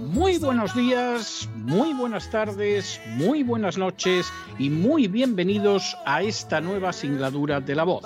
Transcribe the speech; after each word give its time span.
muy 0.00 0.38
buenos 0.38 0.74
días, 0.74 1.48
muy 1.54 1.92
buenas 1.92 2.28
tardes, 2.28 3.00
muy 3.06 3.44
buenas 3.44 3.78
noches 3.78 4.32
y 4.58 4.68
muy 4.68 5.06
bienvenidos 5.06 5.96
a 6.04 6.22
esta 6.22 6.60
nueva 6.60 6.92
singladura 6.92 7.60
de 7.60 7.76
la 7.76 7.84
voz. 7.84 8.02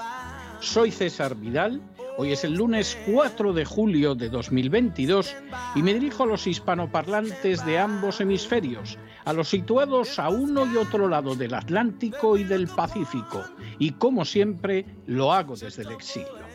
Soy 0.60 0.90
César 0.90 1.34
Vidal, 1.36 1.80
hoy 2.18 2.32
es 2.32 2.44
el 2.44 2.52
lunes 2.52 2.98
4 3.10 3.54
de 3.54 3.64
julio 3.64 4.14
de 4.14 4.28
2022 4.28 5.34
y 5.74 5.82
me 5.82 5.94
dirijo 5.94 6.24
a 6.24 6.26
los 6.26 6.46
hispanoparlantes 6.46 7.64
de 7.64 7.78
ambos 7.78 8.20
hemisferios, 8.20 8.98
a 9.24 9.32
los 9.32 9.48
situados 9.48 10.18
a 10.18 10.28
uno 10.28 10.70
y 10.70 10.76
otro 10.76 11.08
lado 11.08 11.34
del 11.34 11.54
Atlántico 11.54 12.36
y 12.36 12.44
del 12.44 12.68
Pacífico, 12.68 13.42
y 13.78 13.92
como 13.92 14.26
siempre 14.26 14.84
lo 15.06 15.32
hago 15.32 15.56
desde 15.56 15.82
el 15.82 15.92
exilio. 15.92 16.49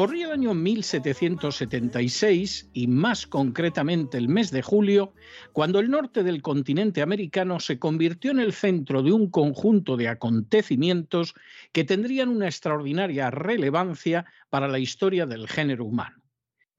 Corría 0.00 0.28
el 0.28 0.32
año 0.32 0.54
1776 0.54 2.70
y 2.72 2.86
más 2.86 3.26
concretamente 3.26 4.16
el 4.16 4.30
mes 4.30 4.50
de 4.50 4.62
julio, 4.62 5.12
cuando 5.52 5.78
el 5.78 5.90
norte 5.90 6.22
del 6.22 6.40
continente 6.40 7.02
americano 7.02 7.60
se 7.60 7.78
convirtió 7.78 8.30
en 8.30 8.38
el 8.38 8.54
centro 8.54 9.02
de 9.02 9.12
un 9.12 9.30
conjunto 9.30 9.98
de 9.98 10.08
acontecimientos 10.08 11.34
que 11.72 11.84
tendrían 11.84 12.30
una 12.30 12.46
extraordinaria 12.46 13.30
relevancia 13.30 14.24
para 14.48 14.68
la 14.68 14.78
historia 14.78 15.26
del 15.26 15.46
género 15.46 15.84
humano. 15.84 16.16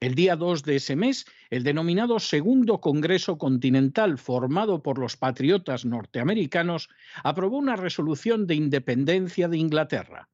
El 0.00 0.16
día 0.16 0.34
2 0.34 0.64
de 0.64 0.74
ese 0.74 0.96
mes, 0.96 1.24
el 1.48 1.62
denominado 1.62 2.18
Segundo 2.18 2.80
Congreso 2.80 3.38
Continental, 3.38 4.18
formado 4.18 4.82
por 4.82 4.98
los 4.98 5.16
patriotas 5.16 5.84
norteamericanos, 5.84 6.88
aprobó 7.22 7.58
una 7.58 7.76
resolución 7.76 8.48
de 8.48 8.56
independencia 8.56 9.46
de 9.46 9.58
Inglaterra. 9.58 10.28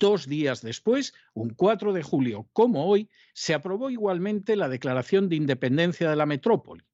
Dos 0.00 0.28
días 0.28 0.62
después, 0.62 1.12
un 1.34 1.50
4 1.50 1.92
de 1.92 2.04
julio 2.04 2.48
como 2.52 2.86
hoy, 2.86 3.10
se 3.34 3.52
aprobó 3.52 3.90
igualmente 3.90 4.54
la 4.54 4.68
Declaración 4.68 5.28
de 5.28 5.34
Independencia 5.34 6.08
de 6.08 6.14
la 6.14 6.24
Metrópoli. 6.24 6.84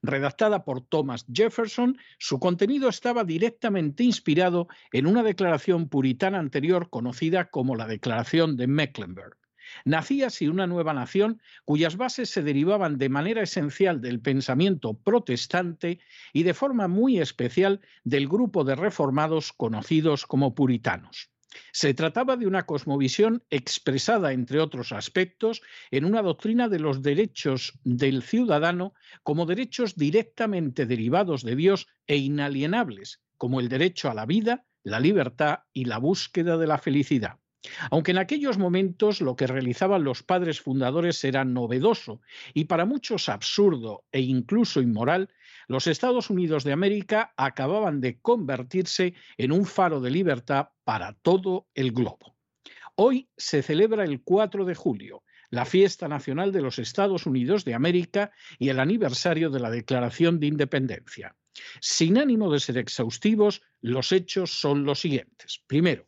Redactada 0.00 0.64
por 0.64 0.80
Thomas 0.80 1.26
Jefferson, 1.32 1.98
su 2.18 2.38
contenido 2.38 2.88
estaba 2.88 3.24
directamente 3.24 4.04
inspirado 4.04 4.68
en 4.92 5.08
una 5.08 5.24
declaración 5.24 5.88
puritana 5.88 6.38
anterior 6.38 6.88
conocida 6.88 7.50
como 7.50 7.74
la 7.74 7.88
Declaración 7.88 8.56
de 8.56 8.68
Mecklenburg. 8.68 9.36
Nacía 9.84 10.28
así 10.28 10.46
una 10.46 10.68
nueva 10.68 10.94
nación 10.94 11.42
cuyas 11.64 11.96
bases 11.96 12.30
se 12.30 12.44
derivaban 12.44 12.96
de 12.96 13.08
manera 13.08 13.42
esencial 13.42 14.00
del 14.00 14.20
pensamiento 14.20 14.94
protestante 14.94 15.98
y 16.32 16.44
de 16.44 16.54
forma 16.54 16.86
muy 16.86 17.18
especial 17.18 17.80
del 18.04 18.28
grupo 18.28 18.62
de 18.62 18.76
reformados 18.76 19.52
conocidos 19.52 20.26
como 20.26 20.54
puritanos. 20.54 21.31
Se 21.72 21.94
trataba 21.94 22.36
de 22.36 22.46
una 22.46 22.64
cosmovisión 22.66 23.44
expresada, 23.50 24.32
entre 24.32 24.60
otros 24.60 24.92
aspectos, 24.92 25.62
en 25.90 26.04
una 26.04 26.22
doctrina 26.22 26.68
de 26.68 26.78
los 26.78 27.02
derechos 27.02 27.78
del 27.84 28.22
ciudadano 28.22 28.94
como 29.22 29.46
derechos 29.46 29.96
directamente 29.96 30.86
derivados 30.86 31.42
de 31.42 31.56
Dios 31.56 31.88
e 32.06 32.16
inalienables, 32.16 33.22
como 33.38 33.60
el 33.60 33.68
derecho 33.68 34.10
a 34.10 34.14
la 34.14 34.26
vida, 34.26 34.64
la 34.82 35.00
libertad 35.00 35.60
y 35.72 35.84
la 35.84 35.98
búsqueda 35.98 36.56
de 36.56 36.66
la 36.66 36.78
felicidad. 36.78 37.38
Aunque 37.90 38.10
en 38.10 38.18
aquellos 38.18 38.58
momentos 38.58 39.20
lo 39.20 39.36
que 39.36 39.46
realizaban 39.46 40.02
los 40.02 40.22
padres 40.22 40.60
fundadores 40.60 41.22
era 41.22 41.44
novedoso 41.44 42.20
y 42.54 42.64
para 42.64 42.86
muchos 42.86 43.28
absurdo 43.28 44.04
e 44.10 44.20
incluso 44.20 44.80
inmoral, 44.80 45.30
los 45.68 45.86
Estados 45.86 46.30
Unidos 46.30 46.64
de 46.64 46.72
América 46.72 47.32
acababan 47.36 48.00
de 48.00 48.18
convertirse 48.20 49.14
en 49.36 49.52
un 49.52 49.66
faro 49.66 50.00
de 50.00 50.10
libertad 50.10 50.68
para 50.84 51.14
todo 51.14 51.68
el 51.74 51.92
globo. 51.92 52.36
Hoy 52.96 53.28
se 53.36 53.62
celebra 53.62 54.04
el 54.04 54.22
4 54.22 54.64
de 54.64 54.74
julio, 54.74 55.22
la 55.50 55.64
fiesta 55.64 56.08
nacional 56.08 56.52
de 56.52 56.62
los 56.62 56.78
Estados 56.78 57.26
Unidos 57.26 57.64
de 57.64 57.74
América 57.74 58.32
y 58.58 58.68
el 58.68 58.80
aniversario 58.80 59.50
de 59.50 59.60
la 59.60 59.70
Declaración 59.70 60.40
de 60.40 60.46
Independencia. 60.46 61.36
Sin 61.80 62.18
ánimo 62.18 62.50
de 62.50 62.60
ser 62.60 62.78
exhaustivos, 62.78 63.62
los 63.80 64.12
hechos 64.12 64.50
son 64.52 64.84
los 64.84 65.00
siguientes. 65.00 65.62
Primero, 65.66 66.06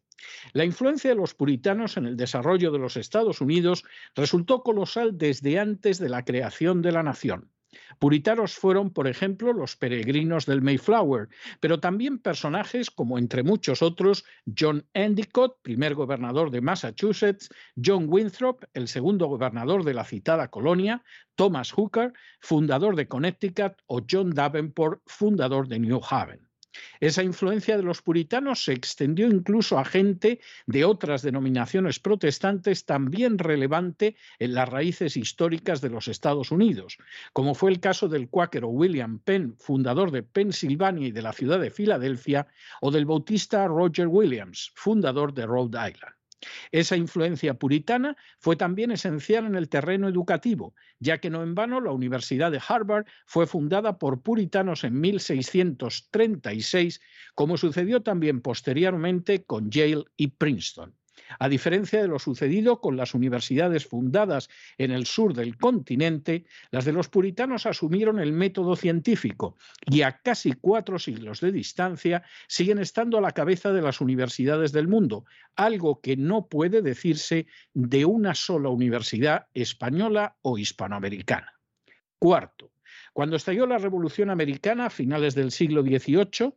la 0.52 0.64
influencia 0.64 1.10
de 1.10 1.16
los 1.16 1.34
puritanos 1.34 1.96
en 1.96 2.06
el 2.06 2.16
desarrollo 2.16 2.70
de 2.70 2.78
los 2.78 2.96
Estados 2.96 3.40
Unidos 3.40 3.84
resultó 4.14 4.62
colosal 4.62 5.18
desde 5.18 5.58
antes 5.58 5.98
de 5.98 6.08
la 6.08 6.24
creación 6.24 6.82
de 6.82 6.92
la 6.92 7.02
nación. 7.02 7.50
Puritanos 7.98 8.54
fueron, 8.54 8.90
por 8.90 9.06
ejemplo, 9.08 9.52
los 9.52 9.76
peregrinos 9.76 10.46
del 10.46 10.62
Mayflower, 10.62 11.28
pero 11.60 11.80
también 11.80 12.18
personajes 12.18 12.90
como, 12.90 13.18
entre 13.18 13.42
muchos 13.42 13.82
otros, 13.82 14.24
John 14.58 14.86
Endicott, 14.94 15.58
primer 15.62 15.94
gobernador 15.94 16.50
de 16.50 16.60
Massachusetts, 16.60 17.48
John 17.82 18.06
Winthrop, 18.08 18.64
el 18.74 18.88
segundo 18.88 19.26
gobernador 19.26 19.84
de 19.84 19.94
la 19.94 20.04
citada 20.04 20.48
colonia, 20.48 21.02
Thomas 21.34 21.72
Hooker, 21.72 22.12
fundador 22.40 22.96
de 22.96 23.08
Connecticut, 23.08 23.74
o 23.86 24.02
John 24.08 24.30
Davenport, 24.30 25.00
fundador 25.06 25.68
de 25.68 25.78
New 25.78 26.00
Haven. 26.08 26.43
Esa 27.00 27.22
influencia 27.22 27.76
de 27.76 27.82
los 27.82 28.02
puritanos 28.02 28.64
se 28.64 28.72
extendió 28.72 29.26
incluso 29.28 29.78
a 29.78 29.84
gente 29.84 30.40
de 30.66 30.84
otras 30.84 31.22
denominaciones 31.22 32.00
protestantes 32.00 32.84
también 32.84 33.38
relevante 33.38 34.16
en 34.38 34.54
las 34.54 34.68
raíces 34.68 35.16
históricas 35.16 35.80
de 35.80 35.90
los 35.90 36.08
Estados 36.08 36.50
Unidos, 36.50 36.98
como 37.32 37.54
fue 37.54 37.70
el 37.70 37.80
caso 37.80 38.08
del 38.08 38.28
cuáquero 38.28 38.68
William 38.68 39.18
Penn, 39.18 39.56
fundador 39.58 40.10
de 40.10 40.22
Pensilvania 40.22 41.08
y 41.08 41.12
de 41.12 41.22
la 41.22 41.32
ciudad 41.32 41.60
de 41.60 41.70
Filadelfia, 41.70 42.46
o 42.80 42.90
del 42.90 43.06
bautista 43.06 43.66
Roger 43.66 44.08
Williams, 44.08 44.72
fundador 44.74 45.32
de 45.34 45.46
Rhode 45.46 45.90
Island. 45.90 46.14
Esa 46.72 46.96
influencia 46.96 47.54
puritana 47.54 48.16
fue 48.38 48.56
también 48.56 48.90
esencial 48.90 49.46
en 49.46 49.54
el 49.54 49.68
terreno 49.68 50.08
educativo, 50.08 50.74
ya 50.98 51.18
que 51.18 51.30
no 51.30 51.42
en 51.42 51.54
vano 51.54 51.80
la 51.80 51.92
Universidad 51.92 52.50
de 52.50 52.60
Harvard 52.66 53.06
fue 53.26 53.46
fundada 53.46 53.98
por 53.98 54.22
puritanos 54.22 54.84
en 54.84 55.00
1636, 55.00 57.00
como 57.34 57.56
sucedió 57.56 58.02
también 58.02 58.40
posteriormente 58.40 59.44
con 59.44 59.70
Yale 59.70 60.04
y 60.16 60.28
Princeton. 60.28 60.94
A 61.38 61.48
diferencia 61.48 62.00
de 62.00 62.08
lo 62.08 62.18
sucedido 62.18 62.80
con 62.80 62.96
las 62.96 63.14
universidades 63.14 63.86
fundadas 63.86 64.48
en 64.78 64.90
el 64.90 65.06
sur 65.06 65.34
del 65.34 65.56
continente, 65.56 66.44
las 66.70 66.84
de 66.84 66.92
los 66.92 67.08
puritanos 67.08 67.66
asumieron 67.66 68.18
el 68.18 68.32
método 68.32 68.76
científico 68.76 69.56
y 69.86 70.02
a 70.02 70.20
casi 70.20 70.52
cuatro 70.52 70.98
siglos 70.98 71.40
de 71.40 71.52
distancia 71.52 72.22
siguen 72.46 72.78
estando 72.78 73.18
a 73.18 73.20
la 73.20 73.32
cabeza 73.32 73.72
de 73.72 73.82
las 73.82 74.00
universidades 74.00 74.72
del 74.72 74.88
mundo, 74.88 75.24
algo 75.56 76.00
que 76.00 76.16
no 76.16 76.46
puede 76.48 76.82
decirse 76.82 77.46
de 77.72 78.04
una 78.04 78.34
sola 78.34 78.68
universidad 78.68 79.46
española 79.54 80.36
o 80.42 80.58
hispanoamericana. 80.58 81.54
Cuarto, 82.18 82.72
cuando 83.12 83.36
estalló 83.36 83.66
la 83.66 83.78
Revolución 83.78 84.30
Americana 84.30 84.86
a 84.86 84.90
finales 84.90 85.34
del 85.34 85.50
siglo 85.50 85.82
XVIII, 85.82 86.54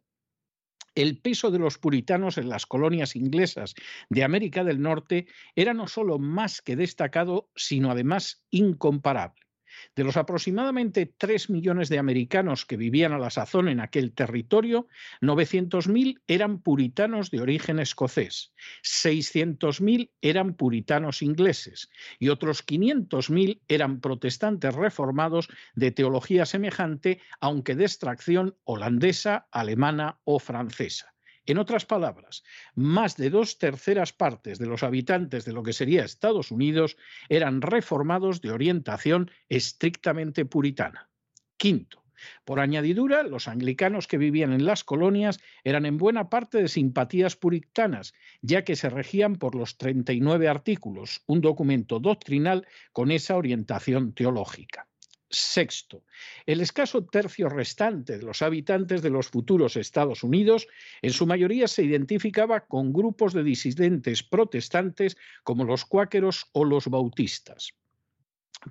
el 0.98 1.20
peso 1.20 1.52
de 1.52 1.60
los 1.60 1.78
puritanos 1.78 2.40
en 2.40 2.50
las 2.50 2.66
colonias 2.66 3.16
inglesas 3.16 3.76
de 4.10 4.24
América 4.24 4.64
del 4.64 4.82
Norte 4.82 5.28
era 5.56 5.76
no 5.76 5.88
solo 5.88 6.18
más 6.18 6.64
que 6.64 6.76
destacado, 6.76 7.52
sino 7.56 7.92
además 7.92 8.44
incomparable. 8.50 9.47
De 9.96 10.04
los 10.04 10.18
aproximadamente 10.18 11.06
3 11.06 11.50
millones 11.50 11.90
de 11.90 12.00
americanos 12.00 12.66
que 12.66 12.78
vivían 12.78 13.14
a 13.14 13.20
la 13.20 13.30
sazón 13.30 13.70
en 13.70 13.80
aquel 13.80 14.14
territorio, 14.14 14.88
900.000 15.22 16.22
eran 16.28 16.62
puritanos 16.62 17.32
de 17.32 17.42
origen 17.42 17.80
escocés, 17.80 18.54
600.000 18.84 20.12
eran 20.22 20.54
puritanos 20.56 21.22
ingleses 21.22 21.90
y 22.20 22.30
otros 22.30 22.66
500.000 22.66 23.62
eran 23.68 24.02
protestantes 24.02 24.74
reformados 24.74 25.50
de 25.76 25.92
teología 25.92 26.46
semejante, 26.46 27.20
aunque 27.40 27.76
de 27.76 27.86
extracción 27.86 28.56
holandesa, 28.64 29.48
alemana 29.52 30.20
o 30.24 30.40
francesa. 30.40 31.17
En 31.48 31.58
otras 31.58 31.86
palabras, 31.86 32.44
más 32.76 33.16
de 33.16 33.30
dos 33.30 33.58
terceras 33.58 34.12
partes 34.12 34.60
de 34.60 34.66
los 34.66 34.84
habitantes 34.84 35.46
de 35.46 35.54
lo 35.54 35.64
que 35.64 35.72
sería 35.72 36.04
Estados 36.04 36.52
Unidos 36.52 36.98
eran 37.30 37.62
reformados 37.62 38.42
de 38.42 38.52
orientación 38.52 39.32
estrictamente 39.48 40.44
puritana. 40.44 41.10
Quinto, 41.56 42.04
por 42.44 42.60
añadidura, 42.60 43.24
los 43.24 43.48
anglicanos 43.48 44.08
que 44.08 44.18
vivían 44.18 44.52
en 44.52 44.66
las 44.66 44.84
colonias 44.84 45.40
eran 45.64 45.86
en 45.86 45.98
buena 45.98 46.30
parte 46.30 46.62
de 46.62 46.68
simpatías 46.68 47.38
puritanas, 47.38 48.14
ya 48.42 48.66
que 48.66 48.76
se 48.76 48.90
regían 48.90 49.38
por 49.38 49.56
los 49.56 49.78
39 49.78 50.50
artículos, 50.50 51.24
un 51.28 51.40
documento 51.40 52.02
doctrinal 52.02 52.68
con 52.92 53.10
esa 53.10 53.38
orientación 53.38 54.14
teológica. 54.14 54.90
Sexto, 55.30 56.06
el 56.46 56.62
escaso 56.62 57.06
tercio 57.06 57.50
restante 57.50 58.18
de 58.18 58.24
los 58.24 58.42
habitantes 58.42 59.02
de 59.02 59.10
los 59.10 59.28
futuros 59.28 59.76
Estados 59.76 60.24
Unidos 60.24 60.68
en 61.02 61.12
su 61.12 61.28
mayoría 61.28 61.68
se 61.68 61.84
identificaba 61.84 62.66
con 62.66 62.94
grupos 62.94 63.34
de 63.34 63.44
disidentes 63.44 64.24
protestantes 64.24 65.18
como 65.44 65.66
los 65.66 65.84
cuáqueros 65.84 66.46
o 66.54 66.64
los 66.64 66.88
bautistas. 66.88 67.74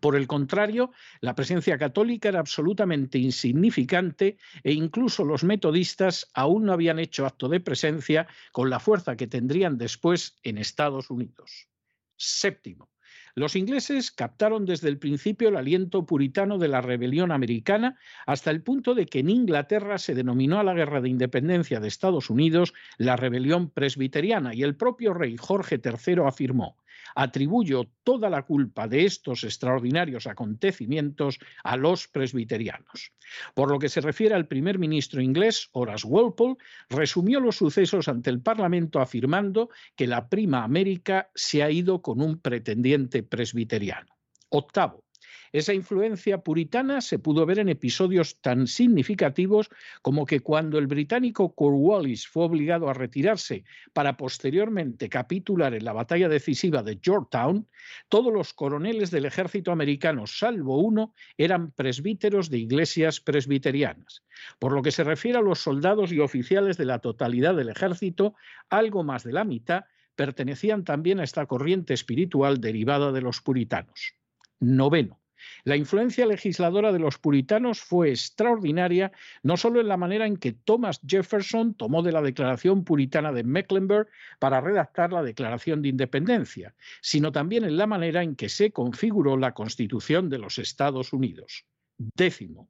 Por 0.01 0.17
el 0.17 0.27
contrario, 0.27 0.93
la 1.21 1.35
presencia 1.35 1.79
católica 1.79 2.29
era 2.29 2.41
absolutamente 2.41 3.19
insignificante 3.19 4.39
e 4.63 4.73
incluso 4.73 5.25
los 5.25 5.45
metodistas 5.45 6.29
aún 6.35 6.65
no 6.65 6.73
habían 6.73 6.99
hecho 6.99 7.27
acto 7.27 7.49
de 7.49 7.61
presencia 7.61 8.27
con 8.53 8.69
la 8.69 8.81
fuerza 8.81 9.17
que 9.17 9.27
tendrían 9.27 9.79
después 9.79 10.39
en 10.43 10.59
Estados 10.59 11.11
Unidos. 11.11 11.69
Séptimo, 12.17 12.91
los 13.37 13.55
ingleses 13.55 14.11
captaron 14.11 14.65
desde 14.65 14.89
el 14.89 14.99
principio 14.99 15.51
el 15.51 15.57
aliento 15.57 16.07
puritano 16.07 16.57
de 16.57 16.69
la 16.69 16.81
rebelión 16.81 17.31
americana 17.31 17.99
hasta 18.25 18.51
el 18.51 18.63
punto 18.63 18.95
de 18.95 19.05
que 19.05 19.19
en 19.19 19.29
Inglaterra 19.29 19.99
se 19.99 20.15
denominó 20.15 20.59
a 20.59 20.65
la 20.65 20.73
guerra 20.73 21.03
de 21.03 21.11
independencia 21.11 21.79
de 21.79 21.87
Estados 21.87 22.31
Unidos 22.31 22.73
la 22.97 23.15
rebelión 23.15 23.69
presbiteriana 23.69 24.55
y 24.55 24.63
el 24.63 24.75
propio 24.75 25.13
rey 25.13 25.37
Jorge 25.37 25.79
III 25.85 26.23
afirmó 26.27 26.79
Atribuyo 27.19 27.91
toda 28.05 28.29
la 28.29 28.43
culpa 28.43 28.87
de 28.87 29.07
estos 29.07 29.43
extraordinarios 29.43 30.27
acontecimientos 30.27 31.39
a 31.65 31.79
los 31.79 32.09
presbiterianos. 32.09 33.13
Por 33.55 33.71
lo 33.71 33.79
que 33.79 33.89
se 33.89 34.03
refiere 34.03 34.35
al 34.35 34.47
primer 34.47 34.79
ministro 34.79 35.23
inglés, 35.23 35.71
Horace 35.73 36.07
Walpole, 36.07 36.57
resumió 36.91 37.41
los 37.41 37.57
sucesos 37.57 38.09
ante 38.09 38.29
el 38.29 38.43
Parlamento 38.43 39.01
afirmando 39.01 39.71
que 39.97 40.07
la 40.07 40.29
prima 40.29 40.63
América 40.63 41.31
se 41.35 41.63
ha 41.63 41.71
ido 41.71 42.03
con 42.03 42.21
un 42.21 42.39
pretendiente 42.39 43.23
presbiteriano. 43.23 44.15
Octavo, 44.51 45.06
esa 45.53 45.73
influencia 45.73 46.39
puritana 46.39 47.01
se 47.01 47.19
pudo 47.19 47.47
ver 47.47 47.59
en 47.59 47.69
episodios 47.69 48.41
tan 48.41 48.67
significativos 48.67 49.69
como 50.03 50.27
que 50.27 50.41
cuando 50.41 50.79
el 50.79 50.87
británico 50.87 51.55
Cornwallis 51.55 52.27
fue 52.27 52.45
obligado 52.45 52.89
a 52.89 52.95
retirarse 52.95 53.65
para 53.93 54.17
posteriormente 54.17 55.09
capitular 55.09 55.75
en 55.75 55.85
la 55.85 55.93
batalla 55.93 56.29
decisiva 56.29 56.83
de 56.83 56.99
Yorktown, 57.01 57.69
todos 58.09 58.33
los 58.33 58.53
coroneles 58.53 59.11
del 59.11 59.27
ejército 59.27 59.73
americano, 59.73 60.27
salvo 60.27 60.79
uno, 60.79 61.15
eran 61.37 61.73
presbíteros 61.73 62.51
de 62.51 62.59
iglesias 62.59 63.21
presbiterianas. 63.21 64.23
Por 64.59 64.73
lo 64.73 64.83
que 64.83 64.93
se 64.93 65.05
refiere 65.05 65.39
a 65.39 65.43
los 65.43 65.61
soldados 65.61 66.13
y 66.13 66.21
oficiales 66.21 66.77
de 66.77 66.85
la 66.85 66.99
totalidad 66.99 67.55
del 67.55 67.69
ejército, 67.69 68.35
algo 68.69 69.05
más 69.05 69.25
de 69.25 69.33
la 69.33 69.45
mitad 69.45 69.85
pertenecían 70.15 70.85
también 70.85 71.21
a 71.21 71.25
esta 71.25 71.47
corriente 71.47 71.95
espiritual 71.95 72.61
derivada 72.61 73.13
de 73.13 73.21
los 73.21 73.41
puritanos. 73.41 74.15
Noveno. 74.59 75.21
La 75.65 75.77
influencia 75.77 76.27
legisladora 76.27 76.93
de 76.93 76.99
los 76.99 77.19
puritanos 77.19 77.81
fue 77.81 78.11
extraordinaria, 78.11 79.13
no 79.43 79.57
solo 79.57 79.81
en 79.81 79.89
la 79.89 79.97
manera 79.97 80.27
en 80.27 80.37
que 80.37 80.53
Thomas 80.53 81.01
Jefferson 81.07 81.75
tomó 81.75 82.03
de 82.03 82.13
la 82.13 82.23
Declaración 82.23 82.85
Puritana 82.85 83.33
de 83.33 83.45
Mecklenburg 83.45 84.09
para 84.39 84.61
redactar 84.61 85.13
la 85.13 85.23
Declaración 85.23 85.83
de 85.83 85.89
Independencia, 85.89 86.75
sino 87.01 87.33
también 87.33 87.65
en 87.65 87.77
la 87.77 87.87
manera 87.87 88.23
en 88.23 88.37
que 88.37 88.49
se 88.49 88.71
configuró 88.71 89.37
la 89.37 89.55
Constitución 89.55 90.29
de 90.29 90.39
los 90.39 90.59
Estados 90.59 91.13
Unidos. 91.13 91.67
Décimo. 91.99 92.69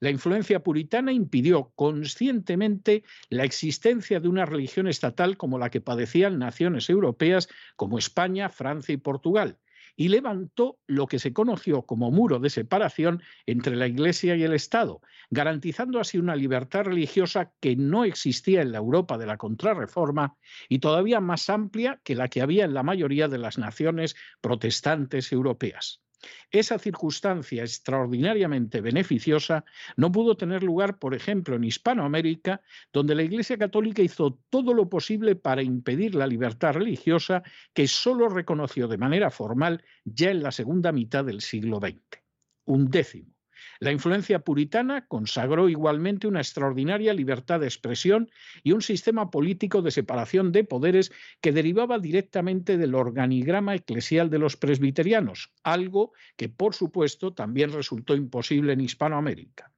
La 0.00 0.10
influencia 0.10 0.62
puritana 0.62 1.12
impidió 1.12 1.72
conscientemente 1.74 3.02
la 3.28 3.44
existencia 3.44 4.20
de 4.20 4.28
una 4.28 4.46
religión 4.46 4.88
estatal 4.88 5.36
como 5.36 5.58
la 5.58 5.70
que 5.70 5.80
padecían 5.80 6.38
naciones 6.38 6.88
europeas 6.88 7.48
como 7.76 7.98
España, 7.98 8.48
Francia 8.48 8.92
y 8.94 8.98
Portugal, 8.98 9.58
y 9.98 10.08
levantó 10.08 10.78
lo 10.86 11.08
que 11.08 11.18
se 11.18 11.32
conoció 11.32 11.82
como 11.82 12.12
muro 12.12 12.38
de 12.38 12.50
separación 12.50 13.20
entre 13.46 13.74
la 13.74 13.88
Iglesia 13.88 14.36
y 14.36 14.44
el 14.44 14.54
Estado, 14.54 15.02
garantizando 15.28 15.98
así 15.98 16.18
una 16.18 16.36
libertad 16.36 16.84
religiosa 16.84 17.52
que 17.58 17.74
no 17.74 18.04
existía 18.04 18.62
en 18.62 18.70
la 18.70 18.78
Europa 18.78 19.18
de 19.18 19.26
la 19.26 19.38
Contrarreforma 19.38 20.36
y 20.68 20.78
todavía 20.78 21.18
más 21.18 21.50
amplia 21.50 22.00
que 22.04 22.14
la 22.14 22.28
que 22.28 22.42
había 22.42 22.64
en 22.64 22.74
la 22.74 22.84
mayoría 22.84 23.26
de 23.26 23.38
las 23.38 23.58
naciones 23.58 24.14
protestantes 24.40 25.32
europeas. 25.32 26.00
Esa 26.50 26.78
circunstancia 26.78 27.62
extraordinariamente 27.62 28.80
beneficiosa 28.80 29.64
no 29.96 30.10
pudo 30.10 30.36
tener 30.36 30.62
lugar, 30.62 30.98
por 30.98 31.14
ejemplo, 31.14 31.56
en 31.56 31.64
Hispanoamérica, 31.64 32.60
donde 32.92 33.14
la 33.14 33.22
Iglesia 33.22 33.58
Católica 33.58 34.02
hizo 34.02 34.38
todo 34.50 34.74
lo 34.74 34.88
posible 34.88 35.36
para 35.36 35.62
impedir 35.62 36.14
la 36.14 36.26
libertad 36.26 36.72
religiosa 36.72 37.42
que 37.72 37.86
sólo 37.86 38.28
reconoció 38.28 38.88
de 38.88 38.98
manera 38.98 39.30
formal 39.30 39.84
ya 40.04 40.30
en 40.30 40.42
la 40.42 40.52
segunda 40.52 40.92
mitad 40.92 41.24
del 41.24 41.40
siglo 41.40 41.78
XX. 41.78 42.22
Un 42.64 42.90
décimo. 42.90 43.37
La 43.80 43.92
influencia 43.92 44.40
puritana 44.40 45.06
consagró 45.06 45.68
igualmente 45.68 46.26
una 46.26 46.40
extraordinaria 46.40 47.14
libertad 47.14 47.60
de 47.60 47.66
expresión 47.66 48.30
y 48.64 48.72
un 48.72 48.82
sistema 48.82 49.30
político 49.30 49.82
de 49.82 49.92
separación 49.92 50.50
de 50.50 50.64
poderes 50.64 51.12
que 51.40 51.52
derivaba 51.52 52.00
directamente 52.00 52.76
del 52.76 52.96
organigrama 52.96 53.76
eclesial 53.76 54.30
de 54.30 54.40
los 54.40 54.56
presbiterianos, 54.56 55.52
algo 55.62 56.12
que 56.36 56.48
por 56.48 56.74
supuesto 56.74 57.34
también 57.34 57.72
resultó 57.72 58.16
imposible 58.16 58.72
en 58.72 58.80
Hispanoamérica. 58.80 59.70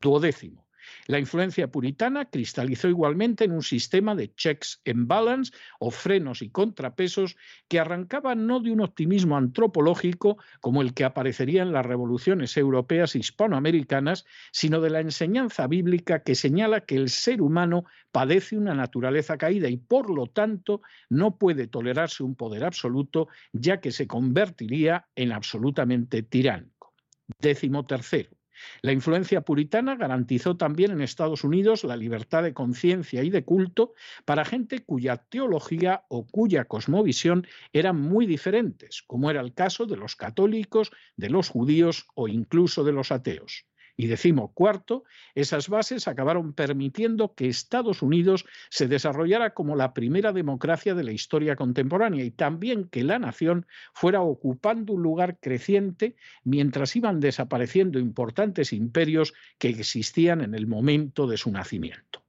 Duodécimo. 0.00 0.65
La 1.06 1.18
influencia 1.18 1.68
puritana 1.68 2.24
cristalizó 2.24 2.88
igualmente 2.88 3.44
en 3.44 3.52
un 3.52 3.62
sistema 3.62 4.14
de 4.14 4.34
checks 4.34 4.80
and 4.86 5.06
balance 5.06 5.52
o 5.78 5.90
frenos 5.90 6.42
y 6.42 6.50
contrapesos 6.50 7.36
que 7.68 7.78
arrancaba 7.78 8.34
no 8.34 8.60
de 8.60 8.72
un 8.72 8.80
optimismo 8.80 9.36
antropológico 9.36 10.38
como 10.60 10.82
el 10.82 10.94
que 10.94 11.04
aparecería 11.04 11.62
en 11.62 11.72
las 11.72 11.86
revoluciones 11.86 12.56
europeas 12.56 13.14
hispanoamericanas, 13.14 14.24
sino 14.52 14.80
de 14.80 14.90
la 14.90 15.00
enseñanza 15.00 15.66
bíblica 15.66 16.22
que 16.22 16.34
señala 16.34 16.80
que 16.80 16.96
el 16.96 17.08
ser 17.08 17.42
humano 17.42 17.84
padece 18.12 18.56
una 18.56 18.74
naturaleza 18.74 19.36
caída 19.38 19.68
y 19.68 19.76
por 19.76 20.10
lo 20.10 20.26
tanto 20.26 20.82
no 21.08 21.36
puede 21.36 21.66
tolerarse 21.66 22.22
un 22.22 22.34
poder 22.34 22.64
absoluto 22.64 23.28
ya 23.52 23.80
que 23.80 23.92
se 23.92 24.06
convertiría 24.06 25.06
en 25.14 25.32
absolutamente 25.32 26.22
tiránico. 26.22 26.94
Décimo 27.38 27.84
tercero. 27.84 28.35
La 28.82 28.92
influencia 28.92 29.40
puritana 29.42 29.96
garantizó 29.96 30.56
también 30.56 30.90
en 30.90 31.00
Estados 31.00 31.44
Unidos 31.44 31.84
la 31.84 31.96
libertad 31.96 32.42
de 32.42 32.54
conciencia 32.54 33.22
y 33.22 33.30
de 33.30 33.44
culto 33.44 33.94
para 34.24 34.44
gente 34.44 34.84
cuya 34.84 35.16
teología 35.16 36.04
o 36.08 36.26
cuya 36.26 36.64
cosmovisión 36.64 37.46
eran 37.72 38.00
muy 38.00 38.26
diferentes, 38.26 39.02
como 39.02 39.30
era 39.30 39.40
el 39.40 39.54
caso 39.54 39.86
de 39.86 39.96
los 39.96 40.16
católicos, 40.16 40.90
de 41.16 41.30
los 41.30 41.48
judíos 41.48 42.06
o 42.14 42.28
incluso 42.28 42.84
de 42.84 42.92
los 42.92 43.12
ateos. 43.12 43.66
Y 43.96 44.08
decimo 44.08 44.52
cuarto, 44.52 45.04
esas 45.34 45.68
bases 45.68 46.06
acabaron 46.06 46.52
permitiendo 46.52 47.34
que 47.34 47.48
Estados 47.48 48.02
Unidos 48.02 48.44
se 48.68 48.88
desarrollara 48.88 49.54
como 49.54 49.74
la 49.74 49.94
primera 49.94 50.32
democracia 50.32 50.94
de 50.94 51.04
la 51.04 51.12
historia 51.12 51.56
contemporánea 51.56 52.24
y 52.24 52.30
también 52.30 52.88
que 52.88 53.04
la 53.04 53.18
nación 53.18 53.66
fuera 53.94 54.20
ocupando 54.20 54.92
un 54.92 55.02
lugar 55.02 55.38
creciente 55.40 56.16
mientras 56.44 56.94
iban 56.94 57.20
desapareciendo 57.20 57.98
importantes 57.98 58.72
imperios 58.72 59.32
que 59.58 59.68
existían 59.68 60.42
en 60.42 60.54
el 60.54 60.66
momento 60.66 61.26
de 61.26 61.38
su 61.38 61.50
nacimiento. 61.50 62.25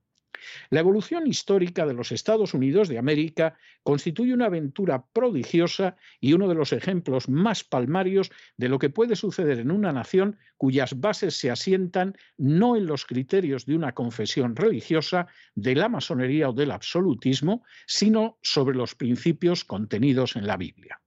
La 0.70 0.80
evolución 0.80 1.28
histórica 1.28 1.86
de 1.86 1.94
los 1.94 2.12
Estados 2.12 2.54
Unidos 2.54 2.88
de 2.88 2.98
América 2.98 3.58
constituye 3.84 4.34
una 4.34 4.46
aventura 4.46 5.06
prodigiosa 5.14 5.96
y 6.20 6.34
uno 6.34 6.48
de 6.48 6.56
los 6.56 6.74
ejemplos 6.74 7.30
más 7.30 7.64
palmarios 7.64 8.32
de 8.58 8.70
lo 8.70 8.80
que 8.80 8.90
puede 8.90 9.16
suceder 9.16 9.60
en 9.60 9.72
una 9.72 9.92
nación 9.92 10.38
cuyas 10.58 11.00
bases 11.00 11.38
se 11.38 11.52
asientan 11.52 12.16
no 12.38 12.76
en 12.76 12.86
los 12.86 13.06
criterios 13.06 13.66
de 13.66 13.76
una 13.76 13.94
confesión 13.94 14.56
religiosa, 14.56 15.28
de 15.56 15.76
la 15.76 15.90
masonería 15.90 16.50
o 16.50 16.54
del 16.54 16.72
absolutismo, 16.72 17.64
sino 17.86 18.38
sobre 18.42 18.76
los 18.76 18.96
principios 18.96 19.64
contenidos 19.64 20.36
en 20.36 20.48
la 20.48 20.58
Biblia. 20.58 21.00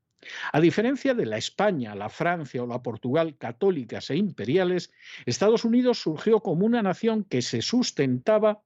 A 0.52 0.60
diferencia 0.60 1.14
de 1.14 1.26
la 1.26 1.38
España, 1.38 1.94
la 1.94 2.08
Francia 2.08 2.62
o 2.62 2.66
la 2.66 2.82
Portugal 2.82 3.36
católicas 3.38 4.10
e 4.10 4.16
imperiales, 4.16 4.92
Estados 5.26 5.64
Unidos 5.64 6.00
surgió 6.00 6.40
como 6.40 6.66
una 6.66 6.82
nación 6.82 7.24
que 7.24 7.42
se 7.42 7.62
sustentaba 7.62 8.62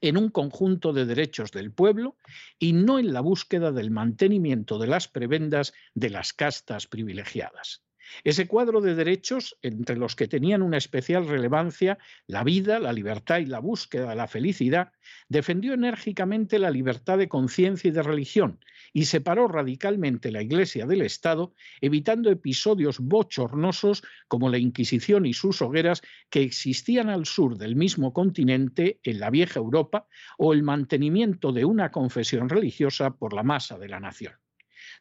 en 0.00 0.16
un 0.16 0.30
conjunto 0.30 0.92
de 0.92 1.06
derechos 1.06 1.50
del 1.50 1.72
pueblo 1.72 2.16
y 2.58 2.72
no 2.72 2.98
en 2.98 3.12
la 3.12 3.20
búsqueda 3.20 3.72
del 3.72 3.90
mantenimiento 3.90 4.78
de 4.78 4.86
las 4.86 5.08
prebendas 5.08 5.72
de 5.94 6.10
las 6.10 6.32
castas 6.32 6.86
privilegiadas. 6.86 7.82
Ese 8.24 8.46
cuadro 8.46 8.80
de 8.80 8.94
derechos, 8.94 9.56
entre 9.62 9.96
los 9.96 10.16
que 10.16 10.28
tenían 10.28 10.62
una 10.62 10.76
especial 10.76 11.26
relevancia 11.26 11.98
la 12.26 12.44
vida, 12.44 12.78
la 12.78 12.92
libertad 12.92 13.38
y 13.38 13.46
la 13.46 13.58
búsqueda 13.58 14.10
de 14.10 14.16
la 14.16 14.26
felicidad, 14.26 14.92
defendió 15.28 15.74
enérgicamente 15.74 16.58
la 16.58 16.70
libertad 16.70 17.18
de 17.18 17.28
conciencia 17.28 17.88
y 17.88 17.92
de 17.92 18.02
religión 18.02 18.60
y 18.92 19.04
separó 19.04 19.48
radicalmente 19.48 20.32
la 20.32 20.42
Iglesia 20.42 20.86
del 20.86 21.02
Estado, 21.02 21.54
evitando 21.80 22.30
episodios 22.30 22.98
bochornosos 22.98 24.02
como 24.28 24.48
la 24.48 24.58
Inquisición 24.58 25.26
y 25.26 25.34
sus 25.34 25.62
hogueras 25.62 26.02
que 26.28 26.42
existían 26.42 27.08
al 27.08 27.26
sur 27.26 27.56
del 27.56 27.76
mismo 27.76 28.12
continente, 28.12 29.00
en 29.02 29.20
la 29.20 29.30
vieja 29.30 29.60
Europa, 29.60 30.06
o 30.38 30.52
el 30.52 30.62
mantenimiento 30.62 31.52
de 31.52 31.64
una 31.64 31.90
confesión 31.90 32.48
religiosa 32.48 33.10
por 33.10 33.32
la 33.32 33.42
masa 33.42 33.78
de 33.78 33.88
la 33.88 34.00
nación. 34.00 34.39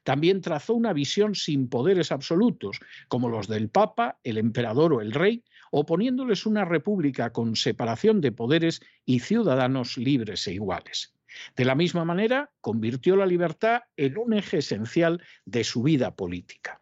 También 0.10 0.42
trazó 0.42 0.74
una 0.74 0.92
visión 0.92 1.36
sin 1.36 1.70
poderes 1.70 2.12
absolutos, 2.12 2.80
como 3.10 3.30
los 3.30 3.48
del 3.48 3.70
Papa, 3.70 4.18
el 4.24 4.40
emperador 4.40 4.92
o 4.92 5.02
el 5.02 5.12
rey, 5.12 5.44
oponiéndoles 5.70 6.48
una 6.48 6.66
república 6.66 7.32
con 7.32 7.56
separación 7.56 8.20
de 8.20 8.32
poderes 8.32 8.82
y 9.06 9.20
ciudadanos 9.20 10.00
libres 10.00 10.48
e 10.48 10.54
iguales. 10.54 11.14
De 11.56 11.64
la 11.64 11.76
misma 11.76 12.06
manera, 12.06 12.50
convirtió 12.60 13.16
la 13.18 13.28
libertad 13.28 13.82
en 13.98 14.18
un 14.18 14.34
eje 14.34 14.58
esencial 14.58 15.22
de 15.46 15.64
su 15.64 15.84
vida 15.84 16.16
política. 16.16 16.82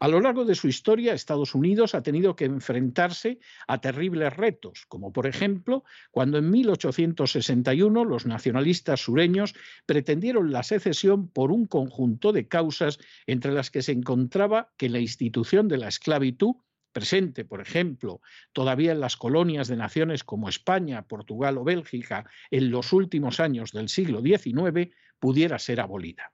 A 0.00 0.08
lo 0.08 0.20
largo 0.20 0.44
de 0.44 0.54
su 0.54 0.68
historia, 0.68 1.14
Estados 1.14 1.54
Unidos 1.54 1.94
ha 1.94 2.02
tenido 2.02 2.36
que 2.36 2.44
enfrentarse 2.44 3.38
a 3.66 3.80
terribles 3.80 4.36
retos, 4.36 4.86
como 4.88 5.12
por 5.12 5.26
ejemplo 5.26 5.84
cuando 6.10 6.38
en 6.38 6.50
1861 6.50 8.04
los 8.04 8.26
nacionalistas 8.26 9.00
sureños 9.00 9.54
pretendieron 9.86 10.52
la 10.52 10.62
secesión 10.62 11.28
por 11.28 11.52
un 11.52 11.66
conjunto 11.66 12.32
de 12.32 12.48
causas 12.48 12.98
entre 13.26 13.52
las 13.52 13.70
que 13.70 13.82
se 13.82 13.92
encontraba 13.92 14.72
que 14.76 14.88
la 14.88 15.00
institución 15.00 15.68
de 15.68 15.78
la 15.78 15.88
esclavitud 15.88 16.56
presente, 16.92 17.44
por 17.44 17.60
ejemplo, 17.60 18.22
todavía 18.52 18.92
en 18.92 19.00
las 19.00 19.18
colonias 19.18 19.68
de 19.68 19.76
naciones 19.76 20.24
como 20.24 20.48
España, 20.48 21.06
Portugal 21.06 21.58
o 21.58 21.64
Bélgica 21.64 22.24
en 22.50 22.70
los 22.70 22.94
últimos 22.94 23.38
años 23.38 23.72
del 23.72 23.90
siglo 23.90 24.22
XIX, 24.22 24.94
pudiera 25.18 25.58
ser 25.58 25.80
abolida. 25.80 26.32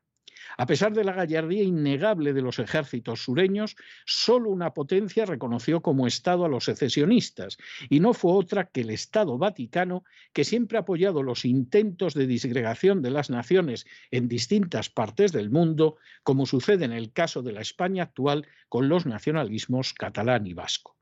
A 0.57 0.67
pesar 0.67 0.93
de 0.93 1.05
la 1.05 1.13
gallardía 1.13 1.63
innegable 1.63 2.33
de 2.33 2.43
los 2.43 2.59
ejércitos 2.59 3.23
sureños, 3.23 3.77
solo 4.05 4.51
una 4.51 4.75
potencia 4.75 5.25
reconoció 5.25 5.81
como 5.81 6.07
Estado 6.07 6.45
a 6.45 6.49
los 6.49 6.65
secesionistas, 6.65 7.57
y 7.89 8.01
no 8.01 8.13
fue 8.13 8.33
otra 8.33 8.67
que 8.67 8.83
el 8.83 8.91
Estado 8.91 9.39
Vaticano, 9.39 10.05
que 10.33 10.45
siempre 10.45 10.79
ha 10.79 10.83
apoyado 10.83 11.23
los 11.23 11.45
intentos 11.45 12.15
de 12.15 12.27
disgregación 12.27 13.03
de 13.03 13.11
las 13.11 13.31
naciones 13.31 13.87
en 14.11 14.29
distintas 14.29 14.91
partes 14.91 15.33
del 15.33 15.51
mundo, 15.51 15.97
como 16.23 16.47
sucede 16.47 16.85
en 16.85 16.93
el 16.93 17.13
caso 17.13 17.43
de 17.43 17.53
la 17.53 17.61
España 17.61 18.05
actual 18.05 18.47
con 18.69 18.89
los 18.89 19.07
nacionalismos 19.07 19.95
catalán 19.95 20.47
y 20.47 20.55
vasco. 20.55 20.97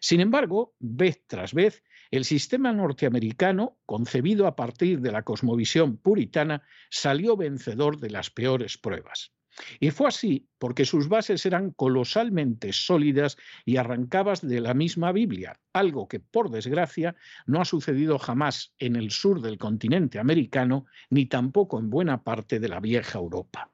Sin 0.00 0.20
embargo, 0.20 0.74
vez 0.78 1.22
tras 1.26 1.52
vez, 1.52 1.82
el 2.16 2.24
sistema 2.24 2.72
norteamericano, 2.72 3.78
concebido 3.86 4.46
a 4.46 4.54
partir 4.54 5.00
de 5.00 5.10
la 5.10 5.22
cosmovisión 5.22 5.96
puritana, 5.96 6.62
salió 6.90 7.36
vencedor 7.36 7.98
de 7.98 8.10
las 8.10 8.30
peores 8.30 8.78
pruebas. 8.78 9.32
Y 9.80 9.90
fue 9.90 10.08
así 10.08 10.48
porque 10.58 10.84
sus 10.84 11.08
bases 11.08 11.46
eran 11.46 11.70
colosalmente 11.70 12.72
sólidas 12.72 13.36
y 13.64 13.76
arrancadas 13.76 14.46
de 14.46 14.60
la 14.60 14.74
misma 14.74 15.12
Biblia, 15.12 15.58
algo 15.72 16.08
que, 16.08 16.20
por 16.20 16.50
desgracia, 16.50 17.16
no 17.46 17.60
ha 17.60 17.64
sucedido 17.64 18.18
jamás 18.18 18.74
en 18.78 18.96
el 18.96 19.10
sur 19.10 19.40
del 19.40 19.58
continente 19.58 20.18
americano 20.18 20.86
ni 21.10 21.26
tampoco 21.26 21.78
en 21.78 21.90
buena 21.90 22.22
parte 22.22 22.60
de 22.60 22.68
la 22.68 22.80
vieja 22.80 23.18
Europa. 23.18 23.70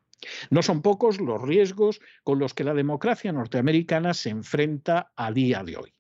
No 0.51 0.63
son 0.63 0.83
pocos 0.83 1.21
los 1.21 1.41
riesgos 1.41 2.01
con 2.25 2.39
los 2.39 2.53
que 2.53 2.65
la 2.65 2.75
democracia 2.75 3.33
norteamericana 3.33 4.13
se 4.13 4.31
enfrenta 4.31 5.13
a 5.17 5.33
día 5.33 5.63
de 5.63 5.77
hoy. 5.77 5.95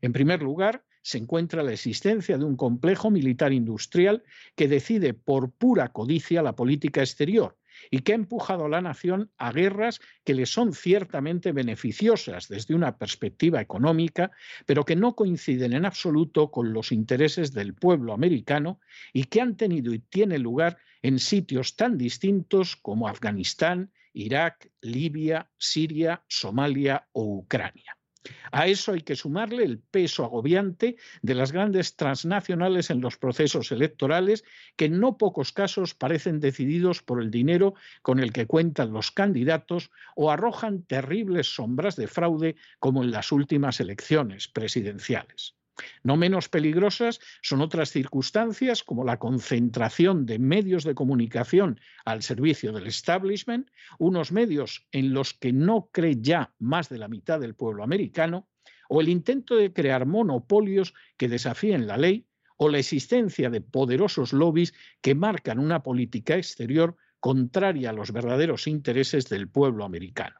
En 0.00 0.12
primer 0.12 0.42
lugar, 0.42 0.84
se 1.04 1.18
encuentra 1.18 1.62
la 1.62 1.74
existencia 1.74 2.38
de 2.38 2.44
un 2.44 2.56
complejo 2.56 3.10
militar 3.10 3.52
industrial 3.52 4.24
que 4.56 4.68
decide 4.68 5.12
por 5.12 5.52
pura 5.52 5.90
codicia 5.90 6.42
la 6.42 6.56
política 6.56 7.02
exterior 7.02 7.58
y 7.90 7.98
que 7.98 8.12
ha 8.12 8.14
empujado 8.14 8.64
a 8.64 8.68
la 8.70 8.80
nación 8.80 9.30
a 9.36 9.52
guerras 9.52 10.00
que 10.24 10.32
le 10.32 10.46
son 10.46 10.72
ciertamente 10.72 11.52
beneficiosas 11.52 12.48
desde 12.48 12.74
una 12.74 12.96
perspectiva 12.96 13.60
económica, 13.60 14.30
pero 14.64 14.86
que 14.86 14.96
no 14.96 15.14
coinciden 15.14 15.74
en 15.74 15.84
absoluto 15.84 16.50
con 16.50 16.72
los 16.72 16.90
intereses 16.90 17.52
del 17.52 17.74
pueblo 17.74 18.14
americano 18.14 18.80
y 19.12 19.24
que 19.24 19.42
han 19.42 19.58
tenido 19.58 19.92
y 19.92 19.98
tienen 19.98 20.42
lugar 20.42 20.78
en 21.02 21.18
sitios 21.18 21.76
tan 21.76 21.98
distintos 21.98 22.76
como 22.76 23.08
Afganistán, 23.08 23.92
Irak, 24.14 24.70
Libia, 24.80 25.50
Siria, 25.58 26.24
Somalia 26.28 27.08
o 27.12 27.24
Ucrania. 27.24 27.98
A 28.52 28.66
eso 28.66 28.92
hay 28.92 29.02
que 29.02 29.16
sumarle 29.16 29.64
el 29.64 29.78
peso 29.78 30.24
agobiante 30.24 30.96
de 31.22 31.34
las 31.34 31.52
grandes 31.52 31.96
transnacionales 31.96 32.90
en 32.90 33.00
los 33.00 33.16
procesos 33.16 33.72
electorales, 33.72 34.44
que 34.76 34.86
en 34.86 35.00
no 35.00 35.18
pocos 35.18 35.52
casos 35.52 35.94
parecen 35.94 36.40
decididos 36.40 37.02
por 37.02 37.20
el 37.20 37.30
dinero 37.30 37.74
con 38.02 38.20
el 38.20 38.32
que 38.32 38.46
cuentan 38.46 38.92
los 38.92 39.10
candidatos 39.10 39.90
o 40.16 40.30
arrojan 40.30 40.82
terribles 40.82 41.54
sombras 41.54 41.96
de 41.96 42.08
fraude 42.08 42.56
como 42.78 43.02
en 43.02 43.10
las 43.10 43.32
últimas 43.32 43.80
elecciones 43.80 44.48
presidenciales. 44.48 45.56
No 46.02 46.16
menos 46.16 46.48
peligrosas 46.48 47.20
son 47.42 47.60
otras 47.60 47.90
circunstancias 47.90 48.82
como 48.82 49.04
la 49.04 49.18
concentración 49.18 50.26
de 50.26 50.38
medios 50.38 50.84
de 50.84 50.94
comunicación 50.94 51.80
al 52.04 52.22
servicio 52.22 52.72
del 52.72 52.86
establishment, 52.86 53.68
unos 53.98 54.32
medios 54.32 54.86
en 54.92 55.12
los 55.12 55.34
que 55.34 55.52
no 55.52 55.88
cree 55.92 56.16
ya 56.20 56.54
más 56.58 56.88
de 56.88 56.98
la 56.98 57.08
mitad 57.08 57.40
del 57.40 57.54
pueblo 57.54 57.82
americano, 57.82 58.48
o 58.88 59.00
el 59.00 59.08
intento 59.08 59.56
de 59.56 59.72
crear 59.72 60.06
monopolios 60.06 60.94
que 61.16 61.28
desafíen 61.28 61.86
la 61.86 61.96
ley, 61.96 62.26
o 62.56 62.68
la 62.68 62.78
existencia 62.78 63.50
de 63.50 63.60
poderosos 63.60 64.32
lobbies 64.32 64.74
que 65.00 65.14
marcan 65.14 65.58
una 65.58 65.82
política 65.82 66.36
exterior 66.36 66.96
contraria 67.18 67.90
a 67.90 67.92
los 67.92 68.12
verdaderos 68.12 68.66
intereses 68.66 69.28
del 69.28 69.48
pueblo 69.48 69.84
americano. 69.84 70.36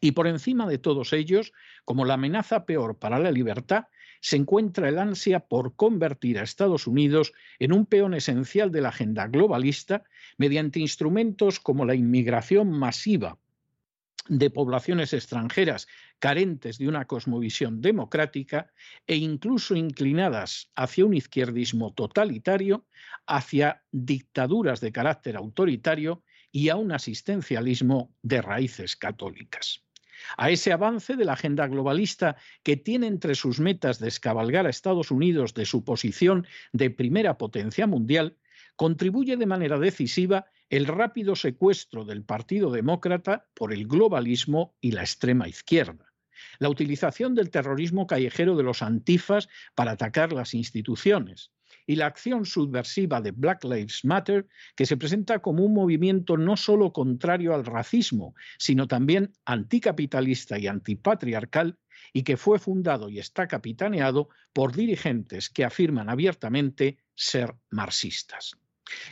Y 0.00 0.12
por 0.12 0.26
encima 0.26 0.66
de 0.66 0.78
todos 0.78 1.12
ellos, 1.12 1.52
como 1.84 2.04
la 2.04 2.14
amenaza 2.14 2.66
peor 2.66 2.98
para 2.98 3.18
la 3.18 3.30
libertad, 3.30 3.84
se 4.24 4.36
encuentra 4.36 4.88
el 4.88 4.98
ansia 4.98 5.40
por 5.40 5.76
convertir 5.76 6.38
a 6.38 6.44
Estados 6.44 6.86
Unidos 6.86 7.34
en 7.58 7.74
un 7.74 7.84
peón 7.84 8.14
esencial 8.14 8.72
de 8.72 8.80
la 8.80 8.88
agenda 8.88 9.26
globalista 9.26 10.02
mediante 10.38 10.80
instrumentos 10.80 11.60
como 11.60 11.84
la 11.84 11.94
inmigración 11.94 12.70
masiva 12.70 13.36
de 14.26 14.48
poblaciones 14.48 15.12
extranjeras 15.12 15.88
carentes 16.20 16.78
de 16.78 16.88
una 16.88 17.04
cosmovisión 17.04 17.82
democrática 17.82 18.72
e 19.06 19.16
incluso 19.16 19.76
inclinadas 19.76 20.70
hacia 20.74 21.04
un 21.04 21.12
izquierdismo 21.12 21.92
totalitario, 21.92 22.86
hacia 23.26 23.82
dictaduras 23.92 24.80
de 24.80 24.90
carácter 24.90 25.36
autoritario 25.36 26.22
y 26.50 26.70
a 26.70 26.76
un 26.76 26.92
asistencialismo 26.92 28.10
de 28.22 28.40
raíces 28.40 28.96
católicas 28.96 29.84
a 30.36 30.50
ese 30.50 30.72
avance 30.72 31.16
de 31.16 31.24
la 31.24 31.34
agenda 31.34 31.66
globalista 31.66 32.36
que 32.62 32.76
tiene 32.76 33.06
entre 33.06 33.34
sus 33.34 33.60
metas 33.60 33.98
descabalgar 33.98 34.66
a 34.66 34.70
Estados 34.70 35.10
Unidos 35.10 35.54
de 35.54 35.66
su 35.66 35.84
posición 35.84 36.46
de 36.72 36.90
primera 36.90 37.38
potencia 37.38 37.86
mundial, 37.86 38.36
contribuye 38.76 39.36
de 39.36 39.46
manera 39.46 39.78
decisiva 39.78 40.46
el 40.70 40.86
rápido 40.86 41.36
secuestro 41.36 42.04
del 42.04 42.24
Partido 42.24 42.70
Demócrata 42.70 43.46
por 43.54 43.72
el 43.72 43.86
globalismo 43.86 44.74
y 44.80 44.92
la 44.92 45.02
extrema 45.02 45.48
izquierda. 45.48 46.12
La 46.58 46.68
utilización 46.68 47.34
del 47.34 47.50
terrorismo 47.50 48.06
callejero 48.06 48.56
de 48.56 48.62
los 48.62 48.82
antifas 48.82 49.48
para 49.74 49.92
atacar 49.92 50.32
las 50.32 50.54
instituciones, 50.54 51.52
y 51.86 51.96
la 51.96 52.06
acción 52.06 52.44
subversiva 52.46 53.20
de 53.20 53.32
Black 53.32 53.64
Lives 53.64 54.04
Matter, 54.04 54.46
que 54.76 54.86
se 54.86 54.96
presenta 54.96 55.40
como 55.40 55.64
un 55.64 55.74
movimiento 55.74 56.36
no 56.36 56.56
solo 56.56 56.92
contrario 56.92 57.54
al 57.54 57.64
racismo, 57.64 58.34
sino 58.58 58.88
también 58.88 59.32
anticapitalista 59.44 60.58
y 60.58 60.66
antipatriarcal, 60.66 61.78
y 62.12 62.22
que 62.22 62.36
fue 62.36 62.58
fundado 62.58 63.08
y 63.08 63.18
está 63.18 63.48
capitaneado 63.48 64.28
por 64.52 64.74
dirigentes 64.74 65.50
que 65.50 65.64
afirman 65.64 66.08
abiertamente 66.08 66.98
ser 67.14 67.54
marxistas. 67.70 68.56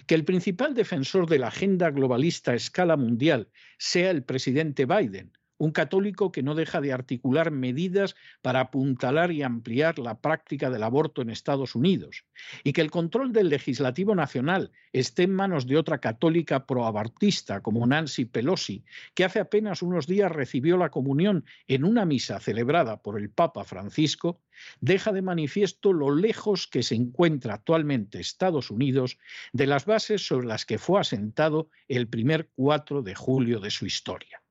Que 0.07 0.15
el 0.15 0.25
principal 0.25 0.75
defensor 0.75 1.29
de 1.29 1.39
la 1.39 1.49
agenda 1.49 1.91
globalista 1.91 2.53
a 2.53 2.55
escala 2.55 2.97
mundial 2.97 3.49
sea 3.79 4.11
el 4.11 4.23
presidente 4.23 4.85
Biden, 4.87 5.33
un 5.63 5.71
católico 5.71 6.33
que 6.33 6.43
no 6.43 6.57
deja 6.57 6.81
de 6.81 6.93
articular 6.93 7.53
medidas 7.53 8.17
para 8.41 8.59
apuntalar 8.59 9.31
y 9.31 9.45
ampliar 9.45 10.01
la 10.01 10.21
práctica 10.21 10.71
del 10.71 10.83
aborto 10.83 11.23
en 11.23 11.31
Estados 11.31 11.77
Unidos, 11.77 12.25
y 12.65 12.73
que 12.73 12.81
el 12.81 12.91
control 12.91 13.33
del 13.33 13.49
legislativo 13.49 14.17
nacional 14.17 14.73
esté 14.93 15.23
en 15.23 15.37
manos 15.37 15.69
de 15.69 15.77
otra 15.77 15.99
católica 15.99 16.67
proabortista 16.67 17.61
como 17.61 17.87
Nancy 17.87 18.25
Pelosi, 18.25 18.85
que 19.15 19.25
hace 19.25 19.39
apenas 19.39 19.83
unos 19.83 20.09
días 20.09 20.33
recibió 20.33 20.77
la 20.77 20.91
comunión 20.91 21.45
en 21.69 21.85
una 21.85 22.07
misa 22.07 22.41
celebrada 22.41 23.01
por 23.01 23.17
el 23.17 23.31
Papa 23.31 23.63
Francisco, 23.63 24.41
deja 24.81 25.13
de 25.13 25.23
manifiesto 25.23 25.93
lo 25.93 26.13
lejos 26.13 26.67
que 26.67 26.83
se 26.83 26.97
encuentra 26.97 27.55
actualmente 27.55 28.19
Estados 28.19 28.73
Unidos 28.73 29.17
de 29.53 29.69
las 29.69 29.87
bases 29.87 30.27
sobre 30.27 30.49
las 30.49 30.67
que 30.67 30.79
fue 30.79 30.99
asentado 31.01 31.69
el 31.87 32.09
primer 32.09 32.51
4 32.57 33.03
de 33.03 33.15
julio 33.15 33.61
de 33.61 33.71
su 33.71 33.87
historia. 33.87 34.42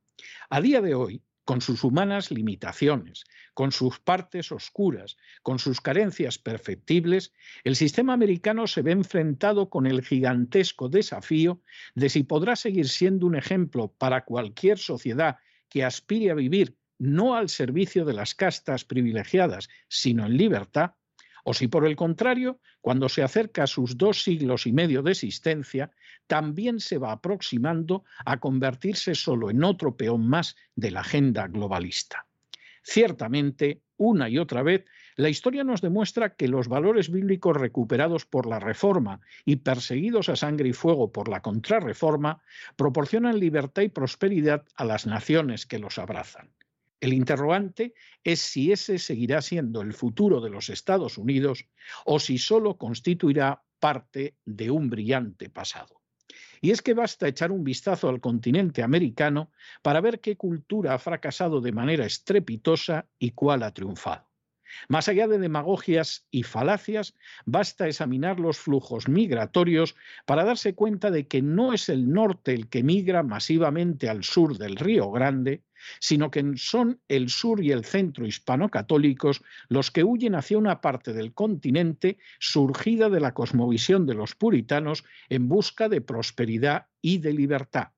A 0.49 0.61
día 0.61 0.81
de 0.81 0.95
hoy, 0.95 1.23
con 1.43 1.61
sus 1.61 1.83
humanas 1.83 2.31
limitaciones, 2.31 3.25
con 3.53 3.71
sus 3.71 3.99
partes 3.99 4.51
oscuras, 4.51 5.17
con 5.41 5.59
sus 5.59 5.81
carencias 5.81 6.37
perfectibles, 6.37 7.33
el 7.63 7.75
sistema 7.75 8.13
americano 8.13 8.67
se 8.67 8.81
ve 8.81 8.91
enfrentado 8.91 9.69
con 9.69 9.85
el 9.85 10.03
gigantesco 10.03 10.87
desafío 10.87 11.61
de 11.95 12.09
si 12.09 12.23
podrá 12.23 12.55
seguir 12.55 12.87
siendo 12.87 13.25
un 13.25 13.35
ejemplo 13.35 13.91
para 13.97 14.23
cualquier 14.23 14.77
sociedad 14.77 15.37
que 15.67 15.83
aspire 15.83 16.31
a 16.31 16.35
vivir 16.35 16.77
no 16.99 17.35
al 17.35 17.49
servicio 17.49 18.05
de 18.05 18.13
las 18.13 18.35
castas 18.35 18.85
privilegiadas, 18.85 19.69
sino 19.87 20.27
en 20.27 20.37
libertad, 20.37 20.91
o 21.43 21.53
si 21.53 21.67
por 21.67 21.85
el 21.85 21.95
contrario, 21.95 22.59
cuando 22.81 23.09
se 23.09 23.23
acerca 23.23 23.63
a 23.63 23.67
sus 23.67 23.97
dos 23.97 24.23
siglos 24.23 24.67
y 24.67 24.73
medio 24.73 25.01
de 25.01 25.11
existencia, 25.11 25.91
también 26.27 26.79
se 26.79 26.97
va 26.97 27.11
aproximando 27.11 28.03
a 28.25 28.39
convertirse 28.39 29.15
solo 29.15 29.49
en 29.49 29.63
otro 29.63 29.95
peón 29.97 30.27
más 30.27 30.55
de 30.75 30.91
la 30.91 31.01
agenda 31.01 31.47
globalista. 31.47 32.27
Ciertamente, 32.83 33.81
una 33.97 34.29
y 34.29 34.39
otra 34.39 34.63
vez, 34.63 34.85
la 35.15 35.29
historia 35.29 35.63
nos 35.63 35.81
demuestra 35.81 36.35
que 36.35 36.47
los 36.47 36.67
valores 36.67 37.11
bíblicos 37.11 37.55
recuperados 37.55 38.25
por 38.25 38.47
la 38.47 38.59
Reforma 38.59 39.21
y 39.45 39.57
perseguidos 39.57 40.29
a 40.29 40.35
sangre 40.35 40.69
y 40.69 40.73
fuego 40.73 41.11
por 41.11 41.27
la 41.27 41.41
Contrarreforma 41.41 42.41
proporcionan 42.75 43.39
libertad 43.39 43.83
y 43.83 43.89
prosperidad 43.89 44.65
a 44.75 44.85
las 44.85 45.05
naciones 45.05 45.67
que 45.67 45.79
los 45.79 45.99
abrazan. 45.99 46.49
El 47.01 47.13
interrogante 47.13 47.95
es 48.23 48.39
si 48.39 48.71
ese 48.71 48.99
seguirá 48.99 49.41
siendo 49.41 49.81
el 49.81 49.93
futuro 49.93 50.39
de 50.39 50.51
los 50.51 50.69
Estados 50.69 51.17
Unidos 51.17 51.65
o 52.05 52.19
si 52.19 52.37
solo 52.37 52.77
constituirá 52.77 53.63
parte 53.79 54.35
de 54.45 54.69
un 54.69 54.89
brillante 54.89 55.49
pasado. 55.49 56.01
Y 56.61 56.69
es 56.69 56.83
que 56.83 56.93
basta 56.93 57.27
echar 57.27 57.51
un 57.51 57.63
vistazo 57.63 58.07
al 58.07 58.21
continente 58.21 58.83
americano 58.83 59.51
para 59.81 59.99
ver 59.99 60.21
qué 60.21 60.37
cultura 60.37 60.93
ha 60.93 60.99
fracasado 60.99 61.59
de 61.59 61.71
manera 61.71 62.05
estrepitosa 62.05 63.09
y 63.17 63.31
cuál 63.31 63.63
ha 63.63 63.73
triunfado. 63.73 64.29
Más 64.87 65.09
allá 65.09 65.27
de 65.27 65.39
demagogias 65.39 66.27
y 66.29 66.43
falacias, 66.43 67.15
basta 67.45 67.87
examinar 67.87 68.39
los 68.39 68.57
flujos 68.59 69.09
migratorios 69.09 69.95
para 70.25 70.45
darse 70.45 70.75
cuenta 70.75 71.11
de 71.11 71.27
que 71.27 71.41
no 71.41 71.73
es 71.73 71.89
el 71.89 72.11
norte 72.13 72.53
el 72.53 72.69
que 72.69 72.83
migra 72.83 73.23
masivamente 73.23 74.07
al 74.07 74.23
sur 74.23 74.57
del 74.57 74.75
Río 74.75 75.11
Grande, 75.11 75.63
sino 75.99 76.31
que 76.31 76.53
son 76.55 77.01
el 77.07 77.29
sur 77.29 77.63
y 77.63 77.71
el 77.71 77.85
centro 77.85 78.25
hispano-católicos 78.25 79.41
los 79.69 79.91
que 79.91 80.03
huyen 80.03 80.35
hacia 80.35 80.57
una 80.57 80.81
parte 80.81 81.13
del 81.13 81.33
continente 81.33 82.17
surgida 82.39 83.09
de 83.09 83.19
la 83.19 83.33
cosmovisión 83.33 84.05
de 84.05 84.13
los 84.13 84.35
puritanos 84.35 85.03
en 85.29 85.47
busca 85.47 85.89
de 85.89 86.01
prosperidad 86.01 86.87
y 87.01 87.19
de 87.19 87.33
libertad 87.33 87.89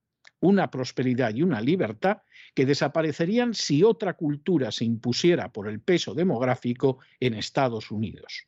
una 0.44 0.70
prosperidad 0.70 1.34
y 1.34 1.42
una 1.42 1.62
libertad 1.62 2.18
que 2.54 2.66
desaparecerían 2.66 3.54
si 3.54 3.82
otra 3.82 4.16
cultura 4.16 4.74
se 4.74 4.84
impusiera 4.84 5.54
por 5.54 5.70
el 5.70 5.80
peso 5.80 6.14
demográfico 6.14 7.00
en 7.22 7.34
Estados 7.36 7.92
Unidos. 7.92 8.46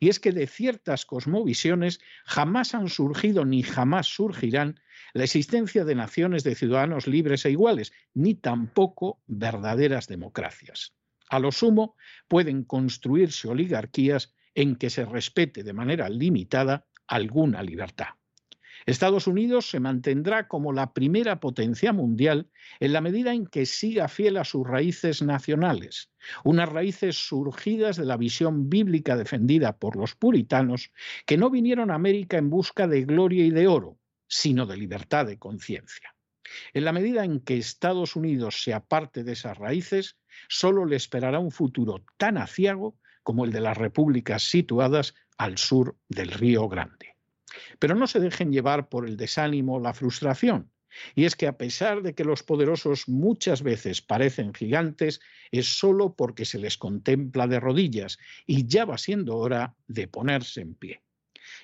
Y 0.00 0.08
es 0.08 0.20
que 0.20 0.32
de 0.32 0.46
ciertas 0.46 1.06
cosmovisiones 1.06 2.00
jamás 2.24 2.74
han 2.74 2.88
surgido 2.88 3.44
ni 3.44 3.62
jamás 3.62 4.06
surgirán 4.06 4.80
la 5.14 5.24
existencia 5.24 5.84
de 5.84 5.94
naciones 5.94 6.44
de 6.44 6.54
ciudadanos 6.54 7.06
libres 7.06 7.44
e 7.44 7.50
iguales, 7.50 7.92
ni 8.14 8.34
tampoco 8.34 9.22
verdaderas 9.26 10.06
democracias. 10.06 10.94
A 11.30 11.38
lo 11.38 11.52
sumo, 11.52 11.96
pueden 12.26 12.64
construirse 12.64 13.48
oligarquías 13.48 14.34
en 14.54 14.76
que 14.76 14.90
se 14.90 15.04
respete 15.04 15.62
de 15.62 15.72
manera 15.72 16.08
limitada 16.08 16.86
alguna 17.06 17.62
libertad. 17.62 18.17
Estados 18.88 19.26
Unidos 19.26 19.68
se 19.68 19.80
mantendrá 19.80 20.48
como 20.48 20.72
la 20.72 20.94
primera 20.94 21.40
potencia 21.40 21.92
mundial 21.92 22.48
en 22.80 22.94
la 22.94 23.02
medida 23.02 23.34
en 23.34 23.46
que 23.46 23.66
siga 23.66 24.08
fiel 24.08 24.38
a 24.38 24.44
sus 24.44 24.66
raíces 24.66 25.20
nacionales, 25.20 26.10
unas 26.42 26.70
raíces 26.70 27.16
surgidas 27.28 27.98
de 27.98 28.06
la 28.06 28.16
visión 28.16 28.70
bíblica 28.70 29.14
defendida 29.14 29.76
por 29.76 29.94
los 29.94 30.14
puritanos 30.14 30.90
que 31.26 31.36
no 31.36 31.50
vinieron 31.50 31.90
a 31.90 31.96
América 31.96 32.38
en 32.38 32.48
busca 32.48 32.86
de 32.86 33.04
gloria 33.04 33.44
y 33.44 33.50
de 33.50 33.66
oro, 33.66 33.98
sino 34.26 34.64
de 34.64 34.78
libertad 34.78 35.26
de 35.26 35.38
conciencia. 35.38 36.16
En 36.72 36.86
la 36.86 36.92
medida 36.92 37.26
en 37.26 37.40
que 37.40 37.58
Estados 37.58 38.16
Unidos 38.16 38.62
se 38.62 38.72
aparte 38.72 39.22
de 39.22 39.32
esas 39.32 39.58
raíces, 39.58 40.16
solo 40.48 40.86
le 40.86 40.96
esperará 40.96 41.40
un 41.40 41.50
futuro 41.50 42.06
tan 42.16 42.38
aciago 42.38 42.96
como 43.22 43.44
el 43.44 43.52
de 43.52 43.60
las 43.60 43.76
repúblicas 43.76 44.44
situadas 44.44 45.14
al 45.36 45.58
sur 45.58 45.98
del 46.08 46.30
Río 46.30 46.70
Grande. 46.70 47.17
Pero 47.78 47.94
no 47.94 48.06
se 48.06 48.20
dejen 48.20 48.52
llevar 48.52 48.88
por 48.88 49.06
el 49.06 49.16
desánimo 49.16 49.76
o 49.76 49.80
la 49.80 49.94
frustración. 49.94 50.70
Y 51.14 51.24
es 51.24 51.36
que 51.36 51.46
a 51.46 51.56
pesar 51.56 52.02
de 52.02 52.14
que 52.14 52.24
los 52.24 52.42
poderosos 52.42 53.08
muchas 53.08 53.62
veces 53.62 54.00
parecen 54.00 54.54
gigantes, 54.54 55.20
es 55.50 55.78
solo 55.78 56.14
porque 56.14 56.44
se 56.44 56.58
les 56.58 56.78
contempla 56.78 57.46
de 57.46 57.60
rodillas 57.60 58.18
y 58.46 58.66
ya 58.66 58.84
va 58.84 58.98
siendo 58.98 59.36
hora 59.36 59.76
de 59.86 60.08
ponerse 60.08 60.62
en 60.62 60.74
pie. 60.74 61.02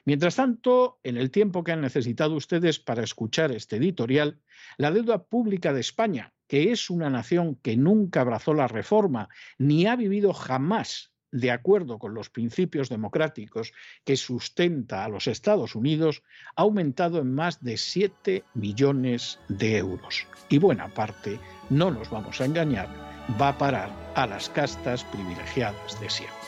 Mientras 0.05 0.37
tanto, 0.37 0.99
en 1.03 1.17
el 1.17 1.31
tiempo 1.31 1.65
que 1.65 1.73
han 1.73 1.81
necesitado 1.81 2.35
ustedes 2.35 2.79
para 2.79 3.03
escuchar 3.03 3.53
este 3.53 3.77
editorial, 3.77 4.41
la 4.77 4.91
deuda 4.91 5.25
pública 5.25 5.73
de 5.73 5.81
España, 5.81 6.33
que 6.47 6.73
es 6.73 6.91
una 6.91 7.11
nación 7.11 7.57
que 7.57 7.77
nunca 7.77 8.21
abrazó 8.21 8.55
la 8.55 8.69
reforma 8.69 9.29
ni 9.59 9.87
ha 9.87 9.97
vivido 9.97 10.33
jamás 10.33 11.14
de 11.35 11.51
acuerdo 11.51 11.99
con 11.99 12.15
los 12.15 12.31
principios 12.31 12.89
democráticos 12.89 13.73
que 14.05 14.17
sustenta 14.17 15.05
a 15.05 15.09
los 15.09 15.27
Estados 15.27 15.75
Unidos, 15.75 16.23
ha 16.55 16.63
aumentado 16.63 17.19
en 17.19 17.35
más 17.35 17.61
de 17.61 17.77
7 17.77 18.45
millones 18.55 19.41
de 19.49 19.79
euros. 19.79 20.29
Y 20.49 20.59
buena 20.59 20.95
parte, 20.95 21.41
no 21.71 21.91
nos 21.91 22.09
vamos 22.09 22.41
a 22.41 22.45
engañar, 22.45 22.89
va 23.41 23.49
a 23.49 23.59
parar 23.59 23.91
a 24.15 24.29
las 24.29 24.49
castas 24.49 25.03
privilegiadas 25.03 26.01
de 26.01 26.09
siempre. 26.09 26.39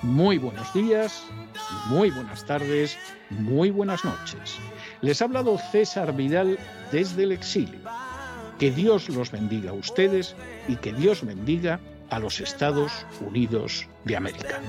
Muy 0.00 0.38
buenos 0.38 0.72
días, 0.72 1.26
muy 1.90 2.10
buenas 2.10 2.46
tardes, 2.46 2.96
muy 3.28 3.70
buenas 3.70 4.06
noches. 4.06 4.56
Les 5.02 5.20
ha 5.20 5.26
hablado 5.26 5.58
César 5.70 6.16
Vidal 6.16 6.58
desde 6.90 7.24
el 7.24 7.32
exilio. 7.32 7.80
Que 8.58 8.70
Dios 8.70 9.10
los 9.10 9.30
bendiga 9.30 9.72
a 9.72 9.74
ustedes 9.74 10.34
y 10.66 10.76
que 10.76 10.94
Dios 10.94 11.26
bendiga 11.26 11.78
a 12.12 12.18
los 12.18 12.40
Estados 12.40 12.92
Unidos 13.26 13.88
de 14.04 14.16
América. 14.16 14.60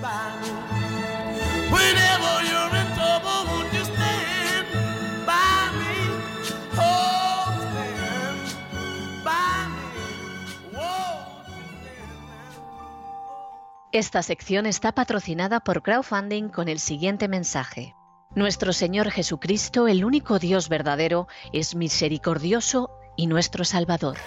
Esta 13.91 14.23
sección 14.23 14.65
está 14.65 14.93
patrocinada 14.93 15.59
por 15.59 15.83
crowdfunding 15.83 16.47
con 16.47 16.69
el 16.69 16.79
siguiente 16.79 17.27
mensaje. 17.27 17.93
Nuestro 18.35 18.73
Señor 18.73 19.11
Jesucristo, 19.11 19.87
el 19.87 20.05
único 20.05 20.39
Dios 20.39 20.69
verdadero, 20.69 21.27
es 21.51 21.75
misericordioso 21.75 22.89
y 23.17 23.27
nuestro 23.27 23.65
Salvador. 23.65 24.17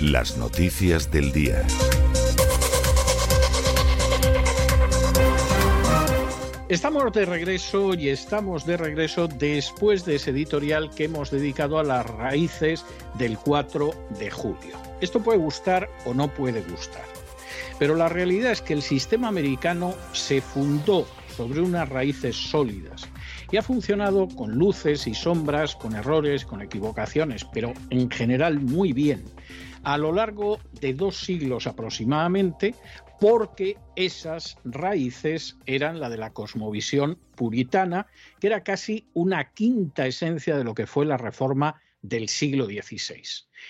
Las 0.00 0.38
noticias 0.38 1.10
del 1.10 1.30
día. 1.30 1.62
Estamos 6.70 7.12
de 7.12 7.26
regreso 7.26 7.92
y 7.92 8.08
estamos 8.08 8.64
de 8.64 8.78
regreso 8.78 9.28
después 9.28 10.06
de 10.06 10.14
ese 10.14 10.30
editorial 10.30 10.88
que 10.88 11.04
hemos 11.04 11.30
dedicado 11.30 11.78
a 11.78 11.84
las 11.84 12.06
raíces 12.06 12.82
del 13.18 13.36
4 13.36 13.90
de 14.18 14.30
julio. 14.30 14.78
Esto 15.02 15.22
puede 15.22 15.38
gustar 15.38 15.90
o 16.06 16.14
no 16.14 16.28
puede 16.28 16.62
gustar, 16.62 17.04
pero 17.78 17.94
la 17.94 18.08
realidad 18.08 18.52
es 18.52 18.62
que 18.62 18.72
el 18.72 18.80
sistema 18.80 19.28
americano 19.28 19.94
se 20.14 20.40
fundó 20.40 21.06
sobre 21.36 21.60
unas 21.60 21.90
raíces 21.90 22.36
sólidas 22.36 23.06
y 23.52 23.58
ha 23.58 23.62
funcionado 23.62 24.28
con 24.28 24.52
luces 24.52 25.06
y 25.06 25.12
sombras, 25.12 25.76
con 25.76 25.94
errores, 25.94 26.46
con 26.46 26.62
equivocaciones, 26.62 27.44
pero 27.44 27.74
en 27.90 28.10
general 28.10 28.60
muy 28.60 28.94
bien 28.94 29.24
a 29.82 29.98
lo 29.98 30.12
largo 30.12 30.58
de 30.80 30.94
dos 30.94 31.18
siglos 31.18 31.66
aproximadamente, 31.66 32.74
porque 33.20 33.76
esas 33.96 34.56
raíces 34.64 35.58
eran 35.66 36.00
la 36.00 36.08
de 36.08 36.16
la 36.16 36.32
cosmovisión 36.32 37.18
puritana, 37.36 38.06
que 38.40 38.46
era 38.46 38.62
casi 38.62 39.08
una 39.12 39.52
quinta 39.52 40.06
esencia 40.06 40.56
de 40.56 40.64
lo 40.64 40.74
que 40.74 40.86
fue 40.86 41.04
la 41.06 41.16
reforma 41.16 41.80
del 42.02 42.28
siglo 42.28 42.64
XVI. 42.64 43.22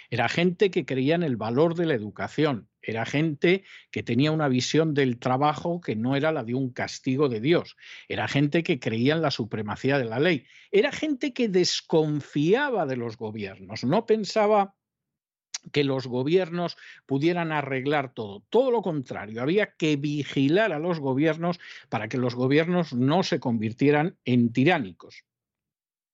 Era 0.08 0.28
gente 0.28 0.70
que 0.70 0.84
creía 0.84 1.16
en 1.16 1.24
el 1.24 1.36
valor 1.36 1.74
de 1.74 1.86
la 1.86 1.94
educación, 1.94 2.68
era 2.80 3.04
gente 3.04 3.64
que 3.90 4.02
tenía 4.02 4.32
una 4.32 4.48
visión 4.48 4.94
del 4.94 5.18
trabajo 5.18 5.80
que 5.80 5.96
no 5.96 6.16
era 6.16 6.32
la 6.32 6.44
de 6.44 6.54
un 6.54 6.70
castigo 6.70 7.28
de 7.28 7.40
Dios, 7.40 7.76
era 8.08 8.28
gente 8.28 8.62
que 8.62 8.78
creía 8.78 9.14
en 9.14 9.22
la 9.22 9.30
supremacía 9.30 9.98
de 9.98 10.04
la 10.04 10.20
ley, 10.20 10.46
era 10.70 10.92
gente 10.92 11.32
que 11.32 11.48
desconfiaba 11.48 12.86
de 12.86 12.96
los 12.96 13.16
gobiernos, 13.16 13.84
no 13.84 14.06
pensaba 14.06 14.74
que 15.72 15.84
los 15.84 16.06
gobiernos 16.06 16.76
pudieran 17.06 17.52
arreglar 17.52 18.12
todo. 18.12 18.42
Todo 18.50 18.70
lo 18.70 18.82
contrario, 18.82 19.42
había 19.42 19.72
que 19.72 19.96
vigilar 19.96 20.72
a 20.72 20.78
los 20.78 21.00
gobiernos 21.00 21.60
para 21.88 22.08
que 22.08 22.18
los 22.18 22.34
gobiernos 22.34 22.92
no 22.92 23.22
se 23.22 23.40
convirtieran 23.40 24.16
en 24.24 24.52
tiránicos. 24.52 25.24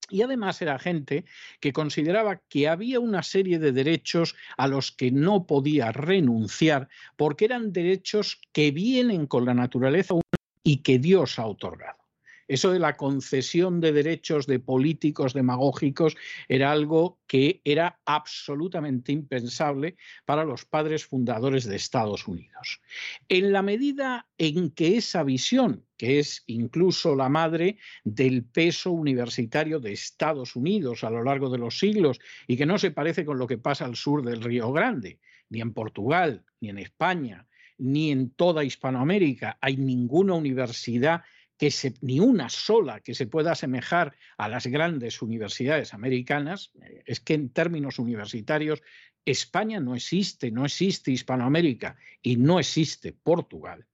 Y 0.08 0.22
además 0.22 0.62
era 0.62 0.78
gente 0.78 1.24
que 1.60 1.72
consideraba 1.72 2.40
que 2.48 2.68
había 2.68 3.00
una 3.00 3.22
serie 3.22 3.58
de 3.58 3.72
derechos 3.72 4.36
a 4.56 4.68
los 4.68 4.92
que 4.92 5.10
no 5.10 5.46
podía 5.46 5.90
renunciar 5.90 6.88
porque 7.16 7.46
eran 7.46 7.72
derechos 7.72 8.40
que 8.52 8.70
vienen 8.70 9.26
con 9.26 9.44
la 9.44 9.54
naturaleza 9.54 10.14
humana 10.14 10.22
y 10.62 10.78
que 10.78 10.98
Dios 10.98 11.38
ha 11.38 11.46
otorgado. 11.46 12.05
Eso 12.48 12.70
de 12.70 12.78
la 12.78 12.96
concesión 12.96 13.80
de 13.80 13.92
derechos 13.92 14.46
de 14.46 14.60
políticos 14.60 15.34
demagógicos 15.34 16.16
era 16.48 16.70
algo 16.70 17.18
que 17.26 17.60
era 17.64 17.98
absolutamente 18.04 19.12
impensable 19.12 19.96
para 20.24 20.44
los 20.44 20.64
padres 20.64 21.04
fundadores 21.04 21.64
de 21.64 21.76
Estados 21.76 22.28
Unidos. 22.28 22.80
En 23.28 23.52
la 23.52 23.62
medida 23.62 24.28
en 24.38 24.70
que 24.70 24.96
esa 24.96 25.24
visión, 25.24 25.84
que 25.96 26.20
es 26.20 26.44
incluso 26.46 27.16
la 27.16 27.28
madre 27.28 27.78
del 28.04 28.44
peso 28.44 28.92
universitario 28.92 29.80
de 29.80 29.92
Estados 29.92 30.54
Unidos 30.54 31.02
a 31.02 31.10
lo 31.10 31.24
largo 31.24 31.50
de 31.50 31.58
los 31.58 31.78
siglos 31.78 32.20
y 32.46 32.56
que 32.56 32.66
no 32.66 32.78
se 32.78 32.92
parece 32.92 33.24
con 33.24 33.38
lo 33.38 33.46
que 33.46 33.58
pasa 33.58 33.86
al 33.86 33.96
sur 33.96 34.24
del 34.24 34.42
Río 34.42 34.72
Grande, 34.72 35.18
ni 35.48 35.60
en 35.60 35.72
Portugal, 35.72 36.44
ni 36.60 36.68
en 36.70 36.78
España, 36.78 37.46
ni 37.78 38.10
en 38.10 38.30
toda 38.30 38.64
Hispanoamérica 38.64 39.58
hay 39.60 39.76
ninguna 39.76 40.34
universidad 40.34 41.22
que 41.58 41.72
ni 42.02 42.20
una 42.20 42.48
sola 42.48 43.00
que 43.00 43.14
se 43.14 43.26
pueda 43.26 43.52
asemejar 43.52 44.14
a 44.36 44.48
las 44.48 44.66
grandes 44.66 45.22
universidades 45.22 45.94
americanas, 45.94 46.72
eh, 46.82 47.02
es 47.06 47.20
que 47.20 47.34
en 47.34 47.50
términos 47.50 47.98
universitarios 47.98 48.82
España 49.24 49.80
no 49.80 49.94
existe, 49.94 50.50
no 50.50 50.64
existe 50.64 51.10
Hispanoamérica 51.10 51.96
y 52.22 52.36
no 52.36 52.58
existe 52.58 53.12
Portugal. 53.12 53.86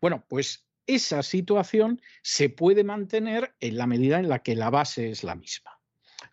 Bueno, 0.00 0.24
pues 0.28 0.66
esa 0.86 1.22
situación 1.22 2.02
se 2.22 2.48
puede 2.48 2.82
mantener 2.82 3.54
en 3.60 3.76
la 3.76 3.86
medida 3.86 4.18
en 4.18 4.28
la 4.28 4.42
que 4.42 4.56
la 4.56 4.70
base 4.70 5.10
es 5.10 5.22
la 5.22 5.36
misma. 5.36 5.78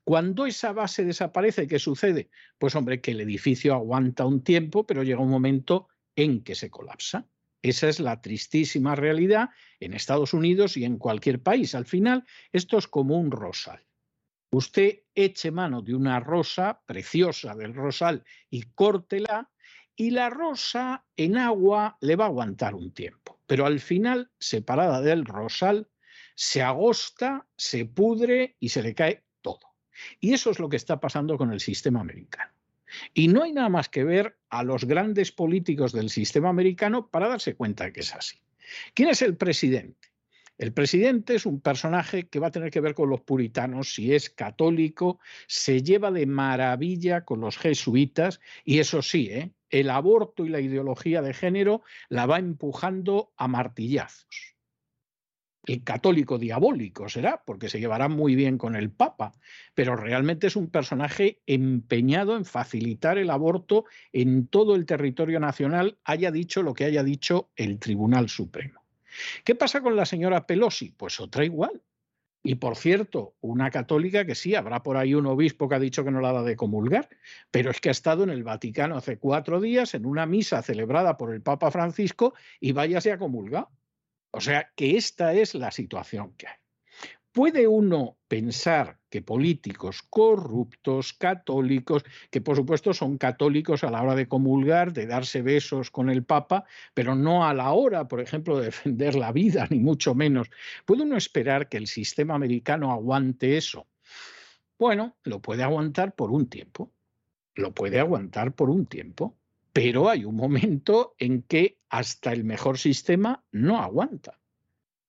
Cuando 0.04 0.46
esa 0.46 0.72
base 0.72 1.06
desaparece, 1.06 1.68
¿qué 1.68 1.80
sucede? 1.80 2.30
Pues 2.58 2.76
hombre, 2.76 3.00
que 3.00 3.12
el 3.12 3.22
edificio 3.22 3.76
aguanta 3.76 4.26
un 4.26 4.44
tiempo, 4.44 4.86
pero 4.86 5.04
llega 5.04 5.20
un 5.20 5.30
momento 5.30 5.90
en 6.16 6.44
que 6.44 6.56
se 6.56 6.70
colapsa. 6.70 7.28
Esa 7.62 7.90
es 7.90 8.00
la 8.00 8.22
tristísima 8.22 8.96
realidad 8.96 9.50
en 9.80 9.94
Estados 9.94 10.34
Unidos 10.34 10.78
y 10.78 10.86
en 10.86 10.98
cualquier 10.98 11.42
país. 11.42 11.76
Al 11.76 11.86
final, 11.86 12.26
esto 12.52 12.78
es 12.78 12.88
como 12.88 13.18
un 13.18 13.32
rosal. 13.32 13.86
Usted 14.52 15.04
eche 15.14 15.52
mano 15.52 15.82
de 15.82 15.94
una 15.94 16.20
rosa 16.20 16.82
preciosa 16.86 17.56
del 17.56 17.74
rosal 17.74 18.24
y 18.50 18.64
córtela 18.64 19.50
y 19.96 20.12
la 20.12 20.30
rosa 20.30 21.06
en 21.18 21.38
agua 21.38 21.98
le 22.02 22.16
va 22.16 22.26
a 22.26 22.28
aguantar 22.28 22.76
un 22.76 22.94
tiempo. 22.94 23.40
Pero 23.46 23.66
al 23.66 23.80
final, 23.80 24.32
separada 24.40 25.02
del 25.02 25.26
rosal, 25.26 25.90
se 26.36 26.62
agosta, 26.62 27.48
se 27.58 27.86
pudre 27.86 28.56
y 28.60 28.70
se 28.70 28.84
le 28.84 28.94
cae 28.94 29.26
todo. 29.42 29.76
Y 30.20 30.34
eso 30.34 30.52
es 30.52 30.60
lo 30.60 30.70
que 30.70 30.78
está 30.78 31.00
pasando 31.00 31.38
con 31.38 31.52
el 31.52 31.60
sistema 31.60 32.00
americano. 32.00 32.57
Y 33.14 33.28
no 33.28 33.44
hay 33.44 33.54
nada 33.54 33.70
más 33.70 33.90
que 33.90 34.04
ver 34.04 34.38
a 34.50 34.64
los 34.64 34.86
grandes 34.86 35.32
políticos 35.32 35.92
del 35.92 36.10
sistema 36.10 36.50
americano 36.50 37.10
para 37.10 37.28
darse 37.28 37.56
cuenta 37.56 37.86
de 37.86 37.94
que 37.94 38.02
es 38.02 38.14
así. 38.14 38.38
¿Quién 38.94 39.10
es 39.10 39.22
el 39.22 39.38
presidente? 39.38 40.10
El 40.58 40.74
presidente 40.74 41.36
es 41.36 41.46
un 41.46 41.62
personaje 41.62 42.28
que 42.28 42.40
va 42.40 42.48
a 42.48 42.52
tener 42.52 42.72
que 42.72 42.82
ver 42.82 42.96
con 42.96 43.10
los 43.10 43.22
puritanos, 43.22 43.94
si 43.94 44.16
es 44.16 44.32
católico, 44.32 45.20
se 45.46 45.84
lleva 45.84 46.12
de 46.12 46.26
maravilla 46.26 47.26
con 47.26 47.42
los 47.42 47.58
jesuitas 47.58 48.40
y 48.66 48.80
eso 48.80 49.04
sí, 49.04 49.30
¿eh? 49.30 49.52
el 49.70 49.92
aborto 49.92 50.46
y 50.46 50.50
la 50.50 50.60
ideología 50.60 51.22
de 51.22 51.36
género 51.36 51.84
la 52.10 52.26
va 52.26 52.40
empujando 52.40 53.34
a 53.38 53.48
martillazos. 53.48 54.57
El 55.68 55.84
católico 55.84 56.38
diabólico 56.38 57.10
será, 57.10 57.44
porque 57.46 57.70
se 57.70 57.80
llevará 57.80 58.08
muy 58.08 58.36
bien 58.36 58.58
con 58.58 58.76
el 58.76 58.90
Papa, 58.90 59.34
pero 59.76 59.96
realmente 59.96 60.48
es 60.48 60.56
un 60.56 60.70
personaje 60.70 61.42
empeñado 61.46 62.38
en 62.38 62.46
facilitar 62.46 63.18
el 63.18 63.30
aborto 63.30 63.86
en 64.14 64.48
todo 64.48 64.76
el 64.76 64.86
territorio 64.86 65.40
nacional, 65.40 65.98
haya 66.06 66.32
dicho 66.32 66.64
lo 66.64 66.74
que 66.74 66.86
haya 66.86 67.04
dicho 67.04 67.50
el 67.58 67.80
Tribunal 67.80 68.30
Supremo. 68.30 68.82
¿Qué 69.44 69.56
pasa 69.56 69.82
con 69.82 69.96
la 69.96 70.06
señora 70.06 70.48
Pelosi? 70.48 70.92
Pues 70.92 71.20
otra 71.20 71.44
igual. 71.44 71.82
Y 72.44 72.56
por 72.56 72.78
cierto, 72.78 73.36
una 73.42 73.70
católica 73.72 74.26
que 74.26 74.36
sí, 74.36 74.56
habrá 74.56 74.82
por 74.82 74.96
ahí 74.96 75.14
un 75.14 75.26
obispo 75.26 75.68
que 75.68 75.76
ha 75.76 75.80
dicho 75.80 76.06
que 76.06 76.12
no 76.12 76.22
la 76.22 76.32
da 76.32 76.44
de 76.44 76.56
comulgar, 76.56 77.10
pero 77.52 77.72
es 77.72 77.82
que 77.82 77.90
ha 77.90 77.92
estado 77.92 78.24
en 78.24 78.30
el 78.30 78.44
Vaticano 78.44 78.96
hace 78.96 79.18
cuatro 79.18 79.60
días 79.60 79.96
en 79.96 80.06
una 80.06 80.26
misa 80.26 80.62
celebrada 80.62 81.18
por 81.18 81.34
el 81.34 81.42
Papa 81.42 81.72
Francisco 81.72 82.36
y 82.62 82.72
váyase 82.72 83.12
a 83.12 83.18
comulgar. 83.18 83.68
O 84.32 84.42
sea 84.42 84.72
que 84.76 84.98
esta 84.98 85.34
es 85.34 85.56
la 85.56 85.72
situación 85.72 86.34
que 86.38 86.48
hay. 86.48 86.56
¿Puede 87.32 87.68
uno 87.68 88.18
pensar 88.28 88.98
que 89.10 89.22
políticos 89.22 90.02
corruptos, 90.10 91.14
católicos, 91.14 92.04
que 92.32 92.42
por 92.42 92.56
supuesto 92.56 92.96
son 92.96 93.20
católicos 93.20 93.84
a 93.84 93.92
la 93.92 94.02
hora 94.02 94.16
de 94.16 94.28
comulgar, 94.28 94.92
de 94.92 95.06
darse 95.06 95.44
besos 95.44 95.92
con 95.92 96.10
el 96.10 96.24
Papa, 96.24 96.66
pero 96.96 97.14
no 97.14 97.46
a 97.46 97.54
la 97.54 97.72
hora, 97.74 98.08
por 98.08 98.22
ejemplo, 98.22 98.58
de 98.58 98.66
defender 98.66 99.14
la 99.14 99.32
vida, 99.32 99.68
ni 99.70 99.80
mucho 99.80 100.16
menos, 100.16 100.50
¿puede 100.84 101.04
uno 101.04 101.16
esperar 101.16 101.70
que 101.70 101.78
el 101.78 101.86
sistema 101.86 102.34
americano 102.34 102.92
aguante 102.92 103.56
eso? 103.56 103.88
Bueno, 104.80 105.16
lo 105.24 105.40
puede 105.40 105.62
aguantar 105.62 106.16
por 106.16 106.32
un 106.32 106.50
tiempo, 106.50 106.92
lo 107.54 107.72
puede 107.72 108.00
aguantar 108.00 108.54
por 108.54 108.72
un 108.72 108.88
tiempo, 108.88 109.38
pero 109.78 110.10
hay 110.10 110.26
un 110.26 110.36
momento 110.36 111.14
en 111.20 111.44
que 111.44 111.78
hasta 111.88 112.34
el 112.34 112.44
mejor 112.44 112.80
sistema 112.80 113.46
no 113.52 113.80
aguanta. 113.80 114.40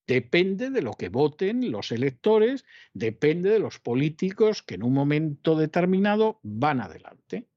Depende 0.06 0.68
de 0.68 0.82
lo 0.82 0.92
que 0.92 1.08
voten 1.08 1.70
los 1.70 1.90
electores, 1.90 2.66
depende 2.92 3.48
de 3.48 3.60
los 3.60 3.78
políticos 3.78 4.62
que 4.62 4.74
en 4.74 4.82
un 4.82 4.92
momento 4.92 5.56
determinado 5.56 6.38
van 6.42 6.82
adelante. 6.82 7.48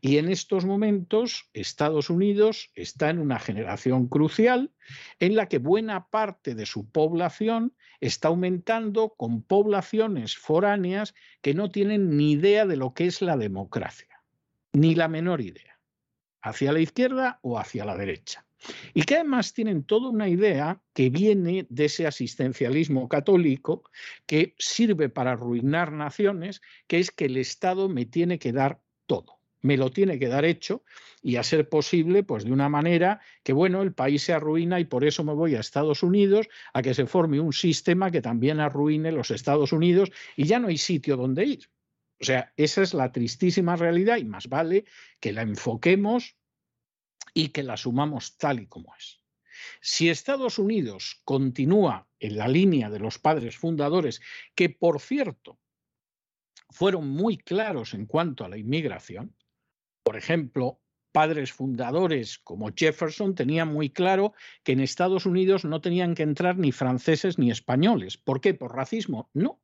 Y 0.00 0.18
en 0.18 0.28
estos 0.28 0.64
momentos 0.64 1.50
Estados 1.54 2.08
Unidos 2.08 2.70
está 2.76 3.10
en 3.10 3.18
una 3.18 3.40
generación 3.40 4.06
crucial 4.06 4.70
en 5.18 5.34
la 5.34 5.48
que 5.48 5.58
buena 5.58 6.06
parte 6.06 6.54
de 6.54 6.66
su 6.66 6.88
población 6.88 7.74
está 7.98 8.28
aumentando 8.28 9.14
con 9.16 9.42
poblaciones 9.42 10.36
foráneas 10.36 11.16
que 11.42 11.52
no 11.52 11.72
tienen 11.72 12.16
ni 12.16 12.30
idea 12.30 12.64
de 12.64 12.76
lo 12.76 12.94
que 12.94 13.06
es 13.06 13.22
la 13.22 13.36
democracia, 13.36 14.22
ni 14.72 14.94
la 14.94 15.08
menor 15.08 15.40
idea, 15.40 15.79
hacia 16.42 16.72
la 16.72 16.80
izquierda 16.80 17.38
o 17.42 17.58
hacia 17.58 17.84
la 17.84 17.96
derecha 17.96 18.44
y 18.92 19.02
que 19.04 19.14
además 19.14 19.54
tienen 19.54 19.84
toda 19.84 20.10
una 20.10 20.28
idea 20.28 20.80
que 20.92 21.08
viene 21.10 21.66
de 21.70 21.86
ese 21.86 22.06
asistencialismo 22.06 23.08
católico 23.08 23.84
que 24.26 24.54
sirve 24.58 25.08
para 25.08 25.32
arruinar 25.32 25.92
naciones, 25.92 26.60
que 26.86 26.98
es 26.98 27.10
que 27.10 27.24
el 27.24 27.38
Estado 27.38 27.88
me 27.88 28.04
tiene 28.04 28.38
que 28.38 28.52
dar 28.52 28.80
todo 29.06 29.40
me 29.62 29.76
lo 29.76 29.90
tiene 29.90 30.18
que 30.18 30.28
dar 30.28 30.44
hecho 30.44 30.84
y 31.22 31.36
a 31.36 31.42
ser 31.42 31.68
posible, 31.68 32.22
pues 32.22 32.44
de 32.44 32.52
una 32.52 32.68
manera 32.68 33.20
que, 33.42 33.52
bueno, 33.52 33.82
el 33.82 33.92
país 33.92 34.22
se 34.22 34.32
arruina 34.32 34.80
y 34.80 34.84
por 34.84 35.04
eso 35.04 35.22
me 35.22 35.34
voy 35.34 35.54
a 35.54 35.60
Estados 35.60 36.02
Unidos 36.02 36.48
a 36.72 36.82
que 36.82 36.94
se 36.94 37.06
forme 37.06 37.40
un 37.40 37.52
sistema 37.52 38.10
que 38.10 38.22
también 38.22 38.60
arruine 38.60 39.12
los 39.12 39.30
Estados 39.30 39.72
Unidos 39.72 40.10
y 40.36 40.44
ya 40.44 40.58
no 40.58 40.68
hay 40.68 40.78
sitio 40.78 41.16
donde 41.16 41.44
ir. 41.44 41.68
O 42.20 42.24
sea, 42.24 42.52
esa 42.56 42.82
es 42.82 42.92
la 42.92 43.12
tristísima 43.12 43.76
realidad 43.76 44.18
y 44.18 44.24
más 44.24 44.48
vale 44.48 44.84
que 45.20 45.32
la 45.32 45.42
enfoquemos 45.42 46.36
y 47.32 47.48
que 47.48 47.62
la 47.62 47.76
sumamos 47.76 48.36
tal 48.36 48.60
y 48.60 48.66
como 48.66 48.94
es. 48.94 49.20
Si 49.80 50.08
Estados 50.08 50.58
Unidos 50.58 51.20
continúa 51.24 52.08
en 52.18 52.36
la 52.36 52.48
línea 52.48 52.90
de 52.90 52.98
los 52.98 53.18
padres 53.18 53.56
fundadores, 53.56 54.20
que 54.54 54.68
por 54.68 55.00
cierto 55.00 55.58
fueron 56.68 57.08
muy 57.08 57.38
claros 57.38 57.94
en 57.94 58.06
cuanto 58.06 58.44
a 58.44 58.48
la 58.48 58.58
inmigración, 58.58 59.34
por 60.02 60.16
ejemplo, 60.16 60.80
padres 61.12 61.52
fundadores 61.52 62.38
como 62.38 62.70
Jefferson 62.74 63.34
tenían 63.34 63.72
muy 63.72 63.90
claro 63.90 64.34
que 64.62 64.72
en 64.72 64.80
Estados 64.80 65.26
Unidos 65.26 65.64
no 65.64 65.80
tenían 65.80 66.14
que 66.14 66.22
entrar 66.22 66.58
ni 66.58 66.72
franceses 66.72 67.38
ni 67.38 67.50
españoles. 67.50 68.16
¿Por 68.16 68.40
qué? 68.40 68.54
¿Por 68.54 68.76
racismo? 68.76 69.30
No. 69.32 69.60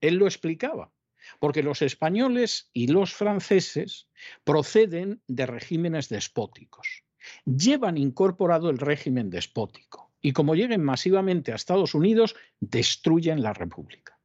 Él 0.00 0.16
lo 0.16 0.26
explicaba. 0.26 0.92
Porque 1.38 1.62
los 1.62 1.82
españoles 1.82 2.70
y 2.72 2.88
los 2.88 3.12
franceses 3.12 4.08
proceden 4.44 5.22
de 5.26 5.46
regímenes 5.46 6.08
despóticos. 6.08 7.04
Llevan 7.44 7.98
incorporado 7.98 8.70
el 8.70 8.78
régimen 8.78 9.30
despótico 9.30 10.12
y 10.20 10.32
como 10.32 10.54
lleguen 10.54 10.82
masivamente 10.82 11.52
a 11.52 11.56
Estados 11.56 11.94
Unidos, 11.94 12.36
destruyen 12.60 13.42
la 13.42 13.52
República. 13.52 14.18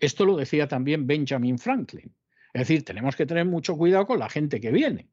Esto 0.00 0.24
lo 0.24 0.36
decía 0.36 0.66
también 0.66 1.06
Benjamin 1.06 1.58
Franklin. 1.58 2.14
Es 2.52 2.68
decir, 2.68 2.84
tenemos 2.84 3.14
que 3.14 3.26
tener 3.26 3.44
mucho 3.44 3.76
cuidado 3.76 4.06
con 4.06 4.18
la 4.18 4.28
gente 4.28 4.60
que 4.60 4.70
viene, 4.70 5.08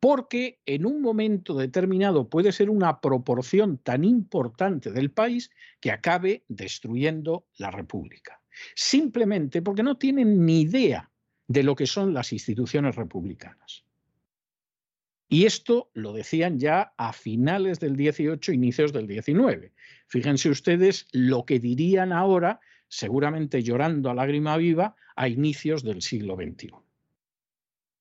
porque 0.00 0.60
en 0.66 0.86
un 0.86 1.02
momento 1.02 1.54
determinado 1.54 2.28
puede 2.28 2.50
ser 2.50 2.70
una 2.70 3.00
proporción 3.00 3.78
tan 3.78 4.04
importante 4.04 4.90
del 4.90 5.10
país 5.10 5.50
que 5.80 5.92
acabe 5.92 6.44
destruyendo 6.48 7.46
la 7.56 7.70
República 7.70 8.37
simplemente 8.74 9.62
porque 9.62 9.82
no 9.82 9.96
tienen 9.96 10.44
ni 10.44 10.62
idea 10.62 11.10
de 11.46 11.62
lo 11.62 11.74
que 11.74 11.86
son 11.86 12.12
las 12.12 12.32
instituciones 12.32 12.96
republicanas. 12.96 13.84
Y 15.28 15.44
esto 15.44 15.90
lo 15.92 16.12
decían 16.12 16.58
ya 16.58 16.94
a 16.96 17.12
finales 17.12 17.80
del 17.80 17.96
18, 17.96 18.52
inicios 18.52 18.92
del 18.92 19.06
19. 19.06 19.72
Fíjense 20.06 20.48
ustedes 20.48 21.06
lo 21.12 21.44
que 21.44 21.58
dirían 21.58 22.12
ahora, 22.12 22.60
seguramente 22.88 23.62
llorando 23.62 24.10
a 24.10 24.14
lágrima 24.14 24.56
viva, 24.56 24.96
a 25.16 25.28
inicios 25.28 25.82
del 25.82 26.00
siglo 26.00 26.36
XXI. 26.36 26.70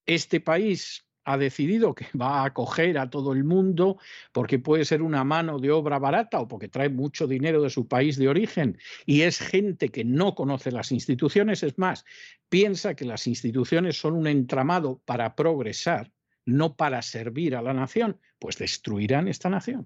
Este 0.06 0.40
país 0.40 1.07
ha 1.28 1.38
decidido 1.38 1.94
que 1.94 2.08
va 2.20 2.40
a 2.40 2.46
acoger 2.46 2.98
a 2.98 3.10
todo 3.10 3.34
el 3.34 3.44
mundo 3.44 3.98
porque 4.32 4.60
puede 4.60 4.86
ser 4.86 5.02
una 5.02 5.26
mano 5.26 5.60
de 5.60 5.72
obra 5.72 6.00
barata 6.00 6.40
o 6.40 6.48
porque 6.48 6.70
trae 6.70 6.88
mucho 6.88 7.28
dinero 7.28 7.62
de 7.62 7.70
su 7.70 7.86
país 7.86 8.18
de 8.18 8.30
origen 8.30 8.78
y 9.06 9.24
es 9.24 9.40
gente 9.40 9.90
que 9.90 10.06
no 10.06 10.36
conoce 10.36 10.72
las 10.72 10.94
instituciones, 10.94 11.64
es 11.64 11.78
más, 11.78 12.06
piensa 12.48 12.96
que 12.96 13.04
las 13.04 13.28
instituciones 13.28 14.00
son 14.00 14.14
un 14.14 14.26
entramado 14.28 15.02
para 15.04 15.36
progresar, 15.36 16.14
no 16.46 16.78
para 16.78 17.02
servir 17.02 17.58
a 17.58 17.62
la 17.62 17.74
nación, 17.74 18.22
pues 18.40 18.58
destruirán 18.58 19.28
esta 19.28 19.50
nación. 19.50 19.86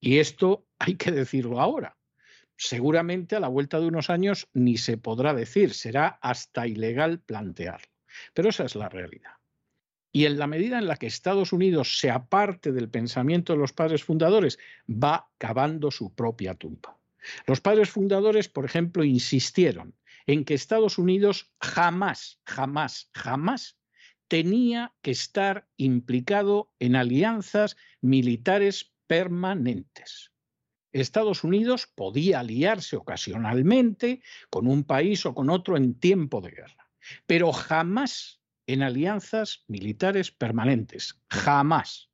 Y 0.00 0.18
esto 0.18 0.64
hay 0.78 0.94
que 0.94 1.10
decirlo 1.10 1.60
ahora. 1.60 1.96
Seguramente 2.56 3.34
a 3.34 3.40
la 3.40 3.48
vuelta 3.48 3.80
de 3.80 3.86
unos 3.88 4.10
años 4.10 4.48
ni 4.54 4.76
se 4.76 4.96
podrá 4.96 5.34
decir, 5.34 5.74
será 5.74 6.20
hasta 6.22 6.68
ilegal 6.68 7.18
plantearlo. 7.18 7.88
Pero 8.32 8.50
esa 8.50 8.64
es 8.64 8.76
la 8.76 8.88
realidad. 8.88 9.35
Y 10.16 10.24
en 10.24 10.38
la 10.38 10.46
medida 10.46 10.78
en 10.78 10.86
la 10.86 10.96
que 10.96 11.08
Estados 11.08 11.52
Unidos 11.52 11.98
se 11.98 12.10
aparte 12.10 12.72
del 12.72 12.88
pensamiento 12.88 13.52
de 13.52 13.58
los 13.58 13.74
padres 13.74 14.02
fundadores, 14.02 14.58
va 14.88 15.28
cavando 15.36 15.90
su 15.90 16.14
propia 16.14 16.54
tumba. 16.54 16.96
Los 17.46 17.60
padres 17.60 17.90
fundadores, 17.90 18.48
por 18.48 18.64
ejemplo, 18.64 19.04
insistieron 19.04 19.94
en 20.26 20.46
que 20.46 20.54
Estados 20.54 20.96
Unidos 20.96 21.52
jamás, 21.60 22.40
jamás, 22.46 23.10
jamás 23.12 23.78
tenía 24.26 24.94
que 25.02 25.10
estar 25.10 25.68
implicado 25.76 26.72
en 26.78 26.96
alianzas 26.96 27.76
militares 28.00 28.94
permanentes. 29.06 30.32
Estados 30.92 31.44
Unidos 31.44 31.92
podía 31.94 32.40
aliarse 32.40 32.96
ocasionalmente 32.96 34.22
con 34.48 34.66
un 34.66 34.82
país 34.82 35.26
o 35.26 35.34
con 35.34 35.50
otro 35.50 35.76
en 35.76 35.92
tiempo 35.92 36.40
de 36.40 36.52
guerra, 36.52 36.88
pero 37.26 37.52
jamás 37.52 38.40
en 38.66 38.82
alianzas 38.82 39.64
militares 39.68 40.30
permanentes. 40.30 41.20
Jamás. 41.30 42.10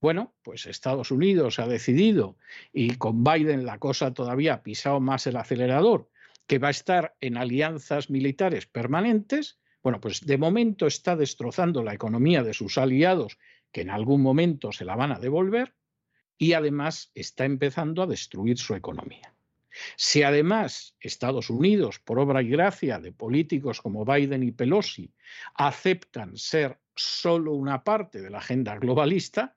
Bueno, 0.00 0.34
pues 0.42 0.66
Estados 0.66 1.10
Unidos 1.10 1.58
ha 1.58 1.66
decidido, 1.66 2.36
y 2.72 2.96
con 2.96 3.22
Biden 3.22 3.64
la 3.64 3.78
cosa 3.78 4.12
todavía 4.12 4.54
ha 4.54 4.62
pisado 4.62 5.00
más 5.00 5.26
el 5.26 5.36
acelerador, 5.36 6.10
que 6.46 6.58
va 6.58 6.68
a 6.68 6.72
estar 6.72 7.14
en 7.20 7.36
alianzas 7.36 8.10
militares 8.10 8.66
permanentes. 8.66 9.60
Bueno, 9.82 10.00
pues 10.00 10.26
de 10.26 10.38
momento 10.38 10.86
está 10.86 11.14
destrozando 11.16 11.82
la 11.84 11.94
economía 11.94 12.42
de 12.42 12.54
sus 12.54 12.78
aliados, 12.78 13.38
que 13.70 13.82
en 13.82 13.90
algún 13.90 14.22
momento 14.22 14.72
se 14.72 14.84
la 14.84 14.96
van 14.96 15.12
a 15.12 15.20
devolver, 15.20 15.74
y 16.36 16.54
además 16.54 17.12
está 17.14 17.44
empezando 17.44 18.02
a 18.02 18.06
destruir 18.06 18.58
su 18.58 18.74
economía. 18.74 19.31
Si 19.96 20.22
además 20.22 20.96
Estados 21.00 21.50
Unidos, 21.50 21.98
por 21.98 22.18
obra 22.18 22.42
y 22.42 22.48
gracia 22.48 22.98
de 22.98 23.12
políticos 23.12 23.80
como 23.80 24.04
Biden 24.04 24.42
y 24.42 24.52
Pelosi, 24.52 25.12
aceptan 25.54 26.36
ser 26.36 26.78
solo 26.94 27.52
una 27.52 27.84
parte 27.84 28.20
de 28.20 28.30
la 28.30 28.38
agenda 28.38 28.76
globalista, 28.76 29.56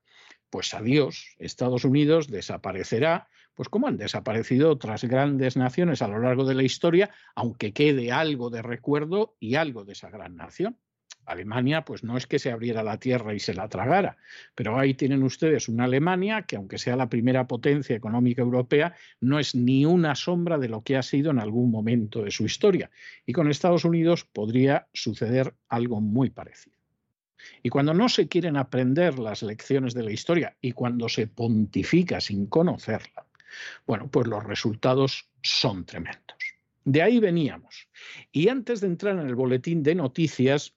pues 0.50 0.74
adiós, 0.74 1.36
Estados 1.38 1.84
Unidos 1.84 2.28
desaparecerá, 2.30 3.28
pues 3.56 3.70
como 3.70 3.88
han 3.88 3.98
desaparecido 3.98 4.72
otras 4.72 5.04
grandes 5.04 5.58
naciones 5.58 6.02
a 6.02 6.08
lo 6.08 6.20
largo 6.20 6.46
de 6.46 6.56
la 6.56 6.64
historia, 6.64 7.10
aunque 7.36 7.74
quede 7.74 8.12
algo 8.12 8.50
de 8.50 8.62
recuerdo 8.62 9.36
y 9.40 9.56
algo 9.56 9.86
de 9.86 9.94
esa 9.94 10.10
gran 10.10 10.36
nación. 10.36 10.78
Alemania, 11.26 11.84
pues 11.84 12.04
no 12.04 12.18
es 12.18 12.28
que 12.28 12.40
se 12.40 12.52
abriera 12.52 12.84
la 12.84 13.00
tierra 13.00 13.34
y 13.34 13.40
se 13.40 13.54
la 13.54 13.68
tragara, 13.68 14.18
pero 14.54 14.78
ahí 14.78 14.94
tienen 14.94 15.24
ustedes 15.24 15.68
una 15.68 15.86
Alemania 15.86 16.44
que, 16.44 16.56
aunque 16.56 16.78
sea 16.78 16.96
la 16.96 17.10
primera 17.10 17.48
potencia 17.48 17.96
económica 17.96 18.42
europea, 18.42 18.96
no 19.20 19.40
es 19.40 19.56
ni 19.56 19.86
una 19.86 20.16
sombra 20.16 20.58
de 20.58 20.70
lo 20.70 20.84
que 20.84 20.98
ha 20.98 21.04
sido 21.04 21.32
en 21.32 21.40
algún 21.40 21.72
momento 21.72 22.24
de 22.24 22.32
su 22.32 22.46
historia. 22.46 22.90
Y 23.26 23.34
con 23.34 23.50
Estados 23.50 23.86
Unidos 23.86 24.26
podría 24.26 24.88
suceder 24.94 25.56
algo 25.70 26.02
muy 26.02 26.30
parecido. 26.30 26.76
Y 27.62 27.70
cuando 27.70 27.94
no 27.94 28.10
se 28.10 28.28
quieren 28.28 28.58
aprender 28.58 29.20
las 29.20 29.44
lecciones 29.44 29.94
de 29.94 30.04
la 30.04 30.12
historia 30.12 30.56
y 30.62 30.72
cuando 30.72 31.10
se 31.10 31.28
pontifica 31.28 32.20
sin 32.22 32.48
conocerla, 32.48 33.26
bueno, 33.86 34.10
pues 34.10 34.28
los 34.28 34.44
resultados 34.44 35.30
son 35.42 35.86
tremendos. 35.86 36.38
De 36.84 37.02
ahí 37.02 37.20
veníamos. 37.20 37.88
Y 38.32 38.50
antes 38.50 38.80
de 38.82 38.88
entrar 38.88 39.18
en 39.18 39.28
el 39.28 39.36
boletín 39.36 39.82
de 39.82 39.96
noticias, 39.96 40.75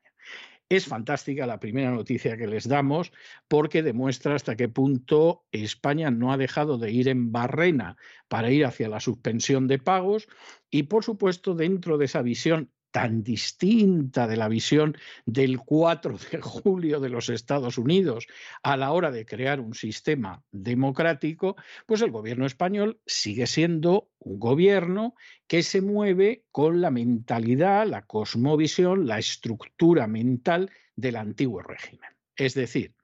Es 0.69 0.85
fantástica 0.85 1.47
la 1.47 1.59
primera 1.59 1.89
noticia 1.89 2.37
que 2.37 2.45
les 2.45 2.67
damos 2.67 3.11
porque 3.47 3.81
demuestra 3.81 4.35
hasta 4.35 4.55
qué 4.55 4.69
punto 4.69 5.43
España 5.51 6.11
no 6.11 6.31
ha 6.31 6.37
dejado 6.37 6.77
de 6.77 6.91
ir 6.91 7.07
en 7.07 7.31
barrena 7.31 7.97
para 8.27 8.51
ir 8.51 8.65
hacia 8.65 8.87
la 8.87 8.99
suspensión 8.99 9.67
de 9.67 9.79
pagos 9.79 10.27
y, 10.69 10.83
por 10.83 11.03
supuesto, 11.03 11.55
dentro 11.55 11.97
de 11.97 12.05
esa 12.05 12.21
visión 12.21 12.71
tan 12.91 13.23
distinta 13.23 14.27
de 14.27 14.37
la 14.37 14.47
visión 14.47 14.97
del 15.25 15.59
4 15.59 16.17
de 16.31 16.41
julio 16.41 16.99
de 16.99 17.09
los 17.09 17.29
Estados 17.29 17.77
Unidos 17.77 18.27
a 18.63 18.77
la 18.77 18.91
hora 18.91 19.11
de 19.11 19.25
crear 19.25 19.59
un 19.59 19.73
sistema 19.73 20.43
democrático, 20.51 21.55
pues 21.85 22.01
el 22.01 22.11
gobierno 22.11 22.45
español 22.45 22.99
sigue 23.05 23.47
siendo 23.47 24.09
un 24.19 24.39
gobierno 24.39 25.15
que 25.47 25.63
se 25.63 25.81
mueve 25.81 26.45
con 26.51 26.81
la 26.81 26.91
mentalidad, 26.91 27.87
la 27.87 28.03
cosmovisión, 28.03 29.07
la 29.07 29.19
estructura 29.19 30.07
mental 30.07 30.71
del 30.95 31.15
antiguo 31.15 31.61
régimen. 31.61 32.09
Es 32.35 32.53
decir, 32.53 32.95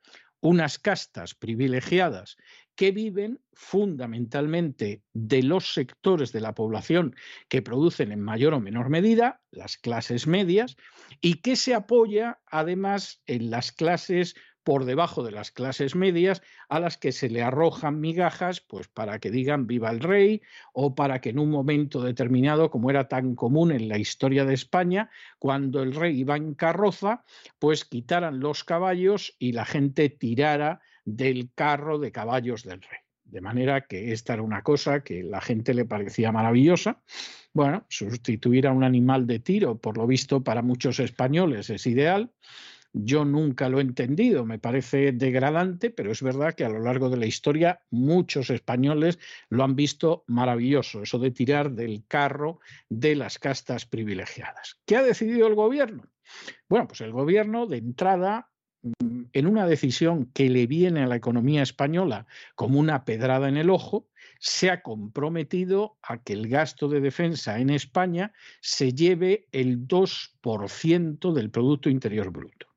unas 0.42 0.78
castas 0.78 1.34
privilegiadas 1.34 2.38
que 2.76 2.92
viven 2.92 3.40
fundamentalmente 3.54 5.02
de 5.14 5.44
los 5.44 5.74
sectores 5.74 6.32
de 6.32 6.42
la 6.42 6.54
población 6.54 7.16
que 7.48 7.62
producen 7.62 8.12
en 8.12 8.22
mayor 8.22 8.54
o 8.54 8.60
menor 8.60 8.90
medida, 8.90 9.42
las 9.52 9.78
clases 9.78 10.28
medias, 10.28 10.76
y 11.22 11.36
que 11.36 11.56
se 11.56 11.74
apoya 11.74 12.40
además 12.46 13.22
en 13.26 13.50
las 13.50 13.72
clases 13.72 14.36
por 14.66 14.86
debajo 14.86 15.24
de 15.24 15.32
las 15.32 15.52
clases 15.52 15.96
medias 15.96 16.42
a 16.70 16.80
las 16.80 16.98
que 16.98 17.12
se 17.12 17.30
le 17.30 17.44
arrojan 17.44 18.00
migajas 18.02 18.62
pues 18.62 18.88
para 18.88 19.20
que 19.20 19.30
digan 19.30 19.68
viva 19.68 19.92
el 19.92 20.00
rey 20.00 20.42
o 20.74 20.96
para 20.96 21.22
que 21.22 21.30
en 21.30 21.38
un 21.38 21.52
momento 21.52 22.02
determinado 22.02 22.72
como 22.72 22.90
era 22.90 23.08
tan 23.08 23.36
común 23.36 23.72
en 23.72 23.88
la 23.88 24.00
historia 24.00 24.44
de 24.44 24.56
España 24.56 25.12
cuando 25.38 25.84
el 25.84 25.94
rey 25.94 26.20
iba 26.20 26.36
en 26.36 26.56
carroza 26.56 27.24
pues 27.60 27.86
quitaran 27.86 28.40
los 28.40 28.64
caballos 28.64 29.36
y 29.38 29.52
la 29.52 29.66
gente 29.66 30.10
tirara 30.10 30.82
del 31.06 31.52
carro 31.54 32.00
de 32.00 32.12
caballos 32.12 32.64
del 32.64 32.82
rey. 32.82 33.00
De 33.24 33.42
manera 33.42 33.82
que 33.82 34.12
esta 34.12 34.34
era 34.34 34.42
una 34.42 34.62
cosa 34.62 35.04
que 35.04 35.24
la 35.24 35.42
gente 35.42 35.74
le 35.74 35.86
parecía 35.86 36.32
maravillosa. 36.32 37.02
Bueno, 37.54 37.86
sustituir 37.90 38.68
a 38.68 38.72
un 38.72 38.84
animal 38.84 39.26
de 39.26 39.40
tiro, 39.40 39.78
por 39.78 39.98
lo 39.98 40.06
visto, 40.06 40.44
para 40.44 40.62
muchos 40.62 41.00
españoles 41.00 41.70
es 41.70 41.88
ideal. 41.88 42.32
Yo 42.98 43.26
nunca 43.26 43.68
lo 43.68 43.80
he 43.80 43.82
entendido, 43.82 44.46
me 44.46 44.58
parece 44.58 45.12
degradante, 45.12 45.90
pero 45.90 46.14
es 46.14 46.22
verdad 46.22 46.54
que 46.54 46.64
a 46.64 46.70
lo 46.70 46.80
largo 46.80 47.10
de 47.10 47.18
la 47.18 47.26
historia 47.26 47.82
muchos 47.90 48.50
españoles 48.50 49.20
lo 49.50 49.66
han 49.66 49.76
visto 49.76 50.24
maravilloso, 50.28 51.02
eso 51.02 51.20
de 51.20 51.32
tirar 51.32 51.72
del 51.72 52.06
carro 52.08 52.62
de 52.88 53.16
las 53.16 53.38
castas 53.38 53.86
privilegiadas. 53.86 54.80
¿Qué 54.86 54.96
ha 54.96 55.04
decidido 55.04 55.48
el 55.48 55.56
gobierno? 55.56 56.06
Bueno, 56.70 56.88
pues 56.88 57.02
el 57.02 57.12
gobierno 57.12 57.68
de 57.68 57.78
entrada 57.78 58.50
en 59.34 59.48
una 59.48 59.68
decisión 59.68 60.26
que 60.34 60.50
le 60.50 60.68
viene 60.68 61.04
a 61.04 61.08
la 61.08 61.16
economía 61.16 61.62
española 61.62 62.28
como 62.56 62.80
una 62.80 63.04
pedrada 63.04 63.50
en 63.50 63.58
el 63.58 63.70
ojo, 63.70 64.08
se 64.40 64.70
ha 64.70 64.82
comprometido 64.82 65.98
a 66.02 66.22
que 66.22 66.34
el 66.34 66.48
gasto 66.48 66.88
de 66.88 67.02
defensa 67.02 67.60
en 67.60 67.70
España 67.70 68.34
se 68.62 68.94
lleve 68.94 69.48
el 69.52 69.88
2% 69.88 71.34
del 71.34 71.50
Producto 71.50 71.90
Interior 71.90 72.32
Bruto, 72.32 72.68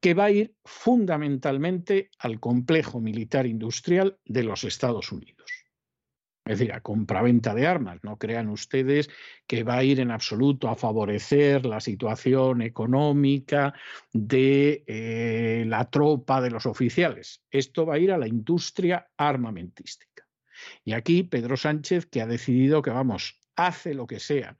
que 0.00 0.14
va 0.14 0.26
a 0.26 0.30
ir 0.30 0.54
fundamentalmente 0.64 2.10
al 2.18 2.40
complejo 2.40 3.00
militar 3.00 3.46
industrial 3.46 4.18
de 4.24 4.44
los 4.44 4.64
Estados 4.64 5.12
Unidos. 5.12 5.65
Es 6.46 6.60
decir, 6.60 6.72
a 6.72 6.80
compraventa 6.80 7.54
de 7.54 7.66
armas. 7.66 7.98
No 8.04 8.18
crean 8.18 8.48
ustedes 8.48 9.10
que 9.48 9.64
va 9.64 9.78
a 9.78 9.84
ir 9.84 9.98
en 9.98 10.12
absoluto 10.12 10.68
a 10.68 10.76
favorecer 10.76 11.66
la 11.66 11.80
situación 11.80 12.62
económica 12.62 13.74
de 14.12 14.84
eh, 14.86 15.64
la 15.66 15.90
tropa 15.90 16.40
de 16.40 16.50
los 16.50 16.64
oficiales. 16.66 17.42
Esto 17.50 17.84
va 17.84 17.94
a 17.94 17.98
ir 17.98 18.12
a 18.12 18.18
la 18.18 18.28
industria 18.28 19.08
armamentística. 19.16 20.24
Y 20.84 20.92
aquí 20.92 21.24
Pedro 21.24 21.56
Sánchez, 21.56 22.06
que 22.06 22.22
ha 22.22 22.26
decidido 22.26 22.80
que, 22.80 22.90
vamos, 22.90 23.40
hace 23.56 23.92
lo 23.94 24.06
que 24.06 24.20
sea 24.20 24.56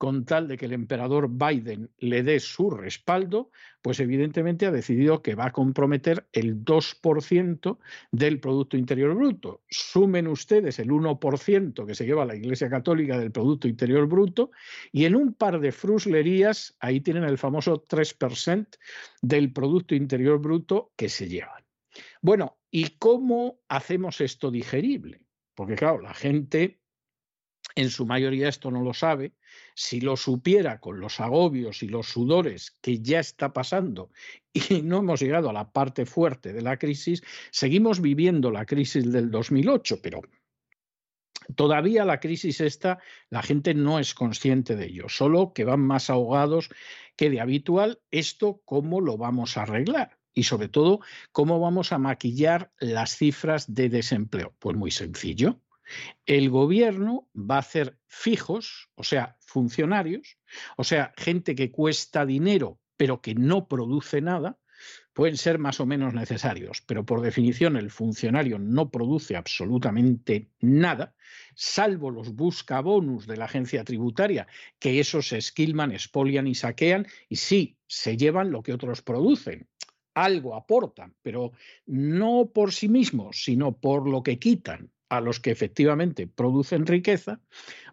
con 0.00 0.24
tal 0.24 0.48
de 0.48 0.56
que 0.56 0.64
el 0.64 0.72
emperador 0.72 1.28
Biden 1.28 1.90
le 1.98 2.22
dé 2.22 2.40
su 2.40 2.70
respaldo, 2.70 3.50
pues 3.82 4.00
evidentemente 4.00 4.64
ha 4.64 4.70
decidido 4.70 5.20
que 5.20 5.34
va 5.34 5.48
a 5.48 5.52
comprometer 5.52 6.26
el 6.32 6.64
2% 6.64 7.78
del 8.10 8.40
Producto 8.40 8.78
Interior 8.78 9.14
Bruto. 9.14 9.60
Sumen 9.68 10.26
ustedes 10.26 10.78
el 10.78 10.88
1% 10.88 11.84
que 11.84 11.94
se 11.94 12.06
lleva 12.06 12.24
la 12.24 12.34
Iglesia 12.34 12.70
Católica 12.70 13.18
del 13.18 13.30
Producto 13.30 13.68
Interior 13.68 14.06
Bruto 14.06 14.52
y 14.90 15.04
en 15.04 15.16
un 15.16 15.34
par 15.34 15.60
de 15.60 15.70
fruslerías, 15.70 16.78
ahí 16.80 17.02
tienen 17.02 17.24
el 17.24 17.36
famoso 17.36 17.84
3% 17.86 18.78
del 19.20 19.52
Producto 19.52 19.94
Interior 19.94 20.40
Bruto 20.40 20.92
que 20.96 21.10
se 21.10 21.28
llevan. 21.28 21.62
Bueno, 22.22 22.56
¿y 22.70 22.96
cómo 22.96 23.60
hacemos 23.68 24.22
esto 24.22 24.50
digerible? 24.50 25.20
Porque 25.54 25.74
claro, 25.74 26.00
la 26.00 26.14
gente 26.14 26.79
en 27.74 27.90
su 27.90 28.06
mayoría 28.06 28.48
esto 28.48 28.70
no 28.70 28.82
lo 28.82 28.94
sabe. 28.94 29.32
Si 29.74 30.00
lo 30.00 30.16
supiera 30.16 30.80
con 30.80 31.00
los 31.00 31.20
agobios 31.20 31.82
y 31.82 31.88
los 31.88 32.08
sudores 32.08 32.76
que 32.80 33.00
ya 33.00 33.20
está 33.20 33.52
pasando 33.52 34.10
y 34.52 34.82
no 34.82 34.98
hemos 34.98 35.20
llegado 35.20 35.50
a 35.50 35.52
la 35.52 35.70
parte 35.70 36.06
fuerte 36.06 36.52
de 36.52 36.62
la 36.62 36.78
crisis, 36.78 37.22
seguimos 37.50 38.00
viviendo 38.00 38.50
la 38.50 38.66
crisis 38.66 39.10
del 39.10 39.30
2008, 39.30 40.00
pero 40.02 40.22
Todavía 41.56 42.04
la 42.04 42.20
crisis 42.20 42.60
esta, 42.60 42.98
la 43.28 43.42
gente 43.42 43.74
no 43.74 43.98
es 43.98 44.14
consciente 44.14 44.76
de 44.76 44.86
ello, 44.86 45.08
solo 45.08 45.52
que 45.52 45.64
van 45.64 45.80
más 45.80 46.10
ahogados 46.10 46.70
que 47.16 47.30
de 47.30 47.40
habitual. 47.40 48.00
Esto, 48.10 48.62
¿cómo 48.64 49.00
lo 49.00 49.16
vamos 49.16 49.56
a 49.56 49.62
arreglar? 49.62 50.18
Y 50.32 50.44
sobre 50.44 50.68
todo, 50.68 51.00
¿cómo 51.32 51.58
vamos 51.58 51.92
a 51.92 51.98
maquillar 51.98 52.72
las 52.78 53.16
cifras 53.16 53.74
de 53.74 53.88
desempleo? 53.88 54.54
Pues 54.58 54.76
muy 54.76 54.90
sencillo. 54.90 55.60
El 56.26 56.50
gobierno 56.50 57.28
va 57.34 57.56
a 57.56 57.60
hacer 57.60 57.98
fijos, 58.06 58.90
o 58.94 59.04
sea, 59.04 59.36
funcionarios, 59.40 60.38
o 60.76 60.84
sea, 60.84 61.12
gente 61.16 61.54
que 61.54 61.70
cuesta 61.70 62.26
dinero 62.26 62.80
pero 63.00 63.22
que 63.22 63.34
no 63.34 63.66
produce 63.66 64.20
nada, 64.20 64.58
pueden 65.14 65.38
ser 65.38 65.58
más 65.58 65.80
o 65.80 65.86
menos 65.86 66.12
necesarios, 66.12 66.82
pero 66.86 67.06
por 67.06 67.22
definición 67.22 67.78
el 67.78 67.90
funcionario 67.90 68.58
no 68.58 68.90
produce 68.90 69.36
absolutamente 69.36 70.50
nada, 70.60 71.14
salvo 71.54 72.10
los 72.10 72.34
busca 72.34 72.78
bonus 72.82 73.26
de 73.26 73.38
la 73.38 73.46
agencia 73.46 73.84
tributaria, 73.84 74.46
que 74.78 75.00
esos 75.00 75.32
esquilman, 75.32 75.92
espolian 75.92 76.46
y 76.46 76.54
saquean, 76.54 77.06
y 77.30 77.36
sí, 77.36 77.78
se 77.86 78.18
llevan 78.18 78.50
lo 78.50 78.62
que 78.62 78.74
otros 78.74 79.00
producen. 79.00 79.66
Algo 80.12 80.54
aportan, 80.54 81.14
pero 81.22 81.52
no 81.86 82.50
por 82.52 82.74
sí 82.74 82.90
mismos, 82.90 83.44
sino 83.44 83.80
por 83.80 84.06
lo 84.06 84.22
que 84.22 84.38
quitan 84.38 84.90
a 85.10 85.20
los 85.20 85.40
que 85.40 85.50
efectivamente 85.50 86.26
producen 86.26 86.86
riqueza. 86.86 87.42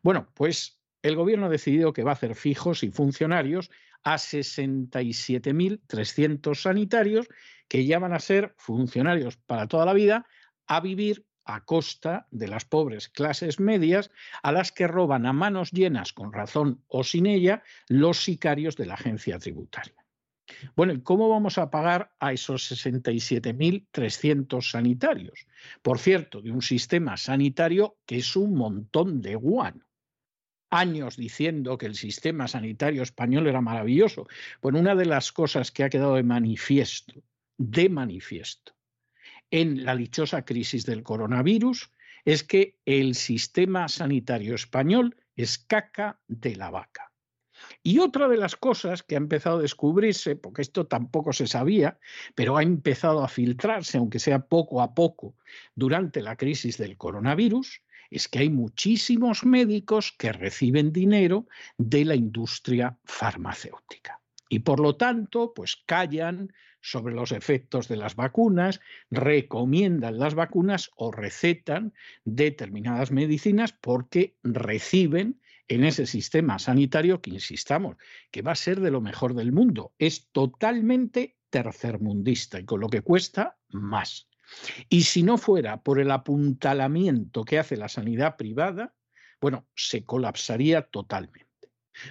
Bueno, 0.04 0.32
pues 0.34 0.80
el 1.02 1.18
gobierno 1.18 1.48
ha 1.48 1.50
decidido 1.50 1.92
que 1.92 2.04
va 2.04 2.12
a 2.12 2.14
hacer 2.14 2.36
fijos 2.36 2.84
y 2.84 2.92
funcionarios 2.92 3.70
a 4.04 4.16
67.300 4.16 6.56
sanitarios 6.56 7.28
que 7.68 7.86
ya 7.86 8.00
van 8.00 8.14
a 8.14 8.20
ser 8.20 8.54
funcionarios 8.58 9.36
para 9.36 9.68
toda 9.68 9.86
la 9.86 9.92
vida 9.94 10.26
a 10.68 10.80
vivir 10.80 11.26
a 11.44 11.66
costa 11.66 12.28
de 12.30 12.48
las 12.48 12.64
pobres 12.66 13.10
clases 13.10 13.60
medias 13.60 14.12
a 14.44 14.52
las 14.52 14.72
que 14.72 14.86
roban 14.88 15.26
a 15.26 15.34
manos 15.34 15.72
llenas, 15.72 16.14
con 16.14 16.32
razón 16.34 16.84
o 16.88 17.04
sin 17.04 17.26
ella, 17.26 17.64
los 17.88 18.24
sicarios 18.24 18.76
de 18.76 18.86
la 18.86 18.94
agencia 18.94 19.40
tributaria. 19.40 20.07
Bueno, 20.76 20.94
¿y 20.94 21.02
cómo 21.02 21.30
vamos 21.30 21.58
a 21.58 21.70
pagar 21.70 22.12
a 22.20 22.34
esos 22.34 22.72
67.300 22.72 24.72
sanitarios? 24.72 25.48
Por 25.82 26.00
cierto, 26.00 26.42
de 26.42 26.52
un 26.52 26.62
sistema 26.62 27.18
sanitario 27.18 27.98
que 28.06 28.18
es 28.18 28.36
un 28.36 28.56
montón 28.56 29.22
de 29.22 29.36
guano 29.36 29.88
años 30.70 31.16
diciendo 31.16 31.78
que 31.78 31.86
el 31.86 31.96
sistema 31.96 32.48
sanitario 32.48 33.04
español 33.04 33.48
era 33.48 33.62
maravilloso. 33.62 34.28
Bueno, 34.62 34.80
una 34.80 34.96
de 34.96 35.06
las 35.06 35.32
cosas 35.32 35.72
que 35.72 35.84
ha 35.84 35.90
quedado 35.90 36.16
de 36.16 36.24
manifiesto, 36.24 37.24
de 37.58 37.90
manifiesto, 37.90 38.74
en 39.50 39.86
la 39.86 39.96
dichosa 39.96 40.44
crisis 40.44 40.86
del 40.86 41.04
coronavirus 41.04 41.92
es 42.26 42.44
que 42.44 42.78
el 42.86 43.16
sistema 43.16 43.88
sanitario 43.88 44.56
español 44.56 45.16
es 45.36 45.58
caca 45.58 46.20
de 46.28 46.58
la 46.58 46.70
vaca. 46.70 47.14
Y 47.88 48.00
otra 48.00 48.28
de 48.28 48.36
las 48.36 48.58
cosas 48.58 49.02
que 49.02 49.16
ha 49.16 49.18
empezado 49.18 49.60
a 49.60 49.62
descubrirse, 49.62 50.36
porque 50.36 50.62
esto 50.62 50.88
tampoco 50.88 51.32
se 51.32 51.48
sabía, 51.48 51.98
pero 52.36 52.58
ha 52.58 52.62
empezado 52.62 53.24
a 53.24 53.30
filtrarse, 53.30 53.98
aunque 53.98 54.20
sea 54.20 54.40
poco 54.40 54.82
a 54.82 54.94
poco, 54.94 55.36
durante 55.74 56.22
la 56.22 56.36
crisis 56.36 56.78
del 56.78 56.98
coronavirus, 56.98 57.82
es 58.12 58.28
que 58.28 58.40
hay 58.40 58.50
muchísimos 58.50 59.46
médicos 59.46 60.12
que 60.12 60.34
reciben 60.34 60.92
dinero 60.92 61.48
de 61.78 62.04
la 62.04 62.16
industria 62.16 62.98
farmacéutica. 63.06 64.20
Y 64.50 64.60
por 64.60 64.82
lo 64.82 64.98
tanto, 64.98 65.54
pues 65.54 65.78
callan 65.86 66.52
sobre 66.82 67.16
los 67.16 67.32
efectos 67.32 67.88
de 67.88 67.96
las 67.96 68.18
vacunas, 68.18 68.82
recomiendan 69.12 70.20
las 70.20 70.36
vacunas 70.36 70.92
o 70.98 71.10
recetan 71.10 71.94
determinadas 72.26 73.12
medicinas 73.12 73.72
porque 73.72 74.36
reciben 74.44 75.40
en 75.68 75.84
ese 75.84 76.06
sistema 76.06 76.60
sanitario 76.60 77.22
que, 77.22 77.32
insistamos, 77.32 77.98
que 78.32 78.42
va 78.42 78.54
a 78.54 78.56
ser 78.56 78.80
de 78.80 78.92
lo 78.92 79.02
mejor 79.02 79.34
del 79.34 79.52
mundo. 79.52 79.94
Es 79.98 80.30
totalmente 80.32 81.38
tercermundista 81.50 82.60
y 82.60 82.66
con 82.66 82.80
lo 82.80 82.90
que 82.90 83.02
cuesta 83.02 83.58
más. 83.70 84.30
Y 84.90 85.04
si 85.04 85.24
no 85.24 85.38
fuera 85.38 85.82
por 85.82 86.00
el 86.00 86.12
apuntalamiento 86.12 87.44
que 87.44 87.60
hace 87.60 87.76
la 87.76 87.90
sanidad 87.90 88.38
privada, 88.38 88.94
bueno, 89.42 89.68
se 89.76 90.06
colapsaría 90.06 90.84
totalmente. 90.84 91.46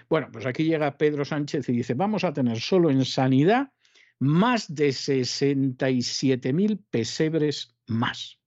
Bueno, 0.08 0.28
pues 0.32 0.46
aquí 0.46 0.64
llega 0.64 0.98
Pedro 0.98 1.24
Sánchez 1.24 1.68
y 1.68 1.72
dice, 1.72 1.94
vamos 1.94 2.24
a 2.24 2.32
tener 2.32 2.60
solo 2.60 2.90
en 2.90 3.04
sanidad 3.04 3.72
más 4.18 4.74
de 4.74 4.92
67 4.92 6.52
mil 6.52 6.78
pesebres 6.90 7.76
más. 7.86 8.38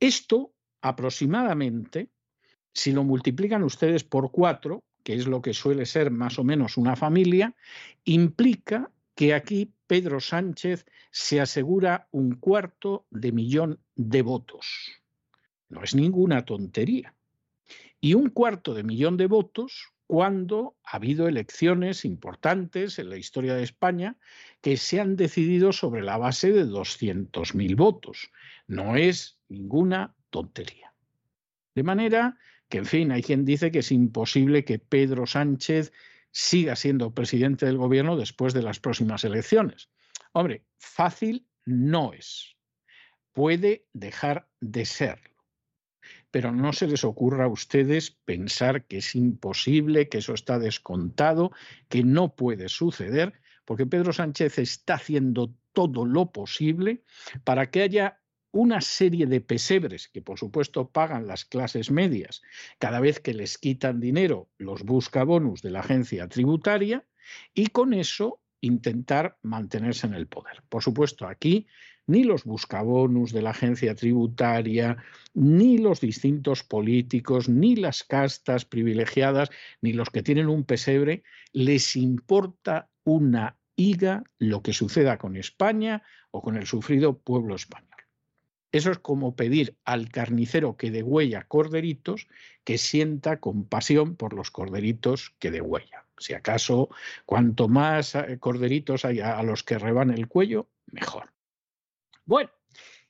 Esto 0.00 0.54
aproximadamente, 0.82 2.10
si 2.74 2.92
lo 2.92 3.04
multiplican 3.04 3.62
ustedes 3.62 4.04
por 4.04 4.30
cuatro, 4.32 4.84
que 5.02 5.14
es 5.14 5.26
lo 5.26 5.40
que 5.40 5.54
suele 5.54 5.86
ser 5.86 6.10
más 6.10 6.38
o 6.38 6.44
menos 6.44 6.76
una 6.76 6.96
familia, 6.96 7.54
implica 8.04 8.90
que 9.14 9.32
aquí 9.32 9.72
Pedro 9.86 10.18
Sánchez 10.20 10.84
se 11.10 11.40
asegura 11.40 12.08
un 12.10 12.34
cuarto 12.34 13.06
de 13.10 13.30
millón 13.30 13.80
de 13.94 14.22
votos. 14.22 14.66
No 15.68 15.82
es 15.82 15.94
ninguna 15.94 16.44
tontería. 16.44 17.14
Y 18.00 18.14
un 18.14 18.30
cuarto 18.30 18.74
de 18.74 18.82
millón 18.82 19.16
de 19.16 19.26
votos 19.26 19.92
cuando 20.06 20.76
ha 20.84 20.96
habido 20.96 21.28
elecciones 21.28 22.04
importantes 22.04 22.98
en 22.98 23.08
la 23.08 23.16
historia 23.16 23.54
de 23.54 23.62
España 23.62 24.16
que 24.60 24.76
se 24.76 25.00
han 25.00 25.16
decidido 25.16 25.72
sobre 25.72 26.02
la 26.02 26.18
base 26.18 26.52
de 26.52 26.66
200.000 26.66 27.76
votos. 27.76 28.30
No 28.66 28.96
es 28.96 29.38
ninguna 29.48 30.14
tontería. 30.30 30.92
De 31.74 31.82
manera 31.82 32.38
que, 32.74 32.78
en 32.78 32.86
fin, 32.86 33.12
hay 33.12 33.22
quien 33.22 33.44
dice 33.44 33.70
que 33.70 33.78
es 33.78 33.92
imposible 33.92 34.64
que 34.64 34.80
Pedro 34.80 35.26
Sánchez 35.26 35.92
siga 36.32 36.74
siendo 36.74 37.14
presidente 37.14 37.66
del 37.66 37.76
gobierno 37.76 38.16
después 38.16 38.52
de 38.52 38.62
las 38.62 38.80
próximas 38.80 39.22
elecciones. 39.22 39.90
Hombre, 40.32 40.64
fácil 40.76 41.46
no 41.64 42.12
es. 42.12 42.56
Puede 43.32 43.86
dejar 43.92 44.48
de 44.60 44.86
serlo. 44.86 45.36
Pero 46.32 46.50
no 46.50 46.72
se 46.72 46.88
les 46.88 47.04
ocurra 47.04 47.44
a 47.44 47.48
ustedes 47.48 48.10
pensar 48.10 48.86
que 48.86 48.96
es 48.96 49.14
imposible, 49.14 50.08
que 50.08 50.18
eso 50.18 50.34
está 50.34 50.58
descontado, 50.58 51.52
que 51.88 52.02
no 52.02 52.34
puede 52.34 52.68
suceder, 52.68 53.34
porque 53.64 53.86
Pedro 53.86 54.12
Sánchez 54.12 54.58
está 54.58 54.94
haciendo 54.94 55.54
todo 55.72 56.04
lo 56.04 56.32
posible 56.32 57.04
para 57.44 57.70
que 57.70 57.82
haya 57.82 58.23
una 58.54 58.80
serie 58.80 59.26
de 59.26 59.40
pesebres 59.40 60.08
que 60.08 60.22
por 60.22 60.38
supuesto 60.38 60.88
pagan 60.88 61.26
las 61.26 61.44
clases 61.44 61.90
medias 61.90 62.40
cada 62.78 63.00
vez 63.00 63.18
que 63.18 63.34
les 63.34 63.58
quitan 63.58 63.98
dinero 63.98 64.48
los 64.58 64.84
busca 64.84 65.24
bonus 65.24 65.60
de 65.60 65.72
la 65.72 65.80
agencia 65.80 66.28
tributaria 66.28 67.04
y 67.52 67.66
con 67.66 67.92
eso 67.92 68.40
intentar 68.60 69.36
mantenerse 69.42 70.06
en 70.06 70.14
el 70.14 70.28
poder. 70.28 70.62
Por 70.68 70.84
supuesto, 70.84 71.26
aquí 71.26 71.66
ni 72.06 72.22
los 72.22 72.44
buscabonus 72.44 73.32
de 73.32 73.42
la 73.42 73.50
agencia 73.50 73.94
tributaria, 73.96 74.98
ni 75.34 75.78
los 75.78 76.00
distintos 76.00 76.62
políticos, 76.62 77.48
ni 77.48 77.74
las 77.74 78.04
castas 78.04 78.64
privilegiadas, 78.64 79.50
ni 79.80 79.94
los 79.94 80.10
que 80.10 80.22
tienen 80.22 80.48
un 80.48 80.64
pesebre, 80.64 81.24
les 81.52 81.96
importa 81.96 82.88
una 83.02 83.58
higa 83.74 84.22
lo 84.38 84.62
que 84.62 84.72
suceda 84.72 85.18
con 85.18 85.36
España 85.36 86.04
o 86.30 86.40
con 86.40 86.56
el 86.56 86.66
sufrido 86.66 87.18
pueblo 87.18 87.56
español. 87.56 87.93
Eso 88.74 88.90
es 88.90 88.98
como 88.98 89.36
pedir 89.36 89.76
al 89.84 90.08
carnicero 90.08 90.76
que 90.76 90.90
degüella 90.90 91.46
corderitos 91.46 92.26
que 92.64 92.76
sienta 92.76 93.38
compasión 93.38 94.16
por 94.16 94.34
los 94.34 94.50
corderitos 94.50 95.32
que 95.38 95.52
degüella. 95.52 96.06
Si 96.18 96.34
acaso, 96.34 96.88
cuanto 97.24 97.68
más 97.68 98.16
eh, 98.16 98.36
corderitos 98.40 99.04
haya 99.04 99.38
a 99.38 99.44
los 99.44 99.62
que 99.62 99.78
reban 99.78 100.10
el 100.10 100.26
cuello, 100.26 100.70
mejor. 100.86 101.32
Bueno, 102.24 102.50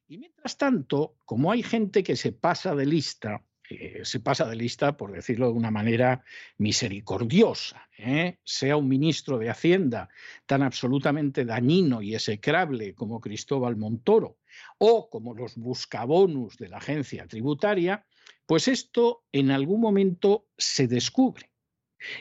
y 0.07 0.19
mientras 0.19 0.59
tanto, 0.59 1.17
como 1.25 1.51
hay 1.51 1.63
gente 1.63 2.03
que 2.03 2.17
se 2.17 2.33
pasa 2.33 2.75
de 2.75 2.85
lista 2.85 3.43
eh, 3.71 4.01
se 4.05 4.21
pasa 4.21 4.47
de 4.47 4.57
lista, 4.57 4.97
por 4.97 5.13
decirlo 5.13 5.47
de 5.47 5.55
una 5.55 5.71
manera 5.71 6.23
misericordiosa, 6.59 7.89
¿eh? 7.97 8.39
sea 8.45 8.77
un 8.77 8.89
ministro 8.89 9.39
de 9.39 9.49
Hacienda 9.49 10.11
tan 10.47 10.63
absolutamente 10.63 11.45
dañino 11.45 12.03
y 12.03 12.15
execrable 12.15 12.95
como 12.95 13.21
Cristóbal 13.21 13.77
Montoro 13.77 14.39
o 14.79 15.09
como 15.09 15.35
los 15.35 15.57
buscabonus 15.57 16.57
de 16.59 16.69
la 16.69 16.77
agencia 16.77 17.27
tributaria, 17.27 18.05
pues 18.47 18.69
esto 18.69 19.25
en 19.33 19.51
algún 19.51 19.81
momento 19.81 20.47
se 20.59 20.87
descubre. 20.87 21.51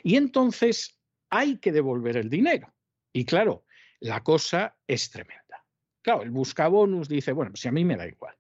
Y 0.01 0.15
entonces 0.15 0.97
hay 1.29 1.57
que 1.57 1.71
devolver 1.71 2.15
el 2.17 2.29
dinero. 2.29 2.73
Y 3.11 3.25
claro, 3.25 3.65
la 3.99 4.23
cosa 4.23 4.77
es 4.87 5.09
tremenda. 5.09 5.65
Claro, 6.01 6.23
el 6.23 6.31
buscabonus 6.31 7.09
dice, 7.09 7.31
bueno, 7.31 7.51
pues 7.51 7.61
si 7.61 7.67
a 7.67 7.71
mí 7.71 7.83
me 7.83 7.97
da 7.97 8.07
igual. 8.07 8.35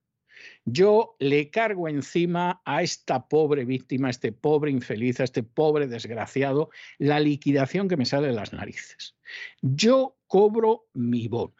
Yo 0.65 1.15
le 1.19 1.49
cargo 1.49 1.89
encima 1.89 2.61
a 2.63 2.83
esta 2.83 3.27
pobre 3.27 3.65
víctima, 3.65 4.07
a 4.07 4.11
este 4.11 4.31
pobre 4.31 4.71
infeliz, 4.71 5.19
a 5.19 5.25
este 5.25 5.43
pobre 5.43 5.87
desgraciado, 5.87 6.69
la 6.97 7.19
liquidación 7.19 7.89
que 7.89 7.97
me 7.97 8.05
sale 8.05 8.27
de 8.27 8.33
las 8.33 8.53
narices. 8.53 9.15
Yo 9.61 10.17
cobro 10.27 10.87
mi 10.93 11.27
bonus. 11.27 11.55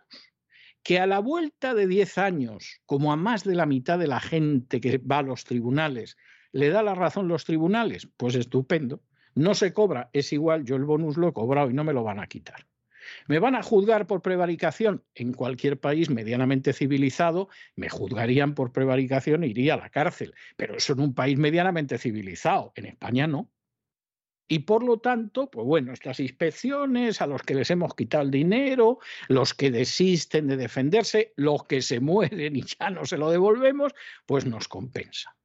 Que 0.84 1.00
a 1.00 1.08
la 1.08 1.20
vuelta 1.20 1.74
de 1.74 1.88
10 1.88 2.18
años, 2.18 2.82
como 2.86 3.12
a 3.12 3.16
más 3.16 3.44
de 3.44 3.56
la 3.56 3.66
mitad 3.66 4.00
de 4.00 4.08
la 4.08 4.20
gente 4.20 4.82
que 4.82 4.98
va 4.98 5.20
a 5.20 5.24
los 5.24 5.44
tribunales, 5.44 6.18
le 6.52 6.70
da 6.70 6.84
la 6.84 6.96
razón 6.96 7.28
los 7.28 7.46
tribunales, 7.46 8.08
pues 8.18 8.36
estupendo. 8.36 9.02
No 9.36 9.54
se 9.54 9.74
cobra, 9.74 10.10
es 10.14 10.32
igual, 10.32 10.64
yo 10.64 10.76
el 10.76 10.86
bonus 10.86 11.18
lo 11.18 11.30
he 11.30 11.34
cobrado 11.34 11.70
y 11.70 11.74
no 11.74 11.84
me 11.84 11.94
lo 11.94 12.04
van 12.04 12.20
a 12.20 12.28
quitar. 12.28 12.68
¿Me 13.28 13.40
van 13.40 13.56
a 13.56 13.64
juzgar 13.64 14.08
por 14.08 14.22
prevaricación? 14.22 15.04
En 15.16 15.34
cualquier 15.34 15.80
país 15.80 16.10
medianamente 16.10 16.74
civilizado 16.74 17.50
me 17.76 17.90
juzgarían 17.90 18.56
por 18.56 18.72
prevaricación 18.72 19.44
e 19.44 19.48
iría 19.48 19.76
a 19.76 19.78
la 19.78 19.90
cárcel. 19.90 20.34
Pero 20.56 20.76
eso 20.76 20.94
en 20.94 21.00
un 21.00 21.14
país 21.14 21.38
medianamente 21.38 21.98
civilizado. 21.98 22.74
En 22.76 22.86
España 22.86 23.28
no. 23.28 23.50
Y 24.48 24.60
por 24.60 24.84
lo 24.84 25.00
tanto, 25.00 25.50
pues 25.50 25.66
bueno, 25.66 25.94
estas 25.94 26.20
inspecciones 26.20 27.22
a 27.22 27.28
los 27.28 27.42
que 27.44 27.56
les 27.56 27.72
hemos 27.72 27.96
quitado 27.96 28.24
el 28.24 28.32
dinero, 28.32 29.00
los 29.28 29.54
que 29.54 29.72
desisten 29.72 30.48
de 30.48 30.58
defenderse, 30.58 31.34
los 31.38 31.64
que 31.64 31.82
se 31.82 32.00
mueren 32.02 32.56
y 32.56 32.64
ya 32.64 32.90
no 32.90 33.06
se 33.06 33.18
lo 33.18 33.32
devolvemos, 33.32 33.94
pues 34.26 34.46
nos 34.46 34.68
compensa. 34.68 35.36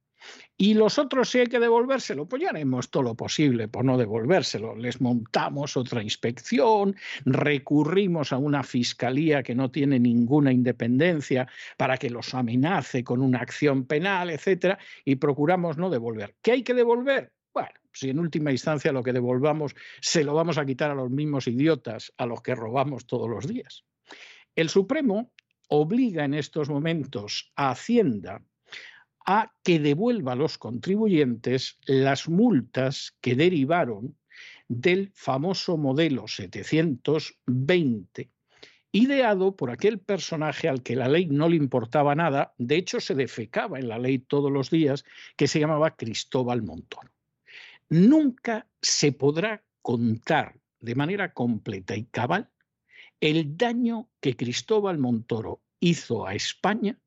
Y 0.57 0.73
los 0.73 0.99
otros, 0.99 1.29
si 1.29 1.39
hay 1.39 1.47
que 1.47 1.59
devolvérselo, 1.59 2.27
pues 2.27 2.41
ya 2.41 2.49
haremos 2.49 2.89
todo 2.89 3.03
lo 3.03 3.15
posible 3.15 3.67
por 3.67 3.85
no 3.85 3.97
devolvérselo. 3.97 4.75
Les 4.75 4.99
montamos 4.99 5.77
otra 5.77 6.03
inspección, 6.03 6.95
recurrimos 7.25 8.33
a 8.33 8.37
una 8.37 8.63
fiscalía 8.63 9.41
que 9.43 9.55
no 9.55 9.71
tiene 9.71 9.99
ninguna 9.99 10.51
independencia 10.51 11.47
para 11.77 11.97
que 11.97 12.09
los 12.09 12.33
amenace 12.33 13.03
con 13.03 13.21
una 13.21 13.39
acción 13.39 13.85
penal, 13.85 14.29
etcétera, 14.29 14.77
y 15.05 15.15
procuramos 15.15 15.77
no 15.77 15.89
devolver. 15.89 16.35
¿Qué 16.41 16.51
hay 16.51 16.63
que 16.63 16.73
devolver? 16.73 17.31
Bueno, 17.53 17.69
si 17.93 18.09
en 18.09 18.19
última 18.19 18.51
instancia 18.51 18.91
lo 18.91 19.03
que 19.03 19.13
devolvamos 19.13 19.75
se 20.01 20.23
lo 20.23 20.33
vamos 20.33 20.57
a 20.57 20.65
quitar 20.65 20.91
a 20.91 20.95
los 20.95 21.09
mismos 21.09 21.47
idiotas 21.47 22.13
a 22.17 22.25
los 22.25 22.41
que 22.41 22.55
robamos 22.55 23.07
todos 23.07 23.29
los 23.29 23.47
días. 23.47 23.85
El 24.55 24.69
Supremo 24.69 25.31
obliga 25.69 26.25
en 26.25 26.33
estos 26.33 26.69
momentos 26.69 27.51
a 27.55 27.71
Hacienda 27.71 28.41
a 29.31 29.53
que 29.61 29.77
devuelva 29.77 30.31
a 30.31 30.35
los 30.35 30.57
contribuyentes 30.57 31.77
las 31.85 32.27
multas 32.27 33.15
que 33.21 33.35
derivaron 33.35 34.17
del 34.67 35.11
famoso 35.13 35.77
modelo 35.77 36.27
720, 36.27 38.31
ideado 38.91 39.55
por 39.55 39.69
aquel 39.69 39.99
personaje 39.99 40.67
al 40.67 40.81
que 40.81 40.95
la 40.95 41.07
ley 41.07 41.27
no 41.27 41.47
le 41.47 41.57
importaba 41.57 42.15
nada, 42.15 42.55
de 42.57 42.77
hecho 42.77 42.99
se 42.99 43.13
defecaba 43.13 43.77
en 43.77 43.89
la 43.89 43.99
ley 43.99 44.17
todos 44.17 44.51
los 44.51 44.71
días, 44.71 45.05
que 45.35 45.47
se 45.47 45.59
llamaba 45.59 45.95
Cristóbal 45.95 46.63
Montoro. 46.63 47.11
Nunca 47.87 48.65
se 48.81 49.11
podrá 49.11 49.63
contar 49.83 50.55
de 50.79 50.95
manera 50.95 51.33
completa 51.33 51.95
y 51.95 52.05
cabal 52.05 52.49
el 53.21 53.55
daño 53.55 54.09
que 54.21 54.35
Cristóbal 54.35 54.97
Montoro 54.97 55.61
hizo 55.79 56.25
a 56.25 56.33
España 56.33 56.97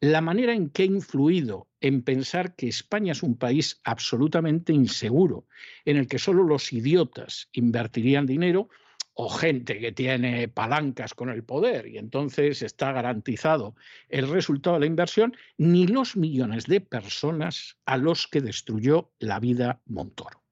la 0.00 0.22
manera 0.22 0.54
en 0.54 0.70
que 0.70 0.82
ha 0.82 0.86
influido 0.86 1.68
en 1.80 2.02
pensar 2.02 2.56
que 2.56 2.68
España 2.68 3.12
es 3.12 3.22
un 3.22 3.36
país 3.36 3.80
absolutamente 3.84 4.72
inseguro, 4.72 5.46
en 5.84 5.98
el 5.98 6.06
que 6.08 6.18
solo 6.18 6.42
los 6.42 6.72
idiotas 6.72 7.48
invertirían 7.52 8.26
dinero 8.26 8.70
o 9.12 9.28
gente 9.28 9.78
que 9.78 9.92
tiene 9.92 10.48
palancas 10.48 11.12
con 11.12 11.28
el 11.28 11.44
poder 11.44 11.86
y 11.86 11.98
entonces 11.98 12.62
está 12.62 12.92
garantizado 12.92 13.74
el 14.08 14.28
resultado 14.30 14.76
de 14.76 14.80
la 14.80 14.86
inversión, 14.86 15.36
ni 15.58 15.86
los 15.86 16.16
millones 16.16 16.64
de 16.64 16.80
personas 16.80 17.76
a 17.84 17.98
los 17.98 18.26
que 18.26 18.40
destruyó 18.40 19.12
la 19.18 19.38
vida 19.38 19.82
Montoro. 19.84 20.42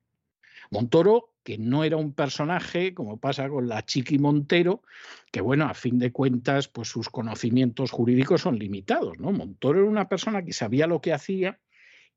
Montoro 0.70 1.37
que 1.48 1.56
no 1.56 1.82
era 1.82 1.96
un 1.96 2.12
personaje, 2.12 2.92
como 2.92 3.18
pasa 3.18 3.48
con 3.48 3.68
la 3.68 3.82
Chiqui 3.82 4.18
Montero, 4.18 4.82
que 5.32 5.40
bueno, 5.40 5.64
a 5.64 5.72
fin 5.72 5.98
de 5.98 6.12
cuentas, 6.12 6.68
pues 6.68 6.88
sus 6.88 7.08
conocimientos 7.08 7.90
jurídicos 7.90 8.42
son 8.42 8.58
limitados, 8.58 9.18
¿no? 9.18 9.32
Montoro 9.32 9.78
era 9.78 9.88
una 9.88 10.10
persona 10.10 10.44
que 10.44 10.52
sabía 10.52 10.86
lo 10.86 11.00
que 11.00 11.14
hacía 11.14 11.58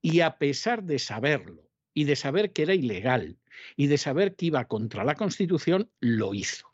y 0.02 0.20
a 0.20 0.38
pesar 0.38 0.84
de 0.84 1.00
saberlo 1.00 1.70
y 1.94 2.04
de 2.04 2.18
saber 2.18 2.52
que 2.52 2.64
era 2.64 2.74
ilegal 2.74 3.38
y 3.78 3.88
de 3.88 3.98
saber 3.98 4.36
que 4.36 4.48
iba 4.48 4.68
contra 4.68 5.06
la 5.06 5.16
Constitución, 5.16 5.90
lo 6.02 6.34
hizo. 6.34 6.68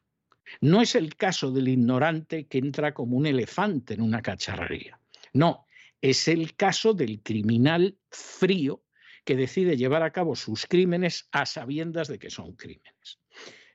No 0.59 0.81
es 0.81 0.95
el 0.95 1.15
caso 1.15 1.51
del 1.51 1.67
ignorante 1.67 2.47
que 2.47 2.57
entra 2.57 2.95
como 2.95 3.17
un 3.17 3.27
elefante 3.27 3.93
en 3.93 4.01
una 4.01 4.23
cacharrería. 4.23 4.99
No, 5.31 5.67
es 6.01 6.27
el 6.27 6.55
caso 6.55 6.95
del 6.95 7.21
criminal 7.21 7.99
frío 8.09 8.81
que 9.27 9.35
decide 9.35 9.75
llevar 9.75 10.03
a 10.03 10.11
cabo 10.11 10.37
sus 10.37 10.65
crímenes 10.67 11.27
a 11.33 11.45
sabiendas 11.45 12.07
de 12.07 12.17
que 12.17 12.29
son 12.29 12.55
crímenes. 12.55 13.19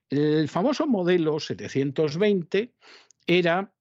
El 0.08 0.48
famoso 0.48 0.86
modelo 0.86 1.38
720 1.38 2.72
era 3.26 3.74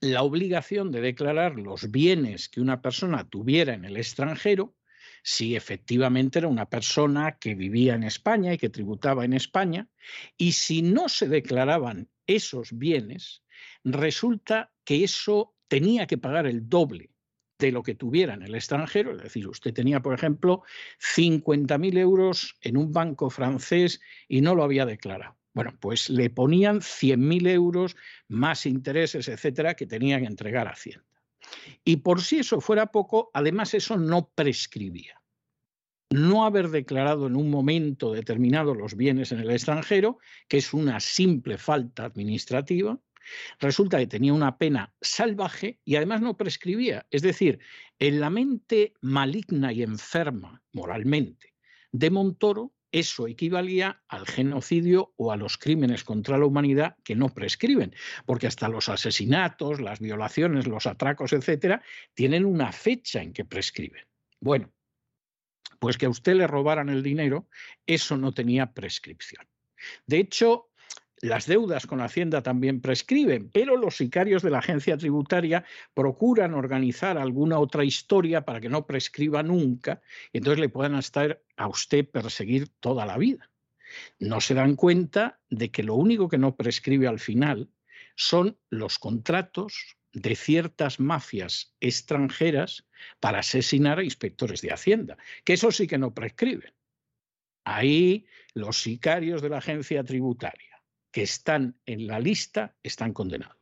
la 0.00 0.22
obligación 0.24 0.90
de 0.90 1.00
declarar 1.00 1.54
los 1.54 1.92
bienes 1.92 2.48
que 2.48 2.60
una 2.60 2.82
persona 2.82 3.28
tuviera 3.28 3.72
en 3.72 3.84
el 3.84 3.96
extranjero 3.98 4.74
si 5.22 5.54
efectivamente 5.54 6.40
era 6.40 6.48
una 6.48 6.68
persona 6.68 7.38
que 7.38 7.54
vivía 7.54 7.94
en 7.94 8.02
España 8.02 8.52
y 8.52 8.58
que 8.58 8.70
tributaba 8.70 9.24
en 9.24 9.34
España, 9.34 9.86
y 10.36 10.52
si 10.52 10.82
no 10.82 11.08
se 11.08 11.28
declaraban 11.28 12.08
esos 12.26 12.76
bienes, 12.76 13.44
resulta 13.84 14.72
que 14.82 15.04
eso 15.04 15.54
tenía 15.68 16.08
que 16.08 16.18
pagar 16.18 16.46
el 16.46 16.68
doble 16.68 17.09
de 17.60 17.70
lo 17.70 17.82
que 17.82 17.94
tuviera 17.94 18.34
en 18.34 18.42
el 18.42 18.54
extranjero, 18.54 19.14
es 19.14 19.22
decir, 19.22 19.46
usted 19.46 19.72
tenía, 19.72 20.00
por 20.00 20.14
ejemplo, 20.14 20.62
50.000 20.98 21.98
euros 21.98 22.56
en 22.62 22.76
un 22.76 22.92
banco 22.92 23.30
francés 23.30 24.00
y 24.26 24.40
no 24.40 24.54
lo 24.54 24.64
había 24.64 24.86
declarado. 24.86 25.36
Bueno, 25.52 25.76
pues 25.78 26.08
le 26.08 26.30
ponían 26.30 26.80
100.000 26.80 27.48
euros 27.48 27.96
más 28.28 28.66
intereses, 28.66 29.28
etcétera, 29.28 29.74
que 29.74 29.86
tenía 29.86 30.18
que 30.18 30.26
entregar 30.26 30.66
a 30.66 30.72
Hacienda. 30.72 31.04
Y 31.84 31.96
por 31.96 32.22
si 32.22 32.38
eso 32.38 32.60
fuera 32.60 32.86
poco, 32.86 33.30
además 33.34 33.74
eso 33.74 33.96
no 33.96 34.30
prescribía. 34.34 35.20
No 36.10 36.44
haber 36.44 36.70
declarado 36.70 37.26
en 37.26 37.36
un 37.36 37.50
momento 37.50 38.12
determinado 38.12 38.74
los 38.74 38.96
bienes 38.96 39.32
en 39.32 39.40
el 39.40 39.50
extranjero, 39.50 40.18
que 40.48 40.58
es 40.58 40.72
una 40.72 40.98
simple 41.00 41.56
falta 41.56 42.04
administrativa, 42.04 42.98
Resulta 43.58 43.98
que 43.98 44.06
tenía 44.06 44.32
una 44.32 44.58
pena 44.58 44.94
salvaje 45.00 45.80
y 45.84 45.96
además 45.96 46.20
no 46.20 46.36
prescribía. 46.36 47.06
Es 47.10 47.22
decir, 47.22 47.60
en 47.98 48.20
la 48.20 48.30
mente 48.30 48.94
maligna 49.00 49.72
y 49.72 49.82
enferma 49.82 50.62
moralmente 50.72 51.54
de 51.92 52.10
Montoro, 52.10 52.72
eso 52.92 53.28
equivalía 53.28 54.02
al 54.08 54.26
genocidio 54.26 55.12
o 55.16 55.30
a 55.30 55.36
los 55.36 55.58
crímenes 55.58 56.02
contra 56.02 56.38
la 56.38 56.46
humanidad 56.46 56.96
que 57.04 57.14
no 57.14 57.32
prescriben, 57.32 57.94
porque 58.26 58.48
hasta 58.48 58.68
los 58.68 58.88
asesinatos, 58.88 59.80
las 59.80 60.00
violaciones, 60.00 60.66
los 60.66 60.86
atracos, 60.86 61.32
etcétera, 61.32 61.82
tienen 62.14 62.44
una 62.44 62.72
fecha 62.72 63.22
en 63.22 63.32
que 63.32 63.44
prescriben. 63.44 64.04
Bueno, 64.40 64.72
pues 65.78 65.98
que 65.98 66.06
a 66.06 66.10
usted 66.10 66.34
le 66.34 66.46
robaran 66.46 66.88
el 66.88 67.02
dinero, 67.02 67.48
eso 67.86 68.16
no 68.16 68.32
tenía 68.32 68.72
prescripción. 68.72 69.46
De 70.06 70.18
hecho, 70.18 70.69
las 71.22 71.46
deudas 71.46 71.86
con 71.86 72.00
Hacienda 72.00 72.42
también 72.42 72.80
prescriben, 72.80 73.50
pero 73.50 73.76
los 73.76 73.96
sicarios 73.96 74.42
de 74.42 74.50
la 74.50 74.58
agencia 74.58 74.96
tributaria 74.96 75.64
procuran 75.92 76.54
organizar 76.54 77.18
alguna 77.18 77.58
otra 77.58 77.84
historia 77.84 78.46
para 78.46 78.60
que 78.60 78.70
no 78.70 78.86
prescriba 78.86 79.42
nunca 79.42 80.00
y 80.32 80.38
entonces 80.38 80.60
le 80.60 80.70
puedan 80.70 80.94
estar 80.94 81.42
a 81.56 81.68
usted 81.68 82.08
perseguir 82.08 82.68
toda 82.80 83.04
la 83.04 83.18
vida. 83.18 83.50
No 84.18 84.40
se 84.40 84.54
dan 84.54 84.76
cuenta 84.76 85.40
de 85.50 85.70
que 85.70 85.82
lo 85.82 85.94
único 85.94 86.28
que 86.28 86.38
no 86.38 86.56
prescribe 86.56 87.06
al 87.06 87.18
final 87.18 87.68
son 88.16 88.56
los 88.70 88.98
contratos 88.98 89.96
de 90.12 90.34
ciertas 90.34 91.00
mafias 91.00 91.74
extranjeras 91.80 92.86
para 93.20 93.40
asesinar 93.40 93.98
a 93.98 94.04
inspectores 94.04 94.62
de 94.62 94.72
Hacienda, 94.72 95.18
que 95.44 95.52
eso 95.52 95.70
sí 95.70 95.86
que 95.86 95.98
no 95.98 96.14
prescriben. 96.14 96.72
Ahí 97.64 98.26
los 98.54 98.80
sicarios 98.80 99.42
de 99.42 99.50
la 99.50 99.58
agencia 99.58 100.02
tributaria 100.02 100.69
que 101.10 101.22
están 101.22 101.76
en 101.86 102.06
la 102.06 102.20
lista 102.20 102.74
están 102.82 103.12
condenados. 103.12 103.56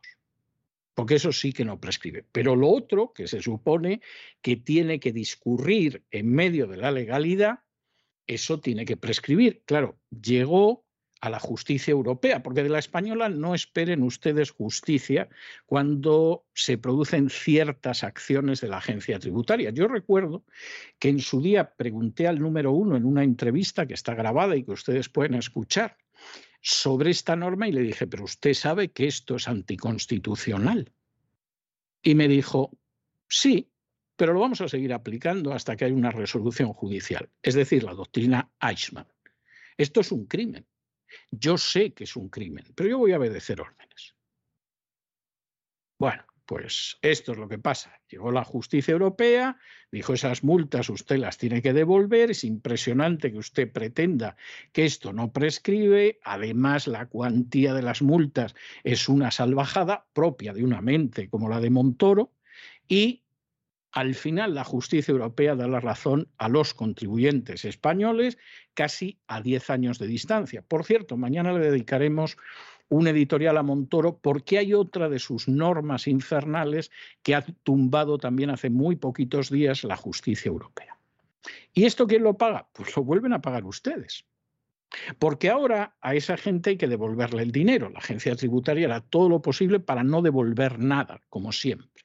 Porque 0.94 1.14
eso 1.14 1.32
sí 1.32 1.52
que 1.52 1.64
no 1.64 1.80
prescribe. 1.80 2.24
Pero 2.32 2.56
lo 2.56 2.70
otro, 2.70 3.12
que 3.12 3.28
se 3.28 3.40
supone 3.40 4.00
que 4.42 4.56
tiene 4.56 4.98
que 4.98 5.12
discurrir 5.12 6.02
en 6.10 6.32
medio 6.32 6.66
de 6.66 6.76
la 6.76 6.90
legalidad, 6.90 7.60
eso 8.26 8.60
tiene 8.60 8.84
que 8.84 8.96
prescribir. 8.96 9.62
Claro, 9.64 9.98
llegó 10.10 10.84
a 11.20 11.30
la 11.30 11.40
justicia 11.40 11.92
europea, 11.92 12.42
porque 12.42 12.62
de 12.62 12.68
la 12.68 12.78
española 12.78 13.28
no 13.28 13.54
esperen 13.54 14.02
ustedes 14.02 14.50
justicia 14.50 15.28
cuando 15.66 16.46
se 16.54 16.78
producen 16.78 17.30
ciertas 17.30 18.04
acciones 18.04 18.60
de 18.60 18.68
la 18.68 18.78
agencia 18.78 19.18
tributaria. 19.18 19.70
Yo 19.70 19.88
recuerdo 19.88 20.44
que 20.98 21.08
en 21.08 21.18
su 21.20 21.40
día 21.40 21.74
pregunté 21.74 22.28
al 22.28 22.38
número 22.38 22.72
uno 22.72 22.96
en 22.96 23.04
una 23.04 23.24
entrevista 23.24 23.86
que 23.86 23.94
está 23.94 24.14
grabada 24.14 24.56
y 24.56 24.64
que 24.64 24.72
ustedes 24.72 25.08
pueden 25.08 25.34
escuchar 25.34 25.96
sobre 26.60 27.10
esta 27.10 27.36
norma 27.36 27.68
y 27.68 27.72
le 27.72 27.82
dije, 27.82 28.06
pero 28.06 28.24
usted 28.24 28.54
sabe 28.54 28.90
que 28.90 29.06
esto 29.06 29.36
es 29.36 29.48
anticonstitucional. 29.48 30.92
Y 32.02 32.14
me 32.14 32.28
dijo, 32.28 32.78
sí, 33.28 33.70
pero 34.16 34.32
lo 34.32 34.40
vamos 34.40 34.60
a 34.60 34.68
seguir 34.68 34.92
aplicando 34.92 35.52
hasta 35.52 35.76
que 35.76 35.84
haya 35.84 35.94
una 35.94 36.10
resolución 36.10 36.72
judicial, 36.72 37.30
es 37.42 37.54
decir, 37.54 37.84
la 37.84 37.94
doctrina 37.94 38.50
Eichmann. 38.60 39.06
Esto 39.76 40.00
es 40.00 40.10
un 40.10 40.26
crimen. 40.26 40.66
Yo 41.30 41.56
sé 41.56 41.92
que 41.92 42.04
es 42.04 42.16
un 42.16 42.28
crimen, 42.28 42.66
pero 42.74 42.88
yo 42.90 42.98
voy 42.98 43.12
a 43.12 43.18
obedecer 43.18 43.60
órdenes. 43.60 44.14
Bueno, 45.98 46.24
pues 46.48 46.96
esto 47.02 47.32
es 47.32 47.38
lo 47.38 47.46
que 47.46 47.58
pasa. 47.58 48.00
Llegó 48.08 48.32
la 48.32 48.42
justicia 48.42 48.92
europea, 48.92 49.58
dijo 49.92 50.14
esas 50.14 50.42
multas 50.42 50.88
usted 50.88 51.18
las 51.18 51.36
tiene 51.36 51.60
que 51.60 51.74
devolver, 51.74 52.30
es 52.30 52.42
impresionante 52.42 53.30
que 53.30 53.36
usted 53.36 53.70
pretenda 53.70 54.34
que 54.72 54.86
esto 54.86 55.12
no 55.12 55.30
prescribe, 55.30 56.20
además 56.24 56.86
la 56.86 57.04
cuantía 57.04 57.74
de 57.74 57.82
las 57.82 58.00
multas 58.00 58.54
es 58.82 59.10
una 59.10 59.30
salvajada 59.30 60.06
propia 60.14 60.54
de 60.54 60.64
una 60.64 60.80
mente 60.80 61.28
como 61.28 61.50
la 61.50 61.60
de 61.60 61.68
Montoro 61.68 62.32
y 62.88 63.24
al 63.92 64.14
final 64.14 64.54
la 64.54 64.64
justicia 64.64 65.12
europea 65.12 65.54
da 65.54 65.68
la 65.68 65.80
razón 65.80 66.30
a 66.38 66.48
los 66.48 66.72
contribuyentes 66.72 67.66
españoles 67.66 68.38
casi 68.72 69.18
a 69.26 69.42
10 69.42 69.68
años 69.68 69.98
de 69.98 70.06
distancia. 70.06 70.62
Por 70.62 70.86
cierto, 70.86 71.18
mañana 71.18 71.52
le 71.52 71.70
dedicaremos 71.70 72.38
un 72.88 73.06
editorial 73.06 73.56
a 73.56 73.62
Montoro 73.62 74.18
porque 74.18 74.58
hay 74.58 74.74
otra 74.74 75.08
de 75.08 75.18
sus 75.18 75.48
normas 75.48 76.06
infernales 76.06 76.90
que 77.22 77.34
ha 77.34 77.42
tumbado 77.62 78.18
también 78.18 78.50
hace 78.50 78.70
muy 78.70 78.96
poquitos 78.96 79.50
días 79.50 79.84
la 79.84 79.96
justicia 79.96 80.48
europea. 80.48 80.98
¿Y 81.72 81.84
esto 81.84 82.06
quién 82.06 82.22
lo 82.22 82.36
paga? 82.36 82.68
Pues 82.72 82.96
lo 82.96 83.04
vuelven 83.04 83.32
a 83.32 83.40
pagar 83.40 83.64
ustedes. 83.64 84.24
Porque 85.18 85.50
ahora 85.50 85.96
a 86.00 86.14
esa 86.14 86.36
gente 86.36 86.70
hay 86.70 86.76
que 86.76 86.88
devolverle 86.88 87.42
el 87.42 87.52
dinero. 87.52 87.90
La 87.90 87.98
agencia 87.98 88.34
tributaria 88.36 88.86
hará 88.86 89.00
todo 89.00 89.28
lo 89.28 89.42
posible 89.42 89.80
para 89.80 90.02
no 90.02 90.22
devolver 90.22 90.78
nada, 90.78 91.20
como 91.28 91.52
siempre. 91.52 92.04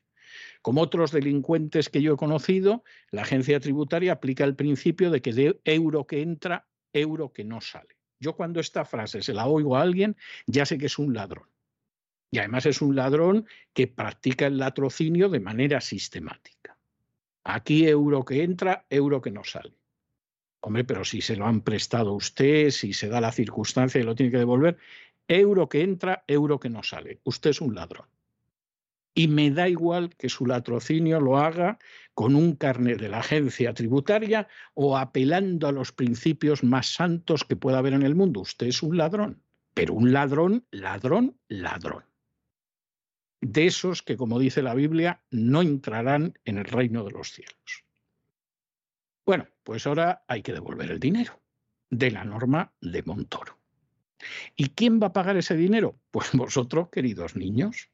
Como 0.62 0.82
otros 0.82 1.12
delincuentes 1.12 1.90
que 1.90 2.02
yo 2.02 2.14
he 2.14 2.18
conocido, 2.18 2.84
la 3.12 3.24
agencia 3.24 3.60
tributaria 3.60 4.14
aplica 4.14 4.44
el 4.44 4.56
principio 4.56 5.12
de 5.12 5.22
que 5.22 5.34
de 5.34 5.60
euro 5.66 6.08
que 6.08 6.22
entra, 6.22 6.68
euro 6.94 7.32
que 7.34 7.44
no 7.44 7.62
sale. 7.62 7.96
Yo 8.24 8.38
cuando 8.38 8.62
esta 8.62 8.86
frase 8.86 9.22
se 9.22 9.34
la 9.34 9.48
oigo 9.48 9.76
a 9.76 9.82
alguien, 9.82 10.16
ya 10.48 10.66
sé 10.66 10.78
que 10.78 10.86
es 10.86 10.98
un 10.98 11.14
ladrón. 11.14 11.50
Y 12.32 12.40
además 12.40 12.66
es 12.66 12.82
un 12.82 12.96
ladrón 12.96 13.46
que 13.74 13.88
practica 13.88 14.48
el 14.48 14.58
latrocinio 14.58 15.28
de 15.28 15.42
manera 15.42 15.82
sistemática. 15.82 16.78
Aquí 17.44 17.86
euro 17.86 18.24
que 18.24 18.44
entra, 18.44 18.86
euro 18.90 19.22
que 19.22 19.32
no 19.32 19.44
sale. 19.44 19.78
Hombre, 20.62 20.86
pero 20.86 21.04
si 21.04 21.20
se 21.20 21.36
lo 21.36 21.46
han 21.46 21.60
prestado 21.62 22.14
usted, 22.14 22.70
si 22.70 22.94
se 22.94 23.10
da 23.10 23.20
la 23.20 23.34
circunstancia 23.34 24.00
y 24.00 24.06
lo 24.06 24.16
tiene 24.16 24.32
que 24.32 24.38
devolver, 24.38 24.78
euro 25.28 25.68
que 25.68 25.82
entra, 25.82 26.24
euro 26.26 26.62
que 26.62 26.70
no 26.70 26.82
sale. 26.82 27.20
Usted 27.26 27.50
es 27.50 27.60
un 27.60 27.76
ladrón 27.76 28.13
y 29.16 29.28
me 29.28 29.52
da 29.52 29.70
igual 29.70 30.16
que 30.16 30.30
su 30.30 30.46
latrocinio 30.46 31.20
lo 31.20 31.38
haga 31.38 31.78
con 32.14 32.36
un 32.36 32.56
carnet 32.56 33.00
de 33.00 33.10
la 33.10 33.20
agencia 33.20 33.74
tributaria 33.74 34.48
o 34.74 34.98
apelando 34.98 35.68
a 35.68 35.72
los 35.72 35.92
principios 35.92 36.64
más 36.64 36.94
santos 36.94 37.44
que 37.44 37.56
pueda 37.56 37.80
haber 37.80 37.94
en 37.94 38.04
el 38.04 38.16
mundo. 38.16 38.42
Usted 38.42 38.68
es 38.68 38.82
un 38.82 38.98
ladrón, 38.98 39.42
pero 39.74 39.94
un 39.94 40.12
ladrón, 40.14 40.66
ladrón, 40.72 41.38
ladrón. 41.48 42.06
De 43.42 43.66
esos 43.66 44.02
que, 44.02 44.16
como 44.16 44.40
dice 44.40 44.62
la 44.62 44.74
Biblia, 44.74 45.24
no 45.30 45.62
entrarán 45.62 46.40
en 46.46 46.58
el 46.58 46.66
reino 46.66 47.04
de 47.04 47.12
los 47.12 47.32
cielos. 47.32 47.86
Bueno, 49.26 49.48
pues 49.64 49.86
ahora 49.86 50.24
hay 50.28 50.42
que 50.42 50.54
devolver 50.54 50.92
el 50.92 51.00
dinero 51.00 51.42
de 51.90 52.12
la 52.12 52.24
norma 52.24 52.74
de 52.82 53.04
Montoro. 53.04 53.60
¿Y 54.56 54.70
quién 54.70 55.00
va 55.02 55.08
a 55.08 55.14
pagar 55.14 55.38
ese 55.38 55.56
dinero? 55.56 56.00
Pues 56.12 56.32
vosotros, 56.34 56.90
queridos 56.90 57.36
niños. 57.36 57.90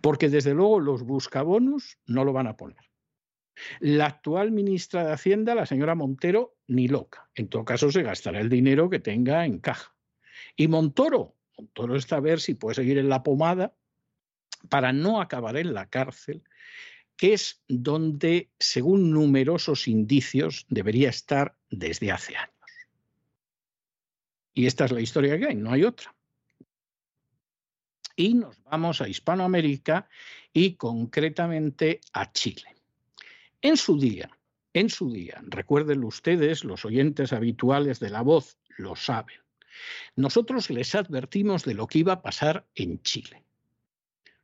Porque 0.00 0.28
desde 0.28 0.54
luego 0.54 0.80
los 0.80 1.02
buscabonus 1.02 1.98
no 2.06 2.24
lo 2.24 2.32
van 2.32 2.46
a 2.46 2.56
poner. 2.56 2.90
La 3.80 4.06
actual 4.06 4.52
ministra 4.52 5.04
de 5.04 5.12
Hacienda, 5.12 5.54
la 5.54 5.66
señora 5.66 5.94
Montero, 5.94 6.56
ni 6.66 6.88
loca. 6.88 7.30
En 7.34 7.48
todo 7.48 7.64
caso, 7.64 7.90
se 7.90 8.02
gastará 8.02 8.40
el 8.40 8.48
dinero 8.48 8.90
que 8.90 8.98
tenga 8.98 9.44
en 9.46 9.58
caja. 9.58 9.94
Y 10.56 10.68
Montoro, 10.68 11.34
Montoro 11.56 11.96
está 11.96 12.16
a 12.16 12.20
ver 12.20 12.40
si 12.40 12.54
puede 12.54 12.74
seguir 12.74 12.98
en 12.98 13.08
la 13.08 13.22
pomada 13.22 13.74
para 14.68 14.92
no 14.92 15.20
acabar 15.20 15.56
en 15.56 15.72
la 15.72 15.88
cárcel, 15.88 16.42
que 17.16 17.32
es 17.32 17.62
donde, 17.68 18.50
según 18.58 19.10
numerosos 19.10 19.88
indicios, 19.88 20.66
debería 20.68 21.08
estar 21.08 21.56
desde 21.70 22.12
hace 22.12 22.36
años. 22.36 22.52
Y 24.52 24.66
esta 24.66 24.86
es 24.86 24.92
la 24.92 25.00
historia 25.00 25.38
que 25.38 25.46
hay, 25.46 25.54
no 25.54 25.72
hay 25.72 25.84
otra 25.84 26.15
y 28.16 28.34
nos 28.34 28.62
vamos 28.64 29.00
a 29.00 29.08
Hispanoamérica 29.08 30.08
y 30.52 30.74
concretamente 30.74 32.00
a 32.12 32.32
Chile. 32.32 32.74
En 33.60 33.76
su 33.76 33.98
día, 33.98 34.30
en 34.72 34.90
su 34.90 35.10
día, 35.10 35.40
recuerden 35.46 36.02
ustedes, 36.04 36.64
los 36.64 36.84
oyentes 36.84 37.32
habituales 37.32 38.00
de 38.00 38.10
la 38.10 38.22
voz 38.22 38.58
lo 38.78 38.96
saben, 38.96 39.36
nosotros 40.16 40.70
les 40.70 40.94
advertimos 40.94 41.64
de 41.64 41.74
lo 41.74 41.86
que 41.86 41.98
iba 41.98 42.14
a 42.14 42.22
pasar 42.22 42.66
en 42.74 43.02
Chile. 43.02 43.42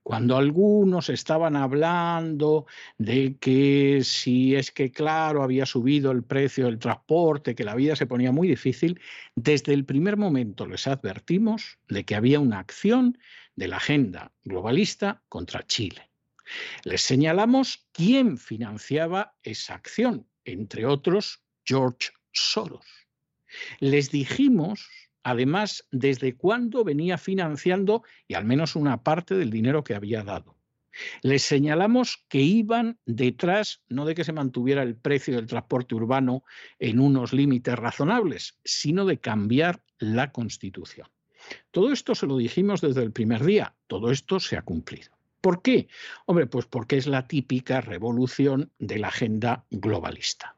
Cuando 0.02 0.36
algunos 0.36 1.08
estaban 1.10 1.54
hablando 1.54 2.66
de 2.98 3.36
que 3.38 4.00
si 4.02 4.56
es 4.56 4.72
que, 4.72 4.90
claro, 4.90 5.44
había 5.44 5.64
subido 5.64 6.10
el 6.10 6.24
precio 6.24 6.66
del 6.66 6.80
transporte, 6.80 7.54
que 7.54 7.62
la 7.62 7.76
vida 7.76 7.94
se 7.94 8.06
ponía 8.06 8.32
muy 8.32 8.48
difícil, 8.48 9.00
desde 9.36 9.72
el 9.72 9.84
primer 9.84 10.16
momento 10.16 10.66
les 10.66 10.88
advertimos 10.88 11.78
de 11.88 12.04
que 12.04 12.16
había 12.16 12.40
una 12.40 12.58
acción 12.58 13.16
de 13.62 13.68
la 13.68 13.76
agenda 13.76 14.32
globalista 14.42 15.22
contra 15.28 15.64
Chile. 15.64 16.10
Les 16.82 17.00
señalamos 17.00 17.86
quién 17.92 18.36
financiaba 18.36 19.36
esa 19.44 19.74
acción, 19.76 20.26
entre 20.44 20.84
otros 20.84 21.44
George 21.64 22.10
Soros. 22.32 22.84
Les 23.78 24.10
dijimos, 24.10 24.88
además, 25.22 25.86
desde 25.92 26.36
cuándo 26.36 26.82
venía 26.82 27.18
financiando 27.18 28.02
y 28.26 28.34
al 28.34 28.46
menos 28.46 28.74
una 28.74 29.04
parte 29.04 29.36
del 29.36 29.50
dinero 29.50 29.84
que 29.84 29.94
había 29.94 30.24
dado. 30.24 30.58
Les 31.22 31.44
señalamos 31.44 32.24
que 32.28 32.40
iban 32.40 32.98
detrás 33.06 33.84
no 33.88 34.06
de 34.06 34.16
que 34.16 34.24
se 34.24 34.32
mantuviera 34.32 34.82
el 34.82 34.96
precio 34.96 35.36
del 35.36 35.46
transporte 35.46 35.94
urbano 35.94 36.42
en 36.80 36.98
unos 36.98 37.32
límites 37.32 37.78
razonables, 37.78 38.58
sino 38.64 39.06
de 39.06 39.20
cambiar 39.20 39.84
la 39.98 40.32
Constitución. 40.32 41.06
Todo 41.70 41.92
esto 41.92 42.14
se 42.14 42.26
lo 42.26 42.36
dijimos 42.36 42.80
desde 42.80 43.02
el 43.02 43.12
primer 43.12 43.44
día, 43.44 43.74
todo 43.86 44.10
esto 44.10 44.40
se 44.40 44.56
ha 44.56 44.62
cumplido. 44.62 45.10
¿Por 45.40 45.60
qué? 45.60 45.88
Hombre, 46.26 46.46
pues 46.46 46.66
porque 46.66 46.96
es 46.96 47.06
la 47.06 47.26
típica 47.26 47.80
revolución 47.80 48.70
de 48.78 48.98
la 48.98 49.08
agenda 49.08 49.64
globalista. 49.70 50.56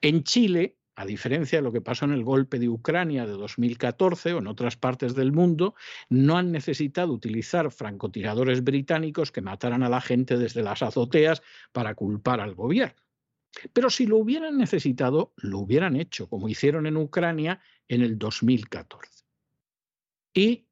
En 0.00 0.24
Chile, 0.24 0.76
a 0.94 1.04
diferencia 1.04 1.58
de 1.58 1.62
lo 1.62 1.72
que 1.72 1.82
pasó 1.82 2.06
en 2.06 2.12
el 2.12 2.24
golpe 2.24 2.58
de 2.58 2.70
Ucrania 2.70 3.26
de 3.26 3.32
2014 3.32 4.32
o 4.32 4.38
en 4.38 4.46
otras 4.46 4.76
partes 4.76 5.14
del 5.14 5.32
mundo, 5.32 5.74
no 6.08 6.38
han 6.38 6.50
necesitado 6.50 7.12
utilizar 7.12 7.70
francotiradores 7.70 8.64
británicos 8.64 9.30
que 9.30 9.42
mataran 9.42 9.82
a 9.82 9.90
la 9.90 10.00
gente 10.00 10.38
desde 10.38 10.62
las 10.62 10.82
azoteas 10.82 11.42
para 11.72 11.94
culpar 11.94 12.40
al 12.40 12.54
gobierno. 12.54 13.02
Pero 13.72 13.90
si 13.90 14.06
lo 14.06 14.16
hubieran 14.16 14.56
necesitado, 14.56 15.34
lo 15.36 15.58
hubieran 15.58 15.96
hecho, 15.96 16.28
como 16.28 16.48
hicieron 16.48 16.86
en 16.86 16.96
Ucrania 16.96 17.60
en 17.88 18.02
el 18.02 18.18
2014. 18.18 19.15
Y 20.36 20.66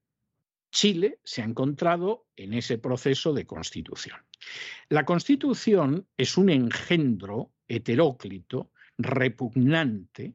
Chile 0.70 1.20
se 1.24 1.40
ha 1.40 1.46
encontrado 1.46 2.26
en 2.36 2.52
ese 2.52 2.76
proceso 2.76 3.32
de 3.32 3.46
constitución. 3.46 4.18
La 4.90 5.06
constitución 5.06 6.06
es 6.18 6.36
un 6.36 6.50
engendro 6.50 7.50
heteróclito, 7.66 8.72
repugnante, 8.98 10.34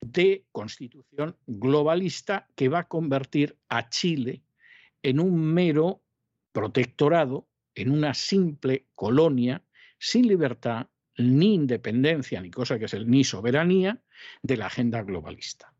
de 0.00 0.46
constitución 0.50 1.36
globalista 1.46 2.48
que 2.56 2.68
va 2.68 2.80
a 2.80 2.88
convertir 2.88 3.56
a 3.68 3.88
Chile 3.88 4.42
en 5.00 5.20
un 5.20 5.40
mero 5.40 6.02
protectorado, 6.50 7.48
en 7.76 7.92
una 7.92 8.14
simple 8.14 8.88
colonia 8.96 9.62
sin 9.98 10.26
libertad, 10.26 10.88
ni 11.18 11.54
independencia, 11.54 12.40
ni 12.40 12.50
cosa 12.50 12.80
que 12.80 12.86
es 12.86 12.94
el 12.94 13.08
ni 13.08 13.22
soberanía 13.22 14.02
de 14.42 14.56
la 14.56 14.66
agenda 14.66 15.02
globalista. 15.02 15.72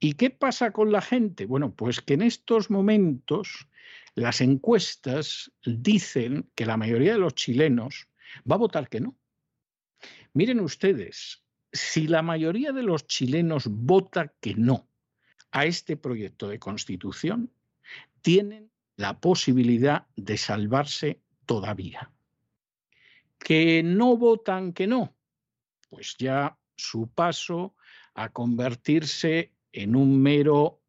¿Y 0.00 0.14
qué 0.14 0.30
pasa 0.30 0.72
con 0.72 0.92
la 0.92 1.00
gente? 1.00 1.46
Bueno, 1.46 1.74
pues 1.74 2.00
que 2.00 2.14
en 2.14 2.22
estos 2.22 2.70
momentos 2.70 3.68
las 4.14 4.40
encuestas 4.40 5.52
dicen 5.64 6.50
que 6.54 6.66
la 6.66 6.76
mayoría 6.76 7.12
de 7.12 7.18
los 7.18 7.34
chilenos 7.34 8.08
va 8.50 8.56
a 8.56 8.58
votar 8.58 8.88
que 8.88 9.00
no. 9.00 9.16
Miren 10.32 10.60
ustedes, 10.60 11.42
si 11.72 12.06
la 12.06 12.22
mayoría 12.22 12.72
de 12.72 12.82
los 12.82 13.06
chilenos 13.06 13.66
vota 13.66 14.32
que 14.40 14.54
no 14.54 14.88
a 15.50 15.66
este 15.66 15.96
proyecto 15.96 16.48
de 16.48 16.58
constitución, 16.58 17.50
tienen 18.20 18.70
la 18.96 19.20
posibilidad 19.20 20.06
de 20.16 20.36
salvarse 20.36 21.22
todavía. 21.46 22.12
Que 23.38 23.82
no 23.82 24.16
votan 24.16 24.72
que 24.72 24.86
no, 24.86 25.16
pues 25.88 26.16
ya 26.18 26.58
su 26.76 27.08
paso 27.08 27.74
a 28.14 28.28
convertirse 28.30 29.52
en 29.82 29.94
un 29.94 30.20
mero 30.20 30.82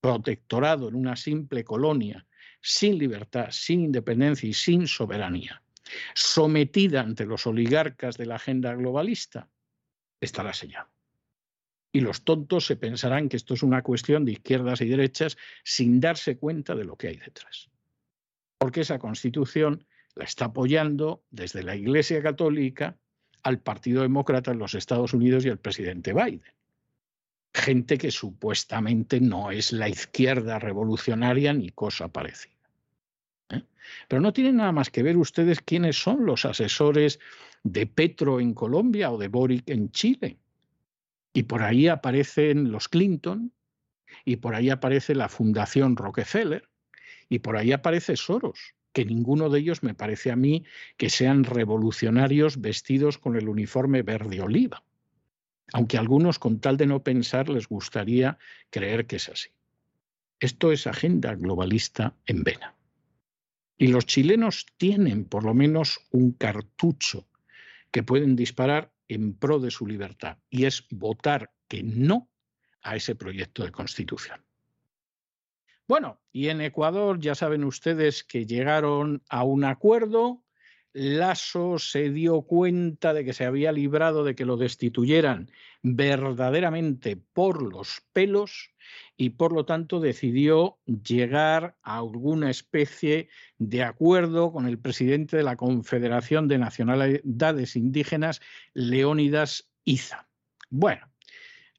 protectorado, 0.00 0.88
en 0.88 0.94
una 0.94 1.16
simple 1.16 1.64
colonia, 1.64 2.26
sin 2.60 2.96
libertad, 2.96 3.48
sin 3.50 3.80
independencia 3.80 4.48
y 4.48 4.52
sin 4.52 4.86
soberanía. 4.86 5.62
sometida 6.14 7.00
ante 7.00 7.26
los 7.26 7.46
oligarcas 7.46 8.16
de 8.16 8.26
la 8.26 8.36
agenda 8.36 8.74
globalista, 8.74 9.48
estará 10.20 10.52
sellado. 10.52 10.88
Y 11.92 12.00
los 12.00 12.24
tontos 12.24 12.66
se 12.66 12.74
pensarán 12.74 13.28
que 13.28 13.36
esto 13.36 13.54
es 13.54 13.62
una 13.62 13.82
cuestión 13.82 14.24
de 14.24 14.32
izquierdas 14.32 14.80
y 14.80 14.86
derechas 14.86 15.36
sin 15.62 16.00
darse 16.00 16.38
cuenta 16.38 16.74
de 16.74 16.84
lo 16.84 16.96
que 16.96 17.08
hay 17.08 17.16
detrás. 17.16 17.70
Porque 18.58 18.80
esa 18.80 18.98
constitución 18.98 19.86
la 20.16 20.24
está 20.24 20.46
apoyando 20.46 21.22
desde 21.30 21.62
la 21.62 21.76
Iglesia 21.76 22.20
Católica 22.20 22.96
al 23.44 23.60
Partido 23.60 24.02
Demócrata 24.02 24.50
en 24.50 24.58
los 24.58 24.74
Estados 24.74 25.14
Unidos 25.14 25.46
y 25.46 25.50
al 25.50 25.58
presidente 25.58 26.12
Biden. 26.12 26.55
Gente 27.54 27.98
que 27.98 28.10
supuestamente 28.10 29.20
no 29.20 29.50
es 29.50 29.72
la 29.72 29.88
izquierda 29.88 30.58
revolucionaria 30.58 31.52
ni 31.52 31.70
cosa 31.70 32.08
parecida. 32.08 32.54
¿eh? 33.50 33.62
Pero 34.08 34.20
no 34.20 34.32
tienen 34.32 34.56
nada 34.56 34.72
más 34.72 34.90
que 34.90 35.02
ver 35.02 35.16
ustedes 35.16 35.60
quiénes 35.60 35.96
son 35.96 36.26
los 36.26 36.44
asesores 36.44 37.18
de 37.62 37.86
Petro 37.86 38.40
en 38.40 38.54
Colombia 38.54 39.10
o 39.10 39.18
de 39.18 39.28
Boric 39.28 39.68
en 39.68 39.90
Chile. 39.90 40.38
Y 41.32 41.44
por 41.44 41.62
ahí 41.62 41.88
aparecen 41.88 42.70
los 42.70 42.88
Clinton, 42.88 43.52
y 44.24 44.36
por 44.36 44.54
ahí 44.54 44.70
aparece 44.70 45.14
la 45.14 45.28
Fundación 45.28 45.96
Rockefeller, 45.96 46.68
y 47.28 47.40
por 47.40 47.56
ahí 47.56 47.72
aparece 47.72 48.16
Soros, 48.16 48.74
que 48.92 49.04
ninguno 49.04 49.50
de 49.50 49.60
ellos 49.60 49.82
me 49.82 49.94
parece 49.94 50.30
a 50.30 50.36
mí 50.36 50.64
que 50.96 51.10
sean 51.10 51.44
revolucionarios 51.44 52.60
vestidos 52.60 53.18
con 53.18 53.36
el 53.36 53.48
uniforme 53.48 54.02
verde 54.02 54.40
oliva. 54.40 54.82
Aunque 55.72 55.96
a 55.96 56.00
algunos, 56.00 56.38
con 56.38 56.60
tal 56.60 56.76
de 56.76 56.86
no 56.86 57.02
pensar, 57.02 57.48
les 57.48 57.68
gustaría 57.68 58.38
creer 58.70 59.06
que 59.06 59.16
es 59.16 59.28
así. 59.28 59.50
Esto 60.38 60.72
es 60.72 60.86
agenda 60.86 61.34
globalista 61.34 62.14
en 62.26 62.44
vena. 62.44 62.74
Y 63.78 63.88
los 63.88 64.06
chilenos 64.06 64.66
tienen 64.76 65.24
por 65.24 65.44
lo 65.44 65.54
menos 65.54 66.00
un 66.10 66.32
cartucho 66.32 67.26
que 67.90 68.02
pueden 68.02 68.36
disparar 68.36 68.92
en 69.08 69.34
pro 69.34 69.58
de 69.58 69.70
su 69.70 69.86
libertad 69.86 70.38
y 70.50 70.64
es 70.64 70.86
votar 70.90 71.52
que 71.68 71.82
no 71.82 72.28
a 72.82 72.96
ese 72.96 73.14
proyecto 73.14 73.64
de 73.64 73.72
constitución. 73.72 74.44
Bueno, 75.88 76.20
y 76.32 76.48
en 76.48 76.60
Ecuador 76.60 77.20
ya 77.20 77.34
saben 77.34 77.64
ustedes 77.64 78.24
que 78.24 78.46
llegaron 78.46 79.22
a 79.28 79.44
un 79.44 79.64
acuerdo. 79.64 80.42
Lasso 80.98 81.78
se 81.78 82.08
dio 82.08 82.40
cuenta 82.40 83.12
de 83.12 83.22
que 83.22 83.34
se 83.34 83.44
había 83.44 83.70
librado 83.70 84.24
de 84.24 84.34
que 84.34 84.46
lo 84.46 84.56
destituyeran 84.56 85.50
verdaderamente 85.82 87.18
por 87.34 87.62
los 87.62 88.02
pelos 88.14 88.70
y 89.14 89.30
por 89.30 89.52
lo 89.52 89.66
tanto 89.66 90.00
decidió 90.00 90.78
llegar 90.86 91.76
a 91.82 91.98
alguna 91.98 92.48
especie 92.48 93.28
de 93.58 93.82
acuerdo 93.82 94.52
con 94.52 94.66
el 94.66 94.78
presidente 94.78 95.36
de 95.36 95.42
la 95.42 95.56
Confederación 95.56 96.48
de 96.48 96.56
Nacionalidades 96.56 97.76
Indígenas, 97.76 98.40
Leónidas 98.72 99.68
Iza. 99.84 100.26
Bueno, 100.70 101.10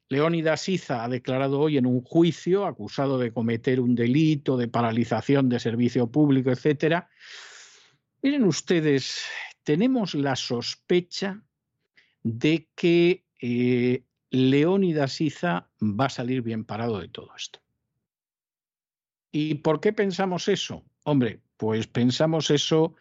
Leónidas 0.08 0.68
Iza 0.68 1.02
ha 1.02 1.08
declarado 1.08 1.58
hoy 1.58 1.76
en 1.76 1.86
un 1.86 2.02
juicio, 2.02 2.66
acusado 2.66 3.18
de 3.18 3.32
cometer 3.32 3.80
un 3.80 3.96
delito 3.96 4.56
de 4.56 4.68
paralización 4.68 5.48
de 5.48 5.58
servicio 5.58 6.06
público, 6.06 6.52
etcétera. 6.52 7.10
Miren 8.20 8.44
ustedes, 8.44 9.26
tenemos 9.62 10.14
la 10.14 10.34
sospecha 10.34 11.40
de 12.22 12.68
que 12.74 13.24
eh, 13.40 14.02
Leónidas 14.30 15.20
Iza 15.20 15.70
va 15.80 16.06
a 16.06 16.10
salir 16.10 16.42
bien 16.42 16.64
parado 16.64 16.98
de 16.98 17.08
todo 17.08 17.30
esto. 17.36 17.60
¿Y 19.30 19.54
por 19.56 19.80
qué 19.80 19.92
pensamos 19.92 20.48
eso? 20.48 20.84
Hombre, 21.04 21.40
pues 21.56 21.86
pensamos 21.86 22.50
eso 22.50 22.94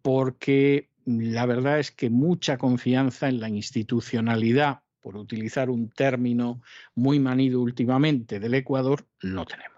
porque 0.00 0.88
la 1.04 1.44
verdad 1.44 1.78
es 1.78 1.90
que 1.90 2.08
mucha 2.08 2.56
confianza 2.56 3.28
en 3.28 3.40
la 3.40 3.50
institucionalidad, 3.50 4.82
por 5.00 5.16
utilizar 5.16 5.68
un 5.68 5.90
término 5.90 6.62
muy 6.94 7.18
manido 7.18 7.60
últimamente 7.60 8.40
del 8.40 8.54
Ecuador, 8.54 9.06
no 9.20 9.44
tenemos 9.44 9.72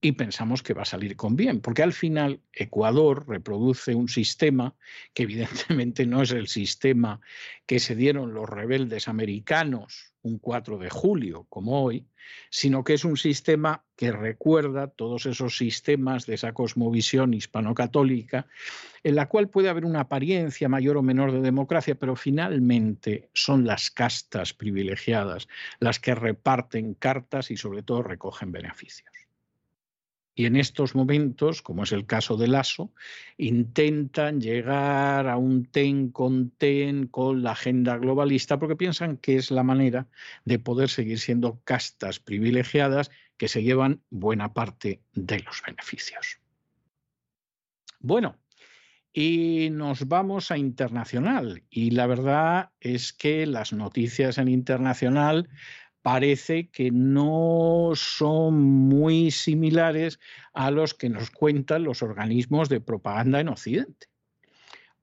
y 0.00 0.12
pensamos 0.12 0.62
que 0.62 0.72
va 0.72 0.82
a 0.82 0.86
salir 0.86 1.16
con 1.16 1.36
bien, 1.36 1.60
porque 1.60 1.82
al 1.82 1.92
final 1.92 2.40
Ecuador 2.52 3.28
reproduce 3.28 3.94
un 3.94 4.08
sistema 4.08 4.74
que 5.12 5.24
evidentemente 5.24 6.06
no 6.06 6.22
es 6.22 6.30
el 6.30 6.48
sistema 6.48 7.20
que 7.66 7.80
se 7.80 7.94
dieron 7.94 8.32
los 8.32 8.48
rebeldes 8.48 9.08
americanos 9.08 10.14
un 10.22 10.38
4 10.38 10.78
de 10.78 10.90
julio 10.90 11.46
como 11.48 11.82
hoy, 11.82 12.06
sino 12.50 12.84
que 12.84 12.94
es 12.94 13.04
un 13.04 13.16
sistema 13.16 13.84
que 13.96 14.12
recuerda 14.12 14.88
todos 14.88 15.26
esos 15.26 15.56
sistemas 15.56 16.26
de 16.26 16.34
esa 16.34 16.52
cosmovisión 16.52 17.32
hispano-católica, 17.32 18.46
en 19.02 19.14
la 19.14 19.28
cual 19.28 19.48
puede 19.48 19.68
haber 19.68 19.84
una 19.84 20.00
apariencia 20.00 20.68
mayor 20.68 20.96
o 20.98 21.02
menor 21.02 21.32
de 21.32 21.40
democracia, 21.40 21.94
pero 21.94 22.16
finalmente 22.16 23.30
son 23.32 23.66
las 23.66 23.90
castas 23.90 24.52
privilegiadas 24.52 25.48
las 25.78 26.00
que 26.00 26.14
reparten 26.14 26.94
cartas 26.94 27.50
y 27.50 27.56
sobre 27.56 27.82
todo 27.82 28.02
recogen 28.02 28.52
beneficios. 28.52 29.29
Y 30.34 30.46
en 30.46 30.56
estos 30.56 30.94
momentos, 30.94 31.60
como 31.60 31.82
es 31.82 31.92
el 31.92 32.06
caso 32.06 32.36
del 32.36 32.54
ASO, 32.54 32.92
intentan 33.36 34.40
llegar 34.40 35.28
a 35.28 35.36
un 35.36 35.66
ten 35.66 36.10
con 36.10 36.50
ten 36.50 37.08
con 37.08 37.42
la 37.42 37.52
agenda 37.52 37.98
globalista 37.98 38.58
porque 38.58 38.76
piensan 38.76 39.16
que 39.16 39.36
es 39.36 39.50
la 39.50 39.64
manera 39.64 40.06
de 40.44 40.58
poder 40.58 40.88
seguir 40.88 41.18
siendo 41.18 41.60
castas 41.64 42.20
privilegiadas 42.20 43.10
que 43.36 43.48
se 43.48 43.62
llevan 43.62 44.02
buena 44.10 44.52
parte 44.52 45.02
de 45.14 45.40
los 45.40 45.62
beneficios. 45.66 46.40
Bueno, 47.98 48.38
y 49.12 49.68
nos 49.70 50.06
vamos 50.06 50.50
a 50.50 50.58
internacional. 50.58 51.64
Y 51.68 51.90
la 51.90 52.06
verdad 52.06 52.70
es 52.80 53.12
que 53.12 53.46
las 53.46 53.72
noticias 53.72 54.38
en 54.38 54.48
internacional 54.48 55.48
parece 56.02 56.68
que 56.68 56.90
no 56.90 57.92
son 57.94 58.60
muy 58.60 59.30
similares 59.30 60.18
a 60.52 60.70
los 60.70 60.94
que 60.94 61.08
nos 61.08 61.30
cuentan 61.30 61.84
los 61.84 62.02
organismos 62.02 62.68
de 62.68 62.80
propaganda 62.80 63.40
en 63.40 63.48
Occidente. 63.48 64.08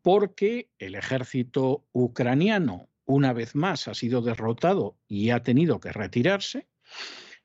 Porque 0.02 0.70
el 0.80 0.96
ejército 0.96 1.86
ucraniano, 1.92 2.90
una 3.06 3.34
vez 3.34 3.56
más, 3.56 3.88
ha 3.88 3.94
sido 3.94 4.22
derrotado 4.22 4.98
y 5.08 5.30
ha 5.30 5.44
tenido 5.44 5.80
que 5.80 5.92
retirarse. 5.92 6.68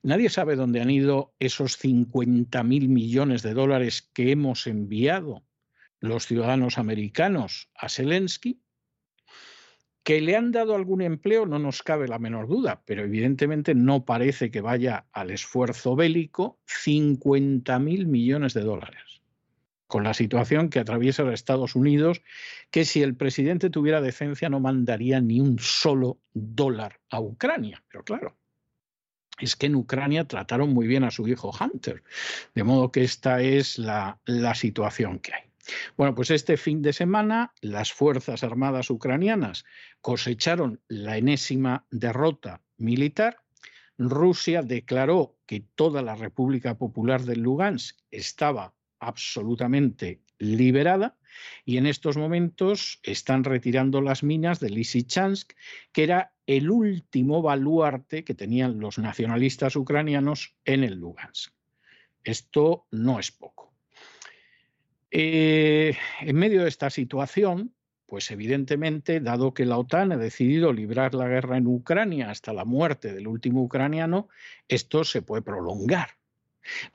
Nadie 0.01 0.29
sabe 0.29 0.55
dónde 0.55 0.81
han 0.81 0.89
ido 0.89 1.33
esos 1.39 1.77
50 1.77 2.63
mil 2.63 2.89
millones 2.89 3.41
de 3.41 3.53
dólares 3.53 4.09
que 4.13 4.31
hemos 4.31 4.67
enviado 4.67 5.43
los 5.99 6.27
ciudadanos 6.27 6.77
americanos 6.77 7.69
a 7.75 7.87
Zelensky. 7.87 8.59
Que 10.03 10.19
le 10.19 10.35
han 10.35 10.51
dado 10.51 10.75
algún 10.75 11.01
empleo 11.01 11.45
no 11.45 11.59
nos 11.59 11.81
cabe 11.81 12.07
la 12.07 12.19
menor 12.19 12.47
duda, 12.47 12.81
pero 12.85 13.03
evidentemente 13.03 13.73
no 13.73 14.05
parece 14.05 14.51
que 14.51 14.61
vaya 14.61 15.05
al 15.13 15.31
esfuerzo 15.31 15.95
bélico 15.95 16.59
50 16.65 17.79
mil 17.79 18.07
millones 18.07 18.53
de 18.53 18.61
dólares. 18.61 19.21
Con 19.87 20.03
la 20.03 20.13
situación 20.13 20.69
que 20.69 20.79
atraviesa 20.79 21.31
Estados 21.31 21.75
Unidos, 21.75 22.21
que 22.71 22.83
si 22.83 23.01
el 23.01 23.15
presidente 23.15 23.69
tuviera 23.69 24.01
decencia 24.01 24.49
no 24.49 24.59
mandaría 24.59 25.21
ni 25.21 25.39
un 25.39 25.59
solo 25.59 26.19
dólar 26.33 26.99
a 27.09 27.21
Ucrania. 27.21 27.83
Pero 27.87 28.03
claro, 28.03 28.35
es 29.39 29.55
que 29.55 29.67
en 29.67 29.75
Ucrania 29.75 30.27
trataron 30.27 30.73
muy 30.73 30.87
bien 30.87 31.03
a 31.03 31.11
su 31.11 31.27
hijo 31.27 31.51
Hunter. 31.59 32.03
De 32.53 32.63
modo 32.63 32.91
que 32.91 33.03
esta 33.03 33.41
es 33.41 33.77
la, 33.77 34.19
la 34.25 34.55
situación 34.55 35.19
que 35.19 35.33
hay. 35.33 35.52
Bueno, 35.97 36.15
pues 36.15 36.31
este 36.31 36.57
fin 36.57 36.81
de 36.81 36.93
semana 36.93 37.53
las 37.61 37.93
Fuerzas 37.93 38.43
Armadas 38.43 38.89
ucranianas 38.89 39.65
cosecharon 40.01 40.81
la 40.87 41.17
enésima 41.17 41.85
derrota 41.89 42.61
militar. 42.77 43.37
Rusia 43.97 44.61
declaró 44.61 45.37
que 45.45 45.65
toda 45.75 46.01
la 46.01 46.15
República 46.15 46.77
Popular 46.77 47.23
del 47.23 47.41
Lugansk 47.41 47.97
estaba 48.11 48.73
absolutamente 48.99 50.21
liberada 50.39 51.17
y 51.65 51.77
en 51.77 51.85
estos 51.85 52.17
momentos 52.17 52.99
están 53.03 53.43
retirando 53.43 54.01
las 54.01 54.23
minas 54.23 54.59
de 54.59 54.69
Lysychansk, 54.69 55.53
que 55.91 56.03
era 56.03 56.33
el 56.45 56.69
último 56.69 57.41
baluarte 57.41 58.23
que 58.23 58.33
tenían 58.33 58.79
los 58.79 58.97
nacionalistas 58.97 59.75
ucranianos 59.75 60.55
en 60.65 60.83
el 60.83 60.95
Lugansk. 60.95 61.53
Esto 62.23 62.87
no 62.91 63.19
es 63.19 63.31
poco. 63.31 63.72
Eh, 65.15 65.95
en 66.21 66.35
medio 66.35 66.63
de 66.63 66.69
esta 66.69 66.89
situación, 66.89 67.75
pues 68.07 68.31
evidentemente, 68.31 69.19
dado 69.19 69.53
que 69.53 69.63
la 69.63 69.77
OTAN 69.77 70.11
ha 70.11 70.17
decidido 70.17 70.73
librar 70.73 71.13
la 71.13 71.27
guerra 71.27 71.57
en 71.57 71.67
Ucrania 71.67 72.31
hasta 72.31 72.51
la 72.51 72.65
muerte 72.65 73.13
del 73.13 73.27
último 73.27 73.61
ucraniano, 73.61 74.27
esto 74.67 75.03
se 75.03 75.21
puede 75.21 75.43
prolongar. 75.43 76.17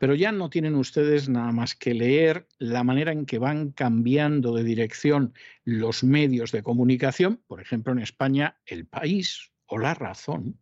Pero 0.01 0.17
ya 0.17 0.33
no 0.33 0.51
tienen 0.51 0.75
ustedes 0.75 1.29
nada 1.29 1.53
más 1.53 1.77
que 1.77 1.95
leer 1.95 2.49
la 2.59 2.83
manera 2.83 3.13
en 3.13 3.25
que 3.25 3.39
van 3.39 3.71
cambiando 3.71 4.53
de 4.53 4.65
dirección 4.65 5.33
los 5.63 6.03
medios 6.03 6.51
de 6.51 6.65
comunicación, 6.65 7.41
por 7.47 7.61
ejemplo 7.61 7.93
en 7.93 8.01
España, 8.01 8.59
El 8.67 8.85
País 8.87 9.53
o 9.67 9.79
La 9.79 9.95
Razón, 9.95 10.59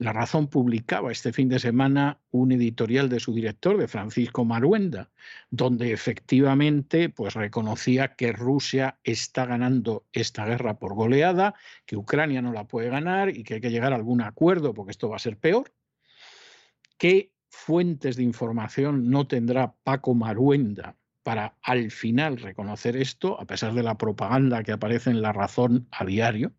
La 0.00 0.14
Razón 0.14 0.46
publicaba 0.46 1.12
este 1.12 1.30
fin 1.30 1.50
de 1.50 1.58
semana 1.58 2.18
un 2.30 2.52
editorial 2.52 3.10
de 3.10 3.20
su 3.20 3.34
director, 3.34 3.76
de 3.76 3.86
Francisco 3.86 4.46
Maruenda, 4.46 5.10
donde 5.50 5.92
efectivamente 5.92 7.10
pues, 7.10 7.34
reconocía 7.34 8.14
que 8.14 8.32
Rusia 8.32 8.98
está 9.04 9.44
ganando 9.44 10.06
esta 10.12 10.46
guerra 10.46 10.78
por 10.78 10.94
goleada, 10.94 11.54
que 11.84 11.98
Ucrania 11.98 12.40
no 12.40 12.54
la 12.54 12.66
puede 12.66 12.88
ganar 12.88 13.28
y 13.28 13.44
que 13.44 13.54
hay 13.54 13.60
que 13.60 13.70
llegar 13.70 13.92
a 13.92 13.96
algún 13.96 14.22
acuerdo 14.22 14.72
porque 14.72 14.92
esto 14.92 15.10
va 15.10 15.16
a 15.16 15.18
ser 15.18 15.36
peor. 15.36 15.70
¿Qué 16.96 17.34
fuentes 17.50 18.16
de 18.16 18.22
información 18.22 19.10
no 19.10 19.26
tendrá 19.26 19.74
Paco 19.84 20.14
Maruenda 20.14 20.96
para 21.22 21.58
al 21.60 21.90
final 21.90 22.38
reconocer 22.38 22.96
esto, 22.96 23.38
a 23.38 23.44
pesar 23.44 23.74
de 23.74 23.82
la 23.82 23.98
propaganda 23.98 24.62
que 24.62 24.72
aparece 24.72 25.10
en 25.10 25.20
La 25.20 25.34
Razón 25.34 25.88
a 25.90 26.06
diario? 26.06 26.54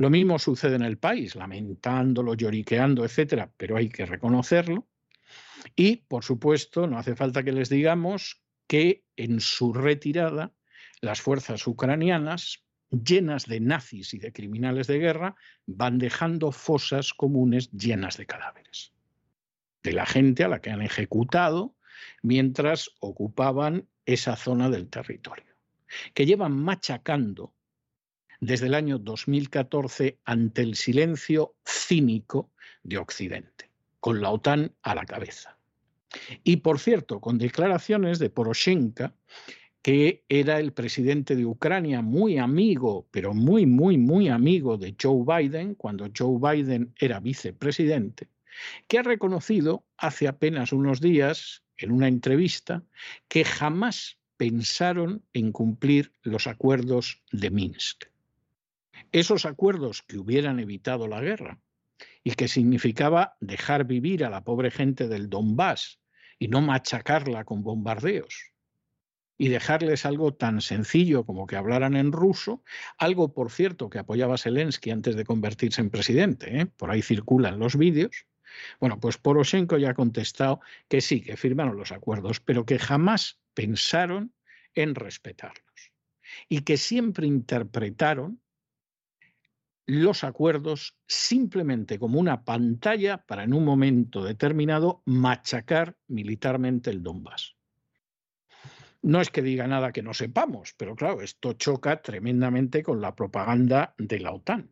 Lo 0.00 0.08
mismo 0.08 0.38
sucede 0.38 0.76
en 0.76 0.82
el 0.82 0.96
país, 0.96 1.36
lamentándolo, 1.36 2.32
lloriqueando, 2.32 3.04
etcétera, 3.04 3.52
pero 3.58 3.76
hay 3.76 3.90
que 3.90 4.06
reconocerlo. 4.06 4.88
Y, 5.76 5.96
por 5.96 6.24
supuesto, 6.24 6.86
no 6.86 6.96
hace 6.96 7.14
falta 7.14 7.42
que 7.42 7.52
les 7.52 7.68
digamos 7.68 8.40
que 8.66 9.04
en 9.16 9.40
su 9.40 9.74
retirada 9.74 10.54
las 11.02 11.20
fuerzas 11.20 11.66
ucranianas, 11.66 12.64
llenas 12.88 13.44
de 13.44 13.60
nazis 13.60 14.14
y 14.14 14.18
de 14.18 14.32
criminales 14.32 14.86
de 14.86 15.00
guerra, 15.00 15.36
van 15.66 15.98
dejando 15.98 16.50
fosas 16.50 17.12
comunes 17.12 17.70
llenas 17.70 18.16
de 18.16 18.24
cadáveres. 18.24 18.94
De 19.82 19.92
la 19.92 20.06
gente 20.06 20.44
a 20.44 20.48
la 20.48 20.62
que 20.62 20.70
han 20.70 20.80
ejecutado 20.80 21.76
mientras 22.22 22.88
ocupaban 23.00 23.86
esa 24.06 24.34
zona 24.36 24.70
del 24.70 24.88
territorio, 24.88 25.54
que 26.14 26.24
llevan 26.24 26.56
machacando 26.56 27.52
desde 28.40 28.66
el 28.66 28.74
año 28.74 28.98
2014 28.98 30.18
ante 30.24 30.62
el 30.62 30.74
silencio 30.74 31.54
cínico 31.64 32.50
de 32.82 32.96
Occidente, 32.96 33.70
con 34.00 34.20
la 34.20 34.30
OTAN 34.30 34.72
a 34.82 34.94
la 34.94 35.04
cabeza. 35.04 35.58
Y 36.42 36.56
por 36.56 36.78
cierto, 36.80 37.20
con 37.20 37.38
declaraciones 37.38 38.18
de 38.18 38.30
Poroshenko, 38.30 39.12
que 39.82 40.24
era 40.28 40.58
el 40.58 40.72
presidente 40.72 41.36
de 41.36 41.46
Ucrania, 41.46 42.02
muy 42.02 42.38
amigo, 42.38 43.06
pero 43.10 43.32
muy, 43.32 43.66
muy, 43.66 43.96
muy 43.96 44.28
amigo 44.28 44.76
de 44.76 44.94
Joe 45.00 45.24
Biden, 45.24 45.74
cuando 45.74 46.10
Joe 46.16 46.38
Biden 46.40 46.92
era 46.98 47.20
vicepresidente, 47.20 48.28
que 48.88 48.98
ha 48.98 49.02
reconocido 49.02 49.84
hace 49.96 50.28
apenas 50.28 50.72
unos 50.72 51.00
días, 51.00 51.62
en 51.76 51.92
una 51.92 52.08
entrevista, 52.08 52.82
que 53.28 53.44
jamás 53.44 54.18
pensaron 54.36 55.22
en 55.32 55.52
cumplir 55.52 56.12
los 56.22 56.46
acuerdos 56.46 57.22
de 57.32 57.50
Minsk 57.50 58.10
esos 59.12 59.46
acuerdos 59.46 60.02
que 60.02 60.18
hubieran 60.18 60.60
evitado 60.60 61.08
la 61.08 61.20
guerra 61.20 61.60
y 62.22 62.32
que 62.32 62.48
significaba 62.48 63.36
dejar 63.40 63.84
vivir 63.84 64.24
a 64.24 64.30
la 64.30 64.44
pobre 64.44 64.70
gente 64.70 65.08
del 65.08 65.28
Donbass 65.28 66.00
y 66.38 66.48
no 66.48 66.60
machacarla 66.60 67.44
con 67.44 67.62
bombardeos 67.62 68.52
y 69.40 69.48
dejarles 69.48 70.04
algo 70.04 70.34
tan 70.34 70.60
sencillo 70.60 71.24
como 71.24 71.46
que 71.46 71.56
hablaran 71.56 71.96
en 71.96 72.12
ruso, 72.12 72.62
algo 72.98 73.32
por 73.32 73.50
cierto 73.50 73.88
que 73.88 73.98
apoyaba 73.98 74.36
Zelensky 74.36 74.90
antes 74.90 75.16
de 75.16 75.24
convertirse 75.24 75.80
en 75.80 75.88
presidente, 75.88 76.60
¿eh? 76.60 76.66
por 76.66 76.90
ahí 76.90 77.00
circulan 77.00 77.58
los 77.58 77.76
vídeos. 77.76 78.26
Bueno, 78.80 79.00
pues 79.00 79.16
Poroshenko 79.16 79.78
ya 79.78 79.90
ha 79.90 79.94
contestado 79.94 80.60
que 80.88 81.00
sí, 81.00 81.22
que 81.22 81.38
firmaron 81.38 81.78
los 81.78 81.90
acuerdos, 81.90 82.40
pero 82.40 82.66
que 82.66 82.78
jamás 82.78 83.40
pensaron 83.54 84.34
en 84.74 84.94
respetarlos 84.94 85.92
y 86.50 86.60
que 86.60 86.76
siempre 86.76 87.26
interpretaron 87.26 88.42
los 89.90 90.22
acuerdos 90.22 90.96
simplemente 91.06 91.98
como 91.98 92.20
una 92.20 92.44
pantalla 92.44 93.26
para 93.26 93.42
en 93.42 93.52
un 93.52 93.64
momento 93.64 94.22
determinado 94.22 95.02
machacar 95.04 95.96
militarmente 96.06 96.90
el 96.90 97.02
Donbass. 97.02 97.56
No 99.02 99.20
es 99.20 99.30
que 99.30 99.42
diga 99.42 99.66
nada 99.66 99.92
que 99.92 100.02
no 100.02 100.14
sepamos, 100.14 100.74
pero 100.76 100.94
claro, 100.94 101.22
esto 101.22 101.54
choca 101.54 102.02
tremendamente 102.02 102.82
con 102.82 103.00
la 103.00 103.16
propaganda 103.16 103.94
de 103.98 104.20
la 104.20 104.32
OTAN. 104.32 104.70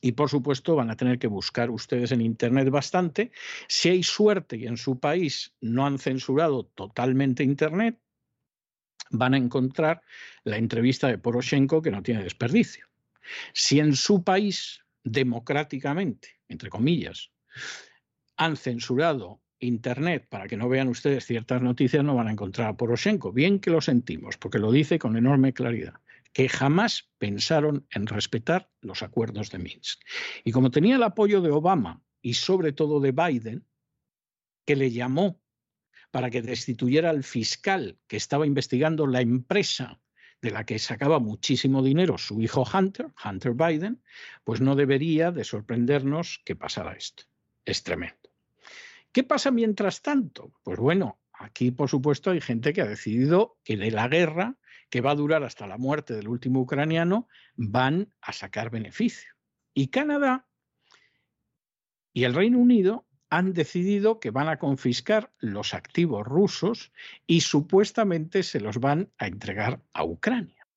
Y 0.00 0.12
por 0.12 0.28
supuesto 0.28 0.76
van 0.76 0.90
a 0.90 0.96
tener 0.96 1.18
que 1.18 1.28
buscar 1.28 1.70
ustedes 1.70 2.12
en 2.12 2.20
Internet 2.20 2.68
bastante. 2.70 3.32
Si 3.68 3.88
hay 3.88 4.02
suerte 4.02 4.56
y 4.56 4.66
en 4.66 4.76
su 4.76 5.00
país 5.00 5.54
no 5.60 5.86
han 5.86 5.98
censurado 5.98 6.66
totalmente 6.66 7.42
Internet, 7.42 7.98
van 9.10 9.34
a 9.34 9.38
encontrar 9.38 10.02
la 10.44 10.58
entrevista 10.58 11.08
de 11.08 11.18
Poroshenko 11.18 11.82
que 11.82 11.90
no 11.90 12.02
tiene 12.02 12.22
desperdicio. 12.22 12.91
Si 13.52 13.80
en 13.80 13.94
su 13.96 14.24
país, 14.24 14.80
democráticamente, 15.04 16.40
entre 16.48 16.70
comillas, 16.70 17.30
han 18.36 18.56
censurado 18.56 19.42
Internet 19.58 20.26
para 20.28 20.48
que 20.48 20.56
no 20.56 20.68
vean 20.68 20.88
ustedes 20.88 21.24
ciertas 21.24 21.62
noticias, 21.62 22.04
no 22.04 22.16
van 22.16 22.28
a 22.28 22.32
encontrar 22.32 22.68
a 22.68 22.76
Poroshenko. 22.76 23.32
Bien 23.32 23.60
que 23.60 23.70
lo 23.70 23.80
sentimos, 23.80 24.36
porque 24.36 24.58
lo 24.58 24.72
dice 24.72 24.98
con 24.98 25.16
enorme 25.16 25.52
claridad, 25.52 25.94
que 26.32 26.48
jamás 26.48 27.10
pensaron 27.18 27.86
en 27.90 28.06
respetar 28.06 28.70
los 28.80 29.02
acuerdos 29.02 29.50
de 29.50 29.58
Minsk. 29.58 30.00
Y 30.44 30.50
como 30.50 30.70
tenía 30.70 30.96
el 30.96 31.02
apoyo 31.02 31.40
de 31.40 31.50
Obama 31.50 32.02
y 32.20 32.34
sobre 32.34 32.72
todo 32.72 33.00
de 33.00 33.12
Biden, 33.12 33.66
que 34.66 34.76
le 34.76 34.90
llamó 34.90 35.40
para 36.10 36.30
que 36.30 36.42
destituyera 36.42 37.10
al 37.10 37.24
fiscal 37.24 37.98
que 38.06 38.16
estaba 38.16 38.46
investigando 38.46 39.06
la 39.06 39.20
empresa 39.20 40.01
de 40.42 40.50
la 40.50 40.66
que 40.66 40.78
sacaba 40.80 41.20
muchísimo 41.20 41.82
dinero 41.82 42.18
su 42.18 42.42
hijo 42.42 42.64
Hunter, 42.64 43.06
Hunter 43.24 43.52
Biden, 43.52 44.02
pues 44.42 44.60
no 44.60 44.74
debería 44.74 45.30
de 45.30 45.44
sorprendernos 45.44 46.42
que 46.44 46.56
pasara 46.56 46.94
esto. 46.94 47.22
Es 47.64 47.84
tremendo. 47.84 48.16
¿Qué 49.12 49.22
pasa 49.22 49.52
mientras 49.52 50.02
tanto? 50.02 50.52
Pues 50.64 50.80
bueno, 50.80 51.20
aquí 51.32 51.70
por 51.70 51.88
supuesto 51.88 52.32
hay 52.32 52.40
gente 52.40 52.72
que 52.72 52.82
ha 52.82 52.86
decidido 52.86 53.56
que 53.62 53.76
de 53.76 53.92
la 53.92 54.08
guerra, 54.08 54.56
que 54.90 55.00
va 55.00 55.12
a 55.12 55.16
durar 55.16 55.44
hasta 55.44 55.68
la 55.68 55.78
muerte 55.78 56.14
del 56.14 56.28
último 56.28 56.60
ucraniano, 56.60 57.28
van 57.54 58.12
a 58.20 58.32
sacar 58.32 58.70
beneficio. 58.70 59.30
Y 59.74 59.88
Canadá 59.88 60.48
y 62.12 62.24
el 62.24 62.34
Reino 62.34 62.58
Unido 62.58 63.06
han 63.32 63.54
decidido 63.54 64.20
que 64.20 64.30
van 64.30 64.50
a 64.50 64.58
confiscar 64.58 65.32
los 65.38 65.72
activos 65.72 66.26
rusos 66.26 66.92
y 67.26 67.40
supuestamente 67.40 68.42
se 68.42 68.60
los 68.60 68.76
van 68.78 69.10
a 69.16 69.26
entregar 69.26 69.80
a 69.94 70.04
Ucrania. 70.04 70.68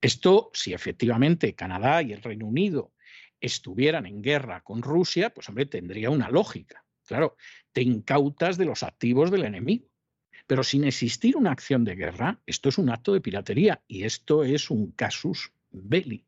Esto, 0.00 0.52
si 0.54 0.72
efectivamente 0.72 1.56
Canadá 1.56 2.00
y 2.00 2.12
el 2.12 2.22
Reino 2.22 2.46
Unido 2.46 2.92
estuvieran 3.40 4.06
en 4.06 4.22
guerra 4.22 4.60
con 4.60 4.82
Rusia, 4.82 5.30
pues 5.30 5.48
hombre, 5.48 5.66
tendría 5.66 6.10
una 6.10 6.30
lógica. 6.30 6.84
Claro, 7.06 7.36
te 7.72 7.82
incautas 7.82 8.56
de 8.56 8.66
los 8.66 8.84
activos 8.84 9.32
del 9.32 9.46
enemigo. 9.46 9.88
Pero 10.46 10.62
sin 10.62 10.84
existir 10.84 11.36
una 11.36 11.50
acción 11.50 11.84
de 11.84 11.96
guerra, 11.96 12.40
esto 12.46 12.68
es 12.68 12.78
un 12.78 12.88
acto 12.88 13.12
de 13.12 13.20
piratería 13.20 13.82
y 13.88 14.04
esto 14.04 14.44
es 14.44 14.70
un 14.70 14.92
casus 14.92 15.52
belli. 15.72 16.24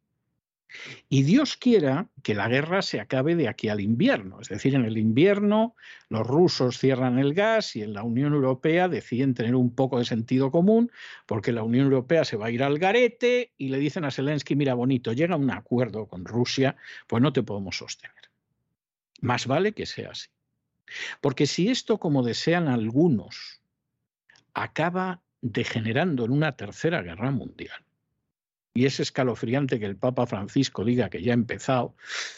Y 1.09 1.23
Dios 1.23 1.57
quiera 1.57 2.09
que 2.23 2.35
la 2.35 2.49
guerra 2.49 2.83
se 2.83 3.01
acabe 3.01 3.35
de 3.35 3.49
aquí 3.49 3.69
al 3.69 3.81
invierno. 3.81 4.41
Es 4.41 4.49
decir, 4.49 4.75
en 4.75 4.85
el 4.85 4.99
invierno 4.99 5.75
los 6.09 6.27
rusos 6.27 6.79
cierran 6.79 7.19
el 7.19 7.35
gas 7.35 7.75
y 7.77 7.83
en 7.83 7.95
la 7.95 8.03
Unión 8.03 8.35
Europea 8.35 8.89
deciden 8.89 9.35
tener 9.35 9.55
un 9.55 9.75
poco 9.75 9.99
de 9.99 10.05
sentido 10.05 10.51
común 10.51 10.91
porque 11.27 11.53
la 11.53 11.63
Unión 11.63 11.85
Europea 11.85 12.25
se 12.25 12.37
va 12.37 12.47
a 12.47 12.51
ir 12.51 12.63
al 12.63 12.79
garete 12.79 13.53
y 13.57 13.69
le 13.69 13.79
dicen 13.79 14.05
a 14.05 14.11
Zelensky, 14.11 14.57
mira 14.57 14.75
bonito, 14.75 15.13
llega 15.13 15.37
un 15.37 15.51
acuerdo 15.51 16.07
con 16.07 16.25
Rusia, 16.25 16.77
pues 17.07 17.23
no 17.23 17.33
te 17.33 17.43
podemos 17.43 17.79
sostener. 17.79 18.15
Más 19.21 19.47
vale 19.47 19.73
que 19.73 19.87
sea 19.87 20.11
así. 20.11 20.29
Porque 21.21 21.47
si 21.47 21.69
esto, 21.69 21.99
como 21.99 22.23
desean 22.23 22.69
algunos, 22.69 23.61
acaba 24.55 25.23
degenerando 25.41 26.25
en 26.25 26.31
una 26.33 26.57
tercera 26.57 27.03
guerra 27.03 27.31
mundial, 27.31 27.85
y 28.79 28.87
es 28.87 29.01
escalofriante 29.01 29.81
que 29.81 29.87
el 29.87 29.97
Papa 29.97 30.25
Francisco 30.25 30.85
diga 30.85 31.11
que 31.11 31.21
ya 31.21 31.33
ha 31.33 31.35
empezado, 31.35 31.97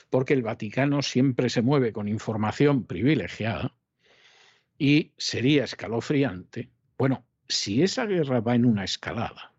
porque 0.08 0.32
el 0.32 0.40
Vaticano 0.40 1.02
siempre 1.02 1.50
se 1.50 1.60
mueve 1.60 1.92
con 1.92 2.08
información 2.08 2.84
privilegiada 2.84 3.76
y 4.78 5.12
sería 5.18 5.64
escalofriante. 5.64 6.70
Bueno, 6.96 7.26
si 7.46 7.82
esa 7.82 8.06
guerra 8.06 8.40
va 8.40 8.54
en 8.54 8.64
una 8.64 8.84
escalada, 8.84 9.52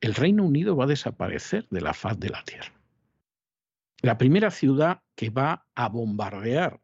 el 0.00 0.14
Reino 0.14 0.44
Unido 0.44 0.74
va 0.74 0.84
a 0.84 0.86
desaparecer 0.86 1.68
de 1.68 1.82
la 1.82 1.92
faz 1.92 2.18
de 2.18 2.30
la 2.30 2.42
Tierra. 2.44 2.72
La 4.00 4.16
primera 4.16 4.50
ciudad 4.50 5.02
que 5.14 5.28
va 5.28 5.66
a 5.74 5.90
bombardear 5.90 6.80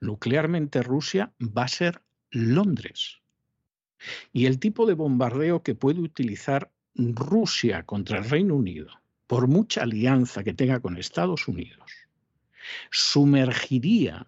nuclearmente 0.00 0.84
Rusia 0.84 1.34
va 1.40 1.64
a 1.64 1.68
ser 1.68 2.00
Londres. 2.30 3.22
Y 4.32 4.46
el 4.46 4.60
tipo 4.60 4.86
de 4.86 4.94
bombardeo 4.94 5.64
que 5.64 5.74
puede 5.74 5.98
utilizar 5.98 6.70
Rusia 6.94 7.84
contra 7.84 8.18
el 8.18 8.28
Reino 8.28 8.54
Unido, 8.54 8.90
por 9.26 9.48
mucha 9.48 9.82
alianza 9.82 10.44
que 10.44 10.54
tenga 10.54 10.80
con 10.80 10.96
Estados 10.96 11.48
Unidos, 11.48 11.90
sumergiría 12.90 14.26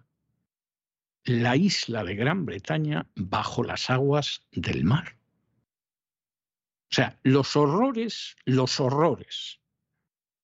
la 1.23 1.55
isla 1.55 2.03
de 2.03 2.15
Gran 2.15 2.45
Bretaña 2.45 3.07
bajo 3.15 3.63
las 3.63 3.89
aguas 3.89 4.47
del 4.51 4.83
mar. 4.83 5.17
O 6.89 6.95
sea, 6.95 7.19
los 7.23 7.55
horrores, 7.55 8.35
los 8.45 8.79
horrores 8.79 9.59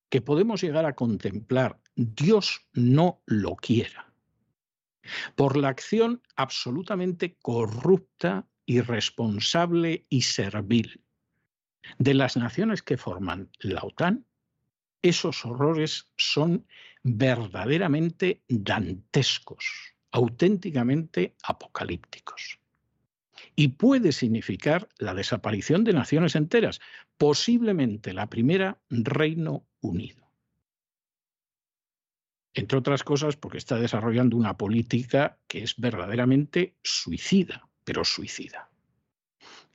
que 0.10 0.22
podemos 0.22 0.62
llegar 0.62 0.86
a 0.86 0.96
contemplar, 0.96 1.80
Dios 1.96 2.66
no 2.74 3.22
lo 3.26 3.56
quiera, 3.56 4.14
por 5.36 5.58
la 5.58 5.70
acción 5.70 6.22
absolutamente 6.36 7.38
corrupta, 7.42 8.48
irresponsable 8.66 10.06
y 10.10 10.22
servil 10.22 11.03
de 11.98 12.14
las 12.14 12.38
naciones 12.38 12.82
que 12.82 12.98
forman 12.98 13.50
la 13.60 13.82
OTAN, 13.82 14.26
esos 15.02 15.46
horrores 15.46 16.08
son 16.18 16.66
verdaderamente 17.04 18.42
dantescos, 18.48 19.94
auténticamente 20.12 21.36
apocalípticos. 21.44 22.60
Y 23.56 23.70
puede 23.70 24.14
significar 24.14 24.88
la 24.98 25.14
desaparición 25.14 25.84
de 25.84 25.94
naciones 25.94 26.36
enteras, 26.36 26.80
posiblemente 27.18 28.14
la 28.14 28.30
primera 28.30 28.80
Reino 28.90 29.68
Unido. 29.82 30.24
Entre 32.54 32.78
otras 32.78 33.04
cosas 33.04 33.36
porque 33.36 33.58
está 33.58 33.78
desarrollando 33.78 34.38
una 34.38 34.58
política 34.58 35.40
que 35.48 35.64
es 35.64 35.76
verdaderamente 35.78 36.78
suicida, 36.84 37.68
pero 37.84 38.06
suicida. 38.06 38.70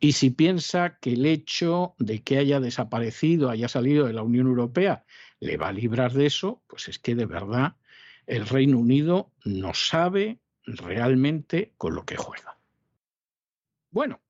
Y 0.00 0.12
si 0.12 0.30
piensa 0.30 0.98
que 1.00 1.14
el 1.14 1.26
hecho 1.26 1.94
de 1.98 2.22
que 2.22 2.38
haya 2.38 2.60
desaparecido, 2.60 3.50
haya 3.50 3.68
salido 3.68 4.06
de 4.06 4.12
la 4.12 4.22
Unión 4.22 4.46
Europea, 4.46 5.04
le 5.40 5.56
va 5.56 5.68
a 5.68 5.72
librar 5.72 6.12
de 6.12 6.26
eso, 6.26 6.62
pues 6.68 6.88
es 6.88 6.98
que 6.98 7.14
de 7.14 7.26
verdad 7.26 7.76
el 8.26 8.46
Reino 8.46 8.78
Unido 8.78 9.32
no 9.44 9.74
sabe 9.74 10.38
realmente 10.64 11.72
con 11.78 11.94
lo 11.94 12.04
que 12.04 12.16
juega. 12.16 12.58
Bueno, 13.90 14.20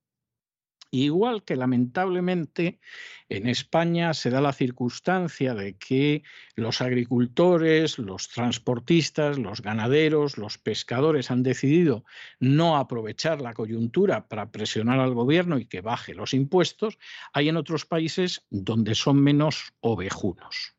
Igual 0.91 1.45
que 1.45 1.55
lamentablemente 1.55 2.81
en 3.29 3.47
España 3.47 4.15
se 4.15 4.31
da 4.31 4.41
la 4.41 4.55
circunstancia 4.55 5.55
de 5.55 5.77
que 5.77 6.23
los 6.55 6.81
agricultores, 6.81 7.99
los 7.99 8.29
transportistas, 8.29 9.39
los 9.39 9.61
ganaderos, 9.61 10.39
los 10.39 10.57
pescadores 10.57 11.31
han 11.31 11.43
decidido 11.43 12.05
no 12.41 12.79
aprovechar 12.79 13.43
la 13.43 13.53
coyuntura 13.53 14.29
para 14.29 14.51
presionar 14.51 14.99
al 14.99 15.13
gobierno 15.13 15.59
y 15.59 15.67
que 15.67 15.83
baje 15.83 16.15
los 16.15 16.33
impuestos, 16.33 16.99
hay 17.35 17.51
en 17.51 17.59
otros 17.59 17.85
países 17.85 18.47
donde 18.49 18.95
son 18.95 19.23
menos 19.23 19.75
ovejunos. 19.81 20.75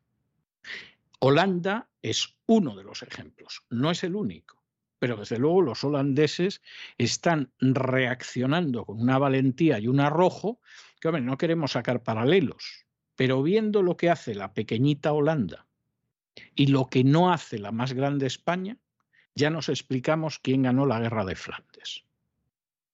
Holanda 1.20 1.88
es 2.02 2.34
uno 2.46 2.74
de 2.74 2.82
los 2.82 3.02
ejemplos, 3.02 3.62
no 3.70 3.92
es 3.92 4.02
el 4.02 4.16
único 4.16 4.59
pero 5.00 5.16
desde 5.16 5.38
luego 5.38 5.62
los 5.62 5.82
holandeses 5.82 6.60
están 6.98 7.50
reaccionando 7.58 8.84
con 8.84 9.00
una 9.00 9.18
valentía 9.18 9.80
y 9.80 9.88
un 9.88 9.98
arrojo 9.98 10.60
que, 11.00 11.08
hombre, 11.08 11.22
no 11.22 11.38
queremos 11.38 11.72
sacar 11.72 12.02
paralelos, 12.02 12.84
pero 13.16 13.42
viendo 13.42 13.82
lo 13.82 13.96
que 13.96 14.10
hace 14.10 14.34
la 14.34 14.52
pequeñita 14.52 15.12
Holanda 15.12 15.66
y 16.54 16.66
lo 16.66 16.86
que 16.86 17.02
no 17.02 17.32
hace 17.32 17.58
la 17.58 17.72
más 17.72 17.94
grande 17.94 18.26
España, 18.26 18.76
ya 19.34 19.48
nos 19.48 19.70
explicamos 19.70 20.38
quién 20.38 20.62
ganó 20.62 20.84
la 20.84 21.00
guerra 21.00 21.24
de 21.24 21.34
Flandes. 21.34 22.04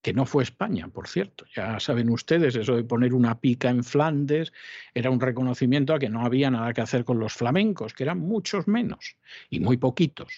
Que 0.00 0.12
no 0.12 0.26
fue 0.26 0.44
España, 0.44 0.86
por 0.86 1.09
cierto. 1.09 1.44
Ya 1.57 1.80
saben 1.80 2.09
ustedes, 2.11 2.54
eso 2.54 2.76
de 2.76 2.84
poner 2.84 3.14
una 3.14 3.40
pica 3.40 3.68
en 3.68 3.82
Flandes 3.82 4.52
era 4.94 5.11
un 5.11 5.20
reconocimiento 5.20 5.92
a 5.92 5.98
que 5.98 6.09
no 6.09 6.24
había 6.24 6.52
nada 6.52 6.72
que 6.72 6.82
hacer 6.82 7.04
con 7.04 7.18
los 7.18 7.32
flamencos, 7.32 7.94
que 7.94 8.04
eran 8.04 8.20
muchos 8.20 8.68
menos 8.68 9.16
y 9.50 9.59
muy 9.59 9.76
poquitos 9.76 10.32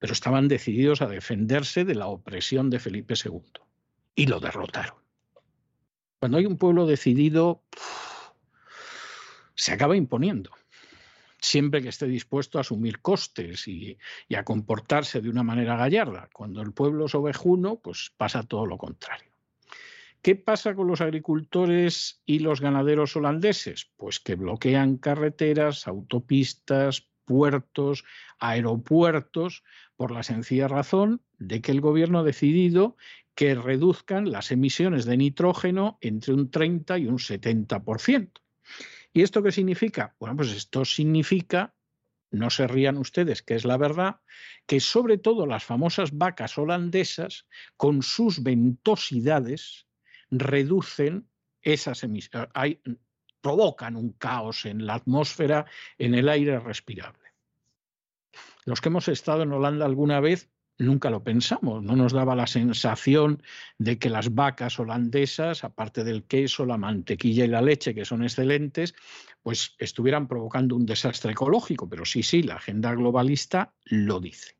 pero 0.00 0.14
estaban 0.14 0.48
decididos 0.48 1.02
a 1.02 1.06
defenderse 1.06 1.84
de 1.84 1.94
la 1.94 2.08
opresión 2.08 2.70
de 2.70 2.80
Felipe 2.80 3.14
II 3.22 3.42
y 4.16 4.26
lo 4.26 4.40
derrotaron. 4.40 4.96
Cuando 6.18 6.38
hay 6.38 6.46
un 6.46 6.56
pueblo 6.56 6.86
decidido, 6.86 7.62
se 9.54 9.72
acaba 9.72 9.96
imponiendo, 9.96 10.50
siempre 11.38 11.82
que 11.82 11.90
esté 11.90 12.06
dispuesto 12.06 12.58
a 12.58 12.62
asumir 12.62 13.00
costes 13.00 13.68
y, 13.68 13.98
a 14.34 14.44
comportarse 14.44 15.20
de 15.20 15.28
una 15.28 15.42
manera 15.42 15.76
gallarda. 15.76 16.28
Cuando 16.32 16.62
el 16.62 16.72
pueblo 16.72 17.06
es 17.06 17.14
ovejuno, 17.14 17.76
pues 17.76 18.12
pasa 18.16 18.42
todo 18.42 18.66
lo 18.66 18.78
contrario. 18.78 19.30
¿Qué 20.22 20.34
pasa 20.34 20.74
con 20.74 20.86
los 20.86 21.00
agricultores 21.00 22.22
y 22.26 22.40
los 22.40 22.60
ganaderos 22.60 23.16
holandeses? 23.16 23.90
Pues 23.96 24.20
que 24.20 24.34
bloquean 24.34 24.98
carreteras, 24.98 25.88
autopistas, 25.88 27.08
puertos, 27.24 28.04
aeropuertos, 28.38 29.62
por 30.00 30.12
la 30.12 30.22
sencilla 30.22 30.66
razón 30.66 31.20
de 31.38 31.60
que 31.60 31.72
el 31.72 31.82
gobierno 31.82 32.20
ha 32.20 32.22
decidido 32.22 32.96
que 33.34 33.54
reduzcan 33.54 34.32
las 34.32 34.50
emisiones 34.50 35.04
de 35.04 35.18
nitrógeno 35.18 35.98
entre 36.00 36.32
un 36.32 36.50
30 36.50 36.96
y 36.96 37.06
un 37.06 37.18
70%. 37.18 38.30
¿Y 39.12 39.20
esto 39.20 39.42
qué 39.42 39.52
significa? 39.52 40.16
Bueno, 40.18 40.36
pues 40.36 40.52
esto 40.52 40.86
significa, 40.86 41.74
no 42.30 42.48
se 42.48 42.66
rían 42.66 42.96
ustedes, 42.96 43.42
que 43.42 43.54
es 43.54 43.66
la 43.66 43.76
verdad, 43.76 44.20
que 44.64 44.80
sobre 44.80 45.18
todo 45.18 45.44
las 45.44 45.64
famosas 45.64 46.16
vacas 46.16 46.56
holandesas, 46.56 47.46
con 47.76 48.02
sus 48.02 48.42
ventosidades, 48.42 49.86
reducen 50.30 51.28
esas 51.60 52.04
emisiones, 52.04 52.48
provocan 53.42 53.96
un 53.96 54.12
caos 54.12 54.64
en 54.64 54.86
la 54.86 54.94
atmósfera, 54.94 55.66
en 55.98 56.14
el 56.14 56.30
aire 56.30 56.58
respirable. 56.58 57.19
Los 58.64 58.80
que 58.80 58.88
hemos 58.88 59.08
estado 59.08 59.42
en 59.42 59.52
Holanda 59.52 59.86
alguna 59.86 60.20
vez 60.20 60.50
nunca 60.80 61.10
lo 61.10 61.22
pensamos, 61.22 61.82
no 61.82 61.94
nos 61.94 62.12
daba 62.12 62.34
la 62.34 62.46
sensación 62.46 63.42
de 63.78 63.98
que 63.98 64.10
las 64.10 64.34
vacas 64.34 64.78
holandesas, 64.80 65.62
aparte 65.62 66.04
del 66.04 66.24
queso, 66.24 66.64
la 66.64 66.78
mantequilla 66.78 67.44
y 67.44 67.48
la 67.48 67.62
leche, 67.62 67.94
que 67.94 68.04
son 68.04 68.22
excelentes, 68.22 68.94
pues 69.42 69.74
estuvieran 69.78 70.26
provocando 70.26 70.76
un 70.76 70.86
desastre 70.86 71.32
ecológico, 71.32 71.88
pero 71.88 72.04
sí, 72.04 72.22
sí, 72.22 72.42
la 72.42 72.56
agenda 72.56 72.94
globalista 72.94 73.74
lo 73.84 74.20
dice. 74.20 74.56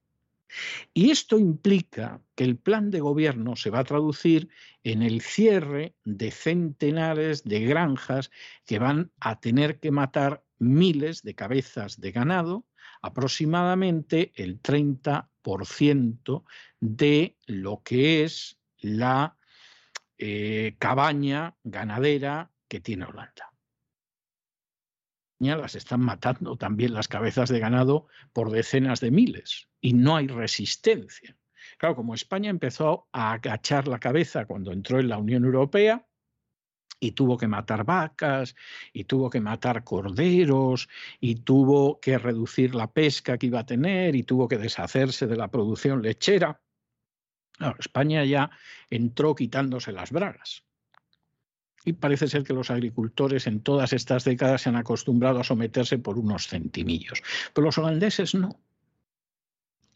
Y 0.92 1.10
esto 1.10 1.38
implica 1.38 2.20
que 2.34 2.44
el 2.44 2.56
plan 2.56 2.90
de 2.90 3.00
gobierno 3.00 3.56
se 3.56 3.70
va 3.70 3.80
a 3.80 3.84
traducir 3.84 4.48
en 4.82 5.02
el 5.02 5.20
cierre 5.20 5.94
de 6.04 6.30
centenares 6.32 7.44
de 7.44 7.60
granjas 7.60 8.30
que 8.66 8.78
van 8.78 9.12
a 9.20 9.40
tener 9.40 9.78
que 9.78 9.92
matar 9.92 10.44
miles 10.58 11.22
de 11.22 11.34
cabezas 11.34 12.00
de 12.00 12.10
ganado, 12.10 12.66
aproximadamente 13.02 14.32
el 14.34 14.60
30% 14.60 16.44
de 16.80 17.36
lo 17.46 17.82
que 17.82 18.24
es 18.24 18.58
la 18.78 19.36
eh, 20.18 20.76
cabaña 20.78 21.56
ganadera 21.64 22.50
que 22.68 22.80
tiene 22.80 23.06
Holanda. 23.06 23.50
Las 25.38 25.74
están 25.74 26.00
matando 26.00 26.56
también 26.56 26.92
las 26.92 27.08
cabezas 27.08 27.48
de 27.48 27.58
ganado 27.58 28.08
por 28.34 28.50
decenas 28.50 29.00
de 29.00 29.10
miles 29.10 29.68
y 29.80 29.94
no 29.94 30.16
hay 30.16 30.26
resistencia. 30.26 31.34
Claro, 31.78 31.96
como 31.96 32.14
España 32.14 32.50
empezó 32.50 33.08
a 33.12 33.32
agachar 33.32 33.88
la 33.88 33.98
cabeza 33.98 34.44
cuando 34.44 34.70
entró 34.70 35.00
en 35.00 35.08
la 35.08 35.16
Unión 35.16 35.44
Europea, 35.44 36.06
y 37.00 37.12
tuvo 37.12 37.38
que 37.38 37.48
matar 37.48 37.84
vacas, 37.84 38.54
y 38.92 39.04
tuvo 39.04 39.30
que 39.30 39.40
matar 39.40 39.82
corderos, 39.82 40.88
y 41.18 41.36
tuvo 41.36 41.98
que 41.98 42.18
reducir 42.18 42.74
la 42.74 42.92
pesca 42.92 43.38
que 43.38 43.46
iba 43.46 43.60
a 43.60 43.66
tener, 43.66 44.14
y 44.14 44.22
tuvo 44.22 44.46
que 44.46 44.58
deshacerse 44.58 45.26
de 45.26 45.36
la 45.36 45.48
producción 45.48 46.02
lechera. 46.02 46.60
España 47.78 48.24
ya 48.24 48.50
entró 48.88 49.34
quitándose 49.34 49.92
las 49.92 50.12
bragas. 50.12 50.64
Y 51.84 51.94
parece 51.94 52.28
ser 52.28 52.44
que 52.44 52.52
los 52.52 52.70
agricultores 52.70 53.46
en 53.46 53.60
todas 53.60 53.92
estas 53.92 54.24
décadas 54.24 54.62
se 54.62 54.68
han 54.68 54.76
acostumbrado 54.76 55.40
a 55.40 55.44
someterse 55.44 55.98
por 55.98 56.18
unos 56.18 56.46
centimillos. 56.46 57.22
Pero 57.54 57.66
los 57.66 57.78
holandeses 57.78 58.34
no. 58.34 58.60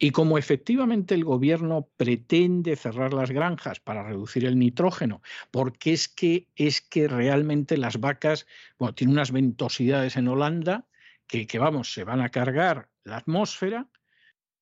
Y 0.04 0.10
como 0.10 0.36
efectivamente 0.36 1.14
el 1.14 1.24
gobierno 1.24 1.88
pretende 1.96 2.76
cerrar 2.76 3.14
las 3.14 3.30
granjas 3.30 3.80
para 3.80 4.02
reducir 4.02 4.44
el 4.44 4.58
nitrógeno, 4.58 5.22
porque 5.50 5.94
es 5.94 6.08
que, 6.08 6.46
es 6.56 6.82
que 6.82 7.08
realmente 7.08 7.78
las 7.78 7.98
vacas, 7.98 8.46
bueno, 8.78 8.94
tienen 8.94 9.14
unas 9.14 9.32
ventosidades 9.32 10.18
en 10.18 10.28
Holanda 10.28 10.86
que, 11.26 11.46
que, 11.46 11.58
vamos, 11.58 11.94
se 11.94 12.04
van 12.04 12.20
a 12.20 12.28
cargar 12.28 12.90
la 13.04 13.16
atmósfera, 13.16 13.88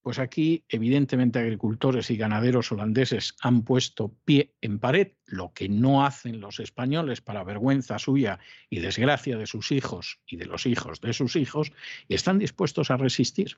pues 0.01 0.21
aquí 0.21 0.65
evidentemente 0.69 1.41
agricultores 1.41 2.09
y 2.13 2.17
ganaderos 2.17 2.71
holandeses 2.71 3.35
han 3.41 3.65
puesto 3.65 4.15
pie 4.25 4.55
en 4.61 4.79
pared, 4.79 5.15
lo 5.27 5.53
que 5.53 5.69
no 5.69 6.07
hacen 6.07 6.41
los 6.41 6.61
españoles 6.61 7.21
para 7.21 7.43
vergüenza 7.43 7.99
suya 7.99 8.39
y 8.71 8.79
desgracia 8.79 9.37
de 9.37 9.49
sus 9.49 9.73
hijos 9.73 10.21
y 10.25 10.37
de 10.37 10.47
los 10.47 10.67
hijos 10.67 11.01
de 11.01 11.13
sus 11.13 11.35
hijos, 11.35 11.73
y 12.07 12.15
están 12.15 12.39
dispuestos 12.39 12.93
a 12.93 12.97
resistir. 12.97 13.57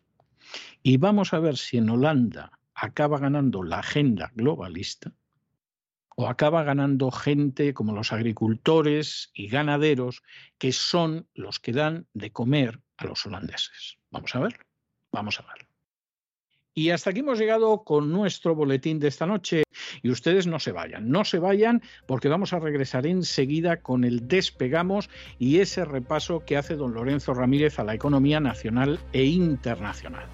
Y 0.82 0.96
vamos 0.96 1.32
a 1.32 1.38
ver 1.38 1.56
si 1.56 1.78
en 1.78 1.90
Holanda 1.90 2.58
acaba 2.74 3.18
ganando 3.18 3.62
la 3.62 3.78
agenda 3.78 4.30
globalista 4.34 5.12
o 6.16 6.28
acaba 6.28 6.62
ganando 6.62 7.10
gente 7.10 7.74
como 7.74 7.92
los 7.92 8.12
agricultores 8.12 9.30
y 9.34 9.48
ganaderos 9.48 10.22
que 10.58 10.72
son 10.72 11.28
los 11.34 11.58
que 11.58 11.72
dan 11.72 12.06
de 12.12 12.30
comer 12.30 12.80
a 12.96 13.06
los 13.06 13.26
holandeses. 13.26 13.98
Vamos 14.10 14.34
a 14.34 14.40
ver, 14.40 14.66
vamos 15.10 15.40
a 15.40 15.42
ver. 15.42 15.73
Y 16.76 16.90
hasta 16.90 17.10
aquí 17.10 17.20
hemos 17.20 17.38
llegado 17.38 17.84
con 17.84 18.10
nuestro 18.10 18.56
boletín 18.56 18.98
de 18.98 19.06
esta 19.06 19.26
noche. 19.26 19.62
Y 20.02 20.10
ustedes 20.10 20.48
no 20.48 20.58
se 20.58 20.72
vayan, 20.72 21.08
no 21.08 21.24
se 21.24 21.38
vayan 21.38 21.82
porque 22.06 22.28
vamos 22.28 22.52
a 22.52 22.58
regresar 22.58 23.06
enseguida 23.06 23.80
con 23.80 24.02
el 24.04 24.26
despegamos 24.26 25.08
y 25.38 25.60
ese 25.60 25.84
repaso 25.84 26.44
que 26.44 26.56
hace 26.56 26.74
don 26.74 26.94
Lorenzo 26.94 27.32
Ramírez 27.32 27.78
a 27.78 27.84
la 27.84 27.94
economía 27.94 28.40
nacional 28.40 28.98
e 29.12 29.24
internacional. 29.24 30.26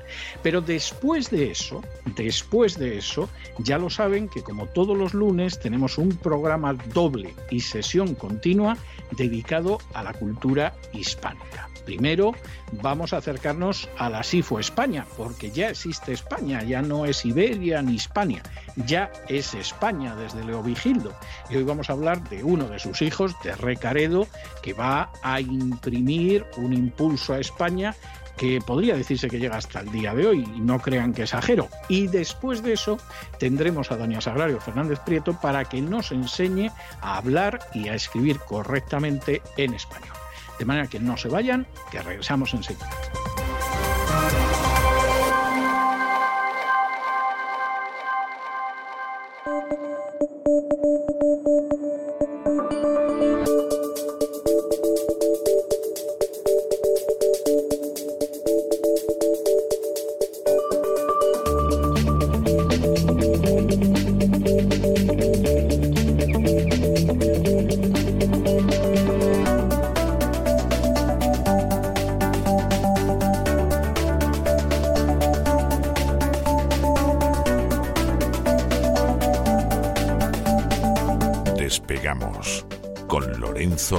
Pero 0.42 0.62
después 0.62 1.30
de 1.30 1.50
eso, 1.50 1.82
después 2.16 2.78
de 2.78 2.96
eso, 2.96 3.28
ya 3.58 3.78
lo 3.78 3.90
saben 3.90 4.28
que 4.28 4.42
como 4.42 4.66
todos 4.66 4.96
los 4.96 5.12
lunes 5.12 5.60
tenemos 5.60 5.98
un 5.98 6.16
programa 6.16 6.72
doble 6.94 7.34
y 7.50 7.60
sesión 7.60 8.14
continua 8.14 8.78
dedicado 9.16 9.78
a 9.92 10.02
la 10.02 10.14
cultura 10.14 10.74
hispánica. 10.92 11.69
Primero 11.90 12.36
vamos 12.82 13.12
a 13.12 13.16
acercarnos 13.16 13.88
a 13.98 14.08
la 14.08 14.22
SIFO 14.22 14.60
España, 14.60 15.04
porque 15.16 15.50
ya 15.50 15.70
existe 15.70 16.12
España, 16.12 16.62
ya 16.62 16.82
no 16.82 17.04
es 17.04 17.24
Iberia 17.24 17.82
ni 17.82 17.94
Hispania, 17.94 18.44
ya 18.76 19.10
es 19.26 19.54
España 19.54 20.14
desde 20.14 20.44
Leovigildo. 20.44 21.12
Y 21.50 21.56
hoy 21.56 21.64
vamos 21.64 21.90
a 21.90 21.94
hablar 21.94 22.22
de 22.28 22.44
uno 22.44 22.68
de 22.68 22.78
sus 22.78 23.02
hijos, 23.02 23.34
de 23.42 23.56
Recaredo, 23.56 24.28
que 24.62 24.72
va 24.72 25.10
a 25.24 25.40
imprimir 25.40 26.46
un 26.58 26.74
impulso 26.74 27.34
a 27.34 27.40
España 27.40 27.96
que 28.36 28.60
podría 28.64 28.94
decirse 28.94 29.28
que 29.28 29.40
llega 29.40 29.56
hasta 29.56 29.80
el 29.80 29.90
día 29.90 30.14
de 30.14 30.28
hoy, 30.28 30.48
y 30.56 30.60
no 30.60 30.78
crean 30.78 31.12
que 31.12 31.24
exagero. 31.24 31.66
Y 31.88 32.06
después 32.06 32.62
de 32.62 32.74
eso 32.74 32.98
tendremos 33.40 33.90
a 33.90 33.96
doña 33.96 34.20
Sagrario 34.20 34.60
Fernández 34.60 35.00
Prieto 35.00 35.36
para 35.40 35.64
que 35.64 35.82
nos 35.82 36.12
enseñe 36.12 36.70
a 37.00 37.16
hablar 37.16 37.58
y 37.74 37.88
a 37.88 37.94
escribir 37.94 38.38
correctamente 38.38 39.42
en 39.56 39.74
español. 39.74 40.19
De 40.60 40.66
manera 40.66 40.86
que 40.88 41.00
no 41.00 41.16
se 41.16 41.28
vayan, 41.28 41.66
que 41.90 42.02
regresamos 42.02 42.52
enseguida. 42.52 42.86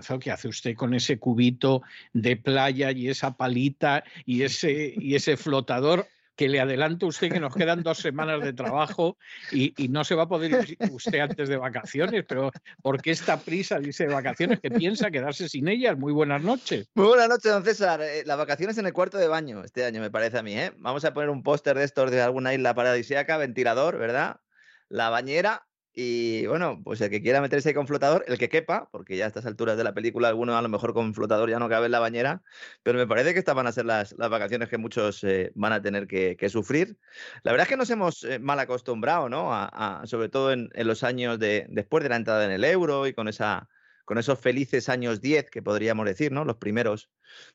Lorenzo, 0.00 0.18
¿qué 0.18 0.30
hace 0.30 0.48
usted 0.48 0.74
con 0.74 0.94
ese 0.94 1.18
cubito 1.18 1.82
de 2.12 2.36
playa 2.36 2.90
y 2.90 3.08
esa 3.08 3.36
palita 3.36 4.02
y 4.24 4.42
ese, 4.42 4.94
y 4.96 5.14
ese 5.14 5.36
flotador? 5.36 6.06
que 6.36 6.48
le 6.48 6.58
adelanto 6.58 7.04
a 7.04 7.10
usted 7.10 7.30
que 7.30 7.38
nos 7.38 7.54
quedan 7.54 7.82
dos 7.82 7.98
semanas 7.98 8.40
de 8.40 8.54
trabajo 8.54 9.18
y, 9.52 9.74
no 9.88 10.04
se 10.04 10.14
va 10.14 10.22
a 10.22 10.28
poder 10.28 10.70
ir 10.70 10.78
usted 10.90 11.18
antes 11.18 11.50
de 11.50 11.58
vacaciones, 11.58 12.24
pero 12.26 12.50
¿por 12.80 13.02
qué 13.02 13.10
esta 13.10 13.38
prisa 13.38 13.78
dice 13.78 14.06
de 14.06 14.14
vacaciones 14.14 14.58
que 14.58 14.70
piensa 14.70 15.10
quedarse 15.10 15.50
sin 15.50 15.68
ellas? 15.68 15.98
Muy 15.98 16.14
buenas 16.14 16.42
noches. 16.42 16.88
Muy 16.94 17.08
buenas 17.08 17.28
noches, 17.28 17.52
don 17.52 17.62
César. 17.62 18.00
Eh, 18.00 18.22
las 18.24 18.38
vacaciones 18.38 18.78
en 18.78 18.86
el 18.86 18.94
cuarto 18.94 19.18
de 19.18 19.28
baño 19.28 19.62
este 19.62 19.84
año, 19.84 20.00
me 20.00 20.10
parece 20.10 20.38
a 20.38 20.42
mí. 20.42 20.58
¿eh? 20.58 20.72
Vamos 20.78 21.04
a 21.04 21.12
poner 21.12 21.28
un 21.28 21.42
póster 21.42 21.76
de 21.76 21.84
estos 21.84 22.10
de 22.10 22.22
alguna 22.22 22.54
isla 22.54 22.74
paradisíaca, 22.74 23.36
ventilador, 23.36 23.98
¿verdad? 23.98 24.40
La 24.88 25.10
bañera 25.10 25.66
y 25.92 26.46
bueno, 26.46 26.80
pues 26.84 27.00
el 27.00 27.10
que 27.10 27.20
quiera 27.20 27.40
meterse 27.40 27.74
con 27.74 27.88
flotador, 27.88 28.24
el 28.28 28.38
que 28.38 28.48
quepa, 28.48 28.88
porque 28.92 29.16
ya 29.16 29.24
a 29.24 29.28
estas 29.28 29.44
alturas 29.46 29.76
de 29.76 29.82
la 29.82 29.92
película, 29.92 30.28
alguno 30.28 30.56
a 30.56 30.62
lo 30.62 30.68
mejor 30.68 30.94
con 30.94 31.14
flotador 31.14 31.50
ya 31.50 31.58
no 31.58 31.68
cabe 31.68 31.86
en 31.86 31.92
la 31.92 31.98
bañera, 31.98 32.42
pero 32.84 32.96
me 32.96 33.08
parece 33.08 33.32
que 33.32 33.40
estas 33.40 33.56
van 33.56 33.66
a 33.66 33.72
ser 33.72 33.86
las, 33.86 34.14
vacaciones 34.16 34.68
que 34.68 34.78
muchos 34.78 35.24
eh, 35.24 35.50
van 35.56 35.72
a 35.72 35.82
tener 35.82 36.06
que, 36.06 36.48
sufrir. 36.48 36.96
La 37.42 37.52
verdad 37.52 37.64
es 37.64 37.68
que 37.68 37.76
nos 37.76 37.90
hemos 37.90 38.24
eh, 38.24 38.38
mal 38.38 38.58
acostumbrado, 38.60 39.28
¿no? 39.28 39.52
A, 39.52 40.02
sobre 40.06 40.28
todo 40.28 40.52
en, 40.52 40.70
los 40.74 41.02
años 41.02 41.38
de, 41.38 41.66
después 41.68 42.02
de 42.04 42.08
la 42.10 42.16
entrada 42.16 42.44
en 42.44 42.52
el 42.52 42.64
euro 42.64 43.06
y 43.06 43.12
con, 43.12 43.28
esa, 43.28 43.68
con 44.04 44.18
esos 44.18 44.38
felices 44.38 44.88
años 44.88 45.20
10 45.20 45.50
que 45.50 45.62
podríamos 45.62 46.06
decir, 46.06 46.30
¿no? 46.30 46.44
Los 46.44 46.56
primeros 46.56 47.10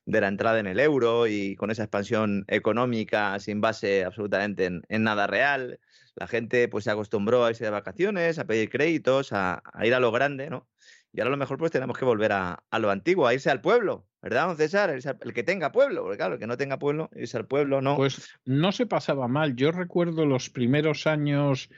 de 0.06 0.22
la 0.22 0.28
entrada 0.28 0.60
en 0.60 0.68
el 0.68 0.80
euro 0.80 1.28
y 1.28 1.56
con 1.56 1.72
esa 1.72 1.84
expansión 1.84 2.46
económica 2.48 3.40
sin 3.40 3.62
base 3.62 4.04
absolutamente 4.04 4.66
en 4.66 5.04
nada 5.04 5.28
real 5.28 5.80
la 6.16 6.28
gente 6.28 6.68
pues 6.68 6.86
se 6.86 6.92
acostumbró 6.92 7.46
a 7.46 7.50
irse 7.50 7.66
de 7.66 7.70
vacaciones, 7.70 8.40
a 8.40 8.46
pedir 8.46 8.70
créditos, 8.70 9.34
a, 9.34 9.62
ir 9.84 9.94
a 9.94 10.00
lo 10.00 10.12
grande, 10.12 10.50
¿no? 10.50 10.68
Y 11.12 11.20
ahora 11.20 11.30
a 11.30 11.32
lo 11.32 11.38
mejor 11.38 11.58
pues 11.58 11.72
tenemos 11.72 11.98
que 11.98 12.06
volver 12.06 12.32
a, 12.34 12.62
lo 12.80 12.90
antiguo, 12.90 13.28
a 13.28 13.34
irse 13.34 13.50
al 13.50 13.62
pueblo, 13.62 14.06
¿verdad, 14.22 14.48
don 14.48 14.58
César? 14.58 14.90
El, 14.90 15.34
que 15.34 15.44
tenga 15.44 15.72
pueblo, 15.72 16.02
porque 16.04 16.18
claro, 16.18 16.34
el 16.34 16.40
que 16.40 16.48
no 16.48 16.58
tenga 16.58 16.78
pueblo, 16.78 17.10
irse 17.16 17.38
al 17.38 17.48
pueblo, 17.48 17.82
no. 17.82 17.96
Pues 17.96 18.30
no 18.44 18.72
se 18.72 18.86
pasaba 18.86 19.28
mal. 19.28 19.56
Yo 19.56 19.72
recuerdo 19.72 20.26
los 20.26 20.50
primeros 20.50 21.08
años 21.08 21.70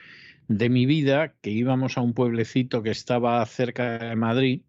de 0.48 0.68
mi 0.68 0.86
vida 0.86 1.34
que 1.40 1.50
íbamos 1.50 1.98
a 1.98 2.00
un 2.00 2.14
pueblecito 2.14 2.82
que 2.82 2.90
estaba 2.90 3.44
cerca 3.46 3.98
de 3.98 4.16
Madrid 4.16 4.62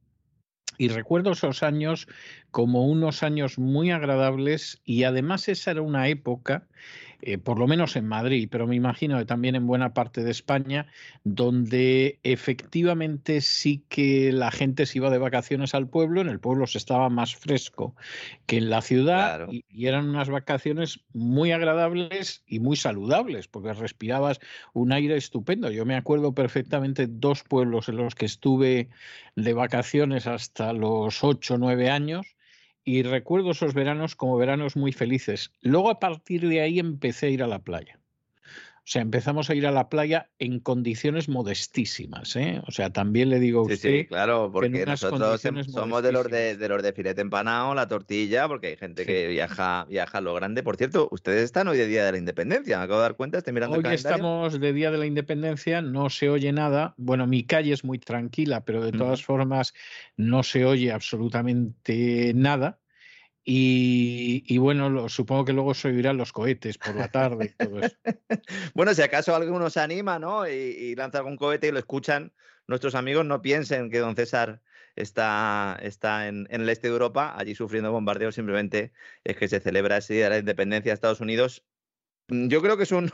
y 0.78 0.88
recuerdo 0.88 1.32
esos 1.32 1.62
años 1.62 2.08
como 2.52 2.88
unos 2.88 3.22
años 3.22 3.60
muy 3.60 3.92
agradables 3.92 4.82
y 4.86 5.04
además 5.04 5.50
esa 5.50 5.72
era 5.72 5.82
una 5.82 6.08
época 6.08 6.68
eh, 7.22 7.38
por 7.38 7.60
lo 7.60 7.68
menos 7.68 7.96
en 7.98 8.08
Madrid, 8.08 8.48
pero 8.50 8.66
me 8.66 8.76
imagino 8.76 9.18
que 9.18 9.26
también 9.26 9.56
en 9.56 9.68
buena 9.68 9.94
parte 9.94 10.24
de 10.24 10.32
España, 10.32 10.88
donde 11.24 12.20
efectivamente 12.24 13.42
sí 13.42 13.84
que 13.90 14.32
la 14.32 14.52
gente 14.52 14.86
se 14.86 15.00
iba 15.00 15.10
de 15.10 15.18
vacaciones 15.18 15.76
al 15.76 15.90
pueblo, 15.90 16.22
en 16.22 16.30
el 16.30 16.40
pueblo 16.40 16.66
se 16.66 16.78
estaba 16.78 17.10
más 17.10 17.36
fresco 17.36 17.94
que 18.46 18.58
en 18.58 18.70
la 18.70 18.82
ciudad 18.82 19.48
y, 19.52 19.66
eran 19.86 20.10
unas 20.10 20.30
vacaciones 20.30 21.02
muy 21.14 21.52
agradables 21.52 22.44
y 22.48 22.60
muy 22.60 22.78
saludables, 22.78 23.48
porque 23.48 23.74
respirabas 23.74 24.40
un 24.74 24.92
aire 24.92 25.18
estupendo. 25.18 25.72
Yo 25.72 25.86
me 25.86 25.96
acuerdo 25.96 26.34
perfectamente 26.34 27.08
dos 27.08 27.44
pueblos 27.44 27.90
en 27.90 27.98
los 27.98 28.16
que 28.16 28.26
estuve 28.26 28.90
de 29.36 29.54
vacaciones 29.54 30.28
hasta 30.28 30.74
los 30.74 31.24
ocho 31.24 31.56
o 31.56 31.58
nueve 31.58 31.90
años 31.90 32.36
y 32.84 33.04
recuerdo 33.04 33.52
esos 33.52 33.74
veranos 33.74 34.16
como 34.16 34.38
veranos 34.38 34.76
muy 34.76 34.92
felices. 34.92 35.52
Luego 35.62 35.90
a 35.90 36.00
partir 36.00 36.48
de 36.48 36.62
ahí 36.62 36.80
empecé 36.80 37.28
a 37.28 37.30
ir 37.30 37.44
a 37.44 37.48
la 37.48 37.60
playa. 37.64 37.99
O 38.90 38.92
sea, 38.92 39.04
empezamos 39.04 39.52
a 39.52 39.54
ir 39.54 39.68
a 39.68 39.72
la 39.72 39.88
playa 39.88 40.32
en 40.40 40.60
condiciones 40.60 41.30
modestísimas, 41.30 42.36
¿eh? 42.36 42.60
O 42.66 42.72
sea, 42.72 42.90
también 42.90 43.30
le 43.30 43.40
digo 43.40 43.60
a 43.60 43.64
usted. 43.66 43.78
Sí, 43.78 44.06
claro, 44.08 44.50
porque 44.52 44.84
nosotros 44.84 45.44
somos 45.72 46.02
de 46.02 46.12
los 46.12 46.28
de, 46.28 46.58
de, 46.58 46.70
los 46.70 46.82
de 46.82 46.92
filete 46.92 47.22
empanado, 47.22 47.76
la 47.76 47.88
tortilla, 47.88 48.48
porque 48.48 48.66
hay 48.66 48.78
gente 48.78 49.06
que 49.06 49.28
viaja, 49.28 49.86
viaja 49.88 50.18
a 50.18 50.22
lo 50.22 50.34
grande. 50.34 50.64
Por 50.64 50.76
cierto, 50.76 51.08
ustedes 51.12 51.44
están 51.44 51.68
hoy 51.68 51.78
de 51.78 51.86
Día 51.86 52.04
de 52.04 52.14
la 52.14 52.18
Independencia, 52.18 52.80
me 52.80 52.86
acabo 52.86 52.98
de 52.98 53.04
dar 53.04 53.16
cuenta, 53.16 53.38
estoy 53.38 53.54
mirando 53.54 53.76
hoy 53.76 53.82
el 53.82 53.84
calendario. 53.84 54.16
estamos 54.16 54.60
de 54.60 54.74
Día 54.74 54.90
de 54.90 54.98
la 54.98 55.06
Independencia, 55.06 55.84
no 55.84 56.10
se 56.10 56.32
oye 56.32 56.52
nada. 56.52 56.96
Bueno, 56.98 57.28
mi 57.28 57.44
calle 57.44 57.74
es 57.74 57.84
muy 57.84 58.00
tranquila, 58.00 58.66
pero 58.66 58.84
de 58.84 58.92
todas 58.92 59.24
formas 59.24 59.76
no 60.18 60.42
se 60.42 60.66
oye 60.66 60.92
absolutamente 60.92 62.32
nada. 62.34 62.80
Y, 63.52 64.60
bueno, 64.60 65.10
supongo 65.10 65.44
que 65.44 65.54
luego 65.54 65.74
se 65.74 65.88
oirán 65.88 66.18
los 66.18 66.32
cohetes 66.32 66.78
por 66.78 66.96
la 66.96 67.08
tarde 67.08 67.46
y 67.46 67.66
todo 67.66 67.80
eso. 67.80 67.98
bueno, 68.76 68.94
si 68.94 69.02
acaso 69.02 69.36
alguno 69.36 69.72
se 69.72 69.80
anima, 69.80 70.20
¿no? 70.20 70.48
Y, 70.48 70.94
lanza 70.96 71.18
algún 71.18 71.36
cohete 71.36 71.68
y 71.68 71.72
lo 71.72 71.80
escuchan 71.80 72.32
nuestros 72.68 72.94
amigos, 72.94 73.26
no 73.26 73.42
piensen 73.42 73.90
que 73.90 73.98
don 73.98 74.16
César 74.16 74.62
está, 74.96 75.80
está 75.82 76.28
en, 76.28 76.48
el 76.52 76.70
este 76.70 76.90
de 76.90 76.94
Europa, 76.94 77.34
allí 77.36 77.56
sufriendo 77.56 77.92
bombardeos, 77.92 78.36
simplemente 78.36 78.94
es 79.24 79.36
que 79.36 79.48
se 79.48 79.60
celebra 79.60 79.98
ese 79.98 80.14
día 80.14 80.26
de 80.26 80.30
la 80.30 80.38
independencia 80.38 80.92
de 80.92 80.94
Estados 80.94 81.20
Unidos. 81.20 81.66
Mm, 82.28 82.50
yo 82.50 82.62
creo 82.62 82.78
que 82.78 82.84
es 82.84 82.92
un, 82.92 83.12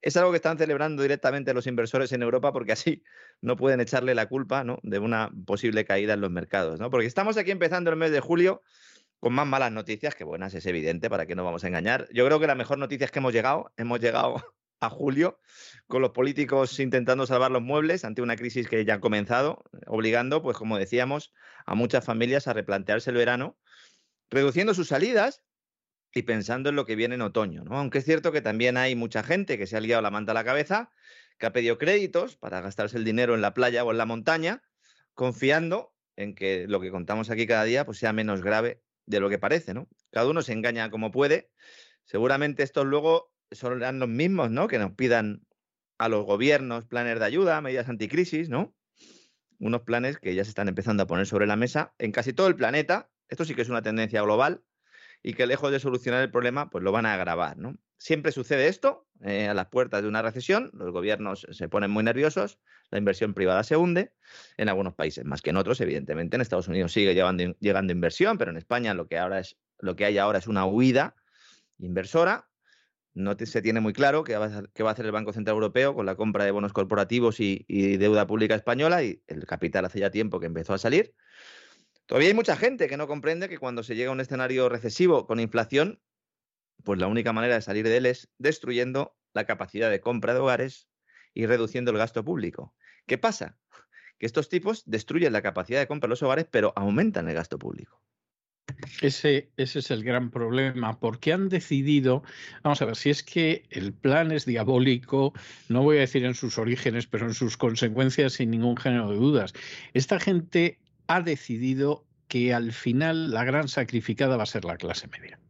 es 0.00 0.16
algo 0.16 0.30
que 0.30 0.36
están 0.36 0.56
celebrando 0.56 1.02
directamente 1.02 1.52
los 1.52 1.66
inversores 1.66 2.12
en 2.12 2.22
Europa 2.22 2.50
porque 2.50 2.72
así 2.72 3.04
no 3.42 3.56
pueden 3.56 3.80
echarle 3.80 4.14
la 4.14 4.26
culpa 4.26 4.64
¿no? 4.64 4.78
de 4.82 4.98
una 5.00 5.30
posible 5.44 5.84
caída 5.84 6.14
en 6.14 6.22
los 6.22 6.30
mercados. 6.30 6.80
¿no? 6.80 6.88
Porque 6.88 7.06
estamos 7.06 7.36
aquí 7.36 7.50
empezando 7.50 7.90
el 7.90 7.96
mes 7.96 8.10
de 8.10 8.20
julio 8.20 8.62
con 9.20 9.32
más 9.32 9.46
malas 9.46 9.72
noticias 9.72 10.14
que 10.14 10.24
buenas, 10.24 10.54
es 10.54 10.66
evidente, 10.66 11.08
para 11.10 11.26
que 11.26 11.34
no 11.34 11.44
vamos 11.44 11.64
a 11.64 11.68
engañar. 11.68 12.08
Yo 12.12 12.26
creo 12.26 12.38
que 12.40 12.46
la 12.46 12.54
mejor 12.54 12.78
noticia 12.78 13.06
es 13.06 13.10
que 13.10 13.18
hemos 13.18 13.32
llegado, 13.32 13.72
hemos 13.76 14.00
llegado 14.00 14.36
a 14.80 14.90
julio, 14.90 15.40
con 15.86 16.02
los 16.02 16.10
políticos 16.10 16.78
intentando 16.80 17.26
salvar 17.26 17.50
los 17.50 17.62
muebles 17.62 18.04
ante 18.04 18.22
una 18.22 18.36
crisis 18.36 18.68
que 18.68 18.84
ya 18.84 18.94
ha 18.94 19.00
comenzado, 19.00 19.64
obligando, 19.86 20.42
pues 20.42 20.56
como 20.56 20.78
decíamos, 20.78 21.32
a 21.64 21.74
muchas 21.74 22.04
familias 22.04 22.46
a 22.46 22.52
replantearse 22.52 23.10
el 23.10 23.16
verano, 23.16 23.58
reduciendo 24.28 24.74
sus 24.74 24.88
salidas 24.88 25.42
y 26.12 26.22
pensando 26.22 26.68
en 26.68 26.76
lo 26.76 26.84
que 26.84 26.96
viene 26.96 27.14
en 27.14 27.22
otoño. 27.22 27.64
Aunque 27.70 27.98
es 27.98 28.04
cierto 28.04 28.32
que 28.32 28.42
también 28.42 28.76
hay 28.76 28.94
mucha 28.94 29.22
gente 29.22 29.56
que 29.56 29.66
se 29.66 29.76
ha 29.76 29.80
liado 29.80 30.02
la 30.02 30.10
manta 30.10 30.32
a 30.32 30.34
la 30.34 30.44
cabeza, 30.44 30.90
que 31.38 31.46
ha 31.46 31.52
pedido 31.52 31.78
créditos 31.78 32.36
para 32.36 32.60
gastarse 32.60 32.96
el 32.98 33.04
dinero 33.04 33.34
en 33.34 33.40
la 33.40 33.54
playa 33.54 33.82
o 33.84 33.90
en 33.90 33.98
la 33.98 34.06
montaña, 34.06 34.62
confiando 35.14 35.94
en 36.16 36.34
que 36.34 36.66
lo 36.68 36.80
que 36.80 36.90
contamos 36.90 37.30
aquí 37.30 37.46
cada 37.46 37.64
día 37.64 37.84
pues 37.84 37.98
sea 37.98 38.12
menos 38.12 38.42
grave 38.42 38.82
de 39.06 39.20
lo 39.20 39.28
que 39.28 39.38
parece, 39.38 39.74
¿no? 39.74 39.88
Cada 40.10 40.28
uno 40.28 40.42
se 40.42 40.52
engaña 40.52 40.90
como 40.90 41.10
puede. 41.10 41.50
Seguramente 42.04 42.62
estos 42.62 42.84
luego 42.84 43.32
son 43.50 43.78
los 43.80 44.08
mismos, 44.08 44.50
¿no? 44.50 44.68
Que 44.68 44.78
nos 44.78 44.92
pidan 44.92 45.46
a 45.98 46.08
los 46.08 46.24
gobiernos 46.24 46.84
planes 46.86 47.18
de 47.18 47.24
ayuda, 47.24 47.60
medidas 47.60 47.88
anticrisis, 47.88 48.48
¿no? 48.48 48.74
Unos 49.58 49.82
planes 49.82 50.18
que 50.18 50.34
ya 50.34 50.44
se 50.44 50.50
están 50.50 50.68
empezando 50.68 51.04
a 51.04 51.06
poner 51.06 51.26
sobre 51.26 51.46
la 51.46 51.56
mesa 51.56 51.94
en 51.98 52.12
casi 52.12 52.32
todo 52.32 52.48
el 52.48 52.56
planeta. 52.56 53.10
Esto 53.28 53.44
sí 53.44 53.54
que 53.54 53.62
es 53.62 53.68
una 53.68 53.82
tendencia 53.82 54.22
global 54.22 54.62
y 55.22 55.34
que 55.34 55.46
lejos 55.46 55.72
de 55.72 55.80
solucionar 55.80 56.22
el 56.22 56.30
problema, 56.30 56.68
pues 56.68 56.84
lo 56.84 56.92
van 56.92 57.06
a 57.06 57.14
agravar, 57.14 57.56
¿no? 57.56 57.76
Siempre 57.98 58.32
sucede 58.32 58.68
esto 58.68 59.06
eh, 59.22 59.48
a 59.48 59.54
las 59.54 59.66
puertas 59.68 60.02
de 60.02 60.08
una 60.08 60.22
recesión, 60.22 60.70
los 60.74 60.92
gobiernos 60.92 61.46
se 61.50 61.68
ponen 61.68 61.90
muy 61.90 62.04
nerviosos, 62.04 62.58
la 62.90 62.98
inversión 62.98 63.34
privada 63.34 63.64
se 63.64 63.76
hunde, 63.76 64.12
en 64.56 64.68
algunos 64.68 64.94
países 64.94 65.24
más 65.24 65.42
que 65.42 65.50
en 65.50 65.56
otros, 65.56 65.80
evidentemente, 65.80 66.36
en 66.36 66.42
Estados 66.42 66.68
Unidos 66.68 66.92
sigue 66.92 67.14
llegando, 67.14 67.92
inversión, 67.92 68.36
pero 68.38 68.50
en 68.50 68.58
España 68.58 68.92
lo 68.94 69.08
que, 69.08 69.18
ahora 69.18 69.40
es, 69.40 69.56
lo 69.78 69.96
que 69.96 70.04
hay 70.04 70.18
ahora 70.18 70.38
es 70.38 70.46
una 70.46 70.66
huida 70.66 71.14
inversora 71.78 72.48
no 73.16 73.34
se 73.38 73.62
tiene 73.62 73.80
muy 73.80 73.94
claro 73.94 74.24
qué 74.24 74.36
va, 74.36 74.44
a 74.44 74.90
hacer 74.90 75.06
el 75.06 75.12
Banco 75.12 75.32
Central 75.32 75.54
Europeo 75.54 75.94
con 75.94 76.04
la 76.04 76.16
compra 76.16 76.44
de 76.44 76.50
bonos 76.50 76.74
corporativos 76.74 77.40
y, 77.40 77.64
deuda 77.96 78.26
pública 78.26 78.54
española 78.54 79.02
y 79.02 79.22
el 79.26 79.46
capital 79.46 79.86
hace 79.86 80.00
ya 80.00 80.10
tiempo 80.10 80.38
que 80.38 80.46
empezó 80.46 80.74
a 80.74 80.78
salir. 80.78 81.14
Todavía 82.04 82.28
hay 82.28 82.34
mucha 82.34 82.56
gente 82.56 82.88
que 82.88 82.98
no 82.98 83.08
comprende 83.08 83.48
que 83.48 83.58
cuando 83.58 83.82
se 83.82 83.96
llega 83.96 84.10
a 84.10 84.12
un 84.12 84.20
escenario 84.20 84.68
recesivo 84.68 85.26
con 85.26 85.40
inflación, 85.40 85.98
pues 86.86 87.00
la 87.00 87.08
única 87.08 87.32
manera 87.32 87.56
de 87.56 87.62
salir 87.62 87.84
de 87.84 87.96
él 87.96 88.06
es 88.06 88.30
destruyendo 88.38 89.16
la 89.34 89.44
capacidad 89.44 89.90
de 89.90 90.00
compra 90.00 90.34
de 90.34 90.38
hogares 90.38 90.88
y 91.34 91.44
reduciendo 91.46 91.90
el 91.90 91.98
gasto 91.98 92.24
público. 92.24 92.74
¿Qué 93.06 93.18
pasa? 93.18 93.58
Que 94.18 94.24
estos 94.24 94.48
tipos 94.48 94.84
destruyen 94.86 95.32
la 95.32 95.42
capacidad 95.42 95.80
de 95.80 95.88
compra 95.88 96.06
de 96.06 96.10
los 96.10 96.22
hogares, 96.22 96.46
pero 96.48 96.72
aumentan 96.76 97.28
el 97.28 97.34
gasto 97.34 97.58
público. 97.58 98.00
Ese, 99.02 99.50
ese 99.56 99.80
es 99.80 99.90
el 99.90 100.04
gran 100.04 100.30
problema, 100.30 101.00
porque 101.00 101.32
han 101.32 101.48
decidido, 101.48 102.22
vamos 102.62 102.80
a 102.80 102.84
ver, 102.84 102.94
si 102.94 103.10
es 103.10 103.24
que 103.24 103.64
el 103.70 103.92
plan 103.92 104.30
es 104.30 104.46
diabólico, 104.46 105.32
no 105.68 105.82
voy 105.82 105.96
a 105.96 106.00
decir 106.00 106.24
en 106.24 106.34
sus 106.34 106.56
orígenes, 106.56 107.08
pero 107.08 107.26
en 107.26 107.34
sus 107.34 107.56
consecuencias 107.56 108.34
sin 108.34 108.52
ningún 108.52 108.76
género 108.76 109.10
de 109.10 109.16
dudas. 109.16 109.54
Esta 109.92 110.20
gente 110.20 110.78
ha 111.08 111.20
decidido 111.20 112.06
que 112.28 112.54
al 112.54 112.72
final 112.72 113.32
la 113.32 113.42
gran 113.42 113.66
sacrificada 113.66 114.36
va 114.36 114.44
a 114.44 114.46
ser 114.46 114.64
la 114.64 114.76
clase 114.76 115.08
media. 115.08 115.40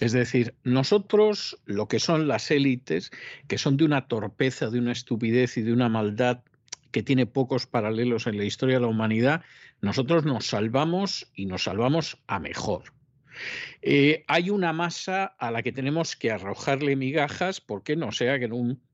Es 0.00 0.12
decir, 0.12 0.54
nosotros, 0.64 1.58
lo 1.64 1.88
que 1.88 1.98
son 1.98 2.28
las 2.28 2.50
élites, 2.50 3.10
que 3.48 3.58
son 3.58 3.76
de 3.76 3.84
una 3.84 4.08
torpeza, 4.08 4.70
de 4.70 4.78
una 4.78 4.92
estupidez 4.92 5.56
y 5.56 5.62
de 5.62 5.72
una 5.72 5.88
maldad 5.88 6.40
que 6.90 7.02
tiene 7.02 7.26
pocos 7.26 7.66
paralelos 7.66 8.26
en 8.26 8.38
la 8.38 8.44
historia 8.44 8.76
de 8.76 8.82
la 8.82 8.86
humanidad, 8.86 9.42
nosotros 9.80 10.24
nos 10.24 10.46
salvamos 10.46 11.30
y 11.34 11.46
nos 11.46 11.64
salvamos 11.64 12.18
a 12.26 12.38
mejor. 12.38 12.84
Eh, 13.82 14.24
hay 14.28 14.50
una 14.50 14.72
masa 14.72 15.24
a 15.24 15.50
la 15.50 15.62
que 15.62 15.72
tenemos 15.72 16.16
que 16.16 16.30
arrojarle 16.30 16.96
migajas 16.96 17.60
porque 17.60 17.96
no 17.96 18.12
sea 18.12 18.38
que 18.38 18.46
en 18.46 18.52
un 18.52 18.85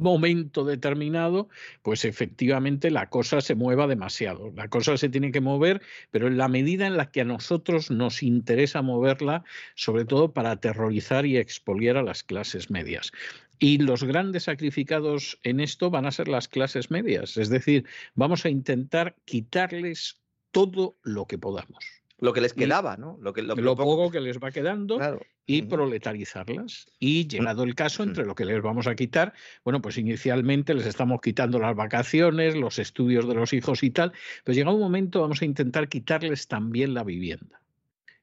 momento 0.00 0.64
determinado, 0.64 1.48
pues 1.82 2.04
efectivamente 2.04 2.90
la 2.90 3.08
cosa 3.08 3.40
se 3.40 3.54
mueva 3.54 3.86
demasiado. 3.86 4.52
La 4.56 4.68
cosa 4.68 4.96
se 4.96 5.08
tiene 5.08 5.32
que 5.32 5.40
mover, 5.40 5.82
pero 6.10 6.26
en 6.26 6.36
la 6.36 6.48
medida 6.48 6.86
en 6.86 6.96
la 6.96 7.10
que 7.10 7.20
a 7.20 7.24
nosotros 7.24 7.90
nos 7.90 8.22
interesa 8.22 8.82
moverla, 8.82 9.44
sobre 9.74 10.04
todo 10.04 10.32
para 10.32 10.52
aterrorizar 10.52 11.26
y 11.26 11.36
expoliar 11.36 11.96
a 11.96 12.02
las 12.02 12.22
clases 12.22 12.70
medias. 12.70 13.12
Y 13.58 13.78
los 13.78 14.04
grandes 14.04 14.44
sacrificados 14.44 15.38
en 15.42 15.60
esto 15.60 15.90
van 15.90 16.06
a 16.06 16.12
ser 16.12 16.28
las 16.28 16.48
clases 16.48 16.90
medias, 16.90 17.36
es 17.36 17.50
decir, 17.50 17.84
vamos 18.14 18.44
a 18.46 18.48
intentar 18.48 19.16
quitarles 19.26 20.20
todo 20.50 20.96
lo 21.02 21.26
que 21.26 21.38
podamos. 21.38 21.99
Lo 22.20 22.32
que 22.32 22.40
les 22.40 22.52
quedaba, 22.52 22.96
¿no? 22.96 23.18
Lo, 23.20 23.32
que, 23.32 23.42
lo, 23.42 23.76
poco... 23.76 24.10
que 24.10 24.20
les 24.20 24.38
va 24.38 24.50
quedando 24.50 24.98
y 25.46 25.62
proletarizarlas. 25.62 26.86
Y 26.98 27.26
llegado 27.26 27.64
el 27.64 27.74
caso, 27.74 28.02
entre 28.02 28.24
lo 28.24 28.34
que 28.34 28.44
les 28.44 28.62
vamos 28.62 28.86
a 28.86 28.94
quitar, 28.94 29.32
bueno, 29.64 29.80
pues 29.80 29.98
inicialmente 29.98 30.74
les 30.74 30.86
estamos 30.86 31.20
quitando 31.20 31.58
las 31.58 31.74
vacaciones, 31.74 32.54
los 32.56 32.78
estudios 32.78 33.26
de 33.26 33.34
los 33.34 33.52
hijos 33.52 33.82
y 33.82 33.90
tal, 33.90 34.12
pero 34.44 34.54
llega 34.54 34.72
un 34.72 34.80
momento 34.80 35.20
vamos 35.20 35.42
a 35.42 35.44
intentar 35.44 35.88
quitarles 35.88 36.46
también 36.46 36.94
la 36.94 37.04
vivienda. 37.04 37.60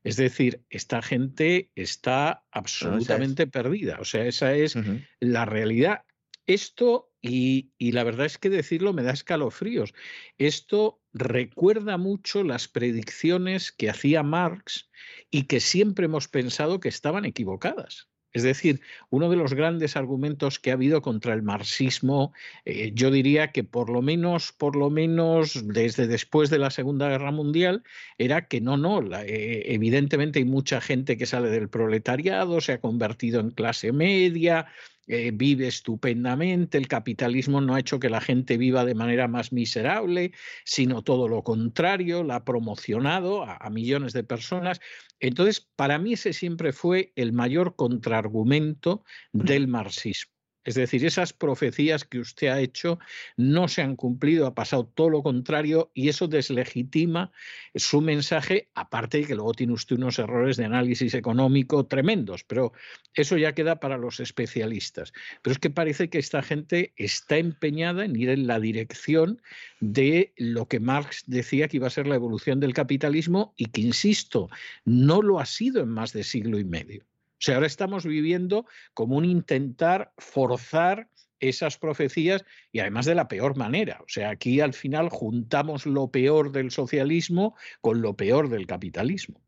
Es 0.04 0.16
decir, 0.16 0.62
esta 0.70 1.02
gente 1.02 1.70
está 1.76 2.46
absolutamente 2.52 3.46
perdida. 3.46 3.98
O 4.00 4.06
sea, 4.06 4.26
esa 4.26 4.54
es 4.54 4.78
la 5.20 5.44
realidad. 5.44 6.04
Esto, 6.48 7.12
y, 7.22 7.74
la 7.80 8.06
verdad 8.06 8.26
es 8.26 8.38
que 8.38 8.50
decirlo 8.50 8.94
me 8.94 9.04
da 9.04 9.12
escalofríos, 9.12 9.94
esto 10.38 11.02
recuerda 11.14 11.98
mucho 11.98 12.44
las 12.44 12.70
predicciones 12.70 13.74
que 13.74 13.90
hacía 13.90 14.24
Marx 14.24 14.90
y 15.30 15.44
que 15.44 15.60
siempre 15.60 16.06
hemos 16.06 16.30
pensado 16.30 16.80
que 16.80 16.90
estaban 16.90 17.26
equivocadas. 17.26 18.08
Es 18.32 18.44
decir, 18.44 18.82
uno 19.10 19.30
de 19.30 19.36
los 19.36 19.54
grandes 19.56 19.96
argumentos 19.96 20.60
que 20.60 20.70
ha 20.70 20.76
habido 20.76 21.02
contra 21.02 21.34
el 21.34 21.42
marxismo, 21.42 22.34
eh, 22.66 22.92
yo 22.94 23.10
diría 23.10 23.52
que 23.52 23.64
por 23.64 23.90
lo 23.90 24.02
menos, 24.02 24.52
por 24.52 24.76
lo 24.76 24.90
menos 24.90 25.68
desde 25.68 26.08
después 26.08 26.50
de 26.50 26.60
la 26.60 26.70
Segunda 26.70 27.10
Guerra 27.10 27.32
Mundial, 27.32 27.84
era 28.18 28.48
que 28.48 28.62
no, 28.62 28.78
no, 28.78 29.02
eh, 29.22 29.74
evidentemente 29.74 30.40
hay 30.40 30.46
mucha 30.46 30.82
gente 30.82 31.18
que 31.18 31.26
sale 31.26 31.50
del 31.50 31.70
proletariado, 31.70 32.62
se 32.62 32.74
ha 32.74 32.82
convertido 32.82 33.40
en 33.40 33.52
clase 33.52 33.92
media, 33.92 34.68
eh, 35.08 35.32
vive 35.34 35.68
estupendamente, 35.68 36.78
el 36.78 36.88
capitalismo 36.88 37.62
no 37.62 37.76
ha 37.76 37.80
hecho 37.80 38.00
que 38.00 38.10
la 38.10 38.22
gente 38.22 38.58
viva 38.58 38.86
de 38.86 38.96
manera 38.96 39.28
más 39.28 39.52
miserable, 39.52 40.34
sino 40.66 41.02
todo 41.02 41.28
lo 41.28 41.44
contrario, 41.44 42.24
la 42.24 42.36
ha 42.36 42.46
promocionado 42.46 43.44
a 43.44 43.70
millones 43.70 44.14
de 44.14 44.24
personas. 44.24 44.80
Entonces, 45.20 45.68
para 45.76 45.98
mí 45.98 46.14
ese 46.14 46.34
siempre 46.34 46.74
fue 46.74 47.14
el 47.16 47.34
mayor 47.34 47.76
contraargumento 47.76 49.04
del 49.34 49.68
marxismo. 49.68 50.37
Es 50.68 50.76
decir, 50.76 51.06
esas 51.06 51.32
profecías 51.32 52.04
que 52.04 52.20
usted 52.20 52.48
ha 52.50 52.60
hecho 52.60 53.00
no 53.38 53.70
se 53.70 53.82
han 53.82 53.96
cumplido, 53.96 54.46
ha 54.46 54.54
pasado 54.54 54.86
todo 54.86 55.10
lo 55.10 55.24
contrario 55.24 55.92
y 55.94 56.10
eso 56.10 56.28
deslegitima 56.28 57.32
su 57.74 58.02
mensaje, 58.02 58.68
aparte 58.76 59.20
de 59.20 59.28
que 59.28 59.36
luego 59.36 59.54
tiene 59.54 59.72
usted 59.72 59.96
unos 59.96 60.20
errores 60.20 60.58
de 60.58 60.66
análisis 60.66 61.14
económico 61.14 61.86
tremendos, 61.86 62.44
pero 62.44 62.74
eso 63.14 63.38
ya 63.38 63.54
queda 63.54 63.80
para 63.80 63.98
los 63.98 64.20
especialistas. 64.20 65.14
Pero 65.42 65.54
es 65.54 65.60
que 65.60 65.70
parece 65.70 66.10
que 66.10 66.20
esta 66.20 66.44
gente 66.44 66.92
está 66.98 67.38
empeñada 67.38 68.04
en 68.04 68.18
ir 68.18 68.28
en 68.28 68.46
la 68.46 68.60
dirección 68.60 69.42
de 69.80 70.34
lo 70.36 70.68
que 70.68 70.82
Marx 70.82 71.24
decía 71.28 71.70
que 71.70 71.78
iba 71.78 71.88
a 71.88 71.92
ser 71.92 72.08
la 72.08 72.16
evolución 72.16 72.60
del 72.60 72.74
capitalismo 72.74 73.54
y 73.56 73.68
que, 73.68 73.80
insisto, 73.80 74.50
no 74.84 75.22
lo 75.22 75.40
ha 75.40 75.46
sido 75.46 75.82
en 75.84 75.88
más 75.92 76.12
de 76.12 76.26
siglo 76.26 76.60
y 76.60 76.66
medio. 76.66 77.06
O 77.38 77.40
sea, 77.40 77.56
ahora 77.56 77.68
estamos 77.68 78.06
viviendo 78.06 78.66
como 78.94 79.16
un 79.18 79.26
intentar 79.26 80.12
forzar 80.18 81.10
esas 81.40 81.78
profecías 81.78 82.44
y 82.72 82.80
además 82.80 83.06
de 83.06 83.16
la 83.16 83.28
peor 83.28 83.56
manera. 83.56 84.00
O 84.02 84.08
sea, 84.08 84.32
aquí 84.32 84.60
al 84.60 84.74
final 84.74 85.10
juntamos 85.10 85.86
lo 85.86 86.10
peor 86.10 86.52
del 86.52 86.72
socialismo 86.72 87.56
con 87.80 88.02
lo 88.02 88.16
peor 88.16 88.50
del 88.50 88.66
capitalismo. 88.66 89.42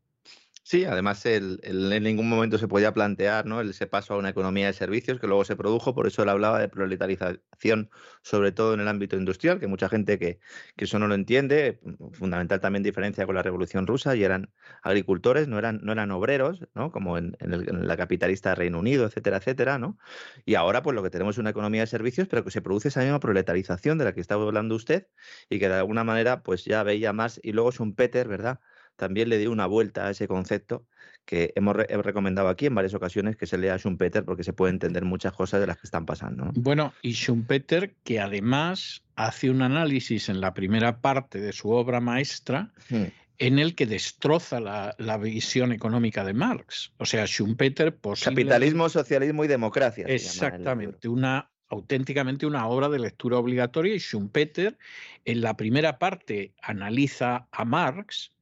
Sí, 0.62 0.84
además 0.84 1.24
el, 1.26 1.58
en 1.64 2.02
ningún 2.02 2.28
momento 2.28 2.56
se 2.58 2.68
podía 2.68 2.92
plantear 2.92 3.44
¿no? 3.46 3.60
ese 3.60 3.86
paso 3.86 4.14
a 4.14 4.18
una 4.18 4.28
economía 4.28 4.66
de 4.66 4.72
servicios 4.72 5.18
que 5.18 5.26
luego 5.26 5.44
se 5.44 5.56
produjo, 5.56 5.94
por 5.94 6.06
eso 6.06 6.22
él 6.22 6.28
hablaba 6.28 6.60
de 6.60 6.68
proletarización, 6.68 7.90
sobre 8.22 8.52
todo 8.52 8.74
en 8.74 8.80
el 8.80 8.86
ámbito 8.86 9.16
industrial, 9.16 9.58
que 9.58 9.66
mucha 9.66 9.88
gente 9.88 10.18
que, 10.18 10.38
eso 10.76 10.98
no 10.98 11.08
lo 11.08 11.14
entiende, 11.14 11.80
fundamental 12.12 12.60
también 12.60 12.82
diferencia 12.82 13.26
con 13.26 13.34
la 13.34 13.42
Revolución 13.42 13.86
Rusa, 13.86 14.14
y 14.14 14.22
eran 14.22 14.52
agricultores, 14.82 15.48
no 15.48 15.58
eran, 15.58 15.80
no 15.82 15.92
eran 15.92 16.10
obreros, 16.10 16.60
¿no? 16.74 16.92
como 16.92 17.18
en, 17.18 17.36
la 17.40 17.96
capitalista 17.96 18.54
Reino 18.54 18.78
Unido, 18.78 19.06
etcétera, 19.06 19.38
etcétera, 19.38 19.78
¿no? 19.78 19.98
Y 20.44 20.54
ahora 20.54 20.82
pues 20.82 20.94
lo 20.94 21.02
que 21.02 21.10
tenemos 21.10 21.34
es 21.36 21.38
una 21.38 21.50
economía 21.50 21.80
de 21.82 21.86
servicios, 21.86 22.28
pero 22.28 22.44
que 22.44 22.50
se 22.50 22.62
produce 22.62 22.88
esa 22.88 23.00
misma 23.00 23.18
proletarización 23.18 23.98
de 23.98 24.04
la 24.04 24.12
que 24.12 24.20
estaba 24.20 24.44
hablando 24.44 24.74
usted, 24.76 25.08
y 25.48 25.58
que 25.58 25.68
de 25.68 25.74
alguna 25.74 26.04
manera 26.04 26.42
pues 26.42 26.64
ya 26.64 26.82
veía 26.82 27.12
más, 27.12 27.40
y 27.42 27.52
luego 27.52 27.70
es 27.70 27.80
un 27.80 27.94
Peter, 27.94 28.28
¿verdad? 28.28 28.60
También 29.00 29.30
le 29.30 29.38
dio 29.38 29.50
una 29.50 29.66
vuelta 29.66 30.06
a 30.06 30.10
ese 30.10 30.28
concepto 30.28 30.84
que 31.24 31.52
hemos 31.56 31.74
recomendado 31.74 32.48
aquí 32.48 32.66
en 32.66 32.74
varias 32.74 32.92
ocasiones 32.92 33.34
que 33.34 33.46
se 33.46 33.56
lea 33.56 33.78
Schumpeter 33.78 34.26
porque 34.26 34.44
se 34.44 34.52
puede 34.52 34.72
entender 34.72 35.06
muchas 35.06 35.32
cosas 35.32 35.58
de 35.60 35.66
las 35.66 35.78
que 35.78 35.86
están 35.86 36.04
pasando. 36.04 36.50
Bueno, 36.54 36.92
y 37.00 37.12
Schumpeter 37.12 37.94
que 38.04 38.20
además 38.20 39.02
hace 39.16 39.48
un 39.48 39.62
análisis 39.62 40.28
en 40.28 40.42
la 40.42 40.52
primera 40.52 41.00
parte 41.00 41.40
de 41.40 41.52
su 41.54 41.70
obra 41.70 42.00
maestra 42.00 42.72
hmm. 42.90 43.04
en 43.38 43.58
el 43.58 43.74
que 43.74 43.86
destroza 43.86 44.60
la, 44.60 44.94
la 44.98 45.16
visión 45.16 45.72
económica 45.72 46.22
de 46.22 46.34
Marx. 46.34 46.92
O 46.98 47.06
sea, 47.06 47.24
Schumpeter 47.26 47.96
posible... 47.96 48.34
Capitalismo, 48.34 48.90
socialismo 48.90 49.44
y 49.44 49.48
democracia. 49.48 50.04
Exactamente, 50.08 51.08
una 51.08 51.48
auténticamente 51.70 52.46
una 52.46 52.66
obra 52.66 52.88
de 52.88 52.98
lectura 52.98 53.38
obligatoria 53.38 53.94
y 53.94 53.98
Schumpeter 53.98 54.76
en 55.24 55.40
la 55.40 55.56
primera 55.56 55.98
parte 56.00 56.52
analiza 56.60 57.46
a 57.52 57.64
Marx 57.64 58.32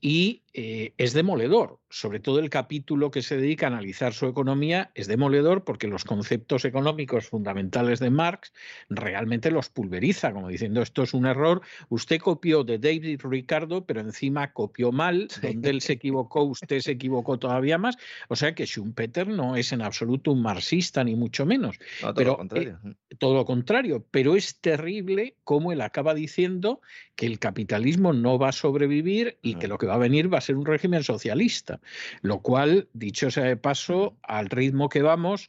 y 0.00 0.44
eh, 0.60 0.92
es 0.98 1.12
demoledor. 1.12 1.78
Sobre 1.88 2.18
todo 2.18 2.40
el 2.40 2.50
capítulo 2.50 3.12
que 3.12 3.22
se 3.22 3.36
dedica 3.36 3.66
a 3.66 3.68
analizar 3.68 4.12
su 4.12 4.26
economía 4.26 4.90
es 4.96 5.06
demoledor 5.06 5.62
porque 5.62 5.86
los 5.86 6.02
conceptos 6.02 6.64
económicos 6.64 7.28
fundamentales 7.28 8.00
de 8.00 8.10
Marx 8.10 8.52
realmente 8.88 9.52
los 9.52 9.68
pulveriza, 9.68 10.32
como 10.32 10.48
diciendo 10.48 10.82
esto 10.82 11.04
es 11.04 11.14
un 11.14 11.26
error. 11.26 11.60
Usted 11.90 12.18
copió 12.18 12.64
de 12.64 12.78
David 12.80 13.20
Ricardo, 13.22 13.86
pero 13.86 14.00
encima 14.00 14.52
copió 14.52 14.90
mal. 14.90 15.28
Donde 15.42 15.70
él 15.70 15.80
se 15.80 15.92
equivocó, 15.92 16.42
usted 16.42 16.80
se 16.80 16.90
equivocó 16.90 17.38
todavía 17.38 17.78
más. 17.78 17.96
O 18.28 18.34
sea 18.34 18.56
que 18.56 18.66
Schumpeter 18.66 19.28
no 19.28 19.54
es 19.54 19.70
en 19.72 19.82
absoluto 19.82 20.32
un 20.32 20.42
marxista, 20.42 21.04
ni 21.04 21.14
mucho 21.14 21.46
menos 21.46 21.78
No, 22.02 22.08
todo 22.08 22.14
pero, 22.14 22.30
lo 22.32 22.36
contrario. 22.38 22.80
todo 23.18 23.34
lo 23.34 23.44
contrario, 23.44 24.04
pero 24.10 24.34
es 24.34 24.58
terrible 24.60 25.36
cómo 25.44 25.70
él 25.70 25.82
acaba 25.82 26.14
diciendo 26.14 26.80
que 27.14 27.26
el 27.26 27.38
capitalismo 27.38 28.12
no 28.12 28.38
va 28.38 28.48
a 28.48 28.52
sobrevivir 28.52 29.38
y 29.40 29.54
que 29.54 29.68
lo 29.68 29.78
que 29.78 29.86
va 29.86 29.94
a 29.94 29.98
venir 29.98 30.32
va 30.32 30.38
a 30.38 30.40
ser 30.40 30.47
un 30.56 30.66
régimen 30.66 31.02
socialista, 31.04 31.80
lo 32.22 32.40
cual, 32.42 32.88
dicho 32.92 33.30
sea 33.30 33.44
de 33.44 33.56
paso, 33.56 34.16
al 34.22 34.48
ritmo 34.48 34.88
que 34.88 35.02
vamos, 35.02 35.48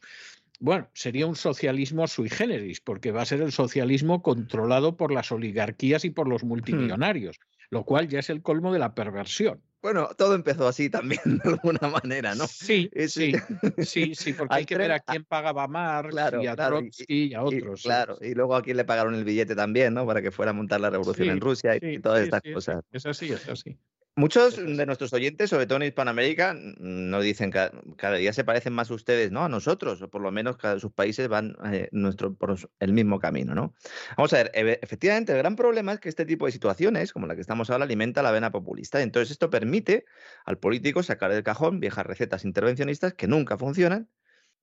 bueno, 0.58 0.90
sería 0.92 1.26
un 1.26 1.36
socialismo 1.36 2.06
sui 2.06 2.28
generis, 2.28 2.80
porque 2.80 3.12
va 3.12 3.22
a 3.22 3.26
ser 3.26 3.40
el 3.40 3.52
socialismo 3.52 4.22
controlado 4.22 4.96
por 4.96 5.10
las 5.12 5.32
oligarquías 5.32 6.04
y 6.04 6.10
por 6.10 6.28
los 6.28 6.44
multimillonarios, 6.44 7.38
lo 7.70 7.84
cual 7.84 8.08
ya 8.08 8.18
es 8.18 8.28
el 8.30 8.42
colmo 8.42 8.72
de 8.72 8.78
la 8.78 8.94
perversión. 8.94 9.62
Bueno, 9.82 10.10
todo 10.18 10.34
empezó 10.34 10.68
así 10.68 10.90
también, 10.90 11.20
de 11.24 11.48
alguna 11.50 11.88
manera, 11.88 12.34
¿no? 12.34 12.46
Sí, 12.46 12.90
Eh, 12.92 13.08
sí, 13.08 13.32
sí. 13.78 14.14
sí, 14.14 14.32
porque 14.34 14.56
hay 14.56 14.66
que 14.66 14.76
ver 14.76 14.92
a 14.92 15.00
quién 15.00 15.24
pagaba 15.24 15.66
Marx 15.66 16.10
Claro, 16.10 16.42
y 16.42 16.46
a 16.46 16.54
claro, 16.54 16.80
Trotsky 16.80 17.04
y, 17.08 17.34
a 17.34 17.42
otros. 17.42 17.82
claro, 17.82 18.18
y 18.20 18.34
luego 18.34 18.54
a 18.54 18.62
quién 18.62 18.76
le 18.76 18.84
pagaron 18.84 19.14
el 19.14 19.24
billete 19.24 19.54
también, 19.56 19.94
¿no? 19.94 20.06
Para 20.06 20.20
que 20.20 20.30
fuera 20.30 20.50
a 20.50 20.52
montar 20.54 20.82
la 20.82 20.90
revolución 20.90 21.28
Sí, 21.28 21.32
en 21.32 21.40
Rusia 21.40 21.76
y, 21.76 21.78
Sí, 21.80 21.86
y 21.94 21.98
todas 22.00 22.18
sí, 22.18 22.24
estas 22.24 22.42
cosas. 22.52 22.82
Es 22.92 23.06
así, 23.06 23.32
es 23.32 23.48
así. 23.48 23.78
Muchos 24.20 24.56
de 24.56 24.84
nuestros 24.84 25.14
oyentes, 25.14 25.48
sobre 25.48 25.66
todo 25.66 25.76
en 25.76 25.84
Hispanoamérica, 25.84 26.54
nos 26.54 27.24
dicen 27.24 27.50
que 27.50 27.70
cada 27.96 28.16
día 28.16 28.34
se 28.34 28.44
parecen 28.44 28.74
más 28.74 28.90
ustedes, 28.90 29.32
¿no? 29.32 29.46
A 29.46 29.48
nosotros, 29.48 30.02
o 30.02 30.10
por 30.10 30.20
lo 30.20 30.30
menos 30.30 30.58
cada 30.58 30.78
sus 30.78 30.92
países 30.92 31.26
van 31.26 31.56
eh, 31.72 31.88
nuestro, 31.90 32.34
por 32.34 32.54
el 32.80 32.92
mismo 32.92 33.18
camino, 33.18 33.54
¿no? 33.54 33.72
Vamos 34.18 34.34
a 34.34 34.42
ver, 34.42 34.50
efectivamente, 34.54 35.32
el 35.32 35.38
gran 35.38 35.56
problema 35.56 35.94
es 35.94 36.00
que 36.00 36.10
este 36.10 36.26
tipo 36.26 36.44
de 36.44 36.52
situaciones, 36.52 37.14
como 37.14 37.26
la 37.26 37.34
que 37.34 37.40
estamos 37.40 37.70
ahora, 37.70 37.84
alimenta 37.84 38.22
la 38.22 38.30
vena 38.30 38.52
populista. 38.52 39.00
Entonces, 39.00 39.30
esto 39.30 39.48
permite 39.48 40.04
al 40.44 40.58
político 40.58 41.02
sacar 41.02 41.32
del 41.32 41.42
cajón 41.42 41.80
viejas 41.80 42.04
recetas 42.04 42.44
intervencionistas 42.44 43.14
que 43.14 43.26
nunca 43.26 43.56
funcionan 43.56 44.10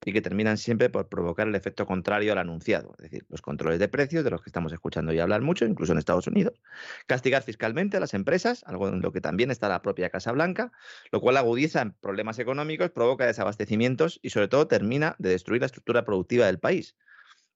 y 0.04 0.12
que 0.12 0.20
terminan 0.20 0.56
siempre 0.58 0.90
por 0.90 1.08
provocar 1.08 1.48
el 1.48 1.54
efecto 1.54 1.86
contrario 1.86 2.32
al 2.32 2.38
anunciado, 2.38 2.94
es 2.98 3.10
decir, 3.10 3.26
los 3.28 3.42
controles 3.42 3.78
de 3.78 3.88
precios, 3.88 4.24
de 4.24 4.30
los 4.30 4.42
que 4.42 4.48
estamos 4.48 4.72
escuchando 4.72 5.12
ya 5.12 5.22
hablar 5.22 5.42
mucho, 5.42 5.64
incluso 5.64 5.92
en 5.92 5.98
Estados 5.98 6.26
Unidos, 6.26 6.60
castigar 7.06 7.42
fiscalmente 7.42 7.96
a 7.96 8.00
las 8.00 8.14
empresas, 8.14 8.62
algo 8.66 8.88
en 8.88 9.00
lo 9.00 9.12
que 9.12 9.20
también 9.20 9.50
está 9.50 9.68
la 9.68 9.82
propia 9.82 10.10
Casa 10.10 10.32
Blanca, 10.32 10.72
lo 11.10 11.20
cual 11.20 11.36
agudiza 11.36 11.94
problemas 12.00 12.38
económicos, 12.38 12.90
provoca 12.90 13.26
desabastecimientos 13.26 14.20
y 14.22 14.30
sobre 14.30 14.48
todo 14.48 14.68
termina 14.68 15.16
de 15.18 15.30
destruir 15.30 15.62
la 15.62 15.66
estructura 15.66 16.04
productiva 16.04 16.46
del 16.46 16.58
país. 16.58 16.96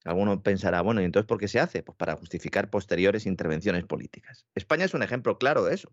Alguno 0.04 0.42
pensará, 0.42 0.80
bueno, 0.82 1.00
¿y 1.00 1.04
entonces 1.04 1.28
por 1.28 1.38
qué 1.38 1.46
se 1.46 1.60
hace? 1.60 1.84
Pues 1.84 1.96
para 1.96 2.16
justificar 2.16 2.70
posteriores 2.70 3.24
intervenciones 3.24 3.84
políticas. 3.84 4.46
España 4.56 4.84
es 4.84 4.94
un 4.94 5.02
ejemplo 5.04 5.38
claro 5.38 5.64
de 5.64 5.74
eso. 5.74 5.92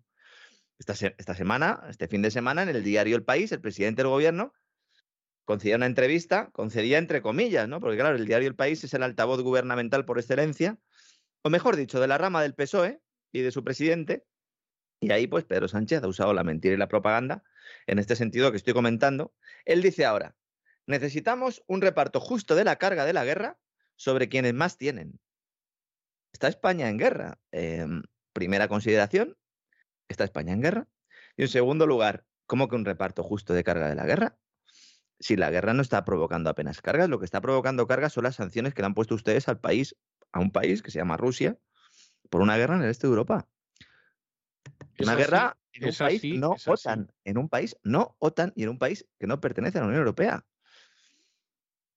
Esta, 0.79 0.93
esta 0.93 1.35
semana, 1.35 1.83
este 1.89 2.07
fin 2.07 2.23
de 2.23 2.31
semana, 2.31 2.63
en 2.63 2.69
el 2.69 2.83
diario 2.83 3.15
El 3.15 3.23
País, 3.23 3.51
el 3.51 3.61
presidente 3.61 4.01
del 4.01 4.09
gobierno 4.09 4.53
concedía 5.49 5.77
una 5.77 5.87
entrevista, 5.87 6.51
concedía 6.51 6.99
entre 6.99 7.23
comillas, 7.23 7.67
¿no? 7.67 7.79
Porque 7.79 7.97
claro, 7.97 8.15
el 8.15 8.27
diario 8.27 8.47
El 8.47 8.55
País 8.55 8.83
es 8.83 8.93
el 8.93 9.01
altavoz 9.01 9.41
gubernamental 9.41 10.05
por 10.05 10.19
excelencia, 10.19 10.77
o 11.41 11.49
mejor 11.49 11.75
dicho, 11.75 11.99
de 11.99 12.05
la 12.05 12.19
rama 12.19 12.43
del 12.43 12.53
PSOE 12.53 13.01
y 13.31 13.41
de 13.41 13.49
su 13.49 13.63
presidente. 13.63 14.27
Y 14.99 15.11
ahí, 15.11 15.25
pues, 15.25 15.45
Pedro 15.45 15.67
Sánchez 15.67 16.03
ha 16.03 16.07
usado 16.07 16.35
la 16.35 16.43
mentira 16.43 16.75
y 16.75 16.77
la 16.77 16.87
propaganda 16.87 17.43
en 17.87 17.97
este 17.97 18.15
sentido 18.15 18.51
que 18.51 18.57
estoy 18.57 18.75
comentando. 18.75 19.33
Él 19.65 19.81
dice 19.81 20.05
ahora, 20.05 20.35
necesitamos 20.85 21.63
un 21.65 21.81
reparto 21.81 22.19
justo 22.19 22.53
de 22.53 22.63
la 22.63 22.75
carga 22.75 23.03
de 23.03 23.13
la 23.13 23.25
guerra 23.25 23.57
sobre 23.95 24.29
quienes 24.29 24.53
más 24.53 24.77
tienen. 24.77 25.19
¿Está 26.31 26.47
España 26.47 26.89
en 26.89 26.99
guerra? 26.99 27.39
Em, 27.51 28.03
primera 28.33 28.67
consideración, 28.67 29.35
¿está 30.09 30.25
España 30.25 30.53
en 30.53 30.61
guerra? 30.61 30.87
Y 31.37 31.41
en 31.41 31.47
segundo 31.47 31.87
lugar, 31.87 32.23
¿cómo 32.45 32.67
que 32.67 32.75
un 32.75 32.85
reparto 32.85 33.23
justo 33.23 33.55
de 33.55 33.63
carga 33.63 33.89
de 33.89 33.95
la 33.95 34.05
guerra? 34.05 34.37
Si 35.19 35.35
la 35.35 35.51
guerra 35.51 35.73
no 35.73 35.81
está 35.81 36.05
provocando 36.05 36.49
apenas 36.49 36.81
cargas, 36.81 37.09
lo 37.09 37.19
que 37.19 37.25
está 37.25 37.41
provocando 37.41 37.87
cargas 37.87 38.13
son 38.13 38.23
las 38.23 38.35
sanciones 38.35 38.73
que 38.73 38.81
le 38.81 38.87
han 38.87 38.93
puesto 38.93 39.15
ustedes 39.15 39.47
al 39.49 39.59
país, 39.59 39.95
a 40.31 40.39
un 40.39 40.51
país 40.51 40.81
que 40.81 40.91
se 40.91 40.99
llama 40.99 41.17
Rusia, 41.17 41.57
por 42.29 42.41
una 42.41 42.57
guerra 42.57 42.75
en 42.75 42.83
el 42.83 42.89
este 42.89 43.07
de 43.07 43.11
Europa. 43.11 43.47
Una 44.99 45.13
así, 45.13 45.21
guerra 45.21 45.57
en 45.73 45.89
un 45.89 45.95
país 45.95 46.19
así, 46.19 46.37
no. 46.37 46.55
OTAN, 46.65 47.11
en 47.25 47.37
un 47.37 47.49
país 47.49 47.77
no 47.83 48.15
OTAN 48.19 48.53
y 48.55 48.63
en 48.63 48.69
un 48.69 48.79
país 48.79 49.07
que 49.19 49.27
no 49.27 49.39
pertenece 49.39 49.77
a 49.77 49.81
la 49.81 49.87
Unión 49.87 49.99
Europea. 49.99 50.45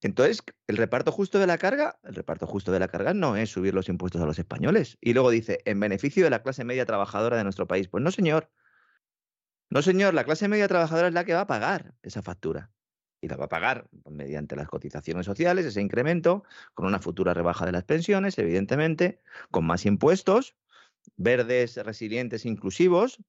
Entonces, 0.03 0.43
el 0.67 0.77
reparto 0.77 1.13
justo 1.13 1.39
de 1.39 1.47
la 1.47 1.59
carga, 1.59 1.99
el 2.03 2.17
reparto 2.17 2.47
justo 2.47 2.73
de 2.73 2.81
la 2.81 2.89
carga 2.89 3.15
no 3.15 3.37
es 3.37 3.51
subir 3.51 3.73
los 3.73 3.89
impuestos 3.89 4.21
a 4.21 4.27
los 4.27 4.39
españoles. 4.39 4.99
Y 5.01 5.13
luego 5.15 5.31
dice, 5.31 5.61
en 5.65 5.79
beneficio 5.79 6.25
de 6.25 6.31
la 6.31 6.43
clase 6.43 6.65
media 6.65 6.85
trabajadora 6.85 7.37
de 7.37 7.45
nuestro 7.45 7.69
país. 7.69 7.87
Pues 7.87 8.03
no, 8.03 8.11
señor. 8.11 8.51
No, 9.71 9.81
señor, 9.81 10.13
la 10.13 10.25
clase 10.25 10.49
media 10.49 10.67
trabajadora 10.67 11.07
es 11.07 11.15
la 11.15 11.25
que 11.25 11.35
va 11.35 11.43
a 11.43 11.47
pagar 11.47 11.95
esa 12.03 12.21
factura. 12.21 12.73
Y 13.23 13.29
la 13.29 13.37
va 13.37 13.47
a 13.47 13.49
pagar 13.49 13.89
mediante 14.11 14.57
las 14.57 14.69
cotizaciones 14.69 15.25
sociales, 15.25 15.65
ese 15.65 15.81
incremento, 15.81 16.45
con 16.75 16.87
una 16.87 16.99
futura 16.99 17.33
rebaja 17.33 17.65
de 17.65 17.73
las 17.73 17.85
pensiones, 17.85 18.37
evidentemente, 18.37 19.21
con 19.51 19.65
más 19.65 19.87
impuestos, 19.87 20.57
verdes, 21.17 21.77
resilientes, 21.77 22.45
inclusivos. 22.45 23.23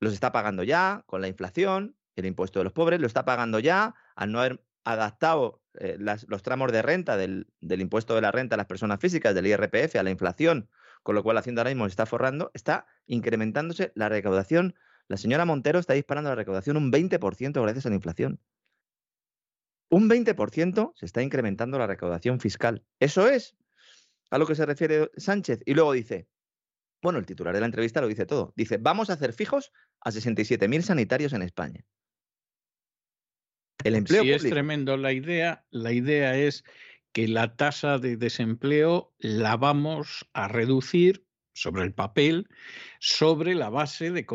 Los 0.00 0.14
está 0.14 0.32
pagando 0.32 0.62
ya 0.62 1.04
con 1.06 1.20
la 1.20 1.28
inflación, 1.28 1.94
el 2.16 2.26
impuesto 2.26 2.58
de 2.58 2.64
los 2.64 2.72
pobres, 2.72 2.98
lo 2.98 3.06
está 3.06 3.24
pagando 3.24 3.58
ya 3.58 3.94
al 4.16 4.32
no 4.32 4.40
haber 4.40 4.64
adaptado 4.84 5.62
eh, 5.78 5.98
los 5.98 6.42
tramos 6.42 6.72
de 6.72 6.80
renta 6.80 7.16
del, 7.16 7.48
del 7.60 7.80
impuesto 7.80 8.14
de 8.14 8.22
la 8.22 8.32
renta 8.32 8.54
a 8.54 8.56
las 8.56 8.66
personas 8.66 8.98
físicas, 9.00 9.34
del 9.34 9.46
IRPF, 9.46 9.96
a 9.96 10.02
la 10.02 10.10
inflación, 10.10 10.70
con 11.02 11.14
lo 11.14 11.22
cual 11.22 11.36
Hacienda 11.36 11.60
ahora 11.60 11.70
mismo 11.70 11.84
se 11.84 11.90
está 11.90 12.06
forrando, 12.06 12.50
está 12.54 12.86
incrementándose 13.06 13.92
la 13.94 14.08
recaudación. 14.08 14.74
La 15.08 15.16
señora 15.16 15.44
Montero 15.44 15.78
está 15.78 15.92
disparando 15.92 16.30
la 16.30 16.36
recaudación 16.36 16.76
un 16.76 16.90
20% 16.90 17.62
gracias 17.62 17.86
a 17.86 17.88
la 17.90 17.94
inflación. 17.94 18.40
Un 19.88 20.08
20% 20.08 20.92
se 20.94 21.06
está 21.06 21.22
incrementando 21.22 21.78
la 21.78 21.86
recaudación 21.86 22.40
fiscal. 22.40 22.84
Eso 22.98 23.28
es 23.28 23.56
a 24.30 24.38
lo 24.38 24.46
que 24.46 24.54
se 24.54 24.66
refiere 24.66 25.10
Sánchez. 25.16 25.60
Y 25.64 25.74
luego 25.74 25.92
dice, 25.92 26.28
bueno, 27.02 27.18
el 27.18 27.26
titular 27.26 27.54
de 27.54 27.60
la 27.60 27.66
entrevista 27.66 28.00
lo 28.00 28.08
dice 28.08 28.26
todo. 28.26 28.52
Dice, 28.56 28.78
vamos 28.78 29.10
a 29.10 29.14
hacer 29.14 29.32
fijos 29.32 29.72
a 30.00 30.10
67.000 30.10 30.82
sanitarios 30.82 31.32
en 31.32 31.42
España. 31.42 31.84
El 33.84 33.94
empleo 33.94 34.22
Sí, 34.22 34.32
es 34.32 34.42
tremendo 34.42 34.96
la 34.96 35.12
idea. 35.12 35.64
La 35.70 35.92
idea 35.92 36.36
es 36.36 36.64
que 37.12 37.28
la 37.28 37.56
tasa 37.56 37.98
de 37.98 38.16
desempleo 38.16 39.14
la 39.18 39.56
vamos 39.56 40.28
a 40.32 40.48
reducir 40.48 41.25
sobre 41.56 41.84
el 41.84 41.94
papel, 41.94 42.48
sobre 43.00 43.54
la 43.54 43.70
base 43.70 44.10
de, 44.10 44.26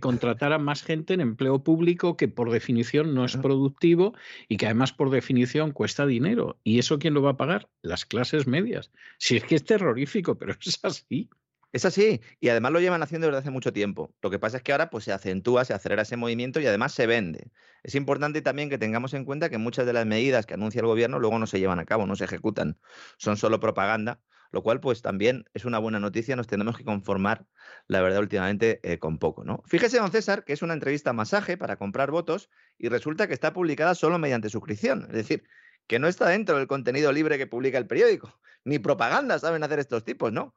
contratar 0.00 0.52
a 0.54 0.58
más 0.58 0.82
gente 0.82 1.12
en 1.12 1.20
empleo 1.20 1.62
público 1.62 2.16
que 2.16 2.28
por 2.28 2.50
definición 2.50 3.14
no 3.14 3.26
es 3.26 3.36
productivo 3.36 4.14
y 4.48 4.56
que 4.56 4.64
además 4.64 4.92
por 4.92 5.10
definición 5.10 5.72
cuesta 5.72 6.06
dinero. 6.06 6.58
¿Y 6.64 6.78
eso 6.78 6.98
quién 6.98 7.12
lo 7.12 7.20
va 7.20 7.32
a 7.32 7.36
pagar? 7.36 7.68
Las 7.82 8.06
clases 8.06 8.46
medias. 8.46 8.90
Si 9.18 9.36
es 9.36 9.44
que 9.44 9.54
es 9.54 9.64
terrorífico, 9.64 10.38
pero 10.38 10.54
es 10.64 10.78
así. 10.82 11.28
Es 11.72 11.84
así, 11.84 12.22
y 12.40 12.48
además 12.48 12.72
lo 12.72 12.80
llevan 12.80 13.02
haciendo 13.02 13.26
desde 13.26 13.40
hace 13.40 13.50
mucho 13.50 13.70
tiempo. 13.70 14.14
Lo 14.22 14.30
que 14.30 14.38
pasa 14.38 14.56
es 14.56 14.62
que 14.62 14.72
ahora 14.72 14.88
pues, 14.88 15.04
se 15.04 15.12
acentúa, 15.12 15.62
se 15.66 15.74
acelera 15.74 16.02
ese 16.02 16.16
movimiento 16.16 16.58
y 16.58 16.66
además 16.66 16.92
se 16.92 17.06
vende. 17.06 17.50
Es 17.82 17.94
importante 17.94 18.40
también 18.40 18.70
que 18.70 18.78
tengamos 18.78 19.12
en 19.12 19.26
cuenta 19.26 19.50
que 19.50 19.58
muchas 19.58 19.84
de 19.84 19.92
las 19.92 20.06
medidas 20.06 20.46
que 20.46 20.54
anuncia 20.54 20.80
el 20.80 20.86
gobierno 20.86 21.18
luego 21.18 21.38
no 21.38 21.46
se 21.46 21.58
llevan 21.58 21.78
a 21.78 21.84
cabo, 21.84 22.06
no 22.06 22.16
se 22.16 22.24
ejecutan, 22.24 22.78
son 23.18 23.36
solo 23.36 23.60
propaganda, 23.60 24.22
lo 24.52 24.62
cual 24.62 24.80
pues 24.80 25.02
también 25.02 25.44
es 25.54 25.64
una 25.64 25.78
buena 25.78 26.00
noticia, 26.00 26.36
nos 26.36 26.46
tenemos 26.46 26.76
que 26.76 26.84
conformar, 26.84 27.46
la 27.86 28.00
verdad, 28.00 28.20
últimamente 28.20 28.80
eh, 28.82 28.98
con 28.98 29.18
poco. 29.18 29.44
¿no? 29.44 29.62
Fíjese, 29.66 29.98
don 29.98 30.10
César, 30.10 30.44
que 30.44 30.52
es 30.52 30.62
una 30.62 30.74
entrevista 30.74 31.12
masaje 31.12 31.56
para 31.56 31.76
comprar 31.76 32.10
votos 32.10 32.50
y 32.78 32.88
resulta 32.88 33.26
que 33.28 33.34
está 33.34 33.52
publicada 33.52 33.94
solo 33.94 34.18
mediante 34.18 34.48
suscripción, 34.48 35.06
es 35.08 35.14
decir, 35.14 35.44
que 35.86 35.98
no 35.98 36.08
está 36.08 36.28
dentro 36.28 36.58
del 36.58 36.66
contenido 36.66 37.12
libre 37.12 37.38
que 37.38 37.46
publica 37.46 37.78
el 37.78 37.86
periódico, 37.86 38.32
ni 38.64 38.78
propaganda 38.78 39.38
saben 39.38 39.62
hacer 39.62 39.78
estos 39.78 40.04
tipos, 40.04 40.32
¿no? 40.32 40.54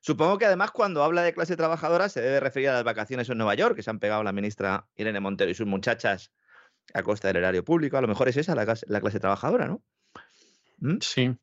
Supongo 0.00 0.36
que 0.36 0.44
además 0.44 0.70
cuando 0.70 1.02
habla 1.02 1.22
de 1.22 1.32
clase 1.32 1.56
trabajadora 1.56 2.10
se 2.10 2.20
debe 2.20 2.38
referir 2.38 2.68
a 2.68 2.74
las 2.74 2.84
vacaciones 2.84 3.28
en 3.30 3.38
Nueva 3.38 3.54
York 3.54 3.74
que 3.74 3.82
se 3.82 3.88
han 3.88 4.00
pegado 4.00 4.22
la 4.22 4.32
ministra 4.32 4.86
Irene 4.96 5.20
Montero 5.20 5.50
y 5.50 5.54
sus 5.54 5.66
muchachas 5.66 6.30
a 6.92 7.02
costa 7.02 7.28
del 7.28 7.38
erario 7.38 7.64
público. 7.64 7.96
A 7.96 8.02
lo 8.02 8.08
mejor 8.08 8.28
es 8.28 8.36
esa 8.36 8.54
la 8.54 8.66
clase, 8.66 8.84
la 8.86 9.00
clase 9.00 9.18
trabajadora, 9.18 9.66
¿no? 9.66 9.82
¿Mm? 10.78 10.98
Sí. 11.00 11.34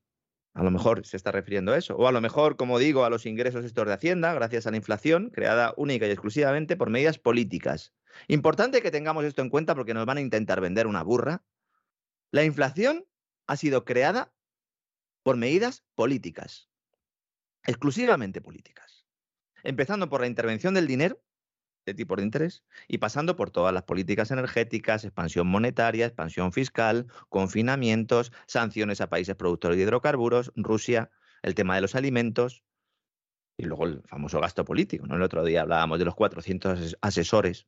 A 0.54 0.64
lo 0.64 0.72
mejor 0.72 1.06
se 1.06 1.16
está 1.16 1.32
refiriendo 1.32 1.72
a 1.72 1.78
eso. 1.78 1.96
O 1.96 2.08
a 2.08 2.12
lo 2.12 2.20
mejor, 2.20 2.58
como 2.58 2.78
digo, 2.78 3.06
a 3.06 3.10
los 3.10 3.26
ingresos 3.26 3.64
estos 3.64 3.86
de 3.86 3.94
Hacienda, 3.94 4.34
gracias 4.34 4.68
a 4.68 4.72
la 4.72 4.78
inflación, 4.78 5.30
creada 5.30 5.74
única 5.78 6.08
y 6.08 6.12
exclusivamente 6.12 6.76
por 6.76 6.90
medidas 6.90 7.18
políticas. 7.18 7.94
Importante 8.28 8.82
que 8.82 8.92
tengamos 8.92 9.24
esto 9.24 9.42
en 9.42 9.50
cuenta 9.50 9.76
porque 9.76 9.94
nos 9.94 10.06
van 10.06 10.18
a 10.18 10.22
intentar 10.22 10.60
vender 10.60 10.88
una 10.88 11.04
burra. 11.04 11.44
La 12.32 12.44
inflación 12.44 13.06
ha 13.48 13.56
sido 13.56 13.86
creada 13.86 14.34
por 15.24 15.38
medidas 15.38 15.84
políticas, 15.96 16.70
exclusivamente 17.64 18.42
políticas. 18.42 19.06
Empezando 19.64 20.10
por 20.10 20.22
la 20.22 20.28
intervención 20.28 20.74
del 20.74 20.88
dinero, 20.88 21.22
de 21.86 21.94
tipo 21.94 22.16
de 22.16 22.24
interés, 22.24 22.64
y 22.88 23.00
pasando 23.00 23.36
por 23.36 23.52
todas 23.52 23.74
las 23.74 23.84
políticas 23.84 24.32
energéticas, 24.32 25.04
expansión 25.04 25.48
monetaria, 25.48 26.06
expansión 26.06 26.52
fiscal, 26.52 27.08
confinamientos, 27.30 28.32
sanciones 28.46 29.02
a 29.02 29.10
países 29.10 29.36
productores 29.36 29.78
de 29.78 29.84
hidrocarburos, 29.84 30.52
Rusia, 30.56 31.10
el 31.42 31.56
tema 31.56 31.76
de 31.76 31.82
los 31.82 31.96
alimentos, 31.96 32.64
y 33.58 33.66
luego 33.66 33.86
el 33.86 34.02
famoso 34.04 34.40
gasto 34.40 34.66
político. 34.66 35.06
¿no? 35.08 35.16
El 35.16 35.22
otro 35.22 35.44
día 35.44 35.62
hablábamos 35.62 36.00
de 36.00 36.06
los 36.06 36.16
400 36.16 36.98
asesores 37.02 37.68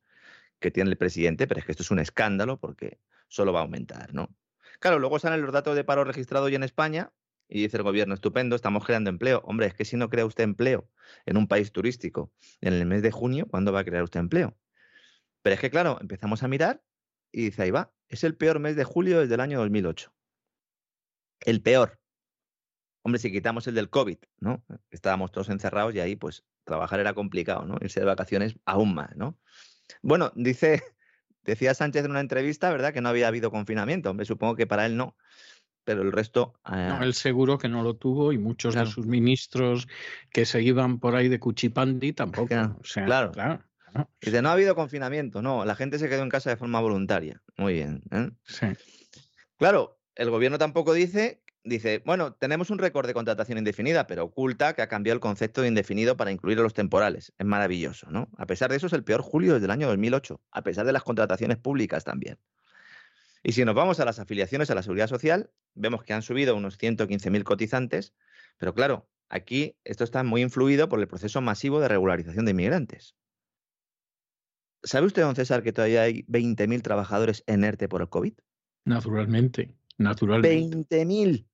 que 0.58 0.70
tiene 0.70 0.90
el 0.90 0.96
presidente, 0.96 1.46
pero 1.46 1.60
es 1.60 1.66
que 1.66 1.72
esto 1.72 1.82
es 1.82 1.90
un 1.90 1.98
escándalo 1.98 2.58
porque 2.58 2.98
solo 3.28 3.52
va 3.52 3.60
a 3.60 3.62
aumentar, 3.62 4.14
¿no? 4.14 4.34
Claro, 4.80 4.98
luego 4.98 5.18
salen 5.18 5.42
los 5.42 5.52
datos 5.52 5.76
de 5.76 5.84
paro 5.84 6.04
registrado 6.04 6.46
hoy 6.46 6.54
en 6.54 6.62
España 6.62 7.12
y 7.48 7.62
dice 7.62 7.76
el 7.76 7.82
gobierno, 7.82 8.14
estupendo, 8.14 8.56
estamos 8.56 8.84
creando 8.84 9.10
empleo. 9.10 9.42
Hombre, 9.44 9.66
es 9.66 9.74
que 9.74 9.84
si 9.84 9.96
no 9.96 10.08
crea 10.08 10.26
usted 10.26 10.44
empleo 10.44 10.88
en 11.26 11.36
un 11.36 11.46
país 11.46 11.72
turístico 11.72 12.32
en 12.60 12.72
el 12.72 12.86
mes 12.86 13.02
de 13.02 13.10
junio, 13.10 13.46
¿cuándo 13.46 13.72
va 13.72 13.80
a 13.80 13.84
crear 13.84 14.02
usted 14.02 14.20
empleo? 14.20 14.56
Pero 15.42 15.54
es 15.54 15.60
que, 15.60 15.70
claro, 15.70 15.98
empezamos 16.00 16.42
a 16.42 16.48
mirar 16.48 16.82
y 17.30 17.44
dice, 17.44 17.62
ahí 17.62 17.70
va, 17.70 17.92
es 18.08 18.24
el 18.24 18.36
peor 18.36 18.60
mes 18.60 18.76
de 18.76 18.84
julio 18.84 19.20
desde 19.20 19.34
el 19.34 19.40
año 19.40 19.58
2008. 19.60 20.12
El 21.40 21.62
peor. 21.62 22.00
Hombre, 23.02 23.18
si 23.18 23.30
quitamos 23.30 23.66
el 23.66 23.74
del 23.74 23.90
COVID, 23.90 24.18
¿no? 24.38 24.64
Estábamos 24.90 25.30
todos 25.30 25.50
encerrados 25.50 25.94
y 25.94 26.00
ahí, 26.00 26.16
pues, 26.16 26.44
trabajar 26.64 27.00
era 27.00 27.12
complicado, 27.12 27.66
¿no? 27.66 27.76
Irse 27.82 28.00
de 28.00 28.06
vacaciones 28.06 28.56
aún 28.64 28.94
más, 28.94 29.14
¿no? 29.16 29.38
Bueno, 30.00 30.32
dice, 30.34 30.82
decía 31.42 31.74
Sánchez 31.74 32.06
en 32.06 32.12
una 32.12 32.20
entrevista, 32.20 32.70
¿verdad? 32.70 32.94
Que 32.94 33.02
no 33.02 33.10
había 33.10 33.28
habido 33.28 33.50
confinamiento. 33.50 34.10
Hombre, 34.10 34.24
supongo 34.24 34.56
que 34.56 34.66
para 34.66 34.86
él 34.86 34.96
no 34.96 35.16
pero 35.84 36.02
el 36.02 36.12
resto... 36.12 36.54
No, 36.70 37.02
él 37.02 37.14
seguro 37.14 37.58
que 37.58 37.68
no 37.68 37.82
lo 37.82 37.94
tuvo 37.94 38.32
y 38.32 38.38
muchos 38.38 38.74
de 38.74 38.86
sus 38.86 39.06
ministros 39.06 39.86
que 40.30 40.46
se 40.46 40.62
iban 40.62 40.98
por 40.98 41.14
ahí 41.14 41.28
de 41.28 41.38
Cuchipandi 41.38 42.12
tampoco. 42.12 42.48
Claro, 42.48 43.32
claro. 43.32 43.62
Dice, 44.20 44.42
no 44.42 44.48
ha 44.48 44.52
habido 44.52 44.74
confinamiento, 44.74 45.40
no, 45.40 45.64
la 45.64 45.76
gente 45.76 45.98
se 45.98 46.08
quedó 46.08 46.22
en 46.22 46.28
casa 46.28 46.50
de 46.50 46.56
forma 46.56 46.80
voluntaria. 46.80 47.40
Muy 47.56 47.74
bien. 47.74 48.02
¿eh? 48.10 48.30
Sí. 48.42 48.66
Claro, 49.56 50.00
el 50.16 50.30
gobierno 50.30 50.58
tampoco 50.58 50.92
dice, 50.92 51.42
dice, 51.62 52.02
bueno, 52.04 52.32
tenemos 52.34 52.70
un 52.70 52.78
récord 52.78 53.06
de 53.06 53.14
contratación 53.14 53.58
indefinida, 53.58 54.06
pero 54.08 54.24
oculta 54.24 54.74
que 54.74 54.82
ha 54.82 54.88
cambiado 54.88 55.14
el 55.14 55.20
concepto 55.20 55.62
de 55.62 55.68
indefinido 55.68 56.16
para 56.16 56.32
incluir 56.32 56.58
a 56.58 56.62
los 56.62 56.74
temporales. 56.74 57.32
Es 57.38 57.46
maravilloso, 57.46 58.10
¿no? 58.10 58.28
A 58.36 58.46
pesar 58.46 58.70
de 58.70 58.76
eso, 58.76 58.88
es 58.88 58.92
el 58.92 59.04
peor 59.04 59.22
julio 59.22 59.54
desde 59.54 59.66
el 59.66 59.70
año 59.70 59.86
2008, 59.86 60.40
a 60.50 60.62
pesar 60.62 60.86
de 60.86 60.92
las 60.92 61.04
contrataciones 61.04 61.58
públicas 61.58 62.02
también. 62.02 62.38
Y 63.46 63.52
si 63.52 63.64
nos 63.64 63.74
vamos 63.74 64.00
a 64.00 64.06
las 64.06 64.18
afiliaciones 64.18 64.70
a 64.70 64.74
la 64.74 64.82
seguridad 64.82 65.06
social, 65.06 65.50
vemos 65.74 66.02
que 66.02 66.14
han 66.14 66.22
subido 66.22 66.56
unos 66.56 66.78
115.000 66.78 67.44
cotizantes, 67.44 68.14
pero 68.56 68.74
claro, 68.74 69.06
aquí 69.28 69.76
esto 69.84 70.02
está 70.02 70.24
muy 70.24 70.40
influido 70.40 70.88
por 70.88 70.98
el 70.98 71.06
proceso 71.06 71.42
masivo 71.42 71.78
de 71.78 71.88
regularización 71.88 72.46
de 72.46 72.52
inmigrantes. 72.52 73.14
¿Sabe 74.82 75.06
usted, 75.06 75.22
don 75.22 75.36
César, 75.36 75.62
que 75.62 75.74
todavía 75.74 76.02
hay 76.02 76.22
20.000 76.22 76.82
trabajadores 76.82 77.44
en 77.46 77.64
ERTE 77.64 77.86
por 77.86 78.00
el 78.00 78.08
COVID? 78.08 78.32
Naturalmente, 78.86 79.74
naturalmente. 79.98 81.04
20.000. 81.04 81.46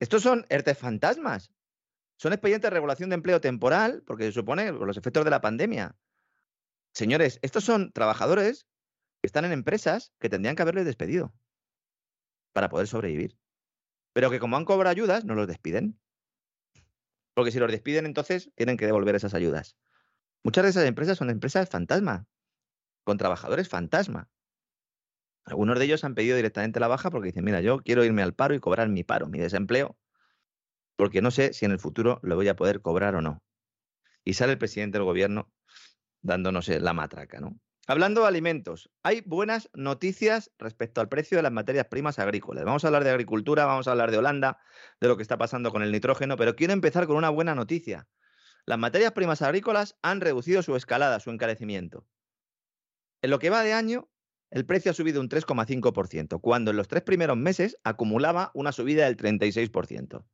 Estos 0.00 0.22
son 0.22 0.46
ERTE 0.48 0.74
fantasmas. 0.74 1.52
Son 2.16 2.32
expedientes 2.32 2.70
de 2.70 2.74
regulación 2.74 3.10
de 3.10 3.14
empleo 3.14 3.42
temporal, 3.42 4.02
porque 4.06 4.24
se 4.24 4.32
supone 4.32 4.72
por 4.72 4.86
los 4.86 4.96
efectos 4.96 5.24
de 5.24 5.30
la 5.30 5.42
pandemia. 5.42 5.96
Señores, 6.94 7.38
estos 7.42 7.64
son 7.64 7.92
trabajadores 7.92 8.66
están 9.26 9.44
en 9.44 9.52
empresas 9.52 10.12
que 10.18 10.28
tendrían 10.28 10.56
que 10.56 10.62
haberles 10.62 10.84
despedido 10.84 11.32
para 12.52 12.68
poder 12.68 12.86
sobrevivir. 12.86 13.38
Pero 14.12 14.30
que 14.30 14.40
como 14.40 14.56
han 14.56 14.64
cobrado 14.64 14.90
ayudas, 14.90 15.24
no 15.24 15.34
los 15.34 15.46
despiden. 15.46 16.00
Porque 17.34 17.52
si 17.52 17.58
los 17.58 17.70
despiden, 17.70 18.06
entonces 18.06 18.50
tienen 18.56 18.76
que 18.76 18.86
devolver 18.86 19.14
esas 19.14 19.34
ayudas. 19.34 19.76
Muchas 20.42 20.64
de 20.64 20.70
esas 20.70 20.86
empresas 20.86 21.18
son 21.18 21.30
empresas 21.30 21.68
fantasma, 21.68 22.26
con 23.04 23.18
trabajadores 23.18 23.68
fantasma. 23.68 24.28
Algunos 25.44 25.78
de 25.78 25.84
ellos 25.84 26.04
han 26.04 26.14
pedido 26.14 26.36
directamente 26.36 26.80
la 26.80 26.88
baja 26.88 27.10
porque 27.10 27.28
dicen, 27.28 27.44
mira, 27.44 27.60
yo 27.60 27.80
quiero 27.82 28.04
irme 28.04 28.22
al 28.22 28.34
paro 28.34 28.54
y 28.54 28.60
cobrar 28.60 28.88
mi 28.88 29.04
paro, 29.04 29.26
mi 29.28 29.38
desempleo, 29.38 29.96
porque 30.96 31.22
no 31.22 31.30
sé 31.30 31.52
si 31.52 31.64
en 31.64 31.72
el 31.72 31.78
futuro 31.78 32.20
lo 32.22 32.36
voy 32.36 32.48
a 32.48 32.56
poder 32.56 32.82
cobrar 32.82 33.14
o 33.14 33.22
no. 33.22 33.42
Y 34.24 34.34
sale 34.34 34.52
el 34.52 34.58
presidente 34.58 34.98
del 34.98 35.04
gobierno 35.04 35.50
dándonos 36.20 36.68
la 36.68 36.92
matraca, 36.92 37.40
¿no? 37.40 37.58
Hablando 37.90 38.20
de 38.20 38.28
alimentos, 38.28 38.88
hay 39.02 39.20
buenas 39.22 39.68
noticias 39.74 40.52
respecto 40.58 41.00
al 41.00 41.08
precio 41.08 41.38
de 41.38 41.42
las 41.42 41.50
materias 41.50 41.88
primas 41.88 42.20
agrícolas. 42.20 42.64
Vamos 42.64 42.84
a 42.84 42.86
hablar 42.86 43.02
de 43.02 43.10
agricultura, 43.10 43.64
vamos 43.64 43.88
a 43.88 43.90
hablar 43.90 44.12
de 44.12 44.18
Holanda, 44.18 44.60
de 45.00 45.08
lo 45.08 45.16
que 45.16 45.24
está 45.24 45.38
pasando 45.38 45.72
con 45.72 45.82
el 45.82 45.90
nitrógeno, 45.90 46.36
pero 46.36 46.54
quiero 46.54 46.72
empezar 46.72 47.08
con 47.08 47.16
una 47.16 47.30
buena 47.30 47.56
noticia. 47.56 48.06
Las 48.64 48.78
materias 48.78 49.10
primas 49.10 49.42
agrícolas 49.42 49.98
han 50.02 50.20
reducido 50.20 50.62
su 50.62 50.76
escalada, 50.76 51.18
su 51.18 51.30
encarecimiento. 51.30 52.06
En 53.22 53.30
lo 53.30 53.40
que 53.40 53.50
va 53.50 53.64
de 53.64 53.72
año, 53.72 54.08
el 54.52 54.66
precio 54.66 54.92
ha 54.92 54.94
subido 54.94 55.20
un 55.20 55.28
3,5%, 55.28 56.40
cuando 56.40 56.70
en 56.70 56.76
los 56.76 56.86
tres 56.86 57.02
primeros 57.02 57.38
meses 57.38 57.76
acumulaba 57.82 58.52
una 58.54 58.70
subida 58.70 59.06
del 59.06 59.16
36%. 59.16 60.24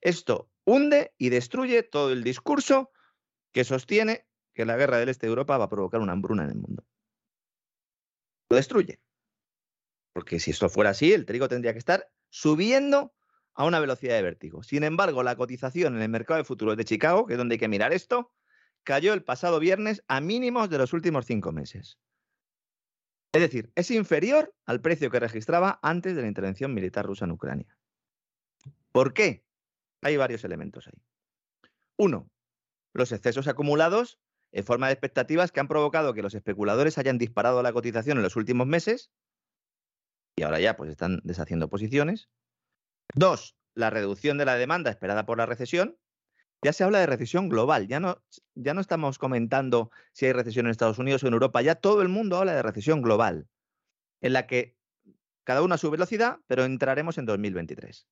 Esto 0.00 0.50
hunde 0.64 1.12
y 1.18 1.28
destruye 1.28 1.82
todo 1.82 2.10
el 2.10 2.24
discurso 2.24 2.90
que 3.52 3.64
sostiene 3.64 4.29
que 4.60 4.66
la 4.66 4.76
guerra 4.76 4.98
del 4.98 5.08
este 5.08 5.26
de 5.26 5.30
Europa 5.30 5.56
va 5.56 5.64
a 5.64 5.68
provocar 5.70 6.02
una 6.02 6.12
hambruna 6.12 6.44
en 6.44 6.50
el 6.50 6.56
mundo. 6.56 6.84
Lo 8.50 8.56
destruye. 8.56 9.00
Porque 10.12 10.38
si 10.38 10.50
esto 10.50 10.68
fuera 10.68 10.90
así, 10.90 11.14
el 11.14 11.24
trigo 11.24 11.48
tendría 11.48 11.72
que 11.72 11.78
estar 11.78 12.10
subiendo 12.28 13.14
a 13.54 13.64
una 13.64 13.80
velocidad 13.80 14.16
de 14.16 14.22
vértigo. 14.22 14.62
Sin 14.62 14.84
embargo, 14.84 15.22
la 15.22 15.34
cotización 15.34 15.96
en 15.96 16.02
el 16.02 16.10
mercado 16.10 16.36
de 16.36 16.44
futuros 16.44 16.76
de 16.76 16.84
Chicago, 16.84 17.24
que 17.26 17.34
es 17.34 17.38
donde 17.38 17.54
hay 17.54 17.58
que 17.58 17.68
mirar 17.68 17.94
esto, 17.94 18.34
cayó 18.84 19.14
el 19.14 19.24
pasado 19.24 19.60
viernes 19.60 20.04
a 20.08 20.20
mínimos 20.20 20.68
de 20.68 20.76
los 20.76 20.92
últimos 20.92 21.24
cinco 21.24 21.52
meses. 21.52 21.98
Es 23.32 23.40
decir, 23.40 23.72
es 23.76 23.90
inferior 23.90 24.54
al 24.66 24.82
precio 24.82 25.10
que 25.10 25.20
registraba 25.20 25.78
antes 25.82 26.14
de 26.14 26.20
la 26.20 26.28
intervención 26.28 26.74
militar 26.74 27.06
rusa 27.06 27.24
en 27.24 27.30
Ucrania. 27.30 27.78
¿Por 28.92 29.14
qué? 29.14 29.42
Hay 30.02 30.18
varios 30.18 30.44
elementos 30.44 30.86
ahí. 30.86 31.00
Uno, 31.96 32.28
los 32.92 33.10
excesos 33.12 33.48
acumulados 33.48 34.18
en 34.52 34.64
forma 34.64 34.86
de 34.86 34.94
expectativas 34.94 35.52
que 35.52 35.60
han 35.60 35.68
provocado 35.68 36.14
que 36.14 36.22
los 36.22 36.34
especuladores 36.34 36.98
hayan 36.98 37.18
disparado 37.18 37.62
la 37.62 37.72
cotización 37.72 38.18
en 38.18 38.22
los 38.22 38.36
últimos 38.36 38.66
meses 38.66 39.10
y 40.36 40.42
ahora 40.42 40.60
ya 40.60 40.76
pues 40.76 40.90
están 40.90 41.20
deshaciendo 41.22 41.68
posiciones. 41.68 42.30
Dos, 43.14 43.56
la 43.74 43.90
reducción 43.90 44.38
de 44.38 44.44
la 44.44 44.56
demanda 44.56 44.90
esperada 44.90 45.26
por 45.26 45.38
la 45.38 45.46
recesión. 45.46 45.98
Ya 46.62 46.72
se 46.72 46.84
habla 46.84 46.98
de 46.98 47.06
recesión 47.06 47.48
global, 47.48 47.88
ya 47.88 48.00
no, 48.00 48.22
ya 48.54 48.74
no 48.74 48.80
estamos 48.82 49.18
comentando 49.18 49.90
si 50.12 50.26
hay 50.26 50.32
recesión 50.32 50.66
en 50.66 50.70
Estados 50.70 50.98
Unidos 50.98 51.22
o 51.22 51.26
en 51.26 51.32
Europa, 51.32 51.62
ya 51.62 51.74
todo 51.74 52.02
el 52.02 52.08
mundo 52.08 52.36
habla 52.36 52.54
de 52.54 52.62
recesión 52.62 53.00
global, 53.00 53.48
en 54.20 54.34
la 54.34 54.46
que 54.46 54.76
cada 55.44 55.62
uno 55.62 55.74
a 55.74 55.78
su 55.78 55.90
velocidad, 55.90 56.40
pero 56.46 56.64
entraremos 56.64 57.16
en 57.16 57.24
2023. 57.24 58.06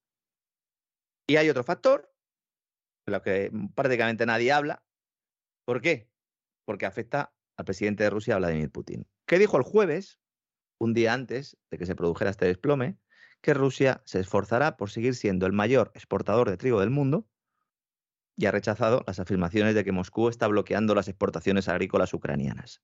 Y 1.27 1.35
hay 1.35 1.47
otro 1.49 1.63
factor, 1.63 2.11
de 3.05 3.11
lo 3.11 3.21
que 3.21 3.51
prácticamente 3.75 4.25
nadie 4.25 4.51
habla. 4.51 4.83
¿Por 5.65 5.79
qué? 5.81 6.08
Porque 6.69 6.85
afecta 6.85 7.33
al 7.57 7.65
presidente 7.65 8.03
de 8.03 8.11
Rusia, 8.11 8.37
Vladimir 8.37 8.69
Putin. 8.69 9.07
¿Qué 9.25 9.39
dijo 9.39 9.57
el 9.57 9.63
jueves, 9.63 10.19
un 10.77 10.93
día 10.93 11.13
antes 11.13 11.57
de 11.71 11.79
que 11.79 11.87
se 11.87 11.95
produjera 11.95 12.29
este 12.29 12.45
desplome? 12.45 12.99
Que 13.41 13.55
Rusia 13.55 14.03
se 14.05 14.19
esforzará 14.19 14.77
por 14.77 14.91
seguir 14.91 15.15
siendo 15.15 15.47
el 15.47 15.51
mayor 15.51 15.91
exportador 15.95 16.47
de 16.47 16.57
trigo 16.57 16.79
del 16.79 16.91
mundo 16.91 17.27
y 18.35 18.45
ha 18.45 18.51
rechazado 18.51 19.03
las 19.07 19.19
afirmaciones 19.19 19.73
de 19.73 19.83
que 19.83 19.91
Moscú 19.91 20.29
está 20.29 20.45
bloqueando 20.45 20.93
las 20.93 21.07
exportaciones 21.07 21.67
agrícolas 21.67 22.13
ucranianas. 22.13 22.83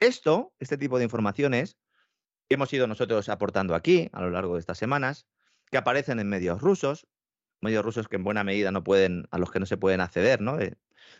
Esto, 0.00 0.52
este 0.58 0.76
tipo 0.76 0.98
de 0.98 1.04
informaciones, 1.04 1.78
que 2.48 2.56
hemos 2.56 2.72
ido 2.72 2.88
nosotros 2.88 3.28
aportando 3.28 3.76
aquí 3.76 4.10
a 4.12 4.20
lo 4.20 4.30
largo 4.30 4.54
de 4.54 4.58
estas 4.58 4.78
semanas, 4.78 5.28
que 5.70 5.78
aparecen 5.78 6.18
en 6.18 6.28
medios 6.28 6.60
rusos, 6.60 7.06
medios 7.60 7.84
rusos 7.84 8.08
que 8.08 8.16
en 8.16 8.24
buena 8.24 8.44
medida 8.44 8.70
no 8.70 8.84
pueden, 8.84 9.26
a 9.30 9.38
los 9.38 9.50
que 9.50 9.60
no 9.60 9.66
se 9.66 9.76
pueden 9.76 10.00
acceder, 10.00 10.40
¿no? 10.40 10.58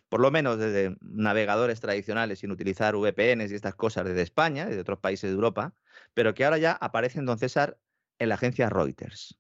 por 0.09 0.21
lo 0.21 0.31
menos 0.31 0.59
desde 0.59 0.97
navegadores 1.01 1.81
tradicionales 1.81 2.41
sin 2.41 2.51
utilizar 2.51 2.97
VPNs 2.97 3.53
y 3.53 3.55
estas 3.55 3.75
cosas 3.75 4.05
desde 4.05 4.23
España, 4.23 4.67
desde 4.67 4.81
otros 4.81 4.99
países 4.99 5.31
de 5.31 5.35
Europa, 5.35 5.75
pero 6.15 6.35
que 6.35 6.45
ahora 6.45 6.59
ya 6.59 6.73
aparecen, 6.73 7.25
don 7.25 7.39
en 8.19 8.29
la 8.29 8.35
agencia 8.35 8.71
Reuters. 8.71 9.39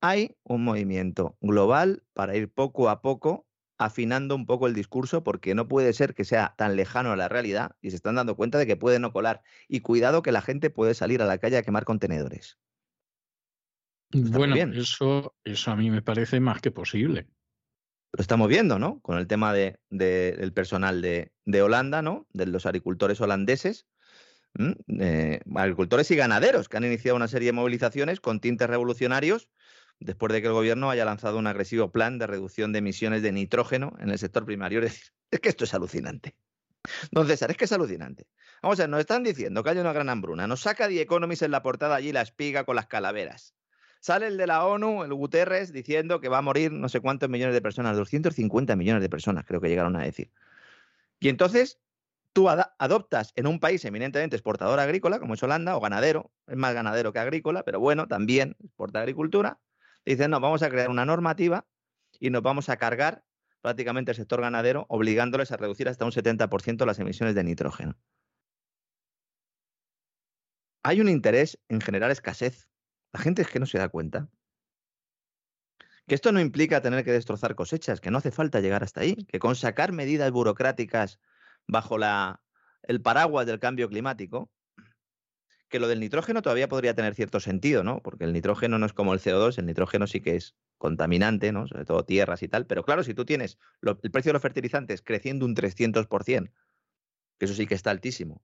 Hay 0.00 0.36
un 0.44 0.64
movimiento 0.64 1.36
global 1.40 2.04
para 2.14 2.36
ir 2.36 2.52
poco 2.52 2.88
a 2.88 3.02
poco 3.02 3.46
afinando 3.78 4.34
un 4.34 4.44
poco 4.44 4.66
el 4.66 4.74
discurso 4.74 5.24
porque 5.24 5.54
no 5.54 5.66
puede 5.66 5.92
ser 5.94 6.14
que 6.14 6.24
sea 6.24 6.54
tan 6.58 6.76
lejano 6.76 7.12
a 7.12 7.16
la 7.16 7.28
realidad 7.28 7.76
y 7.80 7.90
se 7.90 7.96
están 7.96 8.16
dando 8.16 8.36
cuenta 8.36 8.58
de 8.58 8.66
que 8.66 8.76
puede 8.76 8.98
no 8.98 9.12
colar. 9.12 9.42
Y 9.68 9.80
cuidado 9.80 10.22
que 10.22 10.32
la 10.32 10.42
gente 10.42 10.68
puede 10.68 10.94
salir 10.94 11.22
a 11.22 11.26
la 11.26 11.38
calle 11.38 11.56
a 11.56 11.62
quemar 11.62 11.84
contenedores. 11.84 12.58
Bueno, 14.12 14.56
eso, 14.56 15.34
eso 15.44 15.70
a 15.70 15.76
mí 15.76 15.90
me 15.90 16.02
parece 16.02 16.40
más 16.40 16.60
que 16.60 16.70
posible. 16.70 17.28
Lo 18.12 18.20
estamos 18.20 18.48
viendo, 18.48 18.78
¿no? 18.78 19.00
Con 19.00 19.18
el 19.18 19.28
tema 19.28 19.52
de, 19.52 19.78
del 19.88 20.52
personal 20.52 21.00
de, 21.00 21.32
de, 21.44 21.62
Holanda, 21.62 22.02
¿no? 22.02 22.26
De 22.32 22.46
los 22.46 22.66
agricultores 22.66 23.20
holandeses, 23.20 23.86
eh, 24.98 25.40
agricultores 25.54 26.10
y 26.10 26.16
ganaderos 26.16 26.68
que 26.68 26.76
han 26.76 26.84
iniciado 26.84 27.14
una 27.14 27.28
serie 27.28 27.46
de 27.46 27.52
movilizaciones 27.52 28.20
con 28.20 28.40
tintes 28.40 28.68
revolucionarios 28.68 29.48
después 30.00 30.32
de 30.32 30.40
que 30.40 30.48
el 30.48 30.54
gobierno 30.54 30.90
haya 30.90 31.04
lanzado 31.04 31.38
un 31.38 31.46
agresivo 31.46 31.92
plan 31.92 32.18
de 32.18 32.26
reducción 32.26 32.72
de 32.72 32.80
emisiones 32.80 33.22
de 33.22 33.30
nitrógeno 33.30 33.92
en 34.00 34.10
el 34.10 34.18
sector 34.18 34.44
primario. 34.44 34.80
Es 34.84 34.92
decir, 34.92 35.12
es 35.30 35.40
que 35.40 35.48
esto 35.48 35.64
es 35.64 35.74
alucinante. 35.74 36.34
Don 37.12 37.26
César, 37.26 37.50
es 37.50 37.56
que 37.56 37.66
es 37.66 37.72
alucinante. 37.72 38.26
Vamos 38.62 38.80
a 38.80 38.84
ver, 38.84 38.90
nos 38.90 39.00
están 39.00 39.22
diciendo 39.22 39.62
que 39.62 39.70
hay 39.70 39.78
una 39.78 39.92
gran 39.92 40.08
hambruna. 40.08 40.46
Nos 40.48 40.62
saca 40.62 40.88
The 40.88 41.00
Economist 41.02 41.42
en 41.42 41.50
la 41.52 41.62
portada 41.62 41.94
allí 41.94 42.10
la 42.10 42.22
espiga 42.22 42.64
con 42.64 42.74
las 42.74 42.86
calaveras. 42.86 43.54
Sale 44.00 44.26
el 44.26 44.36
de 44.36 44.46
la 44.46 44.64
ONU, 44.66 45.04
el 45.04 45.12
Guterres, 45.12 45.72
diciendo 45.72 46.20
que 46.20 46.28
va 46.28 46.38
a 46.38 46.42
morir 46.42 46.72
no 46.72 46.88
sé 46.88 47.00
cuántos 47.00 47.28
millones 47.28 47.54
de 47.54 47.60
personas, 47.60 47.96
250 47.96 48.74
millones 48.74 49.02
de 49.02 49.08
personas, 49.10 49.44
creo 49.46 49.60
que 49.60 49.68
llegaron 49.68 49.94
a 49.96 50.02
decir. 50.02 50.32
Y 51.20 51.28
entonces 51.28 51.78
tú 52.32 52.48
adoptas 52.48 53.32
en 53.36 53.46
un 53.46 53.60
país 53.60 53.84
eminentemente 53.84 54.36
exportador 54.36 54.80
agrícola, 54.80 55.18
como 55.20 55.34
es 55.34 55.42
Holanda, 55.42 55.76
o 55.76 55.80
ganadero, 55.80 56.32
es 56.46 56.56
más 56.56 56.74
ganadero 56.74 57.12
que 57.12 57.18
agrícola, 57.18 57.62
pero 57.62 57.78
bueno, 57.78 58.08
también 58.08 58.56
exporta 58.64 59.00
agricultura, 59.00 59.60
dicen, 60.06 60.30
no, 60.30 60.40
vamos 60.40 60.62
a 60.62 60.70
crear 60.70 60.88
una 60.88 61.04
normativa 61.04 61.66
y 62.18 62.30
nos 62.30 62.42
vamos 62.42 62.68
a 62.70 62.76
cargar 62.78 63.22
prácticamente 63.60 64.12
el 64.12 64.16
sector 64.16 64.40
ganadero, 64.40 64.86
obligándoles 64.88 65.52
a 65.52 65.58
reducir 65.58 65.88
hasta 65.88 66.06
un 66.06 66.12
70% 66.12 66.86
las 66.86 66.98
emisiones 66.98 67.34
de 67.34 67.44
nitrógeno. 67.44 67.98
Hay 70.82 71.02
un 71.02 71.10
interés 71.10 71.58
en 71.68 71.82
generar 71.82 72.10
escasez. 72.10 72.69
La 73.12 73.20
gente 73.20 73.42
es 73.42 73.48
que 73.48 73.58
no 73.58 73.66
se 73.66 73.78
da 73.78 73.88
cuenta. 73.88 74.28
Que 76.06 76.14
esto 76.14 76.32
no 76.32 76.40
implica 76.40 76.80
tener 76.80 77.04
que 77.04 77.12
destrozar 77.12 77.54
cosechas, 77.54 78.00
que 78.00 78.10
no 78.10 78.18
hace 78.18 78.30
falta 78.30 78.60
llegar 78.60 78.82
hasta 78.82 79.02
ahí, 79.02 79.16
que 79.26 79.38
con 79.38 79.54
sacar 79.54 79.92
medidas 79.92 80.30
burocráticas 80.30 81.20
bajo 81.66 81.98
la, 81.98 82.42
el 82.82 83.00
paraguas 83.00 83.46
del 83.46 83.60
cambio 83.60 83.88
climático, 83.88 84.50
que 85.68 85.78
lo 85.78 85.86
del 85.86 86.00
nitrógeno 86.00 86.42
todavía 86.42 86.68
podría 86.68 86.94
tener 86.94 87.14
cierto 87.14 87.38
sentido, 87.38 87.84
¿no? 87.84 88.02
Porque 88.02 88.24
el 88.24 88.32
nitrógeno 88.32 88.78
no 88.78 88.86
es 88.86 88.92
como 88.92 89.14
el 89.14 89.20
CO2, 89.20 89.58
el 89.58 89.66
nitrógeno 89.66 90.06
sí 90.08 90.20
que 90.20 90.34
es 90.34 90.56
contaminante, 90.78 91.52
¿no? 91.52 91.68
Sobre 91.68 91.84
todo 91.84 92.04
tierras 92.04 92.42
y 92.42 92.48
tal. 92.48 92.66
Pero 92.66 92.84
claro, 92.84 93.04
si 93.04 93.14
tú 93.14 93.24
tienes 93.24 93.58
el 93.82 94.10
precio 94.10 94.30
de 94.30 94.32
los 94.34 94.42
fertilizantes 94.42 95.00
creciendo 95.00 95.46
un 95.46 95.54
300%, 95.54 96.50
que 97.38 97.44
eso 97.44 97.54
sí 97.54 97.66
que 97.66 97.76
está 97.76 97.92
altísimo, 97.92 98.42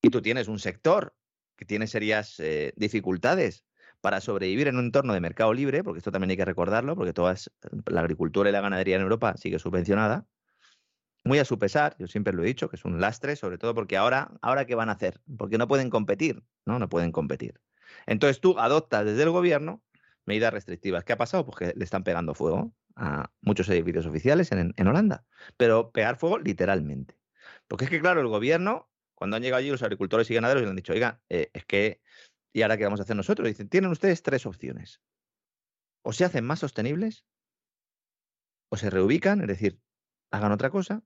y 0.00 0.10
tú 0.10 0.22
tienes 0.22 0.46
un 0.46 0.60
sector 0.60 1.14
que 1.60 1.66
tiene 1.66 1.86
serias 1.86 2.40
eh, 2.40 2.72
dificultades 2.76 3.66
para 4.00 4.22
sobrevivir 4.22 4.66
en 4.68 4.78
un 4.78 4.86
entorno 4.86 5.12
de 5.12 5.20
mercado 5.20 5.52
libre, 5.52 5.84
porque 5.84 5.98
esto 5.98 6.10
también 6.10 6.30
hay 6.30 6.38
que 6.38 6.46
recordarlo, 6.46 6.96
porque 6.96 7.12
toda 7.12 7.36
la 7.86 8.00
agricultura 8.00 8.48
y 8.48 8.52
la 8.52 8.62
ganadería 8.62 8.96
en 8.96 9.02
Europa 9.02 9.36
sigue 9.36 9.58
subvencionada, 9.58 10.26
muy 11.22 11.38
a 11.38 11.44
su 11.44 11.58
pesar, 11.58 11.96
yo 11.98 12.06
siempre 12.06 12.32
lo 12.32 12.42
he 12.42 12.46
dicho, 12.46 12.70
que 12.70 12.76
es 12.76 12.84
un 12.86 12.98
lastre, 12.98 13.36
sobre 13.36 13.58
todo 13.58 13.74
porque 13.74 13.98
ahora, 13.98 14.32
ahora 14.40 14.64
¿qué 14.64 14.74
van 14.74 14.88
a 14.88 14.92
hacer? 14.92 15.20
Porque 15.36 15.58
no 15.58 15.68
pueden 15.68 15.90
competir, 15.90 16.42
¿no? 16.64 16.78
No 16.78 16.88
pueden 16.88 17.12
competir. 17.12 17.60
Entonces 18.06 18.40
tú 18.40 18.58
adoptas 18.58 19.04
desde 19.04 19.24
el 19.24 19.30
gobierno 19.30 19.82
medidas 20.24 20.54
restrictivas. 20.54 21.04
¿Qué 21.04 21.12
ha 21.12 21.18
pasado? 21.18 21.44
Pues 21.44 21.58
que 21.58 21.78
le 21.78 21.84
están 21.84 22.04
pegando 22.04 22.34
fuego 22.34 22.72
a 22.96 23.30
muchos 23.42 23.68
edificios 23.68 24.06
oficiales 24.06 24.50
en, 24.50 24.72
en 24.74 24.86
Holanda, 24.88 25.26
pero 25.58 25.90
pegar 25.90 26.16
fuego 26.16 26.38
literalmente. 26.38 27.18
Porque 27.68 27.84
es 27.84 27.90
que, 27.90 28.00
claro, 28.00 28.22
el 28.22 28.28
gobierno, 28.28 28.89
cuando 29.20 29.36
han 29.36 29.42
llegado 29.42 29.58
allí 29.58 29.68
los 29.68 29.82
agricultores 29.82 30.30
y 30.30 30.34
ganaderos, 30.34 30.62
le 30.62 30.70
han 30.70 30.76
dicho, 30.76 30.94
oiga, 30.94 31.20
eh, 31.28 31.50
es 31.52 31.66
que, 31.66 32.00
¿y 32.54 32.62
ahora 32.62 32.78
qué 32.78 32.84
vamos 32.84 33.00
a 33.00 33.02
hacer 33.02 33.16
nosotros? 33.16 33.46
Dicen, 33.46 33.68
tienen 33.68 33.90
ustedes 33.90 34.22
tres 34.22 34.46
opciones. 34.46 35.02
O 36.02 36.14
se 36.14 36.24
hacen 36.24 36.42
más 36.42 36.60
sostenibles, 36.60 37.26
o 38.70 38.78
se 38.78 38.88
reubican, 38.88 39.42
es 39.42 39.48
decir, 39.48 39.78
hagan 40.30 40.52
otra 40.52 40.70
cosa 40.70 41.02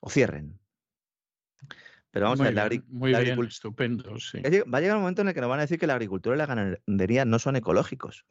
o 0.00 0.08
cierren. 0.08 0.58
Pero 2.10 2.24
vamos 2.24 2.40
a 2.40 2.44
ver, 2.44 2.54
la, 2.54 2.70
muy 2.88 3.10
bien, 3.10 3.38
estupendo. 3.44 4.14
Va 4.14 4.78
a 4.78 4.80
llegar 4.80 4.96
un 4.96 5.02
momento 5.02 5.20
en 5.20 5.28
el 5.28 5.34
que 5.34 5.42
nos 5.42 5.50
van 5.50 5.58
a 5.58 5.64
decir 5.64 5.78
que 5.78 5.86
la 5.86 5.92
agricultura 5.92 6.36
y 6.36 6.38
la 6.38 6.46
ganadería 6.46 7.26
no 7.26 7.38
son 7.38 7.56
ecológicos. 7.56 8.24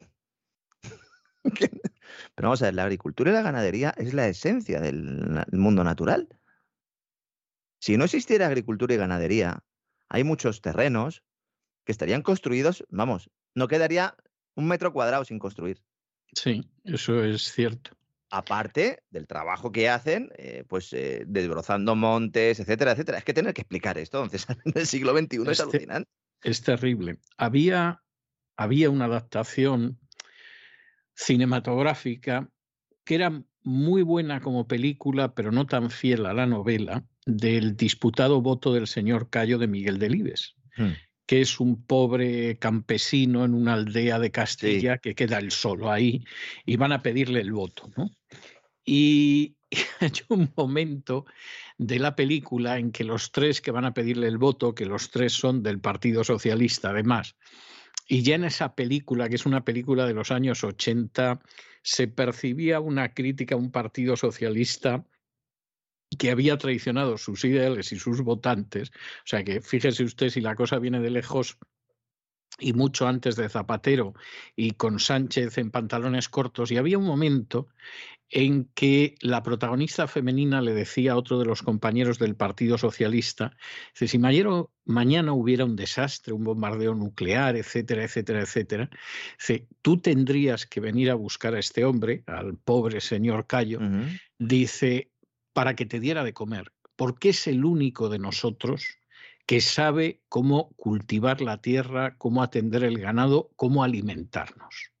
Pero 2.34 2.48
vamos 2.48 2.62
a 2.62 2.64
ver, 2.64 2.74
la 2.74 2.82
agricultura 2.82 3.30
y 3.30 3.34
la 3.34 3.42
ganadería 3.42 3.94
es 3.96 4.12
la 4.12 4.26
esencia 4.26 4.80
del 4.80 5.46
mundo 5.52 5.84
natural. 5.84 6.28
Si 7.80 7.96
no 7.96 8.04
existiera 8.04 8.46
agricultura 8.46 8.94
y 8.94 8.98
ganadería, 8.98 9.64
hay 10.08 10.22
muchos 10.22 10.60
terrenos 10.60 11.24
que 11.84 11.92
estarían 11.92 12.22
construidos, 12.22 12.84
vamos, 12.88 13.30
no 13.54 13.66
quedaría 13.66 14.16
un 14.54 14.68
metro 14.68 14.92
cuadrado 14.92 15.24
sin 15.24 15.38
construir. 15.38 15.82
Sí, 16.32 16.70
eso 16.84 17.24
es 17.24 17.52
cierto 17.52 17.96
aparte 18.30 19.02
del 19.10 19.26
trabajo 19.26 19.72
que 19.72 19.88
hacen, 19.88 20.30
eh, 20.36 20.64
pues 20.68 20.92
eh, 20.92 21.24
desbrozando 21.26 21.96
montes, 21.96 22.60
etcétera, 22.60 22.92
etcétera. 22.92 23.18
Es 23.18 23.24
que 23.24 23.34
tener 23.34 23.52
que 23.52 23.62
explicar 23.62 23.98
esto, 23.98 24.22
entonces, 24.22 24.46
en 24.64 24.72
el 24.74 24.86
siglo 24.86 25.16
XXI 25.16 25.50
es, 25.50 25.60
alucinante. 25.60 26.10
Es 26.42 26.62
terrible. 26.62 27.18
Había, 27.36 28.02
había 28.56 28.88
una 28.88 29.06
adaptación 29.06 29.98
cinematográfica 31.14 32.48
que 33.04 33.16
era 33.16 33.44
muy 33.62 34.02
buena 34.02 34.40
como 34.40 34.66
película, 34.66 35.34
pero 35.34 35.52
no 35.52 35.66
tan 35.66 35.90
fiel 35.90 36.26
a 36.26 36.34
la 36.34 36.46
novela, 36.46 37.04
del 37.26 37.76
disputado 37.76 38.40
voto 38.40 38.72
del 38.72 38.86
señor 38.86 39.30
Cayo 39.30 39.58
de 39.58 39.68
Miguel 39.68 39.98
Delibes. 39.98 40.54
Hmm 40.76 40.92
que 41.30 41.42
es 41.42 41.60
un 41.60 41.84
pobre 41.84 42.58
campesino 42.58 43.44
en 43.44 43.54
una 43.54 43.74
aldea 43.74 44.18
de 44.18 44.32
Castilla 44.32 44.98
que 44.98 45.14
queda 45.14 45.38
él 45.38 45.52
solo 45.52 45.88
ahí 45.88 46.24
y 46.66 46.74
van 46.74 46.90
a 46.90 47.02
pedirle 47.02 47.40
el 47.40 47.52
voto. 47.52 47.88
¿no? 47.96 48.10
Y 48.84 49.54
hay 50.00 50.10
un 50.28 50.52
momento 50.56 51.26
de 51.78 52.00
la 52.00 52.16
película 52.16 52.78
en 52.78 52.90
que 52.90 53.04
los 53.04 53.30
tres 53.30 53.60
que 53.60 53.70
van 53.70 53.84
a 53.84 53.94
pedirle 53.94 54.26
el 54.26 54.38
voto, 54.38 54.74
que 54.74 54.86
los 54.86 55.12
tres 55.12 55.32
son 55.32 55.62
del 55.62 55.78
Partido 55.78 56.24
Socialista 56.24 56.90
además, 56.90 57.36
y 58.12 58.24
ya 58.24 58.34
en 58.34 58.42
esa 58.42 58.74
película, 58.74 59.28
que 59.28 59.36
es 59.36 59.46
una 59.46 59.64
película 59.64 60.04
de 60.04 60.14
los 60.14 60.32
años 60.32 60.64
80, 60.64 61.40
se 61.84 62.08
percibía 62.08 62.80
una 62.80 63.14
crítica 63.14 63.54
a 63.54 63.58
un 63.58 63.70
Partido 63.70 64.16
Socialista 64.16 65.06
que 66.18 66.32
había 66.32 66.58
traicionado 66.58 67.18
sus 67.18 67.44
ideales 67.44 67.92
y 67.92 68.00
sus 68.00 68.22
votantes. 68.22 68.90
O 68.90 69.26
sea 69.26 69.44
que 69.44 69.60
fíjese 69.60 70.02
usted 70.02 70.28
si 70.30 70.40
la 70.40 70.56
cosa 70.56 70.80
viene 70.80 70.98
de 70.98 71.10
lejos 71.10 71.56
y 72.60 72.72
mucho 72.72 73.08
antes 73.08 73.36
de 73.36 73.48
Zapatero 73.48 74.14
y 74.54 74.72
con 74.72 74.98
Sánchez 74.98 75.58
en 75.58 75.70
pantalones 75.70 76.28
cortos. 76.28 76.70
Y 76.70 76.76
había 76.76 76.98
un 76.98 77.06
momento 77.06 77.68
en 78.30 78.70
que 78.74 79.16
la 79.20 79.42
protagonista 79.42 80.06
femenina 80.06 80.62
le 80.62 80.72
decía 80.72 81.12
a 81.12 81.16
otro 81.16 81.38
de 81.38 81.46
los 81.46 81.62
compañeros 81.62 82.18
del 82.18 82.36
Partido 82.36 82.78
Socialista, 82.78 83.56
si 83.92 84.18
mañana 84.18 85.32
hubiera 85.32 85.64
un 85.64 85.74
desastre, 85.74 86.32
un 86.32 86.44
bombardeo 86.44 86.94
nuclear, 86.94 87.56
etcétera, 87.56 88.04
etcétera, 88.04 88.42
etcétera, 88.42 88.90
tú 89.82 90.00
tendrías 90.00 90.64
que 90.66 90.80
venir 90.80 91.10
a 91.10 91.14
buscar 91.14 91.54
a 91.54 91.58
este 91.58 91.84
hombre, 91.84 92.22
al 92.26 92.56
pobre 92.56 93.00
señor 93.00 93.48
Cayo, 93.48 93.80
dice, 94.38 95.10
para 95.52 95.74
que 95.74 95.86
te 95.86 95.98
diera 95.98 96.22
de 96.22 96.32
comer, 96.32 96.72
porque 96.94 97.30
es 97.30 97.48
el 97.48 97.64
único 97.64 98.08
de 98.08 98.20
nosotros 98.20 98.99
que 99.46 99.60
sabe 99.60 100.20
cómo 100.28 100.70
cultivar 100.76 101.40
la 101.40 101.60
tierra, 101.60 102.16
cómo 102.18 102.42
atender 102.42 102.84
el 102.84 102.98
ganado, 102.98 103.50
cómo 103.56 103.82
alimentarnos. 103.82 104.92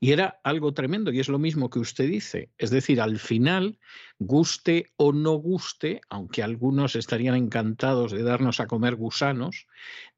Y 0.00 0.12
era 0.12 0.40
algo 0.44 0.74
tremendo, 0.74 1.12
y 1.12 1.20
es 1.20 1.28
lo 1.28 1.38
mismo 1.38 1.70
que 1.70 1.78
usted 1.78 2.08
dice. 2.08 2.50
Es 2.58 2.70
decir, 2.70 3.00
al 3.00 3.18
final, 3.18 3.78
guste 4.18 4.92
o 4.96 5.12
no 5.12 5.32
guste, 5.32 6.00
aunque 6.10 6.42
algunos 6.42 6.96
estarían 6.96 7.36
encantados 7.36 8.12
de 8.12 8.22
darnos 8.22 8.60
a 8.60 8.66
comer 8.66 8.96
gusanos, 8.96 9.66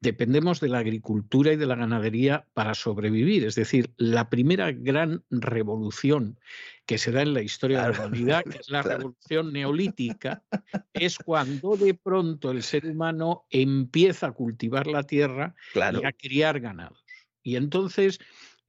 dependemos 0.01 0.59
de 0.59 0.69
la 0.69 0.79
agricultura 0.79 1.53
y 1.53 1.55
de 1.55 1.65
la 1.65 1.75
ganadería 1.75 2.45
para 2.53 2.73
sobrevivir. 2.73 3.45
Es 3.45 3.55
decir, 3.55 3.91
la 3.97 4.29
primera 4.29 4.71
gran 4.71 5.23
revolución 5.29 6.39
que 6.85 6.97
se 6.97 7.11
da 7.11 7.21
en 7.21 7.33
la 7.33 7.41
historia 7.41 7.83
de 7.83 7.93
la 7.93 7.99
humanidad, 8.07 8.43
que 8.43 8.59
es 8.59 8.69
la 8.69 8.81
revolución 8.81 9.51
neolítica, 9.51 10.43
es 10.93 11.17
cuando 11.17 11.75
de 11.75 11.93
pronto 11.93 12.51
el 12.51 12.63
ser 12.63 12.85
humano 12.85 13.45
empieza 13.49 14.27
a 14.27 14.31
cultivar 14.31 14.87
la 14.87 15.03
tierra 15.03 15.53
y 15.75 16.05
a 16.05 16.11
criar 16.13 16.59
ganados. 16.61 17.03
Y 17.43 17.55
entonces 17.55 18.19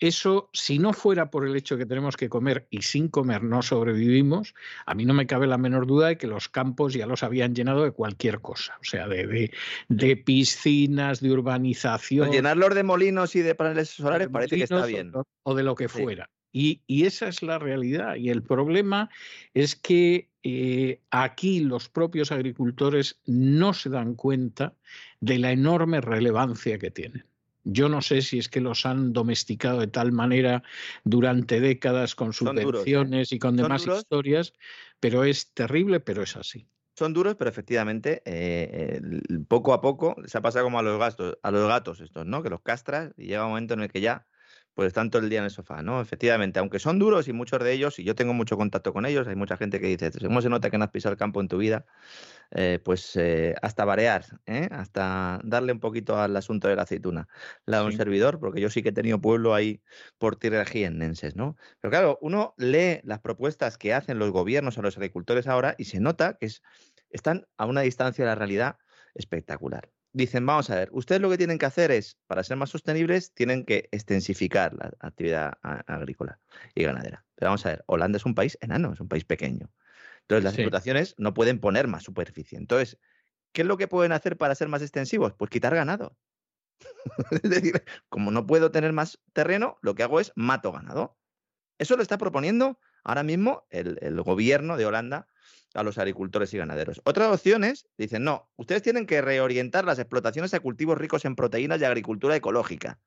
eso, 0.01 0.49
si 0.53 0.79
no 0.79 0.93
fuera 0.93 1.31
por 1.31 1.47
el 1.47 1.57
hecho 1.57 1.77
de 1.77 1.83
que 1.83 1.89
tenemos 1.89 2.17
que 2.17 2.29
comer 2.29 2.67
y 2.71 2.83
sin 2.83 3.09
comer 3.09 3.43
no 3.43 3.63
sobrevivimos, 3.63 4.55
a 4.87 4.95
mí 4.95 5.05
no 5.05 5.15
me 5.15 5.27
cabe 5.27 5.47
la 5.47 5.59
menor 5.59 5.87
duda 5.87 6.09
de 6.09 6.19
que 6.19 6.27
los 6.27 6.49
campos 6.49 6.95
ya 6.95 7.07
los 7.07 7.23
habían 7.23 7.55
llenado 7.55 7.83
de 7.83 7.91
cualquier 7.91 8.41
cosa, 8.41 8.77
o 8.81 8.85
sea, 8.85 9.09
de, 9.09 9.51
de, 9.89 10.17
piscinas, 10.17 11.21
de 11.21 11.33
urbanización. 11.33 12.29
Pues 12.29 12.37
llenarlos 12.37 12.75
de 12.75 12.83
molinos 12.83 13.35
y 13.35 13.41
de 13.41 13.55
paneles 13.55 13.91
solares 13.91 14.29
parece 14.29 14.57
que 14.57 14.65
está 14.65 14.87
bien. 14.87 15.13
O, 15.43 15.55
de 15.55 15.63
lo 15.63 15.75
que 15.75 15.89
fuera. 15.89 16.31
Y, 16.53 16.83
esa 16.89 17.29
es 17.29 17.43
la 17.43 17.59
realidad. 17.59 18.17
Y 18.17 18.31
el 18.31 18.43
problema 18.43 19.11
es 19.55 19.77
que 19.77 20.31
eh, 20.43 21.01
aquí 21.11 21.61
los 21.61 21.89
propios 21.89 22.33
agricultores 22.33 23.21
no 23.27 23.75
se 23.75 23.91
dan 23.91 24.15
cuenta 24.15 24.75
de 25.21 25.39
la 25.39 25.53
enorme 25.53 26.01
relevancia 26.01 26.79
que 26.79 26.91
tienen 26.91 27.28
Yo 27.71 27.91
no 27.91 28.01
sé 28.01 28.23
si 28.23 28.39
es 28.39 28.49
que 28.49 28.63
los 28.63 28.87
han 28.87 29.13
domesticado 29.13 29.81
de 29.81 29.89
tal 29.89 30.11
manera 30.11 30.63
durante 31.05 31.61
décadas 31.61 32.15
con 32.15 32.31
duros, 32.31 32.57
¿eh? 32.57 32.63
subvenciones 32.63 33.33
y 33.33 33.39
con 33.39 33.57
demás 33.57 33.83
duros. 33.83 33.99
historias, 33.99 34.55
pero 35.01 35.25
es 35.25 35.53
terrible, 35.53 36.01
pero 36.01 36.23
es 36.23 36.35
así. 36.37 36.67
Son 36.97 37.13
duros, 37.13 37.37
pero 37.37 37.51
efectivamente, 37.51 38.23
eh, 38.25 39.01
poco 39.49 39.75
a 39.75 39.83
poco 39.83 40.17
se 40.25 40.39
ha 40.39 40.41
pasado 40.41 40.65
como 40.65 40.79
a 40.79 40.83
los 40.83 40.99
gastos, 40.99 41.39
a 41.43 41.51
los 41.51 41.69
gatos 41.69 42.01
estos, 42.01 42.25
¿no? 42.25 42.43
Que 42.43 42.49
los 42.49 42.63
castras 42.63 43.13
y 43.19 43.27
llega 43.27 43.45
un 43.45 43.51
momento 43.51 43.75
en 43.75 43.81
el 43.81 43.93
que 43.93 44.01
ya, 44.01 44.27
pues 44.79 44.87
están 44.89 45.11
todo 45.11 45.23
el 45.23 45.29
día 45.29 45.41
en 45.41 45.45
el 45.47 45.51
sofá, 45.51 45.83
¿no? 45.83 46.01
Efectivamente, 46.01 46.61
aunque 46.61 46.79
son 46.79 47.01
duros 47.01 47.27
y 47.27 47.33
muchos 47.33 47.59
de 47.65 47.73
ellos, 47.73 47.99
y 47.99 48.05
yo 48.05 48.15
tengo 48.15 48.33
mucho 48.33 48.57
contacto 48.57 48.93
con 48.93 49.07
ellos, 49.07 49.27
hay 49.27 49.35
mucha 49.35 49.57
gente 49.57 49.81
que 49.81 49.89
dice, 49.89 50.13
¿cómo 50.25 50.41
se 50.41 50.49
nota 50.49 50.71
que 50.71 50.79
no 50.79 50.85
has 50.85 50.91
pisado 50.93 51.13
el 51.15 51.19
campo 51.19 51.41
en 51.41 51.49
tu 51.49 51.59
vida? 51.59 51.85
Eh, 52.53 52.81
pues 52.85 53.17
eh, 53.17 53.55
hasta 53.63 53.85
varear, 53.85 54.25
¿eh? 54.47 54.69
hasta 54.71 55.41
darle 55.45 55.73
un 55.73 55.81
poquito 55.81 56.17
al 56.19 56.37
asunto 56.37 56.69
de 56.69 56.77
la 56.77 56.83
aceituna. 56.83 57.29
La 57.67 57.81
de 57.81 57.87
un 57.87 57.93
Sí. 57.93 57.99
servidor, 57.99 58.39
porque 58.41 58.61
yo 58.61 58.71
sí 58.71 58.83
que 58.83 58.91
he 58.91 58.93
tenido 58.93 59.21
pueblo 59.21 59.55
ahí 59.55 59.83
por 60.19 60.37
tierra 60.37 60.65
jiennenses, 60.65 61.37
¿no? 61.37 61.57
Pero 61.81 61.91
claro, 61.91 62.19
uno 62.23 62.55
lee 62.59 63.01
las 63.05 63.21
propuestas 63.21 63.79
que 63.79 63.95
hacen 63.95 64.19
los 64.21 64.31
gobiernos 64.31 64.79
a 64.79 64.83
los 64.83 64.97
agricultores 64.97 65.49
ahora 65.49 65.75
y 65.79 65.87
se 65.87 66.01
nota 66.01 66.37
que 66.39 66.47
es- 66.47 66.63
están 67.11 67.47
a 67.57 67.67
una 67.67 67.81
distancia 67.83 68.25
de 68.25 68.29
la 68.31 68.35
realidad 68.37 68.77
espectacular. 69.15 69.91
Dicen, 70.19 70.45
vamos 70.45 70.69
a 70.69 70.75
ver, 70.75 70.89
ustedes 70.91 71.21
lo 71.21 71.31
que 71.31 71.39
tienen 71.39 71.59
que 71.59 71.67
hacer 71.67 71.93
es, 71.93 72.19
para 72.27 72.43
ser 72.43 72.57
más 72.57 72.71
sostenibles, 72.71 73.33
tienen 73.35 73.65
que 73.65 73.89
extensificar 73.93 74.75
la 74.75 74.91
actividad 74.99 75.53
agrícola 75.63 76.41
y 76.75 76.83
ganadera. 76.83 77.25
Pero 77.37 77.51
vamos 77.51 77.65
a 77.65 77.69
ver, 77.69 77.85
Holanda 77.87 78.17
es 78.17 78.27
un 78.27 78.35
país 78.35 78.59
enano, 78.61 78.93
es 78.93 78.99
un 78.99 79.07
país 79.07 79.25
pequeño. 79.25 79.71
Entonces 80.23 80.43
las 80.43 80.55
Sí. 80.55 80.63
explotaciones 80.63 81.15
no 81.19 81.35
pueden 81.35 81.61
poner 81.61 81.87
más 81.87 82.03
superficie. 82.03 82.59
Entonces, 82.59 82.99
¿qué 83.53 83.63
es 83.63 83.69
lo 83.69 83.77
que 83.77 83.87
pueden 83.87 84.11
hacer 84.11 84.37
para 84.37 84.57
ser 84.57 84.67
más 84.67 84.83
extensivos? 84.83 85.35
Pues 85.35 85.51
quitar 85.53 85.77
ganado. 85.77 86.19
es 87.31 87.49
decir, 87.49 87.85
como 88.09 88.33
no 88.33 88.45
puedo 88.45 88.73
tener 88.73 88.93
más 88.93 89.21
terreno, 89.33 89.79
lo 89.83 89.95
que 89.95 90.03
hago 90.03 90.19
es 90.19 90.33
mato 90.35 90.73
ganado. 90.73 91.17
Eso 91.79 91.97
lo 91.97 92.03
está 92.03 92.19
proponiendo 92.19 92.81
ahora 93.05 93.23
mismo 93.23 93.69
el, 93.71 93.99
el 94.03 94.21
gobierno 94.23 94.77
de 94.77 94.87
Holanda 94.87 95.29
a 95.75 95.83
los 95.83 95.99
agricultores 95.99 96.53
y 96.55 96.59
ganaderos. 96.59 97.01
Otras 97.05 97.33
opciones 97.33 97.87
dicen, 97.97 98.25
no, 98.25 98.51
ustedes 98.57 98.83
tienen 98.83 99.07
que 99.07 99.21
reorientar 99.21 99.85
las 99.85 99.99
explotaciones 99.99 100.55
a 100.55 100.61
cultivos 100.61 100.99
ricos 100.99 101.25
en 101.25 101.37
proteínas 101.37 101.81
y 101.81 101.85
agricultura 101.85 102.37
ecológica. 102.37 103.01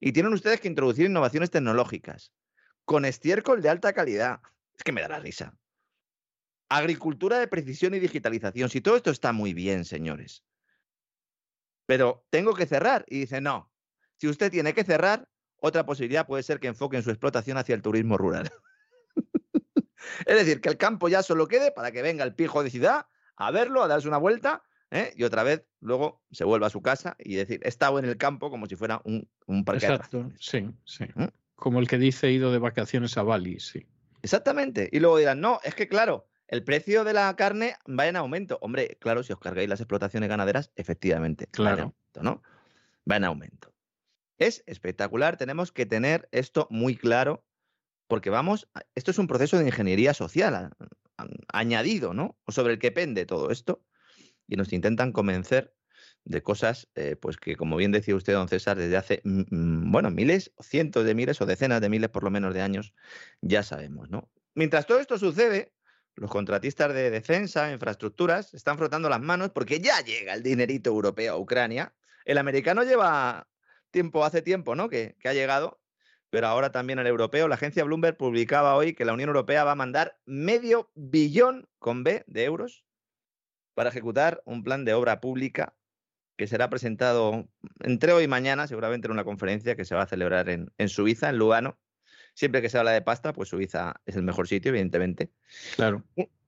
Y 0.00 0.12
tienen 0.12 0.32
ustedes 0.32 0.60
que 0.60 0.68
introducir 0.68 1.06
innovaciones 1.06 1.50
tecnológicas 1.50 2.32
con 2.84 3.04
estiércol 3.04 3.62
de 3.62 3.68
alta 3.68 3.92
calidad. 3.92 4.40
Es 4.76 4.82
que 4.82 4.92
me 4.92 5.02
da 5.02 5.08
la 5.08 5.20
risa. 5.20 5.54
Agricultura 6.68 7.38
de 7.38 7.48
precisión 7.48 7.94
y 7.94 7.98
digitalización. 7.98 8.70
Si 8.70 8.80
todo 8.80 8.96
esto 8.96 9.10
está 9.10 9.32
muy 9.32 9.52
bien, 9.52 9.84
señores. 9.84 10.44
Pero 11.86 12.24
tengo 12.30 12.54
que 12.54 12.66
cerrar. 12.66 13.04
Y 13.08 13.20
dice, 13.20 13.40
no. 13.40 13.70
Si 14.16 14.28
usted 14.28 14.50
tiene 14.50 14.72
que 14.72 14.84
cerrar, 14.84 15.28
otra 15.56 15.84
posibilidad 15.84 16.26
puede 16.26 16.42
ser 16.42 16.60
que 16.60 16.68
enfoquen 16.68 17.02
su 17.02 17.10
explotación 17.10 17.58
hacia 17.58 17.74
el 17.74 17.82
turismo 17.82 18.16
rural. 18.16 18.50
es 20.26 20.36
decir, 20.36 20.60
que 20.60 20.68
el 20.68 20.76
campo 20.76 21.08
ya 21.08 21.22
solo 21.22 21.48
quede 21.48 21.72
para 21.72 21.90
que 21.92 22.02
venga 22.02 22.24
el 22.24 22.34
pijo 22.34 22.62
de 22.62 22.70
ciudad 22.70 23.06
a 23.36 23.50
verlo, 23.50 23.82
a 23.82 23.88
darse 23.88 24.08
una 24.08 24.18
vuelta, 24.18 24.62
¿eh? 24.90 25.12
y 25.16 25.24
otra 25.24 25.42
vez 25.42 25.64
luego 25.80 26.22
se 26.30 26.44
vuelva 26.44 26.66
a 26.66 26.70
su 26.70 26.82
casa 26.82 27.16
y 27.18 27.36
decir, 27.36 27.60
he 27.64 27.68
estado 27.68 27.98
en 27.98 28.04
el 28.04 28.16
campo 28.16 28.50
como 28.50 28.66
si 28.66 28.76
fuera 28.76 29.00
un, 29.04 29.28
un 29.46 29.64
parque 29.64 29.86
Exacto, 29.86 30.30
sí, 30.38 30.68
sí. 30.84 31.04
¿Mm? 31.14 31.26
Como 31.56 31.78
el 31.80 31.88
que 31.88 31.98
dice 31.98 32.28
he 32.28 32.32
ido 32.32 32.52
de 32.52 32.58
vacaciones 32.58 33.16
a 33.18 33.22
Bali, 33.22 33.60
sí. 33.60 33.86
Exactamente. 34.22 34.88
Y 34.92 35.00
luego 35.00 35.18
dirán, 35.18 35.40
no, 35.40 35.60
es 35.64 35.74
que 35.74 35.88
claro, 35.88 36.26
el 36.48 36.64
precio 36.64 37.04
de 37.04 37.12
la 37.12 37.34
carne 37.36 37.76
va 37.88 38.06
en 38.08 38.16
aumento. 38.16 38.58
Hombre, 38.60 38.98
claro, 39.00 39.22
si 39.22 39.32
os 39.32 39.38
cargáis 39.38 39.68
las 39.68 39.80
explotaciones 39.80 40.28
ganaderas, 40.28 40.72
efectivamente, 40.76 41.44
va 41.44 41.48
en 41.48 41.52
Claro. 41.52 41.82
aumento, 41.82 42.22
¿no? 42.22 42.42
Va 43.10 43.16
en 43.16 43.24
aumento. 43.24 43.72
Es 44.36 44.62
espectacular, 44.66 45.36
tenemos 45.36 45.70
que 45.70 45.86
tener 45.86 46.28
esto 46.32 46.66
muy 46.70 46.96
claro, 46.96 47.44
porque 48.10 48.28
vamos, 48.28 48.68
esto 48.94 49.12
es 49.12 49.18
un 49.18 49.28
proceso 49.28 49.56
de 49.56 49.64
ingeniería 49.64 50.12
social 50.12 50.70
añadido, 51.48 52.12
¿no? 52.12 52.36
O 52.44 52.52
sobre 52.52 52.74
el 52.74 52.78
que 52.78 52.90
pende 52.90 53.24
todo 53.24 53.50
esto, 53.50 53.84
y 54.48 54.56
nos 54.56 54.72
intentan 54.72 55.12
convencer 55.12 55.74
de 56.24 56.42
cosas, 56.42 56.88
eh, 56.96 57.16
pues 57.16 57.36
que 57.36 57.56
como 57.56 57.76
bien 57.76 57.92
decía 57.92 58.16
usted, 58.16 58.34
don 58.34 58.48
César, 58.48 58.76
desde 58.76 58.96
hace, 58.96 59.22
bueno, 59.24 60.10
miles, 60.10 60.52
cientos 60.60 61.04
de 61.04 61.14
miles 61.14 61.40
o 61.40 61.46
decenas 61.46 61.80
de 61.80 61.88
miles 61.88 62.10
por 62.10 62.24
lo 62.24 62.30
menos 62.30 62.52
de 62.52 62.62
años, 62.62 62.92
ya 63.40 63.62
sabemos, 63.62 64.10
¿no? 64.10 64.28
Mientras 64.54 64.86
todo 64.86 64.98
esto 64.98 65.16
sucede, 65.16 65.72
los 66.16 66.30
contratistas 66.30 66.92
de 66.92 67.10
defensa, 67.10 67.72
infraestructuras, 67.72 68.52
están 68.54 68.76
frotando 68.76 69.08
las 69.08 69.20
manos 69.20 69.50
porque 69.50 69.80
ya 69.80 70.00
llega 70.00 70.34
el 70.34 70.42
dinerito 70.42 70.90
europeo 70.90 71.34
a 71.34 71.38
Ucrania. 71.38 71.94
El 72.24 72.38
americano 72.38 72.82
lleva 72.82 73.48
tiempo, 73.92 74.24
hace 74.24 74.42
tiempo, 74.42 74.74
¿no? 74.74 74.88
Que 74.88 75.16
ha 75.24 75.32
llegado, 75.32 75.79
pero 76.30 76.46
ahora 76.46 76.72
también 76.72 76.98
el 76.98 77.06
europeo. 77.06 77.48
La 77.48 77.56
agencia 77.56 77.84
Bloomberg 77.84 78.16
publicaba 78.16 78.76
hoy 78.76 78.94
que 78.94 79.04
la 79.04 79.12
Unión 79.12 79.28
Europea 79.28 79.64
va 79.64 79.72
a 79.72 79.76
mandar 79.76 80.18
medio 80.24 80.90
billón 80.94 81.68
con 81.78 82.04
B 82.04 82.24
de 82.26 82.44
euros 82.44 82.84
para 83.74 83.90
ejecutar 83.90 84.42
un 84.44 84.62
plan 84.62 84.84
de 84.84 84.94
obra 84.94 85.20
pública 85.20 85.74
que 86.36 86.46
será 86.46 86.70
presentado 86.70 87.48
entre 87.80 88.12
hoy 88.12 88.24
y 88.24 88.28
mañana, 88.28 88.66
seguramente 88.66 89.06
en 89.06 89.12
una 89.12 89.24
conferencia 89.24 89.76
que 89.76 89.84
se 89.84 89.94
va 89.94 90.02
a 90.02 90.06
celebrar 90.06 90.48
en, 90.48 90.72
en 90.78 90.88
Suiza, 90.88 91.28
en 91.28 91.36
Lugano. 91.36 91.78
Siempre 92.32 92.62
que 92.62 92.70
se 92.70 92.78
habla 92.78 92.92
de 92.92 93.02
pasta, 93.02 93.34
pues 93.34 93.50
Suiza 93.50 93.96
es 94.06 94.16
el 94.16 94.22
mejor 94.22 94.48
sitio, 94.48 94.70
evidentemente. 94.70 95.30
Claro. 95.76 96.02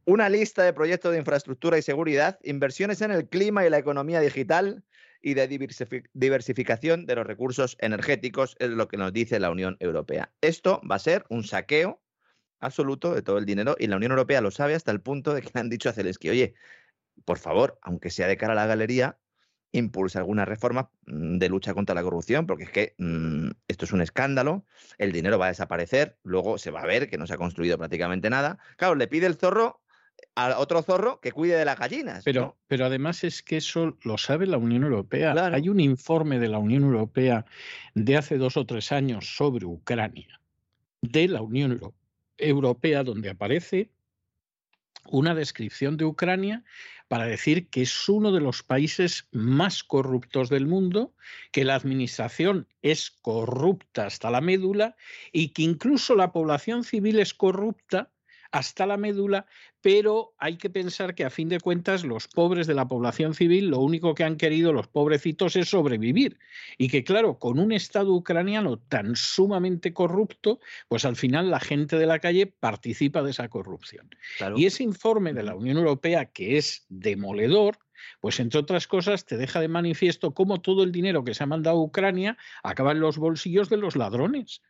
Una 0.05 0.29
lista 0.29 0.63
de 0.63 0.73
proyectos 0.73 1.13
de 1.13 1.19
infraestructura 1.19 1.77
y 1.77 1.83
seguridad, 1.83 2.39
inversiones 2.43 3.03
en 3.03 3.11
el 3.11 3.29
clima 3.29 3.67
y 3.67 3.71
la 3.71 3.79
economía 3.79 4.21
digital 4.21 4.83
y 5.23 5.35
de 5.35 5.49
diversifi- 5.49 6.09
diversificación 6.13 7.07
de 7.07 7.15
los 7.15 7.27
recursos 7.27 7.77
energéticos, 7.81 8.57
es 8.59 8.71
lo 8.71 8.89
que 8.89 8.97
nos 8.97 9.13
dice 9.13 9.41
la 9.41 9.51
Unión 9.51 9.77
Europea. 9.81 10.33
Esto 10.41 10.81
va 10.89 10.97
a 10.97 10.99
ser 11.01 11.25
un 11.29 11.45
saqueo 11.45 12.03
absoluto 12.61 13.15
de 13.15 13.23
todo 13.23 13.39
el 13.39 13.47
dinero 13.47 13.77
y 13.79 13.87
la 13.87 13.97
Unión 13.97 14.13
Europea 14.13 14.41
lo 14.41 14.51
sabe 14.51 14.75
hasta 14.75 14.93
el 14.93 15.01
punto 15.01 15.35
de 15.35 15.43
que 15.43 15.51
le 15.55 15.61
han 15.61 15.69
dicho 15.69 15.89
a 15.89 15.93
Zelensky, 15.93 16.31
oye, 16.31 16.55
por 17.25 17.39
favor, 17.39 17.79
aunque 17.83 18.11
sea 18.11 18.27
de 18.27 18.37
cara 18.37 18.53
a 18.53 18.57
la 18.57 18.67
galería, 18.67 19.19
impulsa 19.73 20.19
alguna 20.19 20.45
reforma 20.45 20.91
mm, 21.07 21.39
de 21.39 21.49
lucha 21.49 21.75
contra 21.75 21.95
la 21.95 22.03
corrupción, 22.03 22.47
porque 22.47 22.65
es 22.65 22.71
que 22.71 22.95
mm, 22.99 23.51
esto 23.69 23.85
es 23.85 23.93
un 23.93 24.03
escándalo, 24.03 24.67
el 24.99 25.13
dinero 25.13 25.39
va 25.39 25.47
a 25.47 25.49
desaparecer, 25.49 26.19
luego 26.23 26.59
se 26.59 26.71
va 26.71 26.83
a 26.83 26.87
ver 26.87 27.09
que 27.09 27.19
no 27.19 27.27
se 27.27 27.35
ha 27.35 27.39
construido 27.39 27.79
prácticamente 27.79 28.31
nada. 28.31 28.59
Claro, 28.77 28.95
le 28.95 29.09
pide 29.09 29.27
el 29.27 29.37
zorro 29.37 29.82
a 30.35 30.59
otro 30.59 30.83
zorro 30.83 31.21
que 31.21 31.33
cuide 31.33 31.57
de 31.57 31.65
las 31.65 31.79
gallinas. 31.79 32.25
Pero, 32.25 32.41
¿no? 32.41 32.57
pero 32.67 32.87
además 32.87 33.25
es 33.25 33.43
que 33.43 33.59
eso 33.59 33.97
lo 34.03 34.19
sabe 34.19 34.47
la 34.47 34.59
Unión 34.59 34.85
Europea. 34.85 35.33
Claro. 35.33 35.55
Hay 35.55 35.69
un 35.69 35.81
informe 35.81 36.39
de 36.39 36.49
la 36.49 36.59
Unión 36.59 36.85
Europea 36.85 37.45
de 37.95 38.17
hace 38.17 38.39
dos 38.39 38.57
o 38.57 38.65
tres 38.65 38.93
años 38.93 39.37
sobre 39.37 39.67
Ucrania, 39.67 40.41
de 41.03 41.29
la 41.29 41.43
Unión 41.43 41.73
Euro- 41.73 41.95
Europea, 42.39 43.05
donde 43.05 43.31
aparece 43.31 43.91
una 45.09 45.35
descripción 45.35 45.97
de 45.97 46.05
Ucrania 46.05 46.65
para 47.09 47.27
decir 47.27 47.69
que 47.69 47.83
es 47.83 48.09
uno 48.09 48.33
de 48.33 48.41
los 48.41 48.63
países 48.63 49.29
más 49.33 49.85
corruptos 49.85 50.49
del 50.49 50.67
mundo, 50.67 51.13
que 51.51 51.65
la 51.65 51.75
administración 51.75 52.69
es 52.81 53.11
corrupta 53.11 54.07
hasta 54.07 54.31
la 54.31 54.41
médula 54.41 54.97
y 55.31 55.49
que 55.49 55.63
incluso 55.63 56.15
la 56.15 56.33
población 56.33 56.85
civil 56.85 57.19
es 57.19 57.35
corrupta 57.35 58.11
hasta 58.53 58.87
la 58.87 58.99
médula, 58.99 59.47
pero 59.81 60.35
hay 60.39 60.59
que 60.59 60.71
pensar 60.71 61.15
que 61.15 61.25
a 61.25 61.31
fin 61.31 61.49
de 61.49 61.59
cuentas 61.59 62.05
los 62.05 62.29
pobres 62.29 62.67
de 62.67 62.75
la 62.75 62.87
población 62.87 63.35
civil 63.35 63.69
lo 63.69 63.81
único 63.81 64.15
que 64.15 64.25
han 64.25 64.37
querido 64.37 64.73
los 64.73 64.87
pobrecitos 64.87 65.57
es 65.57 65.71
sobrevivir 65.71 66.39
y 66.79 66.89
que 66.89 67.03
claro, 67.03 67.39
con 67.39 67.59
un 67.59 67.73
Estado 67.73 68.13
ucraniano 68.13 68.79
tan 68.79 69.17
sumamente 69.17 69.93
corrupto, 69.93 70.61
pues 70.89 71.05
al 71.05 71.17
final 71.17 71.51
la 71.51 71.61
gente 71.61 71.97
de 71.97 72.07
la 72.07 72.19
calle 72.19 72.47
participa 72.47 73.23
de 73.23 73.31
esa 73.31 73.49
corrupción. 73.49 74.11
Claro. 74.37 74.59
Y 74.59 74.67
ese 74.67 74.83
informe 74.83 75.33
de 75.33 75.43
la 75.43 75.57
Unión 75.57 75.79
Europea, 75.79 76.27
que 76.27 76.59
es 76.59 76.85
demoledor, 76.89 77.79
pues 78.21 78.39
entre 78.39 78.61
otras 78.61 78.87
cosas 78.87 79.25
te 79.25 79.37
deja 79.39 79.61
de 79.61 79.69
manifiesto 79.69 80.35
cómo 80.35 80.61
todo 80.61 80.83
el 80.83 80.93
dinero 80.93 81.25
que 81.25 81.35
se 81.35 81.43
ha 81.43 81.47
mandado 81.47 81.79
a 81.79 81.83
Ucrania 81.83 82.37
acaba 82.63 82.93
en 82.93 83.01
los 83.01 83.17
bolsillos 83.17 83.71
de 83.71 83.79
los 83.79 83.97
ladrones. 83.97 84.61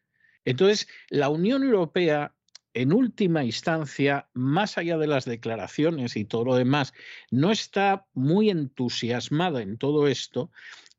Entonces, 0.45 0.89
la 1.09 1.29
Unión 1.29 1.63
Europea, 1.63 2.35
en 2.74 2.93
última 2.93 3.44
instancia, 3.44 4.28
más 4.35 4.78
allá 4.78 4.99
de 4.99 5.07
las 5.07 5.24
declaraciones 5.24 6.16
y 6.16 6.24
todo 6.24 6.44
lo 6.44 6.57
demás, 6.57 6.93
no 7.31 7.51
está 7.51 8.07
muy 8.15 8.51
entusiasmada 8.51 9.62
en 9.62 9.77
todo 9.78 10.09
esto, 10.09 10.51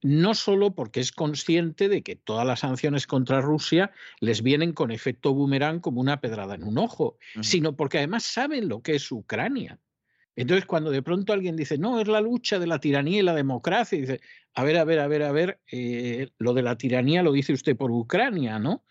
no 0.01 0.35
solo 0.35 0.75
porque 0.75 0.99
es 0.99 1.11
consciente 1.11 1.89
de 1.89 2.03
que 2.03 2.15
todas 2.15 2.45
las 2.45 2.59
sanciones 2.59 3.07
contra 3.07 3.41
Rusia 3.41 3.91
les 4.19 4.43
vienen 4.43 4.73
con 4.73 4.91
efecto 4.91 5.33
boomerang 5.33 5.79
como 5.79 6.01
una 6.01 6.19
pedrada 6.19 6.55
en 6.55 6.63
un 6.63 6.77
ojo, 6.77 7.17
sino 7.41 7.75
porque 7.75 7.99
además 7.99 8.23
saben 8.23 8.67
lo 8.67 8.81
que 8.81 8.95
es 8.95 9.11
Ucrania. 9.11 9.79
Entonces, 10.35 10.65
cuando 10.65 10.91
de 10.91 11.03
pronto 11.03 11.31
alguien 11.31 11.55
dice, 11.55 11.77
no, 11.77 11.99
es 11.99 12.07
la 12.07 12.19
lucha 12.19 12.59
de 12.59 12.67
la 12.67 12.79
tiranía 12.79 13.19
y 13.19 13.23
la 13.23 13.35
democracia, 13.35 13.97
y 13.97 14.01
dice, 14.01 14.21
a 14.55 14.63
ver, 14.63 14.77
a 14.77 14.83
ver, 14.83 14.99
a 14.99 15.07
ver, 15.07 15.23
a 15.23 15.31
ver, 15.31 15.59
eh, 15.71 16.29
lo 16.37 16.53
de 16.53 16.63
la 16.63 16.77
tiranía 16.77 17.23
lo 17.23 17.31
dice 17.31 17.53
usted 17.53 17.77
por 17.77 17.91
Ucrania, 17.91 18.59
¿no? 18.59 18.83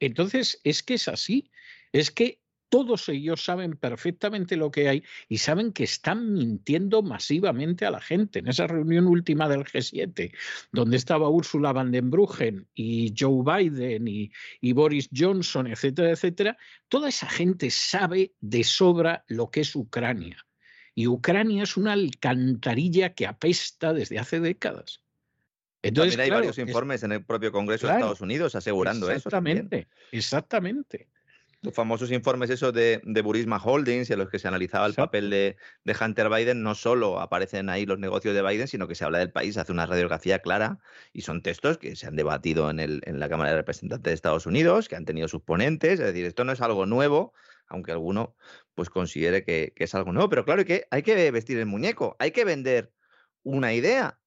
Entonces, 0.00 0.60
es 0.64 0.82
que 0.82 0.94
es 0.94 1.06
así. 1.06 1.50
Es 1.92 2.10
que 2.10 2.40
todos 2.70 3.08
ellos 3.08 3.44
saben 3.44 3.76
perfectamente 3.76 4.56
lo 4.56 4.70
que 4.70 4.88
hay 4.88 5.04
y 5.28 5.38
saben 5.38 5.72
que 5.72 5.84
están 5.84 6.32
mintiendo 6.32 7.02
masivamente 7.02 7.84
a 7.84 7.90
la 7.90 8.00
gente. 8.00 8.38
En 8.38 8.48
esa 8.48 8.66
reunión 8.66 9.06
última 9.06 9.48
del 9.48 9.64
G7, 9.64 10.32
donde 10.72 10.96
estaba 10.96 11.28
Ursula 11.28 11.72
van 11.72 11.90
den 11.90 12.10
Bruggen 12.10 12.68
y 12.74 13.12
Joe 13.18 13.42
Biden 13.44 14.08
y, 14.08 14.32
y 14.60 14.72
Boris 14.72 15.10
Johnson, 15.14 15.66
etcétera, 15.66 16.12
etcétera, 16.12 16.56
toda 16.88 17.08
esa 17.08 17.28
gente 17.28 17.70
sabe 17.70 18.32
de 18.40 18.64
sobra 18.64 19.24
lo 19.26 19.50
que 19.50 19.62
es 19.62 19.74
Ucrania. 19.74 20.46
Y 20.94 21.08
Ucrania 21.08 21.64
es 21.64 21.76
una 21.76 21.92
alcantarilla 21.92 23.14
que 23.14 23.26
apesta 23.26 23.92
desde 23.92 24.18
hace 24.18 24.38
décadas. 24.38 25.02
Entonces, 25.82 26.18
hay 26.18 26.30
varios 26.30 26.58
informes 26.58 27.02
en 27.02 27.12
el 27.12 27.24
propio 27.24 27.50
Congreso 27.52 27.86
de 27.86 27.94
Estados 27.94 28.20
Unidos 28.20 28.54
asegurando 28.54 29.06
eso. 29.06 29.16
Exactamente, 29.16 29.88
exactamente 30.12 31.08
los 31.62 31.74
famosos 31.74 32.10
informes 32.10 32.48
esos 32.48 32.72
de, 32.72 33.00
Burisma 33.22 33.58
Holdings 33.62 34.10
en 34.10 34.18
los 34.18 34.30
que 34.30 34.38
se 34.38 34.48
analizaba 34.48 34.86
el 34.86 34.94
papel 34.94 35.28
de, 35.30 35.56
Hunter 36.00 36.30
Biden, 36.30 36.62
no 36.62 36.74
solo 36.74 37.20
aparecen 37.20 37.68
ahí 37.68 37.84
los 37.84 37.98
negocios 37.98 38.34
de 38.34 38.42
Biden, 38.42 38.66
sino 38.66 38.88
que 38.88 38.94
se 38.94 39.04
habla 39.04 39.18
del 39.18 39.30
país, 39.30 39.58
hace 39.58 39.72
una 39.72 39.86
radiografía 39.86 40.38
clara 40.38 40.78
y 41.12 41.22
son 41.22 41.42
textos 41.42 41.78
que 41.78 41.96
se 41.96 42.06
han 42.06 42.16
debatido 42.16 42.70
en, 42.70 42.80
el, 42.80 43.02
en 43.04 43.20
la 43.20 43.28
Cámara 43.28 43.50
de 43.50 43.56
Representantes 43.56 44.10
de 44.10 44.14
Estados 44.14 44.46
Unidos, 44.46 44.88
que 44.88 44.96
han 44.96 45.04
tenido 45.04 45.28
sus 45.28 45.42
ponentes, 45.42 46.00
es 46.00 46.06
decir, 46.06 46.24
esto 46.24 46.44
no 46.44 46.52
es 46.52 46.62
algo 46.62 46.86
nuevo, 46.86 47.34
aunque 47.68 47.92
alguno 47.92 48.34
pues 48.74 48.88
considere 48.88 49.44
que, 49.44 49.74
que 49.76 49.84
es 49.84 49.94
algo 49.94 50.12
nuevo, 50.12 50.30
pero 50.30 50.44
claro 50.44 50.64
que 50.64 50.86
hay 50.90 51.02
que 51.02 51.30
vestir 51.30 51.58
el 51.58 51.66
muñeco, 51.66 52.16
hay 52.18 52.30
que 52.30 52.44
vender 52.44 52.92
una 53.42 53.74
idea, 53.74 54.18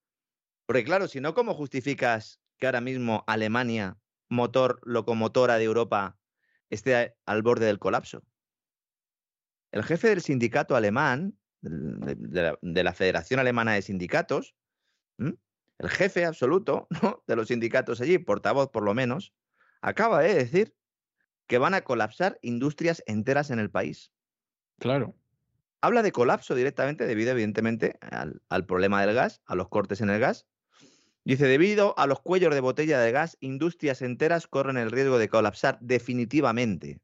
porque 0.67 0.83
claro, 0.83 1.07
si 1.07 1.19
no, 1.19 1.33
¿cómo 1.33 1.55
justificas 1.55 2.39
que 2.57 2.67
ahora 2.67 2.81
mismo 2.81 3.23
Alemania, 3.25 3.97
motor 4.29 4.79
locomotora 4.83 5.57
de 5.57 5.65
Europa, 5.65 6.17
esté 6.73 7.15
al 7.25 7.41
borde 7.41 7.65
del 7.65 7.79
colapso. 7.79 8.23
El 9.71 9.83
jefe 9.83 10.09
del 10.09 10.21
sindicato 10.21 10.75
alemán, 10.75 11.37
de 11.61 12.83
la, 12.83 12.93
Federación 12.93 13.39
Alemana 13.39 13.73
de 13.73 13.81
Sindicatos, 13.81 14.55
el 15.17 15.89
jefe 15.89 16.25
absoluto 16.25 16.87
de 17.27 17.35
los 17.35 17.47
sindicatos 17.47 18.01
allí, 18.01 18.17
portavoz 18.17 18.69
por 18.69 18.83
lo 18.83 18.93
menos, 18.93 19.33
acaba 19.81 20.21
de 20.21 20.35
decir 20.35 20.75
que 21.47 21.57
van 21.57 21.73
a 21.73 21.81
colapsar 21.81 22.37
industrias 22.41 23.03
enteras 23.05 23.49
en 23.49 23.59
el 23.59 23.69
país. 23.69 24.11
Claro. 24.79 25.15
Habla 25.81 26.01
de 26.03 26.11
colapso 26.11 26.55
directamente 26.55 27.05
debido, 27.05 27.31
evidentemente, 27.31 27.99
al 28.49 28.65
problema 28.65 29.05
del 29.05 29.15
gas, 29.15 29.41
a 29.45 29.55
los 29.55 29.67
cortes 29.67 29.99
en 29.99 30.09
el 30.09 30.19
gas, 30.19 30.47
Dice, 31.25 31.47
debido 31.47 31.97
a 31.97 32.05
los 32.05 32.19
cuellos 32.19 32.53
de 32.53 32.59
botella 32.59 32.99
de 32.99 33.11
gas, 33.11 33.37
industrias 33.39 34.01
enteras 34.01 34.47
corren 34.47 34.77
el 34.77 34.91
riesgo 34.91 35.17
de 35.17 35.29
colapsar 35.29 35.77
definitivamente. 35.79 36.99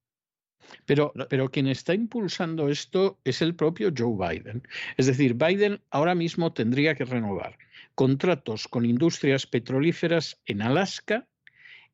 Pero, 0.85 1.13
pero 1.29 1.49
quien 1.49 1.67
está 1.67 1.93
impulsando 1.93 2.69
esto 2.69 3.19
es 3.23 3.41
el 3.41 3.55
propio 3.55 3.91
Joe 3.95 4.15
Biden. 4.15 4.67
Es 4.97 5.07
decir, 5.07 5.33
Biden 5.35 5.81
ahora 5.89 6.15
mismo 6.15 6.53
tendría 6.53 6.95
que 6.95 7.05
renovar 7.05 7.57
contratos 7.95 8.67
con 8.67 8.85
industrias 8.85 9.45
petrolíferas 9.47 10.39
en 10.45 10.61
Alaska, 10.61 11.27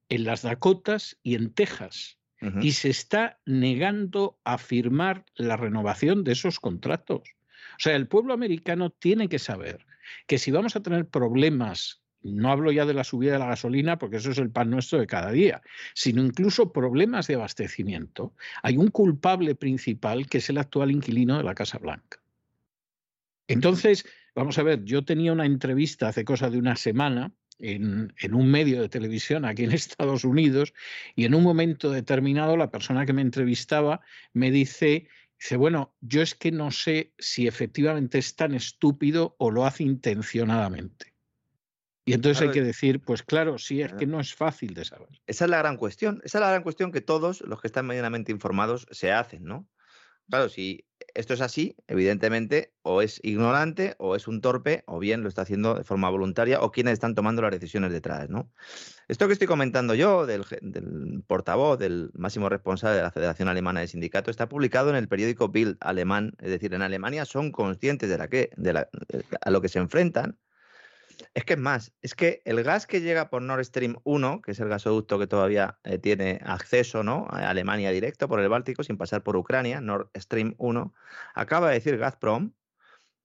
en 0.10 0.24
las 0.26 0.42
Dakotas 0.42 1.18
y 1.24 1.36
en 1.36 1.52
Texas. 1.52 2.18
Y 2.62 2.74
se 2.74 2.90
está 2.90 3.40
negando 3.48 4.38
a 4.44 4.60
firmar 4.60 5.26
la 5.34 5.58
renovación 5.58 6.24
de 6.24 6.34
esos 6.34 6.60
contratos. 6.60 7.22
O 7.22 7.80
sea, 7.80 7.96
el 7.96 8.08
pueblo 8.08 8.36
americano 8.36 8.92
tiene 8.92 9.30
que 9.30 9.40
saber 9.40 9.84
que 10.28 10.38
si 10.38 10.52
vamos 10.52 10.76
a 10.76 10.84
tener 10.84 11.08
problemas 11.08 12.05
no 12.34 12.52
hablo 12.52 12.72
ya 12.72 12.86
de 12.86 12.94
la 12.94 13.04
subida 13.04 13.34
de 13.34 13.40
la 13.40 13.48
gasolina, 13.48 13.98
porque 13.98 14.18
eso 14.18 14.32
es 14.32 14.38
el 14.40 14.50
pan 14.50 14.70
nuestro 14.70 15.00
de 15.00 15.08
cada 15.08 15.32
día, 15.32 15.62
sino 15.94 16.24
incluso 16.24 16.72
problemas 16.72 17.28
de 17.28 17.36
abastecimiento. 17.36 18.34
Hay 18.64 18.78
un 18.78 18.90
culpable 18.90 19.56
principal 19.56 20.28
que 20.28 20.40
es 20.40 20.50
el 20.50 20.58
actual 20.58 20.92
inquilino 20.92 21.38
de 21.38 21.44
la 21.44 21.54
Casa 21.54 21.78
Blanca. 21.78 22.20
Entonces, 23.48 24.06
vamos 24.34 24.58
a 24.58 24.64
ver, 24.64 24.84
yo 24.86 25.06
tenía 25.06 25.32
una 25.32 25.46
entrevista 25.46 26.08
hace 26.08 26.26
cosa 26.26 26.50
de 26.50 26.58
una 26.58 26.76
semana 26.76 27.32
en, 27.60 28.12
un 28.34 28.50
medio 28.50 28.82
de 28.82 28.90
televisión 28.90 29.46
aquí 29.46 29.64
en 29.64 29.72
Estados 29.74 30.24
Unidos 30.24 30.74
y 31.16 31.26
en 31.26 31.36
un 31.36 31.44
momento 31.44 31.92
determinado 31.92 32.58
la 32.58 32.72
persona 32.72 33.06
que 33.06 33.14
me 33.14 33.22
entrevistaba 33.22 34.02
me 34.34 34.50
dice, 34.50 35.08
dice, 35.40 35.58
bueno, 35.58 35.94
yo 36.02 36.24
es 36.24 36.34
que 36.34 36.52
no 36.52 36.72
sé 36.72 37.14
si 37.20 37.48
efectivamente 37.48 38.18
es 38.18 38.36
tan 38.36 38.56
estúpido 38.56 39.36
o 39.38 39.52
lo 39.52 39.66
hace 39.66 39.84
intencionadamente. 39.84 41.15
Y 42.06 42.14
entonces 42.14 42.42
hay 42.44 42.52
que 42.52 42.62
decir, 42.62 43.02
pues 43.02 43.24
claro, 43.24 43.58
sí, 43.58 43.82
es 43.82 43.94
que 43.94 44.06
no 44.06 44.20
es 44.20 44.36
fácil 44.36 44.76
de 44.76 44.86
saber. 44.86 45.10
Esa 45.26 45.46
es 45.46 45.52
la 45.52 45.58
gran 45.58 45.76
cuestión. 45.76 46.22
Esa 46.24 46.38
es 46.38 46.42
la 46.42 46.50
gran 46.50 46.62
cuestión 46.62 46.92
que 46.92 47.02
todos 47.02 47.42
los 47.42 47.60
que 47.60 47.68
están 47.68 47.88
medianamente 47.88 48.32
informados 48.32 48.88
se 48.92 49.12
hacen, 49.12 49.44
¿no? 49.44 49.68
Claro, 50.30 50.50
si 50.50 50.88
esto 51.14 51.34
es 51.34 51.42
así, 51.42 51.76
evidentemente, 51.88 52.74
o 52.82 53.02
es 53.02 53.20
ignorante, 53.24 53.96
o 54.00 54.16
es 54.16 54.28
un 54.28 54.42
torpe, 54.42 54.84
o 54.88 55.00
bien 55.00 55.22
lo 55.22 55.30
está 55.30 55.44
haciendo 55.44 55.76
de 55.76 55.84
forma 55.84 56.10
voluntaria, 56.10 56.62
o 56.62 56.72
quienes 56.72 56.94
están 56.94 57.16
tomando 57.16 57.42
las 57.42 57.52
decisiones 57.52 57.92
detrás, 57.92 58.30
¿no? 58.30 58.52
Esto 59.08 59.28
que 59.28 59.34
estoy 59.34 59.48
comentando 59.48 59.94
yo, 59.94 60.26
del, 60.26 60.44
portavoz, 61.28 61.78
del 61.78 62.10
máximo 62.14 62.50
responsable 62.50 62.98
de 62.98 63.04
la 63.04 63.12
Federación 63.12 63.48
Alemana 63.50 63.82
de 63.82 63.88
Sindicatos, 63.88 64.32
está 64.32 64.50
publicado 64.50 64.90
en 64.90 64.96
el 64.96 65.08
periódico 65.08 65.50
Bild 65.50 65.78
alemán, 65.80 66.34
es 66.40 66.50
decir, 66.50 66.74
en 66.74 66.82
Alemania 66.82 67.26
son 67.26 67.52
conscientes 67.52 68.10
de 68.10 68.18
la 68.18 68.28
que, 68.28 68.50
de 68.58 68.74
la, 68.74 68.90
a 69.42 69.50
lo 69.52 69.62
que 69.62 69.70
se 69.70 69.80
enfrentan, 69.80 70.40
es 71.34 71.46
que 71.46 71.54
es 71.54 71.60
más, 71.60 71.94
es 72.02 72.16
que 72.16 72.42
el 72.46 72.64
gas 72.64 72.88
que 72.88 73.02
llega 73.02 73.30
por 73.30 73.42
Nord 73.42 73.64
Stream 73.66 73.98
1, 74.04 74.42
que 74.42 74.52
es 74.52 74.60
el 74.60 74.70
gasoducto 74.70 75.20
que 75.20 75.28
todavía 75.28 75.80
eh, 75.84 75.98
tiene 75.98 76.40
acceso 76.44 77.04
¿no? 77.04 77.28
a 77.30 77.50
Alemania 77.50 77.92
directo 77.92 78.28
por 78.28 78.40
el 78.40 78.50
Báltico 78.50 78.84
sin 78.84 78.98
pasar 78.98 79.24
por 79.24 79.36
Ucrania, 79.36 79.82
Nord 79.82 80.10
Stream 80.18 80.56
1, 80.58 80.94
acaba 81.34 81.70
de 81.70 81.76
decir 81.76 81.98
Gazprom 81.98 82.54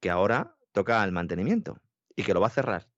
que 0.00 0.10
ahora 0.10 0.56
toca 0.72 1.02
el 1.04 1.12
mantenimiento 1.12 1.80
y 2.16 2.22
que 2.22 2.34
lo 2.34 2.40
va 2.40 2.48
a 2.48 2.50
cerrar 2.50 2.88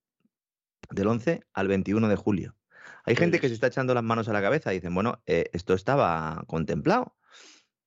del 0.91 1.07
11 1.07 1.43
al 1.53 1.69
21 1.69 2.09
de 2.09 2.17
julio. 2.17 2.57
Hay 3.05 3.17
gente 3.17 3.41
que 3.41 3.49
se 3.49 3.55
está 3.55 3.67
echando 3.69 3.95
las 3.95 4.05
manos 4.05 4.29
a 4.29 4.33
la 4.33 4.43
cabeza 4.43 4.73
y 4.73 4.77
dicen, 4.77 4.95
bueno, 4.95 5.23
eh, 5.27 5.51
esto 5.53 5.75
estaba 5.75 6.45
contemplado 6.47 7.17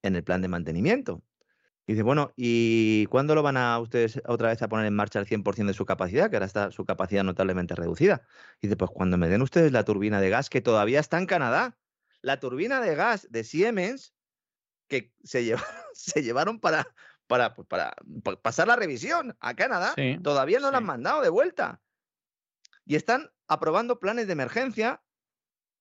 en 0.02 0.16
el 0.16 0.24
plan 0.24 0.42
de 0.42 0.48
mantenimiento. 0.48 1.24
Y 1.88 1.94
dice, 1.94 2.04
bueno, 2.04 2.34
¿y 2.36 3.06
cuándo 3.08 3.36
lo 3.36 3.44
van 3.44 3.58
a 3.58 3.78
ustedes 3.80 4.20
otra 4.26 4.50
vez 4.50 4.62
a 4.62 4.68
poner 4.68 4.88
en 4.88 4.96
marcha 4.96 5.20
al 5.20 5.28
100% 5.28 5.68
de 5.68 5.74
su 5.74 5.86
capacidad? 5.86 6.30
Que 6.30 6.38
ahora 6.38 6.48
está 6.48 6.72
su 6.72 6.84
capacidad 6.84 7.24
notablemente 7.24 7.76
reducida. 7.76 8.24
Y 8.60 8.68
dice, 8.68 8.76
pues 8.76 8.90
cuando 8.92 9.18
me 9.18 9.28
den 9.28 9.44
ustedes 9.44 9.72
la 9.72 9.84
turbina 9.84 10.20
de 10.20 10.30
gas 10.30 10.50
que 10.50 10.62
todavía 10.62 11.00
está 11.00 11.20
en 11.20 11.28
Canadá. 11.28 11.78
La 12.22 12.40
turbina 12.40 12.82
de 12.82 12.96
gas 12.96 13.28
de 13.30 13.44
Siemens 13.44 14.16
que 14.88 15.14
se, 15.24 15.56
se 15.94 16.24
llevaron 16.24 16.60
para, 16.60 16.88
para, 17.28 17.54
pues, 17.54 17.68
para, 17.68 17.96
pasar 18.42 18.68
la 18.68 18.76
revisión 18.76 19.38
a 19.40 19.54
Canadá, 19.56 19.94
todavía 20.24 20.60
no 20.60 20.72
la 20.72 20.80
han 20.80 20.86
mandado 20.86 21.22
de 21.22 21.30
vuelta. 21.30 21.82
Y 22.84 22.96
están 22.96 23.32
aprobando 23.48 24.00
planes 24.00 24.26
de 24.26 24.34
emergencia 24.34 25.04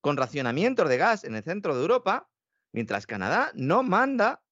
con 0.02 0.18
racionamientos 0.18 0.86
de 0.89 0.98
gas 0.98 1.24
en 1.24 1.35
el 1.35 1.43
centro 1.43 1.74
de 1.74 1.81
Europa, 1.81 2.28
mientras 2.72 3.06
Canadá 3.06 3.52
no 3.55 3.82
manda 3.82 4.44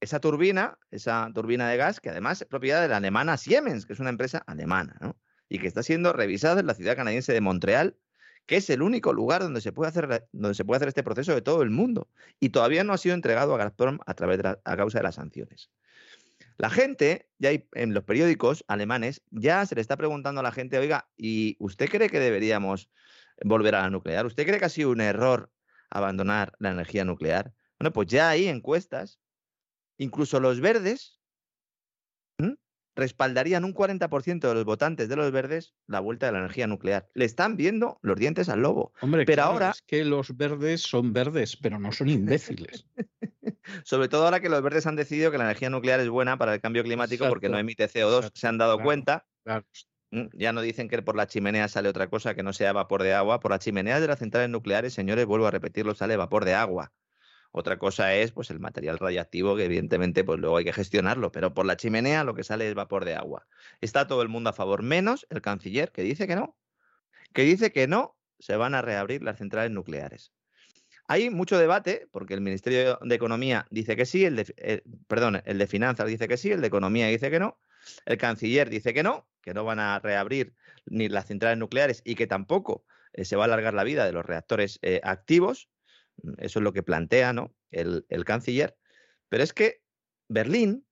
esa 0.00 0.20
turbina, 0.20 0.78
esa 0.90 1.30
turbina 1.34 1.68
de 1.68 1.76
gas, 1.76 2.00
que 2.00 2.10
además 2.10 2.40
es 2.40 2.48
propiedad 2.48 2.80
de 2.80 2.88
la 2.88 2.96
alemana 2.96 3.36
Siemens, 3.36 3.86
que 3.86 3.92
es 3.92 4.00
una 4.00 4.10
empresa 4.10 4.38
alemana, 4.46 4.96
¿no? 5.00 5.16
Y 5.48 5.58
que 5.58 5.66
está 5.66 5.82
siendo 5.82 6.12
revisada 6.12 6.60
en 6.60 6.66
la 6.66 6.74
ciudad 6.74 6.96
canadiense 6.96 7.32
de 7.32 7.40
Montreal, 7.40 7.96
que 8.46 8.56
es 8.56 8.70
el 8.70 8.82
único 8.82 9.12
lugar 9.12 9.42
donde 9.42 9.60
se 9.60 9.72
puede 9.72 9.90
hacer, 9.90 10.26
donde 10.32 10.54
se 10.54 10.64
puede 10.64 10.76
hacer 10.78 10.88
este 10.88 11.02
proceso 11.02 11.34
de 11.34 11.42
todo 11.42 11.62
el 11.62 11.70
mundo. 11.70 12.08
Y 12.38 12.50
todavía 12.50 12.84
no 12.84 12.92
ha 12.92 12.98
sido 12.98 13.14
entregado 13.14 13.54
a 13.54 13.58
Gazprom 13.58 13.98
a, 14.06 14.14
través 14.14 14.38
de 14.38 14.48
a 14.48 14.76
causa 14.76 14.98
de 14.98 15.04
las 15.04 15.16
sanciones. 15.16 15.70
La 16.56 16.70
gente, 16.70 17.28
ya 17.38 17.50
en 17.72 17.94
los 17.94 18.04
periódicos 18.04 18.64
alemanes, 18.68 19.22
ya 19.30 19.64
se 19.66 19.74
le 19.74 19.80
está 19.80 19.96
preguntando 19.96 20.40
a 20.40 20.44
la 20.44 20.52
gente, 20.52 20.78
oiga, 20.78 21.08
¿y 21.16 21.56
usted 21.58 21.88
cree 21.88 22.10
que 22.10 22.20
deberíamos 22.20 22.90
volver 23.42 23.74
a 23.74 23.82
la 23.82 23.90
nuclear? 23.90 24.26
¿Usted 24.26 24.46
cree 24.46 24.58
que 24.58 24.66
ha 24.66 24.70
sido 24.70 24.90
un 24.90 25.00
error 25.00 25.50
abandonar 25.88 26.52
la 26.58 26.70
energía 26.70 27.04
nuclear? 27.04 27.52
Bueno, 27.78 27.92
pues 27.92 28.08
ya 28.08 28.28
hay 28.28 28.46
encuestas 28.48 29.20
Incluso 30.00 30.40
los 30.40 30.60
verdes 30.60 31.20
respaldarían 32.96 33.64
un 33.64 33.74
40% 33.74 34.48
de 34.48 34.54
los 34.54 34.64
votantes 34.64 35.08
de 35.08 35.16
los 35.16 35.30
verdes 35.30 35.74
la 35.86 36.00
vuelta 36.00 36.26
de 36.26 36.32
la 36.32 36.38
energía 36.38 36.66
nuclear. 36.66 37.08
Le 37.14 37.26
están 37.26 37.56
viendo 37.56 37.98
los 38.02 38.16
dientes 38.16 38.48
al 38.48 38.60
lobo. 38.60 38.92
Hombre, 39.02 39.26
pero 39.26 39.42
ahora 39.42 39.70
es 39.70 39.82
que 39.82 40.04
los 40.04 40.36
verdes 40.36 40.80
son 40.82 41.12
verdes, 41.12 41.56
pero 41.56 41.78
no 41.78 41.92
son 41.92 42.08
imbéciles. 42.08 42.86
Sobre 43.84 44.08
todo 44.08 44.24
ahora 44.24 44.40
que 44.40 44.48
los 44.48 44.62
verdes 44.62 44.86
han 44.86 44.96
decidido 44.96 45.30
que 45.30 45.38
la 45.38 45.44
energía 45.44 45.68
nuclear 45.68 46.00
es 46.00 46.08
buena 46.08 46.38
para 46.38 46.54
el 46.54 46.60
cambio 46.60 46.82
climático 46.82 47.28
porque 47.28 47.50
no 47.50 47.58
emite 47.58 47.86
CO2, 47.86 48.30
se 48.34 48.46
han 48.46 48.56
dado 48.56 48.82
cuenta. 48.82 49.26
Ya 50.32 50.52
no 50.52 50.62
dicen 50.62 50.88
que 50.88 51.02
por 51.02 51.14
la 51.14 51.26
chimenea 51.26 51.68
sale 51.68 51.90
otra 51.90 52.08
cosa 52.08 52.34
que 52.34 52.42
no 52.42 52.54
sea 52.54 52.72
vapor 52.72 53.02
de 53.02 53.12
agua. 53.12 53.38
Por 53.38 53.50
las 53.50 53.60
chimeneas 53.60 54.00
de 54.00 54.08
las 54.08 54.18
centrales 54.18 54.48
nucleares, 54.48 54.94
señores, 54.94 55.26
vuelvo 55.26 55.46
a 55.46 55.50
repetirlo, 55.50 55.94
sale 55.94 56.16
vapor 56.16 56.46
de 56.46 56.54
agua. 56.54 56.90
Otra 57.52 57.78
cosa 57.78 58.14
es 58.14 58.32
pues 58.32 58.50
el 58.50 58.60
material 58.60 58.98
radiactivo 58.98 59.56
que 59.56 59.64
evidentemente 59.64 60.24
pues 60.24 60.38
luego 60.38 60.56
hay 60.56 60.64
que 60.64 60.72
gestionarlo, 60.72 61.32
pero 61.32 61.52
por 61.52 61.66
la 61.66 61.76
chimenea 61.76 62.24
lo 62.24 62.34
que 62.34 62.44
sale 62.44 62.68
es 62.68 62.74
vapor 62.74 63.04
de 63.04 63.14
agua. 63.16 63.46
Está 63.80 64.06
todo 64.06 64.22
el 64.22 64.28
mundo 64.28 64.50
a 64.50 64.52
favor, 64.52 64.82
menos 64.82 65.26
el 65.30 65.42
canciller 65.42 65.90
que 65.90 66.02
dice 66.02 66.26
que 66.26 66.36
no, 66.36 66.56
que 67.32 67.42
dice 67.42 67.72
que 67.72 67.88
no 67.88 68.16
se 68.38 68.56
van 68.56 68.74
a 68.74 68.82
reabrir 68.82 69.22
las 69.22 69.38
centrales 69.38 69.70
nucleares. 69.70 70.32
Hay 71.06 71.28
mucho 71.28 71.58
debate, 71.58 72.06
porque 72.12 72.34
el 72.34 72.40
Ministerio 72.40 72.98
de 73.02 73.14
Economía 73.16 73.66
dice 73.70 73.96
que 73.96 74.06
sí, 74.06 74.24
el 74.24 74.36
de, 74.36 74.54
eh, 74.58 74.82
perdón, 75.08 75.42
el 75.44 75.58
de 75.58 75.66
Finanzas 75.66 76.06
dice 76.06 76.28
que 76.28 76.36
sí, 76.36 76.52
el 76.52 76.60
de 76.60 76.68
Economía 76.68 77.08
dice 77.08 77.32
que 77.32 77.40
no, 77.40 77.58
el 78.06 78.16
canciller 78.16 78.70
dice 78.70 78.94
que 78.94 79.02
no, 79.02 79.28
que 79.42 79.52
no 79.52 79.64
van 79.64 79.80
a 79.80 79.98
reabrir 79.98 80.54
ni 80.86 81.08
las 81.08 81.26
centrales 81.26 81.58
nucleares 81.58 82.02
y 82.04 82.14
que 82.14 82.26
tampoco 82.26 82.84
eh, 83.12 83.24
se 83.24 83.36
va 83.36 83.44
a 83.44 83.46
alargar 83.46 83.74
la 83.74 83.84
vida 83.84 84.04
de 84.04 84.12
los 84.12 84.24
reactores 84.24 84.78
eh, 84.82 85.00
activos. 85.02 85.68
Mm, 86.22 86.34
eso 86.38 86.58
es 86.58 86.62
lo 86.62 86.72
que 86.72 86.82
plantea 86.82 87.32
¿no? 87.32 87.54
el, 87.70 88.06
el 88.08 88.24
canciller. 88.24 88.76
Pero 89.28 89.42
es 89.42 89.52
que 89.52 89.82
Berlín, 90.28 90.86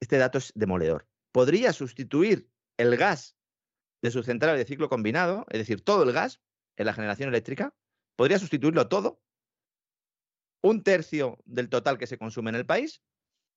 este 0.00 0.18
dato 0.18 0.38
es 0.38 0.52
demoledor, 0.54 1.08
podría 1.32 1.72
sustituir 1.72 2.48
el 2.76 2.96
gas 2.96 3.36
de 4.02 4.10
sus 4.10 4.26
centrales 4.26 4.58
de 4.58 4.66
ciclo 4.66 4.88
combinado, 4.88 5.46
es 5.50 5.58
decir, 5.58 5.82
todo 5.82 6.02
el 6.02 6.12
gas 6.12 6.40
en 6.76 6.86
la 6.86 6.92
generación 6.92 7.28
eléctrica, 7.28 7.74
podría 8.16 8.38
sustituirlo 8.38 8.88
todo 8.88 9.22
un 10.62 10.82
tercio 10.82 11.38
del 11.44 11.68
total 11.68 11.98
que 11.98 12.06
se 12.06 12.18
consume 12.18 12.50
en 12.50 12.56
el 12.56 12.66
país, 12.66 13.02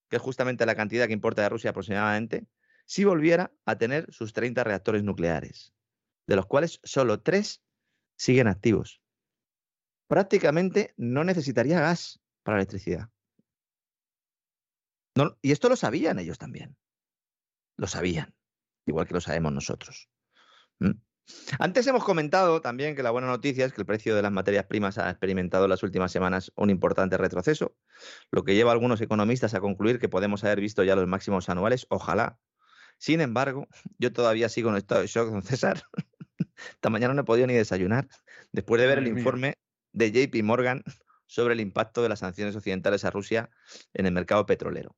que 0.09 0.17
es 0.17 0.21
justamente 0.21 0.65
la 0.65 0.75
cantidad 0.75 1.07
que 1.07 1.13
importa 1.13 1.41
de 1.41 1.49
Rusia 1.49 1.71
aproximadamente, 1.71 2.47
si 2.85 3.03
volviera 3.03 3.53
a 3.65 3.77
tener 3.77 4.11
sus 4.11 4.33
30 4.33 4.63
reactores 4.63 5.03
nucleares, 5.03 5.73
de 6.27 6.35
los 6.35 6.45
cuales 6.45 6.79
solo 6.83 7.21
tres 7.21 7.63
siguen 8.15 8.47
activos. 8.47 8.98
Prácticamente 10.09 10.95
no 10.97 11.23
necesitaría 11.23 11.79
gas 11.79 12.19
para 12.41 12.57
electricidad. 12.57 13.09
y 15.43 15.51
esto 15.51 15.69
lo 15.69 15.75
sabían 15.75 16.17
ellos 16.17 16.39
también. 16.39 16.75
Lo 17.77 17.85
sabían, 17.85 18.33
igual 18.87 19.07
que 19.07 19.13
lo 19.13 19.21
sabemos 19.21 19.53
nosotros. 19.53 20.09
Antes 21.59 21.85
hemos 21.85 22.03
comentado 22.03 22.59
también 22.59 22.95
que 22.95 23.03
la 23.03 23.11
buena 23.11 23.27
noticia 23.27 23.67
es 23.67 23.71
que 23.71 23.81
el 23.81 23.85
precio 23.85 24.15
de 24.15 24.23
las 24.23 24.31
materias 24.31 24.65
primas 24.65 24.97
ha 24.97 25.11
experimentado 25.11 25.65
en 25.65 25.69
las 25.69 25.83
últimas 25.83 26.11
semanas 26.11 26.51
un 26.55 26.71
importante 26.71 27.15
retroceso, 27.15 27.75
lo 28.31 28.43
que 28.43 28.55
lleva 28.55 28.71
a 28.71 28.73
algunos 28.73 29.01
economistas 29.01 29.53
a 29.53 29.61
concluir 29.61 29.99
que 29.99 30.09
podemos 30.09 30.43
haber 30.43 30.59
visto 30.59 30.83
ya 30.83 30.95
los 30.95 31.05
máximos 31.05 31.49
anuales, 31.49 31.85
ojalá. 31.89 32.39
Sin 32.97 33.21
embargo, 33.21 33.67
yo 33.99 34.11
todavía 34.11 34.49
sigo 34.49 34.71
en 34.71 34.77
estado 34.77 35.01
de 35.01 35.07
shock, 35.07 35.29
don 35.29 35.43
César. 35.43 35.83
Esta 36.73 36.89
mañana 36.89 37.13
no 37.13 37.21
he 37.21 37.25
podido 37.25 37.45
ni 37.45 37.53
desayunar 37.53 38.07
después 38.51 38.81
de 38.81 38.87
ver 38.87 38.97
el 38.97 39.07
informe 39.07 39.59
de 39.91 40.11
JP 40.11 40.43
Morgan 40.43 40.83
sobre 41.27 41.53
el 41.53 41.59
impacto 41.59 42.01
de 42.01 42.09
las 42.09 42.19
sanciones 42.19 42.55
occidentales 42.55 43.05
a 43.05 43.11
Rusia 43.11 43.49
en 43.93 44.05
el 44.05 44.11
mercado 44.11 44.45
petrolero. 44.45 44.95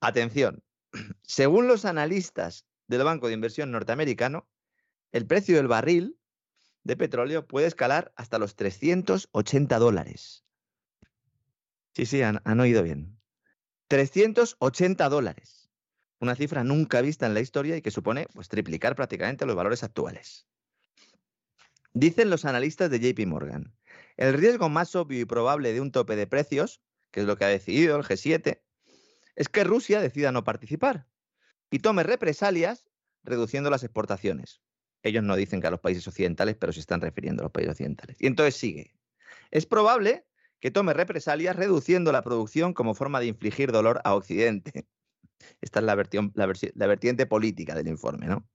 Atención, 0.00 0.62
según 1.22 1.66
los 1.66 1.84
analistas 1.84 2.66
del 2.86 3.04
Banco 3.04 3.28
de 3.28 3.34
Inversión 3.34 3.70
norteamericano, 3.70 4.48
el 5.12 5.26
precio 5.26 5.56
del 5.56 5.68
barril 5.68 6.18
de 6.84 6.96
petróleo 6.96 7.46
puede 7.46 7.66
escalar 7.66 8.12
hasta 8.16 8.38
los 8.38 8.56
380 8.56 9.78
dólares. 9.78 10.44
Sí, 11.94 12.06
sí, 12.06 12.22
han, 12.22 12.60
oído 12.60 12.82
bien. 12.82 13.18
380 13.88 15.08
dólares. 15.08 15.70
Una 16.20 16.34
cifra 16.34 16.64
nunca 16.64 17.00
vista 17.00 17.26
en 17.26 17.34
la 17.34 17.40
historia 17.40 17.76
y 17.76 17.82
que 17.82 17.90
supone 17.90 18.26
pues, 18.34 18.48
triplicar 18.48 18.94
prácticamente 18.94 19.46
los 19.46 19.56
valores 19.56 19.82
actuales. 19.82 20.46
Dicen 21.92 22.30
los 22.30 22.44
analistas 22.44 22.90
de 22.90 23.00
JP 23.00 23.26
Morgan, 23.26 23.74
el 24.20 24.34
riesgo 24.34 24.68
más 24.68 24.94
obvio 24.96 25.18
y 25.18 25.24
probable 25.24 25.72
de 25.72 25.80
un 25.80 25.92
tope 25.92 26.14
de 26.14 26.26
precios, 26.26 26.82
que 27.10 27.20
es 27.20 27.26
lo 27.26 27.38
que 27.38 27.46
ha 27.46 27.48
decidido 27.48 27.96
el 27.96 28.04
G7, 28.04 28.60
es 29.34 29.48
que 29.48 29.64
Rusia 29.64 29.98
decida 30.02 30.30
no 30.30 30.44
participar 30.44 31.06
y 31.70 31.78
tome 31.78 32.02
represalias 32.02 32.84
reduciendo 33.24 33.70
las 33.70 33.82
exportaciones. 33.82 34.60
Ellos 35.02 35.24
no 35.24 35.36
dicen 35.36 35.62
que 35.62 35.68
a 35.68 35.70
los 35.70 35.80
países 35.80 36.06
occidentales, 36.06 36.56
pero 36.56 36.70
se 36.74 36.80
están 36.80 37.00
refiriendo 37.00 37.42
a 37.42 37.44
los 37.44 37.52
países 37.52 37.72
occidentales. 37.72 38.16
Y 38.20 38.26
entonces 38.26 38.56
sigue. 38.56 38.94
Es 39.50 39.64
probable 39.64 40.26
que 40.60 40.70
tome 40.70 40.92
represalias 40.92 41.56
reduciendo 41.56 42.12
la 42.12 42.20
producción 42.20 42.74
como 42.74 42.92
forma 42.92 43.20
de 43.20 43.26
infligir 43.26 43.72
dolor 43.72 44.02
a 44.04 44.14
Occidente. 44.14 44.86
Esta 45.62 45.80
es 45.80 45.86
la, 45.86 45.96
la 45.96 46.86
vertiente 46.86 47.24
política 47.24 47.74
del 47.74 47.88
informe, 47.88 48.26
¿no? 48.26 48.46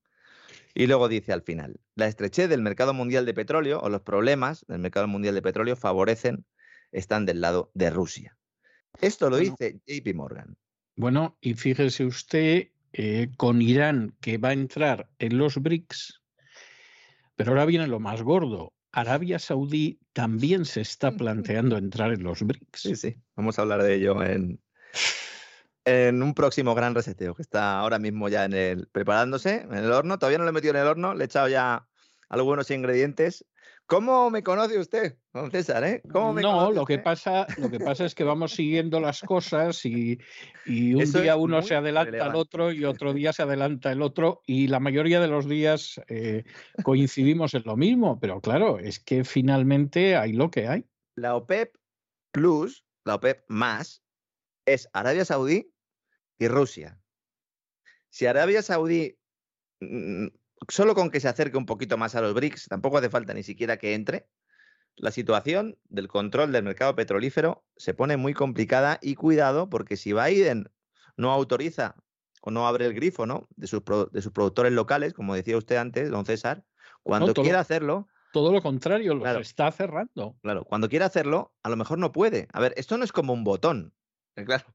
Y 0.77 0.87
luego 0.87 1.07
dice 1.07 1.31
al 1.31 1.41
final, 1.41 1.79
la 1.95 2.05
estrechez 2.05 2.49
del 2.49 2.61
mercado 2.61 2.93
mundial 2.93 3.25
de 3.25 3.33
petróleo 3.33 3.79
o 3.79 3.89
los 3.89 4.01
problemas 4.01 4.65
del 4.67 4.79
mercado 4.79 5.07
mundial 5.07 5.33
de 5.33 5.41
petróleo 5.41 5.77
favorecen, 5.77 6.45
están 6.91 7.25
del 7.25 7.39
lado 7.39 7.71
de 7.73 7.89
Rusia. 7.89 8.37
Esto 8.99 9.29
lo 9.29 9.37
dice 9.37 9.79
JP 9.87 10.13
Morgan. 10.15 10.57
Bueno, 10.97 11.37
y 11.39 11.53
fíjese 11.53 12.05
usted, 12.05 12.67
eh, 12.91 13.29
con 13.37 13.61
Irán 13.61 14.15
que 14.19 14.37
va 14.37 14.49
a 14.49 14.53
entrar 14.53 15.09
en 15.17 15.37
los 15.37 15.57
BRICS, 15.57 16.21
pero 17.37 17.51
ahora 17.51 17.65
viene 17.65 17.87
lo 17.87 18.01
más 18.01 18.21
gordo. 18.21 18.73
Arabia 18.91 19.39
Saudí 19.39 19.99
también 20.11 20.65
se 20.65 20.81
está 20.81 21.11
planteando 21.17 21.77
entrar 21.77 22.11
en 22.11 22.23
los 22.23 22.43
BRICS. 22.43 22.81
Sí, 22.81 22.95
sí, 22.97 23.15
vamos 23.37 23.57
a 23.57 23.61
hablar 23.61 23.81
de 23.81 23.95
ello 23.95 24.21
en, 24.21 24.59
en 25.85 26.21
un 26.21 26.33
próximo 26.33 26.75
gran 26.75 26.95
reseteo 26.95 27.35
que 27.35 27.41
está 27.41 27.79
ahora 27.79 27.99
mismo 27.99 28.27
ya 28.27 28.45
en 28.45 28.53
el 28.53 28.87
preparándose 28.87 29.61
en 29.61 29.73
el 29.73 29.91
horno. 29.91 30.19
Todavía 30.19 30.39
no 30.39 30.43
lo 30.43 30.49
he 30.49 30.53
metido 30.53 30.73
en 30.73 30.81
el 30.81 30.87
horno, 30.87 31.13
le 31.13 31.23
he 31.23 31.27
echado 31.27 31.47
ya 31.47 31.87
algunos 32.29 32.71
ingredientes 32.71 33.45
¿Cómo 33.87 34.31
me 34.31 34.41
conoce 34.41 34.79
usted, 34.79 35.17
don 35.31 35.51
César? 35.51 35.83
Eh? 35.83 36.01
no, 36.05 36.71
lo 36.71 36.85
que, 36.85 36.97
pasa, 36.97 37.45
lo 37.59 37.69
que 37.69 37.79
pasa 37.79 38.05
es 38.05 38.15
que 38.15 38.23
vamos 38.23 38.53
siguiendo 38.53 38.99
las 38.99 39.21
cosas 39.21 39.85
y, 39.85 40.17
un 40.65 41.11
día 41.11 41.35
uno 41.35 41.61
se 41.61 41.75
adelanta 41.75 42.25
al 42.25 42.35
otro 42.35 42.71
y 42.71 42.83
otro 42.83 43.13
día 43.13 43.31
se 43.31 43.43
adelanta 43.43 43.91
el 43.91 44.01
otro 44.01 44.41
y 44.47 44.67
la 44.67 44.79
mayoría 44.79 45.19
de 45.19 45.27
los 45.27 45.47
días 45.47 46.01
eh, 46.07 46.45
coincidimos 46.81 47.53
en 47.53 47.61
lo 47.65 47.77
mismo, 47.77 48.19
pero 48.19 48.41
claro, 48.41 48.79
es 48.79 48.99
que 48.99 49.23
finalmente 49.23 50.15
hay 50.15 50.33
lo 50.33 50.49
que 50.49 50.67
hay. 50.67 50.85
La 51.15 51.35
OPEP 51.35 51.75
Plus, 52.31 52.85
la 53.03 53.15
OPEP 53.15 53.43
más, 53.49 54.01
es 54.65 54.89
Arabia 54.93 55.25
Saudí 55.25 55.71
y 56.37 56.47
Rusia. 56.47 56.99
Si 58.09 58.25
Arabia 58.25 58.61
Saudí 58.61 59.17
mm, 59.79 60.27
solo 60.69 60.95
con 60.95 61.09
que 61.09 61.19
se 61.19 61.27
acerque 61.27 61.57
un 61.57 61.65
poquito 61.65 61.97
más 61.97 62.15
a 62.15 62.21
los 62.21 62.33
BRICS, 62.33 62.67
tampoco 62.67 62.97
hace 62.97 63.09
falta 63.09 63.33
ni 63.33 63.43
siquiera 63.43 63.77
que 63.77 63.93
entre, 63.93 64.27
la 64.97 65.11
situación 65.11 65.77
del 65.89 66.07
control 66.07 66.51
del 66.51 66.63
mercado 66.63 66.95
petrolífero 66.95 67.65
se 67.75 67.93
pone 67.93 68.17
muy 68.17 68.33
complicada 68.33 68.97
y 69.01 69.15
cuidado 69.15 69.69
porque 69.69 69.97
si 69.97 70.13
Biden 70.13 70.71
no 71.17 71.31
autoriza 71.31 71.95
o 72.41 72.51
no 72.51 72.67
abre 72.67 72.85
el 72.85 72.93
grifo 72.93 73.25
¿no? 73.25 73.47
de, 73.55 73.67
sus, 73.67 73.81
de 74.11 74.21
sus 74.21 74.31
productores 74.31 74.71
locales, 74.71 75.13
como 75.13 75.35
decía 75.35 75.57
usted 75.57 75.77
antes, 75.77 76.09
don 76.09 76.25
César, 76.25 76.63
cuando 77.03 77.33
quiera 77.33 77.59
hacerlo... 77.59 78.07
Todo 78.31 78.51
lo 78.51 78.61
contrario, 78.61 79.15
lo 79.15 79.25
está 79.39 79.71
cerrando. 79.71 80.35
Claro, 80.41 80.65
cuando 80.65 80.89
quiera 80.89 81.05
hacerlo, 81.05 81.53
a 81.63 81.69
lo 81.69 81.77
mejor 81.77 81.99
no 81.99 82.11
puede. 82.11 82.49
A 82.51 82.59
ver, 82.59 82.73
esto 82.75 82.97
no 82.97 83.05
es 83.05 83.13
como 83.13 83.31
un 83.31 83.45
botón. 83.45 83.93
Eh, 84.35 84.43
claro, 84.43 84.65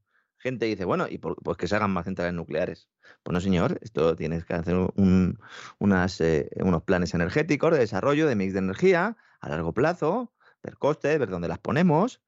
gente 0.40 0.66
dice, 0.66 0.84
bueno, 0.84 1.06
y 1.08 1.18
pues 1.18 1.56
que 1.56 1.68
se 1.68 1.76
hagan 1.76 1.92
más 1.92 2.06
centrales 2.06 2.34
nucleares. 2.34 2.88
Pues 3.22 3.32
no, 3.32 3.40
señor, 3.40 3.78
esto 3.82 4.16
tienes 4.16 4.44
que 4.44 4.54
hacer 4.54 4.74
unas, 5.78 6.20
eh, 6.20 6.50
unos 6.56 6.82
planes 6.82 7.14
energéticos 7.14 7.72
de 7.72 7.78
desarrollo 7.78 8.26
de 8.26 8.34
mix 8.34 8.54
de 8.54 8.60
energía 8.60 9.16
a 9.40 9.48
largo 9.48 9.72
plazo, 9.72 10.32
ver 10.62 10.76
costes, 10.76 11.18
ver 11.18 11.28
dónde 11.28 11.48
las 11.48 11.58
ponemos. 11.58 12.22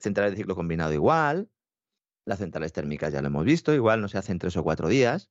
Centrales 0.00 0.32
de 0.32 0.38
ciclo 0.38 0.56
combinado 0.56 0.92
igual. 0.92 1.50
Las 2.24 2.38
centrales 2.38 2.72
térmicas 2.72 3.12
ya 3.12 3.20
lo 3.20 3.28
hemos 3.28 3.44
visto, 3.44 3.74
igual 3.74 4.00
no 4.00 4.08
se 4.08 4.16
hacen 4.16 4.38
tres 4.38 4.56
o 4.56 4.62
cuatro 4.62 4.88
días. 4.88 5.30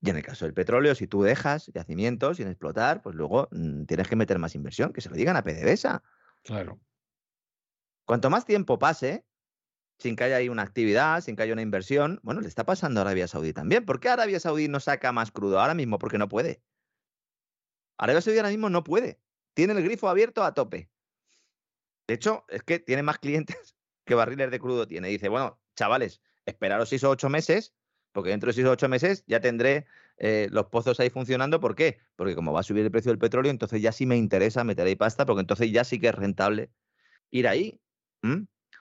Y 0.00 0.10
en 0.10 0.16
el 0.16 0.22
caso 0.22 0.46
del 0.46 0.54
petróleo, 0.54 0.94
si 0.94 1.06
tú 1.06 1.22
dejas 1.22 1.66
yacimientos 1.74 2.38
sin 2.38 2.48
explotar, 2.48 3.02
pues 3.02 3.14
luego 3.14 3.48
mm, 3.50 3.84
tienes 3.84 4.08
que 4.08 4.16
meter 4.16 4.38
más 4.38 4.54
inversión, 4.54 4.92
que 4.92 5.02
se 5.02 5.10
lo 5.10 5.16
digan 5.16 5.36
a 5.36 5.42
PDVSA. 5.42 6.02
Claro. 6.42 6.80
Cuanto 8.06 8.30
más 8.30 8.46
tiempo 8.46 8.78
pase, 8.78 9.25
sin 9.98 10.16
que 10.16 10.24
haya 10.24 10.36
ahí 10.36 10.48
una 10.48 10.62
actividad, 10.62 11.20
sin 11.22 11.36
que 11.36 11.42
haya 11.42 11.52
una 11.52 11.62
inversión. 11.62 12.20
Bueno, 12.22 12.40
le 12.40 12.48
está 12.48 12.64
pasando 12.64 13.00
a 13.00 13.02
Arabia 13.02 13.28
Saudí 13.28 13.52
también. 13.52 13.84
¿Por 13.84 14.00
qué 14.00 14.08
Arabia 14.08 14.40
Saudí 14.40 14.68
no 14.68 14.80
saca 14.80 15.12
más 15.12 15.30
crudo 15.30 15.60
ahora 15.60 15.74
mismo? 15.74 15.98
Porque 15.98 16.18
no 16.18 16.28
puede. 16.28 16.62
Arabia 17.98 18.20
Saudí 18.20 18.38
ahora 18.38 18.50
mismo 18.50 18.68
no 18.68 18.84
puede. 18.84 19.20
Tiene 19.54 19.72
el 19.72 19.82
grifo 19.82 20.08
abierto 20.08 20.44
a 20.44 20.52
tope. 20.52 20.90
De 22.06 22.14
hecho, 22.14 22.44
es 22.48 22.62
que 22.62 22.78
tiene 22.78 23.02
más 23.02 23.18
clientes 23.18 23.76
que 24.04 24.14
barriles 24.14 24.50
de 24.50 24.58
crudo 24.58 24.86
tiene. 24.86 25.08
Dice, 25.08 25.28
bueno, 25.28 25.58
chavales, 25.74 26.20
esperaros 26.44 26.88
seis 26.88 27.02
o 27.04 27.10
ocho 27.10 27.28
meses, 27.28 27.74
porque 28.12 28.30
dentro 28.30 28.48
de 28.48 28.52
seis 28.52 28.66
o 28.66 28.70
ocho 28.70 28.88
meses 28.88 29.24
ya 29.26 29.40
tendré 29.40 29.86
eh, 30.18 30.48
los 30.50 30.66
pozos 30.66 31.00
ahí 31.00 31.10
funcionando. 31.10 31.58
¿Por 31.58 31.74
qué? 31.74 32.00
Porque 32.16 32.34
como 32.34 32.52
va 32.52 32.60
a 32.60 32.62
subir 32.62 32.84
el 32.84 32.90
precio 32.90 33.10
del 33.10 33.18
petróleo, 33.18 33.50
entonces 33.50 33.80
ya 33.80 33.92
sí 33.92 34.06
me 34.06 34.16
interesa 34.16 34.62
meter 34.62 34.86
ahí 34.86 34.96
pasta, 34.96 35.26
porque 35.26 35.40
entonces 35.40 35.72
ya 35.72 35.84
sí 35.84 35.98
que 35.98 36.08
es 36.08 36.14
rentable 36.14 36.70
ir 37.30 37.48
ahí. 37.48 37.80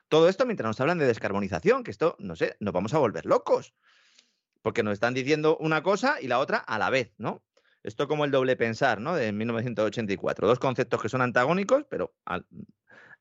Todo 0.07 0.29
esto 0.29 0.45
mientras 0.45 0.67
nos 0.67 0.79
hablan 0.79 0.97
de 0.97 1.05
descarbonización, 1.05 1.83
que 1.83 1.91
esto, 1.91 2.15
no 2.19 2.35
sé, 2.35 2.55
nos 2.59 2.73
vamos 2.73 2.93
a 2.93 2.99
volver 2.99 3.25
locos. 3.25 3.73
Porque 4.61 4.83
nos 4.83 4.93
están 4.93 5.13
diciendo 5.13 5.57
una 5.59 5.83
cosa 5.83 6.21
y 6.21 6.27
la 6.27 6.39
otra 6.39 6.57
a 6.57 6.77
la 6.79 6.89
vez, 6.89 7.13
¿no? 7.17 7.43
Esto 7.83 8.07
como 8.07 8.25
el 8.25 8.31
doble 8.31 8.55
pensar, 8.55 8.99
¿no? 8.99 9.15
De 9.15 9.31
1984. 9.31 10.47
Dos 10.47 10.59
conceptos 10.59 11.01
que 11.01 11.09
son 11.09 11.21
antagónicos, 11.21 11.85
pero 11.87 12.15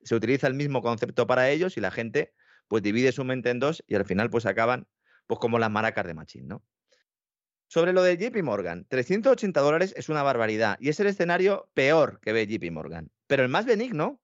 se 0.03 0.15
utiliza 0.15 0.47
el 0.47 0.55
mismo 0.55 0.81
concepto 0.81 1.27
para 1.27 1.51
ellos 1.51 1.77
y 1.77 1.81
la 1.81 1.91
gente 1.91 2.33
pues 2.69 2.83
divide 2.83 3.13
su 3.13 3.25
mente 3.25 3.51
en 3.51 3.61
dos 3.61 3.85
y 3.87 3.95
al 3.95 4.07
final 4.07 4.31
pues 4.31 4.47
acaban 4.47 4.87
pues 5.27 5.39
como 5.39 5.59
las 5.59 5.71
maracas 5.71 6.07
de 6.07 6.15
Machín, 6.15 6.49
¿no? 6.49 6.65
Sobre 7.69 7.93
lo 7.93 8.03
de 8.03 8.17
JP 8.17 8.43
Morgan, 8.43 8.87
380 8.89 9.61
dólares 9.61 9.95
es 9.97 10.09
una 10.09 10.23
barbaridad 10.23 10.77
y 10.81 10.91
es 10.91 11.01
el 11.01 11.09
escenario 11.09 11.69
peor 11.75 12.21
que 12.21 12.33
ve 12.33 12.47
JP 12.47 12.71
Morgan. 12.71 13.11
Pero 13.27 13.43
el 13.43 13.49
más 13.49 13.67
benigno 13.67 14.21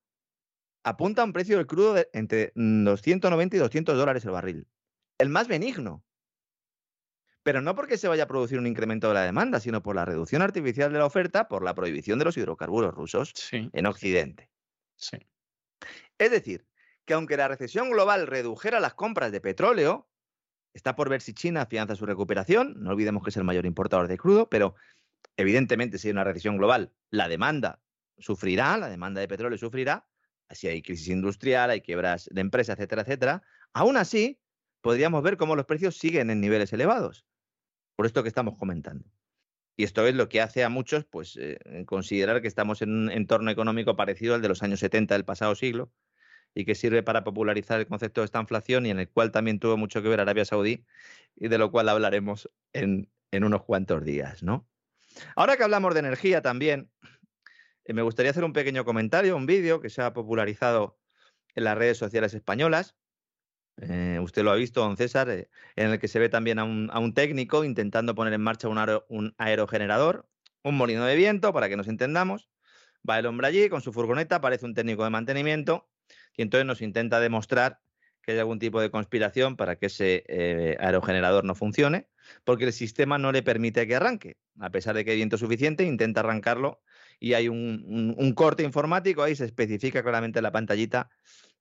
apunta 0.83 1.23
a 1.23 1.25
un 1.25 1.33
precio 1.33 1.57
del 1.57 1.67
crudo 1.67 1.95
de 1.95 2.09
entre 2.13 2.53
los 2.55 3.03
190 3.03 3.57
y 3.57 3.59
200 3.59 3.97
dólares 3.97 4.25
el 4.25 4.31
barril. 4.31 4.69
El 5.19 5.29
más 5.29 5.49
benigno. 5.49 6.05
Pero 7.43 7.63
no 7.63 7.75
porque 7.75 7.97
se 7.97 8.09
vaya 8.09 8.25
a 8.25 8.29
producir 8.29 8.59
un 8.59 8.67
incremento 8.67 9.09
de 9.09 9.15
la 9.15 9.23
demanda, 9.23 9.61
sino 9.61 9.83
por 9.83 9.97
la 9.97 10.05
reducción 10.05 10.43
artificial 10.43 10.93
de 10.93 10.99
la 10.99 11.07
oferta 11.07 11.49
por 11.49 11.65
la 11.65 11.75
prohibición 11.75 12.19
de 12.19 12.27
los 12.27 12.37
hidrocarburos 12.37 12.95
rusos 12.95 13.33
en 13.53 13.87
Occidente. 13.87 14.51
Sí. 14.97 15.17
Es 16.19 16.31
decir, 16.31 16.67
que 17.07 17.15
aunque 17.15 17.39
la 17.39 17.49
recesión 17.49 17.91
global 17.91 18.27
redujera 18.27 18.79
las 18.79 18.95
compras 18.95 19.33
de 19.33 19.41
petróleo, 19.41 20.09
está 20.75 20.95
por 20.95 21.09
ver 21.09 21.23
si 21.23 21.33
China 21.33 21.63
afianza 21.63 21.97
su 21.97 22.05
recuperación, 22.05 22.75
no 22.77 22.91
olvidemos 22.91 23.23
que 23.25 23.31
es 23.31 23.37
el 23.37 23.45
mayor 23.45 23.65
importador 23.65 24.07
de 24.07 24.19
crudo, 24.19 24.49
pero 24.51 24.75
evidentemente 25.37 25.97
si 25.97 26.09
hay 26.09 26.13
una 26.13 26.25
recesión 26.25 26.59
global, 26.59 26.93
la 27.11 27.29
demanda 27.29 27.81
sufrirá, 28.19 28.77
la 28.77 28.91
demanda 28.91 29.21
de 29.21 29.29
petróleo 29.29 29.59
sufrirá, 29.59 30.07
si 30.53 30.69
hay 30.69 30.83
crisis 30.83 31.09
industrial, 31.09 31.71
hay 31.71 31.81
quiebras 31.81 32.29
de 32.31 32.41
empresas, 32.41 32.79
etcétera, 32.79 33.03
etcétera. 33.03 33.43
Aún 33.73 33.97
así, 33.97 34.41
podríamos 34.81 35.23
ver 35.23 35.37
cómo 35.37 35.57
los 35.57 35.67
precios 35.67 35.97
siguen 35.97 36.31
en 36.31 36.41
niveles 36.41 36.73
elevados, 36.73 37.25
por 37.97 38.07
esto 38.07 38.23
que 38.23 38.29
estamos 38.29 38.57
comentando. 38.59 39.05
Y 39.77 39.85
esto 39.85 40.07
es 40.07 40.15
lo 40.15 40.29
que 40.29 40.41
hace 40.41 40.65
a 40.65 40.69
muchos 40.69 41.05
pues, 41.07 41.39
eh, 41.41 41.59
considerar 41.87 42.43
que 42.43 42.49
estamos 42.49 42.83
en 42.83 42.91
un 42.91 43.11
entorno 43.11 43.51
económico 43.51 43.97
parecido 43.97 44.35
al 44.35 44.43
de 44.43 44.49
los 44.49 44.63
años 44.63 44.81
70 44.81 45.15
del 45.15 45.25
pasado 45.25 45.55
siglo 45.55 45.91
y 46.55 46.65
que 46.65 46.75
sirve 46.75 47.03
para 47.03 47.25
popularizar 47.25 47.81
el 47.81 47.87
concepto 47.87 48.21
de 48.21 48.27
esta 48.27 48.41
inflación 48.41 48.85
y 48.85 48.91
en 48.91 48.99
el 48.99 49.09
cual 49.09 49.31
también 49.31 49.59
tuvo 49.59 49.77
mucho 49.77 50.03
que 50.03 50.09
ver 50.09 50.21
Arabia 50.21 50.45
Saudí 50.45 50.85
y 51.37 51.49
de 51.49 51.59
lo 51.59 51.71
cual 51.71 51.89
hablaremos 51.89 52.51
en, 52.73 53.09
en 53.31 53.45
unos 53.45 53.63
cuantos 53.63 54.05
días. 54.05 54.43
¿no? 54.43 54.69
Ahora 55.37 55.57
que 55.57 55.63
hablamos 55.63 55.95
de 55.95 56.01
energía 56.01 56.43
también, 56.43 56.91
me 57.93 58.03
gustaría 58.03 58.31
hacer 58.31 58.45
un 58.45 58.53
pequeño 58.53 58.85
comentario, 58.85 59.37
un 59.37 59.47
vídeo 59.47 59.81
que 59.81 59.91
se 59.91 60.03
ha 60.03 60.13
popularizado 60.13 60.99
en 61.55 61.65
las 61.65 61.77
redes 61.77 61.99
sociales 61.99 62.35
españolas. 62.35 62.97
Eh, 63.81 64.19
usted 64.23 64.43
lo 64.43 64.51
ha 64.51 64.57
visto, 64.57 64.81
don 64.81 64.97
César, 64.97 65.31
eh, 65.31 65.49
en 65.77 65.91
el 65.91 65.99
que 65.99 66.09
se 66.09 66.19
ve 66.19 66.29
también 66.29 66.59
a 66.59 66.65
un, 66.65 67.15
técnico 67.15 67.65
intentando 67.65 68.15
poner 68.15 68.35
en 68.35 68.43
marcha 68.43 68.69
un, 68.69 69.35
aerogenerador, 69.39 70.29
un 70.63 70.77
molino 70.77 71.05
de 71.07 71.17
viento, 71.17 71.53
para 71.53 71.69
que 71.69 71.77
nos 71.77 71.89
entendamos. 71.89 72.49
Va 73.09 73.19
el 73.19 73.27
hombre 73.27 73.47
allí 73.47 73.69
con 73.71 73.81
su 73.81 73.93
furgoneta, 73.93 74.41
parece 74.41 74.67
un 74.67 74.75
técnico 74.75 75.05
de 75.05 75.11
mantenimiento, 75.11 75.89
y 76.37 76.43
entonces 76.43 76.67
nos 76.67 76.83
intenta 76.83 77.19
demostrar 77.19 77.81
que 78.23 78.33
hay 78.33 78.39
algún 78.39 78.59
tipo 78.59 78.83
de 78.83 78.91
conspiración 78.91 79.57
para 79.57 79.77
que 79.77 79.87
ese 79.87 80.25
aerogenerador 80.79 81.45
no 81.45 81.55
funcione, 81.55 82.09
porque 82.45 82.65
el 82.67 82.75
sistema 82.75 83.17
no 83.17 83.33
le 83.33 83.43
permite 83.43 83.87
que 83.87 83.97
arranque. 83.97 84.37
A 84.61 84.69
pesar 84.69 84.95
de 84.95 85.07
que 85.07 85.13
hay 85.13 85.17
viento 85.17 85.39
suficiente, 85.39 85.85
intenta 85.85 86.21
arrancarlo 86.21 86.83
y 87.21 87.35
hay 87.35 87.49
un, 87.49 88.33
corte 88.35 88.63
informático, 88.63 89.23
ahí 89.23 89.37
se 89.37 89.45
especifica 89.45 90.03
claramente 90.03 90.39
en 90.39 90.43
la 90.43 90.53
pantallita 90.53 91.11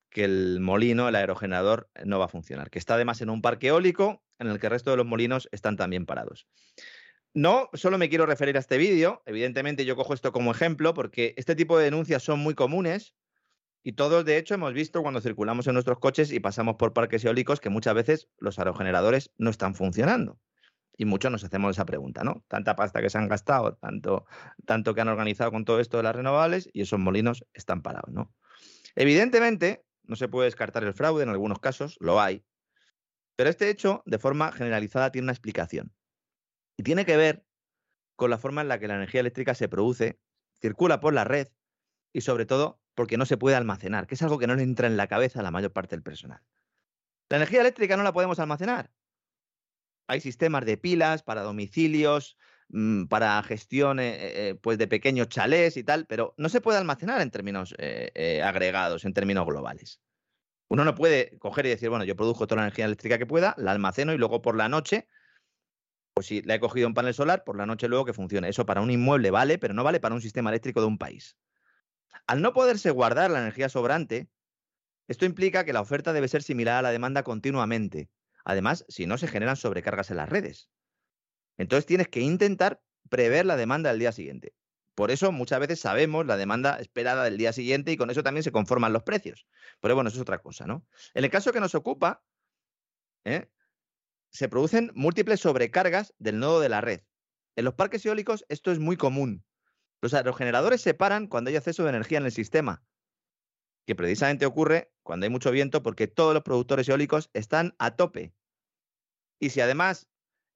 que 0.10 0.23
el 0.23 0.60
molino, 0.61 1.07
el 1.07 1.15
aerogenerador, 1.15 1.90
no 2.06 2.18
va 2.18 2.26
a 2.26 2.30
funcionar, 2.30 2.72
que 2.72 2.80
está 2.80 2.95
además 2.95 3.22
en 3.22 3.30
un 3.30 3.41
parque 3.41 3.68
eólico 3.68 4.23
en 4.40 4.48
el 4.48 4.60
que 4.60 4.68
el 4.68 4.72
resto 4.72 4.90
de 4.90 4.98
los 4.98 5.06
molinos 5.06 5.49
están 5.52 5.76
también 5.77 6.06
parados. 6.06 6.48
No 7.34 7.69
solo 7.73 7.99
me 7.99 8.10
quiero 8.10 8.26
referir 8.26 8.56
a 8.56 8.60
este 8.60 8.77
vídeo, 8.77 9.22
evidentemente 9.27 9.86
yo 9.86 9.95
cojo 9.95 10.15
esto 10.15 10.31
como 10.31 10.49
ejemplo 10.49 10.95
porque 10.95 11.36
este 11.38 11.56
tipo 11.56 11.77
de 11.77 11.86
denuncias 11.86 12.23
son 12.23 12.40
muy 12.40 12.56
comunes 12.56 13.14
y 13.84 13.94
todos 13.94 14.26
de 14.26 14.38
hecho 14.38 14.56
hemos 14.56 14.73
visto 14.73 15.03
cuando 15.03 15.22
circulamos 15.22 15.68
en 15.68 15.73
nuestros 15.73 15.99
coches 15.99 16.31
y 16.31 16.40
pasamos 16.40 16.77
por 16.77 16.94
parques 16.94 17.23
eólicos 17.26 17.60
que 17.60 17.69
muchas 17.69 17.94
veces 17.94 18.30
los 18.40 18.57
aerogeneradores 18.57 19.31
no 19.38 19.52
están 19.52 19.76
funcionando. 19.76 20.40
Y 20.99 21.05
muchos 21.05 21.31
nos 21.31 21.45
hacemos 21.45 21.77
esa 21.77 21.85
pregunta, 21.85 22.26
¿no? 22.26 22.43
Tanta 22.49 22.76
pasta 22.76 23.01
que 23.01 23.09
se 23.09 23.17
han 23.17 23.30
gastado, 23.30 23.77
tanto, 23.77 24.26
tanto 24.65 24.93
que 24.93 24.99
han 24.99 25.07
organizado 25.07 25.49
con 25.49 25.63
todo 25.63 25.80
esto 25.80 25.95
de 25.95 26.03
las 26.03 26.13
renovables 26.13 26.69
y 26.73 26.81
esos 26.81 26.99
molinos 26.99 27.45
están 27.53 27.81
parados, 27.81 28.13
¿no? 28.13 28.35
Evidentemente, 28.95 29.85
no 30.03 30.17
se 30.17 30.27
puede 30.27 30.47
descartar 30.47 30.84
el 30.84 30.93
fraude, 30.93 31.23
en 31.23 31.30
algunos 31.30 31.59
casos 31.59 31.95
lo 32.01 32.19
hay, 32.19 32.43
pero 33.38 33.49
este 33.49 33.69
hecho, 33.69 34.03
de 34.05 34.19
forma 34.19 34.51
generalizada, 34.51 35.13
tiene 35.13 35.27
una 35.27 35.31
explicación. 35.31 35.93
Y 36.76 36.84
tiene 36.84 37.05
que 37.05 37.15
ver 37.15 37.45
con 38.17 38.30
la 38.30 38.38
forma 38.38 38.59
en 38.59 38.67
la 38.67 38.77
que 38.77 38.89
la 38.89 38.95
energía 38.95 39.21
eléctrica 39.21 39.55
se 39.55 39.69
produce, 39.69 40.19
circula 40.59 40.99
por 40.99 41.13
la 41.13 41.23
red 41.23 41.47
y 42.11 42.19
sobre 42.19 42.45
todo 42.45 42.81
porque 42.93 43.15
no 43.15 43.26
se 43.26 43.38
puede 43.38 43.55
almacenar, 43.55 44.05
que 44.05 44.15
es 44.15 44.21
algo 44.21 44.38
que 44.38 44.47
no 44.47 44.55
le 44.55 44.63
entra 44.63 44.88
en 44.88 44.97
la 44.97 45.07
cabeza 45.07 45.39
a 45.39 45.43
la 45.43 45.51
mayor 45.51 45.71
parte 45.71 45.95
del 45.95 46.03
personal. 46.03 46.41
La 47.30 47.38
energía 47.38 47.61
eléctrica 47.61 47.95
no 47.95 48.03
la 48.03 48.11
podemos 48.11 48.38
almacenar. 48.39 48.91
Hay 50.10 50.22
sistemas 50.22 50.65
de 50.65 50.76
pilas 50.76 51.22
para 51.22 51.44
domicilios, 51.44 52.36
mm, 52.69 53.06
para 53.06 53.41
gestión 53.44 53.99
eh, 53.99 54.15
eh, 54.49 54.56
pues 54.56 54.80
de 54.80 54.88
pequeños 54.88 55.30
chalés 55.30 55.77
y 55.77 55.84
tal, 55.84 56.07
pero 56.07 56.34
no 56.36 56.49
se 56.49 56.61
puede 56.61 56.80
almacenar 56.80 57.22
en 57.22 57.30
términos 57.30 57.76
eh, 57.77 58.41
agregados, 58.44 59.06
en 59.06 59.14
términos 59.14 59.45
globales. 59.45 60.02
Uno 60.68 60.84
no 60.84 60.95
puede 60.95 61.38
coger 61.38 61.68
y 61.68 61.69
decir, 61.69 61.90
bueno, 61.90 62.06
yo 62.06 62.15
produzco 62.15 62.48
toda 62.48 62.61
la 62.61 62.68
energía 62.68 62.86
eléctrica 62.86 63.19
que 63.19 63.27
pueda, 63.27 63.53
la 63.57 63.72
almaceno 63.72 64.11
y 64.11 64.18
luego 64.18 64.41
por 64.41 64.56
la 64.56 64.68
noche, 64.68 65.07
pues 66.15 66.26
si 66.26 66.41
la 66.41 66.56
he 66.56 66.60
cogido 66.60 66.88
un 66.88 66.95
panel 66.95 67.14
solar, 67.14 67.44
por 67.44 67.56
la 67.56 67.68
noche 67.68 67.88
luego 67.88 68.06
que 68.06 68.14
funcione. 68.14 68.49
Eso 68.49 68.65
para 68.65 68.81
un 68.81 68.90
inmueble 68.90 69.30
vale, 69.30 69.60
pero 69.60 69.76
no 69.76 69.84
vale 69.84 69.99
para 69.99 70.15
un 70.15 70.22
sistema 70.22 70.49
eléctrico 70.49 70.81
de 70.81 70.88
un 70.88 70.98
país. 70.98 71.38
Al 72.26 72.41
no 72.41 72.52
poderse 72.53 72.90
guardar 72.90 73.30
la 73.30 73.41
energía 73.41 73.69
sobrante, 73.69 74.27
esto 75.07 75.26
implica 75.26 75.65
que 75.65 75.73
la 75.73 75.81
oferta 75.81 76.14
debe 76.14 76.27
ser 76.27 76.41
similar 76.41 76.77
a 76.77 76.81
la 76.81 76.91
demanda 76.91 77.22
continuamente. 77.22 78.10
Además, 78.49 78.84
si 78.89 79.05
no 79.05 79.19
se 79.19 79.27
generan 79.27 79.57
sobrecargas 79.57 80.09
en 80.09 80.17
las 80.17 80.27
redes. 80.27 80.71
Entonces 81.59 81.85
tienes 81.85 82.07
que 82.07 82.21
intentar 82.21 82.81
prever 83.07 83.45
la 83.45 83.55
demanda 83.55 83.91
del 83.91 83.99
día 83.99 84.11
siguiente. 84.11 84.55
Por 84.95 85.11
eso 85.11 85.31
muchas 85.31 85.59
veces 85.59 85.80
sabemos 85.80 86.26
la 86.26 86.35
demanda 86.35 86.80
esperada 86.80 87.23
del 87.26 87.38
día 87.38 87.53
siguiente 87.53 87.91
y 87.91 87.97
con 87.97 88.09
eso 88.09 88.23
también 88.23 88.41
se 88.41 88.51
conforman 88.51 88.91
los 88.91 89.03
precios. 89.03 89.45
Pero 89.81 89.93
bueno, 89.93 90.07
eso 90.07 90.17
es 90.17 90.23
otra 90.23 90.39
cosa, 90.39 90.65
¿no? 90.65 90.84
En 91.13 91.26
el 91.26 91.30
caso 91.30 91.53
que 91.53 91.59
nos 91.59 91.76
ocupa, 91.76 92.23
¿eh? 93.23 93.51
se 94.31 94.49
producen 94.49 94.89
múltiples 94.95 95.41
sobrecargas 95.41 96.15
del 96.17 96.39
nodo 96.39 96.59
de 96.59 96.69
la 96.69 96.81
red. 96.81 97.01
En 97.55 97.65
los 97.65 97.76
parques 97.76 98.03
eólicos 98.03 98.45
esto 98.49 98.71
es 98.71 98.80
muy 98.80 98.97
común. 98.97 99.45
Los 100.01 100.15
aerogeneradores 100.15 100.81
se 100.81 100.95
paran 100.95 101.27
cuando 101.27 101.51
hay 101.51 101.55
exceso 101.55 101.84
de 101.84 101.89
energía 101.89 102.17
en 102.17 102.26
el 102.26 102.31
sistema 102.31 102.84
que 103.89 103.95
precisamente 103.95 104.45
ocurre 104.45 104.91
cuando 105.01 105.26
hay 105.26 105.31
mucho 105.31 105.49
viento 105.49 105.81
porque 105.81 106.05
todos 106.05 106.35
los 106.35 106.43
productores 106.43 106.88
eólicos 106.88 107.31
están 107.34 107.73
a 107.80 107.95
tope. 107.95 108.35
Y 109.40 109.49
si 109.49 109.61
además 109.61 110.07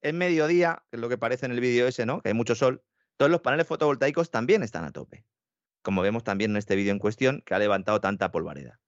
es 0.01 0.13
mediodía, 0.13 0.83
que 0.89 0.97
es 0.97 1.01
lo 1.01 1.09
que 1.09 1.17
parece 1.17 1.45
en 1.45 1.53
el 1.53 1.59
vídeo 1.59 1.87
ese, 1.87 2.05
¿no? 2.05 2.21
Que 2.21 2.29
hay 2.29 2.35
mucho 2.35 2.55
sol, 2.55 2.83
todos 3.17 3.31
los 3.31 3.41
paneles 3.41 3.67
fotovoltaicos 3.67 4.29
también 4.29 4.63
están 4.63 4.83
a 4.83 4.91
tope. 4.91 5.25
Como 5.81 6.01
vemos 6.01 6.23
también 6.23 6.51
en 6.51 6.57
este 6.57 6.75
vídeo 6.75 6.91
en 6.91 6.99
cuestión, 6.99 7.41
que 7.45 7.53
ha 7.53 7.59
levantado 7.59 8.01
tanta 8.01 8.31
polvareda. 8.31 8.79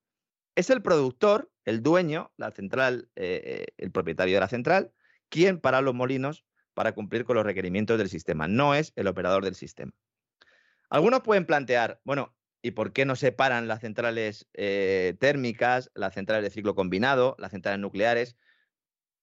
Es 0.55 0.69
el 0.69 0.81
productor, 0.81 1.51
el 1.65 1.81
dueño, 1.81 2.31
la 2.37 2.51
central, 2.51 3.09
eh, 3.15 3.41
eh, 3.45 3.65
el 3.77 3.91
propietario 3.91 4.35
de 4.35 4.39
la 4.39 4.47
central, 4.47 4.93
quien 5.29 5.59
para 5.59 5.81
los 5.81 5.93
molinos 5.93 6.45
para 6.73 6.93
cumplir 6.93 7.23
con 7.25 7.35
los 7.35 7.45
requerimientos 7.45 7.97
del 7.97 8.09
sistema. 8.09 8.47
No 8.47 8.75
es 8.75 8.91
el 8.95 9.07
operador 9.07 9.43
del 9.43 9.55
sistema. 9.55 9.93
Algunos 10.89 11.21
pueden 11.21 11.45
plantear, 11.45 12.01
bueno, 12.03 12.35
¿Y 12.65 12.71
por 12.71 12.93
qué 12.93 13.05
no 13.05 13.15
separan 13.15 13.67
las 13.67 13.81
centrales 13.81 14.47
eh, 14.55 15.15
térmicas, 15.19 15.91
las 15.93 16.15
centrales 16.15 16.43
de 16.43 16.49
ciclo 16.49 16.73
combinado, 16.73 17.35
las 17.37 17.51
centrales 17.51 17.79
nucleares? 17.79 18.37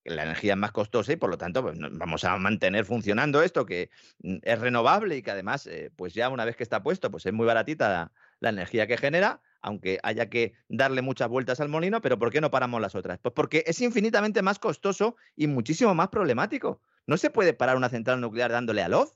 La 0.04 0.24
energía 0.24 0.54
es 0.54 0.58
más 0.58 0.72
costosa 0.72 1.12
y 1.12 1.16
por 1.16 1.30
lo 1.30 1.38
tanto 1.38 1.62
pues, 1.62 1.78
vamos 1.92 2.24
a 2.24 2.36
mantener 2.36 2.84
funcionando 2.84 3.42
esto 3.42 3.66
que 3.66 3.90
mm, 4.22 4.38
es 4.42 4.58
renovable 4.58 5.16
y 5.16 5.22
que 5.22 5.30
además, 5.30 5.66
eh, 5.66 5.90
pues 5.94 6.14
ya 6.14 6.28
una 6.28 6.44
vez 6.44 6.56
que 6.56 6.62
está 6.62 6.82
puesto, 6.82 7.10
pues 7.10 7.26
es 7.26 7.32
muy 7.32 7.46
baratita 7.46 8.12
la, 8.40 8.48
energía 8.48 8.86
que 8.86 8.96
genera, 8.96 9.40
aunque 9.60 9.98
haya 10.02 10.28
que 10.28 10.54
darle 10.68 11.02
muchas 11.02 11.28
vueltas 11.28 11.60
al 11.60 11.68
molino, 11.68 12.00
pero 12.00 12.18
¿por 12.18 12.32
qué 12.32 12.40
no 12.40 12.50
paramos 12.50 12.80
las 12.80 12.94
otras? 12.94 13.18
Pues 13.20 13.32
porque 13.32 13.62
es 13.66 13.80
infinitamente 13.80 14.42
más 14.42 14.58
costoso 14.58 15.16
y 15.36 15.46
muchísimo 15.46 15.94
más 15.94 16.08
problemático. 16.08 16.80
No 17.06 17.16
se 17.16 17.30
puede 17.30 17.54
parar 17.54 17.76
una 17.76 17.88
central 17.88 18.20
nuclear 18.20 18.50
dándole 18.50 18.82
a 18.82 18.88
Love, 18.88 19.12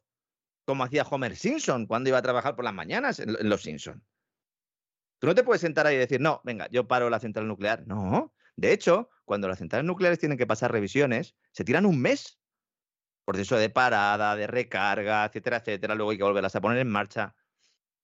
como 0.65 0.85
hacía 0.85 1.03
Homer 1.03 1.37
Simpson 1.37 1.87
cuando 1.87 2.09
iba 2.11 2.19
a 2.19 2.23
trabajar 2.23 2.55
por 2.55 2.65
las 2.65 2.75
mañanas 2.75 3.19
en 3.19 3.49
Los 3.49 3.63
Simpson. 3.63 4.03
Tú 5.19 5.27
no 5.27 5.35
te 5.35 5.45
puedes 5.45 5.61
sentar 5.61 5.87
ahí 5.87 5.97
y 5.97 5.99
decir, 5.99 6.21
no, 6.21 6.41
venga, 6.45 6.69
yo 6.71 6.87
paro 6.87 7.09
la 7.09 7.21
central 7.21 7.49
nuclear. 7.49 7.87
No. 7.87 8.33
De 8.57 8.73
hecho, 8.73 9.11
cuando 9.25 9.49
las 9.49 9.59
centrales 9.59 9.87
nucleares 9.87 10.19
tienen 10.19 10.39
que 10.39 10.47
pasar 10.47 10.73
revisiones, 10.73 11.37
se 11.53 11.65
tiran 11.65 11.87
un 11.87 12.01
mes. 12.01 12.39
Proceso 13.25 13.57
de 13.57 13.71
parada, 13.71 14.37
de 14.37 14.47
recarga, 14.47 15.25
etcétera, 15.25 15.59
etcétera. 15.59 15.95
Luego 15.95 16.13
hay 16.13 16.17
que 16.17 16.25
volverlas 16.25 16.55
a 16.55 16.61
poner 16.61 16.79
en 16.79 16.89
marcha. 16.89 17.35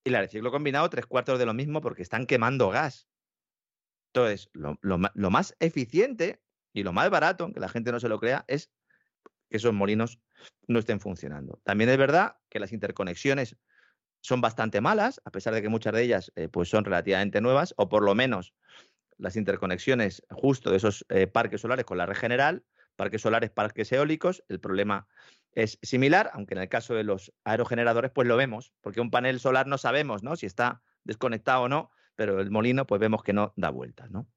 Y 0.05 0.11
la 0.11 0.21
de 0.21 0.29
ciclo 0.29 0.51
combinado, 0.51 0.91
tres 0.91 1.07
cuartos 1.07 1.39
de 1.39 1.47
lo 1.47 1.55
mismo 1.55 1.81
porque 1.81 2.03
están 2.03 2.27
quemando 2.27 2.71
gas. 2.71 3.09
Entonces, 4.13 4.51
lo, 4.53 4.77
lo 4.83 5.31
más 5.31 5.57
eficiente 5.61 6.43
y 6.73 6.83
lo 6.83 6.93
más 6.93 7.09
barato, 7.09 7.45
aunque 7.45 7.61
la 7.61 7.69
gente 7.69 7.93
no 7.93 8.01
se 8.01 8.09
lo 8.09 8.19
crea, 8.19 8.45
es 8.49 8.73
que 9.49 9.59
esos 9.59 9.73
molinos 9.73 10.21
no 10.67 10.79
estén 10.79 11.01
funcionando. 11.01 11.61
También 11.65 11.91
es 11.91 11.99
verdad 11.99 12.37
que 12.49 12.59
las 12.59 12.73
interconexiones 12.73 13.57
son 14.21 14.41
bastante 14.41 14.81
malas, 14.81 15.21
a 15.25 15.31
pesar 15.31 15.55
de 15.55 15.63
que 15.63 15.69
muchas 15.69 15.93
de 15.93 16.03
ellas 16.03 16.33
eh, 16.37 16.49
pues 16.49 16.69
son 16.69 16.85
relativamente 16.85 17.41
nuevas, 17.41 17.75
o 17.77 17.89
por 17.89 18.03
lo 18.03 18.15
menos 18.15 18.55
las 19.23 19.37
interconexiones 19.37 20.25
justo 20.31 20.71
de 20.71 20.77
esos 20.79 21.07
eh, 21.09 21.29
parques 21.29 21.61
solares 21.61 21.85
con 21.85 21.97
la 21.97 22.07
red 22.07 22.17
general, 22.17 22.65
parques 22.97 23.23
solares, 23.23 23.51
parques 23.51 23.93
eólicos, 23.93 24.43
el 24.49 24.59
problema 24.59 25.07
es 25.53 25.79
similar, 25.83 26.31
aunque 26.35 26.55
en 26.55 26.61
el 26.61 26.69
caso 26.69 26.95
de 26.95 27.05
los 27.05 27.33
aerogeneradores 27.45 28.11
pues 28.11 28.27
lo 28.27 28.37
vemos, 28.37 28.73
porque 28.81 29.01
un 29.01 29.11
panel 29.11 29.39
solar 29.39 29.69
no 29.69 29.79
sabemos 29.79 30.25
¿no? 30.25 30.35
si 30.35 30.47
está 30.47 30.83
desconectado 31.05 31.63
o 31.63 31.69
no, 31.69 31.91
pero 32.17 32.41
el 32.41 32.51
molino 32.51 32.85
pues 32.87 33.01
vemos 33.01 33.23
que 33.23 33.33
no 33.33 33.55
da 33.57 33.71
vueltas, 33.71 34.11
¿no? 34.11 34.29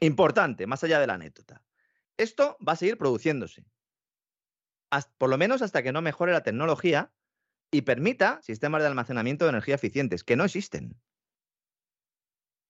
Importante, 0.00 0.66
más 0.66 0.82
allá 0.82 0.98
de 0.98 1.06
la 1.06 1.14
anécdota. 1.14 1.62
Esto 2.16 2.56
va 2.66 2.72
a 2.72 2.76
seguir 2.76 2.98
produciéndose. 2.98 3.66
por 5.18 5.28
lo 5.28 5.38
menos 5.38 5.62
hasta 5.62 5.82
que 5.82 5.92
no 5.92 6.00
mejore 6.00 6.32
la 6.32 6.42
tecnología 6.42 7.12
y 7.70 7.82
permita 7.82 8.40
sistemas 8.42 8.80
de 8.80 8.88
almacenamiento 8.88 9.44
de 9.44 9.50
energía 9.50 9.74
eficientes, 9.74 10.24
que 10.24 10.36
no 10.36 10.44
existen. 10.44 10.96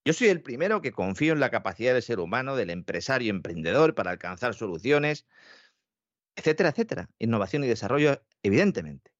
Yo 0.07 0.13
soy 0.13 0.29
el 0.29 0.41
primero 0.41 0.81
que 0.83 0.93
confío 0.93 1.33
en 1.33 1.41
la 1.41 1.51
capacidad 1.51 1.93
del 1.93 2.01
ser 2.01 2.21
humano, 2.21 2.55
del 2.55 2.71
empresario 2.71 3.29
emprendedor 3.29 3.97
para 3.97 4.13
alcanzar 4.13 4.55
soluciones, 4.55 5.27
etcétera, 6.37 6.69
etcétera. 6.69 7.11
Innovación 7.19 7.65
y 7.65 7.67
desarrollo, 7.67 8.23
evidentemente. 8.45 9.11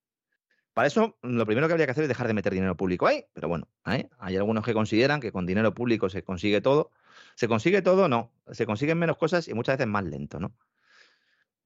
Para 0.71 0.87
eso, 0.87 1.17
lo 1.23 1.45
primero 1.45 1.67
que 1.67 1.73
habría 1.73 1.87
que 1.87 1.91
hacer 1.91 2.03
es 2.03 2.07
dejar 2.07 2.27
de 2.27 2.33
meter 2.33 2.53
dinero 2.53 2.77
público 2.77 3.05
ahí. 3.05 3.25
Pero 3.33 3.49
bueno, 3.49 3.67
¿eh? 3.85 4.07
hay 4.17 4.37
algunos 4.37 4.63
que 4.63 4.73
consideran 4.73 5.19
que 5.19 5.33
con 5.33 5.45
dinero 5.45 5.73
público 5.73 6.07
se 6.07 6.23
consigue 6.23 6.61
todo. 6.61 6.91
¿Se 7.35 7.49
consigue 7.49 7.81
todo? 7.81 8.07
No. 8.07 8.31
Se 8.53 8.65
consiguen 8.65 8.97
menos 8.97 9.17
cosas 9.17 9.49
y 9.49 9.53
muchas 9.53 9.77
veces 9.77 9.91
más 9.91 10.05
lento, 10.05 10.39
¿no? 10.39 10.55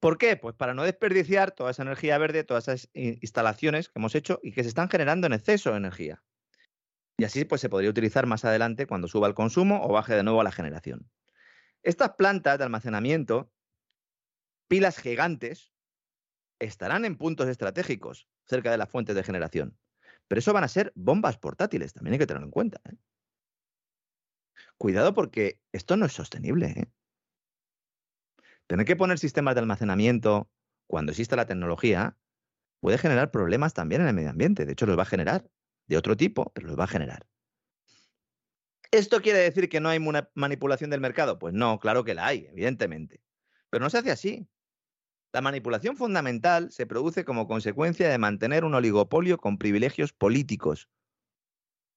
¿Por 0.00 0.18
qué? 0.18 0.36
Pues 0.36 0.56
para 0.56 0.74
no 0.74 0.82
desperdiciar 0.82 1.52
toda 1.52 1.70
esa 1.70 1.82
energía 1.82 2.18
verde, 2.18 2.42
todas 2.42 2.66
esas 2.66 2.90
instalaciones 2.92 3.88
que 3.88 4.00
hemos 4.00 4.16
hecho 4.16 4.40
y 4.42 4.50
que 4.50 4.64
se 4.64 4.70
están 4.70 4.90
generando 4.90 5.28
en 5.28 5.34
exceso 5.34 5.70
de 5.70 5.76
energía. 5.76 6.24
Y 7.16 7.24
así 7.24 7.44
pues 7.44 7.60
se 7.60 7.68
podría 7.68 7.90
utilizar 7.90 8.26
más 8.26 8.44
adelante 8.44 8.86
cuando 8.86 9.08
suba 9.08 9.28
el 9.28 9.34
consumo 9.34 9.80
o 9.84 9.92
baje 9.92 10.14
de 10.14 10.22
nuevo 10.22 10.42
la 10.42 10.52
generación. 10.52 11.10
Estas 11.82 12.12
plantas 12.12 12.58
de 12.58 12.64
almacenamiento, 12.64 13.52
pilas 14.68 14.98
gigantes, 14.98 15.72
estarán 16.58 17.04
en 17.04 17.16
puntos 17.16 17.48
estratégicos 17.48 18.28
cerca 18.44 18.70
de 18.70 18.78
las 18.78 18.88
fuentes 18.88 19.16
de 19.16 19.24
generación. 19.24 19.78
Pero 20.28 20.38
eso 20.38 20.52
van 20.52 20.64
a 20.64 20.68
ser 20.68 20.92
bombas 20.94 21.36
portátiles, 21.38 21.92
también 21.92 22.14
hay 22.14 22.18
que 22.18 22.26
tenerlo 22.26 22.46
en 22.46 22.52
cuenta. 22.52 22.80
¿eh? 22.88 22.96
Cuidado 24.78 25.14
porque 25.14 25.60
esto 25.72 25.96
no 25.96 26.06
es 26.06 26.12
sostenible. 26.12 26.66
¿eh? 26.66 26.86
Tener 28.66 28.86
que 28.86 28.96
poner 28.96 29.18
sistemas 29.18 29.54
de 29.54 29.60
almacenamiento 29.60 30.48
cuando 30.86 31.12
exista 31.12 31.36
la 31.36 31.46
tecnología 31.46 32.16
puede 32.80 32.98
generar 32.98 33.30
problemas 33.30 33.74
también 33.74 34.00
en 34.02 34.08
el 34.08 34.14
medio 34.14 34.30
ambiente. 34.30 34.64
De 34.64 34.72
hecho, 34.72 34.86
los 34.86 34.98
va 34.98 35.02
a 35.02 35.06
generar 35.06 35.48
de 35.86 35.96
otro 35.96 36.16
tipo, 36.16 36.52
pero 36.54 36.68
los 36.68 36.78
va 36.78 36.84
a 36.84 36.88
generar. 36.88 37.26
¿Esto 38.90 39.22
quiere 39.22 39.38
decir 39.38 39.68
que 39.68 39.80
no 39.80 39.88
hay 39.88 39.98
manipulación 40.34 40.90
del 40.90 41.00
mercado? 41.00 41.38
Pues 41.38 41.54
no, 41.54 41.78
claro 41.78 42.04
que 42.04 42.14
la 42.14 42.26
hay, 42.26 42.46
evidentemente. 42.50 43.22
Pero 43.70 43.82
no 43.82 43.90
se 43.90 43.98
hace 43.98 44.10
así. 44.10 44.48
La 45.32 45.40
manipulación 45.40 45.96
fundamental 45.96 46.70
se 46.70 46.84
produce 46.84 47.24
como 47.24 47.48
consecuencia 47.48 48.08
de 48.10 48.18
mantener 48.18 48.64
un 48.66 48.74
oligopolio 48.74 49.38
con 49.38 49.56
privilegios 49.56 50.12
políticos. 50.12 50.90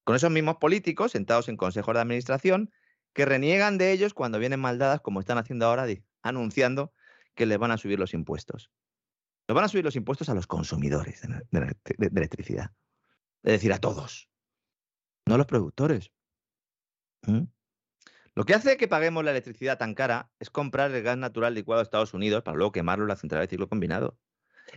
Con 0.04 0.16
esos 0.16 0.30
mismos 0.30 0.56
políticos 0.56 1.12
sentados 1.12 1.50
en 1.50 1.58
consejos 1.58 1.94
de 1.94 2.00
administración 2.00 2.72
que 3.12 3.26
reniegan 3.26 3.76
de 3.76 3.92
ellos 3.92 4.14
cuando 4.14 4.38
vienen 4.38 4.60
maldadas, 4.60 5.02
como 5.02 5.20
están 5.20 5.36
haciendo 5.36 5.66
ahora, 5.66 5.86
anunciando 6.22 6.94
que 7.34 7.44
les 7.44 7.58
van 7.58 7.72
a 7.72 7.76
subir 7.76 7.98
los 7.98 8.14
impuestos. 8.14 8.70
Les 9.48 9.54
van 9.54 9.64
a 9.64 9.68
subir 9.68 9.84
los 9.84 9.96
impuestos 9.96 10.28
a 10.30 10.34
los 10.34 10.46
consumidores 10.46 11.20
de, 11.50 11.76
electricidad. 11.98 12.72
Es 13.42 13.52
decir, 13.52 13.72
a 13.72 13.78
todos. 13.78 14.28
No 15.26 15.34
a 15.34 15.38
los 15.38 15.46
productores. 15.46 16.12
¿Mm? 17.22 17.44
Lo 18.34 18.44
que 18.44 18.54
hace 18.54 18.76
que 18.76 18.86
paguemos 18.86 19.24
la 19.24 19.30
electricidad 19.30 19.78
tan 19.78 19.94
cara 19.94 20.30
es 20.38 20.50
comprar 20.50 20.92
el 20.92 21.02
gas 21.02 21.16
natural 21.16 21.54
licuado 21.54 21.80
a 21.80 21.82
Estados 21.82 22.12
Unidos 22.12 22.42
para 22.42 22.56
luego 22.56 22.72
quemarlo 22.72 23.04
en 23.04 23.08
la 23.08 23.16
central 23.16 23.40
de 23.40 23.48
ciclo 23.48 23.68
combinado. 23.68 24.18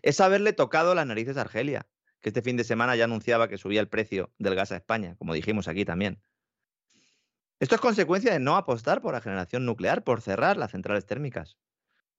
Es 0.02 0.22
haberle 0.22 0.53
tocado 0.53 0.95
las 0.95 1.06
narices 1.06 1.36
a 1.38 1.41
Argelia, 1.41 1.88
que 2.22 2.30
este 2.30 2.41
fin 2.41 2.57
de 2.57 2.64
semana 2.64 2.95
ya 2.95 3.03
anunciaba 3.06 3.48
que 3.48 3.57
subía 3.57 3.81
el 3.81 3.90
precio 3.90 4.34
del 4.38 4.56
gas 4.56 4.72
a 4.72 4.77
España, 4.77 5.15
como 5.18 5.34
dijimos 5.34 5.68
aquí 5.68 5.84
también. 5.84 6.22
Esto 7.60 7.76
es 7.76 7.81
consecuencia 7.81 8.31
de 8.31 8.40
no 8.40 8.56
apostar 8.56 9.02
por 9.02 9.14
la 9.14 9.22
generación 9.22 9.65
nuclear, 9.65 10.06
por 10.06 10.22
cerrar 10.22 10.56
las 10.56 10.72
centrales 10.72 11.06
térmicas. 11.06 11.57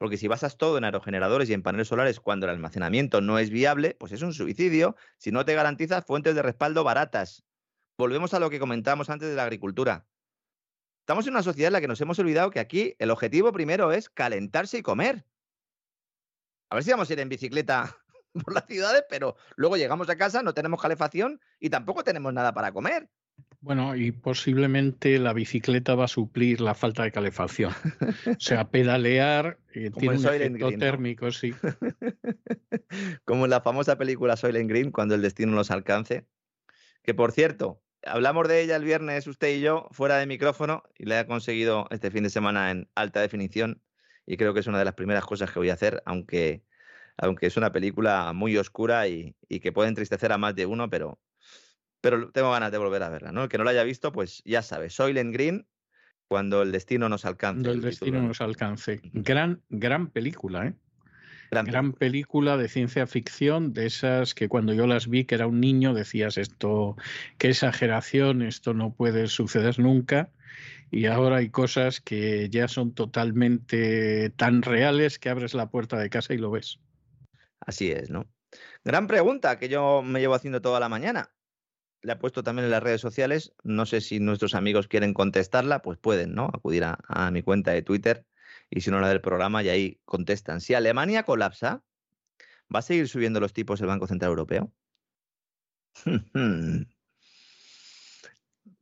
Porque 0.01 0.17
si 0.17 0.29
basas 0.29 0.57
todo 0.57 0.79
en 0.79 0.85
aerogeneradores 0.85 1.51
y 1.51 1.53
en 1.53 1.63
paneles 1.63 1.89
solares 1.89 2.21
cuando 2.21 2.47
el 2.47 2.53
almacenamiento 2.53 3.21
no 3.21 3.39
es 3.39 3.51
viable, 3.51 3.95
pues 4.01 4.13
es 4.13 4.23
un 4.23 4.33
suicidio 4.33 4.97
si 5.19 5.31
no 5.31 5.45
te 5.45 5.53
garantizas 5.53 6.07
fuentes 6.07 6.35
de 6.35 6.41
respaldo 6.41 6.85
baratas. 6.85 7.45
Volvemos 7.99 8.33
a 8.33 8.41
lo 8.41 8.49
que 8.49 8.59
comentábamos 8.59 9.11
antes 9.11 9.29
de 9.29 9.35
la 9.35 9.43
agricultura. 9.43 10.07
Estamos 11.01 11.27
en 11.27 11.35
una 11.35 11.43
sociedad 11.43 11.67
en 11.67 11.75
la 11.75 11.81
que 11.83 11.87
nos 11.89 12.01
hemos 12.01 12.19
olvidado 12.19 12.51
que 12.51 12.61
aquí 12.61 12.97
el 12.99 13.11
objetivo 13.11 13.53
primero 13.53 13.93
es 13.93 14.09
calentarse 14.09 14.79
y 14.79 14.83
comer. 14.83 15.27
A 16.71 16.77
ver 16.77 16.85
si 16.85 16.93
vamos 16.93 17.11
a 17.11 17.13
ir 17.13 17.21
en 17.21 17.29
bicicleta 17.29 17.95
por 18.33 18.55
las 18.55 18.65
ciudades, 18.65 19.05
pero 19.11 19.37
luego 19.57 19.77
llegamos 19.77 20.09
a 20.09 20.17
casa, 20.17 20.43
no 20.43 20.55
tenemos 20.55 20.81
calefacción 20.81 21.43
y 21.59 21.69
tampoco 21.69 22.05
tenemos 22.05 22.33
nada 22.33 22.55
para 22.55 22.73
comer. 22.73 23.11
Bueno, 23.63 23.95
y 23.95 24.11
posiblemente 24.11 25.19
la 25.19 25.35
bicicleta 25.35 25.95
va 25.95 26.07
a 26.07 26.09
suplir 26.09 26.63
la 26.63 26.75
falta 26.75 27.03
de 27.03 27.13
calefacción. 27.13 27.73
O 28.27 28.41
sea, 28.41 28.71
pedalear 28.71 29.59
eh, 29.75 29.91
tiene 29.91 30.17
un 30.17 30.27
efecto 30.27 30.71
térmico, 30.79 31.31
sí. 31.31 31.53
Como 33.25 33.45
en 33.45 33.51
la 33.51 33.61
famosa 33.61 33.99
película 33.99 34.37
Soylent 34.37 34.71
Green, 34.71 34.91
cuando 34.91 35.15
el 35.15 35.21
destino 35.21 35.53
nos 35.53 35.71
alcance. 35.71 36.27
Que 37.03 37.13
por 37.13 37.33
cierto, 37.33 37.83
hablamos 38.03 38.49
de 38.49 38.63
ella 38.63 38.77
el 38.77 38.85
viernes 38.85 39.27
usted 39.27 39.55
y 39.55 39.61
yo 39.61 39.89
fuera 39.91 40.17
de 40.17 40.27
micrófono 40.27 40.83
y 40.97 41.05
la 41.05 41.21
he 41.21 41.27
conseguido 41.27 41.87
este 41.91 42.11
fin 42.11 42.23
de 42.23 42.31
semana 42.31 42.71
en 42.71 42.89
alta 42.95 43.21
definición 43.21 43.83
y 44.25 44.39
creo 44.39 44.55
que 44.55 44.61
es 44.61 44.67
una 44.69 44.79
de 44.79 44.87
las 44.87 44.95
primeras 44.95 45.25
cosas 45.27 45.51
que 45.51 45.59
voy 45.59 45.69
a 45.69 45.75
hacer, 45.75 46.03
aunque, 46.07 46.65
aunque 47.19 47.47
es 47.47 47.59
una 47.59 47.73
película 47.73 48.33
muy 48.33 48.57
oscura 48.57 49.07
y, 49.09 49.37
y 49.49 49.61
que 49.61 49.73
puede 49.73 49.91
entristecer 49.91 50.33
a 50.33 50.39
más 50.39 50.55
de 50.55 50.65
uno, 50.65 50.89
pero 50.89 51.21
pero 52.01 52.31
tengo 52.31 52.51
ganas 52.51 52.73
de 52.73 52.79
volver 52.79 53.03
a 53.03 53.09
verla, 53.09 53.33
¿no? 53.33 53.45
El 53.45 53.49
que 53.49 53.59
no 53.59 53.65
la 53.65 53.71
haya 53.71 53.85
visto, 53.85 54.13
pues 54.13 54.43
ya 54.45 54.63
sabe, 54.63 54.91
Soylent 54.91 55.33
Green, 55.33 55.67
cuando 56.29 56.63
el 56.63 56.73
destino 56.73 57.09
nos 57.09 57.25
alcance. 57.25 57.63
Cuando 57.63 57.73
el, 57.73 57.81
destino 57.81 58.23
nos 58.23 58.41
alcance. 58.41 59.01
Gran, 59.13 59.63
gran 59.69 60.09
película, 60.09 60.67
¿eh? 60.67 60.75
Gran, 61.51 61.93
película 61.93 62.57
de 62.57 62.69
ciencia 62.69 63.09
ficción, 63.09 63.73
de 63.73 63.87
esas 63.87 64.35
que 64.35 64.49
cuando 64.49 64.73
yo 64.73 64.87
las 64.87 65.09
vi, 65.09 65.25
que 65.25 65.35
era 65.35 65.49
un 65.49 65.61
niño, 65.61 65.95
decías 65.95 66.39
esto, 66.39 66.97
qué 67.39 67.49
exageración, 67.49 68.43
esto 68.43 68.73
no 68.73 68.95
puede 68.95 69.27
suceder 69.27 69.81
nunca. 69.81 70.31
Y 70.93 71.07
ahora 71.07 71.39
hay 71.39 71.51
cosas 71.51 72.01
que 72.01 72.49
ya 72.51 72.69
son 72.69 72.95
totalmente 72.95 74.31
tan 74.31 74.63
reales 74.63 75.19
que 75.19 75.29
abres 75.29 75.55
la 75.55 75.71
puerta 75.71 75.99
de 75.99 76.09
casa 76.09 76.35
y 76.35 76.39
lo 76.39 76.53
ves. 76.53 76.79
Así 77.59 77.91
es, 77.91 78.11
¿no? 78.11 78.29
Gran 78.85 79.09
pregunta 79.09 79.59
que 79.59 79.69
yo 79.69 80.03
me 80.03 80.21
llevo 80.21 80.35
haciendo 80.35 80.63
toda 80.63 80.79
la 80.79 80.89
mañana 80.89 81.31
le 82.03 82.13
ha 82.13 82.19
puesto 82.19 82.43
también 82.43 82.65
en 82.65 82.71
las 82.71 82.83
redes 82.83 83.01
sociales. 83.01 83.53
No 83.63 83.87
sé 83.87 84.01
si 84.01 84.21
nuestros 84.21 84.55
amigos 84.55 84.89
quieren 84.89 85.15
contestarla, 85.15 85.83
pues 85.83 85.99
pueden, 85.99 86.35
¿no? 86.35 86.47
Acudir 86.47 86.85
a, 86.85 87.31
mi 87.31 87.43
cuenta 87.43 87.73
de 87.73 87.83
Twitter 87.83 88.27
y 88.71 88.81
si 88.81 88.91
no 88.91 89.01
la 89.01 89.09
del 89.09 89.21
programa 89.21 89.63
y 89.63 89.69
ahí 89.69 90.01
contestan. 90.05 90.61
Si 90.61 90.75
Alemania 90.75 91.25
colapsa, 91.25 91.83
¿va 92.75 92.79
a 92.81 92.83
seguir 92.83 93.09
subiendo 93.09 93.41
los 93.41 93.53
tipos 93.53 93.81
el 93.81 93.89
Banco 93.89 94.07
Central 94.07 94.31
Europeo? 94.31 94.73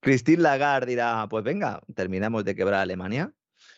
Christine 0.00 0.42
Lagarde 0.42 0.90
dirá, 0.90 1.26
pues 1.28 1.42
venga, 1.42 1.82
terminamos 1.94 2.44
de 2.44 2.54
quebrar 2.54 2.80
Alemania. 2.80 3.32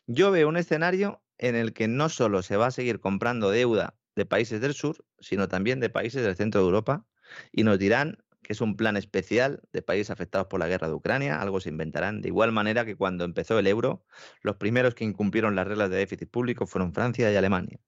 Yo 0.07 0.31
veo 0.31 0.49
un 0.49 0.57
escenario 0.57 1.23
en 1.39 1.55
el 1.55 1.73
que 1.73 1.89
no 1.89 2.09
solo 2.11 2.43
se 2.43 2.57
va 2.57 2.67
a 2.67 2.71
seguir 2.71 3.01
comprando 3.01 3.51
deuda 3.51 3.97
de 4.17 4.27
países 4.27 4.61
del 4.61 4.75
sur, 4.75 5.05
sino 5.21 5.49
también 5.49 5.81
de 5.81 5.89
países 5.89 6.23
del 6.23 6.37
centro 6.37 6.61
de 6.61 6.67
Europa, 6.67 7.07
y 7.53 7.62
nos 7.62 7.79
dirán 7.79 8.19
es 8.51 8.60
un 8.60 8.77
plan 8.77 8.97
especial 8.97 9.62
de 9.72 9.81
países 9.81 10.10
afectados 10.10 10.48
por 10.48 10.59
la 10.59 10.66
guerra 10.66 10.89
de 10.89 10.94
Ucrania, 10.94 11.40
algo 11.40 11.60
se 11.60 11.68
inventarán. 11.68 12.20
De 12.20 12.28
igual 12.28 12.51
manera 12.51 12.85
que 12.85 12.97
cuando 12.97 13.22
empezó 13.24 13.56
el 13.60 13.68
euro, 13.68 14.05
los 14.43 14.56
primeros 14.56 14.97
que 14.97 15.05
incumplieron 15.05 15.55
las 15.55 15.68
reglas 15.68 15.89
de 15.89 15.98
déficit 15.98 16.28
público 16.28 16.66
fueron 16.66 16.93
Francia 16.93 17.31
y 17.31 17.36
Alemania. 17.36 17.78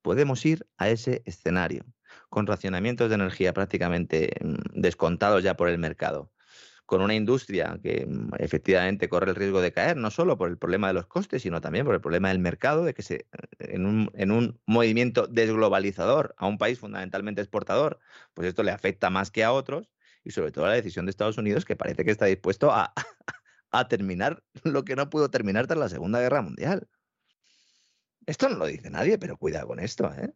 Podemos 0.00 0.46
ir 0.46 0.68
a 0.76 0.88
ese 0.88 1.22
escenario, 1.24 1.84
con 2.28 2.46
racionamientos 2.46 3.08
de 3.08 3.16
energía 3.16 3.52
prácticamente 3.52 4.30
mm, 4.40 4.80
descontados 4.80 5.42
ya 5.42 5.56
por 5.56 5.68
el 5.68 5.78
mercado, 5.78 6.30
con 6.88 7.02
una 7.02 7.14
industria 7.14 7.78
que 7.82 8.06
mm, 8.06 8.30
efectivamente 8.38 9.10
corre 9.10 9.28
el 9.28 9.36
riesgo 9.36 9.60
de 9.60 9.72
caer, 9.72 9.98
no 9.98 10.10
solo 10.10 10.38
por 10.38 10.48
el 10.48 10.56
problema 10.56 10.88
de 10.88 10.94
los 10.94 11.06
costes, 11.06 11.42
sino 11.42 11.60
también 11.60 11.84
por 11.84 11.94
el 11.94 12.00
problema 12.00 12.30
del 12.30 12.38
mercado, 12.38 12.82
de 12.82 12.94
que 12.94 13.02
se, 13.02 13.26
en, 13.58 13.84
un, 13.84 14.10
en 14.14 14.30
un 14.30 14.58
movimiento 14.64 15.26
desglobalizador 15.26 16.34
a 16.38 16.46
un 16.46 16.56
país 16.56 16.78
fundamentalmente 16.78 17.42
exportador, 17.42 18.00
pues 18.32 18.48
esto 18.48 18.62
le 18.62 18.70
afecta 18.70 19.10
más 19.10 19.30
que 19.30 19.44
a 19.44 19.52
otros, 19.52 19.90
y 20.24 20.30
sobre 20.30 20.50
todo 20.50 20.66
la 20.66 20.72
decisión 20.72 21.04
de 21.04 21.10
Estados 21.10 21.36
Unidos, 21.36 21.66
que 21.66 21.76
parece 21.76 22.06
que 22.06 22.10
está 22.10 22.24
dispuesto 22.24 22.72
a, 22.72 22.94
a 23.70 23.88
terminar 23.88 24.42
lo 24.64 24.82
que 24.86 24.96
no 24.96 25.10
pudo 25.10 25.30
terminar 25.30 25.66
tras 25.66 25.78
la 25.78 25.90
Segunda 25.90 26.20
Guerra 26.20 26.40
Mundial. 26.40 26.88
Esto 28.24 28.48
no 28.48 28.56
lo 28.56 28.66
dice 28.66 28.88
nadie, 28.88 29.18
pero 29.18 29.36
cuidado 29.36 29.68
con 29.68 29.78
esto, 29.78 30.10
¿eh? 30.14 30.32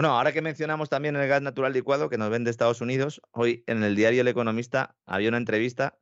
Bueno, 0.00 0.16
ahora 0.16 0.32
que 0.32 0.40
mencionamos 0.40 0.88
también 0.88 1.14
el 1.14 1.28
gas 1.28 1.42
natural 1.42 1.74
licuado 1.74 2.08
que 2.08 2.16
nos 2.16 2.30
vende 2.30 2.50
Estados 2.50 2.80
Unidos, 2.80 3.20
hoy 3.32 3.64
en 3.66 3.84
el 3.84 3.94
diario 3.94 4.22
El 4.22 4.28
Economista 4.28 4.96
había 5.04 5.28
una 5.28 5.36
entrevista 5.36 5.98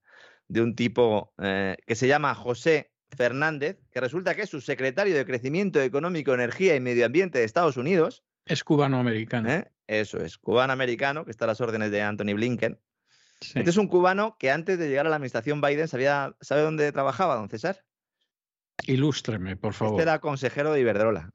de 0.46 0.62
un 0.62 0.76
tipo 0.76 1.34
eh, 1.42 1.76
que 1.84 1.96
se 1.96 2.06
llama 2.06 2.32
José 2.36 2.92
Fernández, 3.10 3.80
que 3.90 4.00
resulta 4.00 4.36
que 4.36 4.42
es 4.42 4.50
subsecretario 4.50 5.16
de 5.16 5.26
Crecimiento 5.26 5.80
Económico, 5.80 6.32
Energía 6.32 6.76
y 6.76 6.80
Medio 6.80 7.06
Ambiente 7.06 7.40
de 7.40 7.44
Estados 7.44 7.76
Unidos. 7.76 8.22
Es 8.46 8.62
cubano-americano. 8.62 9.50
¿Eh? 9.50 9.68
Eso 9.88 10.18
es, 10.18 10.38
cubano-americano, 10.38 11.24
que 11.24 11.32
está 11.32 11.46
a 11.46 11.48
las 11.48 11.60
órdenes 11.60 11.90
de 11.90 12.00
Anthony 12.00 12.34
Blinken. 12.34 12.78
Sí. 13.40 13.58
Este 13.58 13.70
es 13.70 13.76
un 13.78 13.88
cubano 13.88 14.36
que 14.38 14.52
antes 14.52 14.78
de 14.78 14.88
llegar 14.88 15.06
a 15.06 15.10
la 15.10 15.16
administración 15.16 15.60
Biden 15.60 15.88
sabía, 15.88 16.36
¿sabe 16.40 16.62
dónde 16.62 16.92
trabajaba, 16.92 17.34
don 17.34 17.48
César? 17.48 17.84
Ilústreme, 18.86 19.56
por 19.56 19.74
favor. 19.74 19.94
Este 19.94 20.02
era 20.08 20.20
consejero 20.20 20.72
de 20.72 20.82
Iberdrola. 20.82 21.32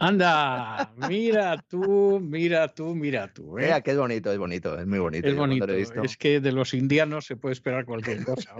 Anda, 0.00 0.94
mira 1.10 1.62
tú, 1.68 2.20
mira 2.20 2.68
tú, 2.74 2.94
mira 2.94 3.30
tú. 3.32 3.58
¿eh? 3.58 3.64
Mira, 3.64 3.82
que 3.82 3.90
es 3.90 3.98
bonito, 3.98 4.32
es 4.32 4.38
bonito, 4.38 4.78
es 4.78 4.86
muy 4.86 4.98
bonito. 4.98 5.28
Es 5.28 5.36
bonito. 5.36 5.66
lo 5.66 5.74
he 5.74 5.76
visto. 5.76 6.02
Es 6.02 6.16
que 6.16 6.40
de 6.40 6.52
los 6.52 6.72
indianos 6.72 7.26
se 7.26 7.36
puede 7.36 7.52
esperar 7.52 7.84
cualquier 7.84 8.24
cosa, 8.24 8.56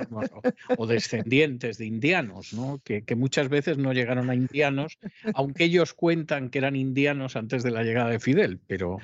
o 0.76 0.86
descendientes 0.86 1.78
de 1.78 1.86
indianos, 1.86 2.52
¿no? 2.52 2.78
Que, 2.84 3.04
que 3.04 3.14
muchas 3.14 3.48
veces 3.48 3.78
no 3.78 3.94
llegaron 3.94 4.28
a 4.28 4.34
indianos, 4.34 4.98
aunque 5.32 5.64
ellos 5.64 5.94
cuentan 5.94 6.50
que 6.50 6.58
eran 6.58 6.76
indianos 6.76 7.36
antes 7.36 7.62
de 7.62 7.70
la 7.70 7.84
llegada 7.84 8.10
de 8.10 8.20
Fidel, 8.20 8.60
pero, 8.66 8.98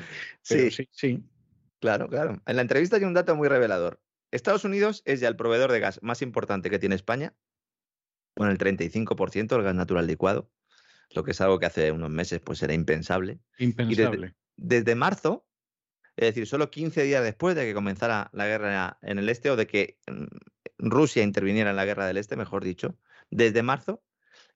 pero 0.47 0.65
Sí. 0.65 0.71
sí, 0.71 0.89
sí. 0.93 1.25
Claro, 1.81 2.07
claro. 2.09 2.43
En 2.47 2.57
la 2.57 2.63
entrevista 2.63 2.97
hay 2.97 3.05
un 3.05 3.15
dato 3.15 3.35
muy 3.35 3.49
revelador. 3.49 3.99
Estados 4.31 4.65
Unidos 4.65 5.01
es 5.07 5.21
ya 5.21 5.29
el 5.29 5.37
proveedor 5.37 5.73
de 5.73 5.81
gas 5.81 6.01
más 6.03 6.21
importante 6.21 6.69
que 6.69 6.79
tiene 6.79 6.97
España, 6.97 7.33
con 8.35 8.51
el 8.51 8.59
35% 8.59 9.57
del 9.57 9.63
gas 9.63 9.75
natural 9.75 10.07
licuado, 10.07 10.51
lo 11.11 11.25
que 11.25 11.31
es 11.33 11.41
algo 11.41 11.59
que 11.59 11.67
hace 11.67 11.93
unos 11.93 12.11
meses 12.11 12.41
pues 12.41 12.63
era 12.63 12.75
impensable. 12.75 13.41
impensable. 13.59 14.35
Desde 14.57 14.95
marzo, 14.95 15.47
es 16.17 16.29
decir, 16.29 16.47
solo 16.47 16.71
15 16.71 17.03
días 17.03 17.23
después 17.23 17.55
de 17.55 17.65
que 17.65 17.75
comenzara 17.75 18.31
la 18.33 18.47
guerra 18.47 18.99
en 19.03 19.19
el 19.19 19.29
este 19.29 19.51
o 19.51 19.57
de 19.57 19.67
que 19.67 19.99
mm, 20.07 20.25
Rusia 20.79 21.23
interviniera 21.23 21.71
en 21.71 21.77
la 21.77 21.85
guerra 21.85 22.07
del 22.07 22.17
este, 22.17 22.37
mejor 22.37 22.65
dicho, 22.65 22.99
desde 23.31 23.63
marzo, 23.63 24.03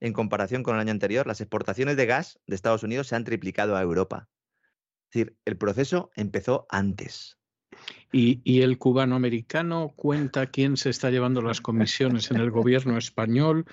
en 0.00 0.12
comparación 0.12 0.62
con 0.62 0.74
el 0.74 0.80
año 0.80 0.92
anterior, 0.92 1.26
las 1.26 1.40
exportaciones 1.40 1.96
de 1.96 2.06
gas 2.06 2.40
de 2.46 2.54
Estados 2.54 2.82
Unidos 2.82 3.08
se 3.08 3.16
han 3.16 3.24
triplicado 3.24 3.76
a 3.76 3.82
Europa. 3.82 4.28
Es 5.10 5.14
decir, 5.14 5.36
el 5.44 5.58
proceso 5.58 6.10
empezó 6.14 6.66
antes. 6.70 7.39
Y, 8.12 8.40
y 8.42 8.62
el 8.62 8.76
cubano 8.76 9.14
americano 9.14 9.92
cuenta 9.94 10.46
quién 10.46 10.76
se 10.76 10.90
está 10.90 11.10
llevando 11.10 11.42
las 11.42 11.60
comisiones 11.60 12.30
en 12.32 12.38
el 12.38 12.50
gobierno 12.50 12.98
español 12.98 13.66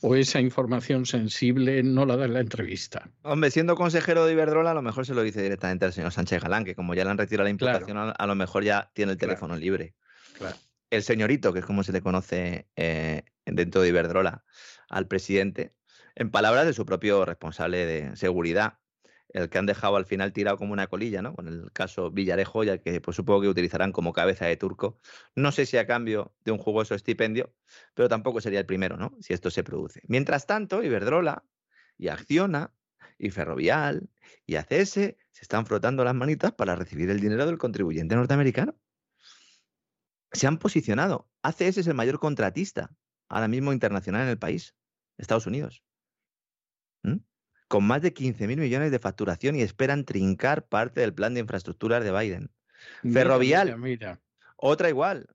o 0.00 0.14
esa 0.16 0.40
información 0.40 1.04
sensible 1.04 1.82
no 1.82 2.06
la 2.06 2.16
da 2.16 2.24
en 2.24 2.32
la 2.32 2.40
entrevista. 2.40 3.10
Hombre, 3.22 3.50
siendo 3.50 3.74
consejero 3.76 4.24
de 4.24 4.32
Iberdrola, 4.32 4.70
a 4.70 4.74
lo 4.74 4.80
mejor 4.80 5.04
se 5.04 5.12
lo 5.14 5.22
dice 5.22 5.42
directamente 5.42 5.84
al 5.84 5.92
señor 5.92 6.10
Sánchez 6.12 6.42
Galán, 6.42 6.64
que 6.64 6.74
como 6.74 6.94
ya 6.94 7.04
le 7.04 7.10
han 7.10 7.18
retirado 7.18 7.46
la 7.48 7.54
Claro. 7.56 7.76
imputación, 7.80 7.98
a- 7.98 8.10
a 8.12 8.26
lo 8.26 8.34
mejor 8.34 8.64
ya 8.64 8.90
tiene 8.94 9.12
el 9.12 9.18
Claro. 9.18 9.32
teléfono 9.34 9.56
libre. 9.56 9.94
Claro. 10.38 10.56
El 10.88 11.02
señorito, 11.02 11.52
que 11.52 11.58
es 11.58 11.64
como 11.66 11.82
se 11.82 11.92
le 11.92 12.00
conoce 12.00 12.66
eh, 12.76 13.22
dentro 13.44 13.82
de 13.82 13.88
Iberdrola 13.90 14.42
al 14.88 15.06
presidente, 15.06 15.74
en 16.14 16.30
palabras 16.30 16.64
de 16.66 16.72
su 16.72 16.86
propio 16.86 17.24
responsable 17.26 17.84
de 17.84 18.16
seguridad, 18.16 18.78
el 19.32 19.48
que 19.48 19.58
han 19.58 19.66
dejado 19.66 19.96
al 19.96 20.06
final 20.06 20.32
tirado 20.32 20.58
como 20.58 20.72
una 20.72 20.86
colilla, 20.86 21.22
¿no? 21.22 21.34
Con 21.34 21.48
el 21.48 21.72
caso 21.72 22.10
Villarejo, 22.10 22.64
ya 22.64 22.78
que 22.78 23.00
pues, 23.00 23.16
supongo 23.16 23.42
que 23.42 23.48
utilizarán 23.48 23.92
como 23.92 24.12
cabeza 24.12 24.46
de 24.46 24.56
turco. 24.56 24.98
No 25.34 25.52
sé 25.52 25.66
si 25.66 25.76
a 25.78 25.86
cambio 25.86 26.34
de 26.44 26.52
un 26.52 26.58
jugoso 26.58 26.94
estipendio, 26.94 27.54
pero 27.94 28.08
tampoco 28.08 28.40
sería 28.40 28.60
el 28.60 28.66
primero, 28.66 28.96
¿no? 28.96 29.16
Si 29.20 29.32
esto 29.32 29.50
se 29.50 29.64
produce. 29.64 30.02
Mientras 30.06 30.46
tanto, 30.46 30.82
Iberdrola 30.82 31.44
y 31.96 32.08
Acciona 32.08 32.72
y 33.18 33.30
Ferrovial 33.30 34.08
y 34.46 34.56
ACS 34.56 34.92
se 34.92 35.16
están 35.32 35.66
frotando 35.66 36.04
las 36.04 36.14
manitas 36.14 36.52
para 36.52 36.76
recibir 36.76 37.10
el 37.10 37.20
dinero 37.20 37.46
del 37.46 37.58
contribuyente 37.58 38.16
norteamericano. 38.16 38.76
Se 40.32 40.46
han 40.46 40.58
posicionado. 40.58 41.28
ACS 41.42 41.78
es 41.78 41.86
el 41.86 41.94
mayor 41.94 42.18
contratista 42.18 42.90
ahora 43.28 43.48
mismo 43.48 43.72
internacional 43.72 44.22
en 44.22 44.28
el 44.28 44.38
país, 44.38 44.74
Estados 45.16 45.46
Unidos. 45.46 45.82
Con 47.72 47.84
más 47.84 48.02
de 48.02 48.12
15.000 48.12 48.58
millones 48.58 48.90
de 48.90 48.98
facturación 48.98 49.56
y 49.56 49.62
esperan 49.62 50.04
trincar 50.04 50.66
parte 50.68 51.00
del 51.00 51.14
plan 51.14 51.32
de 51.32 51.40
infraestructuras 51.40 52.04
de 52.04 52.12
Biden. 52.12 52.50
Mira, 53.02 53.20
Ferrovial. 53.20 53.66
Mira, 53.68 53.78
mira. 53.78 54.20
Otra 54.56 54.90
igual, 54.90 55.26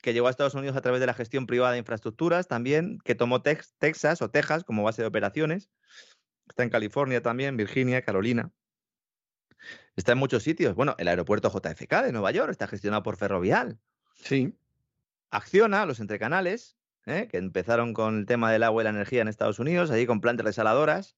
que 0.00 0.12
llegó 0.12 0.28
a 0.28 0.30
Estados 0.30 0.54
Unidos 0.54 0.76
a 0.76 0.80
través 0.80 1.00
de 1.00 1.06
la 1.06 1.14
gestión 1.14 1.48
privada 1.48 1.72
de 1.72 1.80
infraestructuras 1.80 2.46
también, 2.46 3.00
que 3.02 3.16
tomó 3.16 3.42
Tex- 3.42 3.74
Texas 3.78 4.22
o 4.22 4.30
Texas 4.30 4.62
como 4.62 4.84
base 4.84 5.02
de 5.02 5.08
operaciones. 5.08 5.70
Está 6.48 6.62
en 6.62 6.70
California 6.70 7.20
también, 7.20 7.56
Virginia, 7.56 8.02
Carolina. 8.02 8.52
Está 9.96 10.12
en 10.12 10.18
muchos 10.18 10.44
sitios. 10.44 10.76
Bueno, 10.76 10.94
el 10.98 11.08
aeropuerto 11.08 11.50
JFK 11.50 12.04
de 12.04 12.12
Nueva 12.12 12.30
York 12.30 12.52
está 12.52 12.68
gestionado 12.68 13.02
por 13.02 13.16
Ferrovial. 13.16 13.80
Sí, 14.14 14.54
Acciona, 15.32 15.84
los 15.84 15.98
entrecanales, 15.98 16.77
¿eh? 17.08 17.28
que 17.28 17.38
empezaron 17.38 17.94
con 17.94 18.18
el 18.18 18.26
tema 18.26 18.52
del 18.52 18.62
agua 18.62 18.82
y 18.82 18.84
la 18.84 18.90
energía 18.90 19.22
en 19.22 19.28
Estados 19.28 19.58
Unidos, 19.58 19.90
allí 19.90 20.06
con 20.06 20.20
plantas 20.20 20.46
desaladoras, 20.46 21.16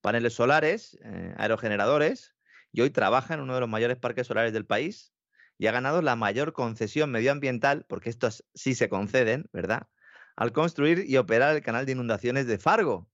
paneles 0.00 0.34
solares, 0.34 0.98
eh, 1.02 1.34
aerogeneradores, 1.36 2.34
y 2.72 2.82
hoy 2.82 2.90
trabaja 2.90 3.34
en 3.34 3.40
uno 3.40 3.54
de 3.54 3.60
los 3.60 3.68
mayores 3.68 3.96
parques 3.96 4.26
solares 4.26 4.52
del 4.52 4.66
país 4.66 5.12
y 5.58 5.66
ha 5.66 5.72
ganado 5.72 6.02
la 6.02 6.16
mayor 6.16 6.52
concesión 6.52 7.10
medioambiental, 7.10 7.84
porque 7.88 8.10
estos 8.10 8.44
sí 8.54 8.74
se 8.74 8.88
conceden, 8.88 9.48
¿verdad? 9.52 9.88
Al 10.36 10.52
construir 10.52 11.04
y 11.06 11.16
operar 11.16 11.54
el 11.54 11.62
canal 11.62 11.84
de 11.84 11.92
inundaciones 11.92 12.46
de 12.46 12.58
Fargo, 12.58 13.08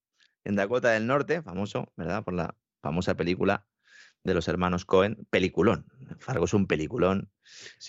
en 0.44 0.54
Dakota 0.54 0.90
del 0.90 1.06
Norte, 1.06 1.42
famoso, 1.42 1.92
¿verdad? 1.96 2.22
Por 2.22 2.34
la 2.34 2.54
famosa 2.82 3.16
película 3.16 3.66
de 4.22 4.34
los 4.34 4.46
hermanos 4.48 4.84
Cohen, 4.84 5.26
peliculón. 5.30 5.86
Fargo 6.18 6.44
es 6.44 6.54
un 6.54 6.66
peliculón. 6.66 7.30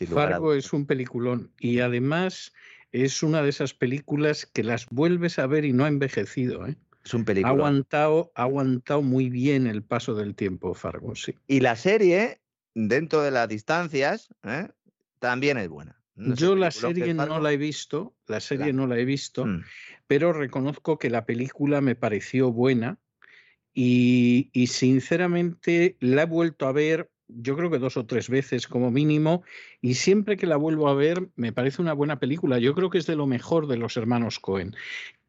Fargo 0.07 0.53
es 0.53 0.73
un 0.73 0.85
peliculón 0.85 1.51
y 1.59 1.79
además 1.79 2.53
es 2.91 3.23
una 3.23 3.41
de 3.41 3.49
esas 3.49 3.73
películas 3.73 4.45
que 4.45 4.63
las 4.63 4.87
vuelves 4.89 5.39
a 5.39 5.47
ver 5.47 5.65
y 5.65 5.73
no 5.73 5.85
ha 5.85 5.87
envejecido. 5.87 6.65
¿eh? 6.67 6.75
Es 7.03 7.13
un 7.13 7.21
Ha 7.21 7.25
película. 7.25 7.53
aguantado, 7.53 8.31
ha 8.35 8.43
aguantado 8.43 9.01
muy 9.01 9.29
bien 9.29 9.67
el 9.67 9.83
paso 9.83 10.13
del 10.15 10.35
tiempo, 10.35 10.73
Fargo, 10.73 11.15
sí. 11.15 11.35
Y 11.47 11.59
la 11.61 11.75
serie, 11.75 12.39
dentro 12.73 13.21
de 13.21 13.31
las 13.31 13.47
distancias, 13.49 14.29
¿eh? 14.43 14.67
también 15.19 15.57
es 15.57 15.69
buena. 15.69 16.01
No 16.15 16.33
Yo 16.35 16.55
la 16.55 16.71
serie 16.71 17.13
no 17.13 17.39
la 17.39 17.51
he 17.53 17.57
visto, 17.57 18.15
la 18.27 18.39
serie 18.39 18.65
Claro. 18.65 18.77
no 18.77 18.87
la 18.87 18.97
he 18.99 19.05
visto, 19.05 19.45
Mm. 19.45 19.63
pero 20.07 20.33
reconozco 20.33 20.97
que 20.97 21.09
la 21.11 21.25
película 21.25 21.79
me 21.79 21.93
pareció 21.95 22.51
buena 22.51 22.97
y, 23.73 24.49
y 24.53 24.67
sinceramente 24.67 25.95
la 25.99 26.23
he 26.23 26.25
vuelto 26.25 26.65
a 26.67 26.71
ver, 26.71 27.11
yo 27.27 27.55
creo 27.55 27.69
que 27.69 27.79
dos 27.79 27.97
o 27.97 28.05
tres 28.05 28.29
veces 28.29 28.67
como 28.67 28.91
mínimo, 28.91 29.43
y 29.81 29.95
siempre 29.95 30.37
que 30.37 30.47
la 30.47 30.57
vuelvo 30.57 30.87
a 30.87 30.93
ver 30.93 31.29
me 31.35 31.51
parece 31.53 31.81
una 31.81 31.93
buena 31.93 32.19
película. 32.19 32.59
Yo 32.59 32.73
creo 32.73 32.89
que 32.89 32.97
es 32.97 33.05
de 33.05 33.15
lo 33.15 33.27
mejor 33.27 33.67
de 33.67 33.77
los 33.77 33.97
hermanos 33.97 34.39
Cohen. 34.39 34.75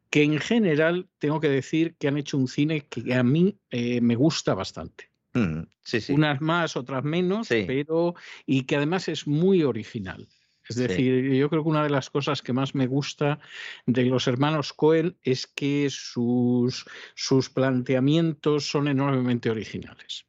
Que 0.09 0.23
en 0.23 0.39
general 0.39 1.07
tengo 1.19 1.39
que 1.39 1.49
decir 1.49 1.95
que 1.99 2.07
han 2.07 2.17
hecho 2.17 2.37
un 2.37 2.47
cine 2.47 2.81
que 2.81 3.13
a 3.13 3.23
mí 3.23 3.59
eh, 3.69 4.01
me 4.01 4.15
gusta 4.15 4.53
bastante. 4.55 5.11
Mm, 5.33 5.61
Sí, 5.83 6.01
sí. 6.01 6.13
Unas 6.13 6.41
más, 6.41 6.75
otras 6.75 7.03
menos, 7.03 7.47
Sí. 7.47 7.63
pero 7.67 8.15
y 8.45 8.63
que 8.63 8.75
además 8.75 9.07
es 9.07 9.27
muy 9.27 9.63
original. 9.63 10.27
Es 10.67 10.75
Sí. 10.75 10.83
decir, 10.83 11.33
yo 11.33 11.49
creo 11.49 11.63
que 11.63 11.69
una 11.69 11.83
de 11.83 11.89
las 11.89 12.09
cosas 12.11 12.41
que 12.43 12.53
más 12.53 12.75
me 12.75 12.85
gusta 12.87 13.39
de 13.87 14.05
los 14.05 14.27
hermanos 14.27 14.71
Cohen 14.73 15.17
es 15.23 15.47
que 15.47 15.87
sus, 15.89 16.85
sus 17.15 17.49
planteamientos 17.49 18.69
son 18.69 18.87
enormemente 18.87 19.49
originales. 19.49 20.25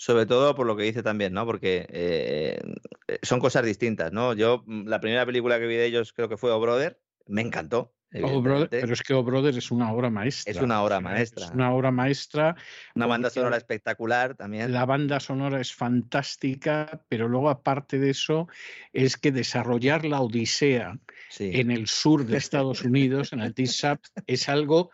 Sobre 0.00 0.24
todo 0.24 0.54
por 0.54 0.66
lo 0.66 0.76
que 0.76 0.84
dice 0.84 1.02
también, 1.02 1.34
¿no? 1.34 1.44
Porque 1.44 1.86
eh, 1.90 2.58
eh, 3.06 3.18
son 3.20 3.38
cosas 3.38 3.66
distintas, 3.66 4.10
¿no? 4.12 4.32
Yo, 4.32 4.62
mm, 4.66 4.86
la 4.88 4.98
primera 4.98 5.26
película 5.26 5.58
que 5.58 5.66
vi 5.66 5.74
de 5.74 5.84
ellos 5.84 6.14
creo 6.14 6.26
que 6.26 6.38
fue 6.38 6.50
O 6.52 6.58
Brother, 6.58 6.98
me 7.26 7.42
encantó. 7.42 7.92
Oh, 8.22 8.40
Brother- 8.40 8.68
pero 8.70 8.94
es 8.94 9.02
que 9.02 9.12
Oh 9.12 9.22
Brother 9.22 9.56
es 9.58 9.70
una 9.70 9.92
obra 9.92 10.08
maestra. 10.08 10.50
Es 10.52 10.60
una 10.62 10.82
obra 10.82 10.96
o 10.98 11.00
maestra. 11.02 11.44
Es 11.44 11.50
una 11.50 11.74
obra 11.74 11.90
maestra. 11.90 12.56
Una 12.94 13.06
banda 13.06 13.28
sonora 13.28 13.58
espectacular 13.58 14.34
también. 14.36 14.72
La 14.72 14.86
banda 14.86 15.20
sonora 15.20 15.60
es 15.60 15.74
fantástica, 15.74 17.04
pero 17.10 17.28
luego 17.28 17.50
aparte 17.50 17.98
de 17.98 18.08
eso 18.10 18.48
es 18.94 19.18
que 19.18 19.32
desarrollar 19.32 20.06
la 20.06 20.22
Odisea 20.22 20.98
Sí. 21.28 21.50
en 21.52 21.70
el 21.70 21.86
sur 21.86 22.24
de 22.26 22.38
Estados 22.38 22.82
Unidos, 22.82 23.32
en 23.34 23.40
el 23.40 23.54
TISAP, 23.54 24.00
es 24.26 24.48
algo 24.48 24.90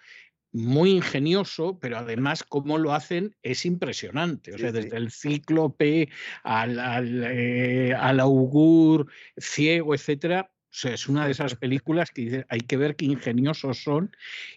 muy 0.57 0.91
ingenioso, 0.93 1.79
pero 1.81 1.99
además 1.99 2.43
cómo 2.43 2.79
lo 2.79 2.93
hacen 2.95 3.37
es 3.43 3.67
impresionante. 3.67 4.55
O 4.55 4.59
sea, 4.59 4.71
sí. 4.71 4.77
desde 4.81 4.97
el 4.97 5.11
cíclope 5.11 6.09
al, 6.43 6.79
al, 6.79 7.25
eh, 7.25 7.95
al 7.95 8.21
augur 8.21 9.07
ciego, 9.37 9.95
etcétera. 9.95 10.51
O 10.53 10.79
sea, 10.79 10.95
es 10.95 11.09
una 11.09 11.27
de 11.27 11.33
esas 11.33 11.55
películas 11.57 12.11
que 12.11 12.45
hay 12.49 12.61
que 12.61 12.77
ver 12.77 12.97
qué 12.97 13.05
ingeniosos 13.07 13.83
son 13.83 14.15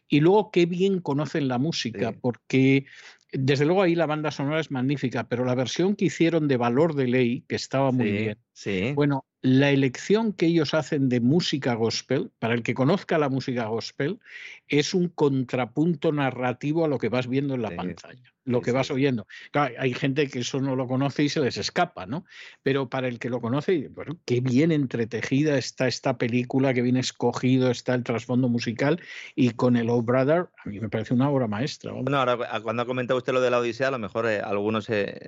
y 0.07 0.21
luego 0.21 0.51
qué 0.51 0.65
bien 0.65 1.01
conocen 1.01 1.47
la 1.47 1.57
música, 1.57 2.11
Sí. 2.11 2.17
porque 2.21 2.85
desde 3.31 3.65
luego 3.65 3.83
ahí 3.83 3.95
la 3.95 4.05
banda 4.07 4.31
sonora 4.31 4.59
es 4.59 4.71
magnífica, 4.71 5.27
pero 5.27 5.45
la 5.45 5.55
versión 5.55 5.95
que 5.95 6.05
hicieron 6.05 6.47
de 6.47 6.57
Valor 6.57 6.95
de 6.95 7.07
Ley, 7.07 7.41
que 7.47 7.55
estaba 7.55 7.91
muy 7.91 8.07
sí, 8.07 8.11
bien, 8.11 8.37
sí. 8.63 8.95
bueno, 8.95 9.25
la 9.41 9.71
elección 9.71 10.33
que 10.33 10.47
ellos 10.47 10.73
hacen 10.73 11.09
de 11.09 11.21
música 11.21 11.73
gospel, 11.75 12.31
para 12.39 12.53
el 12.53 12.63
que 12.63 12.73
conozca 12.73 13.17
la 13.17 13.29
música 13.29 13.65
gospel, 13.67 14.19
es 14.67 14.93
un 14.93 15.07
contrapunto 15.09 16.11
narrativo 16.11 16.83
a 16.85 16.87
lo 16.87 16.97
que 16.97 17.09
vas 17.09 17.27
viendo 17.27 17.55
en 17.55 17.61
la 17.61 17.69
Sí, 17.69 17.75
pantalla, 17.75 18.33
lo 18.43 18.59
sí, 18.59 18.65
que 18.65 18.71
vas 18.71 18.91
oyendo. 18.91 19.27
Claro, 19.51 19.75
hay 19.79 19.93
gente 19.93 20.27
que 20.27 20.39
eso 20.39 20.59
no 20.59 20.75
lo 20.75 20.87
conoce 20.87 21.23
y 21.23 21.29
se 21.29 21.39
les 21.39 21.57
escapa, 21.57 22.05
¿no? 22.05 22.25
Pero 22.63 22.89
para 22.89 23.07
el 23.07 23.19
que 23.19 23.29
lo 23.29 23.39
conoce, 23.41 23.87
bueno, 23.89 24.19
qué 24.25 24.41
bien 24.41 24.71
entretejida 24.71 25.57
está 25.57 25.87
esta 25.87 26.17
película, 26.17 26.73
qué 26.73 26.81
bien 26.81 26.97
escogido 26.97 27.71
está 27.71 27.95
el 27.95 28.03
trasfondo 28.03 28.49
musical 28.49 28.99
y 29.35 29.51
con 29.51 29.77
el 29.77 29.89
Oh 29.89 30.01
Brother, 30.01 30.49
a 30.65 30.69
mí 30.69 30.79
me 30.79 30.89
parece 30.89 31.13
una 31.13 31.29
obra 31.29 31.47
maestra. 31.47 31.93
Bueno, 31.93 32.17
ahora 32.19 32.37
cu- 32.37 32.63
cuando 32.63 32.81
ha 32.83 32.85
comentado 32.85 33.17
usted 33.17 33.33
lo 33.33 33.41
de 33.41 33.49
la 33.51 33.59
Odisea, 33.59 33.87
a 33.89 33.91
lo 33.91 33.99
mejor 33.99 34.25
eh, 34.27 34.39
algunos 34.41 34.89
eh, 34.89 35.19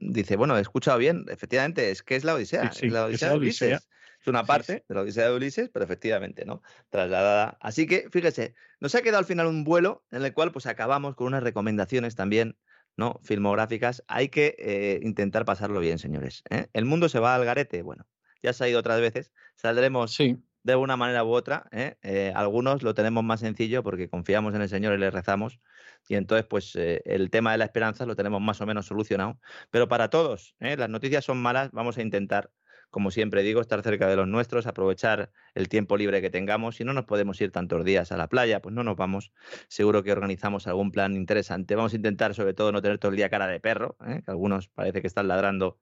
dice, 0.00 0.36
bueno, 0.36 0.56
he 0.56 0.60
escuchado 0.60 0.98
bien, 0.98 1.26
efectivamente, 1.28 1.90
es 1.90 2.02
que 2.02 2.16
es 2.16 2.24
la 2.24 2.34
Odisea, 2.34 2.57
Sí, 2.62 2.68
sí, 2.80 2.86
es 2.86 2.92
la 2.92 3.06
Odisea 3.06 3.30
de 3.30 3.34
Odisea. 3.36 3.68
Ulises. 3.68 3.88
Es 4.20 4.26
una 4.26 4.44
parte 4.44 4.84
de 4.88 4.94
la 4.94 5.02
Odisea 5.02 5.28
de 5.28 5.36
Ulises, 5.36 5.70
pero 5.72 5.84
efectivamente, 5.84 6.44
¿no? 6.44 6.62
Trasladada. 6.90 7.56
Así 7.60 7.86
que, 7.86 8.08
fíjese, 8.10 8.54
nos 8.80 8.94
ha 8.94 9.02
quedado 9.02 9.18
al 9.18 9.24
final 9.24 9.46
un 9.46 9.62
vuelo 9.64 10.04
en 10.10 10.24
el 10.24 10.32
cual 10.34 10.50
pues 10.50 10.66
acabamos 10.66 11.14
con 11.14 11.28
unas 11.28 11.42
recomendaciones 11.42 12.16
también, 12.16 12.56
¿no? 12.96 13.20
Filmográficas. 13.22 14.02
Hay 14.08 14.28
que 14.28 14.56
eh, 14.58 14.98
intentar 15.02 15.44
pasarlo 15.44 15.78
bien, 15.78 15.98
señores. 15.98 16.42
¿eh? 16.50 16.66
El 16.72 16.84
mundo 16.84 17.08
se 17.08 17.20
va 17.20 17.36
al 17.36 17.44
garete, 17.44 17.82
bueno, 17.82 18.06
ya 18.42 18.52
se 18.52 18.64
ha 18.64 18.68
ido 18.68 18.80
otras 18.80 19.00
veces. 19.00 19.32
Saldremos 19.54 20.12
Sí. 20.14 20.36
de 20.64 20.74
una 20.74 20.96
manera 20.96 21.22
u 21.22 21.30
otra. 21.30 21.68
¿eh? 21.70 21.94
Eh, 22.02 22.32
algunos 22.34 22.82
lo 22.82 22.94
tenemos 22.94 23.22
más 23.22 23.38
sencillo 23.40 23.84
porque 23.84 24.08
confiamos 24.08 24.52
en 24.54 24.62
el 24.62 24.68
Señor 24.68 24.94
y 24.94 24.98
le 24.98 25.12
rezamos. 25.12 25.60
Y 26.08 26.16
entonces, 26.16 26.46
pues 26.46 26.74
eh, 26.76 27.02
el 27.04 27.30
tema 27.30 27.52
de 27.52 27.58
la 27.58 27.64
esperanza 27.64 28.06
lo 28.06 28.16
tenemos 28.16 28.40
más 28.40 28.60
o 28.60 28.66
menos 28.66 28.86
solucionado. 28.86 29.38
Pero 29.70 29.88
para 29.88 30.10
todos, 30.10 30.54
¿eh? 30.60 30.76
las 30.76 30.88
noticias 30.88 31.24
son 31.24 31.38
malas, 31.40 31.70
vamos 31.72 31.98
a 31.98 32.02
intentar, 32.02 32.50
como 32.90 33.10
siempre 33.10 33.42
digo, 33.42 33.60
estar 33.60 33.82
cerca 33.82 34.08
de 34.08 34.16
los 34.16 34.26
nuestros, 34.26 34.66
aprovechar 34.66 35.30
el 35.54 35.68
tiempo 35.68 35.96
libre 35.96 36.22
que 36.22 36.30
tengamos. 36.30 36.76
Si 36.76 36.84
no 36.84 36.94
nos 36.94 37.04
podemos 37.04 37.40
ir 37.40 37.52
tantos 37.52 37.84
días 37.84 38.10
a 38.10 38.16
la 38.16 38.28
playa, 38.28 38.60
pues 38.62 38.74
no 38.74 38.82
nos 38.84 38.96
vamos. 38.96 39.32
Seguro 39.68 40.02
que 40.02 40.12
organizamos 40.12 40.66
algún 40.66 40.90
plan 40.90 41.14
interesante. 41.14 41.74
Vamos 41.74 41.92
a 41.92 41.96
intentar, 41.96 42.34
sobre 42.34 42.54
todo, 42.54 42.72
no 42.72 42.80
tener 42.80 42.98
todo 42.98 43.10
el 43.10 43.16
día 43.16 43.28
cara 43.28 43.46
de 43.46 43.60
perro, 43.60 43.96
¿eh? 44.06 44.22
que 44.24 44.30
algunos 44.30 44.68
parece 44.68 45.02
que 45.02 45.06
están 45.06 45.28
ladrando 45.28 45.78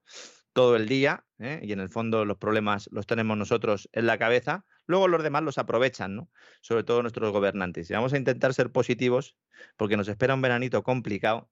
todo 0.56 0.74
el 0.74 0.88
día 0.88 1.26
¿eh? 1.38 1.60
y 1.62 1.72
en 1.72 1.80
el 1.80 1.90
fondo 1.90 2.24
los 2.24 2.38
problemas 2.38 2.88
los 2.90 3.06
tenemos 3.06 3.36
nosotros 3.36 3.90
en 3.92 4.06
la 4.06 4.16
cabeza. 4.16 4.64
Luego 4.86 5.08
los 5.08 5.22
demás 5.22 5.42
los 5.42 5.58
aprovechan, 5.58 6.16
¿no? 6.16 6.30
Sobre 6.60 6.84
todo 6.84 7.02
nuestros 7.02 7.32
gobernantes. 7.32 7.90
Y 7.90 7.94
vamos 7.94 8.12
a 8.12 8.16
intentar 8.16 8.54
ser 8.54 8.70
positivos 8.70 9.36
porque 9.76 9.96
nos 9.96 10.08
espera 10.08 10.34
un 10.34 10.42
veranito 10.42 10.82
complicado. 10.82 11.50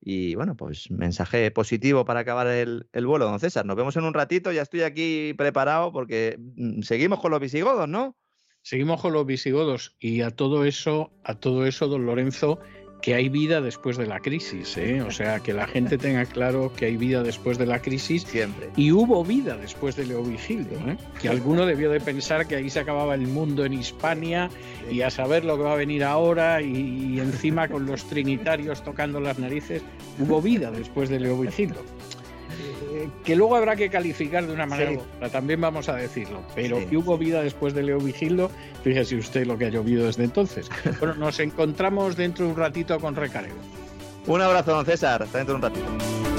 Y 0.00 0.34
bueno, 0.34 0.56
pues 0.56 0.90
mensaje 0.90 1.50
positivo 1.50 2.04
para 2.04 2.20
acabar 2.20 2.46
el, 2.46 2.88
el 2.92 3.06
vuelo, 3.06 3.26
don 3.26 3.38
César. 3.38 3.66
Nos 3.66 3.76
vemos 3.76 3.96
en 3.96 4.04
un 4.04 4.14
ratito, 4.14 4.50
ya 4.50 4.62
estoy 4.62 4.82
aquí 4.82 5.34
preparado 5.34 5.92
porque 5.92 6.38
mm, 6.38 6.82
seguimos 6.82 7.20
con 7.20 7.30
los 7.30 7.40
visigodos, 7.40 7.86
¿no? 7.88 8.16
Seguimos 8.62 9.00
con 9.00 9.12
los 9.12 9.26
visigodos 9.26 9.96
y 9.98 10.20
a 10.20 10.30
todo 10.30 10.64
eso, 10.64 11.12
a 11.24 11.34
todo 11.34 11.66
eso, 11.66 11.88
don 11.88 12.04
Lorenzo, 12.04 12.60
que 13.02 13.14
hay 13.14 13.28
vida 13.28 13.60
después 13.60 13.96
de 13.96 14.06
la 14.06 14.20
crisis, 14.20 14.76
¿eh? 14.76 15.02
o 15.02 15.10
sea, 15.10 15.40
que 15.40 15.52
la 15.52 15.66
gente 15.66 15.98
tenga 15.98 16.24
claro 16.26 16.72
que 16.74 16.86
hay 16.86 16.96
vida 16.96 17.22
después 17.22 17.58
de 17.58 17.66
la 17.66 17.80
crisis 17.80 18.22
Siempre. 18.22 18.70
y 18.76 18.92
hubo 18.92 19.24
vida 19.24 19.56
después 19.56 19.96
de 19.96 20.06
Leovigildo, 20.06 20.76
¿eh? 20.88 20.96
que 21.20 21.28
alguno 21.28 21.66
debió 21.66 21.90
de 21.90 22.00
pensar 22.00 22.46
que 22.46 22.56
ahí 22.56 22.70
se 22.70 22.80
acababa 22.80 23.14
el 23.14 23.26
mundo 23.26 23.64
en 23.64 23.72
Hispania 23.72 24.50
y 24.90 25.02
a 25.02 25.10
saber 25.10 25.44
lo 25.44 25.56
que 25.56 25.62
va 25.62 25.72
a 25.72 25.76
venir 25.76 26.04
ahora 26.04 26.60
y, 26.60 27.14
y 27.14 27.20
encima 27.20 27.68
con 27.68 27.86
los 27.86 28.04
trinitarios 28.04 28.82
tocando 28.84 29.20
las 29.20 29.38
narices, 29.38 29.82
hubo 30.18 30.42
vida 30.42 30.70
después 30.70 31.08
de 31.08 31.20
Leovigildo. 31.20 31.80
Eh, 31.80 32.19
que 33.24 33.36
luego 33.36 33.56
habrá 33.56 33.76
que 33.76 33.88
calificar 33.90 34.46
de 34.46 34.52
una 34.52 34.66
manera 34.66 34.90
Sí. 34.90 34.96
u 34.96 35.00
otra, 35.00 35.28
también 35.30 35.60
vamos 35.60 35.88
a 35.88 35.96
decirlo, 35.96 36.42
pero 36.54 36.78
Sí, 36.80 36.86
que 36.86 36.96
hubo 36.96 37.16
sí. 37.18 37.24
vida 37.24 37.42
después 37.42 37.74
de 37.74 37.82
Leo 37.82 37.98
Vigildo, 37.98 38.50
fíjese 38.84 39.16
usted 39.16 39.46
lo 39.46 39.56
que 39.58 39.66
ha 39.66 39.70
llovido 39.70 40.06
desde 40.06 40.24
entonces. 40.24 40.68
Bueno, 41.00 41.14
nos 41.14 41.40
encontramos 41.40 42.16
dentro 42.16 42.44
de 42.46 42.52
un 42.52 42.56
ratito 42.56 42.98
con 43.00 43.14
Recareo. 43.16 43.54
Un 44.26 44.40
abrazo, 44.42 44.72
don 44.72 44.84
César. 44.86 45.22
Hasta 45.22 45.38
dentro 45.38 45.54
de 45.54 45.56
un 45.56 45.62
ratito. 45.62 46.29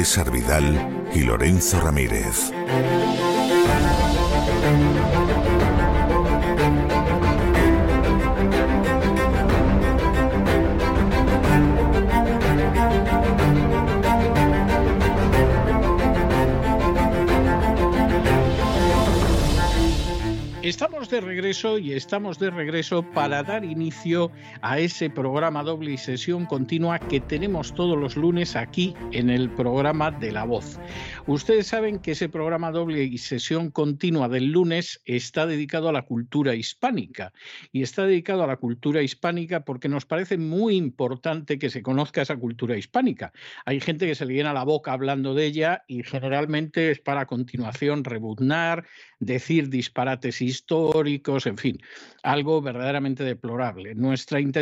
César 0.00 0.30
Vidal 0.30 1.10
y 1.14 1.24
Lorenzo 1.24 1.78
Ramírez. 1.78 2.54
Estamos 20.62 21.10
de 21.10 21.20
regreso 21.20 21.78
y 21.78 21.92
estamos 21.92 22.38
de 22.38 22.48
regreso 22.48 23.02
para 23.02 23.42
dar 23.42 23.66
inicio 23.66 24.30
a 24.70 24.78
ese 24.78 25.10
programa 25.10 25.64
doble 25.64 25.90
y 25.90 25.98
sesión 25.98 26.46
continua 26.46 27.00
que 27.00 27.18
tenemos 27.18 27.74
todos 27.74 27.98
los 27.98 28.16
lunes 28.16 28.54
aquí 28.54 28.94
en 29.10 29.28
el 29.28 29.50
programa 29.50 30.12
de 30.12 30.30
La 30.30 30.44
Voz. 30.44 30.78
Ustedes 31.26 31.66
saben 31.66 31.98
que 31.98 32.12
ese 32.12 32.28
programa 32.28 32.70
doble 32.70 33.02
y 33.02 33.18
sesión 33.18 33.72
continua 33.72 34.28
del 34.28 34.52
lunes 34.52 35.02
está 35.06 35.44
dedicado 35.48 35.88
a 35.88 35.92
la 35.92 36.02
cultura 36.02 36.54
hispánica 36.54 37.32
y 37.72 37.82
está 37.82 38.06
dedicado 38.06 38.44
a 38.44 38.46
la 38.46 38.58
cultura 38.58 39.02
hispánica 39.02 39.64
porque 39.64 39.88
nos 39.88 40.06
parece 40.06 40.38
muy 40.38 40.76
importante 40.76 41.58
que 41.58 41.68
se 41.68 41.82
conozca 41.82 42.22
esa 42.22 42.36
cultura 42.36 42.76
hispánica. 42.76 43.32
Hay 43.64 43.80
gente 43.80 44.06
que 44.06 44.14
se 44.14 44.24
le 44.24 44.34
llena 44.34 44.52
la 44.52 44.62
boca 44.62 44.92
hablando 44.92 45.34
de 45.34 45.46
ella 45.46 45.82
y 45.88 46.04
generalmente 46.04 46.92
es 46.92 47.00
para 47.00 47.26
continuación 47.26 48.04
rebuznar, 48.04 48.86
decir 49.18 49.68
disparates 49.68 50.40
históricos, 50.40 51.46
en 51.46 51.58
fin, 51.58 51.78
algo 52.22 52.62
verdaderamente 52.62 53.24
deplorable. 53.24 53.96
Nuestra 53.96 54.38
intención 54.38 54.59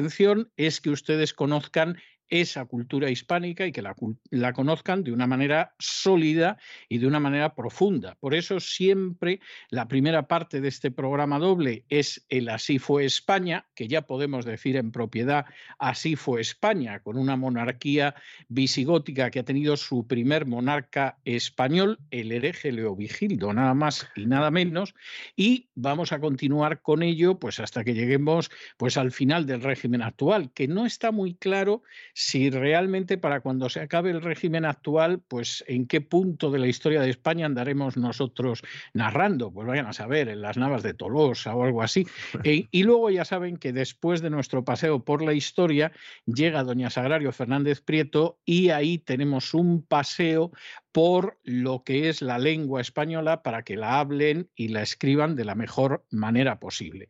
es 0.56 0.80
que 0.80 0.90
ustedes 0.90 1.34
conozcan 1.34 1.98
esa 2.30 2.64
cultura 2.66 3.10
hispánica 3.10 3.66
y 3.66 3.72
que 3.72 3.82
la, 3.82 4.52
conozcan 4.52 5.02
de 5.02 5.12
una 5.12 5.26
manera 5.26 5.74
sólida 5.78 6.58
y 6.88 6.98
de 6.98 7.06
una 7.06 7.20
manera 7.20 7.54
profunda. 7.54 8.16
Por 8.20 8.34
eso 8.34 8.60
siempre 8.60 9.40
la 9.70 9.88
primera 9.88 10.28
parte 10.28 10.60
de 10.60 10.68
este 10.68 10.90
programa 10.90 11.38
doble 11.38 11.84
es 11.88 12.24
el 12.28 12.48
Así 12.48 12.78
fue 12.78 13.04
España, 13.04 13.66
que 13.74 13.88
ya 13.88 14.02
podemos 14.02 14.44
decir 14.44 14.76
en 14.76 14.92
propiedad 14.92 15.46
Así 15.78 16.16
fue 16.16 16.40
España, 16.40 17.00
con 17.00 17.16
una 17.16 17.36
monarquía 17.36 18.14
visigótica 18.48 19.30
que 19.30 19.40
ha 19.40 19.44
tenido 19.44 19.76
su 19.76 20.06
primer 20.06 20.46
monarca 20.46 21.18
español, 21.24 21.98
el 22.10 22.32
hereje 22.32 22.72
Leovigildo, 22.72 23.52
nada 23.52 23.74
más 23.74 24.08
y 24.16 24.26
nada 24.26 24.50
menos, 24.50 24.94
y 25.36 25.68
vamos 25.74 26.12
a 26.12 26.20
continuar 26.20 26.82
con 26.82 27.02
ello 27.02 27.38
pues 27.38 27.60
hasta 27.60 27.84
que 27.84 27.94
lleguemos 27.94 28.50
pues 28.76 28.96
al 28.96 29.12
final 29.12 29.46
del 29.46 29.62
régimen 29.62 30.02
actual, 30.02 30.50
que 30.52 30.68
no 30.68 30.86
está 30.86 31.12
muy 31.12 31.34
claro 31.34 31.82
si 32.20 32.50
realmente 32.50 33.16
para 33.16 33.38
cuando 33.38 33.68
se 33.68 33.78
acabe 33.78 34.10
el 34.10 34.20
régimen 34.20 34.64
actual, 34.64 35.20
pues 35.28 35.62
en 35.68 35.86
qué 35.86 36.00
punto 36.00 36.50
de 36.50 36.58
la 36.58 36.66
historia 36.66 37.00
de 37.00 37.10
España 37.10 37.46
andaremos 37.46 37.96
nosotros 37.96 38.62
narrando, 38.92 39.52
pues 39.52 39.68
vayan 39.68 39.86
a 39.86 39.92
saber, 39.92 40.28
en 40.28 40.42
las 40.42 40.56
navas 40.56 40.82
de 40.82 40.94
Tolosa 40.94 41.54
o 41.54 41.62
algo 41.62 41.80
así. 41.80 42.08
E- 42.42 42.66
y 42.72 42.82
luego 42.82 43.08
ya 43.10 43.24
saben 43.24 43.56
que 43.56 43.72
después 43.72 44.20
de 44.20 44.30
nuestro 44.30 44.64
paseo 44.64 45.04
por 45.04 45.22
la 45.22 45.32
historia 45.32 45.92
llega 46.26 46.64
doña 46.64 46.90
Sagrario 46.90 47.30
Fernández 47.30 47.82
Prieto 47.82 48.40
y 48.44 48.70
ahí 48.70 48.98
tenemos 48.98 49.54
un 49.54 49.82
paseo 49.82 50.50
por 50.98 51.38
lo 51.44 51.84
que 51.84 52.08
es 52.08 52.22
la 52.22 52.40
lengua 52.40 52.80
española 52.80 53.44
para 53.44 53.62
que 53.62 53.76
la 53.76 54.00
hablen 54.00 54.50
y 54.56 54.66
la 54.66 54.82
escriban 54.82 55.36
de 55.36 55.44
la 55.44 55.54
mejor 55.54 56.04
manera 56.10 56.58
posible. 56.58 57.06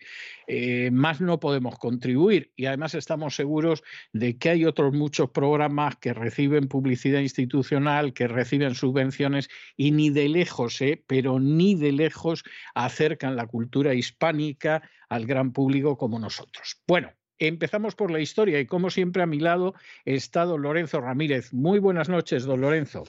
Eh, 0.47 0.91
más 0.93 1.23
no 1.23 1.41
podemos 1.41 1.79
contribuir 1.79 2.53
y 2.55 2.67
además 2.67 2.95
estamos 2.95 3.35
seguros 3.35 3.83
de 4.13 4.37
que 4.37 4.51
hay 4.51 4.67
otros 4.67 4.93
muchos 4.93 5.31
programas 5.31 5.97
que 5.97 6.13
reciben 6.13 6.69
publicidad 6.69 7.21
institucional, 7.21 8.13
que 8.13 8.29
reciben 8.29 8.75
subvenciones 8.75 9.49
y 9.75 9.91
ni 9.93 10.11
de 10.11 10.29
lejos, 10.29 10.83
eh, 10.83 11.03
pero 11.07 11.41
ni 11.41 11.75
de 11.75 11.93
lejos 11.93 12.45
acercan 12.75 13.37
la 13.37 13.47
cultura 13.47 13.95
hispánica 13.95 14.83
al 15.09 15.25
gran 15.25 15.55
público 15.55 15.97
como 15.97 16.19
nosotros. 16.19 16.83
Bueno. 16.87 17.18
Empezamos 17.39 17.95
por 17.95 18.11
la 18.11 18.21
historia 18.21 18.59
y 18.59 18.67
como 18.67 18.91
siempre 18.91 19.23
a 19.23 19.27
mi 19.27 19.39
lado 19.39 19.75
está 20.05 20.45
don 20.45 20.63
Lorenzo 20.63 21.01
Ramírez. 21.01 21.53
Muy 21.53 21.79
buenas 21.79 22.09
noches, 22.09 22.45
don 22.45 22.61
Lorenzo. 22.61 23.05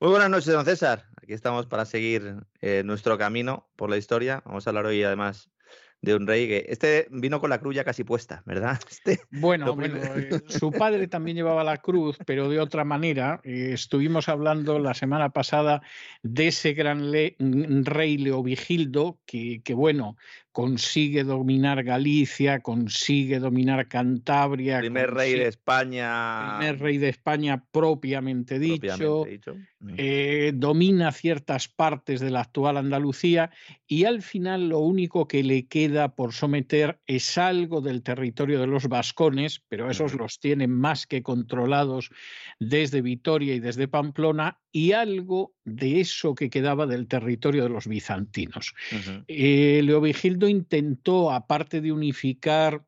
Muy 0.00 0.10
buenas 0.10 0.30
noches, 0.30 0.52
don 0.52 0.64
César. 0.64 1.04
Aquí 1.22 1.34
estamos 1.34 1.66
para 1.66 1.84
seguir 1.84 2.36
eh, 2.62 2.82
nuestro 2.84 3.18
camino 3.18 3.68
por 3.76 3.90
la 3.90 3.98
historia. 3.98 4.42
Vamos 4.46 4.66
a 4.66 4.70
hablar 4.70 4.86
hoy 4.86 5.02
además 5.02 5.50
de 6.04 6.14
un 6.14 6.26
rey 6.26 6.46
que 6.46 6.66
este 6.68 7.08
vino 7.10 7.40
con 7.40 7.50
la 7.50 7.58
cruz 7.58 7.74
ya 7.74 7.84
casi 7.84 8.04
puesta, 8.04 8.42
¿verdad? 8.46 8.78
Este, 8.90 9.20
bueno, 9.30 9.74
bueno 9.74 9.96
eh, 9.96 10.42
su 10.48 10.70
padre 10.70 11.08
también 11.08 11.36
llevaba 11.36 11.64
la 11.64 11.78
cruz, 11.78 12.16
pero 12.26 12.48
de 12.48 12.60
otra 12.60 12.84
manera. 12.84 13.40
Eh, 13.44 13.70
estuvimos 13.72 14.28
hablando 14.28 14.78
la 14.78 14.94
semana 14.94 15.30
pasada 15.30 15.82
de 16.22 16.48
ese 16.48 16.74
gran 16.74 17.12
rey 17.12 18.18
Leovigildo, 18.18 19.18
que, 19.26 19.62
que 19.62 19.74
bueno, 19.74 20.16
consigue 20.54 21.24
dominar 21.24 21.82
Galicia, 21.82 22.60
consigue 22.60 23.40
dominar 23.40 23.88
Cantabria. 23.88 24.78
Primer 24.78 25.10
rey 25.12 25.32
de 25.34 25.48
España. 25.48 26.58
Primer 26.58 26.78
rey 26.78 26.98
de 26.98 27.08
España 27.08 27.64
propiamente 27.72 28.60
dicho. 28.60 29.26
Eh, 29.96 30.52
domina 30.54 31.10
ciertas 31.10 31.66
partes 31.66 32.20
de 32.20 32.30
la 32.30 32.42
actual 32.42 32.76
Andalucía 32.76 33.50
y 33.88 34.04
al 34.04 34.22
final 34.22 34.68
lo 34.68 34.78
único 34.78 35.26
que 35.26 35.42
le 35.42 35.66
queda 35.66 36.14
por 36.14 36.32
someter 36.32 37.00
es 37.08 37.36
algo 37.36 37.80
del 37.80 38.04
territorio 38.04 38.60
de 38.60 38.68
los 38.68 38.86
vascones, 38.86 39.60
pero 39.68 39.90
esos 39.90 40.14
los 40.14 40.38
tiene 40.38 40.68
más 40.68 41.08
que 41.08 41.24
controlados 41.24 42.10
desde 42.60 43.02
Vitoria 43.02 43.56
y 43.56 43.60
desde 43.60 43.88
Pamplona, 43.88 44.60
y 44.74 44.90
algo 44.90 45.54
de 45.64 46.00
eso 46.00 46.34
que 46.34 46.50
quedaba 46.50 46.88
del 46.88 47.06
territorio 47.06 47.62
de 47.62 47.68
los 47.68 47.86
bizantinos. 47.86 48.74
Eh, 49.28 49.80
Leovigildo 49.84 50.48
intentó, 50.48 51.30
aparte 51.30 51.80
de 51.80 51.92
unificar 51.92 52.84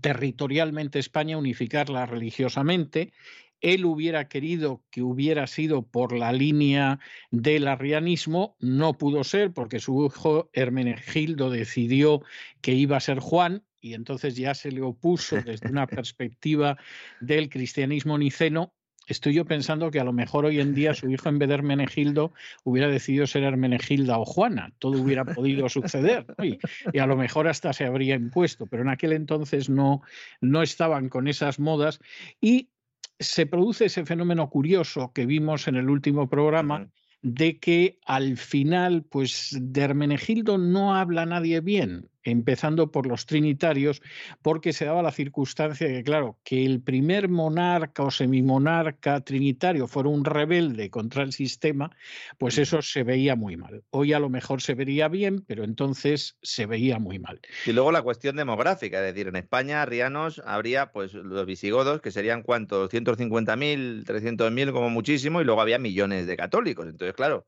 territorialmente 0.00 0.98
España, 0.98 1.38
unificarla 1.38 2.04
religiosamente, 2.06 3.12
él 3.60 3.84
hubiera 3.84 4.26
querido 4.26 4.82
que 4.90 5.02
hubiera 5.02 5.46
sido 5.46 5.86
por 5.86 6.12
la 6.12 6.32
línea 6.32 6.98
del 7.30 7.68
arrianismo, 7.68 8.56
no 8.58 8.98
pudo 8.98 9.22
ser 9.22 9.52
porque 9.52 9.78
su 9.78 10.04
hijo 10.04 10.50
Hermenegildo 10.52 11.48
decidió 11.48 12.22
que 12.60 12.72
iba 12.72 12.96
a 12.96 13.00
ser 13.00 13.20
Juan 13.20 13.62
y 13.80 13.94
entonces 13.94 14.34
ya 14.34 14.52
se 14.56 14.72
le 14.72 14.82
opuso 14.82 15.36
desde 15.46 15.70
una 15.70 15.86
perspectiva 15.86 16.76
del 17.20 17.48
cristianismo 17.50 18.18
niceno 18.18 18.72
estoy 19.06 19.34
yo 19.34 19.44
pensando 19.44 19.90
que 19.90 20.00
a 20.00 20.04
lo 20.04 20.12
mejor 20.12 20.44
hoy 20.44 20.60
en 20.60 20.74
día 20.74 20.94
su 20.94 21.10
hijo 21.10 21.28
en 21.28 21.38
vez 21.38 21.48
de 21.48 21.54
Hermenegildo 21.54 22.32
hubiera 22.64 22.88
decidido 22.88 23.26
ser 23.26 23.44
Hermenegilda 23.44 24.18
o 24.18 24.24
Juana, 24.24 24.72
todo 24.78 25.00
hubiera 25.00 25.24
podido 25.24 25.68
suceder 25.68 26.26
y, 26.42 26.58
a 26.98 27.06
lo 27.06 27.16
mejor 27.16 27.48
hasta 27.48 27.72
se 27.72 27.84
habría 27.84 28.14
impuesto, 28.14 28.66
pero 28.66 28.82
en 28.82 28.88
aquel 28.88 29.12
entonces 29.12 29.68
no, 29.68 30.02
no 30.40 30.62
estaban 30.62 31.08
con 31.08 31.28
esas 31.28 31.58
modas. 31.58 32.00
Y 32.40 32.70
se 33.18 33.46
produce 33.46 33.86
ese 33.86 34.04
fenómeno 34.04 34.50
curioso 34.50 35.12
que 35.12 35.26
vimos 35.26 35.68
en 35.68 35.76
el 35.76 35.88
último 35.88 36.28
programa 36.28 36.90
de 37.22 37.58
que 37.58 37.98
al 38.04 38.36
final, 38.36 39.02
pues 39.02 39.56
de 39.58 39.80
Hermenegildo 39.80 40.58
no 40.58 40.94
habla 40.94 41.26
nadie 41.26 41.60
bien 41.60 42.08
empezando 42.30 42.90
por 42.90 43.06
los 43.06 43.26
trinitarios, 43.26 44.02
porque 44.42 44.72
se 44.72 44.84
daba 44.84 45.02
la 45.02 45.12
circunstancia 45.12 45.86
de 45.86 45.94
que, 45.94 46.04
claro, 46.04 46.38
que 46.44 46.64
el 46.64 46.80
primer 46.80 47.28
monarca 47.28 48.02
o 48.02 48.10
semimonarca 48.10 49.20
trinitario 49.20 49.86
fuera 49.86 50.08
un 50.08 50.24
rebelde 50.24 50.90
contra 50.90 51.22
el 51.22 51.32
sistema, 51.32 51.90
pues 52.38 52.58
eso 52.58 52.82
se 52.82 53.02
veía 53.02 53.36
muy 53.36 53.56
mal. 53.56 53.82
Hoy 53.90 54.12
a 54.12 54.18
lo 54.18 54.28
mejor 54.28 54.62
se 54.62 54.74
vería 54.74 55.08
bien, 55.08 55.44
pero 55.46 55.64
entonces 55.64 56.36
se 56.42 56.66
veía 56.66 56.98
muy 56.98 57.18
mal. 57.18 57.40
Y 57.64 57.72
luego 57.72 57.92
la 57.92 58.02
cuestión 58.02 58.36
demográfica, 58.36 58.98
es 58.98 59.14
decir, 59.14 59.28
en 59.28 59.36
España, 59.36 59.84
Rianos, 59.84 60.42
habría 60.44 60.92
pues 60.92 61.14
los 61.14 61.46
visigodos, 61.46 62.00
que 62.00 62.10
serían 62.10 62.42
cuántos, 62.42 62.90
150.000, 62.90 64.04
300.000 64.04 64.72
como 64.72 64.90
muchísimo, 64.90 65.40
y 65.40 65.44
luego 65.44 65.60
había 65.60 65.78
millones 65.78 66.26
de 66.26 66.36
católicos. 66.36 66.86
Entonces, 66.86 67.14
claro, 67.14 67.46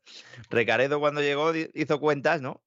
Recaredo 0.51 1.01
cuando 1.01 1.21
llegó 1.21 1.53
hizo 1.75 2.01
cuentas, 2.01 2.41
¿no? 2.41 2.63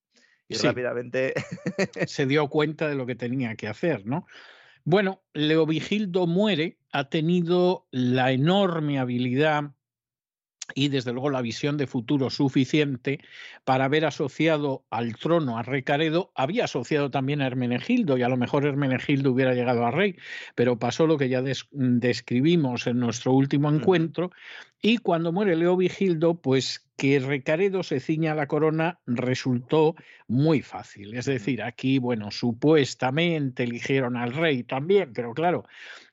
Y 0.51 0.57
rápidamente 0.57 1.33
se 2.07 2.25
dio 2.25 2.47
cuenta 2.47 2.87
de 2.87 2.95
lo 2.95 3.05
que 3.05 3.15
tenía 3.15 3.55
que 3.55 3.67
hacer, 3.67 4.05
¿no? 4.05 4.27
Bueno, 4.83 5.21
Leovigildo 5.33 6.27
muere, 6.27 6.79
ha 6.91 7.09
tenido 7.09 7.87
la 7.91 8.31
enorme 8.31 8.99
habilidad 8.99 9.71
y 10.76 10.89
desde 10.89 11.14
luego 11.14 11.30
la 11.30 11.41
visión 11.41 11.77
de 11.77 11.88
futuro 11.88 12.30
suficiente 12.30 13.19
para 13.64 13.85
haber 13.85 14.06
asociado 14.06 14.84
al 14.89 15.15
trono 15.15 15.57
a 15.57 15.64
Recaredo, 15.64 16.31
había 16.35 16.65
asociado 16.65 17.11
también 17.11 17.41
a 17.41 17.48
Hermenegildo 17.48 18.18
y 18.18 18.23
a 18.23 18.30
lo 18.30 18.38
mejor 18.38 18.65
Hermenegildo 18.65 19.31
hubiera 19.31 19.53
llegado 19.53 19.85
a 19.85 19.91
rey, 19.91 20.15
pero 20.56 20.80
pasó 20.80 21.07
lo 21.07 21.18
que 21.18 21.30
ya 21.30 21.43
describimos 21.72 22.88
en 22.88 22.99
nuestro 22.99 23.34
último 23.34 23.69
encuentro 23.69 24.31
y 24.81 24.98
cuando 24.98 25.31
muere 25.31 25.56
Leovigildo, 25.56 26.41
pues 26.41 26.88
que 26.98 27.19
Recaredo 27.19 27.84
se 27.84 27.99
ciña 27.99 28.35
la 28.35 28.48
corona 28.48 28.99
resultó 29.06 29.95
muy 30.27 30.61
fácil. 30.61 31.15
Es 31.15 31.26
decir, 31.26 31.61
aquí, 31.61 31.99
bueno, 31.99 32.31
supuestamente 32.31 33.64
eligieron 33.64 34.18
al 34.18 34.34
rey 34.34 34.64
también, 34.64 35.14
pero 35.14 35.34
claro, 35.34 35.65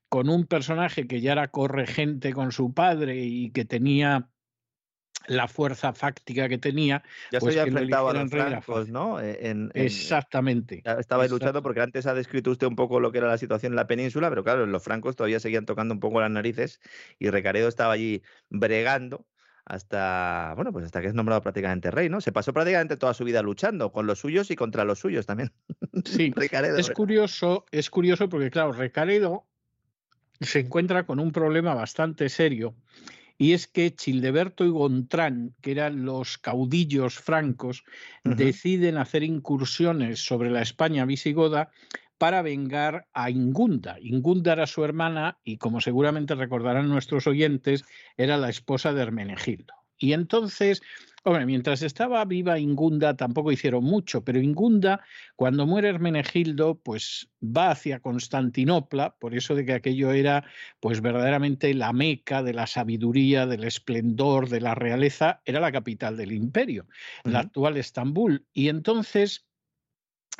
con 0.08 0.28
un 0.28 0.46
personaje 0.46 1.06
que 1.06 1.20
ya 1.20 1.32
era 1.32 1.48
corregente 1.48 2.32
con 2.32 2.52
su 2.52 2.72
padre 2.72 3.24
y 3.24 3.50
que 3.50 3.64
tenía 3.64 4.28
la 5.26 5.48
fuerza 5.48 5.92
fáctica 5.92 6.48
que 6.48 6.58
tenía. 6.58 7.02
Ya 7.30 7.40
pues 7.40 7.54
se 7.54 7.60
había 7.60 7.70
enfrentado 7.70 8.08
a 8.08 8.14
los 8.14 8.30
francos, 8.30 8.88
¿no? 8.88 9.20
E, 9.20 9.68
Exactamente. 9.74 10.82
Estaba 10.98 11.26
luchando 11.26 11.62
porque 11.62 11.80
antes 11.80 12.06
ha 12.06 12.14
descrito 12.14 12.50
usted 12.50 12.66
un 12.66 12.76
poco 12.76 13.00
lo 13.00 13.12
que 13.12 13.18
era 13.18 13.28
la 13.28 13.38
situación 13.38 13.72
en 13.72 13.76
la 13.76 13.86
península, 13.86 14.28
pero 14.30 14.44
claro, 14.44 14.66
los 14.66 14.82
francos 14.82 15.16
todavía 15.16 15.40
seguían 15.40 15.66
tocando 15.66 15.94
un 15.94 16.00
poco 16.00 16.20
las 16.20 16.30
narices 16.30 16.80
y 17.18 17.30
Recaredo 17.30 17.68
estaba 17.68 17.92
allí 17.92 18.22
bregando 18.48 19.26
hasta, 19.64 20.54
bueno, 20.56 20.72
pues 20.72 20.86
hasta 20.86 21.02
que 21.02 21.08
es 21.08 21.14
nombrado 21.14 21.42
prácticamente 21.42 21.90
rey, 21.90 22.08
¿no? 22.08 22.22
Se 22.22 22.32
pasó 22.32 22.54
prácticamente 22.54 22.96
toda 22.96 23.12
su 23.12 23.24
vida 23.24 23.42
luchando 23.42 23.92
con 23.92 24.06
los 24.06 24.18
suyos 24.18 24.50
y 24.50 24.56
contra 24.56 24.84
los 24.84 24.98
suyos 24.98 25.26
también. 25.26 25.52
Sí, 26.06 26.32
es 26.78 26.90
curioso, 26.90 27.66
es 27.70 27.90
curioso 27.90 28.30
porque 28.30 28.50
claro, 28.50 28.72
Recaredo 28.72 29.44
se 30.40 30.60
encuentra 30.60 31.04
con 31.04 31.20
un 31.20 31.32
problema 31.32 31.74
bastante 31.74 32.30
serio 32.30 32.74
y 33.38 33.52
es 33.52 33.68
que 33.68 33.94
Childeberto 33.94 34.64
y 34.64 34.68
Gontrán, 34.68 35.54
que 35.62 35.70
eran 35.70 36.04
los 36.04 36.38
caudillos 36.38 37.14
francos, 37.14 37.84
deciden 38.24 38.98
hacer 38.98 39.22
incursiones 39.22 40.18
sobre 40.18 40.50
la 40.50 40.60
España 40.60 41.04
visigoda 41.04 41.70
para 42.18 42.42
vengar 42.42 43.06
a 43.14 43.30
Ingunda. 43.30 43.96
Ingunda 44.00 44.54
era 44.54 44.66
su 44.66 44.84
hermana 44.84 45.38
y, 45.44 45.56
como 45.56 45.80
seguramente 45.80 46.34
recordarán 46.34 46.88
nuestros 46.88 47.28
oyentes, 47.28 47.84
era 48.16 48.36
la 48.36 48.48
esposa 48.48 48.92
de 48.92 49.02
Hermenegildo. 49.02 49.72
Y 49.96 50.12
entonces 50.12 50.82
Hombre, 51.24 51.46
mientras 51.46 51.82
estaba 51.82 52.24
viva 52.24 52.58
Ingunda 52.58 53.16
tampoco 53.16 53.50
hicieron 53.50 53.84
mucho, 53.84 54.22
pero 54.22 54.40
Ingunda, 54.40 55.04
cuando 55.34 55.66
muere 55.66 55.88
Hermenegildo, 55.88 56.78
pues 56.78 57.28
va 57.42 57.72
hacia 57.72 58.00
Constantinopla, 58.00 59.16
por 59.18 59.34
eso 59.34 59.54
de 59.54 59.64
que 59.64 59.72
aquello 59.72 60.12
era 60.12 60.44
pues 60.80 61.00
verdaderamente 61.00 61.74
la 61.74 61.92
meca 61.92 62.42
de 62.42 62.54
la 62.54 62.66
sabiduría, 62.66 63.46
del 63.46 63.64
esplendor, 63.64 64.48
de 64.48 64.60
la 64.60 64.74
realeza, 64.76 65.42
era 65.44 65.58
la 65.60 65.72
capital 65.72 66.16
del 66.16 66.32
imperio, 66.32 66.86
la 67.24 67.40
actual 67.40 67.76
Estambul. 67.76 68.46
Y 68.52 68.68
entonces 68.68 69.47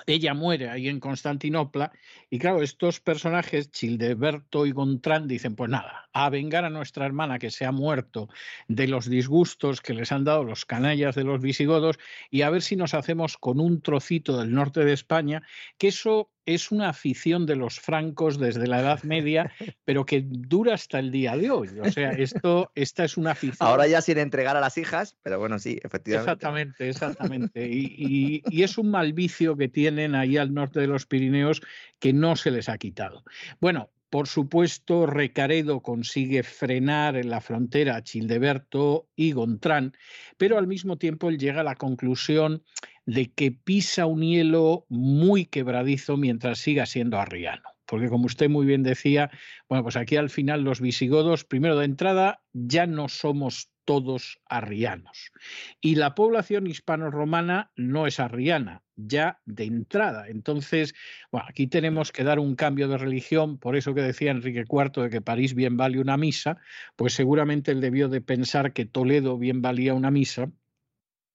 ella 0.06 0.34
muere 0.34 0.70
ahí 0.70 0.88
en 0.88 1.00
Constantinopla 1.00 1.92
y 2.30 2.38
claro, 2.38 2.62
estos 2.62 3.00
personajes, 3.00 3.70
Childeberto 3.70 4.66
y 4.66 4.72
Gontrán, 4.72 5.28
dicen, 5.28 5.56
pues 5.56 5.70
nada, 5.70 6.08
a 6.12 6.30
vengar 6.30 6.64
a 6.64 6.70
nuestra 6.70 7.06
hermana 7.06 7.38
que 7.38 7.50
se 7.50 7.64
ha 7.64 7.72
muerto 7.72 8.28
de 8.68 8.88
los 8.88 9.08
disgustos 9.08 9.80
que 9.80 9.94
les 9.94 10.12
han 10.12 10.24
dado 10.24 10.44
los 10.44 10.64
canallas 10.64 11.14
de 11.14 11.24
los 11.24 11.40
visigodos 11.40 11.98
y 12.30 12.42
a 12.42 12.50
ver 12.50 12.62
si 12.62 12.76
nos 12.76 12.94
hacemos 12.94 13.36
con 13.36 13.60
un 13.60 13.80
trocito 13.80 14.38
del 14.38 14.52
norte 14.52 14.84
de 14.84 14.92
España, 14.92 15.42
que 15.78 15.88
eso 15.88 16.30
es 16.48 16.70
una 16.70 16.88
afición 16.88 17.44
de 17.44 17.56
los 17.56 17.78
francos 17.78 18.38
desde 18.38 18.66
la 18.66 18.80
Edad 18.80 19.02
Media, 19.02 19.52
pero 19.84 20.06
que 20.06 20.24
dura 20.24 20.74
hasta 20.74 20.98
el 20.98 21.10
día 21.10 21.36
de 21.36 21.50
hoy. 21.50 21.68
O 21.78 21.92
sea, 21.92 22.12
esto, 22.12 22.72
esta 22.74 23.04
es 23.04 23.18
una 23.18 23.32
afición. 23.32 23.68
Ahora 23.68 23.86
ya 23.86 24.00
sin 24.00 24.16
entregar 24.16 24.56
a 24.56 24.60
las 24.60 24.78
hijas, 24.78 25.14
pero 25.22 25.38
bueno, 25.38 25.58
sí, 25.58 25.78
efectivamente. 25.82 26.32
Exactamente, 26.32 26.88
exactamente. 26.88 27.68
Y, 27.68 28.42
y 28.48 28.62
es 28.62 28.78
un 28.78 28.90
mal 28.90 29.12
vicio 29.12 29.58
que 29.58 29.68
tienen 29.68 30.14
ahí 30.14 30.38
al 30.38 30.54
norte 30.54 30.80
de 30.80 30.86
los 30.86 31.04
Pirineos 31.04 31.60
que 31.98 32.14
no 32.14 32.34
se 32.34 32.50
les 32.50 32.70
ha 32.70 32.78
quitado. 32.78 33.24
Bueno, 33.60 33.90
por 34.10 34.26
supuesto, 34.26 35.04
Recaredo 35.04 35.80
consigue 35.80 36.42
frenar 36.42 37.16
en 37.16 37.28
la 37.28 37.42
frontera 37.42 37.96
a 37.96 38.02
Childeberto 38.02 39.06
y 39.14 39.32
Gontrán, 39.32 39.92
pero 40.38 40.56
al 40.56 40.66
mismo 40.66 40.96
tiempo 40.96 41.28
él 41.28 41.38
llega 41.38 41.60
a 41.60 41.64
la 41.64 41.76
conclusión 41.76 42.62
de 43.08 43.32
que 43.32 43.52
pisa 43.52 44.04
un 44.04 44.20
hielo 44.20 44.84
muy 44.90 45.46
quebradizo 45.46 46.18
mientras 46.18 46.58
siga 46.58 46.84
siendo 46.84 47.18
arriano. 47.18 47.70
Porque 47.86 48.10
como 48.10 48.26
usted 48.26 48.50
muy 48.50 48.66
bien 48.66 48.82
decía, 48.82 49.30
bueno, 49.66 49.82
pues 49.82 49.96
aquí 49.96 50.16
al 50.16 50.28
final 50.28 50.62
los 50.62 50.82
visigodos, 50.82 51.46
primero 51.46 51.78
de 51.78 51.86
entrada, 51.86 52.42
ya 52.52 52.86
no 52.86 53.08
somos 53.08 53.70
todos 53.86 54.38
arrianos. 54.44 55.32
Y 55.80 55.94
la 55.94 56.14
población 56.14 56.66
hispano-romana 56.66 57.72
no 57.76 58.06
es 58.06 58.20
arriana, 58.20 58.82
ya 58.96 59.40
de 59.46 59.64
entrada. 59.64 60.28
Entonces, 60.28 60.94
bueno, 61.32 61.46
aquí 61.48 61.66
tenemos 61.66 62.12
que 62.12 62.24
dar 62.24 62.38
un 62.38 62.56
cambio 62.56 62.88
de 62.88 62.98
religión, 62.98 63.56
por 63.56 63.74
eso 63.74 63.94
que 63.94 64.02
decía 64.02 64.32
Enrique 64.32 64.66
IV 64.70 65.04
de 65.04 65.08
que 65.08 65.22
París 65.22 65.54
bien 65.54 65.78
vale 65.78 65.98
una 65.98 66.18
misa, 66.18 66.58
pues 66.94 67.14
seguramente 67.14 67.70
él 67.70 67.80
debió 67.80 68.10
de 68.10 68.20
pensar 68.20 68.74
que 68.74 68.84
Toledo 68.84 69.38
bien 69.38 69.62
valía 69.62 69.94
una 69.94 70.10
misa. 70.10 70.50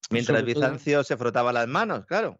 Mientras 0.09 0.45
Bizancio 0.45 1.03
se 1.03 1.17
frotaba 1.17 1.53
las 1.53 1.67
manos, 1.67 2.05
claro. 2.05 2.39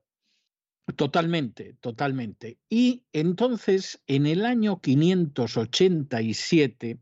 Totalmente, 0.96 1.76
totalmente. 1.80 2.60
Y 2.70 3.04
entonces, 3.14 4.04
en 4.06 4.28
el 4.28 4.46
año 4.46 4.82
587, 4.82 7.00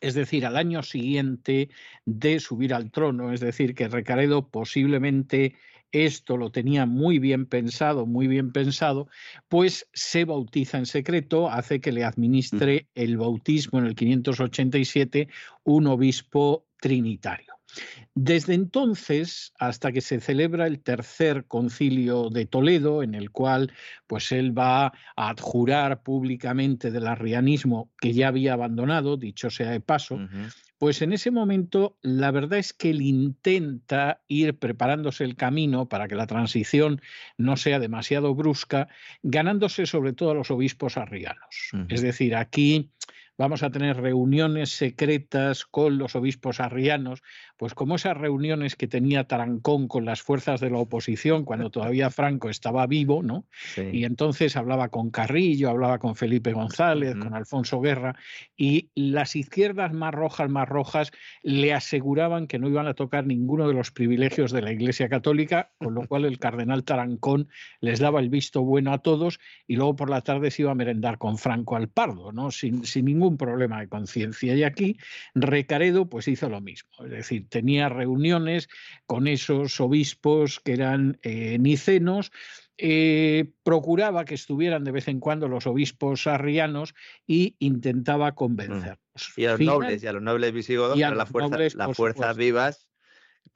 es 0.00 0.14
decir, 0.14 0.46
al 0.46 0.56
año 0.56 0.82
siguiente 0.82 1.68
de 2.06 2.40
subir 2.40 2.72
al 2.72 2.90
trono, 2.90 3.32
es 3.32 3.40
decir, 3.40 3.74
que 3.74 3.88
Recaredo 3.88 4.48
posiblemente 4.48 5.54
esto 5.92 6.36
lo 6.36 6.50
tenía 6.50 6.86
muy 6.86 7.18
bien 7.18 7.46
pensado, 7.46 8.06
muy 8.06 8.26
bien 8.26 8.52
pensado, 8.52 9.08
pues 9.48 9.88
se 9.92 10.24
bautiza 10.24 10.78
en 10.78 10.86
secreto, 10.86 11.50
hace 11.50 11.80
que 11.80 11.92
le 11.92 12.04
administre 12.04 12.88
el 12.94 13.18
bautismo 13.18 13.78
en 13.78 13.86
el 13.86 13.94
587 13.94 15.28
un 15.64 15.86
obispo 15.86 16.66
trinitario. 16.80 17.54
Desde 18.14 18.54
entonces, 18.54 19.52
hasta 19.58 19.92
que 19.92 20.00
se 20.00 20.20
celebra 20.20 20.66
el 20.66 20.80
tercer 20.80 21.44
concilio 21.46 22.30
de 22.30 22.46
Toledo, 22.46 23.02
en 23.02 23.14
el 23.14 23.30
cual 23.30 23.72
pues 24.06 24.32
él 24.32 24.56
va 24.56 24.86
a 24.86 24.92
adjurar 25.16 26.02
públicamente 26.02 26.90
del 26.90 27.06
arrianismo 27.06 27.90
que 28.00 28.12
ya 28.14 28.28
había 28.28 28.54
abandonado, 28.54 29.16
dicho 29.16 29.50
sea 29.50 29.70
de 29.70 29.80
paso, 29.80 30.18
pues 30.78 31.02
en 31.02 31.12
ese 31.12 31.30
momento 31.30 31.98
la 32.02 32.30
verdad 32.30 32.58
es 32.58 32.72
que 32.72 32.90
él 32.90 33.02
intenta 33.02 34.20
ir 34.28 34.58
preparándose 34.58 35.24
el 35.24 35.36
camino 35.36 35.88
para 35.88 36.08
que 36.08 36.14
la 36.14 36.26
transición 36.26 37.00
no 37.36 37.56
sea 37.56 37.78
demasiado 37.78 38.34
brusca, 38.34 38.88
ganándose 39.22 39.86
sobre 39.86 40.12
todo 40.12 40.30
a 40.30 40.34
los 40.34 40.50
obispos 40.50 40.96
arrianos. 40.96 41.70
Es 41.88 42.02
decir, 42.02 42.34
aquí 42.34 42.90
vamos 43.38 43.62
a 43.62 43.70
tener 43.70 43.96
reuniones 44.00 44.70
secretas 44.70 45.66
con 45.66 45.98
los 45.98 46.16
obispos 46.16 46.60
arrianos, 46.60 47.22
pues 47.56 47.74
como 47.74 47.96
esas 47.96 48.16
reuniones 48.16 48.76
que 48.76 48.88
tenía 48.88 49.24
Tarancón 49.24 49.88
con 49.88 50.04
las 50.04 50.22
fuerzas 50.22 50.60
de 50.60 50.70
la 50.70 50.78
oposición 50.78 51.44
cuando 51.44 51.70
todavía 51.70 52.10
Franco 52.10 52.48
estaba 52.48 52.86
vivo, 52.86 53.22
¿no? 53.22 53.46
Y 53.76 54.04
entonces 54.04 54.56
hablaba 54.56 54.88
con 54.88 55.10
Carrillo, 55.10 55.70
hablaba 55.70 55.98
con 55.98 56.16
Felipe 56.16 56.52
González, 56.52 57.14
con 57.16 57.34
Alfonso 57.34 57.80
Guerra, 57.80 58.16
y 58.56 58.90
las 58.94 59.36
izquierdas 59.36 59.92
más 59.92 60.14
rojas, 60.14 60.48
más 60.48 60.68
rojas, 60.68 61.10
le 61.42 61.74
aseguraban 61.74 62.46
que 62.46 62.58
no 62.58 62.68
iban 62.68 62.86
a 62.86 62.94
tocar 62.94 63.26
ninguno 63.26 63.68
de 63.68 63.74
los 63.74 63.90
privilegios 63.90 64.50
de 64.52 64.62
la 64.62 64.72
Iglesia 64.72 65.08
Católica, 65.08 65.70
con 65.78 65.94
lo 65.94 66.06
cual 66.06 66.24
el 66.24 66.38
cardenal 66.38 66.84
Tarancón 66.84 67.48
les 67.80 67.98
daba 67.98 68.20
el 68.20 68.28
visto 68.28 68.62
bueno 68.62 68.92
a 68.92 68.98
todos 68.98 69.38
y 69.66 69.76
luego 69.76 69.96
por 69.96 70.10
la 70.10 70.22
tarde 70.22 70.50
se 70.50 70.62
iba 70.62 70.70
a 70.70 70.74
merendar 70.74 71.18
con 71.18 71.38
Franco 71.38 71.76
al 71.76 71.88
Pardo, 71.88 72.32
¿no? 72.32 72.50
Sin, 72.50 72.84
sin 72.84 73.04
ningún 73.04 73.25
un 73.26 73.36
problema 73.36 73.80
de 73.80 73.88
conciencia. 73.88 74.54
Y 74.54 74.64
aquí 74.64 74.98
Recaredo 75.34 76.08
pues 76.08 76.28
hizo 76.28 76.48
lo 76.48 76.60
mismo, 76.60 76.90
es 77.04 77.10
decir, 77.10 77.48
tenía 77.48 77.88
reuniones 77.88 78.68
con 79.06 79.26
esos 79.26 79.80
obispos 79.80 80.60
que 80.60 80.72
eran 80.72 81.18
eh, 81.22 81.58
nicenos, 81.58 82.32
eh, 82.78 83.52
procuraba 83.62 84.24
que 84.24 84.34
estuvieran 84.34 84.84
de 84.84 84.92
vez 84.92 85.08
en 85.08 85.20
cuando 85.20 85.48
los 85.48 85.66
obispos 85.66 86.26
arrianos 86.26 86.94
y 87.26 87.56
intentaba 87.58 88.34
convencerlos. 88.34 89.32
Y 89.36 89.46
a 89.46 89.52
los 89.52 89.60
nobles, 89.60 90.02
y 90.02 90.06
a 90.06 90.12
los 90.12 90.22
nobles 90.22 90.52
visigodos, 90.52 91.00
a 91.02 91.14
las 91.14 91.96
fuerzas 91.96 92.36
vivas 92.36 92.85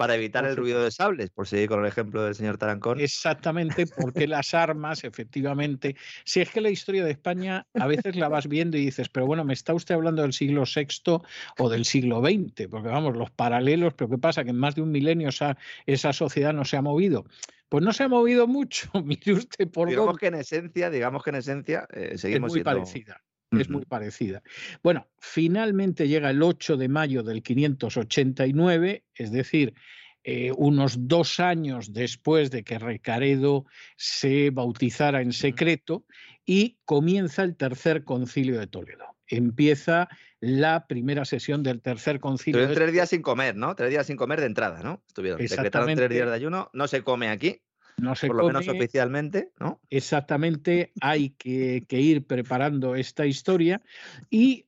para 0.00 0.14
evitar 0.14 0.46
el 0.46 0.56
ruido 0.56 0.82
de 0.82 0.90
sables, 0.90 1.28
por 1.28 1.46
seguir 1.46 1.68
con 1.68 1.80
el 1.80 1.86
ejemplo 1.86 2.24
del 2.24 2.34
señor 2.34 2.56
Tarancón. 2.56 2.98
Exactamente, 2.98 3.84
porque 3.86 4.26
las 4.26 4.54
armas, 4.54 5.04
efectivamente, 5.04 5.94
si 6.24 6.40
es 6.40 6.48
que 6.48 6.62
la 6.62 6.70
historia 6.70 7.04
de 7.04 7.10
España 7.10 7.66
a 7.74 7.86
veces 7.86 8.16
la 8.16 8.30
vas 8.30 8.48
viendo 8.48 8.78
y 8.78 8.86
dices, 8.86 9.10
pero 9.10 9.26
bueno, 9.26 9.44
me 9.44 9.52
está 9.52 9.74
usted 9.74 9.94
hablando 9.94 10.22
del 10.22 10.32
siglo 10.32 10.64
VI 10.64 11.20
o 11.58 11.68
del 11.68 11.84
siglo 11.84 12.22
XX, 12.22 12.68
porque 12.70 12.88
vamos, 12.88 13.14
los 13.14 13.30
paralelos, 13.30 13.92
pero 13.92 14.08
¿qué 14.08 14.16
pasa? 14.16 14.42
Que 14.42 14.50
en 14.50 14.56
más 14.56 14.74
de 14.74 14.80
un 14.80 14.90
milenio 14.90 15.28
esa, 15.28 15.58
esa 15.84 16.14
sociedad 16.14 16.54
no 16.54 16.64
se 16.64 16.78
ha 16.78 16.82
movido. 16.82 17.26
Pues 17.68 17.84
no 17.84 17.92
se 17.92 18.04
ha 18.04 18.08
movido 18.08 18.46
mucho, 18.46 18.88
mire 19.04 19.34
usted 19.34 19.68
por 19.68 19.90
Digamos 19.90 20.16
que 20.16 20.28
en 20.28 20.36
esencia, 20.36 20.88
digamos 20.88 21.22
que 21.22 21.28
en 21.28 21.36
esencia, 21.36 21.86
eh, 21.92 22.16
seguimos 22.16 22.52
es 22.52 22.54
muy 22.54 22.64
parecida 22.64 23.20
es 23.58 23.68
muy 23.68 23.84
parecida. 23.84 24.42
Bueno, 24.82 25.08
finalmente 25.18 26.08
llega 26.08 26.30
el 26.30 26.42
8 26.42 26.76
de 26.76 26.88
mayo 26.88 27.22
del 27.22 27.42
589, 27.42 29.04
es 29.14 29.32
decir, 29.32 29.74
eh, 30.22 30.52
unos 30.56 31.08
dos 31.08 31.40
años 31.40 31.92
después 31.92 32.50
de 32.50 32.62
que 32.62 32.78
Recaredo 32.78 33.64
se 33.96 34.50
bautizara 34.50 35.22
en 35.22 35.32
secreto, 35.32 36.04
y 36.44 36.78
comienza 36.84 37.42
el 37.42 37.56
tercer 37.56 38.04
concilio 38.04 38.58
de 38.58 38.66
Toledo. 38.66 39.04
Empieza 39.26 40.08
la 40.40 40.86
primera 40.86 41.24
sesión 41.24 41.62
del 41.62 41.80
tercer 41.80 42.18
concilio. 42.18 42.72
Tres 42.72 42.92
días 42.92 43.10
sin 43.10 43.22
comer, 43.22 43.56
¿no? 43.56 43.76
Tres 43.76 43.90
días 43.90 44.06
sin 44.06 44.16
comer 44.16 44.40
de 44.40 44.46
entrada, 44.46 44.82
¿no? 44.82 45.02
Estuvieron. 45.06 45.40
Decretaron 45.40 45.94
tres 45.94 46.10
días 46.10 46.26
de 46.26 46.34
ayuno, 46.34 46.70
no 46.72 46.88
se 46.88 47.02
come 47.02 47.28
aquí. 47.28 47.62
No 48.00 48.14
se 48.14 48.26
Por 48.28 48.36
lo 48.36 48.46
menos 48.46 48.66
oficialmente, 48.68 49.52
¿no? 49.58 49.80
Exactamente, 49.90 50.92
hay 51.00 51.30
que, 51.30 51.84
ir 51.90 52.26
preparando 52.26 52.94
esta 52.94 53.26
historia 53.26 53.82
y 54.30 54.66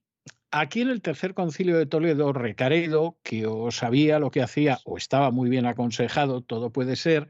Aquí 0.55 0.83
en 0.83 0.91
el 0.91 1.01
tercer 1.01 1.33
concilio 1.33 1.79
de 1.79 1.87
Toledo, 1.87 2.35
Recaredo, 2.35 3.17
que 3.23 3.47
o 3.47 3.71
sabía 3.71 4.19
lo 4.19 4.31
que 4.31 4.43
hacía 4.43 4.81
o 4.85 4.99
estaba 4.99 5.31
muy 5.31 5.49
bien 5.49 5.65
aconsejado, 5.65 6.43
todo 6.43 6.71
puede 6.71 6.97
ser, 6.97 7.29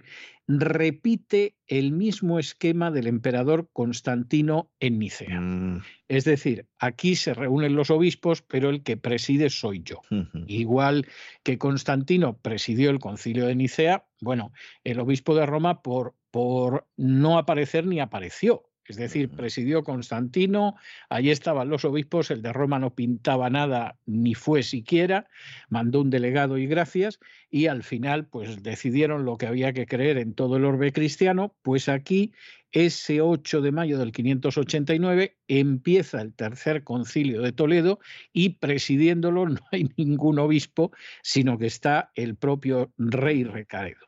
repite 0.48 1.54
el 1.68 1.92
mismo 1.92 2.40
esquema 2.40 2.90
del 2.90 3.06
emperador 3.06 3.68
Constantino 3.72 4.72
en 4.80 4.98
Nicea. 4.98 5.40
Mm. 5.40 5.82
Es 6.08 6.24
decir, 6.24 6.66
aquí 6.80 7.14
se 7.14 7.32
reúnen 7.32 7.76
los 7.76 7.90
obispos, 7.90 8.42
pero 8.42 8.70
el 8.70 8.82
que 8.82 8.96
preside 8.96 9.50
soy 9.50 9.82
yo. 9.84 10.00
Igual 10.48 11.06
que 11.44 11.58
Constantino 11.58 12.38
presidió 12.38 12.90
el 12.90 12.98
concilio 12.98 13.46
de 13.46 13.54
Nicea, 13.54 14.04
bueno, 14.20 14.52
el 14.82 14.98
obispo 14.98 15.36
de 15.36 15.46
Roma 15.46 15.80
por, 15.80 16.16
por 16.32 16.88
no 16.96 17.38
aparecer 17.38 17.86
ni 17.86 18.00
apareció. 18.00 18.64
Es 18.92 18.98
decir, 18.98 19.30
presidió 19.30 19.84
Constantino, 19.84 20.74
allí 21.08 21.30
estaban 21.30 21.70
los 21.70 21.86
obispos, 21.86 22.30
el 22.30 22.42
de 22.42 22.52
Roma 22.52 22.78
no 22.78 22.94
pintaba 22.94 23.48
nada 23.48 23.96
ni 24.04 24.34
fue 24.34 24.62
siquiera, 24.62 25.28
mandó 25.70 26.02
un 26.02 26.10
delegado 26.10 26.58
y 26.58 26.66
gracias, 26.66 27.18
y 27.50 27.68
al 27.68 27.84
final 27.84 28.26
pues 28.26 28.62
decidieron 28.62 29.24
lo 29.24 29.38
que 29.38 29.46
había 29.46 29.72
que 29.72 29.86
creer 29.86 30.18
en 30.18 30.34
todo 30.34 30.58
el 30.58 30.66
orbe 30.66 30.92
cristiano, 30.92 31.54
pues 31.62 31.88
aquí 31.88 32.34
ese 32.70 33.22
8 33.22 33.62
de 33.62 33.72
mayo 33.72 33.98
del 33.98 34.12
589 34.12 35.38
empieza 35.48 36.20
el 36.20 36.34
tercer 36.34 36.84
concilio 36.84 37.40
de 37.40 37.52
Toledo 37.52 37.98
y 38.34 38.50
presidiéndolo 38.56 39.48
no 39.48 39.60
hay 39.72 39.88
ningún 39.96 40.38
obispo, 40.38 40.92
sino 41.22 41.56
que 41.56 41.64
está 41.64 42.12
el 42.14 42.36
propio 42.36 42.92
rey 42.98 43.44
Recaredo. 43.44 44.06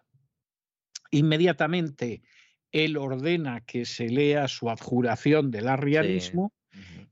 Inmediatamente 1.10 2.20
él 2.74 2.96
ordena 2.96 3.60
que 3.60 3.84
se 3.84 4.08
lea 4.08 4.48
su 4.48 4.68
adjuración 4.68 5.52
del 5.52 5.68
arrianismo 5.68 6.52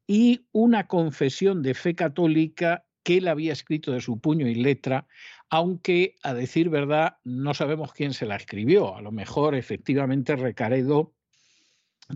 y 0.08 0.44
una 0.50 0.88
confesión 0.88 1.62
de 1.62 1.74
fe 1.74 1.94
católica 1.94 2.84
que 3.04 3.18
él 3.18 3.28
había 3.28 3.52
escrito 3.52 3.92
de 3.92 4.00
su 4.00 4.20
puño 4.20 4.48
y 4.48 4.56
letra, 4.56 5.06
aunque 5.50 6.16
a 6.24 6.34
decir 6.34 6.68
verdad 6.68 7.18
no 7.22 7.54
sabemos 7.54 7.92
quién 7.92 8.12
se 8.12 8.26
la 8.26 8.34
escribió. 8.34 8.96
A 8.96 9.02
lo 9.02 9.12
mejor 9.12 9.54
efectivamente 9.54 10.34
Recaredo 10.34 11.14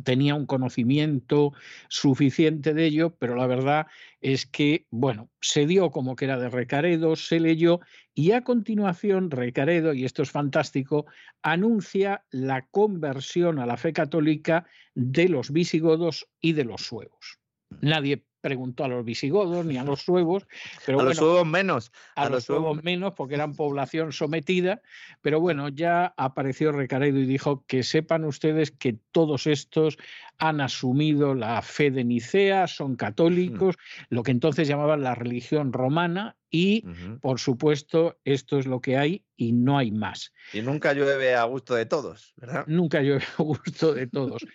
tenía 0.05 0.35
un 0.35 0.47
conocimiento 0.47 1.53
suficiente 1.89 2.75
de 2.75 2.87
ello, 2.87 3.17
pero 3.19 3.37
la 3.37 3.47
verdad 3.47 3.87
es 4.21 4.47
que, 4.47 4.87
bueno, 4.91 5.31
se 5.41 5.67
dio 5.67 5.91
como 5.91 6.17
que 6.17 6.25
era 6.27 6.39
de 6.39 6.49
Recaredo, 6.49 7.17
se 7.17 7.41
leyó 7.41 7.81
y 8.15 8.33
a 8.33 8.43
continuación 8.43 9.31
Recaredo, 9.31 9.95
y 9.95 10.05
esto 10.05 10.23
es 10.23 10.31
fantástico, 10.31 11.07
anuncia 11.43 12.25
la 12.31 12.67
conversión 12.67 13.59
a 13.59 13.67
la 13.67 13.77
fe 13.77 13.93
católica 13.93 14.67
de 14.95 15.29
los 15.29 15.53
visigodos 15.53 16.29
y 16.41 16.53
de 16.53 16.65
los 16.65 16.83
suevos. 16.83 17.39
Nadie 17.81 18.25
preguntó 18.47 18.85
a 18.85 18.89
los 18.89 19.05
visigodos 19.05 19.67
ni 19.67 19.77
a 19.77 19.83
los 19.83 20.03
suevos. 20.03 20.47
Pero 20.85 21.01
a 21.01 21.03
los 21.03 21.17
suevos 21.17 21.45
menos. 21.45 21.91
A, 22.15 22.29
los, 22.29 22.45
suevos 22.45 22.81
menos 22.85 23.13
porque 23.15 23.35
eran 23.35 23.55
población 23.57 24.13
sometida. 24.13 24.83
Pero 25.21 25.41
bueno, 25.41 25.69
ya 25.69 26.15
apareció 26.17 26.71
Recaredo 26.71 27.19
y 27.19 27.27
dijo 27.27 27.65
que 27.67 27.83
sepan 27.83 28.25
ustedes 28.25 28.71
que 28.71 28.97
todos 29.11 29.49
estos 29.49 29.99
han 30.39 30.61
asumido 30.61 31.35
la 31.35 31.61
fe 31.61 31.91
de 31.91 32.05
Nicea, 32.05 32.69
son 32.69 32.93
mm. 32.93 32.97
católicos, 32.97 33.75
lo 34.11 34.23
que 34.23 34.31
entonces 34.31 34.69
llamaban 34.69 35.03
la 35.03 35.17
religión 35.17 35.73
romana 35.73 36.37
y, 36.51 36.85
por 37.21 37.41
supuesto, 37.41 38.19
esto 38.25 38.59
es 38.59 38.67
lo 38.67 38.81
que 38.81 38.97
hay 38.97 39.25
y 39.37 39.53
no 39.53 39.79
hay 39.79 39.91
más. 39.91 40.33
Y 40.53 40.63
nunca 40.63 40.93
llueve 40.93 41.35
a 41.35 41.45
gusto 41.45 41.75
de 41.75 41.87
todos, 41.87 42.35
¿verdad? 42.37 42.65
Nunca 42.67 43.03
llueve 43.03 43.25
a 43.39 43.43
gusto 43.43 43.93
de 43.93 44.07
todos. 44.07 44.47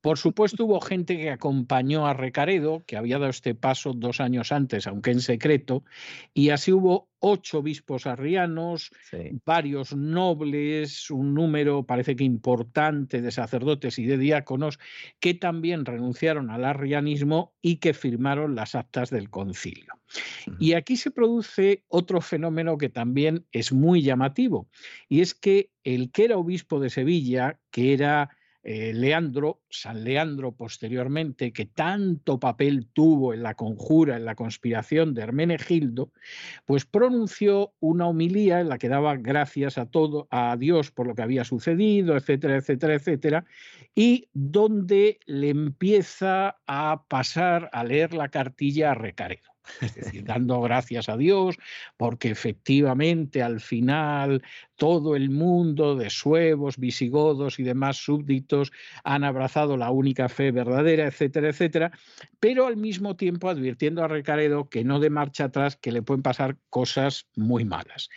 por 0.00 0.18
supuesto, 0.18 0.66
hubo 0.66 0.80
gente 0.80 1.16
que 1.16 1.30
acompañó 1.30 2.06
a 2.06 2.14
Recaredo, 2.14 2.84
que 2.86 2.96
había 2.96 3.18
dado 3.18 3.30
este 3.30 3.54
paso 3.54 3.92
dos 3.94 4.20
años 4.20 4.52
antes, 4.52 4.86
aunque 4.86 5.10
en 5.10 5.20
secreto, 5.20 5.84
y 6.34 6.50
así 6.50 6.72
hubo 6.72 7.08
ocho 7.20 7.58
obispos 7.58 8.06
arrianos, 8.06 8.90
varios 9.44 9.94
nobles, 9.94 11.10
un 11.10 11.34
número 11.34 11.84
parece 11.84 12.16
que 12.16 12.24
importante 12.24 13.20
de 13.20 13.30
sacerdotes 13.30 13.98
y 13.98 14.06
de 14.06 14.18
diáconos 14.18 14.78
que 15.20 15.34
también 15.34 15.84
renunciaron 15.84 16.50
al 16.50 16.64
arrianismo 16.64 17.54
y 17.60 17.76
que 17.76 17.94
firmaron 17.94 18.54
las 18.54 18.74
actas 18.74 19.10
del 19.10 19.30
concilio. 19.30 19.94
Y 20.58 20.72
aquí 20.72 20.96
se 20.96 21.10
produce 21.10 21.84
otro 21.88 22.20
fenómeno 22.20 22.78
que 22.78 22.88
también 22.88 23.46
es 23.52 23.72
muy 23.72 24.02
llamativo, 24.02 24.68
y 25.08 25.20
es 25.20 25.34
que 25.34 25.70
el 25.84 26.10
que 26.10 26.24
era 26.24 26.38
obispo 26.38 26.80
de 26.80 26.90
Sevilla, 26.90 27.58
que 27.70 27.92
era 27.92 28.30
eh, 28.70 28.92
Leandro, 28.92 29.62
San 29.70 30.04
Leandro 30.04 30.52
posteriormente, 30.52 31.54
que 31.54 31.64
tanto 31.64 32.38
papel 32.38 32.86
tuvo 32.92 33.32
en 33.32 33.42
la 33.42 33.54
conjura, 33.54 34.16
en 34.16 34.26
la 34.26 34.34
conspiración 34.34 35.14
de 35.14 35.22
Hermenegildo, 35.22 36.12
pues 36.66 36.84
pronunció 36.84 37.72
una 37.80 38.06
homilía 38.06 38.60
en 38.60 38.68
la 38.68 38.76
que 38.76 38.90
daba 38.90 39.16
gracias 39.16 39.78
a 39.78 39.86
todo, 39.86 40.28
a 40.30 40.54
Dios 40.58 40.90
por 40.90 41.06
lo 41.06 41.14
que 41.14 41.22
había 41.22 41.44
sucedido, 41.44 42.14
etcétera, 42.14 42.56
etcétera, 42.56 42.92
etcétera, 42.92 43.44
y 43.94 44.28
donde 44.34 45.18
le 45.24 45.48
empieza 45.48 46.58
a 46.66 47.04
pasar 47.08 47.70
a 47.72 47.84
leer 47.84 48.12
la 48.12 48.28
cartilla 48.28 48.90
a 48.90 48.94
Recaredo 48.94 49.48
es 49.80 49.94
decir, 49.94 50.24
dando 50.24 50.60
gracias 50.60 51.08
a 51.08 51.16
Dios, 51.16 51.56
porque 51.96 52.30
efectivamente 52.30 53.42
al 53.42 53.60
final 53.60 54.42
todo 54.76 55.16
el 55.16 55.30
mundo 55.30 55.96
de 55.96 56.10
suevos, 56.10 56.78
visigodos 56.78 57.58
y 57.58 57.64
demás 57.64 57.96
súbditos 57.96 58.70
han 59.04 59.24
abrazado 59.24 59.76
la 59.76 59.90
única 59.90 60.28
fe 60.28 60.50
verdadera, 60.50 61.06
etcétera, 61.06 61.48
etcétera, 61.48 61.92
pero 62.40 62.66
al 62.66 62.76
mismo 62.76 63.16
tiempo 63.16 63.48
advirtiendo 63.48 64.02
a 64.02 64.08
Recaredo 64.08 64.68
que 64.68 64.84
no 64.84 65.00
de 65.00 65.10
marcha 65.10 65.44
atrás, 65.44 65.76
que 65.76 65.92
le 65.92 66.02
pueden 66.02 66.22
pasar 66.22 66.56
cosas 66.70 67.26
muy 67.34 67.64
malas. 67.64 68.08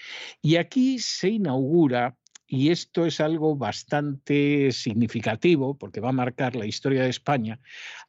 Y 0.41 0.57
aquí 0.57 0.99
se 0.99 1.30
inaugura 1.30 2.15
y 2.52 2.69
esto 2.69 3.06
es 3.06 3.22
algo 3.22 3.56
bastante 3.56 4.73
significativo 4.73 5.78
porque 5.78 6.02
va 6.02 6.10
a 6.10 6.14
marcar 6.14 6.53
la 6.56 6.65
historia 6.65 7.03
de 7.03 7.10
España, 7.10 7.61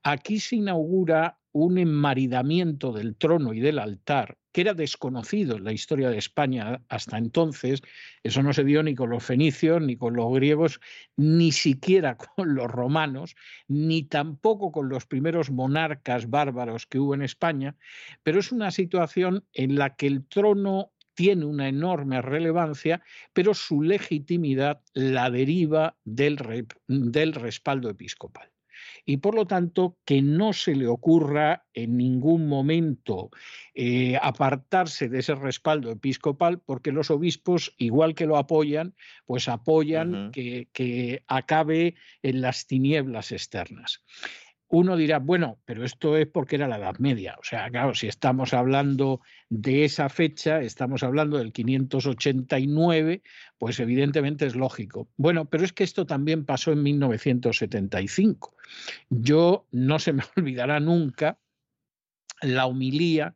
aquí 0.02 0.40
se 0.40 0.56
inaugura 0.56 1.38
un 1.52 1.78
enmaridamiento 1.78 2.92
del 2.92 3.16
trono 3.16 3.52
y 3.52 3.60
del 3.60 3.78
altar 3.78 4.38
que 4.52 4.60
era 4.60 4.74
desconocido 4.74 5.56
en 5.56 5.64
la 5.64 5.72
historia 5.72 6.10
de 6.10 6.18
España 6.18 6.82
hasta 6.88 7.18
entonces. 7.18 7.82
Eso 8.22 8.42
no 8.42 8.52
se 8.52 8.64
dio 8.64 8.82
ni 8.82 8.94
con 8.94 9.10
los 9.10 9.24
fenicios, 9.24 9.80
ni 9.80 9.96
con 9.96 10.14
los 10.14 10.32
griegos, 10.34 10.80
ni 11.16 11.52
siquiera 11.52 12.16
con 12.36 12.54
los 12.54 12.70
romanos, 12.70 13.34
ni 13.66 14.04
tampoco 14.04 14.70
con 14.70 14.88
los 14.88 15.06
primeros 15.06 15.50
monarcas 15.50 16.28
bárbaros 16.28 16.86
que 16.86 16.98
hubo 16.98 17.14
en 17.14 17.22
España, 17.22 17.76
pero 18.22 18.40
es 18.40 18.52
una 18.52 18.70
situación 18.70 19.44
en 19.54 19.76
la 19.76 19.96
que 19.96 20.06
el 20.06 20.26
trono 20.26 20.92
tiene 21.14 21.44
una 21.44 21.68
enorme 21.68 22.22
relevancia, 22.22 23.02
pero 23.32 23.52
su 23.52 23.82
legitimidad 23.82 24.80
la 24.94 25.30
deriva 25.30 25.96
del, 26.04 26.66
del 26.86 27.34
respaldo 27.34 27.90
episcopal 27.90 28.51
y 29.04 29.18
por 29.18 29.34
lo 29.34 29.46
tanto 29.46 29.98
que 30.04 30.22
no 30.22 30.52
se 30.52 30.74
le 30.74 30.86
ocurra 30.86 31.64
en 31.74 31.96
ningún 31.96 32.48
momento 32.48 33.30
eh, 33.74 34.16
apartarse 34.22 35.08
de 35.08 35.20
ese 35.20 35.34
respaldo 35.34 35.90
episcopal 35.90 36.60
porque 36.60 36.92
los 36.92 37.10
obispos, 37.10 37.74
igual 37.78 38.14
que 38.14 38.26
lo 38.26 38.36
apoyan, 38.36 38.94
pues 39.26 39.48
apoyan 39.48 40.30
que, 40.32 40.68
que 40.72 41.24
acabe 41.26 41.96
en 42.22 42.40
las 42.40 42.66
tinieblas 42.66 43.32
externas 43.32 44.02
uno 44.72 44.96
dirá, 44.96 45.18
bueno, 45.18 45.58
pero 45.66 45.84
esto 45.84 46.16
es 46.16 46.26
porque 46.26 46.56
era 46.56 46.66
la 46.66 46.78
Edad 46.78 46.96
Media. 46.98 47.36
O 47.38 47.44
sea, 47.44 47.68
claro, 47.68 47.94
si 47.94 48.06
estamos 48.06 48.54
hablando 48.54 49.20
de 49.50 49.84
esa 49.84 50.08
fecha, 50.08 50.62
estamos 50.62 51.02
hablando 51.02 51.36
del 51.36 51.52
589, 51.52 53.22
pues 53.58 53.78
evidentemente 53.80 54.46
es 54.46 54.56
lógico. 54.56 55.10
Bueno, 55.18 55.44
pero 55.44 55.66
es 55.66 55.74
que 55.74 55.84
esto 55.84 56.06
también 56.06 56.46
pasó 56.46 56.72
en 56.72 56.82
1975. 56.84 58.56
Yo 59.10 59.66
no 59.72 59.98
se 59.98 60.14
me 60.14 60.22
olvidará 60.38 60.80
nunca 60.80 61.38
la 62.40 62.64
humilía 62.64 63.34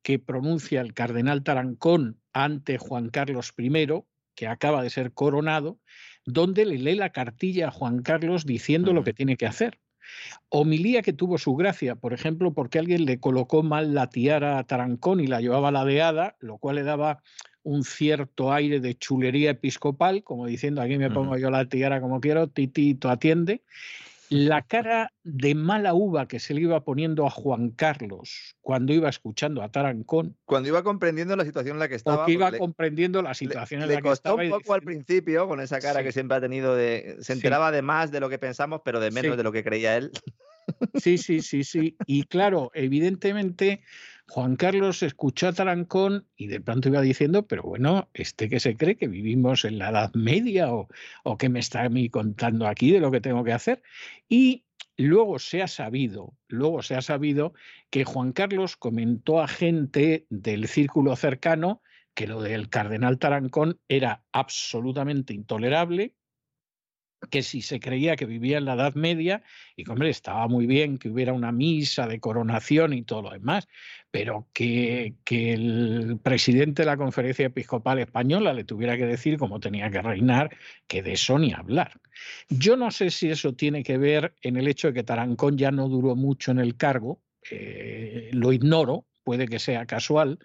que 0.00 0.18
pronuncia 0.18 0.80
el 0.80 0.94
cardenal 0.94 1.44
Tarancón 1.44 2.18
ante 2.32 2.78
Juan 2.78 3.10
Carlos 3.10 3.52
I, 3.58 3.88
que 4.34 4.46
acaba 4.46 4.82
de 4.82 4.88
ser 4.88 5.12
coronado, 5.12 5.78
donde 6.24 6.64
le 6.64 6.78
lee 6.78 6.94
la 6.94 7.12
cartilla 7.12 7.68
a 7.68 7.72
Juan 7.72 8.00
Carlos 8.00 8.46
diciendo 8.46 8.94
lo 8.94 9.04
que 9.04 9.12
tiene 9.12 9.36
que 9.36 9.44
hacer. 9.44 9.78
Homilía 10.48 11.02
que 11.02 11.12
tuvo 11.12 11.38
su 11.38 11.54
gracia, 11.56 11.94
por 11.94 12.12
ejemplo, 12.12 12.52
porque 12.52 12.78
alguien 12.78 13.04
le 13.04 13.20
colocó 13.20 13.62
mal 13.62 13.94
la 13.94 14.08
tiara 14.08 14.58
a 14.58 14.64
Tarancón 14.64 15.20
y 15.20 15.26
la 15.26 15.40
llevaba 15.40 15.70
ladeada, 15.70 16.36
lo 16.40 16.58
cual 16.58 16.76
le 16.76 16.82
daba 16.82 17.22
un 17.62 17.84
cierto 17.84 18.52
aire 18.52 18.80
de 18.80 18.96
chulería 18.96 19.50
episcopal, 19.50 20.22
como 20.22 20.46
diciendo 20.46 20.80
aquí 20.80 20.96
me 20.96 21.10
pongo 21.10 21.36
yo 21.36 21.50
la 21.50 21.68
tiara 21.68 22.00
como 22.00 22.20
quiero, 22.20 22.48
titito 22.48 23.10
atiende 23.10 23.62
la 24.30 24.62
cara 24.62 25.12
de 25.24 25.54
mala 25.54 25.94
uva 25.94 26.28
que 26.28 26.38
se 26.38 26.54
le 26.54 26.62
iba 26.62 26.84
poniendo 26.84 27.26
a 27.26 27.30
Juan 27.30 27.70
Carlos 27.70 28.56
cuando 28.60 28.92
iba 28.92 29.08
escuchando 29.08 29.62
a 29.62 29.70
Tarancón. 29.70 30.36
Cuando 30.44 30.68
iba 30.68 30.82
comprendiendo 30.82 31.36
la 31.36 31.44
situación 31.44 31.76
en 31.76 31.80
la 31.80 31.88
que 31.88 31.94
estaba. 31.94 32.22
O 32.22 32.26
que 32.26 32.32
iba 32.32 32.52
comprendiendo 32.52 33.22
la 33.22 33.34
situación 33.34 33.82
en 33.82 33.88
la 33.88 34.00
que 34.00 34.08
estaba. 34.10 34.42
Le 34.42 34.50
costó 34.50 34.56
un 34.56 34.62
poco 34.62 34.74
al 34.74 34.82
principio, 34.82 35.48
con 35.48 35.60
esa 35.60 35.80
cara 35.80 36.02
que 36.02 36.12
siempre 36.12 36.36
ha 36.36 36.40
tenido 36.40 36.74
de. 36.74 37.16
Se 37.20 37.32
enteraba 37.32 37.70
de 37.70 37.82
más 37.82 38.10
de 38.10 38.20
lo 38.20 38.28
que 38.28 38.38
pensamos, 38.38 38.82
pero 38.84 39.00
de 39.00 39.10
menos 39.10 39.36
de 39.36 39.42
lo 39.42 39.52
que 39.52 39.64
creía 39.64 39.96
él. 39.96 40.10
Sí, 40.94 41.16
sí, 41.16 41.40
sí, 41.40 41.64
sí. 41.64 41.96
Y 42.06 42.24
claro, 42.24 42.70
evidentemente 42.74 43.82
Juan 44.30 44.56
Carlos 44.56 45.02
escuchó 45.02 45.48
a 45.48 45.52
Tarancón 45.52 46.26
y 46.36 46.48
de 46.48 46.60
pronto 46.60 46.88
iba 46.88 47.00
diciendo, 47.00 47.46
pero 47.46 47.62
bueno, 47.62 48.10
¿este 48.12 48.48
que 48.48 48.60
se 48.60 48.76
cree 48.76 48.96
que 48.96 49.08
vivimos 49.08 49.64
en 49.64 49.78
la 49.78 49.88
Edad 49.88 50.12
Media 50.14 50.72
o, 50.72 50.88
o 51.24 51.38
qué 51.38 51.48
me 51.48 51.60
está 51.60 51.84
a 51.84 51.88
mí 51.88 52.10
contando 52.10 52.66
aquí 52.66 52.92
de 52.92 53.00
lo 53.00 53.10
que 53.10 53.22
tengo 53.22 53.42
que 53.42 53.52
hacer? 53.52 53.82
Y 54.28 54.64
luego 54.98 55.38
se 55.38 55.62
ha 55.62 55.68
sabido, 55.68 56.36
luego 56.46 56.82
se 56.82 56.94
ha 56.94 57.02
sabido 57.02 57.54
que 57.88 58.04
Juan 58.04 58.32
Carlos 58.32 58.76
comentó 58.76 59.40
a 59.40 59.48
gente 59.48 60.26
del 60.28 60.68
círculo 60.68 61.16
cercano 61.16 61.82
que 62.18 62.26
lo 62.26 62.42
del 62.42 62.68
cardenal 62.68 63.18
Tarancón 63.18 63.78
era 63.88 64.24
absolutamente 64.32 65.32
intolerable, 65.32 66.16
que 67.30 67.42
si 67.42 67.62
se 67.62 67.80
creía 67.80 68.16
que 68.16 68.26
vivía 68.26 68.58
en 68.58 68.64
la 68.64 68.74
Edad 68.74 68.94
Media, 68.94 69.42
y 69.76 69.88
hombre, 69.90 70.10
estaba 70.10 70.46
muy 70.48 70.66
bien 70.66 70.98
que 70.98 71.08
hubiera 71.08 71.32
una 71.32 71.52
misa 71.52 72.06
de 72.06 72.20
coronación 72.20 72.92
y 72.92 73.02
todo 73.02 73.22
lo 73.22 73.30
demás, 73.30 73.68
pero 74.10 74.46
que, 74.52 75.14
que 75.24 75.52
el 75.52 76.18
presidente 76.22 76.82
de 76.82 76.86
la 76.86 76.96
Conferencia 76.96 77.46
Episcopal 77.46 77.98
Española 77.98 78.52
le 78.52 78.64
tuviera 78.64 78.96
que 78.96 79.06
decir 79.06 79.36
cómo 79.36 79.60
tenía 79.60 79.90
que 79.90 80.00
reinar, 80.00 80.56
que 80.86 81.02
de 81.02 81.12
eso 81.12 81.38
ni 81.38 81.52
hablar. 81.52 82.00
Yo 82.48 82.76
no 82.76 82.90
sé 82.90 83.10
si 83.10 83.30
eso 83.30 83.54
tiene 83.54 83.82
que 83.82 83.98
ver 83.98 84.34
en 84.42 84.56
el 84.56 84.68
hecho 84.68 84.88
de 84.88 84.94
que 84.94 85.02
Tarancón 85.02 85.58
ya 85.58 85.70
no 85.70 85.88
duró 85.88 86.16
mucho 86.16 86.50
en 86.52 86.58
el 86.60 86.76
cargo, 86.76 87.20
eh, 87.50 88.30
lo 88.32 88.52
ignoro, 88.52 89.06
puede 89.24 89.46
que 89.46 89.58
sea 89.58 89.84
casual, 89.86 90.38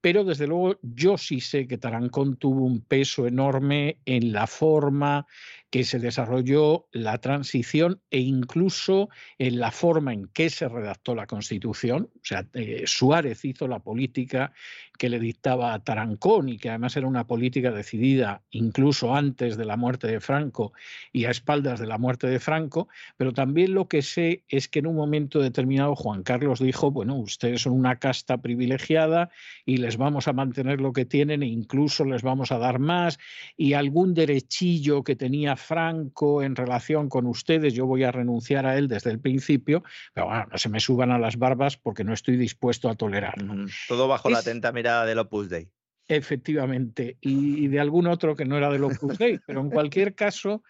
pero 0.00 0.24
desde 0.24 0.46
luego 0.46 0.78
yo 0.82 1.18
sí 1.18 1.40
sé 1.40 1.66
que 1.66 1.78
Tarancón 1.78 2.36
tuvo 2.36 2.64
un 2.64 2.80
peso 2.80 3.26
enorme 3.26 3.98
en 4.06 4.32
la 4.32 4.46
forma 4.46 5.26
que 5.70 5.84
se 5.84 5.98
desarrolló 5.98 6.88
la 6.90 7.18
transición 7.18 8.00
e 8.10 8.18
incluso 8.20 9.08
en 9.38 9.60
la 9.60 9.70
forma 9.70 10.12
en 10.12 10.26
que 10.28 10.50
se 10.50 10.68
redactó 10.68 11.14
la 11.14 11.26
Constitución. 11.26 12.10
O 12.14 12.20
sea, 12.24 12.46
eh, 12.54 12.84
Suárez 12.86 13.44
hizo 13.44 13.68
la 13.68 13.78
política 13.78 14.52
que 15.00 15.08
le 15.08 15.18
dictaba 15.18 15.72
a 15.72 15.78
Tarancón 15.82 16.50
y 16.50 16.58
que 16.58 16.68
además 16.68 16.94
era 16.94 17.06
una 17.06 17.26
política 17.26 17.70
decidida 17.70 18.42
incluso 18.50 19.16
antes 19.16 19.56
de 19.56 19.64
la 19.64 19.78
muerte 19.78 20.06
de 20.08 20.20
Franco 20.20 20.74
y 21.10 21.24
a 21.24 21.30
espaldas 21.30 21.80
de 21.80 21.86
la 21.86 21.96
muerte 21.96 22.26
de 22.26 22.38
Franco, 22.38 22.86
pero 23.16 23.32
también 23.32 23.72
lo 23.72 23.88
que 23.88 24.02
sé 24.02 24.42
es 24.50 24.68
que 24.68 24.80
en 24.80 24.86
un 24.86 24.96
momento 24.96 25.40
determinado 25.40 25.96
Juan 25.96 26.22
Carlos 26.22 26.60
dijo, 26.60 26.90
bueno, 26.90 27.14
ustedes 27.16 27.62
son 27.62 27.72
una 27.72 27.96
casta 27.96 28.42
privilegiada 28.42 29.30
y 29.64 29.78
les 29.78 29.96
vamos 29.96 30.28
a 30.28 30.34
mantener 30.34 30.82
lo 30.82 30.92
que 30.92 31.06
tienen 31.06 31.42
e 31.42 31.46
incluso 31.46 32.04
les 32.04 32.20
vamos 32.20 32.52
a 32.52 32.58
dar 32.58 32.78
más 32.78 33.18
y 33.56 33.72
algún 33.72 34.12
derechillo 34.12 35.02
que 35.02 35.16
tenía 35.16 35.56
Franco 35.56 36.42
en 36.42 36.54
relación 36.56 37.08
con 37.08 37.26
ustedes, 37.26 37.72
yo 37.72 37.86
voy 37.86 38.04
a 38.04 38.12
renunciar 38.12 38.66
a 38.66 38.76
él 38.76 38.86
desde 38.86 39.12
el 39.12 39.18
principio, 39.18 39.82
pero 40.12 40.26
bueno, 40.26 40.46
no 40.52 40.58
se 40.58 40.68
me 40.68 40.78
suban 40.78 41.10
a 41.10 41.18
las 41.18 41.38
barbas 41.38 41.78
porque 41.78 42.04
no 42.04 42.12
estoy 42.12 42.36
dispuesto 42.36 42.90
a 42.90 42.96
tolerarlo. 42.96 43.64
Todo 43.88 44.06
bajo 44.06 44.28
la 44.28 44.40
atenta 44.40 44.72
mirada 44.72 44.89
del 45.04 45.18
Opus 45.18 45.48
Dei. 45.48 45.68
Efectivamente, 46.08 47.18
y, 47.20 47.68
de 47.68 47.78
algún 47.78 48.08
otro 48.08 48.34
que 48.34 48.44
no 48.44 48.56
era 48.56 48.70
del 48.70 48.82
Opus 48.82 49.16
Dei, 49.18 49.38
pero 49.46 49.60
en 49.60 49.70
cualquier 49.70 50.16
caso, 50.16 50.64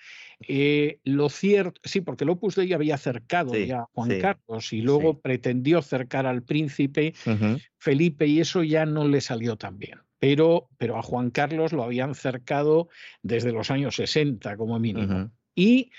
eh, 0.47 1.01
lo 1.05 1.31
cierto, 1.31 1.81
sí, 1.83 2.03
porque 2.03 2.25
el 2.25 2.31
Opus 2.31 2.57
Dei 2.57 2.73
había 2.75 2.97
acercado 2.97 3.57
ya 3.57 3.81
a 3.81 3.89
Juan 3.93 4.21
Carlos 4.21 4.73
y 4.73 4.83
luego 4.83 5.21
pretendió 5.21 5.79
acercar 5.79 6.27
al 6.27 6.43
príncipe 6.43 7.15
Felipe 7.79 8.27
y 8.27 8.41
eso 8.41 8.63
ya 8.63 8.85
no 8.85 9.09
le 9.09 9.23
salió 9.23 9.57
tan 9.57 9.79
bien 9.79 10.01
pero, 10.21 10.69
pero 10.77 10.97
a 10.99 11.03
Juan 11.03 11.31
Carlos 11.31 11.73
lo 11.73 11.83
habían 11.83 12.15
cercado 12.15 12.89
desde 13.23 13.53
los 13.53 13.71
años 13.73 13.97
60 13.97 14.57
como 14.57 14.79
mínimo. 14.79 15.33
Y 15.57 15.91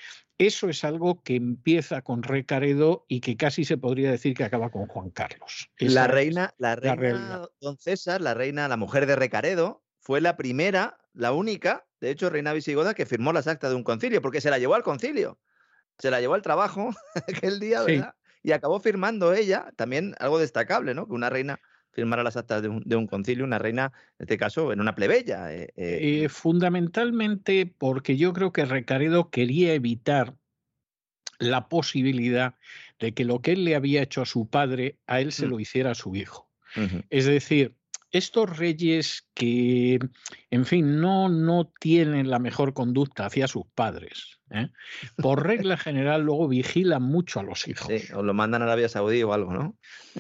eso 0.47 0.69
es 0.69 0.83
algo 0.83 1.21
que 1.21 1.35
empieza 1.35 2.01
con 2.01 2.23
Recaredo 2.23 3.05
y 3.07 3.21
que 3.21 3.37
casi 3.37 3.63
se 3.63 3.77
podría 3.77 4.09
decir 4.09 4.33
que 4.33 4.43
acaba 4.43 4.71
con 4.71 4.87
Juan 4.87 5.11
Carlos. 5.11 5.69
la 5.77 6.07
reina, 6.07 6.53
la 6.57 6.75
reina 6.75 7.47
Don 7.59 7.77
César, 7.77 8.21
la 8.21 8.33
reina, 8.33 8.67
la 8.67 8.77
mujer 8.77 9.05
de 9.05 9.15
Recaredo, 9.15 9.83
fue 9.99 10.19
la 10.19 10.37
primera, 10.37 10.97
la 11.13 11.31
única, 11.31 11.85
de 11.99 12.09
hecho, 12.09 12.29
reina 12.29 12.53
visigoda 12.53 12.95
que 12.95 13.05
firmó 13.05 13.33
las 13.33 13.47
actas 13.47 13.69
de 13.69 13.75
un 13.75 13.83
concilio, 13.83 14.21
porque 14.21 14.41
se 14.41 14.49
la 14.49 14.57
llevó 14.57 14.73
al 14.73 14.83
concilio, 14.83 15.39
se 15.99 16.09
la 16.09 16.19
llevó 16.19 16.33
al 16.33 16.41
trabajo 16.41 16.89
aquel 17.27 17.59
día, 17.59 17.83
¿verdad? 17.83 18.15
Y 18.41 18.53
acabó 18.53 18.79
firmando 18.79 19.33
ella, 19.33 19.71
también 19.75 20.15
algo 20.19 20.39
destacable, 20.39 20.95
¿no? 20.95 21.05
Que 21.05 21.13
una 21.13 21.29
reina 21.29 21.59
firmara 21.91 22.23
las 22.23 22.37
actas 22.37 22.61
de 22.61 22.95
un, 22.95 23.07
concilio, 23.07 23.43
una 23.43 23.59
reina, 23.59 23.91
en 24.17 24.23
este 24.23 24.37
caso, 24.37 24.71
en 24.71 24.79
una 24.79 24.95
plebeya. 24.95 25.53
Eh, 25.53 25.73
eh. 25.75 26.23
Eh, 26.23 26.29
fundamentalmente 26.29 27.65
porque 27.77 28.17
yo 28.17 28.33
creo 28.33 28.51
que 28.51 28.65
Recaredo 28.65 29.29
quería 29.29 29.73
evitar 29.73 30.35
la 31.39 31.67
posibilidad 31.67 32.55
de 32.99 33.13
que 33.13 33.25
lo 33.25 33.41
que 33.41 33.53
él 33.53 33.65
le 33.65 33.75
había 33.75 34.03
hecho 34.03 34.21
a 34.21 34.25
su 34.25 34.47
padre, 34.47 34.97
a 35.07 35.21
él 35.21 35.31
se 35.31 35.47
Mm. 35.47 35.49
lo 35.49 35.59
hiciera 35.59 35.91
a 35.91 35.95
su 35.95 36.15
hijo. 36.15 36.47
Es 37.09 37.25
decir, 37.25 37.75
estos 38.11 38.57
reyes 38.57 39.27
que, 39.33 39.99
en 40.51 40.65
fin, 40.65 41.01
no, 41.01 41.27
no 41.27 41.73
tienen 41.79 42.29
la 42.29 42.39
mejor 42.39 42.73
conducta 42.73 43.25
hacia 43.25 43.47
sus 43.47 43.65
padres, 43.75 44.39
¿eh? 44.51 44.69
por 45.17 45.45
regla 45.45 45.77
general 45.77 46.23
luego 46.23 46.47
vigilan 46.47 47.03
mucho 47.03 47.39
a 47.39 47.43
los 47.43 47.67
hijos. 47.67 47.87
Sí, 47.87 48.13
o 48.13 48.21
lo 48.23 48.33
mandan 48.33 48.61
a 48.61 48.65
Arabia 48.65 48.89
Saudí 48.89 49.23
o 49.23 49.33
algo, 49.33 49.53
¿no? 49.53 49.75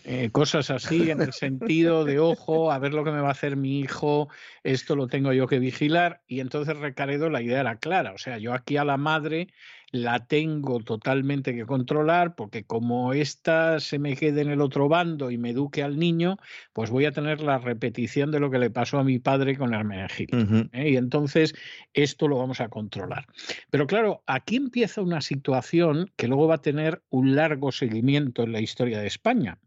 Eh, 0.05 0.29
cosas 0.31 0.69
así 0.69 1.11
en 1.11 1.21
el 1.21 1.33
sentido 1.33 2.05
de, 2.05 2.19
ojo, 2.19 2.71
a 2.71 2.79
ver 2.79 2.93
lo 2.93 3.03
que 3.03 3.11
me 3.11 3.21
va 3.21 3.29
a 3.29 3.31
hacer 3.31 3.57
mi 3.57 3.79
hijo, 3.79 4.29
esto 4.63 4.95
lo 4.95 5.07
tengo 5.07 5.33
yo 5.33 5.47
que 5.47 5.59
vigilar. 5.59 6.21
Y 6.27 6.39
entonces 6.39 6.77
Recaredo 6.77 7.29
la 7.29 7.41
idea 7.41 7.59
era 7.59 7.77
clara, 7.77 8.13
o 8.13 8.17
sea, 8.17 8.37
yo 8.37 8.53
aquí 8.53 8.77
a 8.77 8.85
la 8.85 8.97
madre 8.97 9.49
la 9.91 10.25
tengo 10.25 10.79
totalmente 10.79 11.53
que 11.53 11.65
controlar 11.65 12.35
porque 12.35 12.63
como 12.63 13.13
ésta 13.13 13.79
se 13.79 13.99
me 13.99 14.15
quede 14.15 14.41
en 14.41 14.49
el 14.49 14.61
otro 14.61 14.87
bando 14.87 15.31
y 15.31 15.37
me 15.37 15.49
eduque 15.49 15.83
al 15.83 15.99
niño, 15.99 16.37
pues 16.73 16.89
voy 16.89 17.05
a 17.05 17.11
tener 17.11 17.41
la 17.41 17.57
repetición 17.57 18.31
de 18.31 18.39
lo 18.39 18.49
que 18.49 18.59
le 18.59 18.69
pasó 18.69 18.99
a 18.99 19.03
mi 19.03 19.19
padre 19.19 19.57
con 19.57 19.73
Hermenegildo. 19.73 20.37
Ujú. 20.37 20.69
¿eh? 20.71 20.91
Y 20.91 20.95
entonces 20.95 21.53
esto 21.93 22.27
lo 22.27 22.37
vamos 22.37 22.61
a 22.61 22.69
controlar. 22.69 23.25
Pero 23.69 23.85
claro, 23.85 24.20
aquí 24.25 24.55
empieza 24.55 25.01
una 25.01 25.21
situación 25.21 26.11
que 26.15 26.27
luego 26.27 26.47
va 26.47 26.55
a 26.55 26.61
tener 26.61 27.03
un 27.09 27.35
largo 27.35 27.71
seguimiento 27.71 28.43
en 28.43 28.51
la 28.51 28.61
historia 28.61 28.99
de 28.99 29.07
España. 29.07 29.59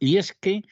Y 0.00 0.16
es 0.16 0.32
que, 0.32 0.62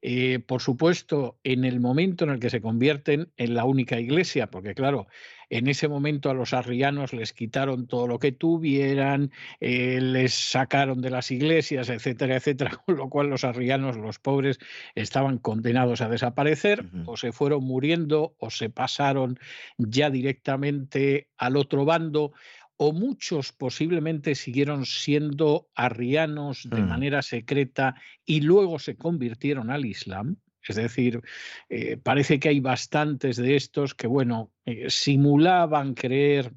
eh, 0.00 0.40
por 0.40 0.60
supuesto, 0.60 1.38
en 1.44 1.64
el 1.64 1.80
momento 1.80 2.24
en 2.24 2.30
el 2.30 2.40
que 2.40 2.50
se 2.50 2.60
convierten 2.60 3.32
en 3.36 3.54
la 3.54 3.64
única 3.64 4.00
iglesia, 4.00 4.48
porque 4.50 4.74
claro, 4.74 5.06
en 5.52 5.68
ese 5.68 5.86
momento 5.86 6.30
a 6.30 6.34
los 6.34 6.54
arrianos 6.54 7.12
les 7.12 7.34
quitaron 7.34 7.86
todo 7.86 8.06
lo 8.06 8.18
que 8.18 8.32
tuvieran, 8.32 9.30
eh, 9.60 10.00
les 10.00 10.32
sacaron 10.32 11.02
de 11.02 11.10
las 11.10 11.30
iglesias, 11.30 11.90
etcétera, 11.90 12.36
etcétera, 12.36 12.70
con 12.86 12.96
lo 12.96 13.10
cual 13.10 13.28
los 13.28 13.44
arrianos, 13.44 13.96
los 13.98 14.18
pobres, 14.18 14.58
estaban 14.94 15.38
condenados 15.38 16.00
a 16.00 16.08
desaparecer, 16.08 16.86
o 17.04 17.16
se 17.18 17.32
fueron 17.32 17.64
muriendo, 17.64 18.34
o 18.38 18.48
se 18.50 18.70
pasaron 18.70 19.38
ya 19.76 20.08
directamente 20.10 21.28
al 21.36 21.56
otro 21.58 21.84
bando, 21.84 22.32
o 22.78 22.92
muchos 22.92 23.52
posiblemente 23.52 24.34
siguieron 24.34 24.86
siendo 24.86 25.68
arrianos 25.74 26.66
de 26.70 26.80
Mm. 26.80 26.88
manera 26.88 27.22
secreta 27.22 27.94
y 28.24 28.40
luego 28.40 28.78
se 28.78 28.96
convirtieron 28.96 29.70
al 29.70 29.84
Islam. 29.84 30.36
Es 30.66 30.76
decir, 30.76 31.20
eh, 31.68 31.96
parece 31.96 32.38
que 32.38 32.48
hay 32.48 32.60
bastantes 32.60 33.36
de 33.36 33.56
estos 33.56 33.94
que, 33.94 34.06
bueno, 34.06 34.52
eh, 34.64 34.88
simulaban 34.90 35.94
creer 35.94 36.52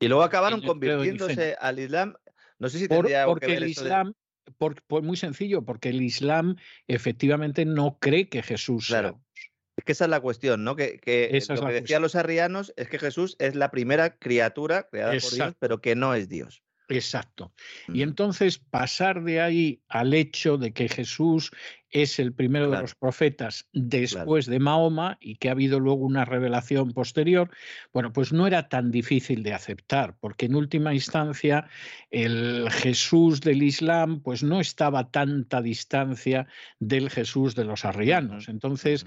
Y 0.00 0.08
luego 0.08 0.22
acabaron 0.22 0.60
convirtiéndose 0.60 1.56
al 1.60 1.78
Islam. 1.78 2.14
No 2.58 2.68
sé 2.68 2.78
si 2.78 2.88
Por- 2.88 2.98
tendría 2.98 3.22
algo 3.22 3.36
que 3.36 3.46
ver 3.46 3.56
el 3.58 3.62
esto 3.64 3.82
de- 3.82 3.88
Islam, 3.88 4.14
por, 4.58 4.82
por- 4.82 5.02
muy 5.02 5.16
sencillo, 5.16 5.62
porque 5.64 5.88
el 5.90 6.02
Islam 6.02 6.56
efectivamente 6.86 7.64
no 7.64 7.98
cree 8.00 8.28
que 8.28 8.42
Jesús 8.42 8.86
sea 8.88 9.00
Claro. 9.00 9.20
Dios. 9.34 9.50
Es 9.76 9.84
que 9.84 9.92
esa 9.92 10.04
es 10.06 10.10
la 10.10 10.20
cuestión, 10.20 10.64
¿no? 10.64 10.74
Que, 10.74 10.98
que 10.98 11.36
Esa 11.36 11.54
lo 11.54 11.66
que 11.66 11.74
decían 11.74 12.02
los 12.02 12.16
arrianos 12.16 12.72
es 12.76 12.88
que 12.88 12.98
Jesús 12.98 13.36
es 13.38 13.54
la 13.54 13.70
primera 13.70 14.16
criatura 14.16 14.88
creada 14.90 15.12
por 15.20 15.32
Dios, 15.32 15.54
pero 15.60 15.80
que 15.80 15.94
no 15.94 16.14
es 16.14 16.28
Dios. 16.28 16.62
Exacto. 16.88 17.52
Y 17.92 18.02
entonces 18.02 18.58
pasar 18.58 19.22
de 19.22 19.40
ahí 19.42 19.82
al 19.88 20.14
hecho 20.14 20.56
de 20.56 20.72
que 20.72 20.88
Jesús 20.88 21.50
es 21.90 22.18
el 22.18 22.32
primero 22.32 22.70
de 22.70 22.80
los 22.80 22.94
profetas 22.94 23.68
después 23.72 24.46
de 24.46 24.58
Mahoma 24.58 25.18
y 25.20 25.36
que 25.36 25.48
ha 25.48 25.52
habido 25.52 25.80
luego 25.80 26.04
una 26.04 26.24
revelación 26.24 26.92
posterior, 26.92 27.50
bueno, 27.92 28.12
pues 28.12 28.32
no 28.32 28.46
era 28.46 28.68
tan 28.68 28.90
difícil 28.90 29.42
de 29.42 29.54
aceptar, 29.54 30.16
porque 30.18 30.46
en 30.46 30.54
última 30.54 30.94
instancia 30.94 31.68
el 32.10 32.68
Jesús 32.70 33.40
del 33.40 33.62
Islam 33.62 34.20
pues 34.22 34.42
no 34.42 34.60
estaba 34.60 35.00
a 35.00 35.10
tanta 35.10 35.62
distancia 35.62 36.46
del 36.78 37.10
Jesús 37.10 37.54
de 37.54 37.64
los 37.64 37.84
arrianos. 37.84 38.48
Entonces. 38.48 39.06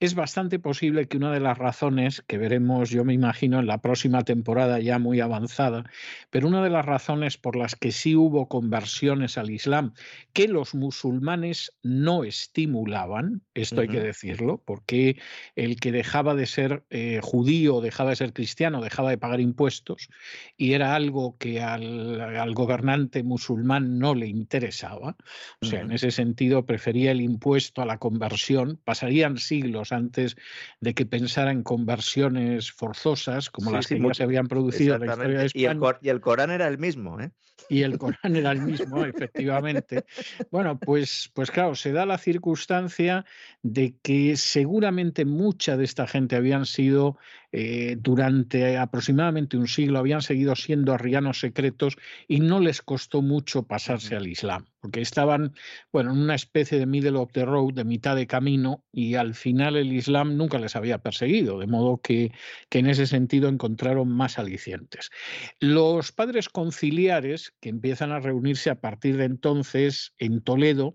Es 0.00 0.14
bastante 0.14 0.58
posible 0.58 1.06
que 1.06 1.18
una 1.18 1.30
de 1.30 1.40
las 1.40 1.58
razones 1.58 2.24
que 2.26 2.38
veremos, 2.38 2.88
yo 2.88 3.04
me 3.04 3.12
imagino, 3.12 3.60
en 3.60 3.66
la 3.66 3.82
próxima 3.82 4.22
temporada 4.24 4.80
ya 4.80 4.98
muy 4.98 5.20
avanzada, 5.20 5.84
pero 6.30 6.48
una 6.48 6.64
de 6.64 6.70
las 6.70 6.86
razones 6.86 7.36
por 7.36 7.54
las 7.54 7.76
que 7.76 7.92
sí 7.92 8.16
hubo 8.16 8.48
conversiones 8.48 9.36
al 9.36 9.50
Islam 9.50 9.92
que 10.32 10.48
los 10.48 10.74
musulmanes 10.74 11.76
no 11.82 12.24
estimulaban, 12.24 13.42
esto 13.52 13.82
hay 13.82 13.88
que 13.88 14.00
decirlo, 14.00 14.62
porque 14.64 15.18
el 15.54 15.78
que 15.78 15.92
dejaba 15.92 16.34
de 16.34 16.46
ser 16.46 16.82
eh, 16.88 17.20
judío, 17.22 17.82
dejaba 17.82 18.10
de 18.10 18.16
ser 18.16 18.32
cristiano, 18.32 18.80
dejaba 18.80 19.10
de 19.10 19.18
pagar 19.18 19.40
impuestos 19.40 20.08
y 20.56 20.72
era 20.72 20.94
algo 20.94 21.36
que 21.36 21.60
al, 21.60 22.20
al 22.20 22.54
gobernante 22.54 23.22
musulmán 23.22 23.98
no 23.98 24.14
le 24.14 24.28
interesaba. 24.28 25.16
O 25.60 25.66
sea, 25.66 25.82
en 25.82 25.92
ese 25.92 26.10
sentido 26.10 26.64
prefería 26.64 27.10
el 27.10 27.20
impuesto 27.20 27.82
a 27.82 27.86
la 27.86 27.98
conversión. 27.98 28.80
Pasarían 28.82 29.36
siglos 29.36 29.89
antes 29.92 30.36
de 30.80 30.94
que 30.94 31.06
pensara 31.06 31.50
en 31.50 31.62
conversiones 31.62 32.72
forzosas, 32.72 33.50
como 33.50 33.70
Sí, 33.70 33.76
las 33.76 33.86
sí, 33.86 33.94
que 33.96 34.02
ya 34.02 34.14
se 34.14 34.22
habían 34.22 34.46
producido 34.46 34.94
en 34.94 35.00
la 35.00 35.06
historia 35.06 35.38
de 35.38 35.44
Exactamente. 35.46 35.58
Y 35.58 35.64
el, 35.64 35.70
España. 35.72 35.80
Cor- 35.80 35.98
y 36.02 36.08
el 36.08 36.20
Corán 36.20 36.50
era 36.50 36.68
el 36.68 36.78
mismo, 36.78 37.20
¿eh? 37.20 37.30
Y 37.68 37.82
el 37.82 37.98
Corán 37.98 38.36
era 38.36 38.52
el 38.52 38.62
mismo, 38.62 39.04
efectivamente. 39.04 40.04
Bueno, 40.50 40.78
pues, 40.78 41.30
pues 41.34 41.50
claro, 41.50 41.74
se 41.74 41.92
da 41.92 42.04
la 42.06 42.18
circunstancia 42.18 43.24
de 43.62 43.96
que 44.02 44.36
seguramente 44.36 45.24
mucha 45.24 45.76
de 45.76 45.84
esta 45.84 46.06
gente 46.06 46.36
habían 46.36 46.66
sido, 46.66 47.16
eh, 47.52 47.96
durante 47.98 48.78
aproximadamente 48.78 49.56
un 49.56 49.66
siglo, 49.66 49.98
habían 49.98 50.22
seguido 50.22 50.54
siendo 50.54 50.92
arrianos 50.92 51.40
secretos 51.40 51.96
y 52.28 52.40
no 52.40 52.60
les 52.60 52.82
costó 52.82 53.22
mucho 53.22 53.64
pasarse 53.64 54.14
al 54.14 54.28
Islam, 54.28 54.66
porque 54.80 55.00
estaban, 55.00 55.54
bueno, 55.92 56.12
en 56.12 56.18
una 56.18 56.34
especie 56.34 56.78
de 56.78 56.86
middle 56.86 57.18
of 57.18 57.32
the 57.32 57.44
road, 57.44 57.74
de 57.74 57.84
mitad 57.84 58.14
de 58.14 58.26
camino, 58.26 58.84
y 58.92 59.14
al 59.14 59.34
final 59.34 59.76
el 59.76 59.92
Islam 59.92 60.36
nunca 60.36 60.58
les 60.58 60.76
había 60.76 60.98
perseguido, 60.98 61.58
de 61.58 61.66
modo 61.66 62.00
que, 62.00 62.32
que 62.68 62.78
en 62.78 62.88
ese 62.88 63.06
sentido 63.06 63.48
encontraron 63.48 64.08
más 64.08 64.38
alicientes. 64.38 65.10
Los 65.58 66.12
padres 66.12 66.48
conciliares, 66.48 67.52
que 67.60 67.68
empiezan 67.68 68.12
a 68.12 68.20
reunirse 68.20 68.70
a 68.70 68.80
partir 68.80 69.16
de 69.16 69.24
entonces 69.24 70.14
en 70.18 70.40
Toledo, 70.40 70.94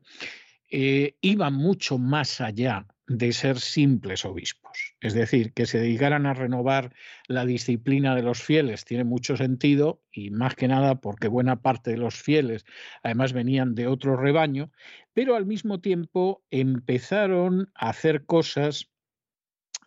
eh, 0.69 1.15
iban 1.21 1.53
mucho 1.53 1.97
más 1.97 2.41
allá 2.41 2.87
de 3.07 3.33
ser 3.33 3.59
simples 3.59 4.25
obispos. 4.25 4.95
Es 4.99 5.13
decir, 5.13 5.53
que 5.53 5.65
se 5.65 5.79
dedicaran 5.79 6.25
a 6.25 6.33
renovar 6.33 6.93
la 7.27 7.45
disciplina 7.45 8.15
de 8.15 8.23
los 8.23 8.41
fieles 8.41 8.85
tiene 8.85 9.03
mucho 9.03 9.37
sentido 9.37 10.01
y 10.11 10.31
más 10.31 10.55
que 10.55 10.67
nada 10.67 10.95
porque 10.95 11.27
buena 11.27 11.61
parte 11.61 11.91
de 11.91 11.97
los 11.97 12.15
fieles 12.15 12.65
además 13.03 13.33
venían 13.33 13.75
de 13.75 13.87
otro 13.87 14.17
rebaño, 14.17 14.71
pero 15.13 15.35
al 15.35 15.45
mismo 15.45 15.81
tiempo 15.81 16.43
empezaron 16.49 17.71
a 17.75 17.89
hacer 17.89 18.25
cosas 18.25 18.89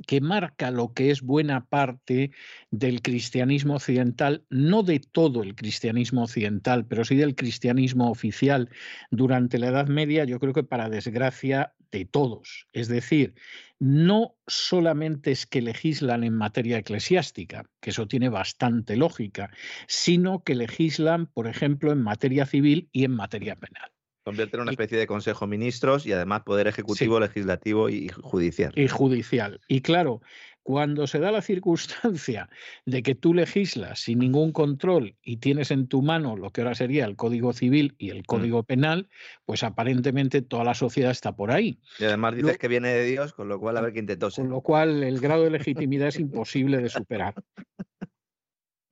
que 0.07 0.21
marca 0.21 0.71
lo 0.71 0.93
que 0.93 1.11
es 1.11 1.23
buena 1.23 1.67
parte 1.67 2.31
del 2.71 3.03
cristianismo 3.03 3.75
occidental, 3.75 4.45
no 4.49 4.83
de 4.83 5.01
todo 5.01 5.43
el 5.43 5.57
cristianismo 5.57 6.23
occidental, 6.23 6.87
pero 6.87 7.05
sí 7.05 7.17
del 7.17 7.35
cristianismo 7.35 8.11
oficial 8.11 8.71
durante 9.11 9.59
la 9.59 9.69
Edad 9.69 9.89
Media, 9.89 10.25
yo 10.25 10.39
creo 10.39 10.53
que 10.53 10.63
para 10.63 10.89
desgracia 10.89 11.75
de 11.91 12.05
todos. 12.05 12.67
Es 12.73 12.89
decir, 12.89 13.35
no 13.79 14.37
solamente 14.47 15.31
es 15.31 15.47
que 15.47 15.63
legislan 15.63 16.25
en 16.25 16.35
materia 16.35 16.79
eclesiástica, 16.79 17.65
que 17.81 17.91
eso 17.91 18.09
tiene 18.09 18.29
bastante 18.29 18.97
lógica, 18.97 19.51
sino 19.87 20.43
que 20.43 20.55
legislan, 20.55 21.27
por 21.27 21.47
ejemplo, 21.47 21.93
en 21.93 22.03
materia 22.03 22.47
civil 22.47 22.89
y 22.93 23.05
en 23.05 23.13
materia 23.13 23.57
penal. 23.57 23.91
Convierte 24.25 24.57
en 24.59 24.63
una 24.65 24.73
especie 24.73 24.99
de 24.99 25.07
consejo 25.07 25.47
ministros 25.47 26.05
y 26.05 26.13
además 26.13 26.43
poder 26.43 26.67
ejecutivo, 26.67 27.19
legislativo 27.19 27.89
y 27.89 28.09
judicial. 28.09 28.75
y 28.77 28.87
judicial. 28.87 29.59
Y 29.69 29.81
claro, 29.81 30.21
cuando 30.63 31.07
se 31.07 31.19
da 31.19 31.31
la 31.33 31.41
circunstancia 31.43 32.49
de 32.85 33.03
que 33.03 33.15
tú 33.15 33.33
legislas 33.33 34.01
sin 34.01 34.19
ningún 34.19 34.53
control 34.53 35.17
y 35.23 35.39
tienes 35.39 35.71
en 35.71 35.89
tu 35.89 36.03
mano 36.03 36.37
lo 36.37 36.51
que 36.51 36.61
ahora 36.61 36.75
sería 36.75 37.07
el 37.07 37.17
Código 37.17 37.53
Civil 37.53 37.95
y 37.99 38.09
Mm. 38.11 38.17
el 38.17 38.27
Código 38.27 38.63
Penal, 38.65 39.09
pues 39.47 39.63
aparentemente 39.63 40.43
toda 40.43 40.65
la 40.65 40.75
sociedad 40.75 41.11
está 41.11 41.35
por 41.37 41.51
ahí. 41.51 41.79
Y 41.99 42.05
además 42.05 42.35
dices 42.37 42.53
Lo- 42.53 42.59
que 42.59 42.69
viene 42.69 42.89
de 42.89 43.05
Dios, 43.05 43.33
con 43.33 43.49
lo 43.49 43.59
cual 43.59 43.77
a 43.79 43.81
ver 43.81 43.93
quién 43.93 44.07
te 44.07 44.17
tose. 44.17 44.43
Con 44.43 44.51
lo 44.51 44.61
cual 44.61 45.03
el 45.03 45.21
grado 45.21 45.45
de 45.45 45.51
legitimidad 45.51 46.09
es 46.09 46.19
imposible 46.21 46.79
de 46.79 46.89
superar. 46.91 47.35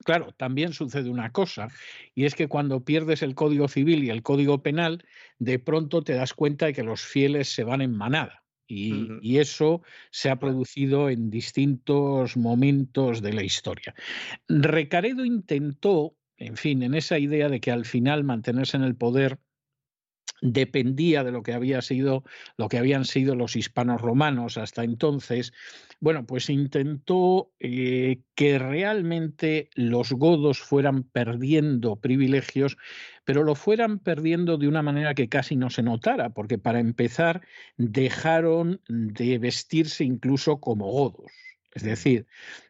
Claro, 0.05 0.33
también 0.37 0.73
sucede 0.73 1.11
una 1.11 1.33
cosa, 1.33 1.67
y 2.15 2.27
es 2.27 2.35
que 2.37 2.47
cuando 2.47 2.85
pierdes 2.85 3.23
el 3.23 3.35
Código 3.35 3.67
Civil 3.67 4.05
y 4.05 4.11
el 4.11 4.23
Código 4.23 4.63
Penal, 4.63 5.05
de 5.41 5.59
pronto 5.59 6.03
te 6.03 6.13
das 6.15 6.33
cuenta 6.33 6.67
de 6.67 6.73
que 6.75 6.85
los 6.85 7.01
fieles 7.03 7.49
se 7.49 7.65
van 7.65 7.81
en 7.81 7.97
manada. 7.97 8.45
Y, 8.69 9.39
eso 9.39 9.83
se 10.11 10.31
ha 10.31 10.37
producido 10.39 11.09
en 11.09 11.31
distintos 11.31 12.37
momentos 12.37 13.23
de 13.23 13.33
la 13.33 13.43
historia. 13.43 13.95
Recaredo 14.49 15.25
intentó, 15.25 16.17
en 16.37 16.57
fin, 16.57 16.83
en 16.83 16.95
esa 16.95 17.19
idea 17.19 17.49
de 17.49 17.61
que 17.61 17.71
al 17.71 17.85
final 17.85 18.25
mantenerse 18.25 18.77
en 18.77 18.83
el 18.83 18.97
poder 18.97 19.39
dependía 20.41 21.25
de 21.25 21.33
lo 21.33 21.43
que 21.43 21.55
había 21.55 21.81
sido 21.83 22.25
lo 22.57 22.69
que 22.69 22.79
habían 22.79 23.05
sido 23.05 23.35
los 23.35 23.57
hispanos 23.57 24.01
romanos 24.01 24.59
hasta 24.59 24.85
entonces 24.85 25.53
bueno 26.01 26.27
pues 26.27 26.51
intentó 26.51 27.51
eh, 27.59 28.21
que 28.35 28.59
realmente 28.59 29.71
los 29.75 30.13
godos 30.13 30.61
fueran 30.61 31.05
perdiendo 31.05 31.97
privilegios 31.97 32.77
pero 33.25 33.43
lo 33.43 33.55
fueran 33.55 33.99
perdiendo 33.99 34.59
de 34.59 34.69
una 34.69 34.83
manera 34.83 35.15
que 35.15 35.29
casi 35.29 35.57
no 35.57 35.71
se 35.71 35.83
notara 35.83 36.31
porque 36.31 36.59
para 36.59 36.81
empezar 36.81 37.43
dejaron 37.77 38.81
de 38.89 39.39
vestirse 39.39 40.05
incluso 40.05 40.61
como 40.61 40.91
godos. 40.93 41.33
Es 41.75 41.83
decir 41.83 42.27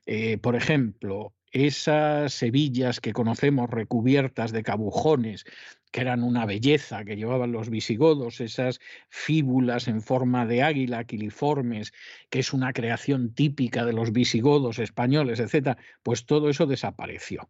eh, 0.07 0.39
por 0.39 0.57
ejemplo 0.57 1.35
esas 1.53 2.43
hebillas 2.43 3.01
que 3.01 3.13
conocemos 3.13 3.71
recubiertas 3.71 4.53
de 4.53 4.63
cabujones, 4.63 5.45
que 5.97 6.03
eran 6.03 6.23
una 6.23 6.45
belleza 6.45 7.07
que 7.07 7.17
llevaban 7.17 7.53
los 7.53 7.71
visigodos, 7.71 8.43
esas 8.43 8.81
fíbulas 9.09 9.89
en 9.89 10.03
forma 10.03 10.45
de 10.45 10.63
águila, 10.63 11.05
quiliformes, 11.05 11.95
que 12.29 12.41
es 12.41 12.53
una 12.53 12.75
creación 12.75 13.33
típica 13.33 13.87
de 13.87 13.95
los 13.95 14.13
visigodos 14.13 14.79
españoles, 14.79 15.41
etcétera, 15.41 15.79
pues 16.03 16.27
todo 16.27 16.51
eso 16.51 16.67
desapareció. 16.67 17.49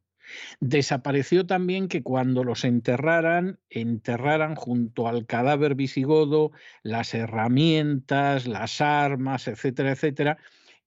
Desapareció 0.61 1.45
también 1.45 1.89
que 1.89 2.05
cuando 2.05 2.45
los 2.45 2.65
enterraran, 2.65 3.59
enterraran 3.69 4.55
junto 4.55 5.09
al 5.09 5.27
cadáver 5.27 5.75
visigodo 5.75 6.53
las 6.85 7.15
herramientas, 7.15 8.47
las 8.47 8.81
armas, 8.81 9.49
etcétera, 9.49 9.91
etcétera, 9.91 10.39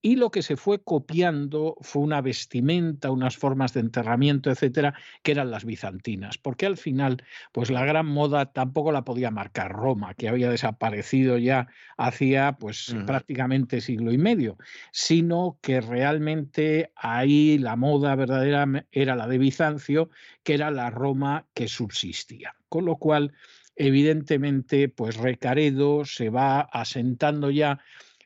y 0.02 0.16
lo 0.16 0.32
que 0.32 0.42
se 0.42 0.56
fue 0.56 0.82
copiando 0.82 1.76
fue 1.82 2.02
una 2.02 2.22
vestimenta, 2.22 3.12
unas 3.12 3.38
formas 3.38 3.74
de 3.74 3.82
enterramiento, 3.82 4.50
etcétera, 4.50 4.94
que 5.24 5.32
eran 5.32 5.52
las 5.52 5.66
bizantinas, 5.66 6.38
porque 6.38 6.66
al 6.66 6.78
final, 6.78 7.24
pues 7.52 7.70
la 7.70 7.84
gran 7.84 8.06
moda 8.06 8.54
tampoco 8.54 8.92
la 8.92 9.04
podía 9.04 9.32
marcar 9.32 9.72
Roma, 9.72 10.14
que 10.14 10.30
había 10.30 10.50
desaparecido 10.50 11.38
ya 11.38 11.68
hacía 11.98 12.54
pues 12.54 12.96
prácticamente 13.06 13.82
siglo 13.82 14.14
y 14.14 14.18
medio, 14.18 14.58
sino 14.92 15.58
que 15.62 15.82
realmente 15.82 16.92
ahí 16.96 17.58
la 17.58 17.76
moda 17.76 18.16
verdadera 18.16 18.66
era 18.92 19.16
la 19.16 19.28
de 19.28 19.38
Bizancio, 19.38 20.10
que 20.44 20.54
era 20.54 20.72
la 20.72 20.90
Roma 20.90 21.46
que 21.54 21.68
subsistía. 21.68 22.56
Con 22.70 22.86
lo 22.86 22.98
cual, 22.98 23.34
evidentemente, 23.76 24.90
pues 24.90 25.18
Recaredo 25.18 26.06
se 26.06 26.30
va 26.30 26.62
asentando 26.62 27.50
ya 27.50 27.80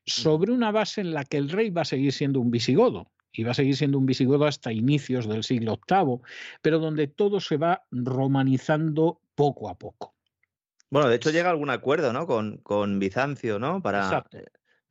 sobre 0.06 0.52
una 0.52 0.72
base 0.72 1.02
en 1.02 1.14
la 1.14 1.24
que 1.24 1.38
el 1.38 1.50
rey 1.50 1.70
va 1.70 1.82
a 1.82 1.86
seguir 1.86 2.12
siendo 2.14 2.40
un 2.40 2.52
visigodo, 2.52 3.12
y 3.32 3.44
va 3.44 3.52
a 3.52 3.56
seguir 3.56 3.76
siendo 3.76 3.98
un 3.98 4.06
visigodo 4.06 4.46
hasta 4.46 4.72
inicios 4.72 5.28
del 5.28 5.44
siglo 5.44 5.80
VIII, 5.90 6.20
pero 6.62 6.80
donde 6.80 7.08
todo 7.08 7.40
se 7.40 7.58
va 7.58 7.84
romanizando 7.92 9.20
poco 9.36 9.70
a 9.70 9.78
poco. 9.78 10.14
Bueno, 10.92 11.10
de 11.10 11.16
hecho 11.16 11.32
llega 11.32 11.50
algún 11.50 11.72
acuerdo, 11.72 12.14
¿no? 12.14 12.28
Con, 12.28 12.58
con 12.58 13.00
Bizancio, 13.00 13.58
¿no? 13.58 13.82
Para, 13.82 14.26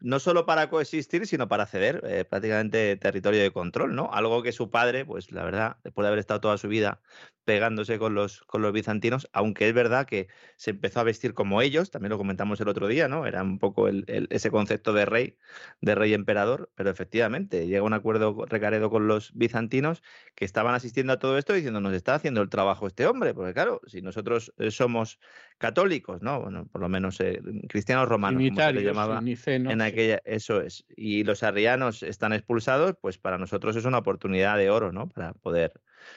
no 0.02 0.18
solo 0.18 0.46
para 0.46 0.68
coexistir, 0.68 1.26
sino 1.26 1.48
para 1.48 1.66
ceder 1.66 2.02
eh, 2.04 2.24
prácticamente 2.24 2.96
territorio 2.96 3.40
de 3.40 3.52
control, 3.52 3.94
¿no? 3.94 4.10
Algo 4.12 4.42
que 4.42 4.52
su 4.52 4.70
padre, 4.70 5.04
pues 5.04 5.30
la 5.30 5.44
verdad, 5.44 5.76
después 5.84 6.04
de 6.04 6.08
haber 6.08 6.18
estado 6.18 6.40
toda 6.40 6.58
su 6.58 6.68
vida 6.68 7.00
pegándose 7.44 7.98
con 7.98 8.14
los, 8.14 8.42
con 8.42 8.62
los 8.62 8.72
bizantinos, 8.72 9.28
aunque 9.32 9.68
es 9.68 9.74
verdad 9.74 10.06
que 10.06 10.28
se 10.56 10.70
empezó 10.70 11.00
a 11.00 11.04
vestir 11.04 11.34
como 11.34 11.60
ellos, 11.60 11.90
también 11.90 12.10
lo 12.10 12.18
comentamos 12.18 12.60
el 12.60 12.68
otro 12.68 12.86
día, 12.86 13.08
¿no? 13.08 13.26
Era 13.26 13.42
un 13.42 13.58
poco 13.58 13.88
el, 13.88 14.04
ese 14.30 14.50
concepto 14.50 14.92
de 14.92 15.06
rey, 15.06 15.36
de 15.80 15.94
rey 15.94 16.14
emperador, 16.14 16.70
pero 16.74 16.90
efectivamente 16.90 17.66
llega 17.66 17.82
un 17.82 17.94
acuerdo 17.94 18.44
recaredo 18.46 18.90
con 18.90 19.08
los 19.08 19.32
bizantinos 19.34 20.02
que 20.34 20.44
estaban 20.44 20.74
asistiendo 20.74 21.12
a 21.12 21.18
todo 21.18 21.36
esto 21.36 21.52
diciendo, 21.52 21.80
nos 21.80 21.94
está 21.94 22.14
haciendo 22.14 22.42
el 22.42 22.48
trabajo 22.48 22.86
este 22.86 23.06
hombre, 23.06 23.34
porque 23.34 23.54
claro, 23.54 23.80
si 23.86 24.02
nosotros 24.02 24.52
eh, 24.58 24.70
somos 24.70 25.18
católicos, 25.58 26.22
¿no? 26.22 26.40
Bueno, 26.40 26.66
por 26.66 26.80
lo 26.80 26.88
menos 26.88 27.20
eh, 27.20 27.40
cristianos 27.68 28.08
romanos, 28.08 28.42
como 28.42 28.60
se 28.60 28.72
le 28.72 28.82
llamaba 28.84 29.20
en 29.20 29.80
aquella, 29.92 30.20
eso 30.24 30.60
es, 30.60 30.84
y 30.96 31.24
los 31.24 31.42
arrianos 31.42 32.02
están 32.02 32.32
expulsados, 32.32 32.96
pues 33.00 33.18
para 33.18 33.38
nosotros 33.38 33.76
es 33.76 33.84
una 33.84 33.98
oportunidad 33.98 34.56
de 34.58 34.70
oro, 34.70 34.92
¿no? 34.92 35.08
Para 35.08 35.32
poder 35.34 35.72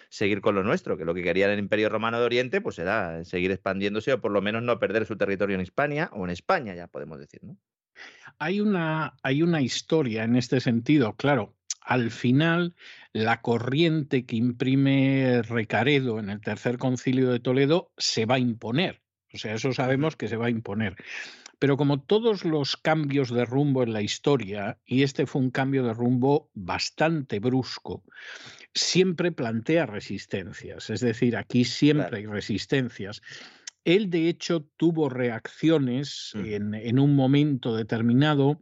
seguir 0.10 0.42
con 0.42 0.56
lo 0.56 0.64
nuestro, 0.64 0.98
que 0.98 1.06
lo 1.06 1.14
que 1.14 1.24
quería 1.24 1.52
el 1.52 1.60
Imperio 1.60 1.90
Romano 1.90 2.20
de 2.20 2.26
Oriente, 2.26 2.62
pues 2.62 2.80
era 2.80 3.24
seguir 3.24 3.52
expandiéndose 3.52 4.14
o 4.14 4.22
por 4.22 4.32
lo 4.32 4.42
menos 4.42 4.64
no 4.64 4.80
perder 4.80 5.06
su 5.06 5.18
territorio 5.18 5.56
en 5.56 5.62
España 5.62 6.10
o 6.14 6.26
en 6.26 6.32
España, 6.32 6.74
ya 6.74 6.88
podemos 6.88 7.20
decir, 7.20 7.44
¿no? 7.44 7.58
Hay 8.40 8.60
una, 8.60 9.16
hay 9.24 9.42
una 9.42 9.62
historia 9.62 10.24
en 10.24 10.36
este 10.36 10.60
sentido, 10.60 11.14
claro. 11.14 11.56
Al 11.82 12.10
final, 12.10 12.74
la 13.14 13.42
corriente 13.42 14.26
que 14.26 14.36
imprime 14.36 15.44
Recaredo 15.44 16.20
en 16.20 16.30
el 16.30 16.42
tercer 16.42 16.78
concilio 16.78 17.30
de 17.30 17.40
Toledo 17.40 17.92
se 17.98 18.26
va 18.26 18.36
a 18.36 18.40
imponer. 18.40 19.02
O 19.34 19.38
sea, 19.38 19.54
eso 19.54 19.72
sabemos 19.72 20.16
que 20.16 20.28
se 20.28 20.38
va 20.38 20.48
a 20.48 20.50
imponer. 20.50 20.96
Pero 21.60 21.78
como 21.78 22.02
todos 22.02 22.46
los 22.46 22.78
cambios 22.78 23.30
de 23.30 23.46
rumbo 23.46 23.84
en 23.84 23.94
la 23.94 24.02
historia, 24.02 24.78
y 24.86 25.04
este 25.04 25.26
fue 25.26 25.42
un 25.42 25.52
cambio 25.52 25.84
de 25.84 25.94
rumbo 25.94 26.50
bastante 26.54 27.40
brusco, 27.40 28.04
siempre 28.74 29.32
plantea 29.32 29.86
resistencias. 29.86 30.90
Es 30.90 31.00
decir, 31.00 31.38
aquí 31.38 31.64
siempre 31.64 32.18
hay 32.18 32.26
resistencias. 32.26 33.22
Él, 33.84 34.10
de 34.10 34.28
hecho, 34.30 34.68
tuvo 34.78 35.10
reacciones 35.10 36.32
mm. 36.34 36.46
en, 36.46 36.74
en 36.74 37.00
un 37.00 37.16
momento 37.16 37.76
determinado 37.76 38.62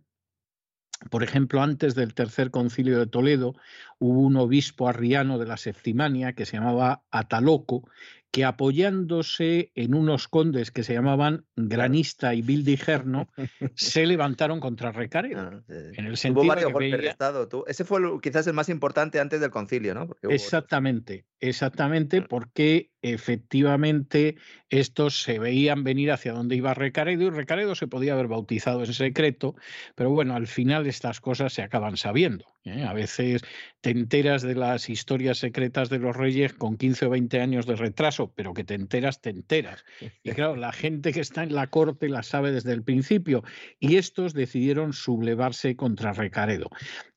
por 1.09 1.23
ejemplo, 1.23 1.61
antes 1.61 1.95
del 1.95 2.13
tercer 2.13 2.51
concilio 2.51 2.97
de 2.97 3.07
Toledo 3.07 3.55
hubo 3.99 4.21
un 4.21 4.37
obispo 4.37 4.87
arriano 4.87 5.37
de 5.37 5.45
la 5.45 5.57
Septimania 5.57 6.33
que 6.33 6.45
se 6.45 6.57
llamaba 6.57 7.03
Ataloco, 7.11 7.89
que 8.33 8.45
apoyándose 8.45 9.71
en 9.75 9.93
unos 9.93 10.27
condes 10.27 10.71
que 10.71 10.81
se 10.81 10.93
llamaban 10.93 11.45
Granista 11.55 12.33
y 12.33 12.41
Bildigerno, 12.41 13.29
se 13.75 14.07
levantaron 14.07 14.59
contra 14.59 14.91
Recaredo. 14.91 15.39
Ah, 15.39 15.63
en 15.67 16.05
el 16.07 16.17
sentido 16.17 16.55
de 16.55 17.07
Estado. 17.09 17.47
Ese 17.67 17.85
fue 17.85 18.01
quizás 18.23 18.47
el 18.47 18.53
más 18.53 18.69
importante 18.69 19.19
antes 19.19 19.39
del 19.39 19.51
concilio, 19.51 19.93
¿no? 19.93 20.09
exactamente, 20.23 21.27
exactamente, 21.39 22.23
porque 22.23 22.89
efectivamente 23.03 24.35
estos 24.69 25.21
se 25.21 25.37
veían 25.37 25.83
venir 25.83 26.11
hacia 26.11 26.33
donde 26.33 26.55
iba 26.55 26.73
Recaredo 26.73 27.21
y 27.21 27.29
Recaredo 27.29 27.75
se 27.75 27.85
podía 27.85 28.13
haber 28.13 28.29
bautizado 28.29 28.83
en 28.83 28.95
secreto, 28.95 29.53
pero 29.93 30.09
bueno, 30.09 30.35
al 30.35 30.47
final 30.47 30.87
estas 30.87 31.21
cosas 31.21 31.53
se 31.53 31.61
acaban 31.61 31.97
sabiendo. 31.97 32.52
¿Eh? 32.65 32.83
A 32.83 32.93
veces 32.93 33.41
te 33.81 33.91
enteras 33.91 34.41
de 34.41 34.55
las 34.55 34.89
historias 34.89 35.37
secretas 35.37 35.89
de 35.89 35.99
los 35.99 36.15
reyes 36.15 36.53
con 36.53 36.77
15 36.77 37.05
o 37.05 37.09
20 37.09 37.41
años 37.41 37.65
de 37.65 37.75
retraso, 37.75 38.31
pero 38.33 38.53
que 38.53 38.63
te 38.63 38.75
enteras, 38.75 39.21
te 39.21 39.29
enteras. 39.29 39.83
Y 40.23 40.31
claro, 40.31 40.55
la 40.55 40.71
gente 40.71 41.13
que 41.13 41.19
está 41.19 41.43
en 41.43 41.53
la 41.53 41.67
corte 41.67 42.09
la 42.09 42.23
sabe 42.23 42.51
desde 42.51 42.73
el 42.73 42.83
principio 42.83 43.43
y 43.79 43.97
estos 43.97 44.33
decidieron 44.33 44.93
sublevarse 44.93 45.75
contra 45.75 46.13
Recaredo. 46.13 46.69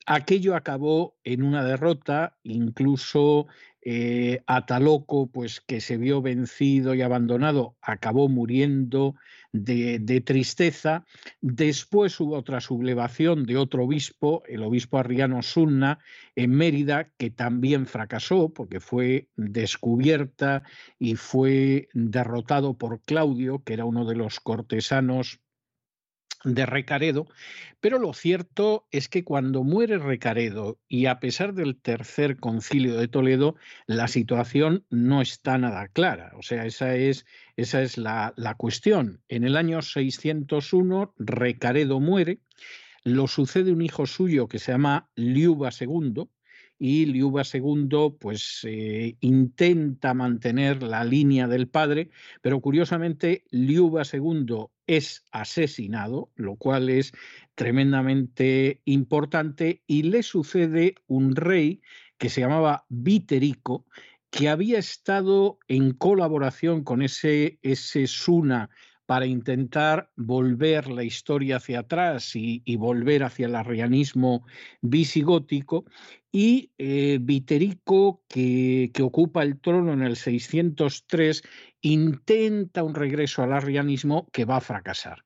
Aquello 0.07 0.55
acabó 0.55 1.17
en 1.25 1.43
una 1.43 1.65
derrota, 1.65 2.39
incluso 2.45 3.49
eh, 3.83 4.43
Ataloco, 4.47 5.29
pues 5.31 5.61
que 5.61 5.81
se 5.81 5.97
vio 5.97 6.23
vencido 6.23 6.95
y 6.95 7.03
abandonado, 7.03 7.77
acabó 7.83 8.29
muriendo 8.29 9.17
de, 9.53 9.99
de, 9.99 10.21
tristeza. 10.21 11.05
Después 11.41 12.19
hubo 12.21 12.37
otra 12.37 12.61
sublevación 12.61 13.47
de 13.47 13.57
otro 13.57 13.85
obispo, 13.85 14.45
el 14.47 14.63
obispo 14.63 14.99
arriano 14.99 15.43
Sunna, 15.43 15.99
en 16.37 16.53
Mérida, 16.53 17.11
que 17.17 17.31
también 17.31 17.87
fracasó 17.87 18.49
porque 18.51 18.79
fue 18.79 19.29
descubierta 19.37 20.63
y 21.01 21.17
fue 21.17 21.89
derrotado 21.95 22.75
por 22.79 23.01
Claudio, 23.03 23.65
que 23.65 23.75
era 23.75 23.85
uno 23.85 24.05
de 24.05 24.15
los 24.15 24.39
cortesanos 24.39 25.41
de 26.45 26.67
Recaredo, 26.67 27.27
pero 27.81 27.99
lo 27.99 28.13
cierto 28.13 28.87
es 28.91 29.09
que 29.09 29.25
cuando 29.25 29.65
muere 29.65 29.99
Recaredo 29.99 30.79
y 30.89 31.07
a 31.07 31.21
pesar 31.21 31.55
del 31.55 31.77
tercer 31.77 32.39
concilio 32.39 32.97
de 32.97 33.09
Toledo, 33.09 33.57
la 33.87 34.09
situación 34.09 34.85
no 34.91 35.21
está 35.21 35.59
nada 35.59 35.89
clara. 35.89 36.33
O 36.37 36.43
sea, 36.43 36.67
esa 36.67 36.95
es, 36.95 37.27
esa 37.57 37.83
es 37.83 37.99
la, 37.99 38.33
la 38.37 38.55
cuestión. 38.55 39.23
En 39.29 39.45
el 39.45 39.57
año 39.57 39.83
601, 39.83 41.15
Recaredo 41.19 42.01
muere, 42.01 42.41
lo 43.05 43.29
sucede 43.29 43.73
un 43.73 43.83
hijo 43.83 44.07
suyo 44.07 44.49
que 44.49 44.59
se 44.59 44.73
llama 44.73 45.09
Liuba 45.15 45.71
II, 45.79 46.29
y 46.79 47.07
Liuba 47.07 47.43
II 47.53 48.17
pues 48.19 48.61
eh, 48.65 49.17
intenta 49.21 50.15
mantener 50.15 50.83
la 50.83 51.05
línea 51.05 51.49
del 51.49 51.69
padre, 51.69 52.11
pero 52.43 52.61
curiosamente 52.61 53.45
Liuba 53.51 54.03
II 54.11 54.67
es 54.87 55.25
asesinado, 55.33 56.31
lo 56.37 56.57
cual 56.57 56.89
es 56.89 57.13
tremendamente 57.55 58.83
importante, 58.85 59.83
y 59.87 60.03
le 60.03 60.23
sucede 60.23 60.95
un 61.07 61.35
rey 61.35 61.81
que 62.19 62.29
se 62.29 62.43
llamaba 62.43 62.85
Viterico, 62.89 63.87
que 64.31 64.49
había 64.49 64.79
estado 64.79 65.59
en 65.69 65.93
colaboración 65.93 66.85
con 66.85 67.03
ese, 67.03 67.59
ese 67.63 68.07
Suna 68.07 68.71
para 69.07 69.27
intentar 69.27 70.11
volver 70.17 70.89
la 70.89 71.05
historia 71.05 71.57
hacia 71.57 71.81
atrás 71.81 72.35
y, 72.35 72.77
volver 72.77 73.23
hacia 73.23 73.47
el 73.47 73.55
arrianismo 73.55 74.45
visigótico, 74.83 75.85
y 76.33 76.73
eh, 76.77 77.19
Viterico, 77.21 78.23
que, 78.29 78.91
que, 78.93 79.03
ocupa 79.03 79.43
el 79.43 79.59
trono 79.59 79.93
en 79.93 80.03
el 80.03 80.17
603, 80.17 81.43
intenta 81.81 82.83
un 82.83 82.95
regreso 82.95 83.43
al 83.43 83.53
arrianismo 83.53 84.29
que 84.33 84.45
va 84.45 84.57
a 84.57 84.61
fracasar. 84.61 85.25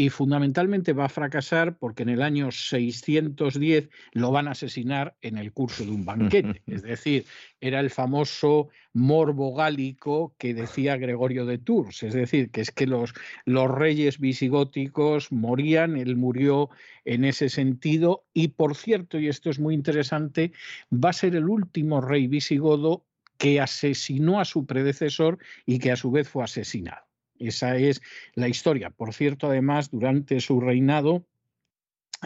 Y 0.00 0.08
fundamentalmente 0.08 0.94
va 0.94 1.04
a 1.04 1.08
fracasar 1.10 1.76
porque 1.76 2.04
en 2.04 2.08
el 2.08 2.22
año 2.22 2.50
610 2.50 3.90
lo 4.12 4.30
van 4.30 4.48
a 4.48 4.52
asesinar 4.52 5.14
en 5.20 5.36
el 5.36 5.52
curso 5.52 5.84
de 5.84 5.90
un 5.90 6.06
banquete. 6.06 6.62
Es 6.66 6.80
decir, 6.80 7.26
era 7.60 7.80
el 7.80 7.90
famoso 7.90 8.70
morbo 8.94 9.54
gálico 9.54 10.34
que 10.38 10.54
decía 10.54 10.96
Gregorio 10.96 11.44
de 11.44 11.58
Tours. 11.58 12.02
Es 12.02 12.14
decir, 12.14 12.50
que 12.50 12.62
es 12.62 12.70
que 12.70 12.86
los, 12.86 13.12
los 13.44 13.70
reyes 13.70 14.18
visigóticos 14.18 15.32
morían, 15.32 15.98
él 15.98 16.16
murió 16.16 16.70
en 17.04 17.26
ese 17.26 17.50
sentido. 17.50 18.24
Y 18.32 18.48
por 18.48 18.76
cierto, 18.76 19.18
y 19.18 19.28
esto 19.28 19.50
es 19.50 19.60
muy 19.60 19.74
interesante, 19.74 20.52
va 20.90 21.10
a 21.10 21.12
ser 21.12 21.36
el 21.36 21.46
último 21.46 22.00
rey 22.00 22.26
visigodo 22.26 23.04
que 23.36 23.60
asesinó 23.60 24.40
a 24.40 24.46
su 24.46 24.64
predecesor 24.64 25.36
y 25.66 25.78
que 25.78 25.92
a 25.92 25.96
su 25.96 26.10
vez 26.10 26.26
fue 26.26 26.42
asesinado. 26.42 27.09
Esa 27.40 27.76
es 27.76 28.00
la 28.34 28.48
historia. 28.48 28.90
Por 28.90 29.14
cierto, 29.14 29.48
además, 29.48 29.90
durante 29.90 30.40
su 30.40 30.60
reinado, 30.60 31.26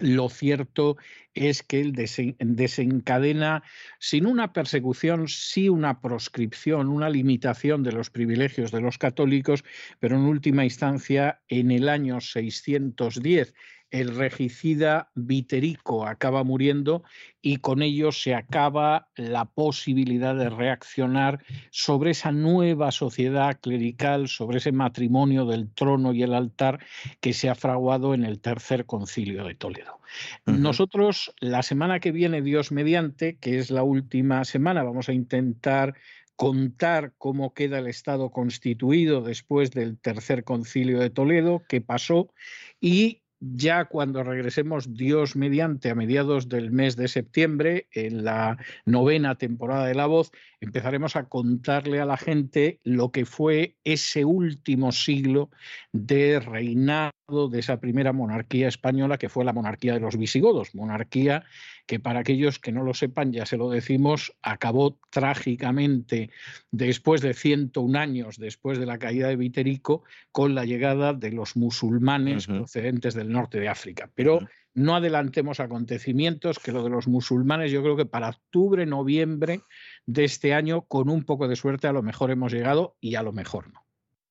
lo 0.00 0.28
cierto 0.28 0.96
es 1.34 1.62
que 1.62 1.80
él 1.80 1.92
desencadena, 1.92 3.62
sin 4.00 4.26
una 4.26 4.52
persecución, 4.52 5.28
sí 5.28 5.68
una 5.68 6.00
proscripción, 6.00 6.88
una 6.88 7.08
limitación 7.08 7.84
de 7.84 7.92
los 7.92 8.10
privilegios 8.10 8.72
de 8.72 8.80
los 8.80 8.98
católicos, 8.98 9.64
pero 10.00 10.16
en 10.16 10.22
última 10.22 10.64
instancia, 10.64 11.42
en 11.46 11.70
el 11.70 11.88
año 11.88 12.20
610, 12.20 13.54
el 13.90 14.16
regicida 14.16 15.10
Viterico 15.14 16.06
acaba 16.06 16.42
muriendo 16.42 17.04
y 17.40 17.58
con 17.58 17.82
ello 17.82 18.10
se 18.10 18.34
acaba 18.34 19.08
la 19.14 19.44
posibilidad 19.44 20.34
de 20.34 20.50
reaccionar 20.50 21.44
sobre 21.70 22.10
esa 22.10 22.32
nueva 22.32 22.90
sociedad 22.90 23.58
clerical, 23.60 24.28
sobre 24.28 24.58
ese 24.58 24.72
matrimonio 24.72 25.46
del 25.46 25.70
trono 25.70 26.12
y 26.12 26.22
el 26.22 26.34
altar 26.34 26.80
que 27.20 27.32
se 27.32 27.48
ha 27.48 27.54
fraguado 27.54 28.14
en 28.14 28.24
el 28.24 28.40
tercer 28.40 28.86
concilio 28.86 29.44
de 29.44 29.54
Toledo. 29.54 30.00
Nosotros, 30.46 31.32
la 31.40 31.62
semana 31.62 32.00
que 32.00 32.12
viene, 32.12 32.42
Dios 32.42 32.72
mediante, 32.72 33.36
que 33.38 33.58
es 33.58 33.70
la 33.70 33.82
última 33.82 34.44
semana, 34.44 34.82
vamos 34.82 35.08
a 35.08 35.12
intentar 35.12 35.94
contar 36.36 37.12
cómo 37.18 37.54
queda 37.54 37.78
el 37.78 37.86
Estado 37.86 38.30
constituido 38.30 39.22
después 39.22 39.70
del 39.70 39.98
tercer 39.98 40.44
concilio 40.44 40.98
de 40.98 41.10
Toledo, 41.10 41.62
qué 41.68 41.80
pasó 41.80 42.32
y 42.80 43.22
ya 43.40 43.86
cuando 43.86 44.22
regresemos 44.22 44.94
Dios 44.94 45.36
mediante 45.36 45.90
a 45.90 45.94
mediados 45.94 46.48
del 46.48 46.70
mes 46.70 46.96
de 46.96 47.08
septiembre, 47.08 47.88
en 47.92 48.24
la 48.24 48.58
novena 48.86 49.36
temporada 49.36 49.86
de 49.86 49.94
La 49.94 50.06
Voz, 50.06 50.30
empezaremos 50.60 51.16
a 51.16 51.28
contarle 51.28 52.00
a 52.00 52.06
la 52.06 52.16
gente 52.16 52.80
lo 52.84 53.10
que 53.10 53.26
fue 53.26 53.76
ese 53.84 54.24
último 54.24 54.92
siglo 54.92 55.50
de 55.92 56.40
reinado 56.40 57.12
de 57.26 57.58
esa 57.58 57.80
primera 57.80 58.12
monarquía 58.12 58.68
española 58.68 59.16
que 59.16 59.30
fue 59.30 59.46
la 59.46 59.54
monarquía 59.54 59.94
de 59.94 60.00
los 60.00 60.18
visigodos, 60.18 60.74
monarquía 60.74 61.44
que 61.86 61.98
para 61.98 62.20
aquellos 62.20 62.58
que 62.58 62.70
no 62.70 62.82
lo 62.82 62.92
sepan, 62.92 63.32
ya 63.32 63.46
se 63.46 63.56
lo 63.56 63.70
decimos, 63.70 64.34
acabó 64.42 64.98
trágicamente 65.10 66.30
después 66.70 67.22
de 67.22 67.32
101 67.32 67.98
años 67.98 68.38
después 68.38 68.78
de 68.78 68.84
la 68.84 68.98
caída 68.98 69.28
de 69.28 69.36
Viterico 69.36 70.04
con 70.32 70.54
la 70.54 70.66
llegada 70.66 71.14
de 71.14 71.30
los 71.32 71.56
musulmanes 71.56 72.46
procedentes 72.46 73.14
del 73.14 73.32
norte 73.32 73.58
de 73.58 73.68
África. 73.68 74.10
Pero 74.14 74.40
no 74.74 74.94
adelantemos 74.94 75.60
acontecimientos, 75.60 76.58
que 76.58 76.72
lo 76.72 76.82
de 76.82 76.90
los 76.90 77.08
musulmanes 77.08 77.72
yo 77.72 77.82
creo 77.82 77.96
que 77.96 78.06
para 78.06 78.30
octubre, 78.30 78.84
noviembre 78.84 79.62
de 80.04 80.24
este 80.24 80.52
año, 80.52 80.82
con 80.82 81.08
un 81.08 81.24
poco 81.24 81.48
de 81.48 81.56
suerte, 81.56 81.86
a 81.86 81.92
lo 81.92 82.02
mejor 82.02 82.30
hemos 82.30 82.52
llegado 82.52 82.96
y 83.00 83.14
a 83.14 83.22
lo 83.22 83.32
mejor 83.32 83.72
no. 83.72 83.83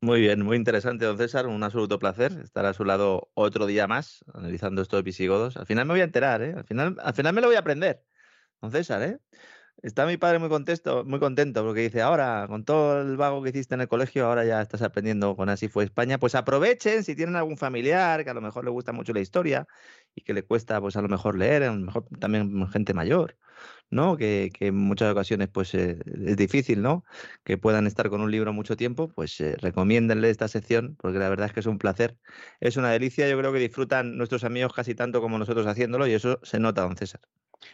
Muy 0.04 0.20
bien, 0.20 0.42
muy 0.42 0.58
interesante, 0.58 1.06
don 1.06 1.18
César. 1.18 1.48
Un 1.48 1.64
absoluto 1.64 1.98
placer 1.98 2.34
estar 2.44 2.66
a 2.66 2.74
su 2.74 2.84
lado 2.84 3.32
otro 3.36 3.66
día 3.66 3.88
más, 3.88 4.26
analizando 4.34 4.82
estos 4.82 5.02
visigodos. 5.02 5.56
Al 5.56 5.66
final 5.66 5.86
me 5.86 5.94
voy 5.94 6.02
a 6.02 6.04
enterar, 6.04 6.42
¿eh? 6.42 6.54
Al 6.58 6.66
final, 6.66 6.98
al 7.02 7.14
final 7.14 7.34
me 7.34 7.40
lo 7.40 7.48
voy 7.48 7.56
a 7.56 7.60
aprender, 7.60 8.04
don 8.62 8.70
César, 8.72 9.02
¿eh? 9.04 9.20
Está 9.82 10.06
mi 10.06 10.18
padre 10.18 10.40
muy 10.40 10.50
contento, 10.50 11.06
muy 11.06 11.20
contento 11.20 11.64
porque 11.64 11.82
dice, 11.82 12.02
ahora, 12.02 12.48
con 12.50 12.66
todo 12.66 13.02
el 13.02 13.18
vago 13.18 13.44
que 13.44 13.52
hiciste 13.52 13.76
en 13.76 13.82
el 13.82 13.88
colegio, 13.88 14.26
ahora 14.28 14.46
ya 14.46 14.62
estás 14.62 14.82
aprendiendo 14.82 15.36
con 15.38 15.50
Así 15.50 15.70
fue 15.70 15.86
España. 15.86 16.20
Pues 16.20 16.36
aprovechen 16.36 17.04
si 17.06 17.16
tienen 17.16 17.38
algún 17.38 17.58
familiar 17.58 18.24
que 18.26 18.30
a 18.30 18.34
lo 18.34 18.42
mejor 18.42 18.66
le 18.66 18.72
gusta 18.72 18.92
mucho 18.94 19.14
la 19.14 19.22
historia 19.22 19.68
y 20.16 20.22
que 20.24 20.34
le 20.34 20.44
cuesta, 20.44 20.82
pues 20.82 20.98
a 20.98 21.02
lo 21.02 21.10
mejor 21.10 21.38
leer, 21.38 21.64
a 21.64 21.68
lo 21.74 21.80
mejor 21.80 22.08
también 22.20 22.68
gente 22.70 22.94
mayor 22.94 23.38
¿no? 23.94 24.18
Que, 24.18 24.52
en 24.60 24.76
muchas 24.76 25.12
ocasiones 25.12 25.50
pues 25.50 25.74
eh, 25.76 26.00
es 26.26 26.38
difícil, 26.38 26.82
¿no? 26.82 27.06
Que 27.44 27.58
puedan 27.58 27.88
estar 27.88 28.10
con 28.10 28.22
un 28.22 28.32
libro 28.32 28.54
mucho 28.54 28.76
tiempo, 28.76 29.10
pues 29.10 29.40
eh, 29.42 29.56
recomiéndenle 29.58 30.30
esta 30.30 30.48
sección 30.48 30.96
porque 31.00 31.20
la 31.20 31.30
verdad 31.30 31.48
es 31.48 31.54
que 31.54 31.60
es 31.62 31.66
un 31.66 31.78
placer, 31.78 32.18
es 32.60 32.78
una 32.78 32.92
delicia, 32.92 33.30
yo 33.30 33.38
creo 33.38 33.54
que 33.54 33.60
disfrutan 33.60 34.18
nuestros 34.18 34.44
amigos 34.44 34.74
casi 34.74 34.96
tanto 34.96 35.22
como 35.22 35.38
nosotros 35.38 35.68
haciéndolo 35.68 36.08
y 36.08 36.14
eso 36.14 36.40
se 36.44 36.60
nota, 36.60 36.82
don 36.82 36.98
César. 36.98 37.22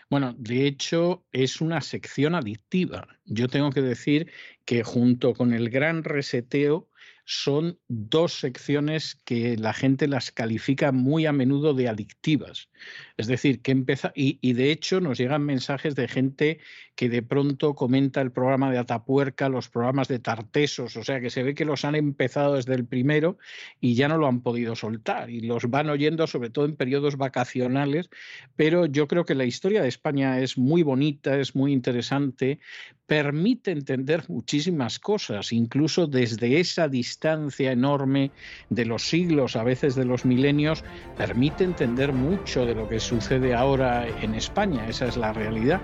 Bueno, 0.10 0.36
de 0.38 0.68
hecho 0.68 1.26
es 1.32 1.62
una 1.62 1.82
sección 1.82 2.36
adictiva. 2.36 3.08
Yo 3.26 3.48
tengo 3.48 3.72
que 3.72 3.82
decir 3.82 4.32
que 4.66 4.84
junto 4.84 5.34
con 5.34 5.54
el 5.54 5.70
gran 5.70 6.04
reseteo 6.04 6.89
son 7.32 7.78
dos 7.88 8.40
secciones 8.40 9.22
que 9.24 9.56
la 9.56 9.72
gente 9.72 10.08
las 10.08 10.32
califica 10.32 10.92
muy 10.92 11.28
a 11.28 11.32
menudo 11.32 11.76
de 11.76 11.88
adictivas. 11.88 12.70
Es 13.18 13.28
decir, 13.28 13.62
que 13.62 13.72
empieza, 13.72 14.12
y, 14.16 14.40
y, 14.42 14.54
de 14.54 14.72
hecho 14.72 15.00
nos 15.00 15.20
llegan 15.20 15.46
mensajes 15.46 15.94
de 15.94 16.08
gente 16.08 16.60
que 16.96 17.08
de 17.08 17.22
pronto 17.22 17.76
comenta 17.76 18.20
el 18.22 18.32
programa 18.32 18.72
de 18.72 18.80
Atapuerca, 18.80 19.48
los 19.48 19.70
programas 19.70 20.08
de 20.08 20.18
Tartesos, 20.18 20.98
o 20.98 21.04
sea 21.04 21.22
que 21.22 21.30
se 21.30 21.44
ve 21.44 21.54
que 21.54 21.66
los 21.66 21.86
han 21.86 21.94
empezado 21.94 22.56
desde 22.56 22.74
el 22.74 22.86
primero 22.86 23.38
y 23.80 23.94
ya 23.94 24.08
no 24.08 24.18
lo 24.18 24.26
han 24.26 24.42
podido 24.42 24.76
soltar 24.76 25.30
y 25.30 25.42
los 25.42 25.70
van 25.70 25.90
oyendo 25.92 26.26
sobre 26.26 26.50
todo 26.50 26.66
en 26.66 26.76
periodos 26.76 27.16
vacacionales, 27.16 28.10
pero 28.56 28.88
yo 28.88 29.08
creo 29.08 29.24
que 29.24 29.36
la 29.36 29.46
historia 29.46 29.84
de 29.84 29.88
España 29.88 30.40
es 30.40 30.58
muy 30.58 30.82
bonita, 30.82 31.40
es 31.40 31.56
muy 31.56 31.74
interesante, 31.74 32.60
permite 33.06 33.72
entender 33.72 34.24
muchísimas 34.30 35.00
cosas, 35.00 35.54
incluso 35.54 36.08
desde 36.08 36.60
esa 36.60 36.88
distancia 36.88 37.19
enorme 37.22 38.32
de 38.70 38.86
los 38.86 39.10
siglos, 39.10 39.56
a 39.56 39.64
veces 39.64 39.96
de 39.96 40.06
los 40.06 40.26
milenios, 40.26 40.84
permite 41.18 41.64
entender 41.64 42.14
mucho 42.14 42.66
de 42.66 42.76
lo 42.76 42.88
que 42.88 43.00
sucede 43.00 43.54
ahora 43.54 44.08
en 44.22 44.36
España, 44.36 44.88
esa 44.88 45.08
es 45.08 45.18
la 45.18 45.34
realidad. 45.34 45.82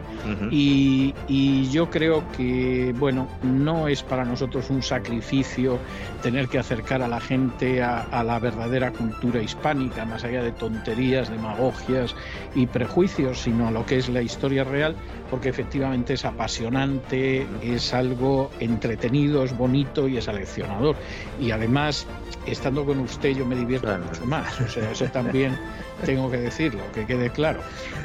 y, 0.52 1.14
yo 1.72 1.90
creo 1.90 2.24
que, 2.32 2.94
bueno, 2.98 3.28
no 3.44 3.88
es 3.88 4.04
para 4.04 4.24
nosotros 4.24 4.70
un 4.70 4.82
sacrificio 4.82 5.80
tener 6.22 6.48
que 6.48 6.60
acercar 6.60 7.02
a 7.02 7.08
la 7.08 7.20
gente 7.20 7.82
a, 7.84 8.02
a 8.02 8.24
la 8.24 8.40
verdadera 8.40 8.92
cultura 8.92 9.42
hispánica, 9.42 10.06
más 10.06 10.24
allá 10.24 10.42
de 10.42 10.52
tonterías, 10.52 11.30
demagogias 11.30 12.16
y 12.54 12.68
prejuicios, 12.68 13.40
sino 13.40 13.68
a 13.68 13.72
lo 13.72 13.86
que 13.86 13.98
es 13.98 14.10
la 14.10 14.22
historia 14.22 14.64
real, 14.64 14.96
porque 15.30 15.50
efectivamente 15.50 16.14
es 16.14 16.24
apasionante, 16.24 17.46
es 17.62 17.94
algo 17.94 18.52
entretenido, 18.60 19.44
es 19.44 19.58
bonito 19.58 20.08
y 20.08 20.18
es 20.18 20.28
aleccionador. 20.28 20.96
Y 21.40 21.52
además, 21.52 22.08
estando 22.46 22.86
con 22.86 23.00
usted 23.00 23.36
yo 23.36 23.46
me 23.46 23.56
divierto 23.56 23.98
mucho 23.98 24.26
más, 24.26 24.60
o 24.62 24.68
sea, 24.68 24.92
eso 24.92 25.06
también 25.06 25.58
tengo 26.06 26.30
que 26.30 26.38
decirlo, 26.38 26.82
que 26.94 27.06
quede 27.06 27.30
claro. 27.30 27.62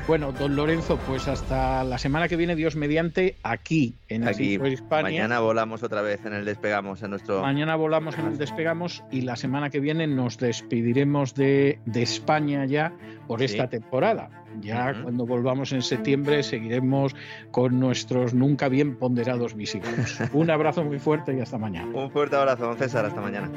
Bueno, 0.07 0.33
don 0.33 0.57
Lorenzo, 0.57 0.99
pues 1.07 1.29
hasta 1.29 1.85
la 1.85 1.99
semana 1.99 2.29
que 2.29 2.37
viene, 2.37 2.57
Dios 2.57 2.77
mediante, 2.77 3.37
aquí 3.43 3.97
en 4.09 4.27
aquí, 4.27 4.55
España. 4.55 5.03
Mañana 5.03 5.41
volamos 5.41 5.83
otra 5.83 6.03
vez 6.03 6.25
en 6.25 6.35
el 6.35 6.45
Despegamos, 6.45 7.03
en 7.03 7.11
nuestro... 7.11 7.43
Mañana 7.43 7.77
volamos 7.77 8.19
en 8.19 8.27
el 8.27 8.39
Despegamos 8.39 9.05
y 9.11 9.23
la 9.23 9.37
semana 9.37 9.71
que 9.71 9.81
viene 9.81 10.07
nos 10.07 10.39
despediremos 10.39 11.35
de, 11.35 11.79
de 11.85 12.03
España 12.03 12.65
ya 12.67 12.93
por 13.27 13.43
esta 13.43 13.69
temporada. 13.69 14.40
Ya 14.61 14.95
cuando 15.03 15.27
volvamos 15.27 15.73
en 15.73 15.83
septiembre 15.83 16.43
seguiremos 16.43 17.15
con 17.51 17.79
nuestros 17.79 18.35
nunca 18.35 18.69
bien 18.69 18.97
ponderados 18.97 19.55
visigodos. 19.55 20.19
Un 20.33 20.51
abrazo 20.51 20.85
muy 20.85 20.99
fuerte 20.99 21.37
y 21.37 21.41
hasta 21.41 21.59
mañana. 21.59 21.91
Un 21.95 22.11
fuerte 22.11 22.37
abrazo, 22.37 22.67
don 22.67 22.77
César. 22.77 23.05
Hasta 23.05 23.21
mañana. 23.21 23.51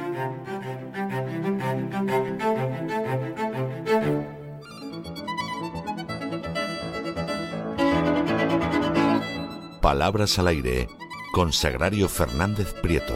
Palabras 9.81 10.39
al 10.39 10.47
aire 10.47 10.87
con 11.33 11.51
Sagrario 11.51 12.07
Fernández 12.07 12.73
Prieto. 12.81 13.15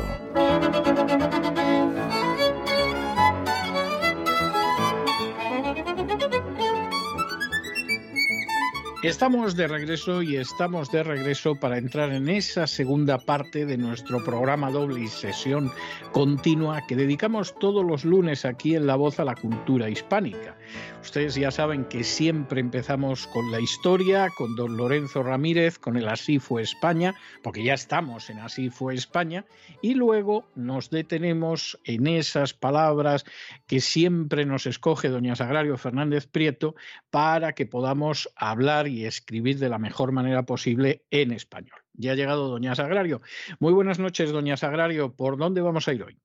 Estamos 9.08 9.56
de 9.56 9.69
regreso 9.69 10.22
y 10.22 10.36
estamos 10.36 10.92
de 10.92 11.02
regreso 11.02 11.56
para 11.56 11.77
entrar 11.77 12.11
en 12.11 12.27
esa 12.27 12.68
segunda 12.68 13.18
parte 13.18 13.66
de 13.66 13.77
nuestro 13.77 14.22
programa 14.22 14.69
doble 14.69 15.00
y 15.00 15.08
sesión 15.08 15.72
continua 16.11 16.82
que 16.86 16.98
dedicamos 16.98 17.56
todos 17.58 17.86
los 17.86 18.03
lunes 18.03 18.44
aquí 18.44 18.76
en 18.76 18.86
La 18.86 18.98
Voz 18.98 19.22
a 19.22 19.24
la 19.24 19.36
cultura 19.36 19.90
hispánica. 19.90 20.57
Ustedes 21.02 21.36
ya 21.36 21.52
saben 21.52 21.86
que 21.86 22.04
siempre 22.04 22.60
empezamos 22.60 23.28
con 23.28 23.52
la 23.52 23.60
historia, 23.60 24.30
con 24.38 24.56
don 24.56 24.78
Lorenzo 24.78 25.24
Ramírez, 25.24 25.80
con 25.80 25.98
el 25.98 26.08
Así 26.08 26.40
fue 26.40 26.62
España, 26.62 27.16
porque 27.44 27.64
ya 27.64 27.74
estamos 27.74 28.30
en 28.30 28.40
Así 28.40 28.70
fue 28.70 28.96
España, 28.96 29.46
y 29.82 29.94
luego 29.94 30.48
nos 30.56 30.90
detenemos 30.90 31.80
en 31.86 32.08
esas 32.08 32.54
palabras 32.54 33.26
que 33.68 33.80
siempre 33.80 34.46
nos 34.46 34.66
escoge 34.66 35.10
doña 35.10 35.36
Sagrario 35.36 35.78
Fernández 35.78 36.28
Prieto 36.28 36.76
para 37.10 37.54
que 37.54 37.66
podamos 37.66 38.30
hablar 38.36 38.88
y 38.88 39.06
escribir 39.06 39.60
de 39.60 39.70
la 39.70 39.80
mejor 39.80 40.12
manera 40.12 40.44
posible 40.44 41.04
en 41.12 41.32
español. 41.32 41.80
Ya 41.94 42.12
ha 42.12 42.16
llegado 42.16 42.48
doña 42.48 42.76
Sagrario. 42.76 43.22
Muy 43.60 43.74
buenas 43.74 44.00
noches, 44.00 44.32
doña 44.32 44.58
Sagrario. 44.58 45.16
¿Por 45.16 45.38
dónde 45.38 45.62
vamos 45.62 45.88
a 45.88 45.94
ir 45.94 46.04
hoy? 46.04 46.18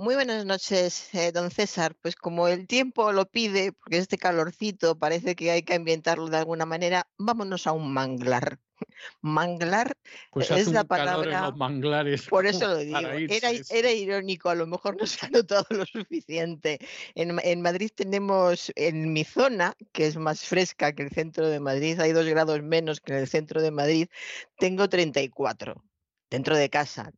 Muy 0.00 0.14
buenas 0.14 0.46
noches, 0.46 1.14
eh, 1.14 1.30
don 1.30 1.50
César. 1.50 1.94
Pues 2.00 2.16
como 2.16 2.48
el 2.48 2.66
tiempo 2.66 3.12
lo 3.12 3.26
pide, 3.26 3.72
porque 3.72 3.98
este 3.98 4.16
calorcito 4.16 4.98
parece 4.98 5.34
que 5.36 5.50
hay 5.50 5.62
que 5.62 5.74
ambientarlo 5.74 6.30
de 6.30 6.38
alguna 6.38 6.64
manera, 6.64 7.06
vámonos 7.18 7.66
a 7.66 7.72
un 7.72 7.92
manglar. 7.92 8.58
Manglar 9.20 9.92
pues 10.30 10.50
es 10.52 10.68
la 10.68 10.84
palabra. 10.84 11.50
manglares 11.50 12.26
por 12.28 12.46
eso 12.46 12.66
lo 12.68 12.78
digo. 12.78 12.98
Era, 12.98 13.92
irónico, 13.92 14.48
a 14.48 14.54
lo 14.54 14.66
mejor 14.66 14.96
no 14.98 15.06
se 15.06 15.26
ha 15.26 15.28
notado 15.28 15.66
lo 15.68 15.84
suficiente. 15.84 16.78
En, 17.14 17.38
en, 17.42 17.60
Madrid 17.60 17.90
tenemos, 17.94 18.72
en 18.76 19.12
mi 19.12 19.24
zona, 19.24 19.74
que 19.92 20.06
es 20.06 20.16
más 20.16 20.46
fresca 20.46 20.94
que 20.94 21.02
el 21.02 21.10
centro 21.10 21.46
de 21.46 21.60
Madrid, 21.60 22.00
hay 22.00 22.12
dos 22.12 22.24
grados 22.24 22.62
menos 22.62 23.02
que 23.02 23.12
en 23.12 23.18
el 23.18 23.28
centro 23.28 23.60
de 23.60 23.70
Madrid, 23.70 24.08
tengo 24.56 24.88
34 24.88 25.84
dentro 26.30 26.56
de 26.56 26.70
casa 26.70 27.12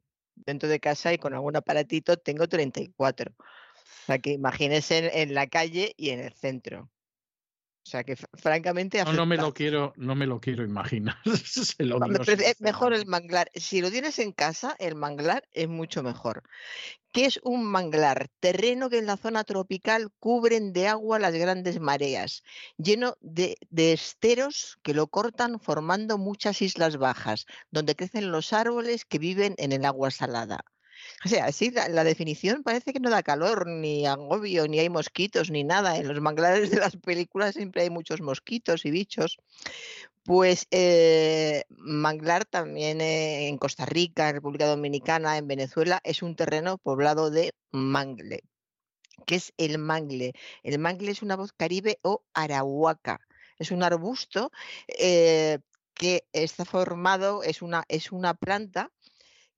dentro 0.47 0.69
de 0.69 0.81
casa 0.81 1.13
y 1.13 1.19
con 1.19 1.35
algún 1.35 1.57
aparatito 1.57 2.17
tengo 2.17 2.49
34. 2.49 3.33
O 3.33 4.07
sea 4.07 4.19
que 4.19 4.31
imagínense 4.33 5.23
en, 5.23 5.35
la 5.35 5.47
calle 5.47 5.95
y 5.97 6.11
en 6.11 6.21
el 6.21 6.33
centro. 6.33 6.91
O 7.85 7.91
sea 7.93 8.05
que 8.05 8.17
francamente 8.17 9.03
no, 9.05 9.13
no, 9.13 9.27
me 9.27 9.37
lo 9.37 9.53
quiero, 9.53 9.93
no 9.97 10.15
me 10.15 10.27
lo 10.27 10.41
quiero 10.41 10.65
imaginar. 10.65 11.17
es 11.25 12.61
mejor 12.61 12.95
el 12.95 13.07
manglar. 13.07 13.51
Si 13.55 13.81
lo 13.81 13.91
tienes 13.91 14.21
en 14.21 14.33
casa, 14.33 14.77
el 14.79 14.95
manglar 14.95 15.49
es 15.51 15.69
mucho 15.69 16.03
mejor. 16.03 16.45
¿Qué 17.13 17.27
es 17.27 17.41
un 17.43 17.65
manglar? 17.65 18.29
Terreno 18.41 18.89
que 18.89 18.99
en 18.99 19.07
la 19.07 19.17
zona 19.17 19.45
tropical 19.45 20.11
cubren 20.21 20.73
de 20.73 20.89
agua 20.89 21.19
las 21.19 21.35
grandes 21.35 21.81
mareas, 21.81 22.45
lleno 22.79 23.17
de, 23.21 23.59
esteros 23.77 24.79
que 24.83 24.95
lo 24.95 25.09
cortan 25.09 25.59
formando 25.61 26.17
muchas 26.17 26.63
islas 26.63 26.97
bajas, 26.97 27.47
donde 27.71 27.97
crecen 27.97 28.31
los 28.31 28.53
árboles 28.53 29.05
que 29.05 29.19
viven 29.19 29.55
en 29.59 29.73
el 29.73 29.85
agua 29.85 30.11
salada. 30.11 30.65
O 31.25 31.29
sea, 31.29 31.53
sí, 31.53 31.71
la, 31.71 32.05
definición 32.05 32.63
parece 32.63 32.93
que 32.93 33.01
no 33.01 33.11
da 33.11 33.23
calor, 33.23 33.67
ni 33.67 34.07
agobio, 34.07 34.67
ni 34.67 34.81
hay 34.81 34.89
mosquitos, 34.89 35.51
ni 35.51 35.65
nada. 35.65 35.97
En 35.97 36.09
los 36.09 36.21
manglares 36.21 36.71
de 36.71 36.79
las 36.79 36.97
películas 36.97 37.55
siempre 37.55 37.83
hay 37.83 37.91
muchos 37.91 38.21
mosquitos 38.21 38.85
y 38.85 38.91
bichos. 38.91 39.39
Pues 40.25 40.67
eh, 40.71 41.65
manglar 41.71 42.45
también 42.45 43.01
en 43.01 43.59
Costa 43.59 43.87
Rica, 43.87 44.29
en 44.29 44.37
República 44.37 44.67
Dominicana, 44.67 45.37
en 45.37 45.49
Venezuela, 45.49 46.01
es 46.05 46.23
un 46.23 46.37
terreno 46.37 46.79
poblado 46.79 47.31
de 47.31 47.55
mangle. 47.73 48.43
¿Qué 49.27 49.37
es 49.37 49.53
el 49.57 49.79
mangle? 49.79 50.33
El 50.63 50.79
mangle 50.79 51.11
es 51.11 51.23
una 51.23 51.37
voz 51.37 51.53
caribe 51.53 51.99
o 52.03 52.25
arahuaca. 52.35 53.21
Es 53.59 53.71
un 53.71 53.83
arbusto 53.83 54.51
eh, 54.89 55.59
que 55.95 56.25
está 56.33 56.65
formado, 56.65 57.43
es 57.43 57.63
una, 57.63 57.85
es 57.89 58.13
una 58.13 58.35
planta 58.35 58.91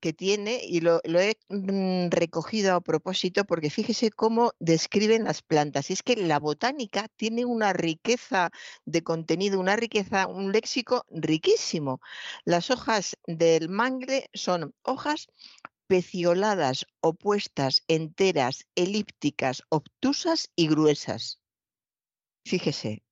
que 0.04 0.12
tiene 0.12 0.60
y 0.62 0.82
lo, 0.82 1.00
he 1.02 1.38
mm, 1.48 2.10
recogido 2.10 2.74
a 2.74 2.82
propósito 2.82 3.46
porque 3.46 3.70
fíjese 3.70 4.10
cómo 4.10 4.52
describen 4.58 5.24
las 5.24 5.40
plantas. 5.40 5.88
Y 5.88 5.94
es 5.94 6.02
que 6.02 6.14
la 6.16 6.38
botánica 6.38 7.08
tiene 7.16 7.46
una 7.46 7.72
riqueza 7.72 8.50
de 8.84 9.02
contenido, 9.02 9.58
una 9.58 9.76
riqueza, 9.76 10.26
un 10.26 10.52
léxico 10.52 11.06
riquísimo. 11.08 12.02
Las 12.44 12.70
hojas 12.70 13.16
del 13.26 13.70
mangle 13.70 14.28
son 14.34 14.74
hojas 14.82 15.28
pecioladas, 15.86 16.84
opuestas, 17.00 17.82
enteras, 17.88 18.66
elípticas, 18.74 19.62
obtusas 19.70 20.50
y 20.54 20.68
gruesas. 20.68 21.40
Fíjese. 22.44 23.02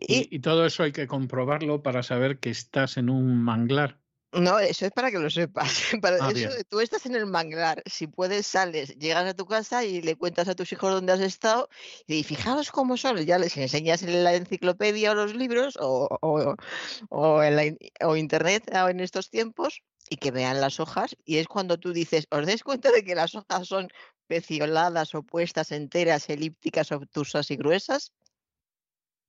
y 0.00 0.40
todo 0.40 0.66
eso 0.66 0.82
hay 0.82 0.90
que 0.90 1.06
comprobarlo 1.06 1.84
para 1.84 2.02
saber 2.02 2.40
que 2.40 2.50
estás 2.50 2.96
en 2.96 3.10
un 3.10 3.40
manglar. 3.40 4.00
No, 4.32 4.58
eso 4.58 4.84
es 4.84 4.92
para 4.92 5.10
que 5.10 5.18
lo 5.18 5.30
sepas. 5.30 5.84
Para 6.02 6.18
ah, 6.20 6.30
eso, 6.34 6.50
tú 6.68 6.80
estás 6.80 7.06
en 7.06 7.14
el 7.14 7.24
manglar, 7.24 7.82
si 7.86 8.06
puedes 8.06 8.46
sales, 8.46 8.94
llegas 8.98 9.26
a 9.26 9.34
tu 9.34 9.46
casa 9.46 9.84
y 9.84 10.02
le 10.02 10.16
cuentas 10.16 10.48
a 10.48 10.54
tus 10.54 10.70
hijos 10.72 10.92
dónde 10.92 11.14
has 11.14 11.20
estado 11.20 11.70
y 12.06 12.22
fijaos 12.24 12.70
cómo 12.70 12.98
son, 12.98 13.16
ya 13.24 13.38
les 13.38 13.56
enseñas 13.56 14.02
en 14.02 14.22
la 14.24 14.34
enciclopedia 14.34 15.12
o 15.12 15.14
los 15.14 15.34
libros 15.34 15.78
o, 15.80 16.08
o, 16.20 17.42
en 17.42 17.78
o 18.02 18.16
internet 18.16 18.70
en 18.70 19.00
estos 19.00 19.30
tiempos 19.30 19.82
y 20.10 20.16
que 20.16 20.30
vean 20.30 20.60
las 20.60 20.78
hojas 20.78 21.16
y 21.24 21.38
es 21.38 21.48
cuando 21.48 21.78
tú 21.78 21.94
dices, 21.94 22.26
¿os 22.30 22.46
dais 22.46 22.62
cuenta 22.62 22.90
de 22.92 23.04
que 23.04 23.14
las 23.14 23.34
hojas 23.34 23.66
son 23.66 23.88
pecioladas, 24.26 25.14
opuestas, 25.14 25.72
enteras, 25.72 26.28
elípticas, 26.28 26.92
obtusas 26.92 27.50
y 27.50 27.56
gruesas? 27.56 28.12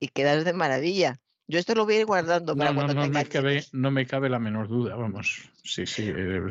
Y 0.01 0.09
quedas 0.09 0.43
de 0.43 0.53
maravilla. 0.53 1.21
Yo 1.49 1.57
esto 1.57 1.73
lo 1.73 1.83
voy 1.85 1.95
a 1.95 1.99
ir 2.01 2.05
guardando 2.05 2.55
para 2.55 2.71
no, 2.71 2.87
no, 2.93 3.09
me 3.09 3.25
cabe, 3.25 3.65
no 3.71 3.89
me 3.89 4.05
cabe 4.05 4.29
la 4.29 4.37
menor 4.37 4.67
duda, 4.67 4.95
vamos. 4.95 5.49
Sí, 5.63 5.87
sí, 5.87 6.03
eh, 6.15 6.41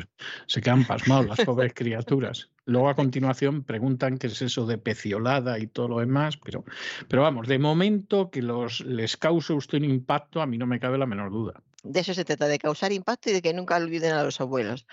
se 0.45 0.59
quedan 0.59 0.85
pasmados 0.85 1.25
las 1.25 1.39
pobres 1.45 1.73
criaturas. 1.73 2.49
Luego 2.65 2.89
a 2.89 2.95
continuación 2.95 3.63
preguntan 3.63 4.17
qué 4.17 4.27
es 4.27 4.41
eso 4.41 4.65
de 4.65 4.77
peciolada 4.77 5.57
y 5.57 5.67
todo 5.67 5.87
lo 5.87 5.99
demás, 5.99 6.35
pero, 6.43 6.65
pero 7.07 7.21
vamos, 7.21 7.47
de 7.47 7.59
momento 7.59 8.29
que 8.29 8.41
los, 8.41 8.81
les 8.81 9.15
cause 9.15 9.53
usted 9.53 9.77
un 9.77 9.85
impacto, 9.85 10.41
a 10.41 10.45
mí 10.45 10.57
no 10.57 10.67
me 10.67 10.81
cabe 10.81 10.97
la 10.97 11.05
menor 11.05 11.31
duda. 11.31 11.63
De 11.81 12.01
eso 12.01 12.13
se 12.13 12.25
trata, 12.25 12.49
de 12.49 12.59
causar 12.59 12.91
impacto 12.91 13.29
y 13.29 13.33
de 13.33 13.41
que 13.41 13.53
nunca 13.53 13.77
olviden 13.77 14.11
a 14.11 14.23
los 14.23 14.41
abuelos. 14.41 14.85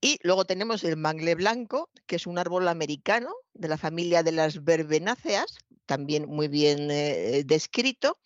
Y 0.00 0.20
luego 0.22 0.44
tenemos 0.44 0.84
el 0.84 0.96
mangle 0.96 1.34
blanco, 1.34 1.90
que 2.06 2.16
es 2.16 2.28
un 2.28 2.38
árbol 2.38 2.68
americano 2.68 3.30
de 3.52 3.66
la 3.66 3.78
familia 3.78 4.22
de 4.22 4.30
las 4.30 4.62
verbenáceas, 4.62 5.58
también 5.86 6.28
muy 6.28 6.46
bien 6.46 6.88
eh, 6.92 7.42
descrito 7.44 8.16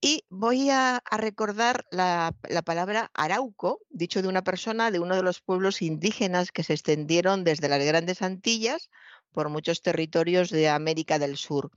y 0.00 0.24
voy 0.28 0.70
a, 0.70 1.02
recordar 1.10 1.86
la, 1.90 2.34
palabra 2.64 3.10
arauco, 3.14 3.80
dicho 3.88 4.20
de 4.22 4.28
una 4.28 4.44
persona 4.44 4.90
de 4.90 4.98
uno 5.00 5.16
de 5.16 5.22
los 5.22 5.40
pueblos 5.40 5.80
indígenas 5.80 6.52
que 6.52 6.62
se 6.62 6.74
extendieron 6.74 7.44
desde 7.44 7.68
las 7.68 7.82
grandes 7.84 8.22
Antillas 8.22 8.90
por 9.32 9.48
muchos 9.48 9.82
territorios 9.82 10.50
de 10.50 10.68
América 10.68 11.18
del 11.18 11.36
Sur. 11.36 11.70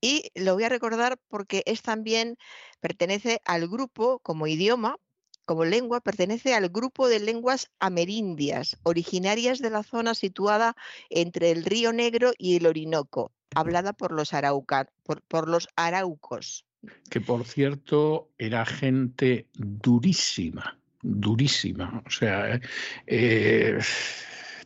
Y 0.00 0.30
lo 0.34 0.54
voy 0.54 0.64
a 0.64 0.68
recordar 0.68 1.18
porque 1.28 1.62
es 1.66 1.82
también, 1.82 2.38
pertenece 2.80 3.40
al 3.44 3.68
grupo 3.68 4.18
como 4.20 4.46
idioma, 4.46 4.96
como 5.44 5.64
lengua, 5.64 6.00
pertenece 6.00 6.54
al 6.54 6.68
grupo 6.70 7.08
de 7.08 7.20
lenguas 7.20 7.70
amerindias, 7.80 8.76
originarias 8.82 9.58
de 9.58 9.70
la 9.70 9.82
zona 9.82 10.14
situada 10.14 10.74
entre 11.10 11.50
el 11.50 11.64
Río 11.64 11.92
Negro 11.92 12.32
y 12.38 12.56
el 12.56 12.66
Orinoco, 12.66 13.32
hablada 13.54 13.92
por 13.92 14.12
los, 14.12 14.34
arauca, 14.34 14.90
por 15.04 15.48
los 15.48 15.68
araucos 15.76 16.67
que 17.10 17.20
por 17.20 17.44
cierto 17.44 18.30
era 18.38 18.64
gente 18.64 19.46
durísima, 19.54 20.78
durísima. 21.02 22.02
O 22.06 22.10
sea, 22.10 22.60
eh, 23.06 23.78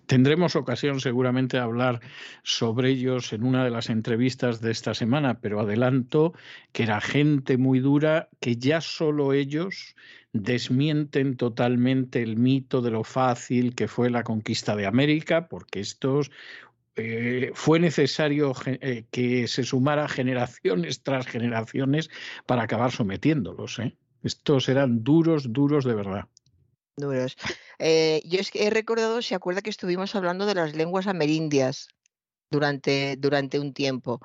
tendremos 0.07 0.57
ocasión 0.57 1.01
seguramente 1.01 1.57
de 1.57 1.63
hablar 1.63 2.01
sobre 2.43 2.91
ellos 2.91 3.33
en 3.33 3.45
una 3.45 3.65
de 3.65 3.71
las 3.71 3.89
entrevistas 3.91 4.61
de 4.61 4.71
esta 4.71 4.95
semana, 4.95 5.41
pero 5.41 5.61
adelanto 5.61 6.35
que 6.73 6.83
era 6.85 7.01
gente 7.01 7.57
muy 7.57 7.81
dura 7.81 8.29
que 8.41 8.57
ya 8.57 8.81
solo 8.81 9.33
ellos 9.33 9.95
desmienten 10.33 11.37
totalmente 11.37 12.23
el 12.23 12.37
mito 12.37 12.81
de 12.81 12.91
lo 12.91 13.05
fácil 13.05 13.75
que 13.75 13.89
fue 13.89 14.11
la 14.11 14.23
conquista 14.23 14.77
de 14.77 14.87
América, 14.87 15.49
porque 15.49 15.81
estos 15.81 16.31
eh, 16.95 17.53
fue 17.55 17.81
necesario 17.81 18.53
eh, 18.67 19.05
que 19.11 19.49
se 19.49 19.65
sumara 19.65 20.09
generaciones 20.09 21.03
tras 21.03 21.27
generaciones 21.27 22.11
para 22.47 22.63
acabar 22.63 22.93
sometiéndolos. 22.93 23.79
¿eh? 23.79 23.97
Estos 24.23 24.69
eran 24.69 25.03
duros, 25.03 25.53
duros 25.53 25.85
de 25.85 25.95
verdad. 25.95 26.25
Duros. 26.97 27.37
yo 27.79 28.39
es 28.39 28.51
que 28.51 28.67
he 28.67 28.71
recordado, 28.71 29.23
¿se 29.23 29.35
acuerda 29.35 29.63
que 29.63 29.71
estuvimos 29.71 30.15
hablando 30.15 30.45
de 30.45 30.55
las 30.55 30.75
lenguas 30.75 31.07
amerindias? 31.07 31.89
Durante, 32.53 33.17
durante 33.17 33.59
un 33.59 33.73
tiempo. 33.73 34.21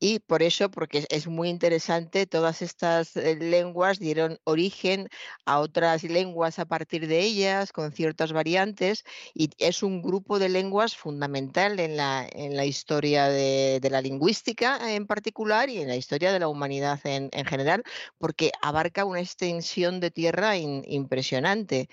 Y 0.00 0.18
por 0.20 0.42
eso, 0.42 0.70
porque 0.70 1.06
es 1.10 1.28
muy 1.28 1.48
interesante, 1.48 2.26
todas 2.26 2.62
estas 2.62 3.16
eh, 3.16 3.36
lenguas 3.36 3.98
dieron 4.00 4.38
origen 4.44 5.08
a 5.44 5.60
otras 5.60 6.02
lenguas 6.02 6.58
a 6.58 6.64
partir 6.66 7.06
de 7.06 7.20
ellas, 7.20 7.72
con 7.72 7.92
ciertas 7.92 8.32
variantes, 8.32 9.04
y 9.34 9.50
es 9.58 9.82
un 9.82 10.02
grupo 10.02 10.38
de 10.38 10.48
lenguas 10.48 10.96
fundamental 10.96 11.78
en 11.78 11.96
la, 11.96 12.26
en 12.32 12.56
la 12.56 12.64
historia 12.64 13.28
de, 13.28 13.80
la 13.90 14.00
lingüística 14.00 14.94
en 14.94 15.06
particular 15.06 15.68
y 15.70 15.78
en 15.78 15.88
la 15.88 15.96
historia 15.96 16.32
de 16.32 16.40
la 16.40 16.48
humanidad 16.48 16.98
en, 17.04 17.30
general, 17.46 17.82
porque 18.18 18.50
abarca 18.62 19.04
una 19.04 19.20
extensión 19.20 20.00
de 20.00 20.10
tierra 20.10 20.56
impresionante 20.56 21.88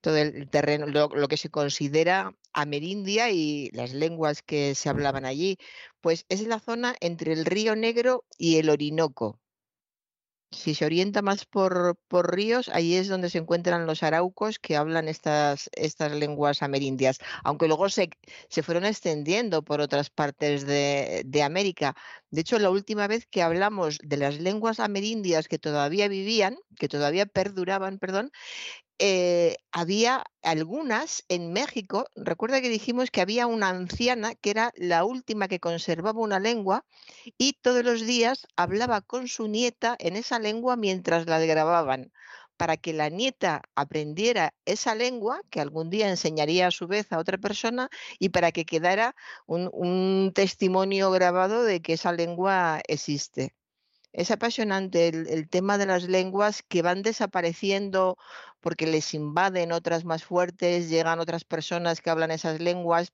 todo 0.00 0.16
el 0.18 0.48
terreno, 0.48 0.86
lo, 0.86 1.28
que 1.28 1.36
se 1.36 1.50
considera 1.50 2.32
amerindia 2.56 3.30
y 3.30 3.70
las 3.72 3.92
lenguas 3.92 4.42
que 4.42 4.74
se 4.74 4.88
hablaban 4.88 5.24
allí, 5.24 5.58
pues 6.00 6.24
es 6.28 6.42
la 6.46 6.58
zona 6.58 6.96
entre 7.00 7.32
el 7.32 7.44
río 7.44 7.76
Negro 7.76 8.24
y 8.38 8.56
el 8.56 8.70
Orinoco. 8.70 9.38
Si 10.52 10.74
se 10.74 10.86
orienta 10.86 11.22
más 11.22 11.44
por, 11.44 11.98
ríos, 12.10 12.68
ahí 12.70 12.94
es 12.94 13.08
donde 13.08 13.30
se 13.30 13.38
encuentran 13.38 13.86
los 13.86 14.02
araucos 14.02 14.58
que 14.58 14.76
hablan 14.76 15.08
estas, 15.08 15.68
lenguas 16.12 16.62
amerindias, 16.62 17.18
aunque 17.44 17.66
luego 17.68 17.88
se, 17.90 18.08
fueron 18.62 18.86
extendiendo 18.86 19.62
por 19.62 19.80
otras 19.80 20.08
partes 20.08 20.66
de 20.66 21.42
América. 21.42 21.94
De 22.30 22.40
hecho, 22.40 22.58
la 22.58 22.70
última 22.70 23.06
vez 23.06 23.26
que 23.26 23.42
hablamos 23.42 23.98
de 24.02 24.16
las 24.16 24.40
lenguas 24.40 24.80
amerindias 24.80 25.48
que 25.48 25.58
todavía 25.58 26.08
vivían, 26.08 26.56
que 26.78 26.88
todavía 26.88 27.26
perduraban, 27.26 27.98
perdón, 27.98 28.30
eh, 28.98 29.56
había 29.72 30.24
algunas 30.42 31.22
en 31.28 31.52
México, 31.52 32.06
recuerda 32.16 32.62
que 32.62 32.70
dijimos 32.70 33.10
que 33.10 33.20
había 33.20 33.46
una 33.46 33.68
anciana 33.68 34.34
que 34.34 34.50
era 34.50 34.72
la 34.74 35.04
última 35.04 35.48
que 35.48 35.60
conservaba 35.60 36.20
una 36.20 36.40
lengua 36.40 36.86
y 37.36 37.54
todos 37.60 37.84
los 37.84 38.06
días 38.06 38.46
hablaba 38.56 39.02
con 39.02 39.28
su 39.28 39.48
nieta 39.48 39.96
en 39.98 40.16
esa 40.16 40.38
lengua 40.38 40.76
mientras 40.76 41.26
la 41.26 41.38
grababan, 41.40 42.12
para 42.56 42.76
que 42.76 42.92
la 42.92 43.08
nieta 43.08 43.62
aprendiera 43.74 44.54
esa 44.64 44.94
lengua, 44.94 45.40
que 45.50 45.60
algún 45.60 45.90
día 45.90 46.08
enseñaría 46.08 46.68
a 46.68 46.70
su 46.70 46.86
vez 46.86 47.12
a 47.12 47.18
otra 47.18 47.38
persona, 47.38 47.88
y 48.18 48.30
para 48.30 48.52
que 48.52 48.64
quedara 48.64 49.14
un 49.46 50.32
testimonio 50.34 51.10
grabado 51.10 51.64
de 51.64 51.80
que 51.82 51.94
esa 51.94 52.12
lengua 52.12 52.80
existe. 52.88 53.54
Es 54.16 54.30
apasionante 54.30 55.08
el, 55.08 55.46
tema 55.50 55.76
de 55.76 55.84
las 55.84 56.04
lenguas 56.04 56.62
que 56.62 56.80
van 56.80 57.02
desapareciendo 57.02 58.16
porque 58.60 58.86
les 58.86 59.12
invaden 59.12 59.72
otras 59.72 60.06
más 60.06 60.24
fuertes, 60.24 60.88
llegan 60.88 61.20
otras 61.20 61.44
personas 61.44 62.00
que 62.00 62.08
hablan 62.08 62.30
esas 62.30 62.58
lenguas, 62.58 63.12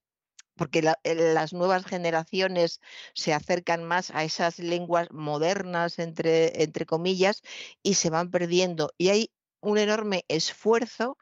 porque 0.57 0.81
eh, 1.05 1.15
las 1.35 1.53
nuevas 1.53 1.85
generaciones 1.85 2.81
se 3.15 3.33
acercan 3.35 3.85
más 3.85 4.11
a 4.11 4.25
esas 4.25 4.59
lenguas 4.59 5.09
modernas, 5.13 5.99
entre, 5.99 6.63
entre 6.63 6.87
comillas, 6.87 7.43
y 7.83 7.95
se 7.95 8.11
van 8.11 8.31
perdiendo. 8.31 8.93
Y 8.99 9.09
hay 9.09 9.33
un 9.61 9.79
enorme 9.79 10.25
esfuerzo 10.29 11.17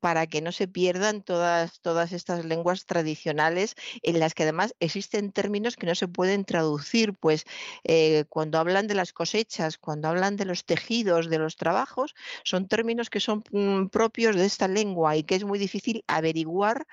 para 0.00 0.26
que 0.26 0.40
no 0.40 0.50
se 0.50 0.66
pierdan 0.66 1.22
todas, 1.22 1.80
todas 1.80 2.12
estas 2.12 2.44
lenguas 2.44 2.86
tradicionales 2.86 3.74
en 4.02 4.18
las 4.18 4.34
que 4.34 4.44
además 4.44 4.74
existen 4.80 5.30
términos 5.30 5.76
que 5.76 5.86
no 5.86 5.94
se 5.94 6.08
pueden 6.08 6.44
traducir, 6.44 7.14
pues 7.14 7.44
eh, 7.84 8.24
cuando 8.28 8.58
hablan 8.58 8.86
de 8.86 8.94
las 8.94 9.12
cosechas, 9.12 9.78
cuando 9.78 10.08
hablan 10.08 10.36
de 10.36 10.46
los 10.46 10.64
tejidos, 10.64 11.28
de 11.28 11.38
los 11.38 11.56
trabajos, 11.56 12.14
son 12.44 12.66
términos 12.66 13.10
que 13.10 13.20
son 13.20 13.44
mm, 13.52 13.86
propios 13.88 14.36
de 14.36 14.46
esta 14.46 14.68
lengua 14.68 15.16
y 15.16 15.22
que 15.22 15.34
es 15.34 15.44
muy 15.44 15.58
difícil 15.58 16.02
averiguar 16.06 16.86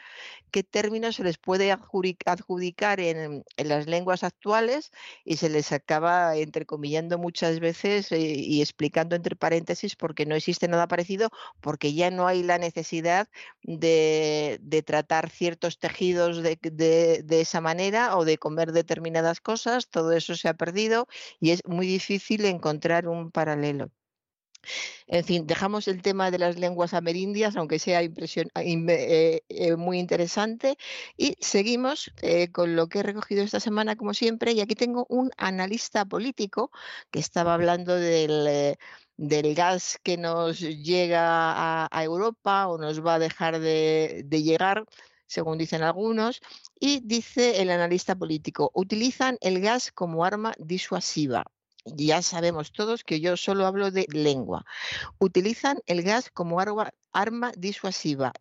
qué 0.52 0.64
términos 0.64 1.16
se 1.16 1.24
les 1.24 1.38
puede 1.38 1.72
adjudicar 1.72 3.00
en, 3.00 3.44
las 3.58 3.88
lenguas 3.88 4.24
actuales 4.24 4.92
y 5.24 5.38
se 5.38 5.50
les 5.50 5.72
acaba 5.72 6.36
entrecomillando 6.36 7.18
muchas 7.18 7.60
veces 7.60 8.12
eh, 8.12 8.20
y 8.20 8.62
explicando 8.62 9.16
entre 9.16 9.36
paréntesis 9.36 9.96
porque 9.96 10.26
no 10.26 10.36
existe 10.36 10.68
nada 10.68 10.88
parecido, 10.88 11.30
porque 11.62 11.94
ya 11.94 12.12
no 12.12 12.28
hay 12.28 12.44
la 12.44 12.58
necesidad 12.58 12.97
de, 13.02 14.84
tratar 14.86 15.30
ciertos 15.30 15.80
tejidos 15.80 16.44
de, 16.44 16.58
de, 16.62 17.42
esa 17.42 17.62
manera 17.62 18.18
o 18.18 18.26
de 18.26 18.38
comer 18.38 18.72
determinadas 18.72 19.42
cosas, 19.42 19.90
todo 19.90 20.12
eso 20.14 20.36
se 20.36 20.50
ha 20.50 20.54
perdido 20.54 21.08
y 21.40 21.52
es 21.52 21.62
muy 21.66 21.88
difícil 21.88 22.46
encontrar 22.46 23.08
un 23.08 23.32
paralelo. 23.32 23.92
En 25.08 25.24
fin, 25.24 25.48
dejamos 25.48 25.88
el 25.88 26.02
tema 26.02 26.32
de 26.32 26.40
las 26.40 26.58
lenguas 26.58 26.94
amerindias, 26.94 27.56
aunque 27.56 27.80
sea 27.80 28.04
impresión, 28.04 28.50
ah, 28.54 28.64
eh, 28.64 29.42
eh, 29.50 29.76
muy 29.76 30.00
interesante, 30.00 30.78
y 31.18 31.36
seguimos 31.40 32.12
eh, 32.22 32.52
con 32.52 32.76
lo 32.76 32.88
que 32.88 33.00
he 33.00 33.04
recogido 33.04 33.44
esta 33.44 33.60
semana, 33.60 33.96
como 33.96 34.14
siempre, 34.14 34.52
y 34.52 34.62
aquí 34.62 34.76
tengo 34.76 35.06
un 35.10 35.32
analista 35.38 36.06
político 36.06 36.72
que 37.12 37.20
estaba 37.20 37.54
hablando 37.54 37.96
del 37.96 38.78
del 39.18 39.56
gas 39.56 40.00
que 40.04 40.16
nos 40.16 40.60
llega 40.60 41.88
a, 41.92 42.04
Europa 42.04 42.68
o 42.68 42.78
nos 42.78 43.06
va 43.06 43.16
a 43.16 43.20
dejar 43.20 43.60
de, 43.60 44.26
llegar, 44.30 44.86
según 45.26 45.58
dicen 45.58 45.82
algunos, 45.84 46.42
y 46.80 47.02
dice 47.04 47.62
el 47.62 47.72
analista 47.72 48.16
político, 48.16 48.72
utilizan 48.74 49.38
el 49.42 49.60
gas 49.60 49.92
como 49.92 50.24
arma 50.24 50.54
disuasiva. 50.60 51.44
Ya 51.86 52.22
sabemos 52.22 52.74
todos 52.74 53.04
que 53.04 53.20
yo 53.22 53.38
solo 53.38 53.66
hablo 53.66 53.92
de 53.92 54.06
lengua. 54.10 54.66
Utilizan 55.20 55.80
el 55.86 56.04
gas 56.04 56.30
como 56.30 56.60
arma, 56.60 57.52
disuasiva. 57.58 58.34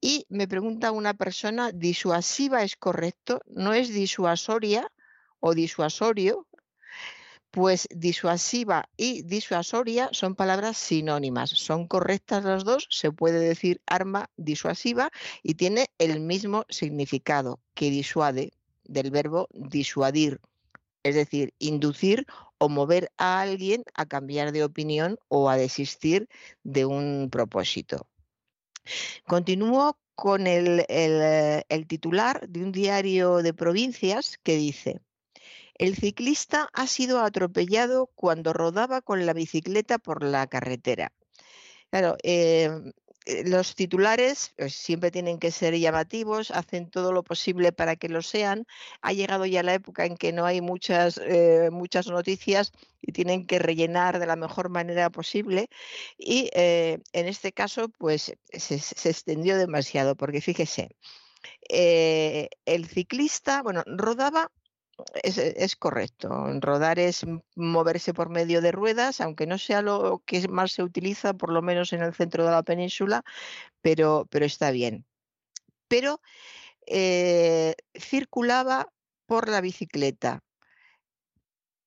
Y 0.00 0.26
me 0.28 0.46
pregunta 0.46 0.92
una 0.92 1.14
persona, 1.14 1.72
¿disuasiva 1.72 2.62
es 2.62 2.76
correcto? 2.76 3.40
¿No 3.46 3.72
es 3.72 3.88
disuasoria 3.88 4.92
o 5.40 5.54
disuasorio? 5.54 6.46
Pues 7.52 7.86
disuasiva 7.90 8.88
y 8.96 9.24
disuasoria 9.24 10.08
son 10.12 10.34
palabras 10.34 10.78
sinónimas, 10.78 11.50
son 11.50 11.86
correctas 11.86 12.44
las 12.44 12.64
dos, 12.64 12.86
se 12.88 13.12
puede 13.12 13.40
decir 13.40 13.82
arma 13.86 14.30
disuasiva 14.38 15.10
y 15.42 15.52
tiene 15.56 15.88
el 15.98 16.20
mismo 16.20 16.64
significado 16.70 17.60
que 17.74 17.90
disuade, 17.90 18.52
del 18.84 19.10
verbo 19.10 19.48
disuadir, 19.52 20.40
es 21.02 21.14
decir, 21.14 21.52
inducir 21.58 22.24
o 22.56 22.70
mover 22.70 23.12
a 23.18 23.42
alguien 23.42 23.84
a 23.92 24.06
cambiar 24.06 24.52
de 24.52 24.64
opinión 24.64 25.18
o 25.28 25.50
a 25.50 25.58
desistir 25.58 26.30
de 26.62 26.86
un 26.86 27.28
propósito. 27.30 28.08
Continúo 29.26 29.98
con 30.14 30.46
el, 30.46 30.86
el 30.88 31.86
titular 31.86 32.48
de 32.48 32.64
un 32.64 32.72
diario 32.72 33.42
de 33.42 33.52
provincias 33.52 34.38
que 34.42 34.56
dice, 34.56 35.02
el 35.74 35.96
ciclista 35.96 36.68
ha 36.72 36.86
sido 36.86 37.20
atropellado 37.20 38.10
cuando 38.14 38.52
rodaba 38.52 39.00
con 39.00 39.26
la 39.26 39.32
bicicleta 39.32 39.98
por 39.98 40.22
la 40.22 40.46
carretera. 40.46 41.12
Claro, 41.90 42.16
em, 42.22 42.92
eh, 43.26 43.44
los 43.46 43.74
titulares 43.74 44.52
pues, 44.56 44.74
siempre 44.74 45.10
tienen 45.10 45.38
que 45.38 45.50
ser 45.50 45.78
llamativos, 45.78 46.50
hacen 46.50 46.90
todo 46.90 47.12
lo 47.12 47.22
posible 47.22 47.72
para 47.72 47.96
que 47.96 48.08
lo 48.08 48.22
sean. 48.22 48.66
Ha 49.02 49.12
llegado 49.12 49.46
ya 49.46 49.62
la 49.62 49.74
época 49.74 50.06
en 50.06 50.16
que 50.16 50.32
no 50.32 50.44
hay 50.44 50.60
muchas, 50.60 51.20
eh, 51.24 51.68
muchas 51.70 52.08
noticias 52.08 52.72
y 53.00 53.12
tienen 53.12 53.46
que 53.46 53.58
rellenar 53.58 54.18
de 54.18 54.26
la 54.26 54.36
mejor 54.36 54.70
manera 54.70 55.10
posible. 55.10 55.68
Y 56.18 56.50
eh, 56.54 56.98
en 57.12 57.28
este 57.28 57.52
caso, 57.52 57.88
pues 57.90 58.34
se, 58.52 58.78
se 58.78 59.10
extendió 59.10 59.56
demasiado, 59.58 60.16
porque 60.16 60.40
fíjese, 60.40 60.88
el 61.68 62.86
ciclista, 62.86 63.62
bueno, 63.62 63.82
rodaba 63.86 64.50
es, 65.22 65.76
correcto. 65.76 66.28
Rodar 66.60 66.98
es 66.98 67.24
moverse 67.56 68.14
por 68.14 68.28
medio 68.28 68.60
de 68.60 68.72
ruedas, 68.72 69.20
aunque 69.20 69.46
no 69.46 69.58
sea 69.58 69.82
lo 69.82 70.22
que 70.26 70.46
más 70.48 70.72
se 70.72 70.82
utiliza, 70.82 71.34
por 71.34 71.52
lo 71.52 71.62
menos 71.62 71.92
en 71.92 72.02
el 72.02 72.14
centro 72.14 72.44
de 72.44 72.50
la 72.50 72.62
península, 72.62 73.24
pero, 73.82 74.26
pero 74.30 74.46
está 74.46 74.70
bien. 74.70 75.04
Pero 75.88 76.20
eh, 76.86 77.74
circulaba 77.98 78.92
por 79.26 79.48
la 79.48 79.60
bicicleta. 79.60 80.42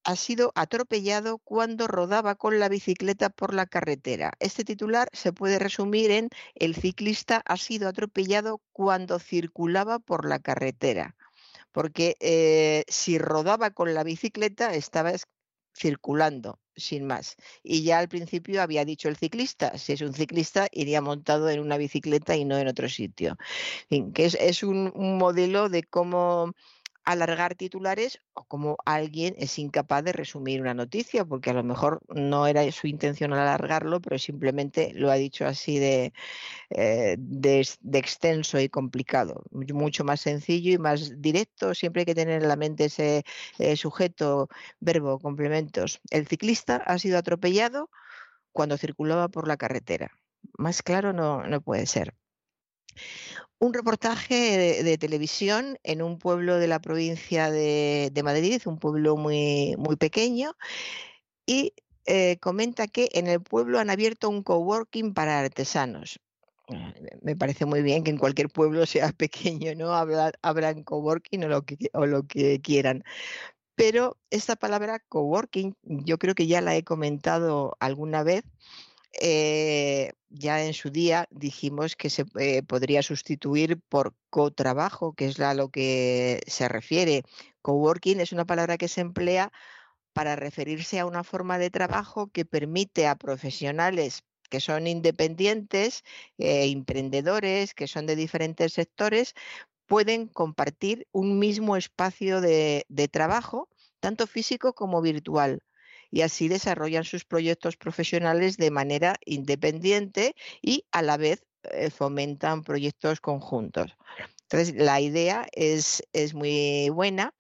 Ha 0.04 0.16
sido 0.16 0.52
atropellado 0.56 1.40
cuando 1.40 1.88
rodaba 1.88 2.36
con 2.36 2.60
la 2.60 2.70
bicicleta 2.70 3.30
por 3.30 3.54
la 3.56 3.66
carretera. 3.66 4.34
Este 4.40 4.64
titular 4.64 5.10
se 5.14 5.34
puede 5.34 5.58
resumir 5.60 6.12
en 6.12 6.30
el 6.54 6.76
ciclista 6.76 7.42
ha 7.46 7.58
sido 7.58 7.90
atropellado 7.90 8.62
cuando 8.72 9.20
circulaba 9.20 10.00
por 10.00 10.26
la 10.26 10.40
carretera 10.40 11.16
porque 11.76 12.16
eh, 12.22 12.86
si 12.88 13.18
rodaba 13.18 13.72
con 13.72 13.94
la 13.94 14.06
bicicleta 14.06 14.74
estaba 14.74 15.12
circulando, 15.78 16.62
sin 16.74 17.06
más. 17.06 17.36
Y 17.64 17.84
ya 17.84 18.00
al 18.00 18.08
principio 18.08 18.62
había 18.62 18.86
dicho 18.86 19.10
el 19.10 19.18
ciclista, 19.18 19.78
si 19.78 19.92
es 19.92 20.00
un 20.00 20.14
ciclista 20.14 20.70
iría 20.72 21.02
montado 21.02 21.50
en 21.50 21.60
una 21.60 21.76
bicicleta 21.76 22.38
y 22.38 22.46
no 22.46 22.58
en 22.58 22.70
otro 22.70 22.88
sitio. 22.88 23.36
que 23.90 24.26
es, 24.26 24.64
un, 24.64 24.94
modelo 24.96 25.68
de 25.68 25.84
cómo 25.84 26.54
alargar 27.06 27.56
titulares 27.56 28.20
o 28.34 28.44
como 28.46 28.78
alguien 28.86 29.36
es 29.38 29.60
incapaz 29.60 30.04
de 30.04 30.12
resumir 30.12 30.62
una 30.62 30.74
noticia, 30.74 31.24
porque 31.26 31.52
a 31.52 31.54
lo 31.54 31.64
mejor 31.64 32.02
no 32.10 32.48
era 32.48 32.70
su 32.72 32.88
intención 32.88 33.34
alargarlo, 33.34 34.02
pero 34.02 34.18
simplemente 34.20 34.92
lo 34.96 35.12
ha 35.12 35.16
dicho 35.16 35.46
así 35.46 35.80
de, 35.80 36.14
eh, 36.72 37.16
de, 37.20 37.60
extenso 37.94 38.60
y 38.60 38.70
complicado. 38.70 39.44
Mucho 39.52 40.04
más 40.04 40.22
sencillo 40.22 40.74
y 40.74 40.78
más 40.78 41.22
directo. 41.22 41.74
Siempre 41.76 42.02
hay 42.02 42.06
que 42.06 42.16
tener 42.16 42.42
en 42.42 42.48
la 42.50 42.56
mente 42.56 42.86
ese 42.86 43.24
eh, 43.60 43.78
sujeto, 43.78 44.50
verbo, 44.80 45.20
complementos. 45.20 46.02
El 46.10 46.28
ciclista 46.28 46.78
ha 46.78 47.00
sido 47.00 47.18
atropellado 47.18 47.90
cuando 48.52 48.78
circulaba 48.78 49.30
por 49.30 49.48
la 49.48 49.58
carretera. 49.58 50.12
Más 50.58 50.82
claro 50.84 51.14
no, 51.14 51.44
no 51.48 51.62
puede 51.62 51.86
ser 51.86 52.16
un 53.66 53.74
reportaje 53.74 54.84
de, 54.84 54.98
televisión 54.98 55.78
en 55.84 56.02
un 56.02 56.20
pueblo 56.20 56.58
de 56.58 56.68
la 56.68 56.80
provincia 56.80 57.50
de, 57.50 58.22
Madrid, 58.24 58.62
un 58.66 58.78
pueblo 58.78 59.18
muy, 59.18 59.76
muy 59.78 59.96
pequeño, 59.96 60.56
y 61.46 61.74
eh, 62.06 62.38
comenta 62.40 62.88
que 62.88 63.10
en 63.14 63.28
el 63.28 63.42
pueblo 63.42 63.80
han 63.80 63.90
abierto 63.90 64.30
un 64.30 64.44
coworking 64.44 65.14
para 65.14 65.40
artesanos. 65.40 66.20
Eh, 66.70 67.18
me 67.22 67.36
parece 67.36 67.66
muy 67.66 67.82
bien 67.82 68.04
que 68.04 68.12
en 68.12 68.18
cualquier 68.18 68.50
pueblo 68.50 68.86
sea 68.86 69.12
pequeño, 69.18 69.74
¿no? 69.76 69.94
Abran 69.94 70.84
coworking 70.84 71.44
o 71.46 71.48
lo 71.48 71.64
que, 71.64 71.78
o 71.94 72.06
lo 72.06 72.28
que 72.28 72.62
quieran. 72.62 73.04
Pero 73.76 74.18
esta 74.30 74.56
palabra 74.56 75.00
coworking, 75.10 75.76
yo 75.84 76.18
creo 76.18 76.36
que 76.36 76.48
ya 76.48 76.62
la 76.62 76.76
he 76.76 76.84
comentado 76.84 77.76
alguna 77.80 78.24
vez 78.24 78.44
eh, 79.22 80.12
ya 80.30 80.64
en 80.66 80.74
su 80.74 80.90
día 80.90 81.28
dijimos 81.32 81.96
que 81.96 82.10
se 82.10 82.26
eh, 82.40 82.64
podría 82.64 83.02
sustituir 83.04 83.80
por 83.90 84.16
cotrabajo, 84.30 85.14
que 85.14 85.28
es 85.28 85.40
a 85.40 85.54
lo 85.54 85.70
que 85.70 86.42
se 86.48 86.68
refiere. 86.68 87.24
Coworking 87.62 88.20
es 88.20 88.32
una 88.32 88.46
palabra 88.46 88.78
que 88.78 88.88
se 88.88 89.02
emplea 89.02 89.52
para 90.14 90.36
referirse 90.36 91.00
a 91.00 91.06
una 91.06 91.24
forma 91.24 91.58
de 91.58 91.70
trabajo 91.72 92.28
que 92.28 92.46
permite 92.46 93.08
a 93.08 93.16
profesionales 93.16 94.24
que 94.50 94.60
son 94.60 94.88
independientes, 94.88 96.04
eh, 96.38 96.66
emprendedores, 96.70 97.74
que 97.74 97.88
son 97.88 98.06
de 98.06 98.16
diferentes 98.16 98.74
sectores, 98.74 99.34
pueden 99.88 100.28
compartir 100.28 101.08
un 101.12 101.40
mismo 101.40 101.76
espacio 101.78 102.42
de 102.42 103.10
trabajo, 103.12 103.70
tanto 104.00 104.28
físico 104.28 104.74
como 104.74 105.02
virtual 105.02 105.62
y 106.16 106.22
así 106.22 106.48
desarrollan 106.48 107.04
sus 107.04 107.26
proyectos 107.26 107.76
profesionales 107.76 108.56
de 108.56 108.72
manera 108.72 109.18
independiente 109.26 110.34
y 110.62 110.86
a 110.94 111.02
la 111.02 111.18
vez 111.18 111.44
eh, 111.64 111.90
fomentan 111.90 112.64
proyectos 112.64 113.20
conjuntos. 113.20 113.92
Entonces, 114.44 114.76
la 114.76 115.02
idea 115.02 115.46
es, 115.52 116.02
es 116.14 116.34
muy 116.34 116.88
buena. 116.88 117.34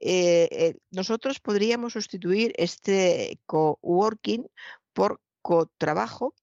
Eh, 0.00 0.48
eh, 0.50 0.74
nosotros 0.90 1.38
podríamos 1.38 1.92
sustituir 1.92 2.54
este 2.56 3.38
coworking 3.44 4.46
por 4.94 5.20
cotrabajo, 5.42 6.34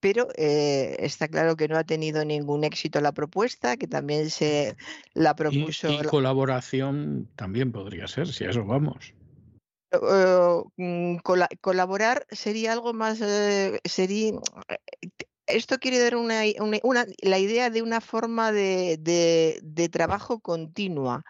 pero 0.00 0.28
está 0.34 1.28
claro 1.28 1.56
que 1.56 1.68
no 1.68 1.76
ha 1.76 1.84
tenido 1.84 2.24
ningún 2.24 2.64
éxito 2.64 3.02
la 3.02 3.12
propuesta, 3.12 3.76
que 3.76 3.86
también 3.86 4.30
se 4.30 4.76
la 5.12 5.36
propuso. 5.36 5.90
y 5.92 6.02
colaboración 6.04 7.28
también 7.36 7.70
podría 7.70 8.08
ser, 8.08 8.28
si 8.28 8.44
a 8.44 8.50
eso 8.50 8.64
vamos. 8.64 9.12
Eh, 10.02 10.62
mm, 10.76 11.16
colaborar 11.60 12.26
sería 12.30 12.72
algo 12.72 12.92
más, 12.92 13.20
eh, 13.20 13.80
sería, 13.84 14.32
eh, 14.68 14.78
esto 15.46 15.78
quiere 15.78 15.98
dar 15.98 16.16
una, 16.16 16.42
la 17.22 17.38
idea 17.38 17.70
de 17.70 17.82
una 17.82 18.00
forma 18.00 18.52
de, 18.52 18.98
de 19.62 19.88
trabajo 19.88 20.40
continua. 20.40 21.24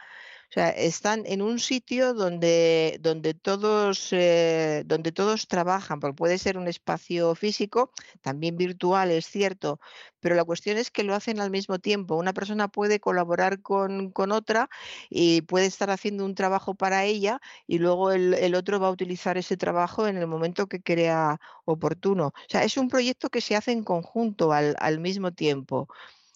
O 0.50 0.52
sea, 0.52 0.70
están 0.70 1.24
en 1.26 1.42
un 1.42 1.58
sitio 1.58 2.14
donde, 2.14 2.98
donde, 3.00 3.34
todos, 3.34 4.08
eh, 4.12 4.84
donde 4.86 5.12
todos 5.12 5.48
trabajan, 5.48 6.00
porque 6.00 6.16
puede 6.16 6.38
ser 6.38 6.56
un 6.56 6.68
espacio 6.68 7.34
físico, 7.34 7.90
también 8.22 8.56
virtual, 8.56 9.10
es 9.10 9.26
cierto, 9.26 9.80
pero 10.20 10.34
la 10.34 10.44
cuestión 10.44 10.76
es 10.78 10.90
que 10.90 11.04
lo 11.04 11.14
hacen 11.14 11.40
al 11.40 11.50
mismo 11.50 11.78
tiempo. 11.78 12.16
Una 12.16 12.32
persona 12.32 12.68
puede 12.68 13.00
colaborar 13.00 13.60
con, 13.62 14.12
otra 14.32 14.68
y 15.10 15.42
puede 15.42 15.66
estar 15.66 15.90
haciendo 15.90 16.24
un 16.24 16.34
trabajo 16.34 16.74
para 16.74 17.04
ella 17.04 17.40
y 17.66 17.78
luego 17.78 18.12
el, 18.12 18.54
otro 18.54 18.80
va 18.80 18.88
a 18.88 18.90
utilizar 18.90 19.38
ese 19.38 19.56
trabajo 19.56 20.06
en 20.06 20.16
el 20.16 20.26
momento 20.26 20.66
que 20.68 20.82
crea 20.82 21.38
oportuno. 21.64 22.28
O 22.28 22.32
sea, 22.48 22.64
es 22.64 22.76
un 22.76 22.88
proyecto 22.88 23.30
que 23.30 23.40
se 23.40 23.56
hace 23.56 23.72
en 23.72 23.84
conjunto 23.84 24.52
al, 24.52 25.00
mismo 25.00 25.32
tiempo. 25.32 25.88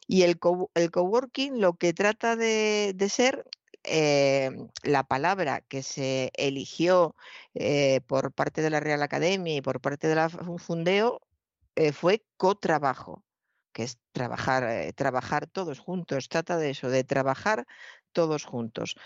Y 0.06 0.22
el, 0.22 0.38
el 0.74 0.90
coworking 0.90 1.60
lo 1.60 1.74
que 1.74 1.92
trata 1.92 2.36
de, 2.36 2.92
de 2.94 3.08
ser 3.08 3.44
eh, 3.84 4.50
la 4.82 5.04
palabra 5.04 5.62
que 5.62 5.82
se 5.82 6.30
eligió 6.34 7.16
eh, 7.54 8.00
por 8.06 8.32
parte 8.32 8.62
de 8.62 8.70
la 8.70 8.80
Real 8.80 9.02
Academia 9.02 9.56
y 9.56 9.62
por 9.62 9.80
parte 9.80 10.08
de 10.08 10.14
la 10.14 10.28
Fundeo 10.28 11.20
eh, 11.76 11.92
fue 11.92 12.24
cotrabajo, 12.36 13.24
que 13.72 13.84
es 13.84 13.98
trabajar, 14.12 14.92
trabajar 14.94 15.46
todos 15.46 15.78
juntos. 15.80 16.28
Trata 16.28 16.58
de 16.58 16.70
eso, 16.70 16.90
de 16.90 17.04
trabajar 17.04 17.66
todos 18.12 18.44
juntos. 18.44 18.96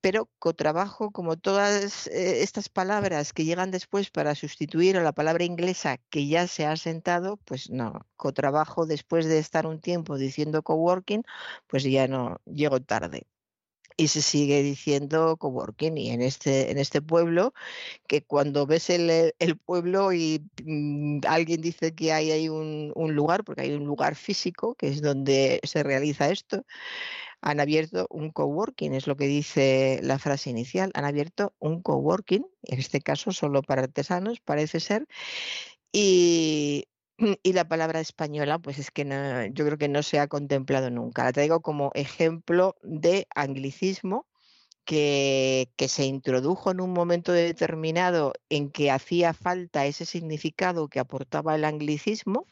Pero 0.00 0.28
cotrabajo, 0.38 1.12
como 1.12 1.36
todas 1.38 2.08
estas 2.08 2.68
palabras 2.68 3.32
que 3.32 3.44
llegan 3.44 3.70
después 3.70 4.10
para 4.10 4.34
sustituir 4.34 4.96
a 4.96 5.02
la 5.02 5.12
palabra 5.12 5.44
inglesa 5.44 5.98
que 6.10 6.26
ya 6.28 6.48
se 6.48 6.66
ha 6.66 6.76
sentado, 6.76 7.38
pues 7.38 7.70
no, 7.70 8.06
cotrabajo 8.16 8.86
después 8.86 9.26
de 9.26 9.38
estar 9.38 9.66
un 9.66 9.80
tiempo 9.80 10.18
diciendo 10.18 10.62
coworking, 10.62 11.24
pues 11.68 11.84
ya 11.84 12.08
no, 12.08 12.40
llego 12.46 12.80
tarde 12.80 13.26
y 14.02 14.08
se 14.08 14.20
sigue 14.20 14.62
diciendo 14.62 15.36
coworking 15.36 15.96
y 15.96 16.10
en 16.10 16.22
este 16.22 16.72
en 16.72 16.78
este 16.78 17.00
pueblo 17.00 17.54
que 18.08 18.22
cuando 18.24 18.66
ves 18.66 18.90
el, 18.90 19.32
pueblo 19.64 20.12
y 20.12 20.44
mm, 20.64 21.20
alguien 21.28 21.60
dice 21.60 21.94
que 21.94 22.12
hay, 22.12 22.32
hay 22.32 22.48
un, 22.48 22.92
lugar 23.14 23.44
porque 23.44 23.62
hay 23.62 23.72
un 23.74 23.84
lugar 23.84 24.16
físico 24.16 24.74
que 24.74 24.88
es 24.88 25.02
donde 25.02 25.60
se 25.62 25.82
realiza 25.84 26.30
esto 26.30 26.64
han 27.40 27.60
abierto 27.60 28.06
un 28.10 28.30
coworking 28.30 28.94
es 28.94 29.06
lo 29.06 29.16
que 29.16 29.26
dice 29.26 30.00
la 30.02 30.18
frase 30.18 30.50
inicial 30.50 30.90
han 30.94 31.04
abierto 31.04 31.54
un 31.60 31.80
coworking 31.80 32.44
en 32.64 32.78
este 32.80 33.00
caso 33.00 33.30
solo 33.32 33.62
para 33.62 33.82
artesanos 33.82 34.40
parece 34.40 34.80
ser 34.80 35.06
y 35.92 36.86
y 37.42 37.52
la 37.52 37.68
palabra 37.68 38.00
española, 38.00 38.58
pues 38.58 38.78
es 38.78 38.90
que 38.90 39.04
yo 39.52 39.64
creo 39.64 39.78
que 39.78 39.88
no 39.88 40.02
se 40.02 40.18
ha 40.18 40.28
contemplado 40.28 40.90
nunca. 40.90 41.24
La 41.24 41.32
traigo 41.32 41.60
como 41.60 41.90
ejemplo 41.94 42.76
de 42.82 43.26
anglicismo 43.34 44.26
que, 44.84 45.70
que, 45.76 45.88
se 45.88 46.04
introdujo 46.04 46.70
en 46.70 46.80
un 46.80 46.92
momento 46.92 47.32
determinado 47.32 48.32
en 48.48 48.70
que 48.70 48.90
hacía 48.90 49.32
falta 49.34 49.86
ese 49.86 50.04
significado 50.04 50.88
que 50.88 51.00
aportaba 51.00 51.54
el 51.54 51.64
anglicismo 51.64 52.46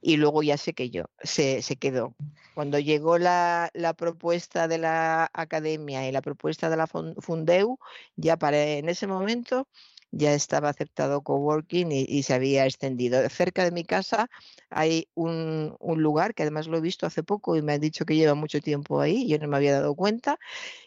y 0.00 0.16
luego 0.16 0.42
ya 0.42 0.56
se 0.56 0.74
quedó. 0.74 1.10
Se, 1.22 1.62
se 1.62 1.76
quedó. 1.76 2.14
Cuando 2.54 2.78
llegó 2.78 3.18
la, 3.18 3.70
la, 3.74 3.94
propuesta 3.94 4.68
de 4.68 4.78
la 4.78 5.30
academia 5.32 6.08
y 6.08 6.12
la 6.12 6.22
propuesta 6.22 6.68
de 6.70 6.76
la 6.76 6.86
Fundeu, 6.86 7.78
ya 8.16 8.36
para 8.36 8.62
en 8.62 8.88
ese 8.88 9.06
momento 9.06 9.68
ya 10.12 10.34
estaba 10.34 10.68
aceptado 10.70 11.22
coworking 11.22 11.92
y, 11.92 12.04
y 12.08 12.22
se 12.22 12.34
había 12.34 12.66
extendido. 12.66 13.28
Cerca 13.28 13.64
de 13.64 13.70
mi 13.72 13.84
casa 13.84 14.28
hay 14.70 15.08
un, 15.14 15.76
lugar 15.80 16.34
que 16.34 16.42
además 16.42 16.66
lo 16.68 16.78
he 16.78 16.80
visto 16.80 17.06
hace 17.06 17.22
poco 17.22 17.56
y 17.56 17.62
me 17.62 17.74
han 17.74 17.80
dicho 17.80 18.04
que 18.04 18.16
lleva 18.16 18.34
mucho 18.34 18.60
tiempo 18.60 19.00
ahí, 19.00 19.28
yo 19.28 19.38
no 19.38 19.48
me 19.48 19.56
había 19.56 19.72
dado 19.72 19.94
cuenta, 19.94 20.38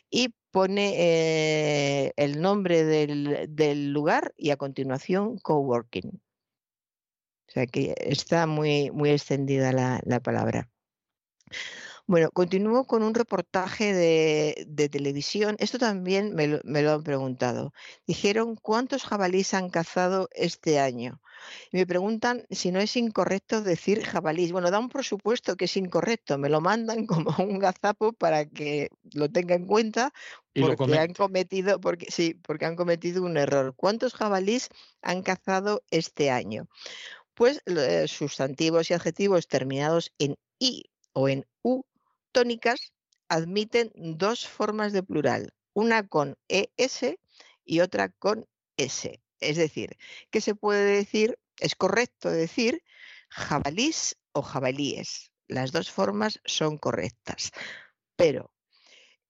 y 0.10 0.34
pone 0.52 0.94
eh, 0.98 2.14
el 2.18 2.42
nombre 2.42 2.84
del, 2.86 3.94
lugar 3.94 4.34
y 4.38 4.52
a 4.52 4.58
continuación 4.58 5.38
coworking. 5.40 6.22
O 7.48 7.52
sea 7.54 7.66
que 7.68 7.96
está 7.98 8.48
muy, 8.48 8.92
muy 8.92 9.12
extendida 9.12 9.72
la, 9.72 10.02
la 10.06 10.20
palabra. 10.20 10.70
Bueno, 12.06 12.32
continúo 12.32 12.86
con 12.86 13.02
un 13.02 13.14
reportaje 13.14 13.94
de, 13.94 14.90
televisión. 14.90 15.56
Esto 15.60 15.78
también 15.80 16.36
me 16.36 16.48
lo, 16.48 16.92
han 16.92 17.04
preguntado. 17.04 17.72
Dijeron, 18.06 18.56
¿cuántos 18.58 19.06
jabalíes 19.06 19.54
han 19.54 19.70
cazado 19.70 20.28
este 20.34 20.80
año? 20.80 21.22
Y 21.72 21.78
me 21.78 21.88
preguntan 21.88 22.46
si 22.52 22.72
no 22.72 22.80
es 22.82 22.98
incorrecto 22.98 23.62
decir 23.62 24.04
jabalís. 24.04 24.52
Bueno, 24.52 24.70
dan 24.70 24.90
por 24.90 25.06
supuesto 25.06 25.56
que 25.56 25.66
es 25.66 25.78
incorrecto. 25.78 26.38
Me 26.38 26.50
lo 26.50 26.60
mandan 26.60 27.06
como 27.08 27.34
un 27.40 27.58
gazapo 27.60 28.12
para 28.12 28.46
que 28.46 28.90
lo 29.14 29.30
tenga 29.30 29.56
en 29.56 29.66
cuenta 29.66 30.12
porque 30.60 31.00
han 31.00 31.14
cometido, 31.14 31.80
porque 31.80 32.08
sí, 32.12 32.34
porque 32.34 32.66
han 32.66 32.76
cometido 32.76 33.24
un 33.24 33.38
error. 33.38 33.76
¿Cuántos 33.78 34.14
jabalíes 34.14 34.70
han 35.02 35.24
cazado 35.24 35.84
este 35.90 36.32
año? 36.32 36.68
Pues 37.34 37.62
eh, 37.66 38.08
sustantivos 38.10 38.92
y 38.92 38.94
adjetivos 38.94 39.48
terminados 39.48 40.12
en 40.20 40.36
i 40.60 40.84
o 41.14 41.30
en 41.30 41.46
u 41.62 41.84
tónicas 42.34 42.92
admiten 43.30 43.92
dos 43.96 44.48
formas 44.48 44.92
de 44.92 45.04
plural, 45.04 45.54
una 45.74 46.08
con 46.08 46.38
ES 46.50 47.18
y 47.64 47.80
otra 47.80 48.10
con 48.10 48.46
S. 48.78 49.22
Es 49.40 49.58
decir, 49.58 49.98
que 50.32 50.42
se 50.42 50.56
puede 50.56 50.84
decir, 50.84 51.40
es 51.60 51.76
correcto 51.76 52.30
decir 52.30 52.84
jabalís 53.30 54.18
o 54.34 54.42
jabalíes. 54.42 55.32
Las 55.48 55.72
dos 55.72 55.92
formas 55.92 56.40
son 56.46 56.78
correctas. 56.78 57.52
Pero 58.16 58.52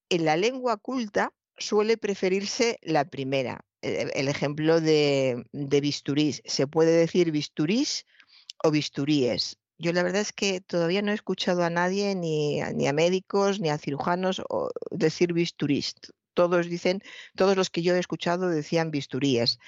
en 0.10 0.26
la 0.26 0.38
lengua 0.38 0.78
culta 0.78 1.34
suele 1.58 1.98
preferirse 1.98 2.80
la 2.82 3.06
primera. 3.06 3.66
E, 3.82 4.10
el 4.14 4.28
ejemplo 4.28 4.82
de, 4.82 5.44
de 5.52 5.82
bisturís. 5.82 6.42
Se 6.46 6.68
puede 6.68 6.92
decir 6.92 7.32
bisturís 7.32 8.06
o 8.64 8.72
bisturíes. 8.72 9.58
Yo 9.78 9.92
la 9.92 10.04
verdad 10.04 10.22
es 10.22 10.34
que 10.34 10.62
todavía 10.62 11.02
no 11.02 11.12
he 11.12 11.16
escuchado 11.16 11.64
a 11.64 11.70
nadie, 11.70 12.16
ni, 12.16 12.62
ni 12.76 12.88
a 12.88 12.94
médicos, 12.94 13.60
ni 13.60 13.70
a 13.70 13.78
cirujanos, 13.78 14.42
decir 14.92 15.34
bisturís. 15.34 15.96
Todos 16.34 16.68
dicen, 16.68 17.02
todos 17.36 17.56
los 17.56 17.70
que 17.70 17.82
yo 17.82 17.96
he 17.96 18.00
escuchado 18.00 18.50
decían 18.50 18.92
bisturíes. 18.92 19.60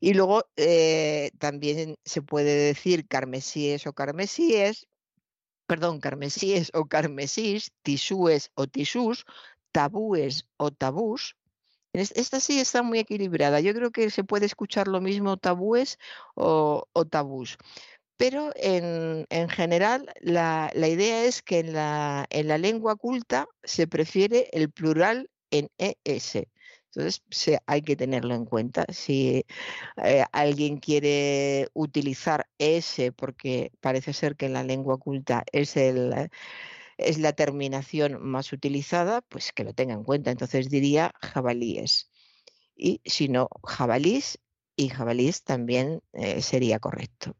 Y 0.00 0.14
luego 0.14 0.44
eh, 0.56 1.30
también 1.38 1.96
se 2.04 2.22
puede 2.22 2.54
decir 2.54 3.06
carmesíes 3.06 3.86
o 3.86 3.92
carmesíes, 3.92 4.88
perdón, 5.66 6.00
carmesíes 6.00 6.70
o 6.74 6.86
carmesís, 6.86 7.72
tisúes 7.82 8.50
o 8.54 8.66
tisús, 8.66 9.24
tabúes 9.72 10.46
o 10.56 10.70
tabús. 10.70 11.36
Esta 11.94 12.40
sí 12.40 12.58
está 12.58 12.82
muy 12.82 12.98
equilibrada. 12.98 13.60
Yo 13.60 13.74
creo 13.74 13.90
que 13.90 14.10
se 14.10 14.24
puede 14.24 14.46
escuchar 14.46 14.88
lo 14.88 15.00
mismo 15.00 15.36
tabúes 15.36 15.98
o, 16.34 16.88
o 16.92 17.04
tabús. 17.04 17.58
Pero 18.16 18.52
en, 18.54 19.26
general 19.48 20.12
la, 20.20 20.70
idea 20.74 21.24
es 21.24 21.42
que 21.42 21.60
en 21.60 21.72
la, 21.72 22.26
en 22.30 22.48
la 22.48 22.58
lengua 22.58 22.96
culta 22.96 23.48
se 23.64 23.86
prefiere 23.86 24.48
el 24.52 24.70
plural 24.70 25.30
en 25.50 25.70
ES. 25.78 26.48
Entonces 26.94 27.60
hay 27.66 27.82
que 27.82 27.96
tenerlo 27.96 28.34
en 28.34 28.44
cuenta. 28.44 28.84
Si 28.90 29.44
eh, 30.04 30.24
alguien 30.32 30.78
quiere 30.78 31.68
utilizar 31.72 32.48
ES, 32.58 33.12
porque 33.16 33.72
parece 33.80 34.12
ser 34.12 34.36
que 34.36 34.46
en 34.46 34.52
la 34.52 34.62
lengua 34.62 34.98
culta 34.98 35.44
es, 35.52 35.76
el, 35.76 36.30
es 36.98 37.18
la 37.18 37.32
terminación 37.32 38.22
más 38.22 38.52
utilizada, 38.52 39.22
pues 39.22 39.52
que 39.52 39.64
lo 39.64 39.72
tenga 39.74 39.94
en 39.94 40.04
cuenta. 40.04 40.30
Entonces 40.30 40.68
diría 40.68 41.12
jabalíes. 41.22 42.10
Y 42.76 43.00
si 43.04 43.28
no, 43.28 43.48
jabalís 43.64 44.38
y 44.76 44.88
jabalís 44.88 45.44
también 45.44 46.02
eh, 46.12 46.42
sería 46.42 46.78
correcto. 46.78 47.36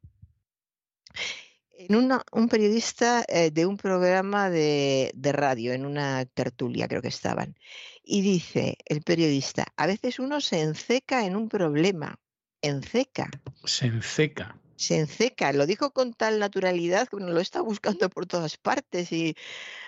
En 1.75 1.97
un 1.97 2.49
periodista 2.49 3.25
eh, 3.27 3.51
de 3.51 3.67
un 3.67 3.77
programa 3.77 4.51
de, 4.51 5.11
de, 5.15 5.33
radio, 5.33 5.73
en 5.73 5.85
una 5.85 6.25
tertulia 6.27 6.87
creo 6.87 7.03
que 7.03 7.09
estaban, 7.09 7.57
y 8.05 8.21
dice 8.21 8.77
el 8.85 9.03
periodista, 9.03 9.67
a 9.77 9.87
veces 9.87 10.19
uno 10.19 10.41
se 10.41 10.61
enceca 10.61 11.27
en 11.27 11.35
un 11.35 11.49
problema, 11.49 12.21
enceca. 12.61 13.31
Se 13.65 13.87
enceca. 13.87 14.57
Se 14.77 14.99
enceca, 14.99 15.53
lo 15.53 15.67
dijo 15.67 15.93
con 15.93 16.13
tal 16.13 16.39
naturalidad 16.39 17.09
que 17.09 17.17
uno 17.17 17.29
lo 17.29 17.41
está 17.41 17.61
buscando 17.61 18.09
por 18.11 18.27
todas 18.27 18.57
partes 18.57 19.13
y 19.13 19.37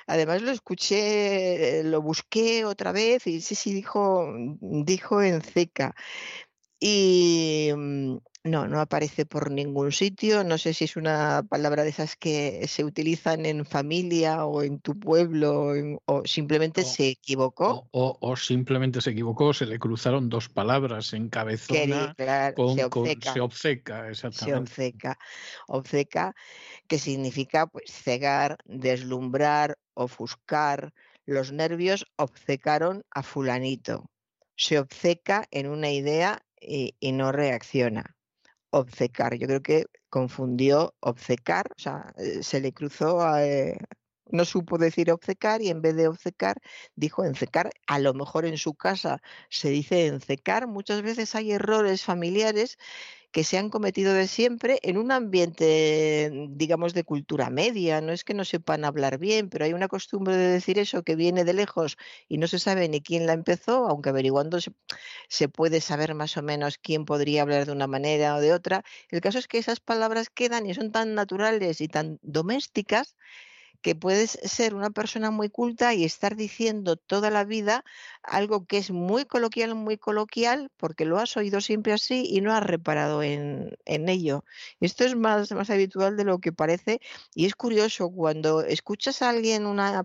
además 0.07 0.43
lo 0.43 0.53
escuché, 0.53 1.83
lo 1.85 2.01
busqué 2.01 2.65
otra 2.65 2.93
vez 2.93 3.27
y 3.27 3.41
sí, 3.41 3.55
sí, 3.55 3.73
dijo, 3.73 4.33
dijo 4.61 5.23
enceca. 5.23 5.95
Y, 6.81 7.71
mm, 7.75 8.17
no, 8.45 8.69
no 8.69 8.79
aparece 8.81 9.25
por 9.25 9.51
ningún 9.51 9.91
sitio. 9.91 10.45
No 10.45 10.59
sé 10.59 10.75
si 10.75 10.85
es 10.85 10.97
una 10.97 11.43
palabra 11.49 11.83
de 11.83 11.89
esas 11.89 12.15
que 12.15 12.69
se 12.69 12.85
utilizan 12.85 13.47
en 13.47 13.65
familia 13.65 14.45
o 14.45 14.63
en 14.63 14.81
tu 14.81 14.99
pueblo 14.99 15.73
o, 16.05 16.23
simplemente 16.27 16.85
se 16.85 17.09
equivocó. 17.09 17.89
O, 17.93 18.37
simplemente 18.37 19.01
se 19.01 19.11
equivocó, 19.11 19.55
se 19.55 19.65
le 19.65 19.79
cruzaron 19.79 20.29
dos 20.29 20.51
palabras 20.51 21.15
en 21.15 21.31
cabezona 21.31 22.15
con, 22.55 22.77
se, 22.77 22.85
obceca, 22.85 23.33
se 23.33 23.41
obceca, 23.41 24.11
exactamente. 24.11 24.75
Se 24.75 24.83
obceca, 24.83 25.19
obceca, 25.67 26.35
que 26.87 26.99
significa 26.99 27.67
pues 27.67 27.91
cegar, 27.91 28.59
deslumbrar, 28.67 29.79
ofuscar. 29.95 30.93
Los 31.25 31.51
nervios 31.51 32.05
obcecaron 32.17 33.05
a 33.11 33.23
fulanito. 33.23 34.11
Se 34.55 34.79
obceca 34.79 35.47
en 35.51 35.67
una 35.67 35.91
idea 35.91 36.44
y 36.67 37.13
no 37.13 37.33
reacciona 37.33 38.17
obcecar. 38.75 39.37
Yo 39.39 39.47
creo 39.47 39.63
que 39.63 39.87
confundió 40.11 40.95
obcecar, 41.01 41.67
o 41.77 41.81
sea, 41.81 42.13
eh, 42.19 42.43
se 42.43 42.61
le 42.61 42.73
cruzó, 42.73 43.21
eh, 43.39 43.79
no 44.27 44.45
supo 44.45 44.79
decir 44.79 45.11
obcecar 45.13 45.63
y 45.63 45.69
en 45.69 45.83
vez 45.83 45.97
de 45.97 46.09
obcecar 46.09 46.57
dijo 46.97 47.25
encecar. 47.25 47.71
A 47.87 47.99
lo 47.99 48.15
mejor 48.15 48.47
en 48.47 48.59
su 48.59 48.75
casa 48.75 49.21
se 49.51 49.71
dice 49.71 50.07
encecar. 50.07 50.67
Muchas 50.67 51.03
veces 51.03 51.35
hay 51.35 51.53
errores 51.53 52.05
familiares 52.05 52.77
que 53.35 53.43
se 53.43 53.59
han 53.59 53.69
cometido 53.69 54.15
de 54.15 54.29
siempre 54.29 54.79
en 54.85 54.97
un 54.97 55.11
ambiente, 55.11 56.31
digamos, 56.51 56.95
de 56.95 57.03
cultura 57.03 57.51
media. 57.51 58.01
No 58.01 58.13
es 58.13 58.23
que 58.23 58.33
no 58.33 58.45
sepan 58.45 58.85
hablar 58.85 59.19
bien, 59.19 59.51
pero 59.51 59.65
hay 59.65 59.73
una 59.73 59.89
costumbre 59.89 60.37
de 60.37 60.47
decir 60.47 60.79
eso 60.79 61.03
que 61.03 61.17
viene 61.17 61.43
de 61.43 61.53
lejos 61.53 61.97
y 62.29 62.39
no 62.39 62.47
se 62.47 62.61
sabe 62.61 62.89
ni 62.89 63.01
quién 63.01 63.27
la 63.27 63.33
empezó, 63.33 63.89
aunque 63.89 64.11
averiguando 64.11 64.61
se, 64.61 65.49
puede 65.49 65.81
saber 65.81 66.15
más 66.15 66.37
o 66.37 66.43
menos 66.43 66.79
quién 66.79 67.05
podría 67.07 67.43
hablar 67.43 67.67
de 67.67 67.73
una 67.73 67.89
manera 67.89 68.37
o 68.37 68.41
de 68.41 68.53
otra. 68.53 68.85
El 69.11 69.21
caso 69.21 69.39
es 69.41 69.49
que 69.49 69.59
esas 69.59 69.81
palabras 69.81 70.31
quedan 70.31 70.67
y 70.67 70.75
son 70.75 70.93
tan 70.93 71.17
naturales 71.17 71.81
y 71.81 71.89
tan 71.89 72.21
domésticas 72.23 73.17
que 73.85 73.95
puedes 73.95 74.39
ser 74.43 74.75
una 74.75 74.89
persona 74.89 75.31
muy 75.31 75.51
culta 75.51 75.93
y 75.93 76.05
estar 76.05 76.37
diciendo 76.37 76.97
toda 76.97 77.29
la 77.29 77.45
vida 77.45 77.85
algo 78.23 78.65
que 78.65 78.79
es 78.79 78.91
muy 78.91 79.27
coloquial, 79.27 79.75
muy 79.75 79.99
coloquial, 79.99 80.71
porque 80.79 81.05
lo 81.05 81.19
has 81.19 81.37
oído 81.37 81.61
siempre 81.61 81.93
así 81.93 82.25
y 82.27 82.41
no 82.41 82.55
has 82.55 82.63
reparado 82.65 83.23
en, 83.23 83.77
ello. 83.85 84.45
Esto 84.81 85.05
es 85.05 85.15
más, 85.17 85.53
más 85.53 85.69
habitual 85.69 86.17
de 86.17 86.25
lo 86.25 86.39
que 86.39 86.51
parece 86.51 87.01
y 87.35 87.45
es 87.45 87.55
curioso 87.55 88.11
cuando 88.11 88.63
escuchas 88.63 89.21
a 89.21 89.29
alguien 89.29 89.67
una, 89.67 90.05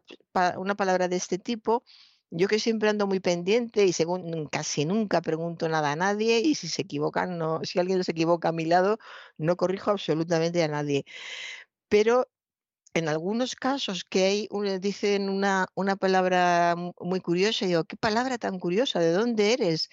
una 0.58 0.75
palabra 0.75 1.08
de 1.08 1.16
este 1.16 1.38
tipo, 1.40 1.83
yo 2.32 2.49
que 2.49 2.59
siempre 2.59 2.90
ando 2.90 3.08
muy 3.08 3.22
pendiente 3.22 3.85
y 3.85 3.93
según 3.93 4.48
casi 4.48 4.83
nunca 4.83 5.22
pregunto 5.22 5.69
nada 5.69 5.93
a 5.93 5.95
nadie 5.95 6.40
y 6.41 6.56
si 6.56 6.67
se 6.67 6.82
equivocan, 6.82 7.38
no, 7.38 7.61
si 7.64 7.80
alguien 7.80 8.03
se 8.03 8.11
equivoca 8.11 8.49
a 8.49 8.51
mi 8.51 8.66
lado, 8.66 8.99
no 9.38 9.56
corrijo 9.56 9.91
absolutamente 9.91 10.61
a 10.64 10.67
nadie. 10.67 11.06
Pero 11.88 12.27
en 12.93 13.08
algunos 13.09 13.56
casos 13.56 14.03
que 14.03 14.26
hay, 14.26 14.50
dicen 14.82 15.30
una, 15.30 15.68
una 15.76 15.95
palabra 15.95 16.76
muy 17.00 17.22
curiosa, 17.22 17.66
y 17.66 17.69
digo, 17.69 17.84
¿qué 17.85 17.95
palabra 17.98 18.38
tan 18.38 18.59
curiosa? 18.59 19.00
¿De 19.00 19.11
dónde 19.11 19.53
eres? 19.53 19.90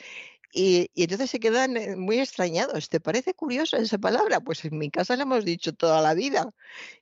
Y, 0.58 0.90
entonces 0.94 1.28
se 1.30 1.38
quedan 1.38 1.76
eh, 1.76 1.96
muy 1.96 2.18
extrañados. 2.18 2.88
¿Te 2.88 2.98
parece 2.98 3.34
curiosa 3.34 3.76
esa 3.76 3.98
palabra? 3.98 4.40
Pues 4.40 4.64
en 4.64 4.78
mi 4.78 4.90
casa 4.90 5.14
la 5.14 5.24
hemos 5.24 5.44
dicho 5.44 5.74
toda 5.74 6.00
la 6.00 6.14
vida 6.14 6.50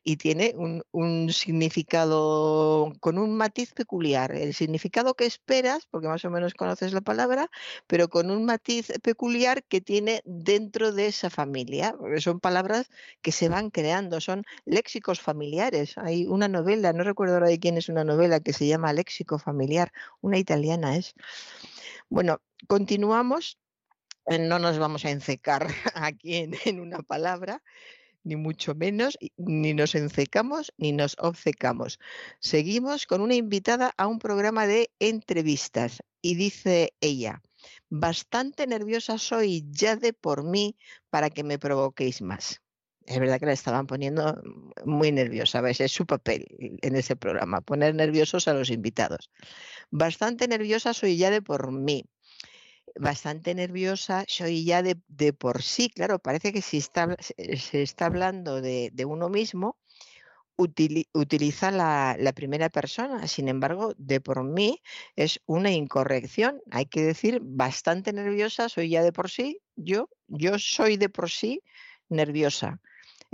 y 0.02 0.16
tiene 0.16 0.54
un, 0.56 0.82
un, 0.90 1.32
significado 1.32 2.92
con 2.98 3.16
un 3.16 3.36
matiz 3.36 3.72
peculiar. 3.72 4.32
El 4.34 4.54
significado 4.54 5.14
que 5.14 5.24
esperas, 5.26 5.86
porque 5.88 6.08
más 6.08 6.24
o 6.24 6.30
menos 6.30 6.54
conoces 6.54 6.92
la 6.92 7.00
palabra, 7.00 7.48
pero 7.86 8.08
con 8.08 8.32
un 8.32 8.44
matiz 8.44 8.88
peculiar 9.04 9.62
que 9.62 9.80
tiene 9.80 10.20
dentro 10.24 10.90
de 10.90 11.06
esa 11.06 11.30
familia. 11.30 11.94
Porque 11.96 12.20
son 12.20 12.40
palabras 12.40 12.90
que 13.22 13.30
se 13.30 13.48
van 13.48 13.70
creando, 13.70 14.20
son 14.20 14.44
léxicos 14.64 15.20
familiares. 15.20 15.96
Hay 15.96 16.26
una 16.26 16.48
novela, 16.48 16.92
no 16.92 17.04
recuerdo 17.04 17.34
ahora 17.34 17.48
de 17.48 17.60
quién 17.60 17.76
es 17.76 17.88
una 17.88 18.02
novela 18.02 18.40
que 18.40 18.52
se 18.52 18.66
llama 18.66 18.92
Léxico 18.92 19.38
familiar, 19.38 19.92
una 20.22 20.38
italiana 20.38 20.96
es. 20.96 21.14
Bueno, 22.08 22.40
continuamos. 22.66 23.58
Eh, 24.26 24.38
no 24.38 24.58
nos 24.58 24.78
vamos 24.78 25.04
a 25.04 25.10
encecar 25.10 25.66
aquí 25.94 26.48
en, 26.64 26.80
una 26.80 27.02
palabra, 27.02 27.62
ni 28.22 28.36
mucho 28.36 28.74
menos, 28.74 29.18
ni 29.36 29.74
nos 29.74 29.94
encecamos 29.94 30.72
ni 30.78 30.92
nos 30.92 31.16
obcecamos. 31.18 31.98
Seguimos 32.40 33.06
con 33.06 33.20
una 33.20 33.34
invitada 33.34 33.92
a 33.96 34.06
un 34.06 34.18
programa 34.18 34.66
de 34.66 34.90
entrevistas 34.98 36.02
y 36.22 36.36
dice 36.36 36.94
ella, 37.00 37.42
bastante 37.90 38.66
nerviosa 38.66 39.18
soy 39.18 39.64
ya 39.70 39.96
de 39.96 40.14
por 40.14 40.42
mí 40.44 40.76
para 41.10 41.28
que 41.30 41.44
me 41.44 41.58
provoquéis 41.58 42.22
más. 42.22 42.63
Es 43.06 43.18
verdad 43.18 43.38
que 43.38 43.46
la 43.46 43.52
estaban 43.52 43.86
poniendo 43.86 44.40
muy 44.84 45.12
nerviosa, 45.12 45.60
¿ves? 45.60 45.80
es 45.80 45.92
su 45.92 46.06
papel 46.06 46.46
en 46.58 46.96
ese 46.96 47.16
programa, 47.16 47.60
poner 47.60 47.94
nerviosos 47.94 48.48
a 48.48 48.54
los 48.54 48.70
invitados. 48.70 49.30
Bastante 49.90 50.48
nerviosa 50.48 50.94
soy 50.94 51.18
ya 51.18 51.30
de 51.30 51.42
por 51.42 51.70
mí, 51.70 52.06
bastante 52.96 53.54
nerviosa 53.54 54.24
soy 54.28 54.64
ya 54.64 54.82
de, 54.82 55.32
por 55.32 55.62
sí, 55.62 55.90
claro, 55.90 56.18
parece 56.18 56.52
que 56.52 56.62
si 56.62 56.78
está, 56.78 57.16
se 57.18 57.82
está 57.82 58.06
hablando 58.06 58.60
de, 58.60 58.92
uno 59.06 59.28
mismo, 59.28 59.76
utiliza 60.56 61.70
la, 61.70 62.16
la, 62.18 62.32
primera 62.32 62.70
persona, 62.70 63.26
sin 63.26 63.48
embargo, 63.48 63.92
de 63.98 64.20
por 64.20 64.44
mí 64.44 64.80
es 65.16 65.40
una 65.46 65.72
incorrección. 65.72 66.62
Hay 66.70 66.86
que 66.86 67.02
decir, 67.02 67.40
bastante 67.42 68.12
nerviosa 68.12 68.68
soy 68.68 68.90
ya 68.90 69.02
de 69.02 69.12
por 69.12 69.30
sí, 69.30 69.60
yo, 69.74 70.08
yo 70.28 70.58
soy 70.58 70.96
de 70.96 71.08
por 71.08 71.28
sí 71.28 71.62
nerviosa. 72.08 72.80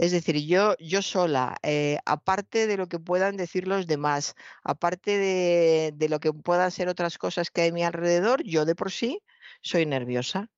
Es 0.00 0.12
decir, 0.12 0.36
yo, 0.46 0.76
sola, 1.02 1.58
eh, 1.62 1.98
aparte 2.06 2.66
de 2.66 2.78
lo 2.78 2.88
que 2.88 2.98
puedan 2.98 3.36
decir 3.36 3.68
los 3.68 3.86
demás, 3.86 4.34
aparte 4.64 5.18
de, 5.18 6.08
lo 6.08 6.20
que 6.20 6.32
puedan 6.32 6.70
ser 6.70 6.88
otras 6.88 7.18
cosas 7.18 7.50
que 7.50 7.60
hay 7.62 7.68
a 7.68 7.72
mi 7.74 7.84
alrededor, 7.84 8.42
yo 8.42 8.64
de 8.64 8.74
por 8.74 8.90
sí 8.90 9.20
soy 9.60 9.84
nerviosa. 9.84 10.48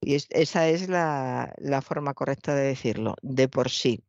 Y 0.00 0.14
esa 0.14 0.68
es 0.68 0.88
la, 0.88 1.52
forma 1.82 2.14
correcta 2.14 2.54
de 2.54 2.62
decirlo, 2.62 3.14
de 3.20 3.48
por 3.48 3.68
sí. 3.68 4.02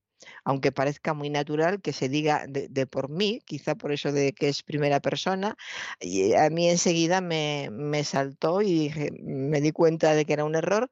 aunque 0.46 0.72
parezca 0.72 1.14
muy 1.14 1.30
natural 1.30 1.82
que 1.82 1.94
se 1.94 2.08
diga 2.08 2.46
de, 2.48 2.88
por 2.88 3.10
mí, 3.10 3.42
quizá 3.46 3.76
por 3.76 3.92
eso 3.92 4.12
de 4.14 4.34
que 4.34 4.48
es 4.50 4.64
primera 4.64 5.02
persona, 5.02 5.58
y 6.00 6.34
a 6.36 6.50
mí 6.50 6.70
enseguida 6.70 7.20
me 7.22 8.04
saltó 8.06 8.62
y 8.62 8.94
me 9.22 9.60
di 9.62 9.72
cuenta 9.72 10.14
de 10.14 10.26
que 10.26 10.34
era 10.34 10.46
un 10.46 10.56
error. 10.56 10.90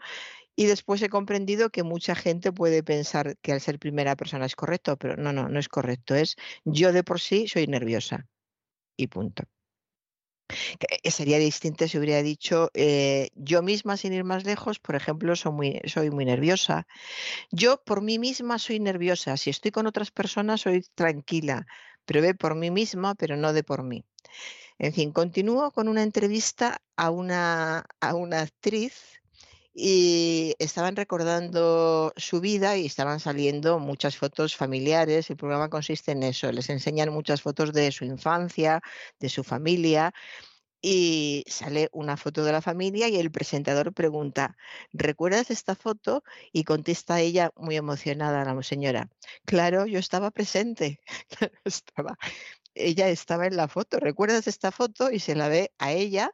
Y 0.60 0.66
después 0.66 1.02
he 1.02 1.08
comprendido 1.08 1.70
que 1.70 1.84
mucha 1.84 2.16
gente 2.16 2.52
puede 2.52 2.84
pensar 2.84 3.38
que 3.42 3.54
al 3.54 3.62
ser 3.62 3.80
primera 3.80 4.18
persona 4.18 4.46
es 4.46 4.58
correcto, 4.58 4.98
pero 4.98 5.16
no, 5.16 5.32
no, 5.32 5.48
no 5.48 5.58
es 5.58 5.70
correcto. 5.70 6.16
Es 6.16 6.36
yo 6.66 6.92
de 6.92 7.02
por 7.02 7.22
sí 7.22 7.48
soy 7.48 7.66
nerviosa. 7.66 8.28
Y 8.98 9.08
punto. 9.08 9.44
Eh, 10.80 11.12
sería 11.12 11.40
distinto 11.40 11.88
si 11.88 11.98
hubiera 11.98 12.22
dicho 12.22 12.72
eh, 12.74 13.30
yo 13.36 13.62
misma 13.62 13.96
sin 13.96 14.12
ir 14.12 14.26
más 14.26 14.44
lejos, 14.44 14.80
por 14.80 14.96
ejemplo, 14.98 15.34
soy 15.38 15.54
muy, 15.54 15.82
soy 15.86 16.12
muy 16.12 16.26
nerviosa. 16.26 16.86
Yo 17.52 17.82
por 17.86 18.02
mí 18.02 18.20
misma 18.20 18.60
soy 18.60 18.82
nerviosa. 18.82 19.38
Si 19.38 19.50
estoy 19.50 19.72
con 19.72 19.88
otras 19.88 20.12
personas 20.12 20.60
soy 20.60 20.84
tranquila, 20.94 21.68
pero 22.04 22.22
ve 22.22 22.36
por 22.36 22.56
mí 22.56 22.70
misma, 22.70 23.16
pero 23.16 23.38
no 23.38 23.54
de 23.54 23.64
por 23.64 23.84
mí. 23.84 24.04
En 24.78 24.92
fin, 24.92 25.14
continúo 25.14 25.72
con 25.72 25.88
una 25.88 26.04
entrevista 26.04 26.82
a 26.98 27.12
una, 27.12 27.86
a 28.02 28.16
una 28.16 28.42
actriz 28.42 29.19
y 29.82 30.56
estaban 30.60 30.98
recordando 30.98 32.12
su 32.18 32.42
vida 32.42 32.76
y 32.76 32.86
estaban 32.86 33.22
saliendo 33.22 33.80
muchas 33.80 34.18
fotos 34.18 34.58
familiares. 34.58 35.30
El 35.30 35.38
programa 35.38 35.70
consiste 35.70 36.12
en 36.12 36.24
eso, 36.24 36.52
les 36.52 36.70
enseñan 36.70 37.14
muchas 37.14 37.42
fotos 37.42 37.72
de 37.72 37.90
su 37.94 38.04
infancia, 38.04 38.82
de 39.22 39.30
su 39.30 39.42
familia 39.46 40.14
y 40.82 41.46
sale 41.48 41.88
una 41.94 42.18
foto 42.18 42.44
de 42.44 42.52
la 42.52 42.62
familia 42.62 43.08
y 43.08 43.20
el 43.20 43.32
presentador 43.32 43.94
pregunta, 43.94 44.58
¿recuerdas 44.92 45.50
esta 45.50 45.76
foto? 45.76 46.24
Y 46.52 46.66
contesta 46.66 47.22
ella 47.22 47.52
muy 47.56 47.78
emocionada 47.78 48.44
la 48.44 48.62
señora, 48.64 49.10
claro, 49.46 49.86
yo 49.86 50.00
estaba 50.00 50.30
presente, 50.32 51.00
estaba, 51.64 52.18
ella 52.74 53.08
estaba 53.08 53.48
en 53.48 53.56
la 53.56 53.70
foto, 53.70 54.00
¿recuerdas 54.00 54.48
esta 54.48 54.72
foto? 54.72 55.10
Y 55.10 55.20
se 55.20 55.36
la 55.36 55.48
ve 55.48 55.72
a 55.80 55.94
ella 55.94 56.34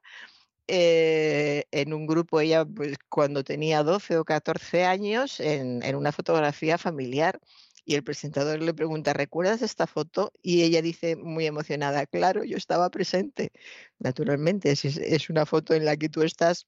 eh, 0.68 1.66
en 1.72 1.94
un 1.94 2.08
grupo, 2.08 2.40
ella 2.40 2.66
pues, 2.66 2.98
cuando 3.10 3.44
tenía 3.44 3.84
12 3.84 4.18
o 4.18 4.26
14 4.26 4.86
años, 4.86 5.40
en, 5.40 5.84
una 5.96 6.12
fotografía 6.12 6.78
familiar. 6.78 7.40
Y 7.88 7.96
el 7.96 8.04
presentador 8.04 8.62
le 8.62 8.74
pregunta, 8.74 9.14
¿recuerdas 9.14 9.62
esta 9.62 9.86
foto? 9.86 10.32
Y 10.42 10.64
ella 10.64 10.82
dice 10.82 11.16
muy 11.16 11.46
emocionada, 11.46 12.08
claro, 12.08 12.44
yo 12.44 12.58
estaba 12.58 12.90
presente. 12.90 13.52
Naturalmente, 14.00 14.72
es, 14.72 14.86
es 14.86 15.30
una 15.30 15.46
foto 15.46 15.76
en 15.76 15.86
la 15.86 15.96
que 15.96 16.10
tú 16.10 16.24
estás, 16.24 16.66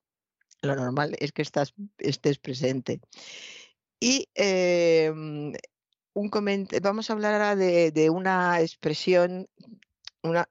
lo 0.61 0.76
normal 0.76 1.16
es 1.19 1.32
que 1.32 1.42
estás, 1.42 1.74
estés 1.98 2.38
presente. 2.40 3.01
Y 4.00 4.30
em, 4.35 5.53
un 6.14 6.32
vamos 6.82 7.09
a 7.09 7.14
hablar 7.14 7.34
ahora 7.34 7.56
de, 7.56 8.09
una 8.09 8.61
expresión 8.61 9.48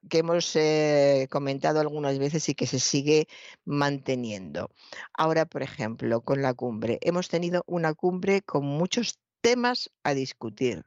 que 0.09 0.19
hemos 0.19 0.55
eh, 0.55 1.27
comentado 1.29 1.79
algunas 1.79 2.19
veces 2.19 2.47
y 2.49 2.55
que 2.55 2.67
se 2.67 2.79
sigue 2.79 3.27
manteniendo. 3.65 4.69
Ahora, 5.13 5.45
por 5.45 5.63
ejemplo, 5.63 6.21
con 6.21 6.41
la 6.41 6.53
cumbre. 6.53 6.99
Hemos 7.01 7.29
tenido 7.29 7.63
una 7.67 7.93
cumbre 7.93 8.41
con 8.41 8.65
muchos 8.65 9.19
temas 9.41 9.89
a 10.03 10.13
discutir. 10.13 10.83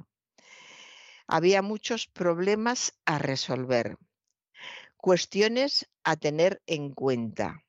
Había 1.26 1.62
muchos 1.62 2.08
problemas 2.08 2.92
a 3.04 3.18
resolver, 3.18 3.96
cuestiones 4.96 5.88
a 6.02 6.16
tener 6.16 6.60
en 6.66 6.90
cuenta. 6.92 7.64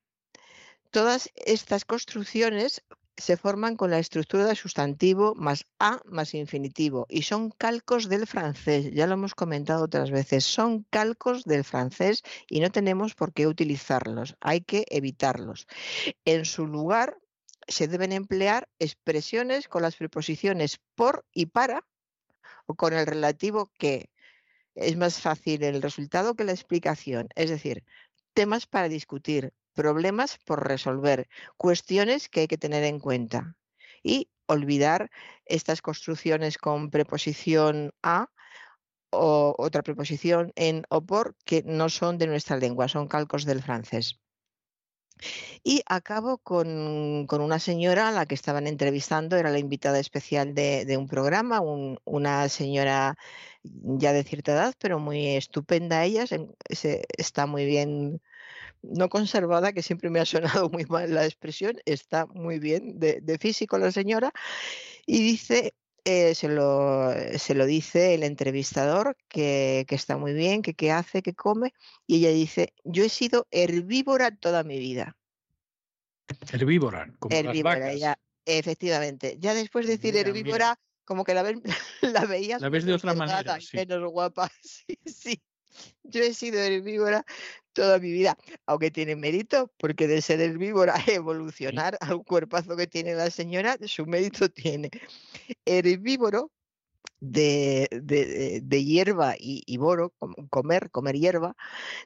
Todas 0.90 1.30
estas 1.36 1.86
construcciones 1.86 2.84
se 3.18 3.38
forman 3.38 3.76
con 3.76 3.92
la 3.92 4.00
estructura 4.00 4.46
de 4.46 4.56
sustantivo 4.56 5.36
más 5.36 5.66
a 5.80 6.02
más 6.06 6.34
infinitivo 6.34 7.06
y 7.10 7.24
son 7.24 7.52
calcos 7.52 8.10
del 8.10 8.26
francés, 8.28 8.92
ya 8.94 9.08
lo 9.08 9.14
hemos 9.14 9.36
comentado 9.36 9.84
otras 9.84 10.12
veces, 10.12 10.46
son 10.46 10.86
calcos 10.90 11.44
del 11.44 11.64
francés 11.64 12.24
y 12.50 12.60
no 12.60 12.72
tenemos 12.72 13.14
por 13.14 13.34
qué 13.34 13.48
utilizarlos, 13.48 14.36
hay 14.40 14.62
que 14.62 14.86
evitarlos. 14.90 15.68
En 16.26 16.46
su 16.46 16.66
lugar 16.66 17.18
se 17.68 17.88
deben 17.88 18.12
emplear 18.12 18.70
expresiones 18.80 19.68
con 19.68 19.82
las 19.82 19.96
preposiciones 19.96 20.80
por 20.96 21.26
y 21.34 21.48
para 21.48 21.86
o 22.66 22.76
con 22.76 22.94
el 22.94 23.06
relativo 23.06 23.72
que. 23.78 24.10
Es 24.74 24.96
más 24.96 25.20
fácil 25.20 25.64
el 25.64 25.82
resultado 25.82 26.36
que 26.36 26.46
la 26.46 26.54
explicación, 26.54 27.28
es 27.36 27.50
decir, 27.50 27.84
temas 28.34 28.68
para 28.68 28.88
discutir, 28.88 29.54
problemas 29.74 30.38
por 30.46 30.68
resolver, 30.68 31.28
cuestiones 31.58 32.30
que 32.30 32.42
hay 32.42 32.48
que 32.48 32.58
tener 32.58 32.84
en 32.84 33.00
cuenta 33.00 33.56
y 34.04 34.30
olvidar 34.48 35.10
estas 35.46 35.82
construcciones 35.82 36.58
con 36.58 36.90
preposición 36.92 37.94
a 38.04 38.30
o 39.12 39.56
otra 39.58 39.84
preposición 39.84 40.54
en 40.56 40.84
o 40.90 41.06
por 41.06 41.36
que 41.46 41.64
no 41.66 41.90
son 41.90 42.18
de 42.18 42.28
nuestra 42.28 42.58
lengua, 42.58 42.88
son 42.88 43.08
calcos 43.08 43.46
del 43.46 43.62
francés. 43.62 44.20
Y 45.64 45.84
acabo 45.86 46.40
con, 46.40 47.28
una 47.30 47.60
señora 47.60 48.08
a 48.10 48.12
la 48.12 48.26
que 48.26 48.36
estaban 48.36 48.68
entrevistando, 48.68 49.38
era 49.38 49.52
la 49.52 49.60
invitada 49.60 50.00
especial 50.00 50.56
de, 50.56 50.96
un 50.98 51.08
programa, 51.08 51.62
una 52.06 52.50
señora 52.50 53.16
ya 53.64 54.14
de 54.14 54.24
cierta 54.24 54.54
edad, 54.54 54.74
pero 54.80 55.00
muy 55.00 55.36
estupenda 55.36 56.04
ella, 56.04 56.26
está 57.18 57.46
muy 57.46 57.66
bien 57.66 58.22
no 58.82 59.10
conservada, 59.10 59.74
que 59.74 59.82
siempre 59.82 60.10
me 60.10 60.20
ha 60.20 60.26
sonado 60.26 60.70
muy 60.72 60.86
mal 60.86 61.14
la 61.14 61.26
expresión, 61.26 61.78
está 61.86 62.26
muy 62.26 62.60
bien 62.60 63.00
de, 63.00 63.38
físico 63.40 63.78
la 63.78 63.92
señora, 63.92 64.32
y 65.06 65.22
dice, 65.22 65.74
eh, 66.06 66.36
se, 66.36 66.48
lo, 66.48 67.12
se, 67.38 67.56
lo, 67.56 67.66
dice 67.66 68.14
el 68.14 68.24
entrevistador, 68.24 69.18
que, 69.28 69.86
está 69.90 70.18
muy 70.18 70.34
bien, 70.34 70.62
que 70.62 70.74
qué 70.74 70.92
hace, 70.92 71.22
que 71.22 71.34
come, 71.34 71.74
y 72.08 72.18
ella 72.18 72.30
dice, 72.30 72.74
yo 72.84 73.04
he 73.04 73.10
sido 73.10 73.48
herbívora 73.52 74.36
toda 74.36 74.64
mi 74.64 74.80
vida. 74.80 75.18
Herbívora, 76.52 77.12
como 77.20 77.36
herbívora, 77.36 77.80
las 77.80 78.00
vacas. 78.00 78.18
efectivamente. 78.46 79.38
Ya 79.40 79.54
después 79.54 79.86
de 79.86 79.98
decir 79.98 80.16
herbívora, 80.16 80.80
como 81.04 81.26
que 81.26 81.34
la, 81.34 81.44
la 82.02 82.26
veías 82.26 82.62
la 82.62 82.70
ves 82.70 82.86
de 82.86 82.94
otra 82.94 83.14
manera, 83.14 83.58
menos 83.74 84.12
guapa, 84.12 84.50
sí, 84.64 84.98
sí. 85.06 85.42
Yo 86.04 86.24
he 86.24 86.34
sido 86.34 86.60
herbívora 86.60 87.26
toda 87.74 88.00
mi 88.00 88.12
vida, 88.12 88.38
aunque 88.66 88.92
tiene 88.92 89.16
mérito, 89.16 89.72
porque 89.78 90.08
de 90.08 90.22
ser 90.22 90.42
herbívora 90.42 90.96
evolucionar 91.08 91.98
al 92.02 92.24
cuerpazo 92.24 92.76
que 92.76 92.88
tiene 92.88 93.16
la 93.16 93.30
señora, 93.30 93.78
su 93.86 94.06
mérito 94.06 94.50
tiene. 94.50 94.90
Herbívoro 95.66 96.52
de, 97.22 97.88
de, 98.64 98.84
hierba 98.84 99.36
y, 99.38 99.78
boro, 99.78 100.14
comer, 100.50 100.90
comer 100.92 101.16
hierba, 101.16 101.56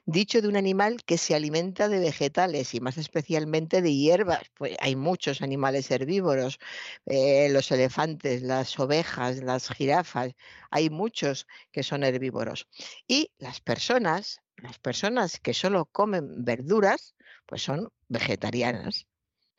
dicho 0.04 0.42
de 0.42 0.48
un 0.48 0.56
animal 0.56 1.02
que 1.04 1.18
se 1.18 1.34
alimenta 1.34 1.88
de 1.88 1.98
vegetales 1.98 2.74
y 2.74 2.80
más 2.80 2.98
especialmente 2.98 3.82
de 3.82 3.94
hierbas. 3.94 4.42
Pues 4.54 4.76
hay 4.80 4.94
muchos 4.94 5.42
animales 5.42 5.90
herbívoros, 5.90 6.58
eh, 7.06 7.48
los 7.50 7.70
elefantes, 7.72 8.42
las 8.42 8.78
ovejas, 8.78 9.38
las 9.42 9.68
jirafas, 9.70 10.34
hay 10.70 10.90
muchos 10.90 11.46
que 11.72 11.82
son 11.82 12.04
herbívoros. 12.04 12.68
Y 13.08 13.32
las 13.38 13.60
personas, 13.60 14.40
las 14.56 14.78
personas 14.78 15.40
que 15.40 15.54
solo 15.54 15.86
comen 15.86 16.44
verduras, 16.44 17.16
pues 17.46 17.62
son 17.62 17.88
vegetarianas. 18.08 19.06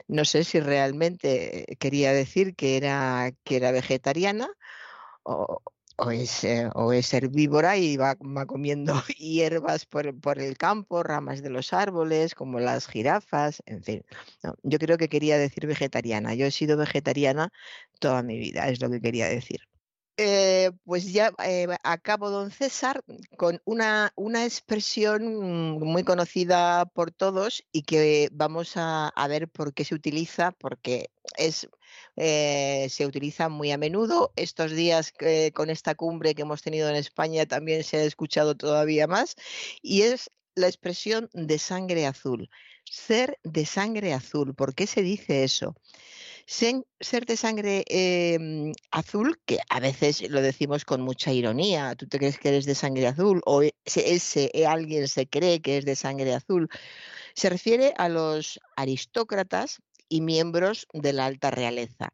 No 0.08 0.24
sé 0.24 0.44
si 0.44 0.60
realmente 0.60 1.66
quería 1.80 2.14
decir 2.14 2.56
que 2.56 2.78
era, 2.78 3.32
que 3.44 3.58
era 3.58 3.72
vegetariana 3.72 4.50
o, 5.28 6.12
es, 6.12 6.44
eh, 6.44 6.70
o, 6.76 6.94
es, 6.94 7.14
herbívora 7.14 7.78
y 7.78 7.98
va, 7.98 8.16
comiendo 8.16 8.94
hierbas 9.18 9.86
por, 9.86 10.20
por, 10.20 10.40
el 10.40 10.58
campo, 10.58 11.04
ramas 11.04 11.42
de 11.42 11.50
los 11.50 11.74
árboles, 11.74 12.36
como 12.36 12.60
las 12.60 12.88
jirafas, 12.88 13.62
en 13.66 13.84
fin. 13.84 14.04
yo 14.64 14.80
creo 14.80 14.98
que 14.98 15.10
quería 15.10 15.38
decir 15.38 15.68
vegetariana. 15.68 16.34
Yo 16.36 16.46
he 16.46 16.52
sido 16.52 16.78
vegetariana 16.78 17.52
toda 18.00 18.24
mi 18.24 18.38
vida, 18.38 18.70
es 18.70 18.82
lo 18.82 18.90
que 18.90 19.02
quería 19.02 19.28
decir. 19.28 19.62
Eh, 20.20 20.72
pues 20.84 21.14
ya 21.14 21.32
eh, 21.46 21.68
acabo, 21.84 22.32
don 22.32 22.50
César, 22.50 23.04
con 23.38 23.62
una, 23.66 24.12
una, 24.16 24.46
expresión 24.46 25.80
muy 25.80 26.04
conocida 26.04 26.86
por 26.88 27.12
todos 27.12 27.64
y 27.72 27.84
que 27.84 28.30
vamos 28.32 28.74
a, 28.78 29.12
ver 29.30 29.48
por 29.48 29.76
qué 29.76 29.86
se 29.86 29.94
utiliza, 29.94 30.54
porque 30.54 31.12
es, 31.38 31.70
eh, 32.18 32.88
se 32.90 33.06
utiliza 33.06 33.50
muy 33.50 33.72
a 33.72 33.78
menudo. 33.78 34.34
Estos 34.36 34.72
días 34.72 35.14
con 35.54 35.70
esta 35.70 35.96
cumbre 35.96 36.36
que 36.36 36.42
hemos 36.42 36.62
tenido 36.62 36.90
en 36.90 36.96
España 36.96 37.46
también 37.46 37.84
se 37.84 37.98
ha 37.98 38.04
escuchado 38.04 38.56
todavía 38.56 39.08
más 39.08 39.36
y 39.82 40.02
es 40.02 40.30
la 40.56 40.68
expresión 40.68 41.30
de 41.34 41.60
sangre 41.60 42.06
azul. 42.06 42.50
Ser 42.84 43.38
de 43.44 43.66
sangre 43.66 44.14
azul. 44.14 44.56
¿Por 44.56 44.74
qué 44.74 44.88
se 44.88 45.02
dice 45.02 45.44
eso? 45.44 45.76
ser 46.48 47.26
de 47.26 47.36
sangre 47.36 47.84
em, 47.90 48.72
azul, 48.92 49.38
que 49.46 49.60
a 49.70 49.80
veces 49.82 50.30
lo 50.30 50.42
decimos 50.42 50.86
con 50.86 51.02
mucha 51.02 51.34
ironía, 51.34 51.96
tú 51.96 52.08
te 52.08 52.18
crees 52.18 52.40
que 52.40 52.50
eres 52.50 52.66
de 52.66 52.74
sangre 52.74 53.08
azul 53.08 53.42
o 53.46 53.64
e, 53.64 53.76
ese, 53.86 54.50
e, 54.54 54.66
alguien 54.66 55.08
se 55.10 55.28
cree 55.28 55.62
que 55.62 55.78
es 55.78 55.86
de 55.86 55.96
sangre 55.98 56.34
azul, 56.34 56.70
se 57.36 57.50
refiere 57.50 57.94
a 57.98 58.08
los 58.08 58.60
aristócratas 58.78 59.82
y 60.10 60.22
miembros 60.22 60.88
de 60.94 61.14
la 61.14 61.26
alta 61.26 61.52
realeza. 61.52 62.14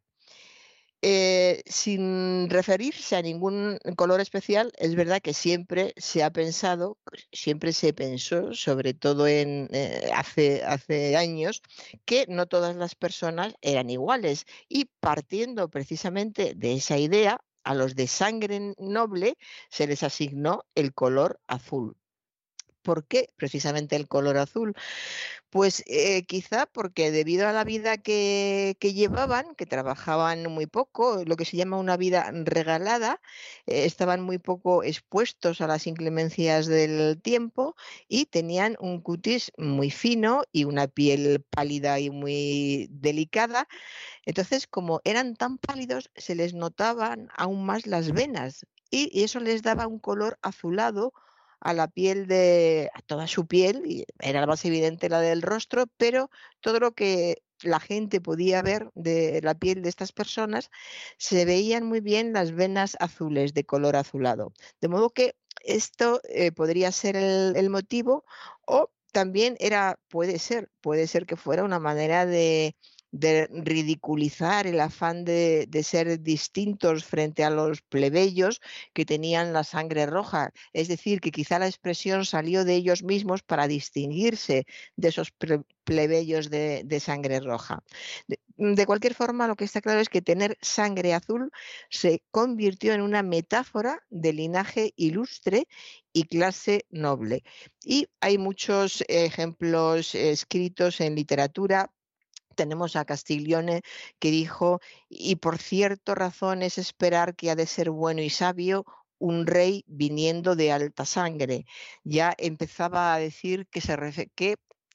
Eh, 1.05 1.63
sin 1.65 2.49
referirse 2.49 3.17
a 3.17 3.21
ningún 3.21 3.77
color 3.97 4.21
especial, 4.21 4.71
es 4.77 4.95
verdad 4.95 5.21
que 5.21 5.33
siempre 5.33 5.93
se 5.97 6.23
ha 6.23 6.31
pensado, 6.31 6.97
siempre 7.33 7.73
se 7.73 7.91
pensó, 7.91 8.53
sobre 8.53 8.93
todo 8.93 9.27
en, 9.27 9.67
eh, 9.73 10.11
hace, 10.15 10.63
hace 10.63 11.17
años, 11.17 11.61
que 12.05 12.25
no 12.29 12.45
todas 12.45 12.77
las 12.77 12.95
personas 12.95 13.53
eran 13.61 13.89
iguales. 13.89 14.45
Y 14.69 14.85
partiendo 15.01 15.69
precisamente 15.69 16.53
de 16.55 16.75
esa 16.75 16.97
idea, 16.97 17.41
a 17.65 17.73
los 17.75 17.95
de 17.95 18.07
sangre 18.07 18.73
noble 18.77 19.37
se 19.69 19.87
les 19.87 20.03
asignó 20.03 20.63
el 20.73 20.93
color 20.93 21.41
azul. 21.47 21.97
¿Por 22.83 23.07
qué 23.07 23.29
precisamente 23.37 23.95
el 23.95 24.07
color 24.07 24.37
azul? 24.37 24.75
Pues 25.49 25.83
eh, 25.87 26.25
quizá 26.25 26.65
porque 26.65 27.11
debido 27.11 27.47
a 27.47 27.53
la 27.53 27.63
vida 27.63 27.97
que, 27.97 28.75
llevaban, 28.81 29.55
que 29.55 29.65
trabajaban 29.65 30.51
muy 30.51 30.65
poco, 30.65 31.23
lo 31.25 31.35
que 31.37 31.45
se 31.45 31.57
llama 31.57 31.77
una 31.77 31.95
vida 31.97 32.29
regalada, 32.33 33.21
eh, 33.65 33.85
estaban 33.85 34.21
muy 34.21 34.37
poco 34.37 34.83
expuestos 34.83 35.61
a 35.61 35.67
las 35.67 35.87
inclemencias 35.87 36.65
del 36.67 37.21
tiempo 37.21 37.75
y 38.07 38.25
tenían 38.25 38.75
un 38.79 38.99
cutis 39.01 39.51
muy 39.57 39.89
fino 39.91 40.43
y 40.51 40.65
una 40.65 40.87
piel 40.87 41.43
pálida 41.49 41.99
y 41.99 42.09
muy 42.09 42.87
delicada. 42.91 43.67
Entonces, 44.25 44.67
como 44.67 45.01
eran 45.05 45.35
tan 45.35 45.57
pálidos, 45.57 46.09
se 46.15 46.35
les 46.35 46.53
notaban 46.53 47.29
aún 47.35 47.65
más 47.65 47.87
las 47.87 48.11
venas 48.11 48.65
y 48.89 49.23
eso 49.23 49.39
les 49.39 49.61
daba 49.63 49.87
un 49.87 49.99
color 49.99 50.37
azulado 50.41 51.13
a 51.63 51.73
la 51.73 51.87
piel 51.87 52.27
de 52.27 52.89
a 52.93 53.01
toda 53.01 53.27
su 53.27 53.47
piel, 53.47 53.83
y 53.85 54.05
era 54.19 54.41
la 54.41 54.47
más 54.47 54.65
evidente 54.65 55.09
la 55.09 55.21
del 55.21 55.41
rostro, 55.41 55.85
pero 55.97 56.29
todo 56.61 56.79
lo 56.79 56.91
que 56.93 57.41
la 57.61 57.79
gente 57.79 58.19
podía 58.21 58.61
ver 58.61 58.91
de 58.95 59.39
la 59.41 59.55
piel 59.55 59.81
de 59.81 59.89
estas 59.89 60.11
personas, 60.11 60.69
se 61.17 61.45
veían 61.45 61.85
muy 61.85 62.01
bien 62.01 62.33
las 62.33 62.51
venas 62.53 62.97
azules 62.99 63.53
de 63.53 63.63
color 63.63 63.95
azulado. 63.95 64.53
De 64.81 64.89
modo 64.89 65.11
que 65.11 65.35
esto 65.63 66.19
eh, 66.27 66.51
podría 66.51 66.91
ser 66.91 67.15
el, 67.15 67.55
el 67.55 67.69
motivo 67.69 68.25
o 68.67 68.91
también 69.13 69.55
era, 69.59 69.99
puede 70.09 70.39
ser, 70.39 70.69
puede 70.81 71.07
ser 71.07 71.25
que 71.25 71.37
fuera 71.37 71.63
una 71.63 71.79
manera 71.79 72.25
de, 72.25 72.75
de 73.13 73.47
ridiculizar 73.51 74.65
el 74.65 74.79
afán 74.79 75.23
de, 75.23 75.69
ser 75.83 76.19
distintos 76.21 77.05
frente 77.05 77.43
a 77.43 77.51
los 77.51 77.83
plebeyos 77.83 78.59
que 78.91 79.05
tenían 79.05 79.53
la 79.53 79.63
sangre 79.63 80.07
roja. 80.07 80.51
Es 80.73 80.87
decir, 80.87 81.21
que 81.21 81.29
quizá 81.31 81.59
la 81.59 81.67
expresión 81.67 82.25
salió 82.25 82.65
de 82.65 82.73
ellos 82.73 83.03
mismos 83.03 83.43
para 83.43 83.67
distinguirse 83.67 84.65
de 84.95 85.07
esos 85.07 85.31
plebeyos 85.83 86.49
de, 86.49 86.99
sangre 86.99 87.39
roja. 87.39 87.83
De, 88.57 88.85
cualquier 88.87 89.13
forma, 89.13 89.47
lo 89.47 89.55
que 89.55 89.65
está 89.65 89.81
claro 89.81 89.99
es 89.99 90.09
que 90.09 90.23
tener 90.23 90.57
sangre 90.61 91.13
azul 91.13 91.51
se 91.91 92.23
convirtió 92.31 92.93
en 92.93 93.01
una 93.01 93.21
metáfora 93.21 94.01
de 94.09 94.33
linaje 94.33 94.93
ilustre 94.95 95.67
y 96.13 96.23
clase 96.23 96.87
noble. 96.89 97.43
Y 97.83 98.07
hay 98.21 98.39
muchos 98.39 99.03
ejemplos 99.07 100.15
escritos 100.15 100.99
en 100.99 101.13
literatura 101.13 101.91
tenemos 102.53 102.95
a 102.95 103.05
Castiglione 103.05 103.81
que 104.19 104.31
dijo, 104.31 104.79
y 105.09 105.35
por 105.37 105.57
cierto 105.57 106.15
razón 106.15 106.61
es 106.63 106.77
esperar 106.77 107.35
que 107.35 107.51
ha 107.51 107.55
de 107.55 107.67
ser 107.67 107.89
bueno 107.89 108.21
y 108.21 108.29
sabio 108.29 108.85
un 109.19 109.47
rey 109.47 109.85
viniendo 109.87 110.55
de 110.55 110.71
alta 110.71 111.05
sangre. 111.05 111.65
Ya 112.03 112.33
empezaba 112.37 113.13
a 113.13 113.19
decir 113.19 113.67
que, 113.67 113.81
se 113.81 113.95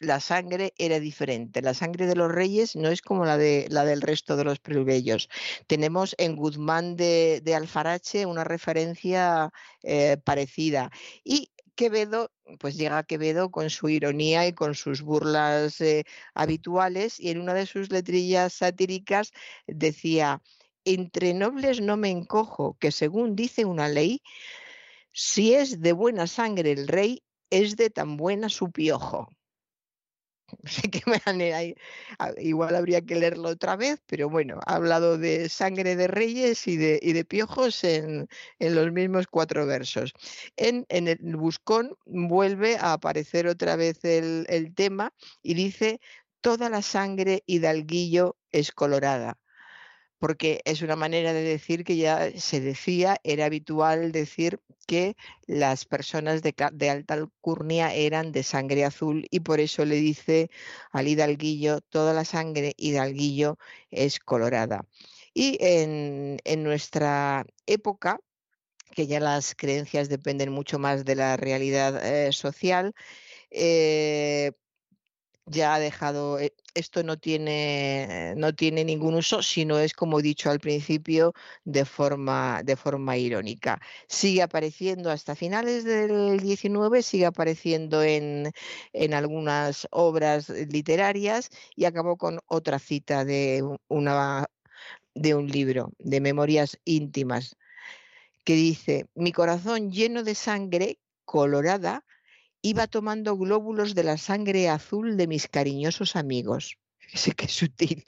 la 0.00 0.20
sangre 0.20 0.74
era 0.78 1.00
diferente. 1.00 1.62
La 1.62 1.74
sangre 1.74 2.06
de 2.06 2.14
los 2.14 2.30
reyes 2.30 2.76
no 2.76 2.88
es 2.88 3.02
como 3.02 3.24
la, 3.24 3.36
de, 3.36 3.66
la 3.70 3.84
del 3.84 4.00
resto 4.02 4.36
de 4.36 4.44
los 4.44 4.60
plebeyos. 4.60 5.28
Tenemos 5.66 6.14
en 6.18 6.36
Guzmán 6.36 6.96
de, 6.96 7.42
Alfarache 7.56 8.26
una 8.26 8.44
referencia 8.44 9.50
eh, 9.82 10.18
parecida. 10.22 10.90
Y 11.24 11.50
Quevedo, 11.78 12.32
pues 12.58 12.76
llega 12.76 13.04
Quevedo 13.04 13.52
con 13.52 13.70
su 13.70 13.88
ironía 13.88 14.48
y 14.48 14.52
con 14.52 14.74
sus 14.74 15.00
burlas 15.00 15.80
eh, 15.80 16.04
habituales 16.34 17.20
y 17.20 17.30
en 17.30 17.40
una 17.40 17.54
de 17.54 17.66
sus 17.66 17.92
letrillas 17.92 18.52
satíricas 18.52 19.30
decía, 19.68 20.42
entre 20.84 21.34
nobles 21.34 21.80
no 21.80 21.96
me 21.96 22.10
encojo, 22.10 22.76
que 22.80 22.90
según 22.90 23.36
dice 23.36 23.64
una 23.64 23.88
ley, 23.88 24.22
si 25.12 25.54
es 25.54 25.80
de 25.80 25.92
buena 25.92 26.26
sangre 26.26 26.72
el 26.72 26.88
rey, 26.88 27.22
es 27.48 27.76
de 27.76 27.90
tan 27.90 28.16
buena 28.16 28.48
su 28.48 28.72
piojo. 28.72 29.28
Sé 30.64 30.90
qué 30.90 31.02
manera. 31.26 31.60
Igual 32.38 32.74
habría 32.76 33.02
que 33.02 33.16
leerlo 33.16 33.50
otra 33.50 33.76
vez, 33.76 34.02
pero 34.06 34.28
bueno, 34.30 34.60
ha 34.66 34.76
hablado 34.76 35.18
de 35.18 35.48
sangre 35.48 35.96
de 35.96 36.08
reyes 36.08 36.66
y 36.66 36.76
de, 36.76 37.00
de 37.00 37.24
piojos 37.24 37.84
en, 37.84 38.28
los 38.58 38.92
mismos 38.92 39.26
cuatro 39.26 39.66
versos. 39.66 40.12
En, 40.56 40.86
el 40.88 41.36
Buscón 41.36 41.96
vuelve 42.06 42.76
a 42.76 42.94
aparecer 42.94 43.46
otra 43.46 43.76
vez 43.76 44.04
el, 44.04 44.46
el 44.48 44.74
tema 44.74 45.12
y 45.42 45.54
dice: 45.54 46.00
Toda 46.40 46.70
la 46.70 46.82
sangre 46.82 47.42
hidalguillo 47.46 48.36
es 48.52 48.72
colorada 48.72 49.38
porque 50.18 50.60
es 50.64 50.82
una 50.82 50.96
manera 50.96 51.32
de 51.32 51.42
decir 51.42 51.84
que 51.84 51.96
ya 51.96 52.30
se 52.38 52.60
decía, 52.60 53.18
era 53.24 53.46
habitual 53.46 54.12
decir 54.12 54.60
que 54.86 55.16
las 55.46 55.84
personas 55.84 56.42
de, 56.42 56.54
alta 56.90 57.14
alcurnia 57.14 57.94
eran 57.94 58.32
de 58.32 58.42
sangre 58.42 58.84
azul 58.84 59.26
y 59.30 59.40
por 59.40 59.60
eso 59.60 59.84
le 59.84 59.96
dice 59.96 60.50
al 60.92 61.08
hidalguillo, 61.08 61.80
toda 61.82 62.14
la 62.14 62.24
sangre 62.24 62.74
hidalguillo 62.76 63.58
es 63.90 64.18
colorada. 64.18 64.86
Y 65.34 65.58
en, 65.60 66.38
nuestra 66.64 67.46
época, 67.66 68.20
que 68.94 69.06
ya 69.06 69.20
las 69.20 69.54
creencias 69.54 70.08
dependen 70.08 70.52
mucho 70.52 70.78
más 70.78 71.04
de 71.04 71.14
la 71.14 71.36
realidad 71.36 72.04
eh, 72.04 72.32
social, 72.32 72.94
eh, 73.50 74.52
ya 75.50 75.74
ha 75.74 75.80
dejado, 75.80 76.38
eh, 76.38 76.54
esto 76.74 77.02
no 77.02 77.18
tiene, 77.18 78.34
no 78.36 78.54
tiene 78.54 78.84
ningún 78.84 79.14
uso, 79.14 79.42
sino 79.42 79.78
es 79.78 79.94
como 79.94 80.20
he 80.20 80.22
dicho 80.22 80.50
al 80.50 80.60
principio, 80.60 81.34
de 81.64 81.84
forma, 81.84 82.62
de 82.64 82.76
forma 82.76 83.16
irónica. 83.16 83.80
Sigue 84.08 84.42
apareciendo 84.42 85.10
hasta 85.10 85.34
finales 85.34 85.84
del 85.84 86.40
19, 86.40 87.02
sigue 87.02 87.26
apareciendo 87.26 88.02
en, 88.02 88.52
en 88.92 89.14
algunas 89.14 89.88
obras 89.90 90.48
literarias 90.50 91.50
y 91.74 91.84
acabó 91.84 92.16
con 92.16 92.40
otra 92.46 92.78
cita 92.78 93.24
de, 93.24 93.64
una, 93.88 94.46
de 95.14 95.34
un 95.34 95.48
libro, 95.48 95.92
de 95.98 96.20
memorias 96.20 96.78
íntimas, 96.84 97.56
que 98.44 98.54
dice, 98.54 99.06
mi 99.14 99.32
corazón 99.32 99.90
lleno 99.90 100.22
de 100.22 100.34
sangre 100.34 100.98
colorada, 101.24 102.04
iba 102.62 102.86
tomando 102.86 103.36
glóbulos 103.36 103.94
de 103.94 104.04
la 104.04 104.16
sangre 104.18 104.68
azul 104.68 105.16
de 105.16 105.26
mis 105.26 105.48
cariñosos 105.48 106.16
amigos. 106.16 106.78
Fíjese 106.98 107.32
qué 107.32 107.48
sutil. 107.48 108.04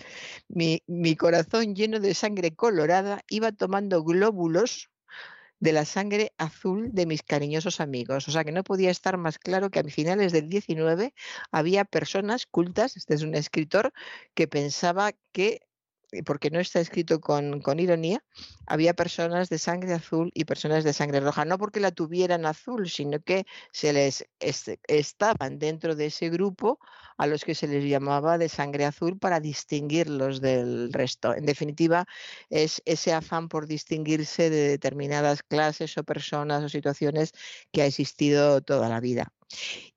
Mi, 0.49 0.83
mi 0.87 1.17
corazón 1.17 1.75
lleno 1.75 2.01
de 2.01 2.15
sangre 2.15 2.55
colorada 2.55 3.23
iba 3.29 3.53
tomando 3.53 4.03
glóbulos 4.05 4.91
de 5.61 5.73
la 5.73 5.85
sangre 5.85 6.33
azul 6.39 6.91
de 6.93 7.07
mis 7.07 7.23
cariñosos 7.23 7.81
amigos. 7.81 8.27
O 8.29 8.31
sea 8.33 8.45
que 8.45 8.53
no 8.53 8.65
podía 8.65 8.91
estar 8.91 9.17
más 9.19 9.39
claro 9.39 9.71
que 9.71 9.79
a 9.79 9.85
finales 9.85 10.33
del 10.33 10.49
19 10.49 11.15
había 11.53 11.85
personas 11.85 12.47
cultas, 12.47 12.97
este 12.97 13.15
es 13.15 13.23
un 13.23 13.35
escritor, 13.35 13.93
que 14.35 14.49
pensaba 14.49 15.13
que 15.33 15.61
porque 16.25 16.51
no 16.51 16.61
está 16.61 16.81
escrito 16.81 17.21
con, 17.21 17.63
ironía, 17.79 18.23
había 18.67 18.95
personas 18.95 19.49
de 19.49 19.59
sangre 19.59 19.95
azul 19.95 20.31
y 20.35 20.45
personas 20.45 20.85
de 20.85 20.93
sangre 20.93 21.21
roja, 21.21 21.45
no 21.45 21.59
porque 21.59 21.81
la 21.81 21.91
tuvieran 21.91 22.47
azul, 22.47 22.89
sino 22.89 23.21
que 23.21 23.47
se 23.73 23.93
les 23.93 24.27
estaban 24.41 25.59
dentro 25.59 25.95
de 25.95 26.07
ese 26.07 26.29
grupo 26.31 26.79
a 27.17 27.27
los 27.27 27.45
que 27.45 27.55
se 27.55 27.69
les 27.69 27.85
llamaba 27.85 28.39
de 28.39 28.49
sangre 28.49 28.85
azul 28.85 29.19
para 29.19 29.41
distinguirlos 29.41 30.41
del 30.41 30.93
resto. 30.93 31.35
En 31.35 31.47
definitiva, 31.47 32.07
es 32.49 32.83
ese 32.85 33.13
afán 33.13 33.49
por 33.49 33.67
distinguirse 33.67 34.51
de 34.51 34.69
determinadas 34.69 35.43
clases 35.43 35.97
o 35.99 36.05
personas 36.05 36.65
o 36.65 36.69
situaciones 36.69 37.33
que 37.73 37.83
ha 37.83 37.87
existido 37.87 38.61
toda 38.63 38.89
la 38.89 39.01
vida. 39.01 39.33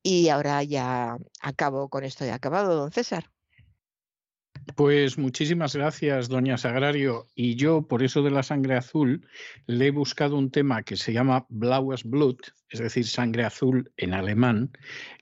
Y 0.03 0.29
ahora 0.29 0.63
ya 0.63 1.17
acabo 1.41 1.89
con 1.89 2.03
esto 2.03 2.23
de 2.25 2.31
acabado, 2.31 2.75
don 2.75 2.91
César. 2.91 3.32
Pues 4.75 5.17
muchísimas 5.17 5.75
gracias, 5.75 6.29
doña 6.29 6.57
Sagrario. 6.57 7.27
Y 7.35 7.55
yo, 7.55 7.87
por 7.87 8.03
eso 8.03 8.21
de 8.23 8.31
la 8.31 8.43
sangre 8.43 8.75
azul, 8.75 9.27
le 9.67 9.87
he 9.87 9.91
buscado 9.91 10.37
un 10.37 10.51
tema 10.51 10.83
que 10.83 10.95
se 10.95 11.13
llama 11.13 11.45
Blaues 11.49 12.03
Blut, 12.03 12.47
es 12.69 12.79
decir, 12.79 13.05
sangre 13.05 13.43
azul 13.43 13.91
en 13.97 14.13
alemán, 14.13 14.71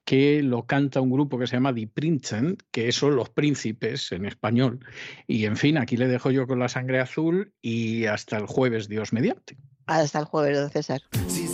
que 0.06 0.42
lo 0.42 0.66
canta 0.66 1.02
un 1.02 1.12
grupo 1.12 1.38
que 1.38 1.48
se 1.48 1.58
llama 1.58 1.74
Die 1.74 1.88
Prinzen, 1.88 2.58
que 2.72 2.92
son 2.92 3.16
los 3.16 3.30
príncipes 3.30 4.12
en 4.12 4.26
español. 4.26 4.80
Y 5.28 5.46
en 5.46 5.58
fin, 5.58 5.78
aquí 5.78 5.98
le 5.98 6.08
dejo 6.08 6.32
yo 6.32 6.48
con 6.48 6.60
la 6.60 6.70
sangre 6.70 7.00
azul 7.00 7.54
y 7.62 8.06
hasta 8.06 8.38
el 8.38 8.46
jueves, 8.46 8.88
Dios 8.88 9.12
mediante. 9.12 9.58
Hasta 9.88 10.20
el 10.20 10.26
jueves, 10.26 10.58
don 10.58 10.70
César. 10.70 11.02
Schwung 11.12 11.51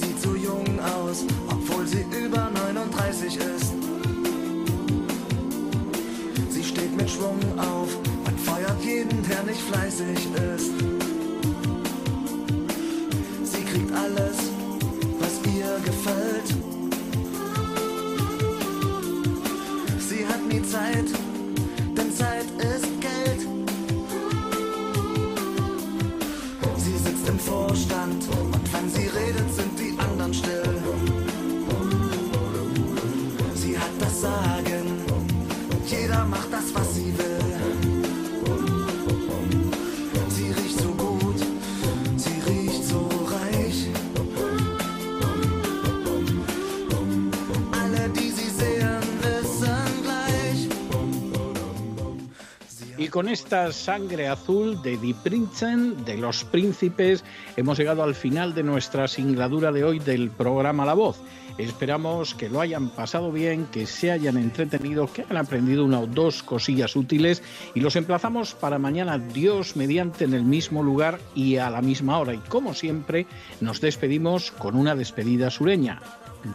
con 53.17 53.29
esta 53.29 53.71
sangre 53.71 54.27
azul 54.27 54.79
de 54.83 54.95
Die 54.95 55.15
Prinzen, 55.15 56.05
de 56.05 56.17
los 56.17 56.43
príncipes, 56.43 57.23
hemos 57.55 57.79
llegado 57.79 58.03
al 58.03 58.13
final 58.13 58.53
de 58.53 58.61
nuestra 58.61 59.07
singladura 59.07 59.71
de 59.71 59.83
hoy 59.83 59.97
del 59.97 60.29
programa 60.29 60.85
La 60.85 60.93
Voz. 60.93 61.17
Esperamos 61.57 62.35
que 62.35 62.47
lo 62.47 62.61
hayan 62.61 62.89
pasado 62.89 63.31
bien, 63.31 63.65
que 63.71 63.87
se 63.87 64.11
hayan 64.11 64.37
entretenido, 64.37 65.11
que 65.11 65.23
hayan 65.23 65.37
aprendido 65.37 65.83
una 65.83 65.99
o 65.99 66.05
dos 66.05 66.43
cosillas 66.43 66.95
útiles 66.95 67.41
y 67.73 67.79
los 67.79 67.95
emplazamos 67.95 68.53
para 68.53 68.77
mañana, 68.77 69.17
Dios 69.17 69.75
mediante, 69.75 70.25
en 70.25 70.35
el 70.35 70.43
mismo 70.43 70.83
lugar 70.83 71.19
y 71.33 71.57
a 71.57 71.71
la 71.71 71.81
misma 71.81 72.19
hora. 72.19 72.35
Y 72.35 72.37
como 72.37 72.75
siempre, 72.75 73.25
nos 73.61 73.81
despedimos 73.81 74.51
con 74.51 74.75
una 74.75 74.93
despedida 74.93 75.49
sureña. 75.49 76.03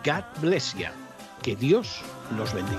God 0.05 0.23
bless 0.41 0.75
you. 0.75 0.87
Que 1.43 1.57
Dios 1.57 2.03
los 2.37 2.55
bendiga. 2.55 2.79